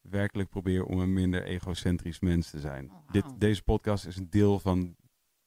werkelijk 0.00 0.48
probeer 0.48 0.84
om 0.84 0.98
een 1.00 1.12
minder 1.12 1.44
egocentrisch 1.44 2.20
mens 2.20 2.50
te 2.50 2.60
zijn. 2.60 2.90
Oh. 2.90 3.12
Dit, 3.12 3.24
deze 3.40 3.62
podcast 3.62 4.06
is 4.06 4.16
een 4.16 4.30
deel 4.30 4.58
van, 4.60 4.96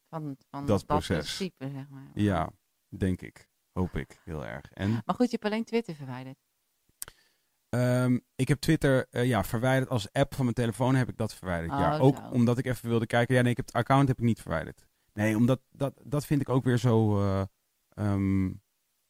Van, 0.09 0.37
van 0.49 0.65
Dat 0.65 0.67
dat, 0.67 0.85
proces. 0.85 1.35
principe, 1.35 1.69
zeg 1.69 1.89
maar. 1.89 2.11
ja, 2.13 2.51
denk 2.87 3.21
ik, 3.21 3.49
hoop 3.71 3.95
ik 3.95 4.21
heel 4.23 4.45
erg. 4.45 4.71
En 4.71 4.89
Maar 4.91 5.15
goed, 5.15 5.31
je 5.31 5.37
hebt 5.39 5.45
alleen 5.45 5.63
Twitter 5.63 5.95
verwijderd. 5.95 6.37
Ehm, 7.79 8.17
ik 8.35 8.47
heb 8.47 8.59
Twitter 8.59 9.07
eh, 9.11 9.25
ja, 9.25 9.43
verwijderd 9.43 9.89
als 9.89 10.11
app 10.11 10.33
van 10.35 10.43
mijn 10.43 10.55
telefoon 10.55 10.95
heb 10.95 11.09
ik 11.09 11.17
dat 11.17 11.33
verwijderd. 11.33 11.71
ja, 11.71 11.95
Oh, 11.97 12.01
ook 12.03 12.17
omdat 12.31 12.57
ik 12.57 12.65
even 12.65 12.89
wilde 12.89 13.05
kijken. 13.07 13.35
Ja, 13.35 13.41
nee, 13.41 13.51
ik 13.51 13.57
heb 13.57 13.65
het 13.65 13.75
account 13.75 14.07
heb 14.07 14.17
ik 14.17 14.23
niet 14.23 14.41
verwijderd. 14.41 14.85
Nee, 15.13 15.35
omdat 15.37 15.59
dat, 15.71 15.93
dat 16.03 16.25
vind 16.25 16.41
ik 16.41 16.49
ook 16.49 16.63
weer 16.63 16.77
zo. 16.77 17.19
eh, 17.21 17.41
ehm, 17.89 18.45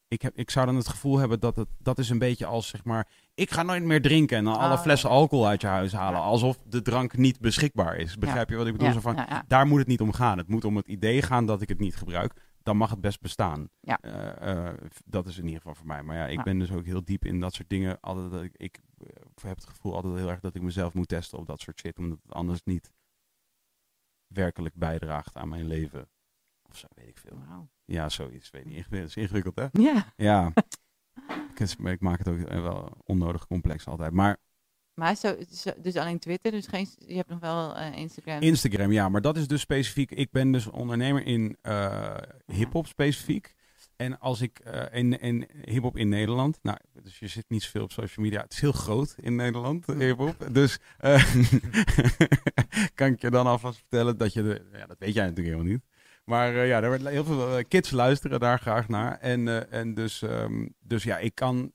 ik, 0.07 0.21
heb, 0.21 0.37
ik 0.37 0.49
zou 0.51 0.65
dan 0.65 0.75
het 0.75 0.87
gevoel 0.87 1.17
hebben 1.17 1.39
dat 1.39 1.55
het 1.55 1.67
dat 1.79 1.99
is 1.99 2.09
een 2.09 2.19
beetje 2.19 2.45
als 2.45 2.67
zeg 2.67 2.83
maar. 2.83 3.07
Ik 3.33 3.51
ga 3.51 3.63
nooit 3.63 3.83
meer 3.83 4.01
drinken 4.01 4.37
en 4.37 4.43
dan 4.43 4.57
alle 4.57 4.73
Oh, 4.73 4.81
flessen 4.81 5.09
alcohol 5.09 5.47
uit 5.47 5.61
je 5.61 5.67
huis 5.67 5.93
halen. 5.93 6.19
Ja. 6.19 6.25
Alsof 6.25 6.57
de 6.67 6.81
drank 6.81 7.17
niet 7.17 7.39
beschikbaar 7.39 7.95
is. 7.97 8.17
Begrijp 8.17 8.49
je 8.49 8.55
wat 8.55 8.67
ik 8.67 8.71
bedoel? 8.77 8.91
Zo 8.93 8.99
van, 8.99 9.25
daar 9.47 9.67
moet 9.67 9.79
het 9.79 9.87
niet 9.87 10.01
om 10.01 10.13
gaan. 10.13 10.37
Het 10.37 10.47
moet 10.47 10.65
om 10.65 10.75
het 10.75 10.87
idee 10.87 11.21
gaan 11.21 11.45
dat 11.45 11.61
ik 11.61 11.69
het 11.69 11.79
niet 11.79 11.95
gebruik. 11.95 12.33
Dan 12.65 12.77
mag 12.77 12.89
het 12.89 13.01
best 13.01 13.21
bestaan. 13.21 13.69
Ja. 13.79 13.99
Eh, 14.01 14.69
eh, 14.69 14.77
dat 15.05 15.27
is 15.27 15.37
in 15.37 15.43
ieder 15.43 15.57
geval 15.57 15.75
voor 15.75 15.87
mij. 15.87 16.03
Maar 16.03 16.15
ja, 16.15 16.27
ik 16.27 16.37
Ja. 16.37 16.43
ben 16.43 16.59
dus 16.59 16.71
ook 16.71 16.85
heel 16.85 17.03
diep 17.05 17.25
in 17.25 17.39
dat 17.39 17.53
soort 17.53 17.69
dingen. 17.69 17.99
Altijd 18.01 18.31
dat 18.31 18.43
ik, 18.43 18.55
ik 18.57 18.79
eh, 18.97 19.07
heb 19.41 19.55
het 19.55 19.65
gevoel 19.65 19.95
altijd 19.95 20.15
heel 20.15 20.29
erg 20.29 20.39
dat 20.39 20.55
ik 20.55 20.61
mezelf 20.61 20.93
moet 20.93 21.07
testen 21.07 21.37
op 21.37 21.45
dat 21.47 21.59
soort 21.59 21.79
shit. 21.79 21.97
Omdat 21.97 22.19
het 22.23 22.33
anders 22.33 22.63
niet 22.63 22.91
werkelijk 24.27 24.75
bijdraagt 24.75 25.35
aan 25.35 25.49
mijn 25.49 25.65
leven. 25.67 26.09
Of 26.69 26.77
zo, 26.77 26.87
weet 26.95 27.07
ik 27.07 27.17
veel. 27.17 27.37
Wauw. 27.47 27.69
Ja, 27.85 28.09
zoiets. 28.09 28.49
Weet 28.49 28.65
niet. 28.65 28.85
Het 28.89 28.93
is 29.09 29.15
ingewikkeld, 29.17 29.55
hè? 29.55 29.67
Ja, 29.71 30.13
Ja. 30.15 30.51
ik, 31.55 31.59
ik 31.83 32.01
maak 32.01 32.17
het 32.17 32.27
ook 32.27 32.37
wel 32.49 32.97
onnodig 33.03 33.47
complex 33.47 33.87
altijd. 33.87 34.11
Maar 34.11 34.37
maar 34.95 35.15
zo, 35.15 35.35
zo- 35.51 35.73
dus 35.81 35.95
alleen 35.95 36.19
Twitter, 36.19 36.51
dus 36.51 36.67
geen, 36.67 36.88
je 37.07 37.15
hebt 37.15 37.30
nog 37.30 37.39
wel 37.39 37.76
eh, 37.76 37.97
Instagram. 37.97 38.41
Instagram, 38.41 38.91
ja, 38.91 39.09
maar 39.09 39.22
dat 39.22 39.38
is 39.38 39.47
dus 39.47 39.61
specifiek. 39.61 40.11
Ik 40.11 40.31
ben 40.31 40.51
dus 40.51 40.67
ondernemer 40.67 41.26
in 41.26 41.57
eh 41.61 42.17
hip-hop 42.45 42.88
specifiek. 42.88 43.53
En 43.95 44.19
als 44.19 44.41
ik 44.41 44.59
eh, 44.59 44.84
in, 44.99 45.19
in 45.19 45.47
hip-hop 45.63 45.97
in 45.97 46.09
Nederland, 46.09 46.59
nou, 46.61 46.77
dus 47.03 47.19
je 47.19 47.27
zit 47.27 47.45
niet 47.47 47.63
zoveel 47.63 47.84
op 47.84 47.91
social 47.91 48.26
media. 48.26 48.41
Het 48.41 48.53
is 48.53 48.61
heel 48.61 48.72
groot 48.72 49.15
in 49.19 49.35
Nederland, 49.35 49.85
hip-hop. 49.85 50.47
Dus 50.51 50.77
kan 52.95 53.07
ik 53.11 53.22
je 53.22 53.30
dan 53.30 53.47
alvast 53.47 53.77
vertellen 53.77 54.17
dat 54.17 54.34
je, 54.34 54.43
de, 54.43 54.61
ja, 54.73 54.85
dat 54.85 54.97
weet 54.99 55.13
jij 55.13 55.23
natuurlijk 55.26 55.55
helemaal 55.55 55.73
niet. 55.73 55.84
Maar 56.26 56.65
ja, 56.65 56.81
er 56.81 56.88
wordt 56.88 57.07
heel 57.07 57.26
veel 57.26 57.65
kids 57.67 57.91
luisteren 57.91 58.39
daar 58.39 58.59
graag 58.59 58.88
naar. 58.88 59.17
En, 59.19 59.72
en 59.72 59.93
dus, 59.93 60.22
ehm, 60.22 60.67
dus 60.80 61.03
ja, 61.03 61.17
ik 61.17 61.35
kan, 61.35 61.72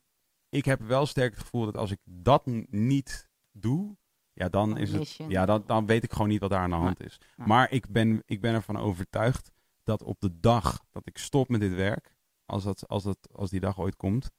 ik 0.50 0.64
heb 0.64 0.80
wel 0.80 1.06
sterk 1.06 1.30
het 1.30 1.42
gevoel 1.42 1.64
dat 1.64 1.76
als 1.76 1.90
ik 1.90 1.98
dat 2.04 2.46
niet 2.70 3.30
doe, 3.52 3.96
ja, 4.32 4.48
dan 4.48 4.76
is 4.76 4.92
het, 4.92 5.16
ja, 5.28 5.46
dan, 5.46 5.62
dan 5.66 5.86
weet 5.86 6.04
ik 6.04 6.12
gewoon 6.12 6.28
niet 6.28 6.40
wat 6.40 6.50
daar 6.50 6.60
aan 6.60 6.70
de 6.70 6.76
hand 6.76 7.04
is. 7.04 7.20
Maar 7.36 7.70
ik 7.72 7.88
ben, 7.88 8.22
ik 8.26 8.40
ben 8.40 8.54
ervan 8.54 8.76
overtuigd 8.76 9.52
dat 9.82 10.02
op 10.02 10.20
de 10.20 10.40
dag 10.40 10.84
dat 10.90 11.06
ik 11.06 11.18
stop 11.18 11.48
met 11.48 11.60
dit 11.60 11.74
werk, 11.74 12.14
als, 12.44 12.64
dat, 12.64 12.88
als, 12.88 13.02
dat, 13.02 13.28
als 13.32 13.50
die 13.50 13.60
dag 13.60 13.78
ooit 13.78 13.96
komt, 13.96 14.30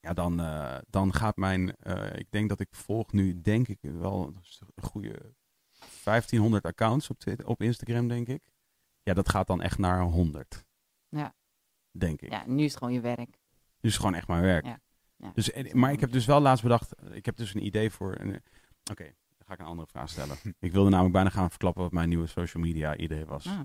ja, 0.00 0.12
dan, 0.12 0.40
eh, 0.40 0.78
dan 0.88 1.14
gaat 1.14 1.36
mijn, 1.36 1.76
eh, 1.76 2.18
ik 2.18 2.30
denk 2.30 2.48
dat 2.48 2.60
ik 2.60 2.68
volg 2.70 3.12
nu, 3.12 3.40
denk 3.40 3.68
ik, 3.68 3.78
wel 3.80 4.26
een 4.74 4.82
goede 4.82 5.34
1500 6.04 6.64
accounts 6.64 7.10
op, 7.10 7.18
Twitter, 7.18 7.46
op 7.46 7.62
Instagram, 7.62 8.08
denk 8.08 8.28
ik. 8.28 8.42
Ja, 9.02 9.14
dat 9.14 9.28
gaat 9.28 9.46
dan 9.46 9.62
echt 9.62 9.78
naar 9.78 10.02
100. 10.02 10.64
Ja. 11.08 11.34
Denk 11.90 12.20
ik. 12.20 12.30
Ja, 12.30 12.44
nu 12.46 12.64
is 12.64 12.70
het 12.70 12.78
gewoon 12.78 12.94
je 12.94 13.00
werk. 13.00 13.38
Dus 13.80 13.96
gewoon 13.96 14.14
echt 14.14 14.28
mijn 14.28 14.42
werk. 14.42 14.64
Ja. 14.64 14.80
Ja. 15.16 15.30
Dus, 15.34 15.72
maar 15.72 15.92
ik 15.92 16.00
heb 16.00 16.12
dus 16.12 16.26
wel 16.26 16.40
laatst 16.40 16.62
bedacht, 16.62 16.94
ik 17.10 17.24
heb 17.26 17.36
dus 17.36 17.54
een 17.54 17.64
idee 17.66 17.90
voor. 17.90 18.18
een- 18.20 18.42
Oké, 18.90 19.04
dan 19.04 19.46
ga 19.46 19.52
ik 19.52 19.58
een 19.58 19.66
andere 19.66 19.88
vraag 19.88 20.08
stellen. 20.08 20.36
ik 20.58 20.72
wilde 20.72 20.88
namelijk 20.90 21.14
bijna 21.14 21.30
gaan 21.30 21.48
verklappen 21.50 21.82
wat 21.82 21.92
mijn 21.92 22.08
nieuwe 22.08 22.26
social 22.26 22.62
media 22.62 22.96
idee 22.96 23.24
was. 23.24 23.46
Ah, 23.46 23.60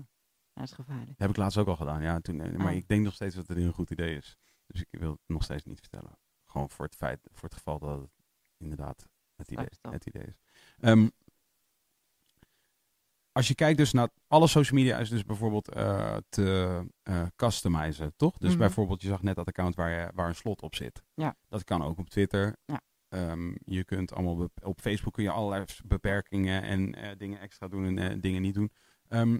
dat 0.52 0.64
is 0.64 0.72
gevaarlijk. 0.72 1.08
Dat 1.08 1.18
heb 1.18 1.30
ik 1.30 1.36
laatst 1.36 1.58
ook 1.58 1.66
al 1.68 1.76
gedaan, 1.76 2.02
ja. 2.02 2.20
Toen, 2.20 2.40
eh, 2.40 2.52
maar 2.56 2.70
Oh. 2.72 2.76
ik 2.78 2.88
denk 2.88 3.04
nog 3.04 3.14
steeds 3.14 3.34
dat 3.34 3.48
het 3.48 3.56
een 3.56 3.72
goed 3.72 3.90
idee 3.90 4.16
is. 4.16 4.36
Dus 4.66 4.80
ik 4.90 5.00
wil 5.00 5.10
het 5.10 5.20
nog 5.26 5.42
steeds 5.42 5.64
niet 5.64 5.80
vertellen. 5.80 6.18
Gewoon 6.46 6.70
voor 6.70 6.84
het 6.84 6.94
feit, 6.94 7.20
voor 7.32 7.48
het 7.48 7.54
geval 7.58 7.78
dat 7.78 8.00
het 8.00 8.10
inderdaad 8.58 9.08
het 9.36 9.50
idee, 9.50 9.68
het 9.90 10.06
idee 10.06 10.24
is. 10.26 10.40
Ehm, 10.80 11.08
als 13.34 13.48
je 13.48 13.54
kijkt 13.54 13.78
dus 13.78 13.92
naar 13.92 14.08
alle 14.26 14.46
social 14.46 14.78
media 14.80 14.98
is 14.98 15.08
dus 15.08 15.24
bijvoorbeeld 15.24 15.68
eh, 15.68 16.16
te 16.28 16.80
eh 17.02 17.22
customizen, 17.36 18.12
toch? 18.16 18.38
Dus 18.38 18.50
Mhm. 18.50 18.58
bijvoorbeeld, 18.58 19.02
je 19.02 19.08
zag 19.08 19.22
net 19.22 19.36
dat 19.36 19.46
account 19.48 19.74
waar, 19.74 19.90
je, 19.90 20.10
waar 20.14 20.28
een 20.28 20.34
slot 20.34 20.62
op 20.62 20.74
zit. 20.74 21.02
Ja. 21.14 21.36
Dat 21.48 21.64
kan 21.64 21.82
ook 21.82 21.98
op 21.98 22.10
Twitter. 22.10 22.56
Ja. 22.64 22.80
Ehm, 23.08 23.54
je 23.64 23.84
kunt 23.84 24.12
allemaal 24.14 24.48
op 24.62 24.80
Facebook 24.80 25.12
kun 25.12 25.22
je 25.22 25.30
allerlei 25.30 25.64
beperkingen 25.84 26.62
en 26.62 26.94
eh, 26.94 27.10
dingen 27.18 27.40
extra 27.40 27.68
doen 27.68 27.98
en 27.98 28.20
dingen 28.20 28.42
niet 28.42 28.54
doen. 28.54 28.70
Ehm, 29.08 29.38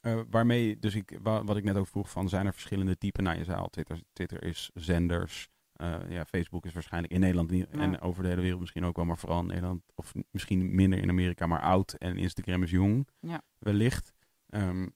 eh, 0.00 0.20
waarmee, 0.30 0.78
dus 0.78 0.94
ik, 0.94 1.18
wa- 1.22 1.44
wat 1.44 1.56
ik 1.56 1.64
net 1.64 1.76
ook 1.76 1.86
vroeg 1.86 2.10
van, 2.10 2.28
zijn 2.28 2.46
er 2.46 2.52
verschillende 2.52 2.96
typen? 2.98 3.22
Nou, 3.24 3.38
je 3.38 3.44
zei 3.44 3.58
al, 3.58 3.68
Twitter, 3.68 4.00
Twitter 4.12 4.44
is 4.44 4.70
zenders. 4.74 5.48
Eh, 5.80 5.96
ja, 6.08 6.24
Facebook 6.24 6.66
is 6.66 6.72
waarschijnlijk 6.72 7.12
in 7.12 7.20
Nederland 7.20 7.50
niet, 7.50 7.66
Ja. 7.72 7.78
en 7.78 8.00
over 8.00 8.22
de 8.22 8.28
hele 8.28 8.40
wereld 8.40 8.60
misschien 8.60 8.84
ook 8.84 8.96
wel, 8.96 9.04
maar 9.04 9.18
vooral 9.18 9.40
in 9.40 9.46
Nederland, 9.46 9.82
of 9.94 10.12
misschien 10.30 10.74
minder 10.74 10.98
in 10.98 11.08
Amerika, 11.08 11.46
maar 11.46 11.60
oud. 11.60 11.92
En 11.92 12.16
Instagram 12.16 12.62
is 12.62 12.70
jong, 12.70 13.08
Ja. 13.20 13.42
wellicht. 13.58 14.12
Ehm, 14.48 14.88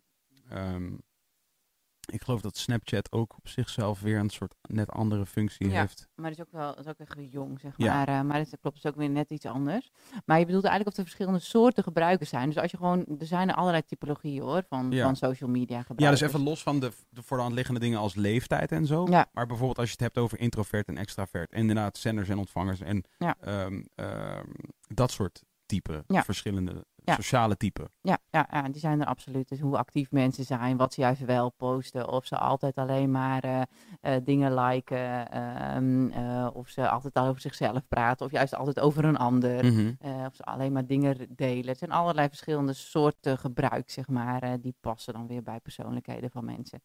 ehm, 0.48 0.93
ik 2.12 2.22
geloof 2.22 2.40
dat 2.40 2.56
Snapchat 2.56 3.12
ook 3.12 3.35
op 3.36 3.48
zichzelf 3.48 4.01
weer 4.01 4.18
een 4.18 4.31
soort 4.31 4.55
net 4.62 4.90
andere 4.90 5.26
functie 5.26 5.68
Ja. 5.70 5.81
heeft. 5.81 6.09
Maar 6.14 6.31
het 6.31 6.39
is 6.39 6.44
ook 6.44 6.52
wel 6.52 6.68
het 6.68 6.78
is 6.78 6.86
ook 6.86 6.98
echt 6.98 7.16
jong, 7.32 7.60
zeg 7.60 7.72
Ja. 7.76 7.94
maar. 7.94 8.09
eh, 8.09 8.20
maar 8.20 8.36
het 8.39 8.48
klopt, 8.60 8.76
het 8.76 8.85
is 8.85 8.90
ook 8.90 8.97
weer 8.97 9.10
net 9.10 9.31
iets 9.31 9.47
anders. 9.47 9.90
Maar 10.24 10.39
je 10.39 10.44
bedoelt 10.47 10.64
eigenlijk 10.64 10.93
of 10.93 10.97
er 11.02 11.09
verschillende 11.10 11.39
soorten 11.39 11.82
gebruikers 11.82 12.31
zijn. 12.31 12.47
Dus 12.48 12.59
als 12.59 12.70
je 12.70 12.76
gewoon, 12.76 13.06
er 13.18 13.26
zijn 13.26 13.48
er 13.48 13.55
allerlei 13.55 13.82
typologieën 13.85 14.43
hoor, 14.43 14.64
van, 14.68 14.90
Ja. 14.90 15.05
van 15.05 15.16
social 15.16 15.51
media 15.51 15.76
Ja, 15.76 15.82
gebruikers. 15.82 16.20
dus 16.20 16.28
even 16.28 16.43
los 16.44 16.62
van 16.62 16.81
de, 16.81 16.93
de 17.10 17.22
voor 17.22 17.36
de 17.36 17.43
hand 17.43 17.55
liggende 17.55 17.81
dingen 17.81 17.98
als 17.98 18.14
leeftijd 18.14 18.72
en 18.72 18.86
zo. 18.86 19.06
Ja. 19.10 19.26
Maar 19.32 19.47
bijvoorbeeld 19.47 19.78
als 19.78 19.86
je 19.86 19.93
het 19.93 20.02
hebt 20.02 20.18
over 20.18 20.39
introvert 20.39 20.89
en 20.89 20.98
extravert. 20.98 21.52
En 21.52 21.60
inderdaad, 21.60 21.97
zenders 21.98 22.28
en 22.28 22.39
ontvangers 22.39 22.81
en 22.81 23.05
Ja. 23.18 23.36
ehm, 23.40 23.82
ehm, 23.94 24.44
dat 24.94 25.10
soort 25.10 25.43
type 25.66 26.05
Ja. 26.06 26.22
verschillende 26.22 26.85
Ja. 27.06 27.14
sociale 27.14 27.56
type. 27.56 27.89
Ja, 28.01 28.18
ja, 28.31 28.47
ja, 28.51 28.62
die 28.62 28.81
zijn 28.81 29.01
er 29.01 29.06
absoluut. 29.06 29.48
Dus 29.48 29.60
hoe 29.60 29.76
actief 29.78 30.10
mensen 30.10 30.44
zijn, 30.44 30.76
wat 30.76 30.93
ze 30.94 31.01
juist 31.01 31.24
wel 31.24 31.51
posten. 31.51 32.09
Of 32.09 32.26
ze 32.26 32.39
altijd 32.39 32.74
alleen 32.76 33.10
maar 33.10 33.43
eh, 33.44 33.62
eh, 34.01 34.24
dingen 34.24 34.55
liken. 34.55 35.31
ehm, 35.31 36.10
eh, 36.10 36.48
of 36.52 36.68
ze 36.68 36.89
altijd 36.89 37.18
over 37.18 37.40
zichzelf 37.40 37.89
praten. 37.89 38.26
Of 38.26 38.32
juist 38.32 38.55
altijd 38.55 38.81
over 38.81 39.05
een 39.05 39.16
ander. 39.16 39.64
Mhm. 39.64 39.93
of 40.26 40.35
ze 40.35 40.43
alleen 40.44 40.72
maar 40.72 40.86
dingen 40.86 41.35
delen. 41.36 41.68
Het 41.68 41.78
zijn 41.78 41.90
allerlei 41.93 42.28
verschillende 42.28 42.72
soorten 42.72 43.39
gebruik, 43.39 43.90
zeg 43.90 44.09
maar. 44.09 44.60
die 44.60 44.74
passen 44.81 45.12
dan 45.12 45.26
weer 45.26 45.43
bij 45.43 45.60
persoonlijkheden 45.60 46.31
van 46.31 46.44
mensen. 46.44 46.82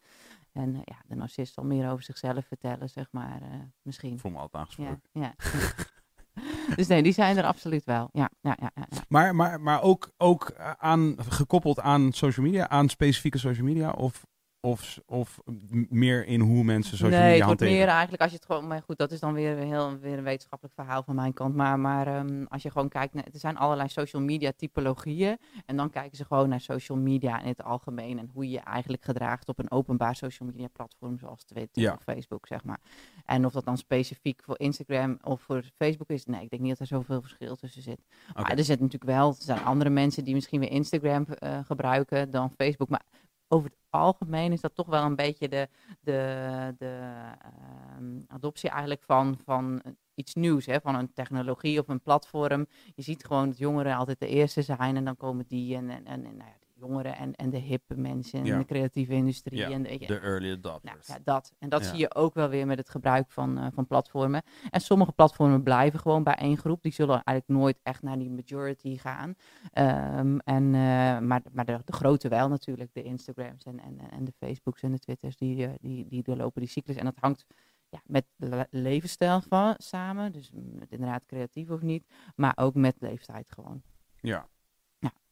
En 0.51 0.73
ja, 0.73 0.95
de 1.07 1.15
narcist 1.15 1.53
zal 1.53 1.63
meer 1.63 1.91
over 1.91 2.03
zichzelf 2.03 2.45
vertellen, 2.45 2.89
zeg 2.89 3.07
maar. 3.11 3.41
misschien. 3.81 4.19
Voel 4.19 4.31
me 4.31 4.37
altijd 4.37 4.73
Ja, 4.77 4.85
aangesproken. 4.85 5.09
ja. 5.11 5.33
dus 6.75 6.87
nee, 6.87 7.03
die 7.03 7.13
zijn 7.13 7.37
er 7.37 7.43
absoluut 7.43 7.83
wel. 7.83 8.09
Ja, 8.11 8.29
ja, 8.41 8.57
ja, 8.59 8.71
ja. 8.73 8.85
Maar, 9.07 9.35
maar, 9.35 9.61
maar 9.61 9.81
ook, 9.81 10.11
ook 10.17 10.53
aan, 10.77 11.15
gekoppeld 11.29 11.79
aan 11.79 12.11
social 12.11 12.45
media, 12.45 12.69
aan 12.69 12.89
specifieke 12.89 13.37
social 13.37 13.65
media? 13.65 13.91
Of, 13.91 14.25
of, 14.61 14.99
of 15.05 15.39
meer 15.89 16.25
in 16.25 16.39
hoe 16.39 16.63
mensen 16.63 16.97
social 16.97 17.19
nee, 17.19 17.29
media 17.29 17.45
wordt 17.45 17.59
hanteren? 17.59 17.73
meer 17.73 17.87
eigenlijk 17.87 18.21
als 18.21 18.31
je 18.31 18.37
het 18.37 18.45
gewoon... 18.45 18.67
Maar 18.67 18.81
goed, 18.81 18.97
dat 18.97 19.11
is 19.11 19.19
dan 19.19 19.33
weer, 19.33 19.57
een 19.57 19.67
heel, 19.67 19.97
weer 19.97 20.17
een 20.17 20.23
wetenschappelijk 20.23 20.75
verhaal 20.75 21.03
van 21.03 21.15
mijn 21.15 21.33
kant. 21.33 21.55
Maar, 21.55 21.79
maar 21.79 22.07
ehm, 22.07 22.45
als 22.47 22.61
je 22.61 22.71
gewoon 22.71 22.89
kijkt... 22.89 23.13
Naar, 23.13 23.23
er 23.33 23.39
zijn 23.39 23.57
allerlei 23.57 23.89
social 23.89 24.21
media 24.21 24.51
typologieën. 24.55 25.37
En 25.65 25.75
dan 25.75 25.89
kijken 25.89 26.17
ze 26.17 26.25
gewoon 26.25 26.49
naar 26.49 26.61
social 26.61 26.97
media 26.97 27.41
in 27.41 27.47
het 27.47 27.63
algemeen. 27.63 28.19
En 28.19 28.29
hoe 28.33 28.43
je 28.45 28.51
je 28.51 28.59
eigenlijk 28.59 29.03
gedraagt 29.03 29.47
op 29.47 29.59
een 29.59 29.71
openbaar 29.71 30.15
social 30.15 30.49
media 30.49 30.67
platform. 30.67 31.17
Zoals 31.17 31.43
Twitter 31.43 31.81
Ja. 31.81 31.93
of 31.93 32.03
Facebook, 32.03 32.47
zeg 32.47 32.63
maar. 32.63 32.79
En 33.25 33.45
of 33.45 33.51
dat 33.51 33.65
dan 33.65 33.77
specifiek 33.77 34.43
voor 34.43 34.59
Instagram 34.59 35.17
of 35.21 35.41
voor 35.41 35.63
Facebook 35.75 36.09
is... 36.09 36.25
Nee, 36.25 36.41
ik 36.41 36.49
denk 36.49 36.61
niet 36.61 36.71
dat 36.71 36.79
er 36.79 36.87
zoveel 36.87 37.21
verschil 37.21 37.55
tussen 37.55 37.81
zit. 37.81 37.99
Maar 38.33 38.57
er 38.57 38.63
zit 38.63 38.79
natuurlijk 38.79 39.11
wel... 39.11 39.29
Er 39.29 39.35
zijn 39.39 39.63
andere 39.63 39.89
mensen 39.89 40.23
die 40.23 40.33
misschien 40.33 40.59
weer 40.59 40.71
Instagram 40.71 41.25
eh, 41.25 41.59
gebruiken 41.65 42.31
dan 42.31 42.51
Facebook. 42.57 42.89
Maar 42.89 43.03
over 43.49 43.69
het 43.69 43.79
algemeen 43.89 44.51
is 44.51 44.61
dat 44.61 44.75
toch 44.75 44.87
wel 44.87 45.03
een 45.03 45.15
beetje 45.15 45.49
de, 45.49 45.69
de, 46.01 46.75
de 46.77 46.99
ehm, 47.41 48.19
adoptie 48.27 48.69
eigenlijk 48.69 49.03
van, 49.03 49.39
van 49.43 49.81
iets 50.15 50.33
nieuws, 50.33 50.65
hè? 50.65 50.81
van 50.81 50.95
een 50.95 51.13
technologie 51.13 51.79
of 51.79 51.87
een 51.87 52.01
platform. 52.01 52.67
Je 52.95 53.01
ziet 53.01 53.25
gewoon 53.25 53.47
dat 53.49 53.57
jongeren 53.57 53.95
altijd 53.95 54.19
de 54.19 54.27
eerste 54.27 54.61
zijn 54.61 54.95
en 54.95 55.05
dan 55.05 55.17
komen 55.17 55.45
die 55.47 55.75
en, 55.75 55.89
en, 55.89 56.05
en, 56.05 56.21
nou 56.21 56.37
ja, 56.37 56.58
jongeren 56.79 57.15
en, 57.15 57.35
en 57.35 57.49
de 57.49 57.57
hippe 57.57 57.95
mensen 57.95 58.45
Ja. 58.45 58.53
en 58.53 58.59
de 58.59 58.65
creatieve 58.65 59.13
industrie. 59.13 59.59
Ja, 59.59 59.69
en 59.69 59.83
de, 59.83 59.97
De 59.97 60.19
early 60.19 60.51
adopters. 60.51 61.07
nou, 61.07 61.19
ja, 61.25 61.33
dat. 61.33 61.53
En 61.59 61.69
dat 61.69 61.81
Ja. 61.83 61.89
zie 61.89 61.97
je 61.99 62.15
ook 62.15 62.33
wel 62.33 62.49
weer 62.49 62.65
met 62.65 62.77
het 62.77 62.89
gebruik 62.89 63.31
van, 63.31 63.57
eh, 63.57 63.67
van 63.73 63.87
platformen. 63.87 64.41
En 64.69 64.81
sommige 64.81 65.11
platformen 65.11 65.63
blijven 65.63 65.99
gewoon 65.99 66.23
bij 66.23 66.35
één 66.35 66.57
groep. 66.57 66.81
Die 66.81 66.91
zullen 66.91 67.13
eigenlijk 67.23 67.47
nooit 67.59 67.79
echt 67.83 68.01
naar 68.01 68.17
die 68.17 68.29
majority 68.29 68.97
gaan. 68.97 69.35
Ehm, 69.71 70.37
en, 70.37 70.65
eh, 70.65 71.19
maar 71.19 71.41
maar 71.51 71.65
de, 71.65 71.81
de 71.85 71.93
grote 71.93 72.27
wel 72.27 72.49
natuurlijk. 72.49 72.93
De 72.93 73.03
Instagrams 73.03 73.63
en, 73.63 73.79
en, 73.79 73.99
en 74.11 74.25
de 74.25 74.31
Facebooks 74.37 74.81
en 74.81 74.91
de 74.91 74.99
Twitters. 74.99 75.37
Die, 75.37 75.65
eh, 75.65 75.73
die, 75.81 76.07
die 76.07 76.23
doorlopen 76.23 76.61
die 76.61 76.69
cyclus. 76.69 76.95
En 76.95 77.05
dat 77.05 77.17
hangt 77.19 77.45
ja, 77.89 78.01
met 78.05 78.25
le- 78.35 78.67
levensstijl 78.69 79.41
van, 79.41 79.73
samen. 79.77 80.31
Dus 80.31 80.51
met 80.53 80.91
inderdaad 80.91 81.25
creatief 81.25 81.69
of 81.69 81.81
niet. 81.81 82.07
Maar 82.35 82.53
ook 82.55 82.73
met 82.75 82.95
leeftijd 82.99 83.51
gewoon. 83.51 83.81
Ja. 84.21 84.47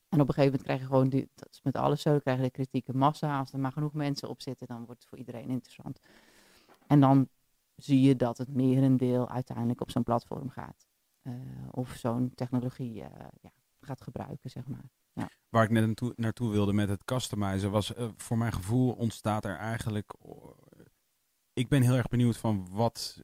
En 0.09 0.21
op 0.21 0.27
een 0.27 0.33
gegeven 0.33 0.45
moment 0.45 0.63
krijg 0.63 0.79
je 0.79 0.85
gewoon, 0.85 1.09
dat 1.09 1.49
is 1.51 1.61
met 1.63 1.75
alles 1.75 2.01
zo, 2.01 2.19
krijg 2.19 2.37
je 2.37 2.43
de 2.43 2.51
kritieke 2.51 2.93
massa. 2.93 3.39
Als 3.39 3.53
er 3.53 3.59
maar 3.59 3.71
genoeg 3.71 3.93
mensen 3.93 4.29
op 4.29 4.41
zitten, 4.41 4.67
dan 4.67 4.85
wordt 4.85 5.01
het 5.01 5.09
voor 5.09 5.17
iedereen 5.17 5.49
interessant. 5.49 5.99
En 6.87 6.99
dan 6.99 7.27
zie 7.75 8.01
je 8.01 8.15
dat 8.15 8.37
het 8.37 8.53
merendeel 8.53 9.29
uiteindelijk 9.29 9.81
op 9.81 9.91
zo'n 9.91 10.03
platform 10.03 10.49
gaat. 10.49 10.87
Eh, 11.21 11.33
of 11.71 11.95
zo'n 11.95 12.31
technologie 12.35 13.01
eh, 13.03 13.27
ja, 13.41 13.51
gaat 13.79 14.01
gebruiken, 14.01 14.49
zeg 14.49 14.67
maar. 14.67 14.89
Waar 15.49 15.63
ik 15.63 15.69
net 15.69 15.85
naartoe, 15.85 16.13
naartoe 16.15 16.51
wilde 16.51 16.73
met 16.73 16.89
het 16.89 17.03
customizen, 17.03 17.71
was 17.71 17.93
eh, 17.93 18.07
voor 18.17 18.37
mijn 18.37 18.53
gevoel 18.53 18.91
ontstaat 18.91 19.45
er 19.45 19.57
eigenlijk. 19.57 20.13
ik 21.53 21.67
ben 21.67 21.81
heel 21.81 21.95
erg 21.95 22.07
benieuwd 22.07 22.37
van 22.37 22.67
wat 22.71 23.21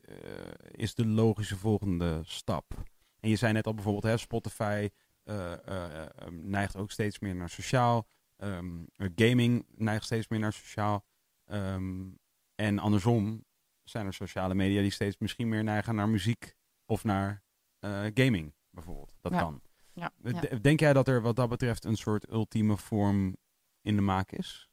is 0.72 0.96
de 0.96 1.06
logische 1.06 1.58
volgende 1.58 2.22
stap. 2.24 2.66
En 3.20 3.30
je 3.30 3.36
zei 3.36 3.54
net 3.54 3.68
al 3.68 3.74
bijvoorbeeld, 3.74 4.04
hè, 4.04 4.18
Spotify 4.18 4.90
neigt 6.32 6.76
ook 6.76 6.92
steeds 6.92 7.20
meer 7.20 7.36
naar 7.36 7.50
sociaal. 7.50 8.08
Ehm, 8.36 8.84
eh, 8.96 9.10
gaming 9.16 9.66
neigt 9.76 10.06
steeds 10.06 10.28
meer 10.28 10.40
naar 10.40 10.54
sociaal. 10.54 11.06
Ehm, 11.46 12.02
en 12.56 12.80
andersom 12.80 13.46
zijn 13.84 14.06
er 14.06 14.14
sociale 14.14 14.54
media 14.56 14.82
die 14.82 14.92
steeds 14.92 15.18
misschien 15.18 15.50
meer 15.50 15.64
neigen 15.64 15.96
naar 15.96 16.10
muziek 16.10 16.56
of 16.86 17.04
naar 17.04 17.42
eh, 17.80 18.06
gaming 18.14 18.54
bijvoorbeeld. 18.70 19.14
Dat 19.22 19.32
Ja. 19.32 19.40
kan. 19.40 19.62
Ja, 19.94 20.12
Eh, 20.24 20.60
Denk 20.62 20.80
jij 20.80 20.94
dat 20.94 21.08
er 21.08 21.22
wat 21.22 21.36
dat 21.36 21.50
betreft 21.50 21.86
een 21.86 21.96
soort 21.96 22.30
ultieme 22.32 22.78
vorm 22.78 23.38
in 23.82 23.96
de 23.96 24.02
maak 24.02 24.32
is? 24.32 24.70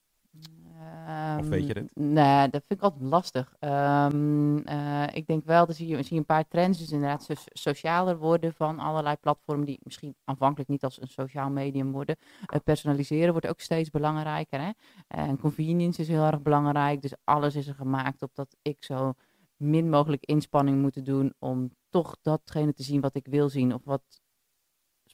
Of 1.38 1.48
weet 1.48 1.66
je 1.66 1.74
Ehm, 1.74 1.82
dit? 1.82 1.96
Nee, 1.96 2.48
dat 2.48 2.62
vind 2.66 2.80
ik 2.80 2.82
altijd 2.82 3.02
lastig. 3.02 3.54
Ehm, 3.58 4.56
eh, 4.58 5.06
ik 5.12 5.26
denk 5.26 5.44
wel, 5.44 5.66
dat 5.66 5.76
zie 5.76 5.86
je, 5.88 6.02
zie 6.02 6.18
een 6.18 6.24
paar 6.24 6.48
trends. 6.48 6.78
Dus 6.78 6.90
inderdaad 6.92 7.22
so- 7.22 7.34
socialer 7.52 8.18
worden 8.18 8.52
van 8.54 8.78
allerlei 8.78 9.16
platformen 9.16 9.66
die 9.66 9.78
misschien 9.82 10.14
aanvankelijk 10.24 10.68
niet 10.70 10.84
als 10.84 11.00
een 11.00 11.08
sociaal 11.08 11.50
medium 11.50 11.92
worden. 11.92 12.16
Eh, 12.46 12.58
personaliseren 12.64 13.32
wordt 13.32 13.46
ook 13.46 13.60
steeds 13.60 13.90
belangrijker. 13.90 14.60
Hè? 14.60 14.70
En 15.08 15.38
convenience 15.38 16.00
is 16.00 16.08
heel 16.08 16.24
erg 16.24 16.42
belangrijk. 16.42 17.02
Dus 17.02 17.14
alles 17.24 17.54
is 17.56 17.66
er 17.68 17.74
gemaakt 17.74 18.22
op 18.22 18.30
dat 18.34 18.56
ik 18.62 18.84
zo 18.84 19.12
min 19.56 19.90
mogelijk 19.90 20.24
inspanning 20.24 20.80
moet 20.80 21.04
doen 21.04 21.34
om 21.38 21.70
toch 21.88 22.16
datgene 22.22 22.72
te 22.72 22.82
zien 22.82 23.00
wat 23.00 23.14
ik 23.14 23.26
wil 23.26 23.48
zien. 23.48 23.74
Of 23.74 23.84
wat 23.84 24.02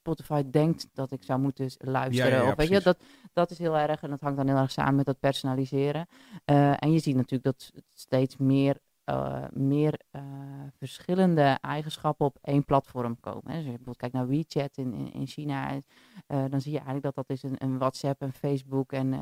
Spotify 0.07 0.51
denkt 0.51 0.89
dat 0.93 1.13
ik 1.13 1.23
zou 1.23 1.41
moeten 1.41 1.71
luisteren. 1.79 2.31
ja, 2.31 2.43
ja, 2.43 2.49
of 2.49 2.55
weet 2.55 2.69
je, 2.69 2.81
dat, 2.81 2.99
dat 3.33 3.51
is 3.51 3.59
heel 3.59 3.77
erg 3.77 4.03
en 4.03 4.11
dat 4.11 4.21
hangt 4.21 4.37
dan 4.37 4.49
heel 4.49 4.57
erg 4.57 4.71
samen 4.71 4.95
met 4.95 5.07
dat 5.07 5.21
personaliseren. 5.21 6.07
Eh, 6.45 6.83
en 6.83 6.93
je 6.93 6.99
ziet 6.99 7.15
natuurlijk 7.17 7.45
dat 7.45 7.73
steeds 7.93 8.37
meer, 8.37 8.79
eh, 9.07 9.45
meer 9.53 10.01
eh, 10.11 10.23
verschillende 10.79 11.59
eigenschappen 11.61 12.27
op 12.27 12.39
één 12.43 12.65
platform 12.65 13.21
komen. 13.21 13.43
Hè. 13.45 13.57
Dus 13.57 13.57
als 13.57 13.65
je 13.65 13.69
bijvoorbeeld 13.69 13.97
kijkt 13.97 14.15
naar 14.15 14.27
WeChat 14.29 14.77
in, 14.77 14.95
in, 14.95 15.13
in 15.13 15.27
China, 15.27 15.71
eh, 16.27 16.45
dan 16.51 16.61
zie 16.61 16.73
je 16.73 16.77
eigenlijk 16.81 17.05
dat 17.15 17.15
dat 17.15 17.31
is 17.37 17.43
een, 17.43 17.55
een 17.59 17.79
WhatsApp, 17.79 18.23
een 18.23 18.33
Facebook 18.33 18.93
en, 18.93 19.13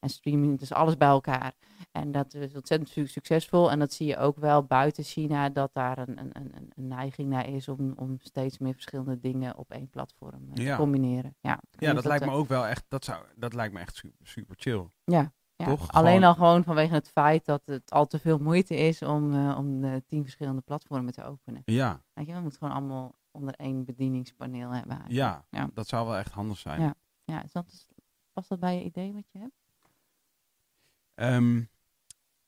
en 0.00 0.08
streaming. 0.08 0.52
Het 0.52 0.62
is 0.62 0.72
alles 0.72 0.96
bij 0.96 1.08
elkaar. 1.08 1.54
En 1.92 2.12
dat 2.12 2.34
is 2.34 2.54
ontzettend 2.54 2.90
su- 2.90 3.06
succesvol. 3.06 3.70
En 3.70 3.78
dat 3.78 3.92
zie 3.92 4.06
je 4.06 4.16
ook 4.16 4.36
wel 4.38 4.62
buiten 4.64 5.04
China, 5.04 5.48
dat 5.48 5.70
daar 5.72 5.98
een, 5.98 6.18
een, 6.18 6.30
een, 6.32 6.52
een 6.76 6.88
neiging 6.88 7.28
naar 7.28 7.48
is 7.48 7.68
om, 7.68 7.92
om 7.96 8.16
steeds 8.20 8.58
meer 8.58 8.72
verschillende 8.74 9.20
dingen 9.20 9.56
op 9.56 9.70
één 9.70 9.90
platform 9.90 10.48
Ja. 10.52 10.70
te 10.76 10.82
combineren. 10.82 11.36
Ja, 11.40 11.60
Ja, 11.70 11.92
dat 11.92 12.04
lijkt 12.04 12.24
me 12.24 12.30
ook 12.32 12.48
wel 12.48 12.66
echt. 12.66 12.84
Dat, 12.88 13.04
zou, 13.04 13.24
dat 13.36 13.54
lijkt 13.54 13.74
me 13.74 13.80
echt 13.80 13.96
super, 13.96 14.26
super 14.26 14.56
chill. 14.58 14.86
Ja, 15.04 15.32
ja. 15.56 15.64
Toch? 15.64 15.92
alleen 15.92 16.12
Gewoon- 16.12 16.28
al 16.28 16.34
gewoon 16.34 16.64
vanwege 16.64 16.94
het 16.94 17.08
feit 17.10 17.44
dat 17.44 17.62
het 17.66 17.90
al 17.90 18.06
te 18.06 18.18
veel 18.18 18.38
moeite 18.38 18.76
is 18.76 19.02
om, 19.02 19.34
eh, 19.34 19.58
om 19.58 20.00
tien 20.06 20.22
verschillende 20.22 20.60
platformen 20.60 21.12
te 21.12 21.24
openen. 21.24 21.62
Ja, 21.64 22.02
Weet 22.12 22.26
je, 22.26 22.32
we 22.34 22.40
moeten 22.40 22.58
gewoon 22.58 22.74
allemaal 22.74 23.14
onder 23.30 23.54
één 23.54 23.84
bedieningspaneel 23.84 24.70
hebben. 24.70 25.02
ja, 25.08 25.44
Ja. 25.50 25.70
dat 25.74 25.88
zou 25.88 26.06
wel 26.06 26.16
echt 26.16 26.32
handig 26.32 26.58
zijn. 26.58 26.80
Ja. 26.80 26.94
Ja, 27.24 27.42
is 27.42 27.52
dat, 27.52 27.86
was 28.32 28.48
dat 28.48 28.60
bij 28.60 28.74
je 28.78 28.84
idee 28.84 29.12
wat 29.12 29.24
je 29.32 29.38
hebt? 29.38 29.62
Ehm, 31.14 31.62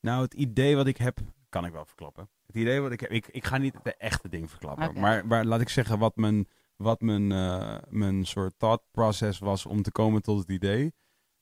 nou, 0.00 0.22
het 0.22 0.34
idee 0.34 0.76
wat 0.76 0.86
ik 0.86 0.96
heb, 0.96 1.18
kan 1.48 1.64
ik 1.64 1.72
wel 1.72 1.84
verklappen. 1.84 2.28
Het 2.46 2.56
idee 2.56 2.80
wat 2.80 2.92
ik 2.92 3.00
heb, 3.00 3.10
ik, 3.10 3.26
ik 3.26 3.44
ga 3.44 3.58
niet 3.58 3.74
de 3.82 3.96
echte 3.96 4.28
ding 4.28 4.50
verklappen. 4.50 5.00
Maar, 5.00 5.26
maar 5.26 5.44
laat 5.44 5.60
ik 5.60 5.68
zeggen 5.68 5.98
wat 5.98 6.16
mijn, 6.16 6.48
wat 6.76 7.00
mijn, 7.00 7.32
eh, 7.32 7.76
mijn 7.88 8.24
soort 8.24 8.58
thought 8.58 8.84
process 8.90 9.38
was 9.38 9.66
om 9.66 9.82
te 9.82 9.92
komen 9.92 10.22
tot 10.22 10.38
het 10.38 10.48
idee. 10.50 10.94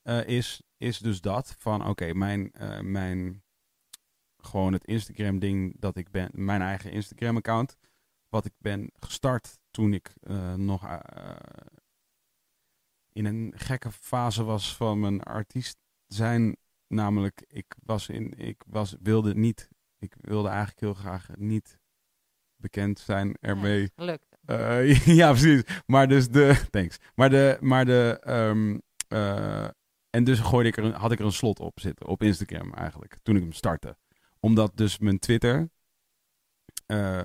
eh, 0.02 0.26
is, 0.26 0.62
is 0.84 0.98
dus 0.98 1.20
dat 1.20 1.54
van 1.58 1.86
oké, 1.86 2.12
mijn, 2.12 2.52
eh, 2.52 2.80
mijn 2.80 3.42
gewoon 4.36 4.72
het 4.72 4.84
Instagram 4.84 5.38
ding 5.38 5.80
dat 5.80 5.96
ik 5.96 6.10
ben, 6.10 6.30
mijn 6.32 6.62
eigen 6.62 6.90
Instagram 6.90 7.36
account. 7.36 7.76
Wat 8.28 8.44
ik 8.44 8.52
ben 8.58 8.90
gestart 8.98 9.58
toen 9.70 9.92
ik 9.92 10.14
eh, 10.20 10.54
nog 10.54 10.84
eh, 10.84 11.00
in 13.12 13.24
een 13.24 13.52
gekke 13.56 13.92
fase 13.92 14.44
was 14.44 14.76
van 14.76 15.00
mijn 15.00 15.22
artiest 15.22 15.76
zijn. 16.06 16.56
Namelijk, 16.86 17.44
ik 17.48 17.74
was 17.82 18.08
in, 18.08 18.38
ik 18.38 18.62
was, 18.66 18.96
wilde 19.00 19.34
niet, 19.34 19.68
ik 19.98 20.14
wilde 20.20 20.48
eigenlijk 20.48 20.80
heel 20.80 20.94
graag 20.94 21.28
niet 21.36 21.78
bekend 22.56 22.98
zijn 22.98 23.36
ermee. 23.40 23.80
Ja, 23.80 23.88
gelukt. 23.94 24.32
Ja, 25.20 25.30
precies. 25.30 25.62
Maar 25.86 26.08
dus 26.08 26.28
de. 26.28 26.66
Thanks. 26.70 26.98
Maar 27.14 27.30
de. 27.30 27.56
Maar 27.60 27.84
de 27.84 28.18
ehm, 28.22 28.78
eh, 29.08 29.68
en 30.14 30.24
dus 30.24 30.38
gooide 30.40 30.68
ik 30.68 30.76
er, 30.76 30.84
een- 30.84 30.92
had 30.92 31.12
ik 31.12 31.18
er 31.18 31.24
een 31.24 31.32
slot 31.32 31.60
op 31.60 31.80
zitten. 31.80 32.06
Op 32.06 32.22
Instagram 32.22 32.72
eigenlijk. 32.74 33.16
Toen 33.22 33.36
ik 33.36 33.42
hem 33.42 33.52
startte. 33.52 33.96
Omdat 34.40 34.76
dus 34.76 34.98
mijn 34.98 35.18
Twitter. 35.18 35.70
eh, 36.86 37.20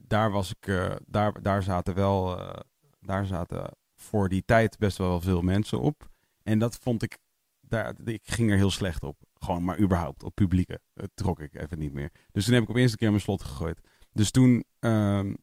daar 0.00 0.30
was 0.30 0.50
ik. 0.50 0.66
eh, 0.66 0.96
daar, 1.06 1.42
daar 1.42 1.62
zaten 1.62 1.94
wel. 1.94 2.38
eh, 2.40 2.60
daar 3.00 3.26
zaten 3.26 3.70
voor 3.94 4.28
die 4.28 4.44
tijd 4.44 4.78
best 4.78 4.98
wel 4.98 5.20
veel 5.20 5.42
mensen 5.42 5.80
op. 5.80 6.10
En 6.42 6.58
dat 6.58 6.76
vond 6.76 7.02
ik. 7.02 7.18
Daar, 7.60 7.94
ik 8.04 8.22
ging 8.26 8.50
er 8.50 8.56
heel 8.56 8.70
slecht 8.70 9.02
op. 9.02 9.22
Gewoon 9.34 9.64
maar 9.64 9.78
überhaupt. 9.78 10.22
Op 10.22 10.34
publieke. 10.34 10.80
Trok 11.14 11.40
ik 11.40 11.54
even 11.54 11.78
niet 11.78 11.92
meer. 11.92 12.12
Dus 12.32 12.44
toen 12.44 12.54
heb 12.54 12.62
ik 12.62 12.68
op 12.68 12.76
Instagram 12.76 13.14
een 13.14 13.20
slot 13.20 13.42
gegooid. 13.42 13.80
Dus 14.12 14.30
toen. 14.30 14.64
ehm, 14.78 15.34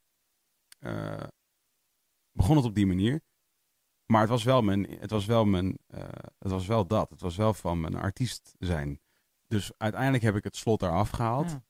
eh, 0.79 1.23
begon 2.31 2.55
het 2.55 2.65
op 2.65 2.75
die 2.75 2.85
manier. 2.85 3.21
Maar 4.11 4.21
het 4.21 4.29
was 4.29 4.43
wel 4.43 4.61
mijn, 4.61 4.87
het 4.99 5.09
was 5.09 5.25
wel 5.25 5.45
mijn, 5.45 5.77
eh, 5.87 6.03
het 6.39 6.51
was 6.51 6.67
wel 6.67 6.87
dat. 6.87 7.09
Het 7.09 7.21
was 7.21 7.35
wel 7.35 7.53
van 7.53 7.81
mijn 7.81 7.95
artiest 7.95 8.55
zijn. 8.59 8.99
Dus 9.47 9.71
uiteindelijk 9.77 10.23
heb 10.23 10.35
ik 10.35 10.43
het 10.43 10.55
slot 10.55 10.81
eraf 10.81 11.09
gehaald. 11.09 11.49
Ja. 11.49 11.63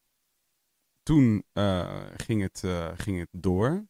Toen 1.03 1.43
eh, 1.53 2.05
ging, 2.17 2.41
het, 2.41 2.63
eh, 2.63 2.91
ging 2.95 3.19
het 3.19 3.29
door. 3.31 3.85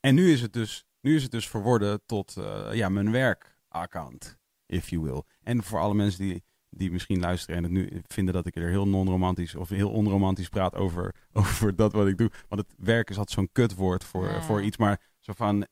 En 0.00 0.14
nu 0.14 0.32
is 0.32 0.40
het 0.40 0.52
dus, 0.52 0.84
nu 1.00 1.14
is 1.14 1.22
het 1.22 1.30
dus 1.30 1.48
verworden 1.48 2.02
tot 2.06 2.36
ja, 2.72 2.88
mijn 2.88 3.10
werkaccount, 3.10 4.38
if 4.66 4.88
you 4.88 5.02
will. 5.02 5.22
En 5.42 5.62
voor 5.62 5.80
alle 5.80 5.94
mensen 5.94 6.20
die, 6.20 6.44
die 6.68 6.90
misschien 6.90 7.20
luisteren 7.20 7.56
en 7.56 7.62
het 7.62 7.72
nu 7.72 8.02
vinden 8.06 8.34
dat 8.34 8.46
ik 8.46 8.56
er 8.56 8.68
heel 8.68 8.88
non-romantisch 8.88 9.54
of 9.54 9.68
heel 9.68 9.90
onromantisch 9.90 10.48
praat 10.48 10.74
over, 10.74 11.14
over 11.32 11.76
dat 11.76 11.92
wat 11.92 12.06
ik 12.06 12.18
doe. 12.18 12.30
Want 12.48 12.60
het 12.60 12.74
werk 12.78 13.10
is 13.10 13.18
altijd 13.18 13.38
zo'n 13.38 13.52
kutwoord 13.52 14.04
voor, 14.04 14.28
Ja. 14.28 14.42
voor 14.42 14.62
iets. 14.62 14.76
Maar 14.76 15.00
zo 15.20 15.32
van, 15.32 15.66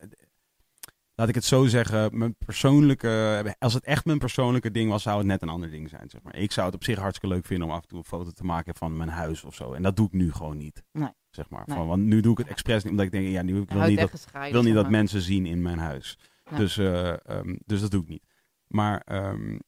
laat 1.15 1.29
ik 1.29 1.35
het 1.35 1.45
zo 1.45 1.67
zeggen, 1.67 2.19
mijn 2.19 2.35
persoonlijke, 2.35 3.57
als 3.59 3.75
het 3.75 3.85
echt 3.85 4.05
mijn 4.05 4.19
persoonlijke 4.19 4.71
ding 4.71 4.91
was, 4.91 5.03
zou 5.03 5.19
het 5.19 5.27
net 5.27 5.43
een 5.43 5.49
ander 5.49 5.71
ding 5.71 5.89
zijn. 5.89 6.11
Zeg 6.11 6.23
maar. 6.23 6.37
Ik 6.37 6.53
zou 6.53 6.67
het 6.67 6.75
op 6.75 6.85
zich 6.85 6.99
hartstikke 6.99 7.35
leuk 7.35 7.47
vinden 7.47 7.69
om 7.69 7.75
af 7.75 7.83
en 7.83 7.89
toe 7.89 7.99
een 7.99 8.05
foto 8.05 8.31
te 8.31 8.45
maken 8.45 8.75
van 8.75 8.97
mijn 8.97 9.09
huis 9.09 9.45
of 9.45 9.55
zo. 9.55 9.73
En 9.73 9.83
dat 9.83 9.97
doe 9.97 10.07
ik 10.07 10.13
nu 10.13 10.33
gewoon 10.33 10.57
niet. 10.57 10.83
Nee. 10.93 11.11
Zeg 11.31 11.49
maar. 11.49 11.63
Nee. 11.67 11.77
Van, 11.77 11.87
want 11.87 12.03
nu 12.03 12.21
doe 12.21 12.33
ik 12.33 12.39
het 12.39 12.47
expres 12.47 12.83
niet, 12.83 12.91
omdat 12.91 13.07
ik 13.07 13.13
denk, 13.13 13.29
ja, 13.29 13.43
nu 13.43 13.61
ik 13.61 13.69
wil 13.69 13.79
Houdt 13.79 13.91
niet 13.91 14.01
dat 14.01 14.45
ik 14.47 14.53
wil 14.53 14.63
niet 14.63 14.75
dat 14.75 14.91
mensen 14.91 15.21
zien 15.21 15.47
in 15.47 15.63
mijn 15.63 15.79
huis. 15.79 16.19
Dus, 16.57 16.79
eh, 16.79 17.27
ehm, 17.29 17.57
dus 17.67 17.81
dat 17.81 17.91
doe 17.91 18.03
ik 18.03 18.09
niet. 18.09 18.27
Maar, 18.67 19.01
ehm, 19.01 19.59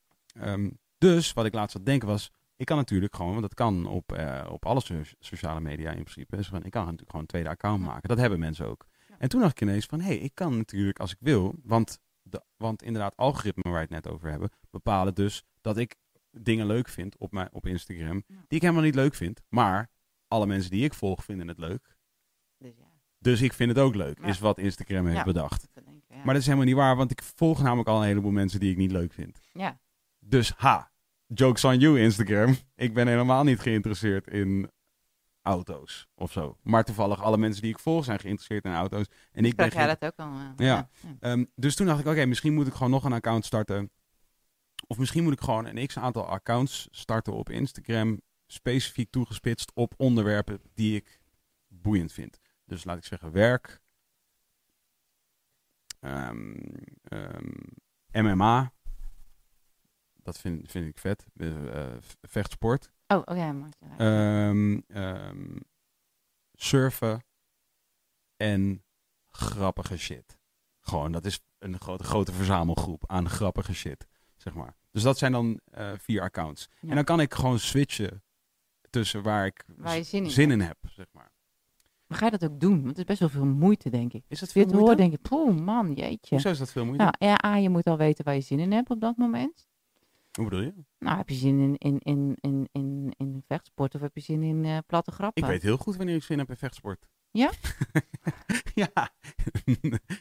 ehm, 0.41 0.71
dus 0.99 1.33
wat 1.33 1.45
ik 1.45 1.55
laatst 1.55 1.77
had 1.77 1.87
denken 1.87 2.09
was, 2.09 2.31
ik 2.57 2.67
kan 2.67 2.77
natuurlijk 2.77 3.17
gewoon, 3.17 3.31
want 3.31 3.43
dat 3.43 3.55
kan 3.55 3.87
op, 3.87 4.13
eh, 4.13 4.49
op 4.51 4.67
alle 4.67 4.81
so- 4.81 5.01
sociale 5.19 5.61
media 5.61 5.91
in 5.91 6.05
principe, 6.05 6.45
van, 6.45 6.65
ik 6.65 6.71
kan 6.71 6.83
natuurlijk 6.83 7.11
gewoon 7.11 7.21
een 7.21 7.27
tweede 7.27 7.49
account 7.49 7.83
maken. 7.83 8.09
Dat 8.09 8.19
hebben 8.19 8.39
mensen 8.39 8.67
ook. 8.67 8.87
En 9.25 9.31
toen 9.31 9.41
dacht 9.41 9.61
ik 9.61 9.69
ineens 9.69 9.87
van, 9.87 10.01
hé, 10.01 10.07
hey, 10.07 10.17
ik 10.17 10.35
kan 10.35 10.57
natuurlijk 10.57 10.99
als 10.99 11.13
ik 11.13 11.17
wil, 11.21 11.55
want, 11.63 11.99
de, 12.23 12.43
want 12.57 12.83
inderdaad, 12.83 13.17
algoritmen 13.17 13.65
waar 13.65 13.75
we 13.75 13.95
het 13.95 14.05
net 14.05 14.09
over 14.13 14.31
hebben, 14.31 14.51
bepalen 14.71 15.15
dus 15.15 15.45
dat 15.61 15.77
ik 15.77 15.97
dingen 16.31 16.67
leuk 16.67 16.89
vind 16.89 17.19
op, 17.19 17.33
mijn, 17.33 17.49
op 17.53 17.67
Instagram, 17.67 18.23
Ja. 18.27 18.35
die 18.37 18.57
ik 18.57 18.63
helemaal 18.63 18.83
niet 18.83 18.95
leuk 18.95 19.15
vind. 19.15 19.41
Maar 19.49 19.91
alle 20.29 20.47
mensen 20.47 20.71
die 20.71 20.85
ik 20.85 20.95
volg 20.95 21.25
vinden 21.25 21.49
het 21.49 21.59
leuk. 21.59 21.97
Dus 22.59 22.73
ja, 22.77 22.91
Dus 23.19 23.41
ik 23.43 23.53
vind 23.53 23.69
het 23.71 23.79
ook 23.79 23.95
leuk, 23.95 24.19
Ja. 24.19 24.25
is 24.27 24.39
wat 24.39 24.59
Instagram 24.59 25.07
heeft 25.07 25.25
bedacht. 25.25 25.69
dat 25.75 25.85
ik. 25.87 26.15
Maar 26.17 26.25
dat 26.35 26.37
is 26.43 26.45
helemaal 26.47 26.67
niet 26.67 26.77
waar, 26.77 26.97
want 26.97 27.11
ik 27.11 27.23
volg 27.23 27.63
namelijk 27.63 27.89
al 27.89 28.01
een 28.01 28.07
heleboel 28.07 28.31
mensen 28.31 28.61
die 28.61 28.71
ik 28.71 28.77
niet 28.77 28.91
leuk 28.91 29.13
vind. 29.13 29.41
ja. 29.53 29.81
Dus 30.19 30.53
ha, 30.57 30.91
jokes 31.27 31.65
on 31.65 31.79
you 31.79 32.01
Instagram. 32.01 32.57
Ik 32.75 32.95
ben 32.95 33.07
helemaal 33.09 33.45
niet 33.45 33.61
geïnteresseerd 33.61 34.29
in 34.29 34.71
auto's 35.45 36.07
of 36.15 36.33
zo. 36.33 36.59
Maar 36.63 36.85
toevallig 36.85 37.23
alle 37.23 37.37
mensen 37.39 37.63
die 37.63 37.71
ik 37.71 37.79
volg 37.79 38.05
zijn 38.05 38.19
geïnteresseerd 38.19 38.65
in 38.65 38.73
auto's. 38.75 39.07
En 39.33 39.45
ik 39.45 39.57
ben 39.57 39.69
Krijg 39.69 39.87
jij 39.87 39.97
dat 39.97 40.13
ook 40.13 40.27
al? 40.27 40.33
eh, 40.57 40.67
Ja. 40.67 40.89
Ehm, 41.21 41.45
dus 41.55 41.75
toen 41.77 41.87
dacht 41.87 42.01
ik, 42.01 42.07
oké, 42.07 42.25
misschien 42.25 42.55
moet 42.55 42.67
ik 42.67 42.73
gewoon 42.73 42.91
nog 42.91 43.05
een 43.05 43.13
account 43.13 43.45
starten. 43.45 43.91
Of 44.87 44.99
misschien 44.99 45.23
moet 45.23 45.33
ik 45.33 45.41
gewoon 45.41 45.67
een 45.67 45.87
x-aantal 45.87 46.27
accounts 46.27 46.89
starten 46.91 47.33
op 47.33 47.51
Instagram. 47.51 48.21
Specifiek 48.47 49.11
toegespitst 49.11 49.73
op 49.75 49.95
onderwerpen 49.97 50.61
die 50.75 50.97
ik 50.97 51.21
boeiend 51.69 52.13
vind. 52.13 52.39
Dus 52.65 52.85
laat 52.85 52.97
ik 52.97 53.05
zeggen 53.05 53.33
werk. 53.33 53.81
Ehm, 56.01 56.55
ehm, 57.03 57.51
MMA. 58.13 58.73
Dat 60.23 60.39
vind, 60.39 60.71
vind 60.71 60.87
ik 60.89 60.99
vet. 60.99 61.27
Eh, 61.37 61.87
vechtsport. 62.23 62.93
Oh, 63.07 63.19
oké, 63.19 63.53
maar. 63.53 63.71
Ehm, 63.99 64.81
ehm, 64.89 65.57
surfen. 66.53 67.25
En 68.37 68.85
grappige 69.31 69.97
shit. 69.99 70.39
Gewoon, 70.81 71.13
dat 71.13 71.25
is 71.25 71.41
een 71.59 71.81
grote, 71.81 72.05
grote 72.05 72.33
verzamelgroep 72.33 73.03
aan 73.07 73.29
grappige 73.29 73.75
shit. 73.75 74.07
Zeg 74.37 74.55
maar. 74.55 74.77
Dus 74.91 75.03
dat 75.03 75.19
zijn 75.19 75.33
dan 75.33 75.61
eh, 75.71 75.93
vier 75.99 76.23
accounts. 76.23 76.69
Ja. 76.81 76.89
En 76.89 76.95
dan 76.95 77.05
kan 77.05 77.21
ik 77.21 77.35
gewoon 77.35 77.59
switchen 77.59 78.23
tussen 78.91 79.23
waar 79.23 79.47
ik 79.47 79.65
Waar 79.77 80.05
zin 80.05 80.25
in 80.25 80.31
zin 80.31 80.49
hebt. 80.51 80.61
in 80.61 80.67
heb. 80.67 80.79
Zeg 80.93 81.07
maar. 81.13 81.33
Maar 82.07 82.19
ga 82.19 82.25
je 82.25 82.31
dat 82.39 82.51
ook 82.51 82.61
doen? 82.61 82.77
Want 82.77 82.87
het 82.89 82.99
is 82.99 83.05
best 83.05 83.21
wel 83.21 83.29
veel 83.29 83.45
moeite, 83.45 83.91
denk 83.91 84.13
ik. 84.13 84.25
Is 84.29 84.41
dat 84.41 84.53
veel 84.53 84.67
moeite? 84.67 84.95
denk 84.95 85.13
ik, 85.13 85.23
poeh, 85.23 85.57
man, 85.57 85.93
jeetje. 85.93 86.35
Hoezo 86.35 86.51
is 86.51 86.59
dat 86.59 86.73
veel 86.73 86.85
moeite? 86.85 87.03
Nou, 87.03 87.15
ja, 87.19 87.45
A, 87.45 87.57
je 87.57 87.69
moet 87.69 87.85
al 87.87 87.97
weten 87.97 88.25
waar 88.25 88.35
je 88.35 88.41
zin 88.41 88.59
in 88.59 88.73
hebt 88.73 88.91
op 88.91 89.01
dat 89.01 89.17
moment. 89.17 89.67
Hoe 90.35 90.45
bedoel 90.45 90.61
je? 90.61 90.75
Nou, 90.99 91.17
heb 91.17 91.29
je 91.29 91.35
zin 91.35 91.59
in, 91.61 91.77
in, 91.79 91.99
in, 91.99 92.37
in, 92.41 92.69
in, 92.73 93.15
in 93.17 93.43
vechtsport 93.47 93.95
of 93.95 94.01
heb 94.01 94.15
je 94.15 94.21
zin 94.21 94.43
in 94.43 94.65
eh, 94.65 94.79
platte 94.87 95.11
grappen? 95.11 95.43
Ik 95.43 95.49
weet 95.49 95.63
heel 95.63 95.77
goed 95.77 95.97
wanneer 95.97 96.15
ik 96.17 96.23
zin 96.23 96.39
heb 96.39 96.49
in 96.49 96.57
vechtsport. 96.57 97.07
Ja? 97.31 97.51
ja. 98.75 98.91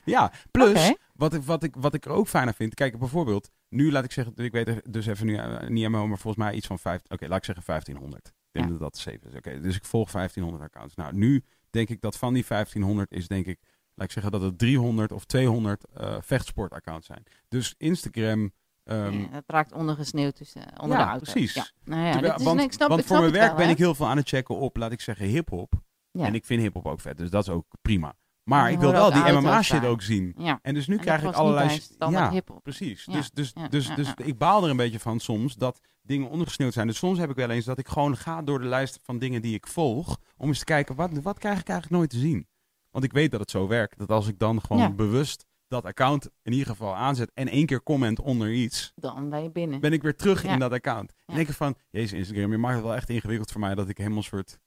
ja, 0.05 0.31
plus 0.51 0.93
wat, 1.15 1.33
ik, 1.33 1.43
wat, 1.43 1.63
ik, 1.63 1.75
wat 1.75 1.93
ik 1.93 2.05
er 2.05 2.11
ook 2.11 2.27
fijn 2.27 2.47
aan 2.47 2.53
vind. 2.53 2.73
Kijk, 2.73 2.99
bijvoorbeeld, 2.99 3.51
nu 3.69 3.91
laat 3.91 4.03
ik 4.03 4.11
zeggen, 4.11 4.33
ik 4.35 4.51
weet 4.51 4.67
even- 4.67 4.91
dus 4.91 5.05
even 5.05 5.25
nu 5.25 5.35
eh, 5.35 5.59
niet 5.59 5.77
helemaal, 5.77 6.07
maar 6.07 6.17
volgens 6.17 6.43
mij 6.43 6.53
iets 6.53 6.67
van 6.67 6.79
vijf. 6.79 7.01
Oké, 7.07 7.27
laat 7.27 7.37
ik 7.37 7.45
zeggen 7.45 7.65
1500. 7.65 8.27
Ik 8.27 8.33
denk 8.51 8.65
Ja. 8.65 8.71
dat 8.71 8.79
dat 8.79 8.97
safe 8.97 9.19
is. 9.29 9.35
Oké, 9.35 9.59
dus 9.59 9.75
ik 9.75 9.85
volg 9.85 10.11
1500 10.11 10.63
accounts. 10.73 10.95
Nou, 10.95 11.15
nu 11.15 11.43
denk 11.69 11.89
ik 11.89 12.01
dat 12.01 12.17
van 12.17 12.33
die 12.33 12.45
1500 12.47 13.11
is, 13.11 13.27
denk 13.27 13.45
ik, 13.45 13.59
laat 13.93 14.07
ik 14.07 14.13
zeggen 14.13 14.31
dat 14.31 14.41
het 14.41 14.57
300 14.57 15.11
of 15.11 15.25
200 15.25 15.85
eh 15.93 16.17
vechtsportaccounts 16.21 17.07
zijn. 17.07 17.23
Dus 17.47 17.75
Instagram. 17.77 18.51
Ehm, 18.83 19.19
Ja, 19.19 19.27
het 19.31 19.43
raakt 19.47 19.71
ondergesneeuwd 19.71 20.35
tussen, 20.35 20.61
eh, 20.71 20.83
onder 20.83 20.97
Ja, 20.97 21.03
de 21.03 21.09
auto. 21.09 21.31
precies. 21.31 21.53
Ja. 21.53 21.65
Nou 21.83 22.01
ja, 22.01 22.11
terwijl- 22.11 22.31
dit 22.31 22.39
is, 22.39 22.45
want 22.45 22.57
nee, 22.57 22.65
ik 22.65 22.71
snap, 22.73 22.87
want 22.89 23.01
ik 23.01 23.07
voor 23.07 23.19
mijn 23.19 23.31
werk 23.31 23.47
wel, 23.47 23.55
ben 23.55 23.69
ik 23.69 23.77
heel 23.77 23.95
veel 23.95 24.07
aan 24.07 24.17
het 24.17 24.27
checken 24.27 24.57
op, 24.57 24.77
laat 24.77 24.91
ik 24.91 25.01
zeggen, 25.01 25.25
hip-hop. 25.25 25.73
Ja. 26.11 26.25
En 26.25 26.35
ik 26.35 26.45
vind 26.45 26.61
hip-hop 26.61 26.85
ook 26.85 26.99
vet, 27.01 27.17
dus 27.17 27.29
dat 27.29 27.43
is 27.43 27.49
ook 27.49 27.65
prima. 27.81 28.13
Maar 28.43 28.71
ik 28.71 28.79
wil 28.79 28.91
wel 28.91 29.11
die 29.11 29.31
MMA-shit 29.31 29.85
ook 29.85 30.01
zien. 30.01 30.33
Ja. 30.37 30.59
En 30.61 30.73
dus 30.73 30.87
nu 30.87 30.95
En 30.95 31.01
krijg 31.01 31.23
ik 31.23 31.33
allerlei... 31.33 31.79
ja, 32.09 32.29
hiphop. 32.31 32.63
precies. 32.63 33.05
Dus, 33.05 33.31
dus, 33.31 33.53
dus, 33.69 33.95
dus 33.95 34.13
ik 34.15 34.37
baal 34.37 34.63
er 34.63 34.69
een 34.69 34.77
beetje 34.77 34.99
van 34.99 35.19
soms 35.19 35.55
dat 35.55 35.79
dingen 36.01 36.29
ondergesneeuwd 36.29 36.73
zijn. 36.73 36.87
Dus 36.87 36.97
soms 36.97 37.17
heb 37.17 37.29
ik 37.29 37.35
wel 37.35 37.49
eens 37.49 37.65
dat 37.65 37.77
ik 37.77 37.87
gewoon 37.87 38.17
ga 38.17 38.41
door 38.41 38.59
de 38.59 38.65
lijst 38.67 38.99
van 39.03 39.19
dingen 39.19 39.41
die 39.41 39.53
ik 39.53 39.67
volg. 39.67 40.17
Om 40.37 40.47
eens 40.47 40.59
te 40.59 40.65
kijken, 40.65 40.95
wat, 40.95 41.11
wat 41.21 41.39
krijg 41.39 41.59
ik 41.59 41.67
eigenlijk 41.67 41.97
nooit 41.99 42.09
te 42.09 42.17
zien? 42.19 42.47
Want 42.89 43.05
ik 43.05 43.11
weet 43.13 43.31
dat 43.31 43.39
het 43.39 43.51
zo 43.51 43.67
werkt. 43.67 43.97
Dat 43.97 44.09
als 44.09 44.27
ik 44.27 44.39
dan 44.39 44.61
gewoon 44.61 44.95
bewust 44.95 45.45
dat 45.73 45.85
account 45.85 46.29
in 46.41 46.51
ieder 46.51 46.67
geval 46.67 46.95
aanzet 46.95 47.31
en 47.33 47.47
één 47.47 47.65
keer 47.65 47.83
comment 47.83 48.19
onder 48.19 48.51
iets, 48.53 48.91
Dan 48.95 49.29
ben 49.29 49.43
je 49.43 49.51
binnen. 49.51 49.79
ben 49.79 49.93
ik 49.93 50.01
weer 50.01 50.15
terug 50.15 50.43
Ja. 50.43 50.53
in 50.53 50.59
dat 50.59 50.71
account. 50.71 51.09
En 51.11 51.15
Ja. 51.25 51.33
denk 51.35 51.47
ik 51.47 51.55
van, 51.55 51.75
jezus 51.89 52.17
Instagram, 52.17 52.51
je 52.51 52.57
maakt 52.57 52.75
het 52.75 52.83
wel 52.83 52.95
echt 52.95 53.09
ingewikkeld 53.09 53.51
voor 53.51 53.61
mij 53.61 53.75
dat 53.75 53.89
ik 53.89 53.97
helemaal 53.97 54.23
soort 54.23 54.59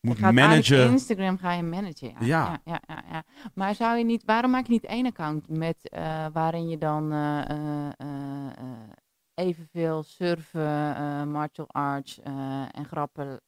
moet 0.00 0.16
Je 0.16 0.22
gaat 0.22 0.36
eigenlijk 0.36 0.68
managen. 0.70 0.92
Instagram 0.92 1.38
ga 1.38 1.52
je 1.52 1.62
managen. 1.62 2.08
Ja. 2.08 2.16
Ja. 2.20 2.60
Ja, 2.64 2.80
ja, 2.86 2.94
ja, 2.94 3.04
ja. 3.10 3.24
Maar 3.54 3.74
zou 3.74 3.98
je 3.98 4.04
niet, 4.04 4.24
waarom 4.24 4.50
maak 4.50 4.66
je 4.66 4.72
niet 4.72 4.84
één 4.84 5.06
account 5.06 5.48
met 5.48 5.88
eh, 5.88 6.26
waarin 6.32 6.68
je 6.68 6.78
dan 6.78 7.12
eh, 7.12 7.50
eh, 7.50 7.88
eh, 7.96 8.46
eh, 8.58 8.88
evenveel 9.34 10.02
surfen, 10.02 10.96
eh, 10.96 11.24
martial 11.24 11.68
arts 11.68 12.20
eh, 12.20 12.62
en 12.70 12.84
grappen 12.84 13.40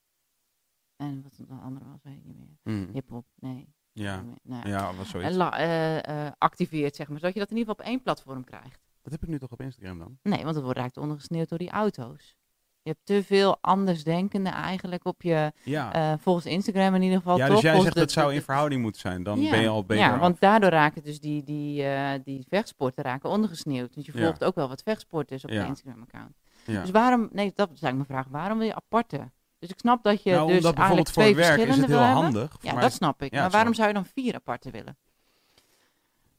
en 0.97 1.23
wat 1.23 1.35
de 1.49 1.55
andere 1.63 1.85
was, 1.91 2.03
weet 2.03 2.17
ik 2.17 2.25
niet 2.25 2.37
meer. 2.39 2.75
Mm, 2.77 2.89
Hip-hop, 2.93 3.27
nee. 3.35 3.75
Ja, 3.99 4.23
nou, 4.43 4.69
ja, 4.69 4.95
was 4.95 5.09
zoiets. 5.09 5.31
en 5.31 5.37
la- 5.37 5.59
eh, 5.59 6.27
eh, 6.27 6.33
activeert, 6.39 6.97
zeg 6.97 7.09
maar, 7.09 7.19
zodat 7.19 7.35
je 7.35 7.41
dat 7.41 7.51
in 7.51 7.57
ieder 7.57 7.71
geval 7.73 7.85
op 7.87 7.91
één 7.93 8.03
platform 8.03 8.45
krijgt. 8.45 8.81
Dat 9.03 9.13
heb 9.13 9.23
ik 9.23 9.29
nu 9.29 9.39
toch 9.39 9.51
op 9.53 9.61
Instagram 9.61 9.99
dan? 9.99 10.19
Nee, 10.23 10.43
want 10.43 10.55
het 10.55 10.65
wordt 10.65 10.79
raakt 10.79 10.97
ondergesneeuwd 10.97 11.49
door 11.49 11.59
die 11.59 11.71
auto's. 11.71 12.37
Je 12.83 12.93
hebt 12.93 13.07
te 13.07 13.23
veel 13.25 13.59
andersdenkenden 13.61 14.53
eigenlijk 14.53 15.05
op 15.05 15.23
je, 15.23 15.53
Ja. 15.65 15.93
eh, 15.93 16.19
volgens 16.21 16.47
Instagram 16.47 16.95
in 16.95 17.03
ieder 17.03 17.19
geval. 17.19 17.37
ja, 17.37 17.49
dus 17.49 17.61
jij 17.61 17.81
zegt 17.81 17.95
dat 17.95 18.11
zou 18.11 18.29
de- 18.29 18.35
in 18.35 18.43
verhouding 18.43 18.83
moeten 18.83 19.01
zijn. 19.01 19.23
Dan 19.23 19.41
Ja. 19.41 19.51
ben 19.51 19.61
je 19.61 19.69
al 19.69 19.85
beter 19.85 20.05
Ja, 20.05 20.13
af. 20.15 20.21
want 20.21 20.41
daardoor 20.41 20.71
raken 20.71 21.03
dus 21.03 21.21
die, 21.21 21.43
die, 21.43 21.85
die 22.23 22.47
vechtsporten 22.49 23.05
raken 23.05 23.31
ondergesneeuwd. 23.31 23.95
Want 23.95 24.07
je 24.07 24.13
Ja. 24.15 24.25
volgt 24.25 24.45
ook 24.45 24.55
wel 24.55 24.69
wat 24.69 24.83
vechtsport 24.83 25.31
is 25.31 25.45
op 25.45 25.51
Ja. 25.51 25.63
je 25.63 25.69
Instagram-account. 25.69 26.37
Ja. 26.67 26.81
Dus 26.81 26.91
waarom, 26.91 27.29
nee, 27.33 27.53
dat 27.55 27.71
is 27.73 27.83
eigenlijk 27.83 27.97
mijn 28.11 28.23
vraag. 28.23 28.33
Waarom 28.41 28.59
wil 28.59 28.67
je 28.67 28.75
aparte? 28.75 29.31
Dus 29.59 29.69
ik 29.71 29.79
snap 29.79 30.03
dat 30.03 30.23
je 30.23 30.31
nou, 30.31 30.53
dus 30.53 30.73
eigenlijk 30.73 31.07
twee 31.07 31.35
werk 31.35 31.49
is 31.59 31.65
verschillende 31.65 31.81
het 31.95 32.05
heel 32.05 32.15
wil 32.15 32.23
handig. 32.23 32.57
Ja, 32.61 32.73
mij 32.73 32.83
dat 32.83 32.93
snap 32.93 33.23
ik. 33.23 33.33
ja, 33.33 33.41
maar 33.41 33.51
waarom 33.51 33.75
zou 33.75 33.89
je 33.89 33.95
dan 33.95 34.07
vier 34.07 34.35
aparte 34.35 34.71
willen? 34.71 34.97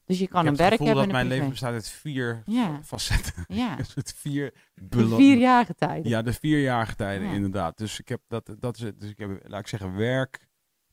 Dus 0.05 0.19
je 0.19 0.27
kan 0.27 0.43
ik 0.45 0.49
een 0.51 0.55
werk 0.55 0.77
hebben 0.77 0.95
dat 0.95 1.03
en 1.05 1.11
mijn 1.11 1.27
leven 1.27 1.49
bestaat 1.49 1.73
uit 1.73 1.89
vier 1.89 2.41
Ja. 2.45 2.79
facetten. 2.83 3.45
Ja, 3.55 3.77
het 3.95 4.13
vier, 4.17 4.53
de 4.75 4.97
belo- 4.97 5.15
vier 5.15 5.37
jaargetijden. 5.37 6.09
Ja, 6.09 6.21
de 6.21 6.33
vierjarige 6.33 6.95
tijden 6.95 7.27
Ja. 7.27 7.33
inderdaad. 7.33 7.77
Dus 7.77 7.99
ik 7.99 8.07
heb 8.09 8.21
dat, 8.27 8.55
dat 8.59 8.75
is 8.77 8.81
het. 8.83 8.99
Dus 8.99 9.09
ik 9.09 9.17
heb, 9.17 9.43
laat 9.47 9.59
ik 9.59 9.67
zeggen, 9.67 9.95
werk, 9.95 10.47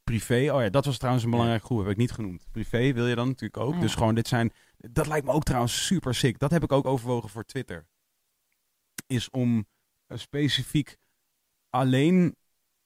privé. 0.05 0.52
Oh 0.55 0.62
ja, 0.62 0.68
dat 0.68 0.84
was 0.84 0.96
trouwens 0.96 1.24
een 1.24 1.30
belangrijke 1.30 1.64
groep, 1.64 1.78
heb 1.78 1.88
ik 1.88 1.96
niet 1.96 2.12
genoemd. 2.12 2.46
Privé 2.51 2.92
wil 2.92 3.06
je 3.06 3.14
dan 3.14 3.26
natuurlijk 3.28 3.62
ook. 3.62 3.74
Ja. 3.74 3.80
Dus 3.80 3.94
gewoon, 3.94 4.14
dit 4.14 4.28
zijn, 4.28 4.52
dat 4.76 5.06
lijkt 5.06 5.26
me 5.26 5.32
ook 5.32 5.44
trouwens 5.44 5.86
super 5.86 6.14
sick. 6.14 6.38
Dat 6.38 6.51
heb 6.51 6.62
ik 6.62 6.72
ook 6.72 6.86
overwogen 6.86 7.28
voor 7.30 7.44
Twitter. 7.44 7.86
Is 9.06 9.30
om 9.30 9.66
eh, 10.06 10.18
specifiek 10.18 10.96
alleen 11.74 12.36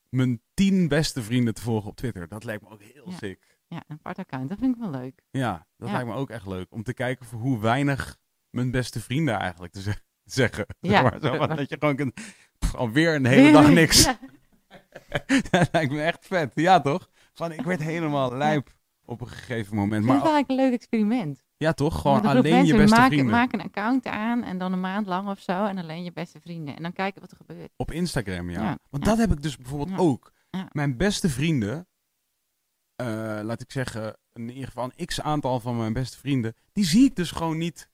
mijn 0.08 0.42
tien 0.54 0.88
beste 0.88 1.22
vrienden 1.22 1.54
te 1.54 1.62
volgen 1.62 1.90
op 1.90 1.96
Twitter. 1.96 2.28
Dat 2.28 2.44
lijkt 2.44 2.62
me 2.62 2.68
ook 2.68 2.82
heel 2.82 3.10
Ja. 3.10 3.16
sick. 3.16 3.56
Ja, 3.66 3.82
een 3.86 3.96
apart 3.96 4.18
account. 4.18 4.48
Dat 4.48 4.58
vind 4.58 4.74
ik 4.74 4.80
wel 4.80 4.90
leuk. 4.90 5.22
Ja, 5.30 5.66
dat 5.76 5.88
Ja. 5.88 5.94
lijkt 5.94 6.08
me 6.08 6.14
ook 6.14 6.30
echt 6.30 6.46
leuk. 6.46 6.66
Om 6.72 6.82
te 6.82 6.94
kijken 6.94 7.26
voor 7.26 7.40
hoe 7.40 7.60
weinig 7.60 8.16
mijn 8.50 8.70
beste 8.70 9.00
vrienden 9.00 9.34
eigenlijk 9.38 9.72
te 9.72 9.80
ze- 9.80 10.00
zeggen. 10.40 10.66
Ja. 10.80 11.02
Maar 11.02 11.20
zo 11.20 11.46
dat 11.46 11.68
je 11.68 11.76
gewoon 11.78 11.96
kunt, 11.96 12.14
pff, 12.58 12.74
alweer 12.74 13.14
een 13.14 13.26
hele 13.26 13.52
dag 13.60 13.70
niks. 13.70 14.04
Ja. 14.04 14.18
dat 15.50 15.68
lijkt 15.72 15.92
me 15.92 16.02
echt 16.02 16.26
vet. 16.26 16.52
Ja, 16.54 16.80
toch? 16.80 17.10
Van, 17.32 17.52
ik 17.52 17.60
werd 17.64 17.82
helemaal 17.82 18.36
lijp 18.36 18.74
op 19.04 19.20
een 19.20 19.28
gegeven 19.28 19.76
moment. 19.76 20.04
Maar 20.04 20.14
het 20.14 20.24
wel 20.24 20.32
eigenlijk 20.34 20.60
een 20.60 20.66
leuk 20.66 20.74
experiment. 20.80 21.44
Ja, 21.58 21.72
toch? 21.72 22.00
Gewoon 22.00 22.24
alleen 22.24 22.64
je 22.66 22.76
beste 22.76 22.96
maak, 22.96 23.06
vrienden. 23.06 23.30
Maak 23.30 23.52
een 23.52 23.60
account 23.62 24.06
aan 24.06 24.42
en 24.42 24.58
dan 24.58 24.72
een 24.72 24.80
maand 24.80 25.06
lang 25.06 25.28
of 25.28 25.40
zo. 25.40 25.64
En 25.64 25.78
alleen 25.78 26.04
je 26.04 26.12
beste 26.12 26.40
vrienden. 26.40 26.76
En 26.76 26.82
dan 26.82 26.92
kijken 26.92 27.20
wat 27.20 27.30
er 27.30 27.36
gebeurt. 27.36 27.70
Op 27.76 27.90
Instagram, 27.90 28.50
ja. 28.50 28.62
Ja, 28.62 28.78
Want 28.90 29.04
ja. 29.04 29.10
dat 29.10 29.18
heb 29.18 29.32
ik 29.32 29.42
dus 29.42 29.56
bijvoorbeeld 29.56 29.90
Ja. 29.90 29.96
ook. 29.96 30.32
Mijn 30.72 30.96
beste 30.96 31.28
vrienden, 31.28 31.88
eh, 32.96 33.06
laat 33.42 33.60
ik 33.60 33.72
zeggen, 33.72 34.16
in 34.32 34.48
ieder 34.50 34.66
geval 34.66 34.90
een 34.96 35.06
x 35.06 35.20
aantal 35.20 35.60
van 35.60 35.76
mijn 35.76 35.92
beste 35.92 36.18
vrienden, 36.18 36.54
die 36.72 36.84
zie 36.84 37.04
ik 37.04 37.16
dus 37.16 37.30
gewoon 37.30 37.58
niet 37.58 37.88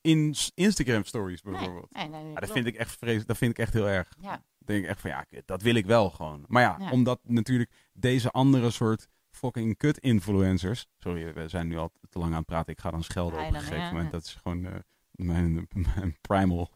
in 0.00 0.34
Instagram 0.54 1.04
stories 1.04 1.40
bijvoorbeeld. 1.40 1.92
Nee, 1.94 2.08
nee, 2.08 2.22
nee, 2.22 2.32
Ja, 2.32 2.40
dat 2.40 2.50
vind 2.52 2.66
ik 2.66 2.74
echt 2.74 2.96
vreselijk. 2.98 3.28
Dat 3.28 3.36
vind 3.36 3.50
ik 3.50 3.58
echt 3.58 3.72
heel 3.72 3.88
erg. 3.88 4.14
Ja, 4.20 4.30
Dan 4.30 4.42
denk 4.58 4.82
ik 4.84 4.88
echt 4.90 5.00
van 5.00 5.10
ja, 5.10 5.24
dat 5.44 5.62
wil 5.62 5.74
ik 5.74 5.86
wel 5.86 6.10
gewoon. 6.10 6.44
Maar 6.48 6.62
Ja. 6.62 6.90
omdat 6.90 7.20
natuurlijk 7.22 7.70
deze 7.92 8.30
andere 8.30 8.70
soort 8.70 9.08
fucking 9.32 9.76
kut 9.76 9.98
influencers. 9.98 10.86
Sorry, 10.98 11.32
we 11.34 11.48
zijn 11.48 11.68
nu 11.68 11.76
al 11.76 11.92
te 12.08 12.18
lang 12.18 12.30
aan 12.30 12.36
het 12.36 12.46
praten. 12.46 12.72
Ik 12.72 12.80
ga 12.80 12.90
dan 12.90 13.02
schelden 13.02 13.40
Ja, 13.40 13.46
op 13.46 13.54
een 13.54 13.60
gegeven 13.60 13.80
ja, 13.80 13.86
moment. 13.86 14.04
ja. 14.04 14.10
Dat 14.10 14.24
is 14.24 14.38
gewoon 14.42 14.64
eh, 14.64 14.74
mijn, 15.10 15.68
mijn 15.96 16.16
primal 16.20 16.70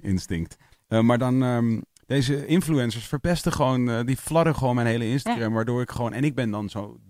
instinct. 0.00 0.56
Eh, 0.86 1.00
maar 1.00 1.18
dan 1.18 1.42
ehm, 1.42 1.80
deze 2.06 2.46
influencers 2.46 3.06
verpesten 3.06 3.52
gewoon, 3.52 3.90
eh, 3.90 4.04
die 4.04 4.16
fladden 4.16 4.54
gewoon 4.54 4.74
mijn 4.74 4.86
hele 4.86 5.08
Instagram, 5.08 5.52
waardoor 5.52 5.82
ik 5.82 5.90
gewoon 5.90 6.12
en 6.12 6.24
ik 6.24 6.34
ben 6.34 6.50
dan 6.50 6.68
zo 6.68 7.00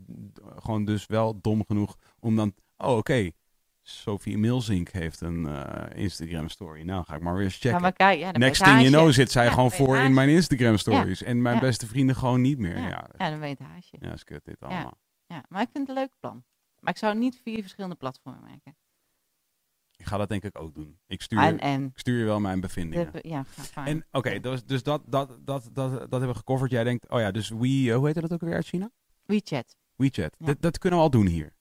gewoon 0.56 0.84
dus 0.84 1.06
wel 1.06 1.40
dom 1.40 1.64
genoeg 1.66 1.96
om 2.18 2.36
dan, 2.36 2.54
oh 2.76 2.96
oké, 2.96 3.30
Sophie 3.90 4.38
Milzink 4.38 4.88
heeft 4.88 5.20
een 5.20 5.46
eh, 5.46 6.02
Instagram 6.02 6.48
story. 6.48 6.82
Nou 6.82 7.04
ga 7.04 7.14
ik 7.14 7.20
maar 7.22 7.34
weer 7.34 7.44
eens 7.44 7.54
checken. 7.54 7.70
ja 7.70 7.78
maar 7.78 7.92
kijk, 7.92 8.18
ja, 8.18 8.32
dan 8.32 8.40
Next 8.40 8.62
thing 8.64 8.78
you 8.80 8.90
know 8.90 9.12
zit 9.12 9.30
zij 9.30 9.44
Ja, 9.44 9.50
gewoon 9.50 9.70
voor 9.70 9.96
in 9.98 10.14
mijn 10.14 10.28
Instagram 10.28 10.76
stories. 10.76 11.22
En 11.22 11.42
mijn 11.42 11.54
Ja. 11.54 11.60
beste 11.60 11.86
vrienden 11.86 12.16
gewoon 12.16 12.40
niet 12.40 12.58
meer. 12.58 12.76
Ja, 12.76 12.82
Ja. 12.82 12.88
ja. 12.88 13.08
Ja, 13.24 13.30
dan 13.30 13.38
weet 13.38 13.58
Haasje. 13.58 13.96
dat 13.98 14.12
is 14.14 14.24
kut 14.24 14.44
dit 14.44 14.60
allemaal. 14.60 14.98
Ja, 15.26 15.44
maar 15.48 15.62
ik 15.62 15.68
vind 15.72 15.86
het 15.88 15.96
een 15.96 16.02
leuk 16.02 16.12
plan. 16.20 16.44
Maar 16.80 16.92
ik 16.92 16.98
zou 16.98 17.18
niet 17.18 17.40
vier 17.42 17.60
verschillende 17.60 17.94
platformen 17.96 18.40
maken. 18.42 18.76
Ik 19.96 20.06
ga 20.06 20.16
dat 20.16 20.28
denk 20.28 20.42
ik 20.44 20.58
ook 20.60 20.74
doen. 20.74 20.98
Ik 21.06 21.22
stuur, 21.22 21.38
En, 21.38 21.58
en 21.58 21.84
ik 21.84 21.98
stuur 21.98 22.18
je 22.18 22.24
wel 22.24 22.40
mijn 22.40 22.60
bevindingen. 22.60 23.12
de- 23.12 23.28
ja, 23.28 23.42
ga- 23.42 23.62
fijn. 23.62 23.86
En 23.86 24.06
oké, 24.10 24.40
dus, 24.40 24.64
dus 24.64 24.82
dat, 24.82 25.02
dat, 25.06 25.38
dat, 25.44 25.70
dat, 25.72 25.92
dat 25.92 26.10
hebben 26.10 26.28
we 26.28 26.34
gecoverd. 26.34 26.70
Jij 26.70 26.84
denkt, 26.84 27.08
oh 27.10 27.20
ja, 27.20 27.30
dus 27.30 27.48
We, 27.48 27.56
eh, 27.88 27.94
hoe 27.96 28.06
heette 28.06 28.20
dat 28.20 28.32
ook 28.32 28.40
weer 28.40 28.54
uit 28.54 28.66
China? 28.66 28.90
WeChat. 29.24 29.76
WeChat. 29.96 30.34
Ja. 30.38 30.46
Dat, 30.46 30.60
dat 30.60 30.78
kunnen 30.78 30.98
we 30.98 31.04
al 31.04 31.10
doen 31.10 31.26
hier. 31.26 31.56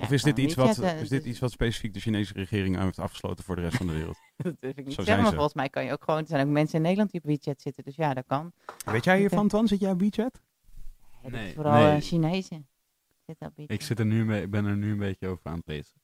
Ja, 0.00 0.06
Of 0.06 0.12
is 0.12 0.22
dit, 0.22 0.34
gewoon 0.52 0.68
iets 0.68 0.78
wat, 0.78 0.92
is 0.92 1.08
dit 1.08 1.24
iets 1.24 1.38
wat 1.38 1.50
specifiek 1.50 1.94
de 1.94 2.00
Chinese 2.00 2.32
regering 2.32 2.78
heeft 2.78 2.98
afgesloten 2.98 3.44
voor 3.44 3.56
de 3.56 3.62
rest 3.62 3.76
van 3.76 3.86
de 3.86 3.92
wereld? 3.92 4.18
Dat 4.36 4.54
durf 4.60 4.76
ik 4.76 4.84
niet 4.84 4.94
Zo 4.94 5.02
zeggen, 5.02 5.16
maar 5.22 5.26
ze. 5.30 5.36
volgens 5.36 5.54
mij 5.56 5.68
kan 5.68 5.84
je 5.84 5.92
ook 5.92 6.04
gewoon... 6.04 6.20
Er 6.20 6.26
zijn 6.26 6.46
ook 6.46 6.52
mensen 6.52 6.76
in 6.76 6.82
Nederland 6.82 7.10
die 7.10 7.20
op 7.20 7.26
WeChat 7.26 7.60
zitten, 7.60 7.84
dus 7.84 7.96
ja, 7.96 8.14
dat 8.14 8.24
kan. 8.26 8.52
Weet 8.84 9.04
jij 9.04 9.18
hiervan, 9.18 9.48
Twan? 9.48 9.68
Zit 9.68 9.80
jij 9.80 9.90
op 9.90 10.00
WeChat? 10.00 10.40
Ja, 11.22 11.28
Nee. 11.30 11.54
vooral 11.54 11.72
Nee. 11.72 11.96
eh, 11.96 12.02
Chinezen. 12.02 12.68
Zitten 13.26 13.46
op 13.46 13.52
WeChat. 13.56 13.74
Ik 13.76 13.82
zit 13.82 13.98
er 13.98 14.06
nu 14.06 14.24
mee, 14.24 14.48
ben 14.48 14.64
er 14.64 14.76
nu 14.76 14.90
een 14.92 14.98
beetje 14.98 15.26
over 15.28 15.50
aan 15.50 15.56
het 15.64 15.66
lezen. 15.68 16.00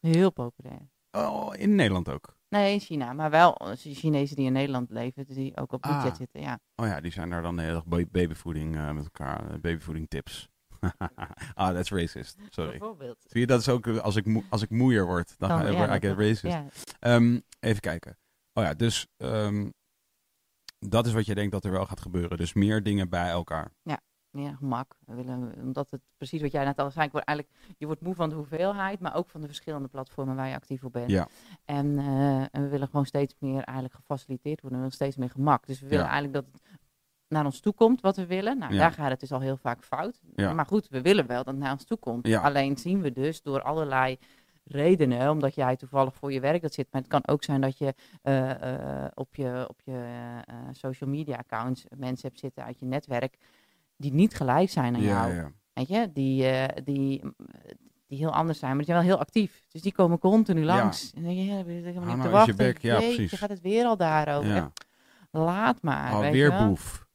Heel 0.00 0.30
populair. 0.32 0.88
Oh, 1.10 1.54
in 1.56 1.74
Nederland 1.74 2.08
ook. 2.08 2.36
Nee, 2.48 2.72
in 2.72 2.80
China, 2.80 3.12
maar 3.12 3.30
wel 3.30 3.54
eh, 3.56 3.70
Chinezen 3.76 4.36
die 4.36 4.46
in 4.46 4.52
Nederland 4.52 4.90
leven, 4.90 5.26
die 5.26 5.56
ook 5.56 5.72
op 5.72 5.84
Ah. 5.84 5.96
WeChat 6.02 6.16
zitten, 6.16 6.40
ja. 6.40 6.58
Oh 6.76 6.86
ja, 6.86 7.00
die 7.00 7.12
zijn 7.12 7.30
daar 7.30 7.42
dan 7.42 7.56
de 7.56 7.62
hele 7.62 7.74
dag 7.74 7.84
ba- 7.86 8.04
babyvoeding 8.10 8.76
eh, 8.76 8.90
met 8.92 9.04
elkaar. 9.04 9.50
eh, 9.50 9.58
babyvoeding 9.58 10.08
tips. 10.08 10.48
ah, 11.54 11.74
that's 11.74 11.90
racist. 11.90 12.36
Sorry. 12.50 12.70
Bijvoorbeeld. 12.70 13.16
Zie 13.28 13.40
je, 13.40 13.46
dat 13.46 13.60
is 13.60 13.68
ook 13.68 13.86
als 13.86 14.16
ik, 14.16 14.26
als 14.48 14.62
ik 14.62 14.70
moeier 14.70 15.06
word, 15.06 15.34
dan 15.38 15.48
ga 15.48 15.62
ja, 15.68 15.84
I 15.84 15.88
dat- 15.88 16.00
get 16.10 16.18
racist. 16.18 16.42
Ja, 16.42 16.66
Ehm, 17.00 17.40
even 17.60 17.80
kijken. 17.80 18.18
Oh 18.52 18.64
ja, 18.64 18.74
dus 18.74 19.06
ehm, 19.16 19.70
dat 20.78 21.06
is 21.06 21.12
wat 21.12 21.26
je 21.26 21.34
denkt 21.34 21.52
dat 21.52 21.64
er 21.64 21.70
wel 21.70 21.86
gaat 21.86 22.00
gebeuren. 22.00 22.36
Dus 22.38 22.52
meer 22.52 22.82
dingen 22.82 23.08
bij 23.08 23.28
elkaar. 23.28 23.70
meer 24.30 24.56
gemak. 24.56 24.94
We 25.06 25.14
willen, 25.14 25.54
omdat 25.60 25.90
het 25.90 26.00
precies 26.16 26.40
wat 26.40 26.52
jij 26.52 26.64
net 26.64 26.78
al 26.78 26.90
zei, 26.90 27.06
ik 27.06 27.12
word 27.12 27.24
eigenlijk, 27.24 27.58
je 27.78 27.86
wordt 27.86 28.00
moe 28.00 28.14
van 28.14 28.28
de 28.28 28.34
hoeveelheid, 28.34 29.00
maar 29.00 29.14
ook 29.14 29.30
van 29.30 29.40
de 29.40 29.46
verschillende 29.46 29.88
platformen 29.88 30.36
waar 30.36 30.48
je 30.48 30.54
actief 30.54 30.84
op 30.84 30.92
bent. 30.92 31.10
Ja. 31.10 31.28
En, 31.64 31.98
eh, 31.98 32.40
en 32.40 32.62
we 32.62 32.68
willen 32.68 32.86
gewoon 32.88 33.06
steeds 33.06 33.34
meer 33.38 33.62
eigenlijk 33.62 33.94
gefaciliteerd 33.94 34.60
worden, 34.60 34.78
we 34.78 34.84
willen 34.84 34.92
steeds 34.92 35.16
meer 35.16 35.30
gemak. 35.30 35.66
Dus 35.66 35.80
we 35.80 35.88
willen 35.88 36.04
Ja. 36.04 36.10
eigenlijk 36.10 36.44
dat 36.44 36.60
het 36.62 36.80
naar 37.28 37.44
ons 37.44 37.60
toe 37.60 37.72
komt 37.72 38.00
wat 38.00 38.16
we 38.16 38.26
willen. 38.26 38.58
Nou, 38.58 38.72
Ja. 38.72 38.78
daar 38.78 38.92
gaat 38.92 39.10
het 39.10 39.20
dus 39.20 39.32
al 39.32 39.40
heel 39.40 39.56
vaak 39.56 39.82
fout. 39.84 40.20
Ja. 40.36 40.52
Maar 40.52 40.66
goed, 40.66 40.88
we 40.88 41.00
willen 41.00 41.26
wel 41.26 41.36
dat 41.44 41.54
het 41.54 41.62
naar 41.62 41.72
ons 41.72 41.84
toe 41.84 41.96
komt. 41.98 42.26
Ja. 42.26 42.40
Alleen 42.40 42.76
zien 42.76 43.00
we 43.02 43.12
dus 43.12 43.42
door 43.42 43.62
allerlei 43.62 44.18
redenen, 44.64 45.30
omdat 45.30 45.54
jij 45.54 45.76
toevallig 45.76 46.14
voor 46.14 46.32
je 46.32 46.40
werk 46.40 46.62
dat 46.62 46.74
zit, 46.74 46.86
maar 46.90 47.00
het 47.00 47.10
kan 47.10 47.26
ook 47.26 47.44
zijn 47.44 47.60
dat 47.60 47.78
je 47.78 47.94
eh, 48.22 48.50
eh, 49.04 49.10
op 49.14 49.34
je, 49.34 49.64
op 49.68 49.80
je 49.84 50.06
eh, 50.44 50.54
social 50.72 51.10
media 51.10 51.36
accounts 51.36 51.84
mensen 51.96 52.28
hebt 52.28 52.40
zitten 52.40 52.64
uit 52.64 52.78
je 52.78 52.86
netwerk 52.86 53.36
die 53.96 54.12
niet 54.12 54.34
gelijk 54.34 54.70
zijn 54.70 54.94
aan 54.94 55.02
jou. 55.02 55.52
Weet 55.72 55.88
je, 55.88 56.10
die, 56.12 56.46
die, 56.84 57.22
die 58.06 58.18
heel 58.18 58.32
anders 58.32 58.58
zijn, 58.58 58.70
maar 58.76 58.84
die 58.84 58.92
zijn 58.94 58.98
wel 59.06 59.08
heel 59.08 59.20
actief. 59.20 59.64
Dus 59.68 59.82
die 59.82 59.92
komen 59.92 60.18
continu 60.18 60.64
langs. 60.64 61.12
En 61.14 61.22
dan 61.22 61.34
denk 61.34 61.46
je, 61.48 61.54
ja, 61.54 61.62
ben 61.64 61.74
je 61.74 61.80
helemaal 61.82 62.02
Hou 62.04 62.16
niet 62.16 62.24
te 62.24 62.30
nou 62.30 62.46
je 62.46 62.46
wachten. 62.46 62.56
bek, 62.56 62.82
ja, 62.82 63.00
Jeetje, 63.00 63.36
gaat 63.36 63.48
het 63.48 63.60
weer 63.60 63.84
al 63.84 63.96
daarover. 63.96 64.70
Laat 65.30 65.82
maar. 65.82 66.04
weet 66.04 66.14
Alweer 66.14 66.44
je 66.44 66.50
wel. 66.50 66.68
boef. 66.68 67.05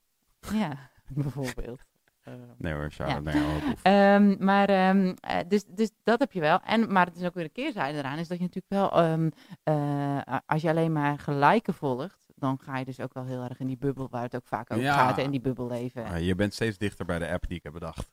Ja, 0.53 0.89
bijvoorbeeld. 1.23 1.81
Eh, 2.21 2.33
Nee 2.57 2.73
hoor, 2.73 2.89
Ja. 2.97 3.19
jou, 3.23 3.65
boef. 3.65 3.81
Ehm, 3.83 4.35
maar 4.45 4.69
ehm, 4.69 5.13
eh, 5.19 5.37
dus, 5.47 5.65
dus 5.65 5.91
dat 6.03 6.19
heb 6.19 6.31
je 6.31 6.39
wel. 6.39 6.59
En, 6.61 6.91
maar 6.91 7.05
het 7.05 7.15
is 7.15 7.23
ook 7.23 7.33
weer 7.33 7.43
een 7.43 7.51
keerzijde 7.51 7.97
eraan, 7.97 8.17
is 8.17 8.27
dat 8.27 8.37
je 8.37 8.43
natuurlijk 8.43 8.73
wel, 8.73 8.91
ehm, 9.03 9.29
eh, 9.63 10.37
als 10.45 10.61
je 10.61 10.69
alleen 10.69 10.91
maar 10.91 11.19
gelijken 11.19 11.73
volgt, 11.73 12.25
dan 12.35 12.59
ga 12.59 12.77
je 12.77 12.85
dus 12.85 12.99
ook 12.99 13.13
wel 13.13 13.25
heel 13.25 13.43
erg 13.43 13.59
in 13.59 13.67
die 13.67 13.77
bubbel 13.77 14.07
waar 14.09 14.21
het 14.23 14.35
ook 14.35 14.47
vaak 14.47 14.71
over 14.71 14.83
Ja. 14.83 14.93
gaat, 14.93 15.17
in 15.17 15.31
die 15.31 15.41
bubbel 15.41 15.67
leven. 15.67 16.05
Ah, 16.05 16.19
je 16.25 16.35
bent 16.35 16.53
steeds 16.53 16.77
dichter 16.77 17.05
bij 17.05 17.19
de 17.19 17.29
app 17.29 17.47
die 17.47 17.57
ik 17.57 17.63
heb 17.63 17.73
bedacht. 17.73 18.11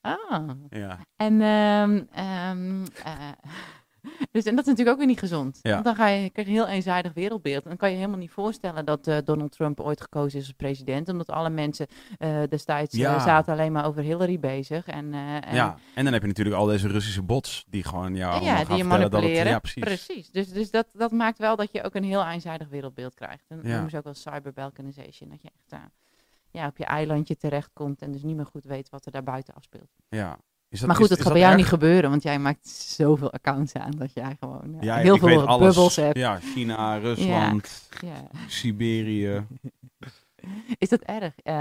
Ah. 0.00 0.50
Ja. 0.68 0.98
En, 1.16 1.40
ehm, 1.40 2.04
ehm, 2.12 2.84
eh, 3.04 3.28
dus, 4.32 4.44
en 4.44 4.54
dat 4.54 4.64
is 4.64 4.70
natuurlijk 4.70 4.88
ook 4.88 4.96
weer 4.98 5.06
niet 5.06 5.18
gezond. 5.18 5.58
Ja. 5.62 5.72
Want 5.72 5.84
dan 5.84 5.94
ga 5.94 6.06
je, 6.06 6.30
krijg 6.30 6.48
je 6.48 6.54
een 6.54 6.60
heel 6.60 6.74
eenzijdig 6.74 7.12
wereldbeeld. 7.12 7.62
En 7.62 7.68
dan 7.68 7.78
kan 7.78 7.90
je 7.90 7.96
helemaal 7.96 8.18
niet 8.18 8.30
voorstellen 8.30 8.84
dat 8.84 9.06
eh, 9.06 9.16
Donald 9.24 9.52
Trump 9.52 9.80
ooit 9.80 10.00
gekozen 10.00 10.38
is 10.38 10.46
als 10.46 10.54
president. 10.56 11.08
Omdat 11.08 11.30
alle 11.30 11.50
mensen 11.50 11.86
eh, 12.18 12.42
destijds 12.48 12.94
eh, 12.94 13.24
zaten 13.24 13.52
alleen 13.52 13.72
maar 13.72 13.86
over 13.86 14.02
Hillary 14.02 14.38
bezig. 14.38 14.86
En, 14.86 15.14
en, 15.14 15.54
ja, 15.54 15.78
en 15.94 16.04
dan 16.04 16.12
heb 16.12 16.22
je 16.22 16.28
natuurlijk 16.28 16.56
al 16.56 16.66
deze 16.66 16.88
Russische 16.88 17.22
bots 17.22 17.64
die 17.68 17.84
gewoon 17.84 18.14
jou 18.14 18.32
Ja, 18.32 18.38
die 18.38 18.48
je 18.48 18.54
vertellen 18.56 18.88
dat 18.88 19.00
het... 19.00 19.12
manipuleren. 19.12 19.50
Ja, 19.50 19.58
precies. 19.58 19.82
Precies. 19.82 20.30
Dus, 20.30 20.48
dus 20.48 20.70
dat, 20.70 20.86
dat 20.92 21.10
maakt 21.10 21.38
wel 21.38 21.56
dat 21.56 21.72
je 21.72 21.82
ook 21.82 21.94
een 21.94 22.04
heel 22.04 22.26
eenzijdig 22.26 22.68
wereldbeeld 22.68 23.14
krijgt. 23.14 23.44
En 23.48 23.56
dat 23.56 23.66
Ja. 23.66 23.72
noemen 23.72 23.90
ze 23.90 23.96
ook 23.96 24.04
wel 24.04 24.14
cyberbalkanization. 24.14 25.28
Dat 25.30 25.42
je 25.42 25.48
echt 25.48 25.82
ja, 26.50 26.66
op 26.66 26.76
je 26.76 26.84
eilandje 26.84 27.36
terechtkomt 27.36 28.02
en 28.02 28.12
dus 28.12 28.22
niet 28.22 28.36
meer 28.36 28.46
goed 28.46 28.64
weet 28.64 28.90
wat 28.90 29.06
er 29.06 29.12
daar 29.12 29.22
buiten 29.22 29.54
afspeelt. 29.54 29.90
Ja. 30.08 30.38
Is 30.70 30.78
dat, 30.78 30.88
maar 30.88 30.96
goed, 30.96 31.04
is- 31.04 31.16
dat 31.16 31.20
gaat 31.20 31.32
bij 31.32 31.40
jou 31.40 31.52
erg? 31.52 31.60
niet 31.62 31.70
gebeuren, 31.70 32.10
want 32.10 32.22
jij 32.22 32.38
maakt 32.38 32.68
zoveel 32.68 33.32
accounts 33.32 33.74
aan 33.74 33.90
dat 33.90 34.12
jij 34.14 34.36
gewoon 34.40 34.76
Ja, 34.80 34.96
heel 34.96 35.18
veel 35.18 35.58
bubbels 35.58 35.96
hebt. 35.96 36.16
Ja, 36.18 36.38
China, 36.40 36.96
Rusland, 36.98 37.88
Ja. 38.00 38.28
Siberië. 38.46 39.46
Is 40.78 40.88
dat 40.88 41.00
erg? 41.00 41.34
Eh, 41.42 41.54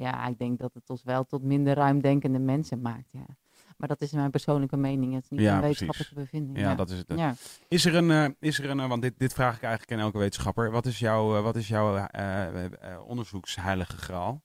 ja, 0.00 0.26
ik 0.26 0.38
denk 0.38 0.58
dat 0.58 0.74
het 0.74 0.90
ons 0.90 1.02
wel 1.02 1.24
tot 1.24 1.42
minder 1.42 1.74
ruimdenkende 1.74 2.38
mensen 2.38 2.80
maakt. 2.80 3.08
Ja. 3.12 3.26
Maar 3.76 3.88
dat 3.88 4.00
is 4.00 4.12
mijn 4.12 4.30
persoonlijke 4.30 4.76
mening. 4.76 5.14
Het 5.14 5.22
is 5.24 5.30
niet 5.30 5.40
Ja, 5.40 5.54
een 5.54 5.60
wetenschappelijke 5.60 6.14
bevinding. 6.14 6.58
Ja, 6.58 6.74
dat 6.74 6.90
is 6.90 6.98
het. 6.98 7.12
ja. 7.16 7.34
Is 7.68 7.84
er 7.84 7.94
een, 7.94 8.10
eh, 8.10 8.26
is 8.40 8.58
er 8.58 8.70
een 8.70 8.80
eh, 8.80 8.88
want 8.88 9.02
dit, 9.02 9.18
dit 9.18 9.32
vraag 9.32 9.56
ik 9.56 9.62
eigenlijk 9.62 9.92
aan 9.92 10.06
elke 10.06 10.18
wetenschapper. 10.18 10.70
Wat 10.70 10.86
is 10.86 10.98
jouw, 10.98 11.42
wat 11.42 11.56
is 11.56 11.68
jouw 11.68 12.06
onderzoeksheilige 13.06 13.96
graal? 13.96 14.42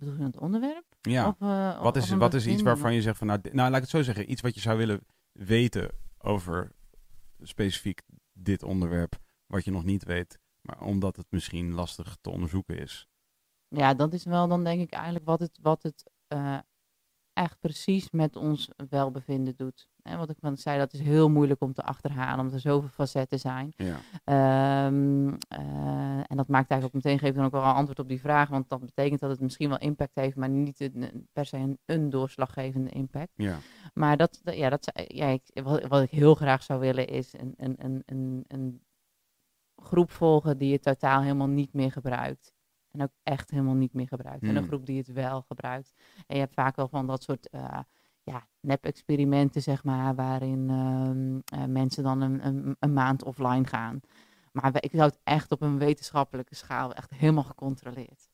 Bedoel 0.00 0.16
je 0.16 0.22
het 0.22 0.38
onderwerp? 0.38 0.84
Ja. 1.00 1.28
Of, 1.28 1.40
eh, 1.40 1.82
wat 1.82 1.96
is, 1.96 2.10
wat 2.10 2.34
is 2.34 2.46
iets 2.46 2.62
waarvan 2.62 2.94
je 2.94 3.02
zegt 3.02 3.18
van, 3.18 3.26
nou, 3.26 3.40
nou, 3.42 3.54
laat 3.54 3.74
ik 3.74 3.80
het 3.80 3.88
zo 3.88 4.02
zeggen. 4.02 4.30
Iets 4.30 4.40
wat 4.40 4.54
je 4.54 4.60
zou 4.60 4.78
willen 4.78 5.06
weten 5.32 5.90
over 6.18 6.72
specifiek 7.40 8.02
dit 8.32 8.62
onderwerp, 8.62 9.18
wat 9.46 9.64
je 9.64 9.70
nog 9.70 9.84
niet 9.84 10.04
weet, 10.04 10.38
maar 10.60 10.80
omdat 10.80 11.16
het 11.16 11.26
misschien 11.30 11.72
lastig 11.72 12.16
te 12.20 12.30
onderzoeken 12.30 12.78
is. 12.78 13.08
Ja, 13.68 13.94
dat 13.94 14.12
is 14.12 14.24
wel 14.24 14.48
dan 14.48 14.64
denk 14.64 14.80
ik 14.80 14.92
eigenlijk 14.92 15.24
wat 15.24 15.40
het, 15.40 15.58
wat 15.62 15.82
het 15.82 16.10
eh, 16.26 16.58
echt 17.32 17.60
precies 17.60 18.10
met 18.10 18.36
ons 18.36 18.68
welbevinden 18.88 19.56
doet. 19.56 19.88
En 20.02 20.18
wat 20.18 20.30
ik 20.30 20.36
van 20.40 20.56
zei, 20.56 20.78
dat 20.78 20.92
is 20.92 21.00
heel 21.00 21.28
moeilijk 21.30 21.60
om 21.60 21.72
te 21.72 21.82
achterhalen, 21.82 22.38
omdat 22.38 22.54
er 22.54 22.60
zoveel 22.60 22.88
facetten 22.88 23.38
zijn. 23.38 23.72
Ja. 23.76 23.96
Ehm, 24.24 25.28
eh, 25.48 26.16
en 26.30 26.36
dat 26.36 26.48
maakt 26.48 26.70
eigenlijk 26.70 26.84
ook 26.84 26.92
meteen, 27.02 27.18
geeft 27.18 27.34
dan 27.36 27.44
ook 27.44 27.50
wel 27.52 27.62
een 27.62 27.74
antwoord 27.74 27.98
op 27.98 28.08
die 28.08 28.20
vraag, 28.20 28.48
want 28.48 28.68
dat 28.68 28.80
betekent 28.80 29.20
dat 29.20 29.30
het 29.30 29.40
misschien 29.40 29.68
wel 29.68 29.78
impact 29.78 30.14
heeft, 30.14 30.36
maar 30.36 30.48
niet 30.48 30.80
een- 30.80 31.28
per 31.32 31.46
se 31.46 31.56
een, 31.56 31.78
een 31.84 32.10
doorslaggevende 32.10 32.90
impact. 32.90 33.32
Ja. 33.34 33.58
Maar 33.94 34.16
dat, 34.16 34.40
dat- 34.42 34.56
ja, 34.56 34.68
dat, 34.68 34.84
zou- 34.92 35.06
ja, 35.08 35.26
ik, 35.26 35.42
wat, 35.62 35.86
wat 35.86 36.02
ik 36.02 36.10
heel 36.10 36.34
graag 36.34 36.62
zou 36.62 36.80
willen 36.80 37.06
is 37.06 37.32
een, 37.38 37.54
een, 37.56 37.74
een, 37.78 38.02
een, 38.06 38.44
een 38.48 38.82
groep 39.82 40.10
volgen 40.10 40.58
die 40.58 40.72
het 40.72 40.82
totaal 40.82 41.22
helemaal 41.22 41.46
niet 41.48 41.72
meer 41.72 41.92
gebruikt. 41.92 42.52
En 42.90 43.02
ook 43.02 43.12
echt 43.22 43.50
helemaal 43.50 43.74
niet 43.74 43.92
meer 43.94 44.08
gebruikt. 44.08 44.42
En 44.42 44.48
een 44.48 44.56
Hmm. 44.56 44.66
groep 44.66 44.86
die 44.86 44.98
het 44.98 45.12
wel 45.12 45.42
gebruikt. 45.42 45.92
En 46.26 46.34
je 46.34 46.40
hebt 46.42 46.54
vaak 46.54 46.76
wel 46.76 46.88
van 46.88 47.06
dat 47.06 47.22
soort 47.22 47.48
eh, 47.48 47.78
ja, 48.22 48.46
nep-experimenten, 48.60 49.62
zeg 49.62 49.84
maar, 49.84 50.14
waarin 50.14 50.70
ehm, 50.70 51.60
eh, 51.62 51.68
mensen 51.68 52.02
dan 52.02 52.20
een, 52.20 52.46
een, 52.46 52.76
een 52.78 52.92
maand 52.92 53.24
offline 53.24 53.64
gaan. 53.66 54.00
Maar 54.52 54.82
ik 54.82 54.90
zou 54.92 55.02
het 55.02 55.20
echt 55.24 55.50
op 55.50 55.60
een 55.62 55.78
wetenschappelijke 55.78 56.54
schaal 56.54 56.94
echt 56.94 57.10
helemaal 57.10 57.44
gecontroleerd. 57.44 58.28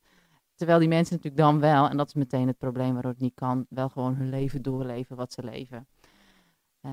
Terwijl 0.55 0.79
die 0.79 0.89
mensen 0.89 1.15
natuurlijk 1.17 1.43
dan 1.43 1.61
wel, 1.61 1.89
en 1.89 1.97
dat 1.97 2.07
is 2.07 2.15
meteen 2.15 2.47
het 2.47 2.59
probleem 2.59 2.93
waardoor 2.93 3.11
het 3.11 3.21
niet 3.21 3.35
kan, 3.35 3.67
wel 3.69 3.89
gewoon 3.89 4.15
hun 4.15 4.29
leven 4.29 4.63
doorleven 4.63 5.17
wat 5.17 5.33
ze 5.33 5.43
leven. 5.45 5.87
Eh, 6.81 6.93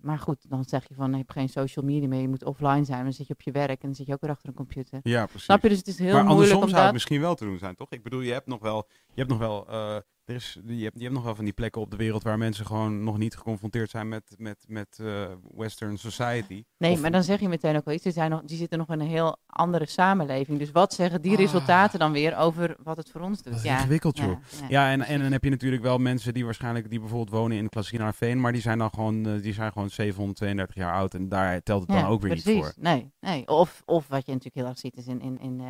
maar 0.00 0.18
goed, 0.18 0.48
dan 0.48 0.64
zeg 0.64 0.88
je 0.88 0.94
van, 0.94 1.10
je 1.10 1.16
hebt 1.16 1.32
geen 1.32 1.48
social 1.48 1.84
media 1.84 2.08
meer, 2.08 2.20
je 2.20 2.28
moet 2.28 2.44
offline 2.44 2.84
zijn. 2.84 3.02
Dan 3.02 3.12
zit 3.12 3.26
je 3.26 3.32
op 3.32 3.40
je 3.40 3.50
werk 3.50 3.68
en 3.68 3.76
dan 3.80 3.94
zit 3.94 4.06
je 4.06 4.12
ook 4.12 4.20
weer 4.20 4.30
achter 4.30 4.48
een 4.48 4.54
computer. 4.54 5.00
Ja, 5.02 5.24
precies. 5.24 5.44
Snap 5.44 5.62
je? 5.62 5.68
Dus 5.68 5.78
het 5.78 5.86
is 5.86 5.98
heel 5.98 6.12
maar 6.12 6.24
moeilijk 6.24 6.52
andersom 6.52 6.62
om 6.62 6.68
zou 6.68 6.82
het 6.82 6.92
misschien 6.92 7.20
wel 7.20 7.34
te 7.34 7.44
doen 7.44 7.58
zijn, 7.58 7.74
toch? 7.74 7.90
Ik 7.90 8.02
bedoel, 8.02 8.20
je 8.20 8.32
hebt 8.32 8.46
nog 8.46 8.60
wel, 8.60 8.88
je 8.90 9.20
hebt 9.20 9.28
nog 9.28 9.38
wel, 9.38 9.68
eh, 9.68 9.96
er 10.26 10.34
is, 10.34 10.58
je, 10.66 10.82
hebt, 10.84 10.96
je 10.96 11.02
hebt 11.02 11.14
nog 11.14 11.24
wel 11.24 11.34
van 11.34 11.44
die 11.44 11.52
plekken 11.54 11.80
op 11.80 11.90
de 11.90 11.96
wereld 11.96 12.22
waar 12.22 12.38
mensen 12.38 12.66
gewoon 12.66 13.04
nog 13.04 13.18
niet 13.18 13.36
geconfronteerd 13.36 13.90
zijn 13.90 14.08
met, 14.08 14.34
met, 14.38 14.64
met 14.68 14.98
eh, 15.00 15.24
Western 15.54 15.98
society. 15.98 16.64
Nee, 16.78 16.92
Of- 16.92 17.00
maar 17.00 17.10
dan 17.10 17.22
zeg 17.22 17.40
je 17.40 17.48
meteen 17.48 17.76
ook 17.76 17.84
wel 17.84 17.94
iets. 17.94 18.02
Die, 18.02 18.12
zijn 18.12 18.30
nog, 18.30 18.42
die 18.44 18.56
zitten 18.56 18.78
nog 18.78 18.88
in 18.88 19.00
een 19.00 19.06
heel 19.06 19.36
andere 19.46 19.86
samenleving. 19.86 20.58
Dus 20.58 20.70
wat 20.70 20.94
zeggen 20.94 21.22
die 21.22 21.32
Ah. 21.32 21.38
resultaten 21.38 21.98
dan 21.98 22.12
weer 22.12 22.36
over 22.36 22.76
wat 22.82 22.96
het 22.96 23.10
voor 23.10 23.20
ons 23.20 23.42
doet? 23.42 23.52
Dat 23.52 23.62
is 23.62 23.68
ja, 23.68 23.76
ingewikkeld, 23.78 24.16
joh. 24.18 24.26
ja, 24.26 24.38
ja. 24.60 24.66
Ja, 24.68 24.90
en, 24.92 25.02
en 25.02 25.20
dan 25.22 25.32
heb 25.32 25.44
je 25.44 25.50
natuurlijk 25.50 25.82
wel 25.82 25.98
mensen 25.98 26.34
die 26.34 26.44
waarschijnlijk, 26.44 26.90
die 26.90 26.98
bijvoorbeeld 27.00 27.30
wonen 27.30 27.56
in 27.56 27.68
Klassiekenhaarveen, 27.68 28.40
maar 28.40 28.52
die 28.52 28.60
zijn 28.60 28.78
dan 28.78 28.90
gewoon, 28.90 29.26
eh, 29.26 29.42
die 29.42 29.52
zijn 29.52 29.72
gewoon 29.72 29.90
732 29.90 30.76
jaar 30.76 30.94
oud 30.94 31.14
en 31.14 31.28
daar 31.28 31.62
telt 31.62 31.80
het 31.86 31.90
dan 31.90 32.04
ook 32.04 32.20
weer 32.22 32.34
niet 32.34 32.42
voor. 32.42 32.72
Nee, 32.76 33.12
nee. 33.20 33.48
Of, 33.48 33.82
of 33.84 34.08
wat 34.08 34.26
je 34.26 34.32
natuurlijk 34.32 34.54
heel 34.56 34.66
erg 34.66 34.78
ziet 34.78 34.96
is 34.96 35.06
in, 35.06 35.20
in, 35.20 35.38
in 35.40 35.60
eh, 35.60 35.66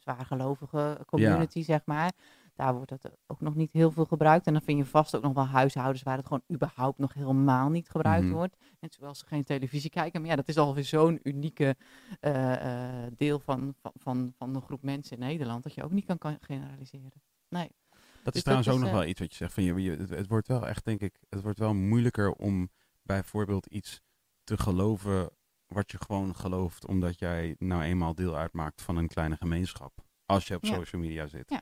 zwaargelovige 0.00 0.98
community, 1.06 1.62
zeg 1.62 1.80
maar. 1.84 2.12
Daar 2.54 2.74
wordt 2.74 2.88
dat 2.88 3.10
ook 3.26 3.40
nog 3.40 3.54
niet 3.54 3.72
heel 3.72 3.90
veel 3.90 4.04
gebruikt. 4.04 4.46
En 4.46 4.52
dan 4.52 4.62
vind 4.62 4.78
je 4.78 4.84
vast 4.84 5.16
ook 5.16 5.22
nog 5.22 5.32
wel 5.32 5.46
huishoudens 5.46 6.02
waar 6.02 6.16
het 6.16 6.26
gewoon 6.26 6.42
überhaupt 6.52 6.98
nog 6.98 7.14
helemaal 7.14 7.68
niet 7.68 7.88
gebruikt 7.90 8.24
Mhm. 8.26 8.34
wordt. 8.34 8.56
Net 8.80 8.94
zoals 8.94 9.18
ze 9.18 9.26
geen 9.26 9.44
televisie 9.44 9.90
kijken. 9.90 10.20
Maar 10.20 10.30
ja, 10.30 10.36
dat 10.36 10.48
is 10.48 10.56
alweer 10.58 10.84
zo'n 10.84 11.20
unieke 11.22 11.76
eh, 12.20 13.04
eh, 13.06 13.12
deel 13.16 13.38
van, 13.40 13.74
van, 13.82 13.92
van, 13.94 14.32
van 14.36 14.52
de 14.52 14.60
groep 14.60 14.82
mensen 14.82 15.16
in 15.18 15.22
Nederland. 15.26 15.62
Dat 15.62 15.74
je 15.74 15.82
ook 15.84 15.90
niet 15.90 16.04
kan, 16.06 16.18
kan 16.18 16.36
generaliseren. 16.40 17.22
Nee. 17.48 17.70
Dat 17.90 18.00
is 18.26 18.32
Dus 18.32 18.42
trouwens 18.42 18.66
dat 18.68 18.76
ook 18.76 18.82
nog 18.82 18.90
eh, 18.92 18.98
wel 18.98 19.08
iets 19.08 19.20
wat 19.20 19.30
je 19.30 19.36
zegt. 19.36 19.52
Van 19.54 19.62
je, 19.62 19.74
je- 19.82 19.96
het, 19.96 20.10
het 20.10 20.26
wordt 20.26 20.48
wel 20.48 20.66
echt, 20.68 20.84
denk 20.84 21.00
ik, 21.00 21.20
het 21.28 21.42
wordt 21.42 21.58
wel 21.58 21.74
moeilijker 21.74 22.32
om 22.32 22.70
bijvoorbeeld 23.02 23.66
iets 23.66 24.00
te 24.44 24.58
geloven 24.58 25.30
wat 25.74 25.90
je 25.90 25.98
gewoon 26.06 26.36
gelooft, 26.36 26.86
omdat 26.86 27.18
jij 27.18 27.54
nou 27.58 27.82
eenmaal 27.82 28.14
deel 28.14 28.36
uitmaakt 28.36 28.82
van 28.82 28.96
een 28.96 29.08
kleine 29.08 29.36
gemeenschap. 29.36 29.92
Als 30.26 30.46
je 30.46 30.54
op 30.56 30.64
Ja. 30.64 30.74
social 30.74 31.00
media 31.02 31.26
zit. 31.26 31.50
Ja. 31.50 31.60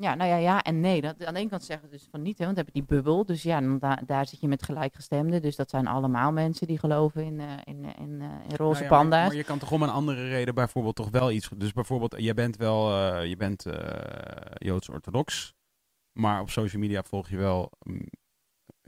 Ja, 0.00 0.14
nou 0.14 0.30
ja, 0.30 0.36
ja 0.36 0.62
en 0.62 0.80
nee. 0.80 1.00
Dat, 1.00 1.24
aan 1.24 1.34
de 1.34 1.40
ene 1.40 1.48
kant 1.48 1.64
zeggen 1.64 1.88
ze 1.88 1.94
dus 1.96 2.08
van 2.10 2.22
niet, 2.22 2.38
hè, 2.38 2.44
want 2.44 2.56
dan 2.56 2.64
heb 2.64 2.74
je 2.74 2.80
die 2.80 2.88
bubbel. 2.96 3.24
Dus 3.24 3.42
ja, 3.42 3.60
dan 3.60 3.78
da- 3.78 4.02
daar 4.06 4.26
zit 4.26 4.40
je 4.40 4.48
met 4.48 4.62
gelijkgestemden. 4.62 5.42
Dus 5.42 5.56
dat 5.56 5.70
zijn 5.70 5.86
allemaal 5.86 6.32
mensen 6.32 6.66
die 6.66 6.78
geloven 6.78 7.24
in, 7.24 7.40
eh, 7.40 7.52
in, 7.64 7.84
eh, 7.84 7.90
in, 7.98 8.20
eh, 8.20 8.28
in 8.48 8.56
roze 8.56 8.58
Nou 8.58 8.74
ja, 8.74 8.80
maar- 8.80 8.88
panda's. 8.88 9.26
Maar, 9.26 9.36
je 9.36 9.44
kan 9.44 9.58
toch 9.58 9.72
om 9.72 9.82
een 9.82 9.88
andere 9.88 10.28
reden 10.28 10.54
bijvoorbeeld 10.54 10.96
toch 10.96 11.10
wel 11.10 11.30
iets. 11.30 11.48
Dus 11.56 11.72
bijvoorbeeld, 11.72 12.14
je 12.18 12.34
bent 12.34 12.56
wel, 12.56 12.90
eh, 12.92 13.26
je 13.28 13.36
bent 13.36 13.66
eh, 13.66 14.40
Joods-orthodox, 14.68 15.54
maar 16.12 16.40
op 16.40 16.50
social 16.50 16.80
media 16.82 17.02
volg 17.02 17.28
je 17.28 17.36
wel 17.36 17.70
mm, 17.82 18.06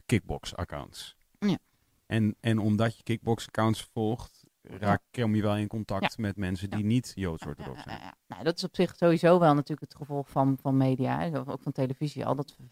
kickbox-accounts. 0.07 1.17
Ja. 1.39 1.59
En, 2.07 2.37
en 2.41 2.59
omdat 2.59 2.97
je 2.97 3.03
kickbox-accounts 3.03 3.83
volgt, 3.93 4.40
raak, 4.79 5.01
kom 5.11 5.35
je 5.35 5.43
wel 5.43 5.57
in 5.57 5.67
contact 5.69 6.19
met 6.19 6.37
mensen 6.37 6.71
die 6.71 6.85
niet 6.85 7.13
Joods-orthodox 7.15 7.77
Ja, 7.77 7.83
zijn. 7.83 8.01
ja. 8.01 8.15
Nou, 8.27 8.45
dat 8.45 8.57
is 8.57 8.65
op 8.65 8.75
zich 8.75 8.97
sowieso 8.97 9.39
wel 9.39 9.55
natuurlijk 9.55 9.81
het 9.81 9.95
gevolg 9.95 10.29
van, 10.31 10.59
van 10.61 10.77
media, 10.77 11.19
hè, 11.19 11.39
ook 11.39 11.63
van 11.63 11.73
televisie 11.73 12.27
al. 12.27 12.35
Dat 12.35 12.53
ver- 12.57 12.65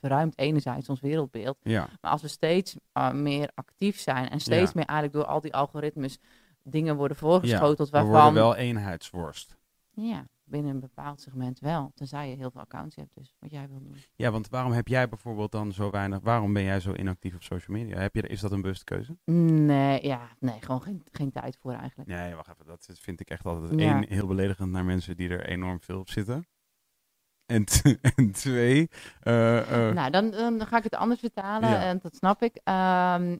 verruimt 0.00 0.38
enerzijds 0.38 0.88
ons 0.88 1.00
wereldbeeld. 1.00 1.56
Maar 1.64 1.88
als 2.00 2.22
we 2.22 2.28
steeds 2.28 2.76
eh, 2.92 3.12
meer 3.12 3.50
actief 3.54 4.00
zijn 4.00 4.28
en 4.28 4.40
steeds 4.40 4.72
meer 4.72 4.84
eigenlijk 4.84 5.18
door 5.18 5.26
al 5.34 5.40
die 5.40 5.54
algoritmes 5.54 6.18
dingen 6.62 6.96
worden 6.96 7.16
voorgeschoteld 7.16 7.90
we 7.90 7.96
worden 7.96 8.12
waarvan... 8.12 8.34
wel 8.34 8.54
eenheidsworst. 8.56 9.56
Ja, 9.90 10.26
binnen 10.50 10.74
een 10.74 10.80
bepaald 10.80 11.20
segment 11.20 11.58
wel. 11.60 11.92
Tenzij 11.94 12.30
je 12.30 12.36
heel 12.36 12.50
veel 12.50 12.60
accounts 12.60 12.96
hebt, 12.96 13.14
dus 13.14 13.34
wat 13.38 13.50
jij 13.50 13.68
wil 13.68 13.82
doen. 13.82 13.96
Ja, 14.14 14.30
want 14.30 14.48
waarom 14.48 14.72
heb 14.72 14.88
jij 14.88 15.08
bijvoorbeeld 15.08 15.52
dan 15.52 15.72
zo 15.72 15.90
weinig, 15.90 16.20
waarom 16.20 16.52
ben 16.52 16.62
jij 16.62 16.80
zo 16.80 16.92
inactief 16.94 17.34
op 17.34 17.42
social 17.42 17.76
media? 17.76 17.98
Heb 17.98 18.14
je, 18.14 18.22
is 18.22 18.40
dat 18.40 18.52
een 18.52 18.60
bewuste 18.62 18.84
keuze? 18.84 19.16
Nee, 19.24 20.06
ja, 20.06 20.28
nee, 20.38 20.60
gewoon 20.60 20.82
geen, 20.82 21.02
geen 21.12 21.30
tijd 21.32 21.56
voor 21.60 21.72
eigenlijk. 21.72 22.08
Nee, 22.08 22.34
wacht 22.34 22.48
even. 22.48 22.66
Dat 22.66 22.88
vind 22.92 23.20
ik 23.20 23.30
echt 23.30 23.44
altijd 23.44 23.80
Ja. 23.80 23.94
één 23.94 24.08
heel 24.08 24.26
beledigend 24.26 24.70
naar 24.70 24.84
mensen 24.84 25.16
die 25.16 25.28
er 25.28 25.46
enorm 25.46 25.80
veel 25.80 25.98
op 25.98 26.08
zitten. 26.10 26.46
En, 27.46 27.64
en 28.16 28.32
twee, 28.32 28.90
eh, 29.20 29.88
eh, 29.88 29.94
Nou, 29.94 30.10
dan, 30.10 30.30
dan 30.30 30.66
ga 30.66 30.76
ik 30.76 30.84
het 30.84 30.94
anders 30.94 31.20
vertalen 31.20 31.68
Ja. 31.68 31.82
en 31.82 31.98
dat 32.02 32.16
snap 32.16 32.42
ik. 32.42 32.60
Ehm, 32.64 33.36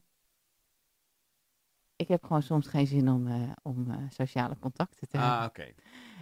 ik 1.97 2.09
heb 2.09 2.23
gewoon 2.24 2.43
soms 2.43 2.66
geen 2.66 2.87
zin 2.87 3.09
om, 3.09 3.27
eh, 3.27 3.51
om 3.62 3.87
sociale 4.11 4.59
contacten 4.59 5.09
te 5.09 5.16
hebben. 5.19 5.37
ah, 5.39 5.45
oké. 5.45 5.73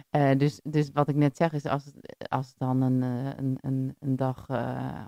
Eh, 0.09 0.37
dus, 0.37 0.59
dus 0.63 0.89
wat 0.93 1.07
ik 1.07 1.15
net 1.15 1.37
zeg 1.37 1.53
is, 1.53 1.65
als, 1.65 1.91
als 2.27 2.53
dan 2.55 2.81
een, 2.81 3.03
eh, 3.03 3.37
een, 3.37 3.57
een, 3.61 3.95
een 3.99 4.15
dag 4.15 4.47
eh, 4.49 5.03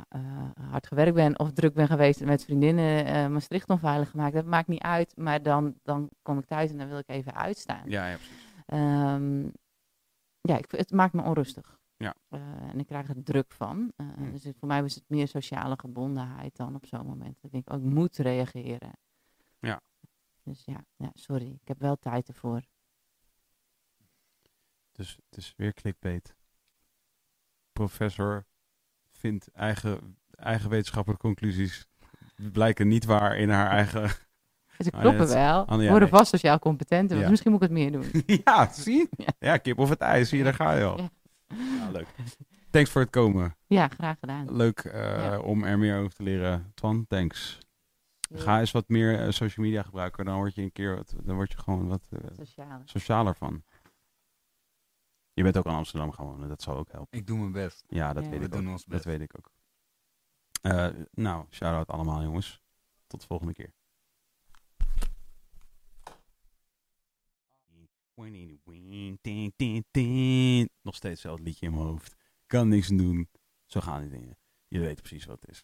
hard 0.70 0.88
gewerkt 0.88 1.14
ben 1.16 1.40
of 1.40 1.52
druk 1.52 1.74
ben 1.74 1.88
geweest 1.88 2.22
en 2.22 2.28
met 2.28 2.44
vriendinnen 2.44 3.32
Maastricht 3.32 3.70
onveilig 3.70 4.10
gemaakt, 4.10 4.34
dat 4.34 4.46
maakt 4.46 4.68
niet 4.68 4.82
uit. 4.82 5.18
Maar 5.18 5.44
dan, 5.44 5.76
dan 5.84 6.10
kom 6.22 6.38
ik 6.38 6.46
thuis 6.46 6.72
en 6.72 6.78
dan 6.78 6.88
wil 6.88 6.98
ik 6.98 7.10
even 7.10 7.34
uitstaan. 7.36 7.90
Ja, 7.90 8.08
ja, 8.08 8.16
precies. 8.16 8.50
Ehm, 8.66 9.44
ja, 10.42 10.58
ik, 10.58 10.72
het 10.72 10.92
maakt 10.92 11.14
me 11.14 11.22
onrustig. 11.24 11.80
Ja. 11.98 12.16
En 12.30 12.80
ik 12.80 12.86
krijg 12.86 13.08
er 13.10 13.24
druk 13.24 13.52
van. 13.52 13.92
Hmm. 13.96 14.32
Dus 14.32 14.44
het- 14.44 14.58
voor 14.58 14.68
mij 14.68 14.82
was 14.82 14.96
het 14.96 15.04
meer 15.08 15.28
sociale 15.28 15.76
gebondenheid 15.80 16.56
dan 16.56 16.76
op 16.76 16.86
zo'n 16.86 17.06
moment. 17.06 17.36
Dat 17.42 17.44
ik 17.44 17.52
denk, 17.52 17.70
oh, 17.72 17.86
ik 17.86 17.94
moet 17.94 18.18
reageren. 18.18 18.92
Ja. 19.60 19.82
Dus 20.44 20.66
ja, 20.66 20.86
ja, 20.96 21.10
sorry. 21.14 21.48
Ik 21.62 21.68
heb 21.68 21.80
wel 21.80 21.96
tijd 21.96 22.28
ervoor. 22.28 22.62
Dus 25.02 25.18
het 25.30 25.38
is 25.38 25.54
weer 25.58 25.74
clickbait. 25.74 26.36
Professor 27.72 28.46
vindt 29.12 29.48
eigen, 29.52 30.18
eigen 30.32 30.70
wetenschappelijke 30.70 31.26
conclusies 31.26 31.88
blijken 32.52 32.88
niet 32.88 33.06
waar 33.06 33.38
in 33.38 33.50
haar 33.50 33.68
eigen... 33.70 34.04
Ik 34.78 34.94
Ah, 34.94 35.02
kloppen 35.02 35.28
wel. 35.28 35.60
Ah, 35.66 35.68
nee, 35.70 35.78
Ik 35.78 35.84
ja, 35.84 35.90
word 35.90 36.02
nee. 36.02 36.10
vast 36.10 36.30
sociaal 36.30 36.60
competent. 36.60 37.12
Ja. 37.12 37.30
misschien 37.30 37.52
moet 37.52 37.62
ik 37.62 37.70
het 37.70 37.78
meer 37.78 37.92
doen. 37.92 38.24
ja, 38.46 38.72
zie? 38.74 39.10
Ja. 39.18 39.26
Ja, 39.40 39.58
kip 39.58 39.80
of 39.80 39.90
het 39.90 40.00
ijs, 40.00 40.30
zie 40.30 40.38
je, 40.38 40.44
daar 40.44 40.54
ga 40.54 40.74
je 40.74 40.84
al. 40.84 40.98
Ja. 40.98 41.10
Ja, 41.56 41.90
leuk. 41.92 42.08
Thanks 42.70 42.90
voor 42.90 43.02
het 43.02 43.10
komen. 43.10 43.56
Ja, 43.68 43.88
graag 43.88 44.20
gedaan. 44.20 44.56
Leuk 44.56 44.80
eh, 44.80 45.02
Ja. 45.02 45.40
om 45.40 45.64
er 45.64 45.78
meer 45.78 46.00
over 46.00 46.14
te 46.16 46.24
leren. 46.24 46.72
Twan, 46.74 47.06
thanks. 47.08 47.58
Ga 48.34 48.60
eens 48.60 48.72
wat 48.72 48.90
meer 48.90 49.20
eh, 49.20 49.32
social 49.32 49.66
media 49.66 49.82
gebruiken. 49.84 50.26
Dan 50.26 50.36
word 50.36 50.56
je 50.56 50.62
een 50.62 50.72
keer 50.72 50.96
wat, 50.96 51.16
dan 51.24 51.36
word 51.36 51.52
je 51.52 51.58
gewoon 51.58 51.88
wat 51.88 52.08
eh, 52.10 52.20
Sociale. 52.38 52.82
socialer 52.86 53.36
van. 53.36 53.64
Je 55.42 55.52
bent 55.52 55.58
ook 55.66 55.72
in 55.72 55.78
Amsterdam 55.80 56.12
gaan 56.12 56.26
wonen, 56.26 56.50
dat 56.50 56.62
zou 56.62 56.78
ook 56.78 56.92
helpen. 56.92 57.18
Ik 57.20 57.28
doe 57.28 57.38
mijn 57.38 57.52
best. 57.52 57.84
Ja, 57.88 58.14
dat 58.14 58.24
Ja. 58.24 58.30
weet 58.30 58.40
We 58.40 58.46
ik 58.46 58.52
doen 58.52 58.66
ook. 58.66 58.72
ons 58.72 58.82
Dat 58.84 58.94
best. 58.94 59.06
weet 59.06 59.22
ik 59.22 59.38
ook. 59.38 59.52
Eh, 60.62 60.88
nou, 61.12 61.46
shout-out 61.50 61.88
allemaal 61.88 62.24
jongens. 62.24 62.62
Tot 63.08 63.22
de 63.22 63.28
volgende 63.28 63.54
keer. 63.54 63.74
Nog 70.82 70.96
steeds 70.96 71.02
hetzelfde 71.14 71.44
liedje 71.44 71.66
in 71.66 71.72
mijn 71.74 71.86
hoofd. 71.86 72.16
Kan 72.48 72.68
niks 72.68 72.90
aan 72.90 72.98
doen. 72.98 73.30
Zo 73.66 73.80
gaan 73.80 74.02
die 74.02 74.10
dingen. 74.10 74.38
Je 74.68 74.80
weet 74.80 74.96
precies 75.02 75.26
wat 75.26 75.42
het 75.42 75.50
is. 75.52 75.64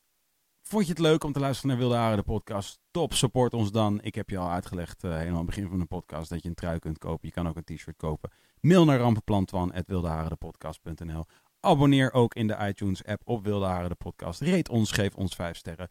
Vond 0.62 0.84
je 0.86 0.90
het 0.92 1.00
leuk 1.02 1.24
om 1.24 1.32
te 1.32 1.40
luisteren 1.40 1.70
naar 1.70 1.80
Wilde 1.80 1.96
Haren, 1.96 2.18
de 2.18 2.24
podcast? 2.24 2.80
Top, 2.92 3.14
support 3.14 3.54
ons 3.54 3.72
dan. 3.72 4.02
Ik 4.02 4.16
heb 4.16 4.30
je 4.30 4.38
al 4.38 4.50
uitgelegd, 4.50 5.04
eh, 5.04 5.12
helemaal 5.12 5.32
aan 5.32 5.46
het 5.46 5.56
begin 5.56 5.70
van 5.70 5.80
de 5.80 5.86
podcast, 5.86 6.30
dat 6.30 6.44
je 6.44 6.50
een 6.50 6.56
trui 6.56 6.80
kunt 6.80 6.98
kopen. 6.98 7.28
Je 7.28 7.34
kan 7.34 7.48
ook 7.48 7.56
een 7.56 7.64
t-shirt 7.76 7.98
kopen. 7.98 8.32
Mail 8.68 8.86
naar 8.86 9.00
rampenplantwan.wildeharendepodcast.nl 9.00 11.26
Abonneer 11.60 12.14
ook 12.14 12.34
in 12.34 12.48
de 12.48 12.68
iTunes-app 12.68 13.22
op 13.26 13.44
Wilde 13.44 13.66
Haren, 13.66 13.90
de 13.90 13.96
podcast. 13.96 14.42
Rate 14.42 14.72
ons, 14.72 14.92
geef 14.92 15.16
ons 15.16 15.36
vijf 15.36 15.58
sterren. 15.58 15.90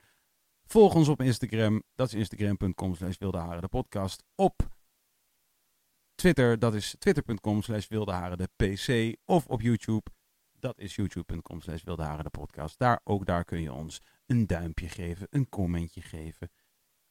Volg 0.65 0.95
ons 0.95 1.09
op 1.09 1.23
Instagram. 1.23 1.83
Dat 1.95 2.07
is 2.07 2.15
instagram.com 2.15 2.95
slash 2.95 3.17
de 3.17 3.67
podcast. 3.71 4.23
Op 4.35 4.69
Twitter, 6.15 6.59
dat 6.59 6.75
is 6.75 6.95
twitter.com 6.99 7.63
slash 7.63 7.87
de 7.87 8.49
PC. 8.57 9.17
Of 9.25 9.47
op 9.47 9.61
YouTube, 9.61 10.11
dat 10.53 10.79
is 10.79 10.95
youtube.com 10.95 11.61
slash 11.61 11.83
de 11.83 12.31
podcast. 12.31 12.79
Daar, 12.79 13.01
ook 13.05 13.27
daar 13.27 13.45
kun 13.45 13.61
je 13.61 13.73
ons 13.73 14.01
een 14.27 14.47
duimpje 14.47 14.89
geven, 14.89 15.27
een 15.31 15.49
commentje 15.49 16.01
geven, 16.01 16.51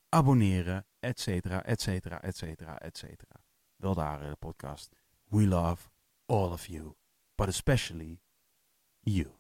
abonneren, 0.10 0.86
et 1.00 1.20
cetera, 1.20 1.64
et 1.64 1.82
cetera, 1.82 2.22
et 2.22 2.38
cetera, 2.38 2.80
et 2.80 2.98
cetera. 2.98 3.44
De 3.78 4.36
podcast. 4.40 5.05
We 5.36 5.46
love 5.46 5.90
all 6.30 6.54
of 6.54 6.70
you, 6.70 6.96
but 7.38 7.50
especially 7.50 8.22
you. 9.04 9.32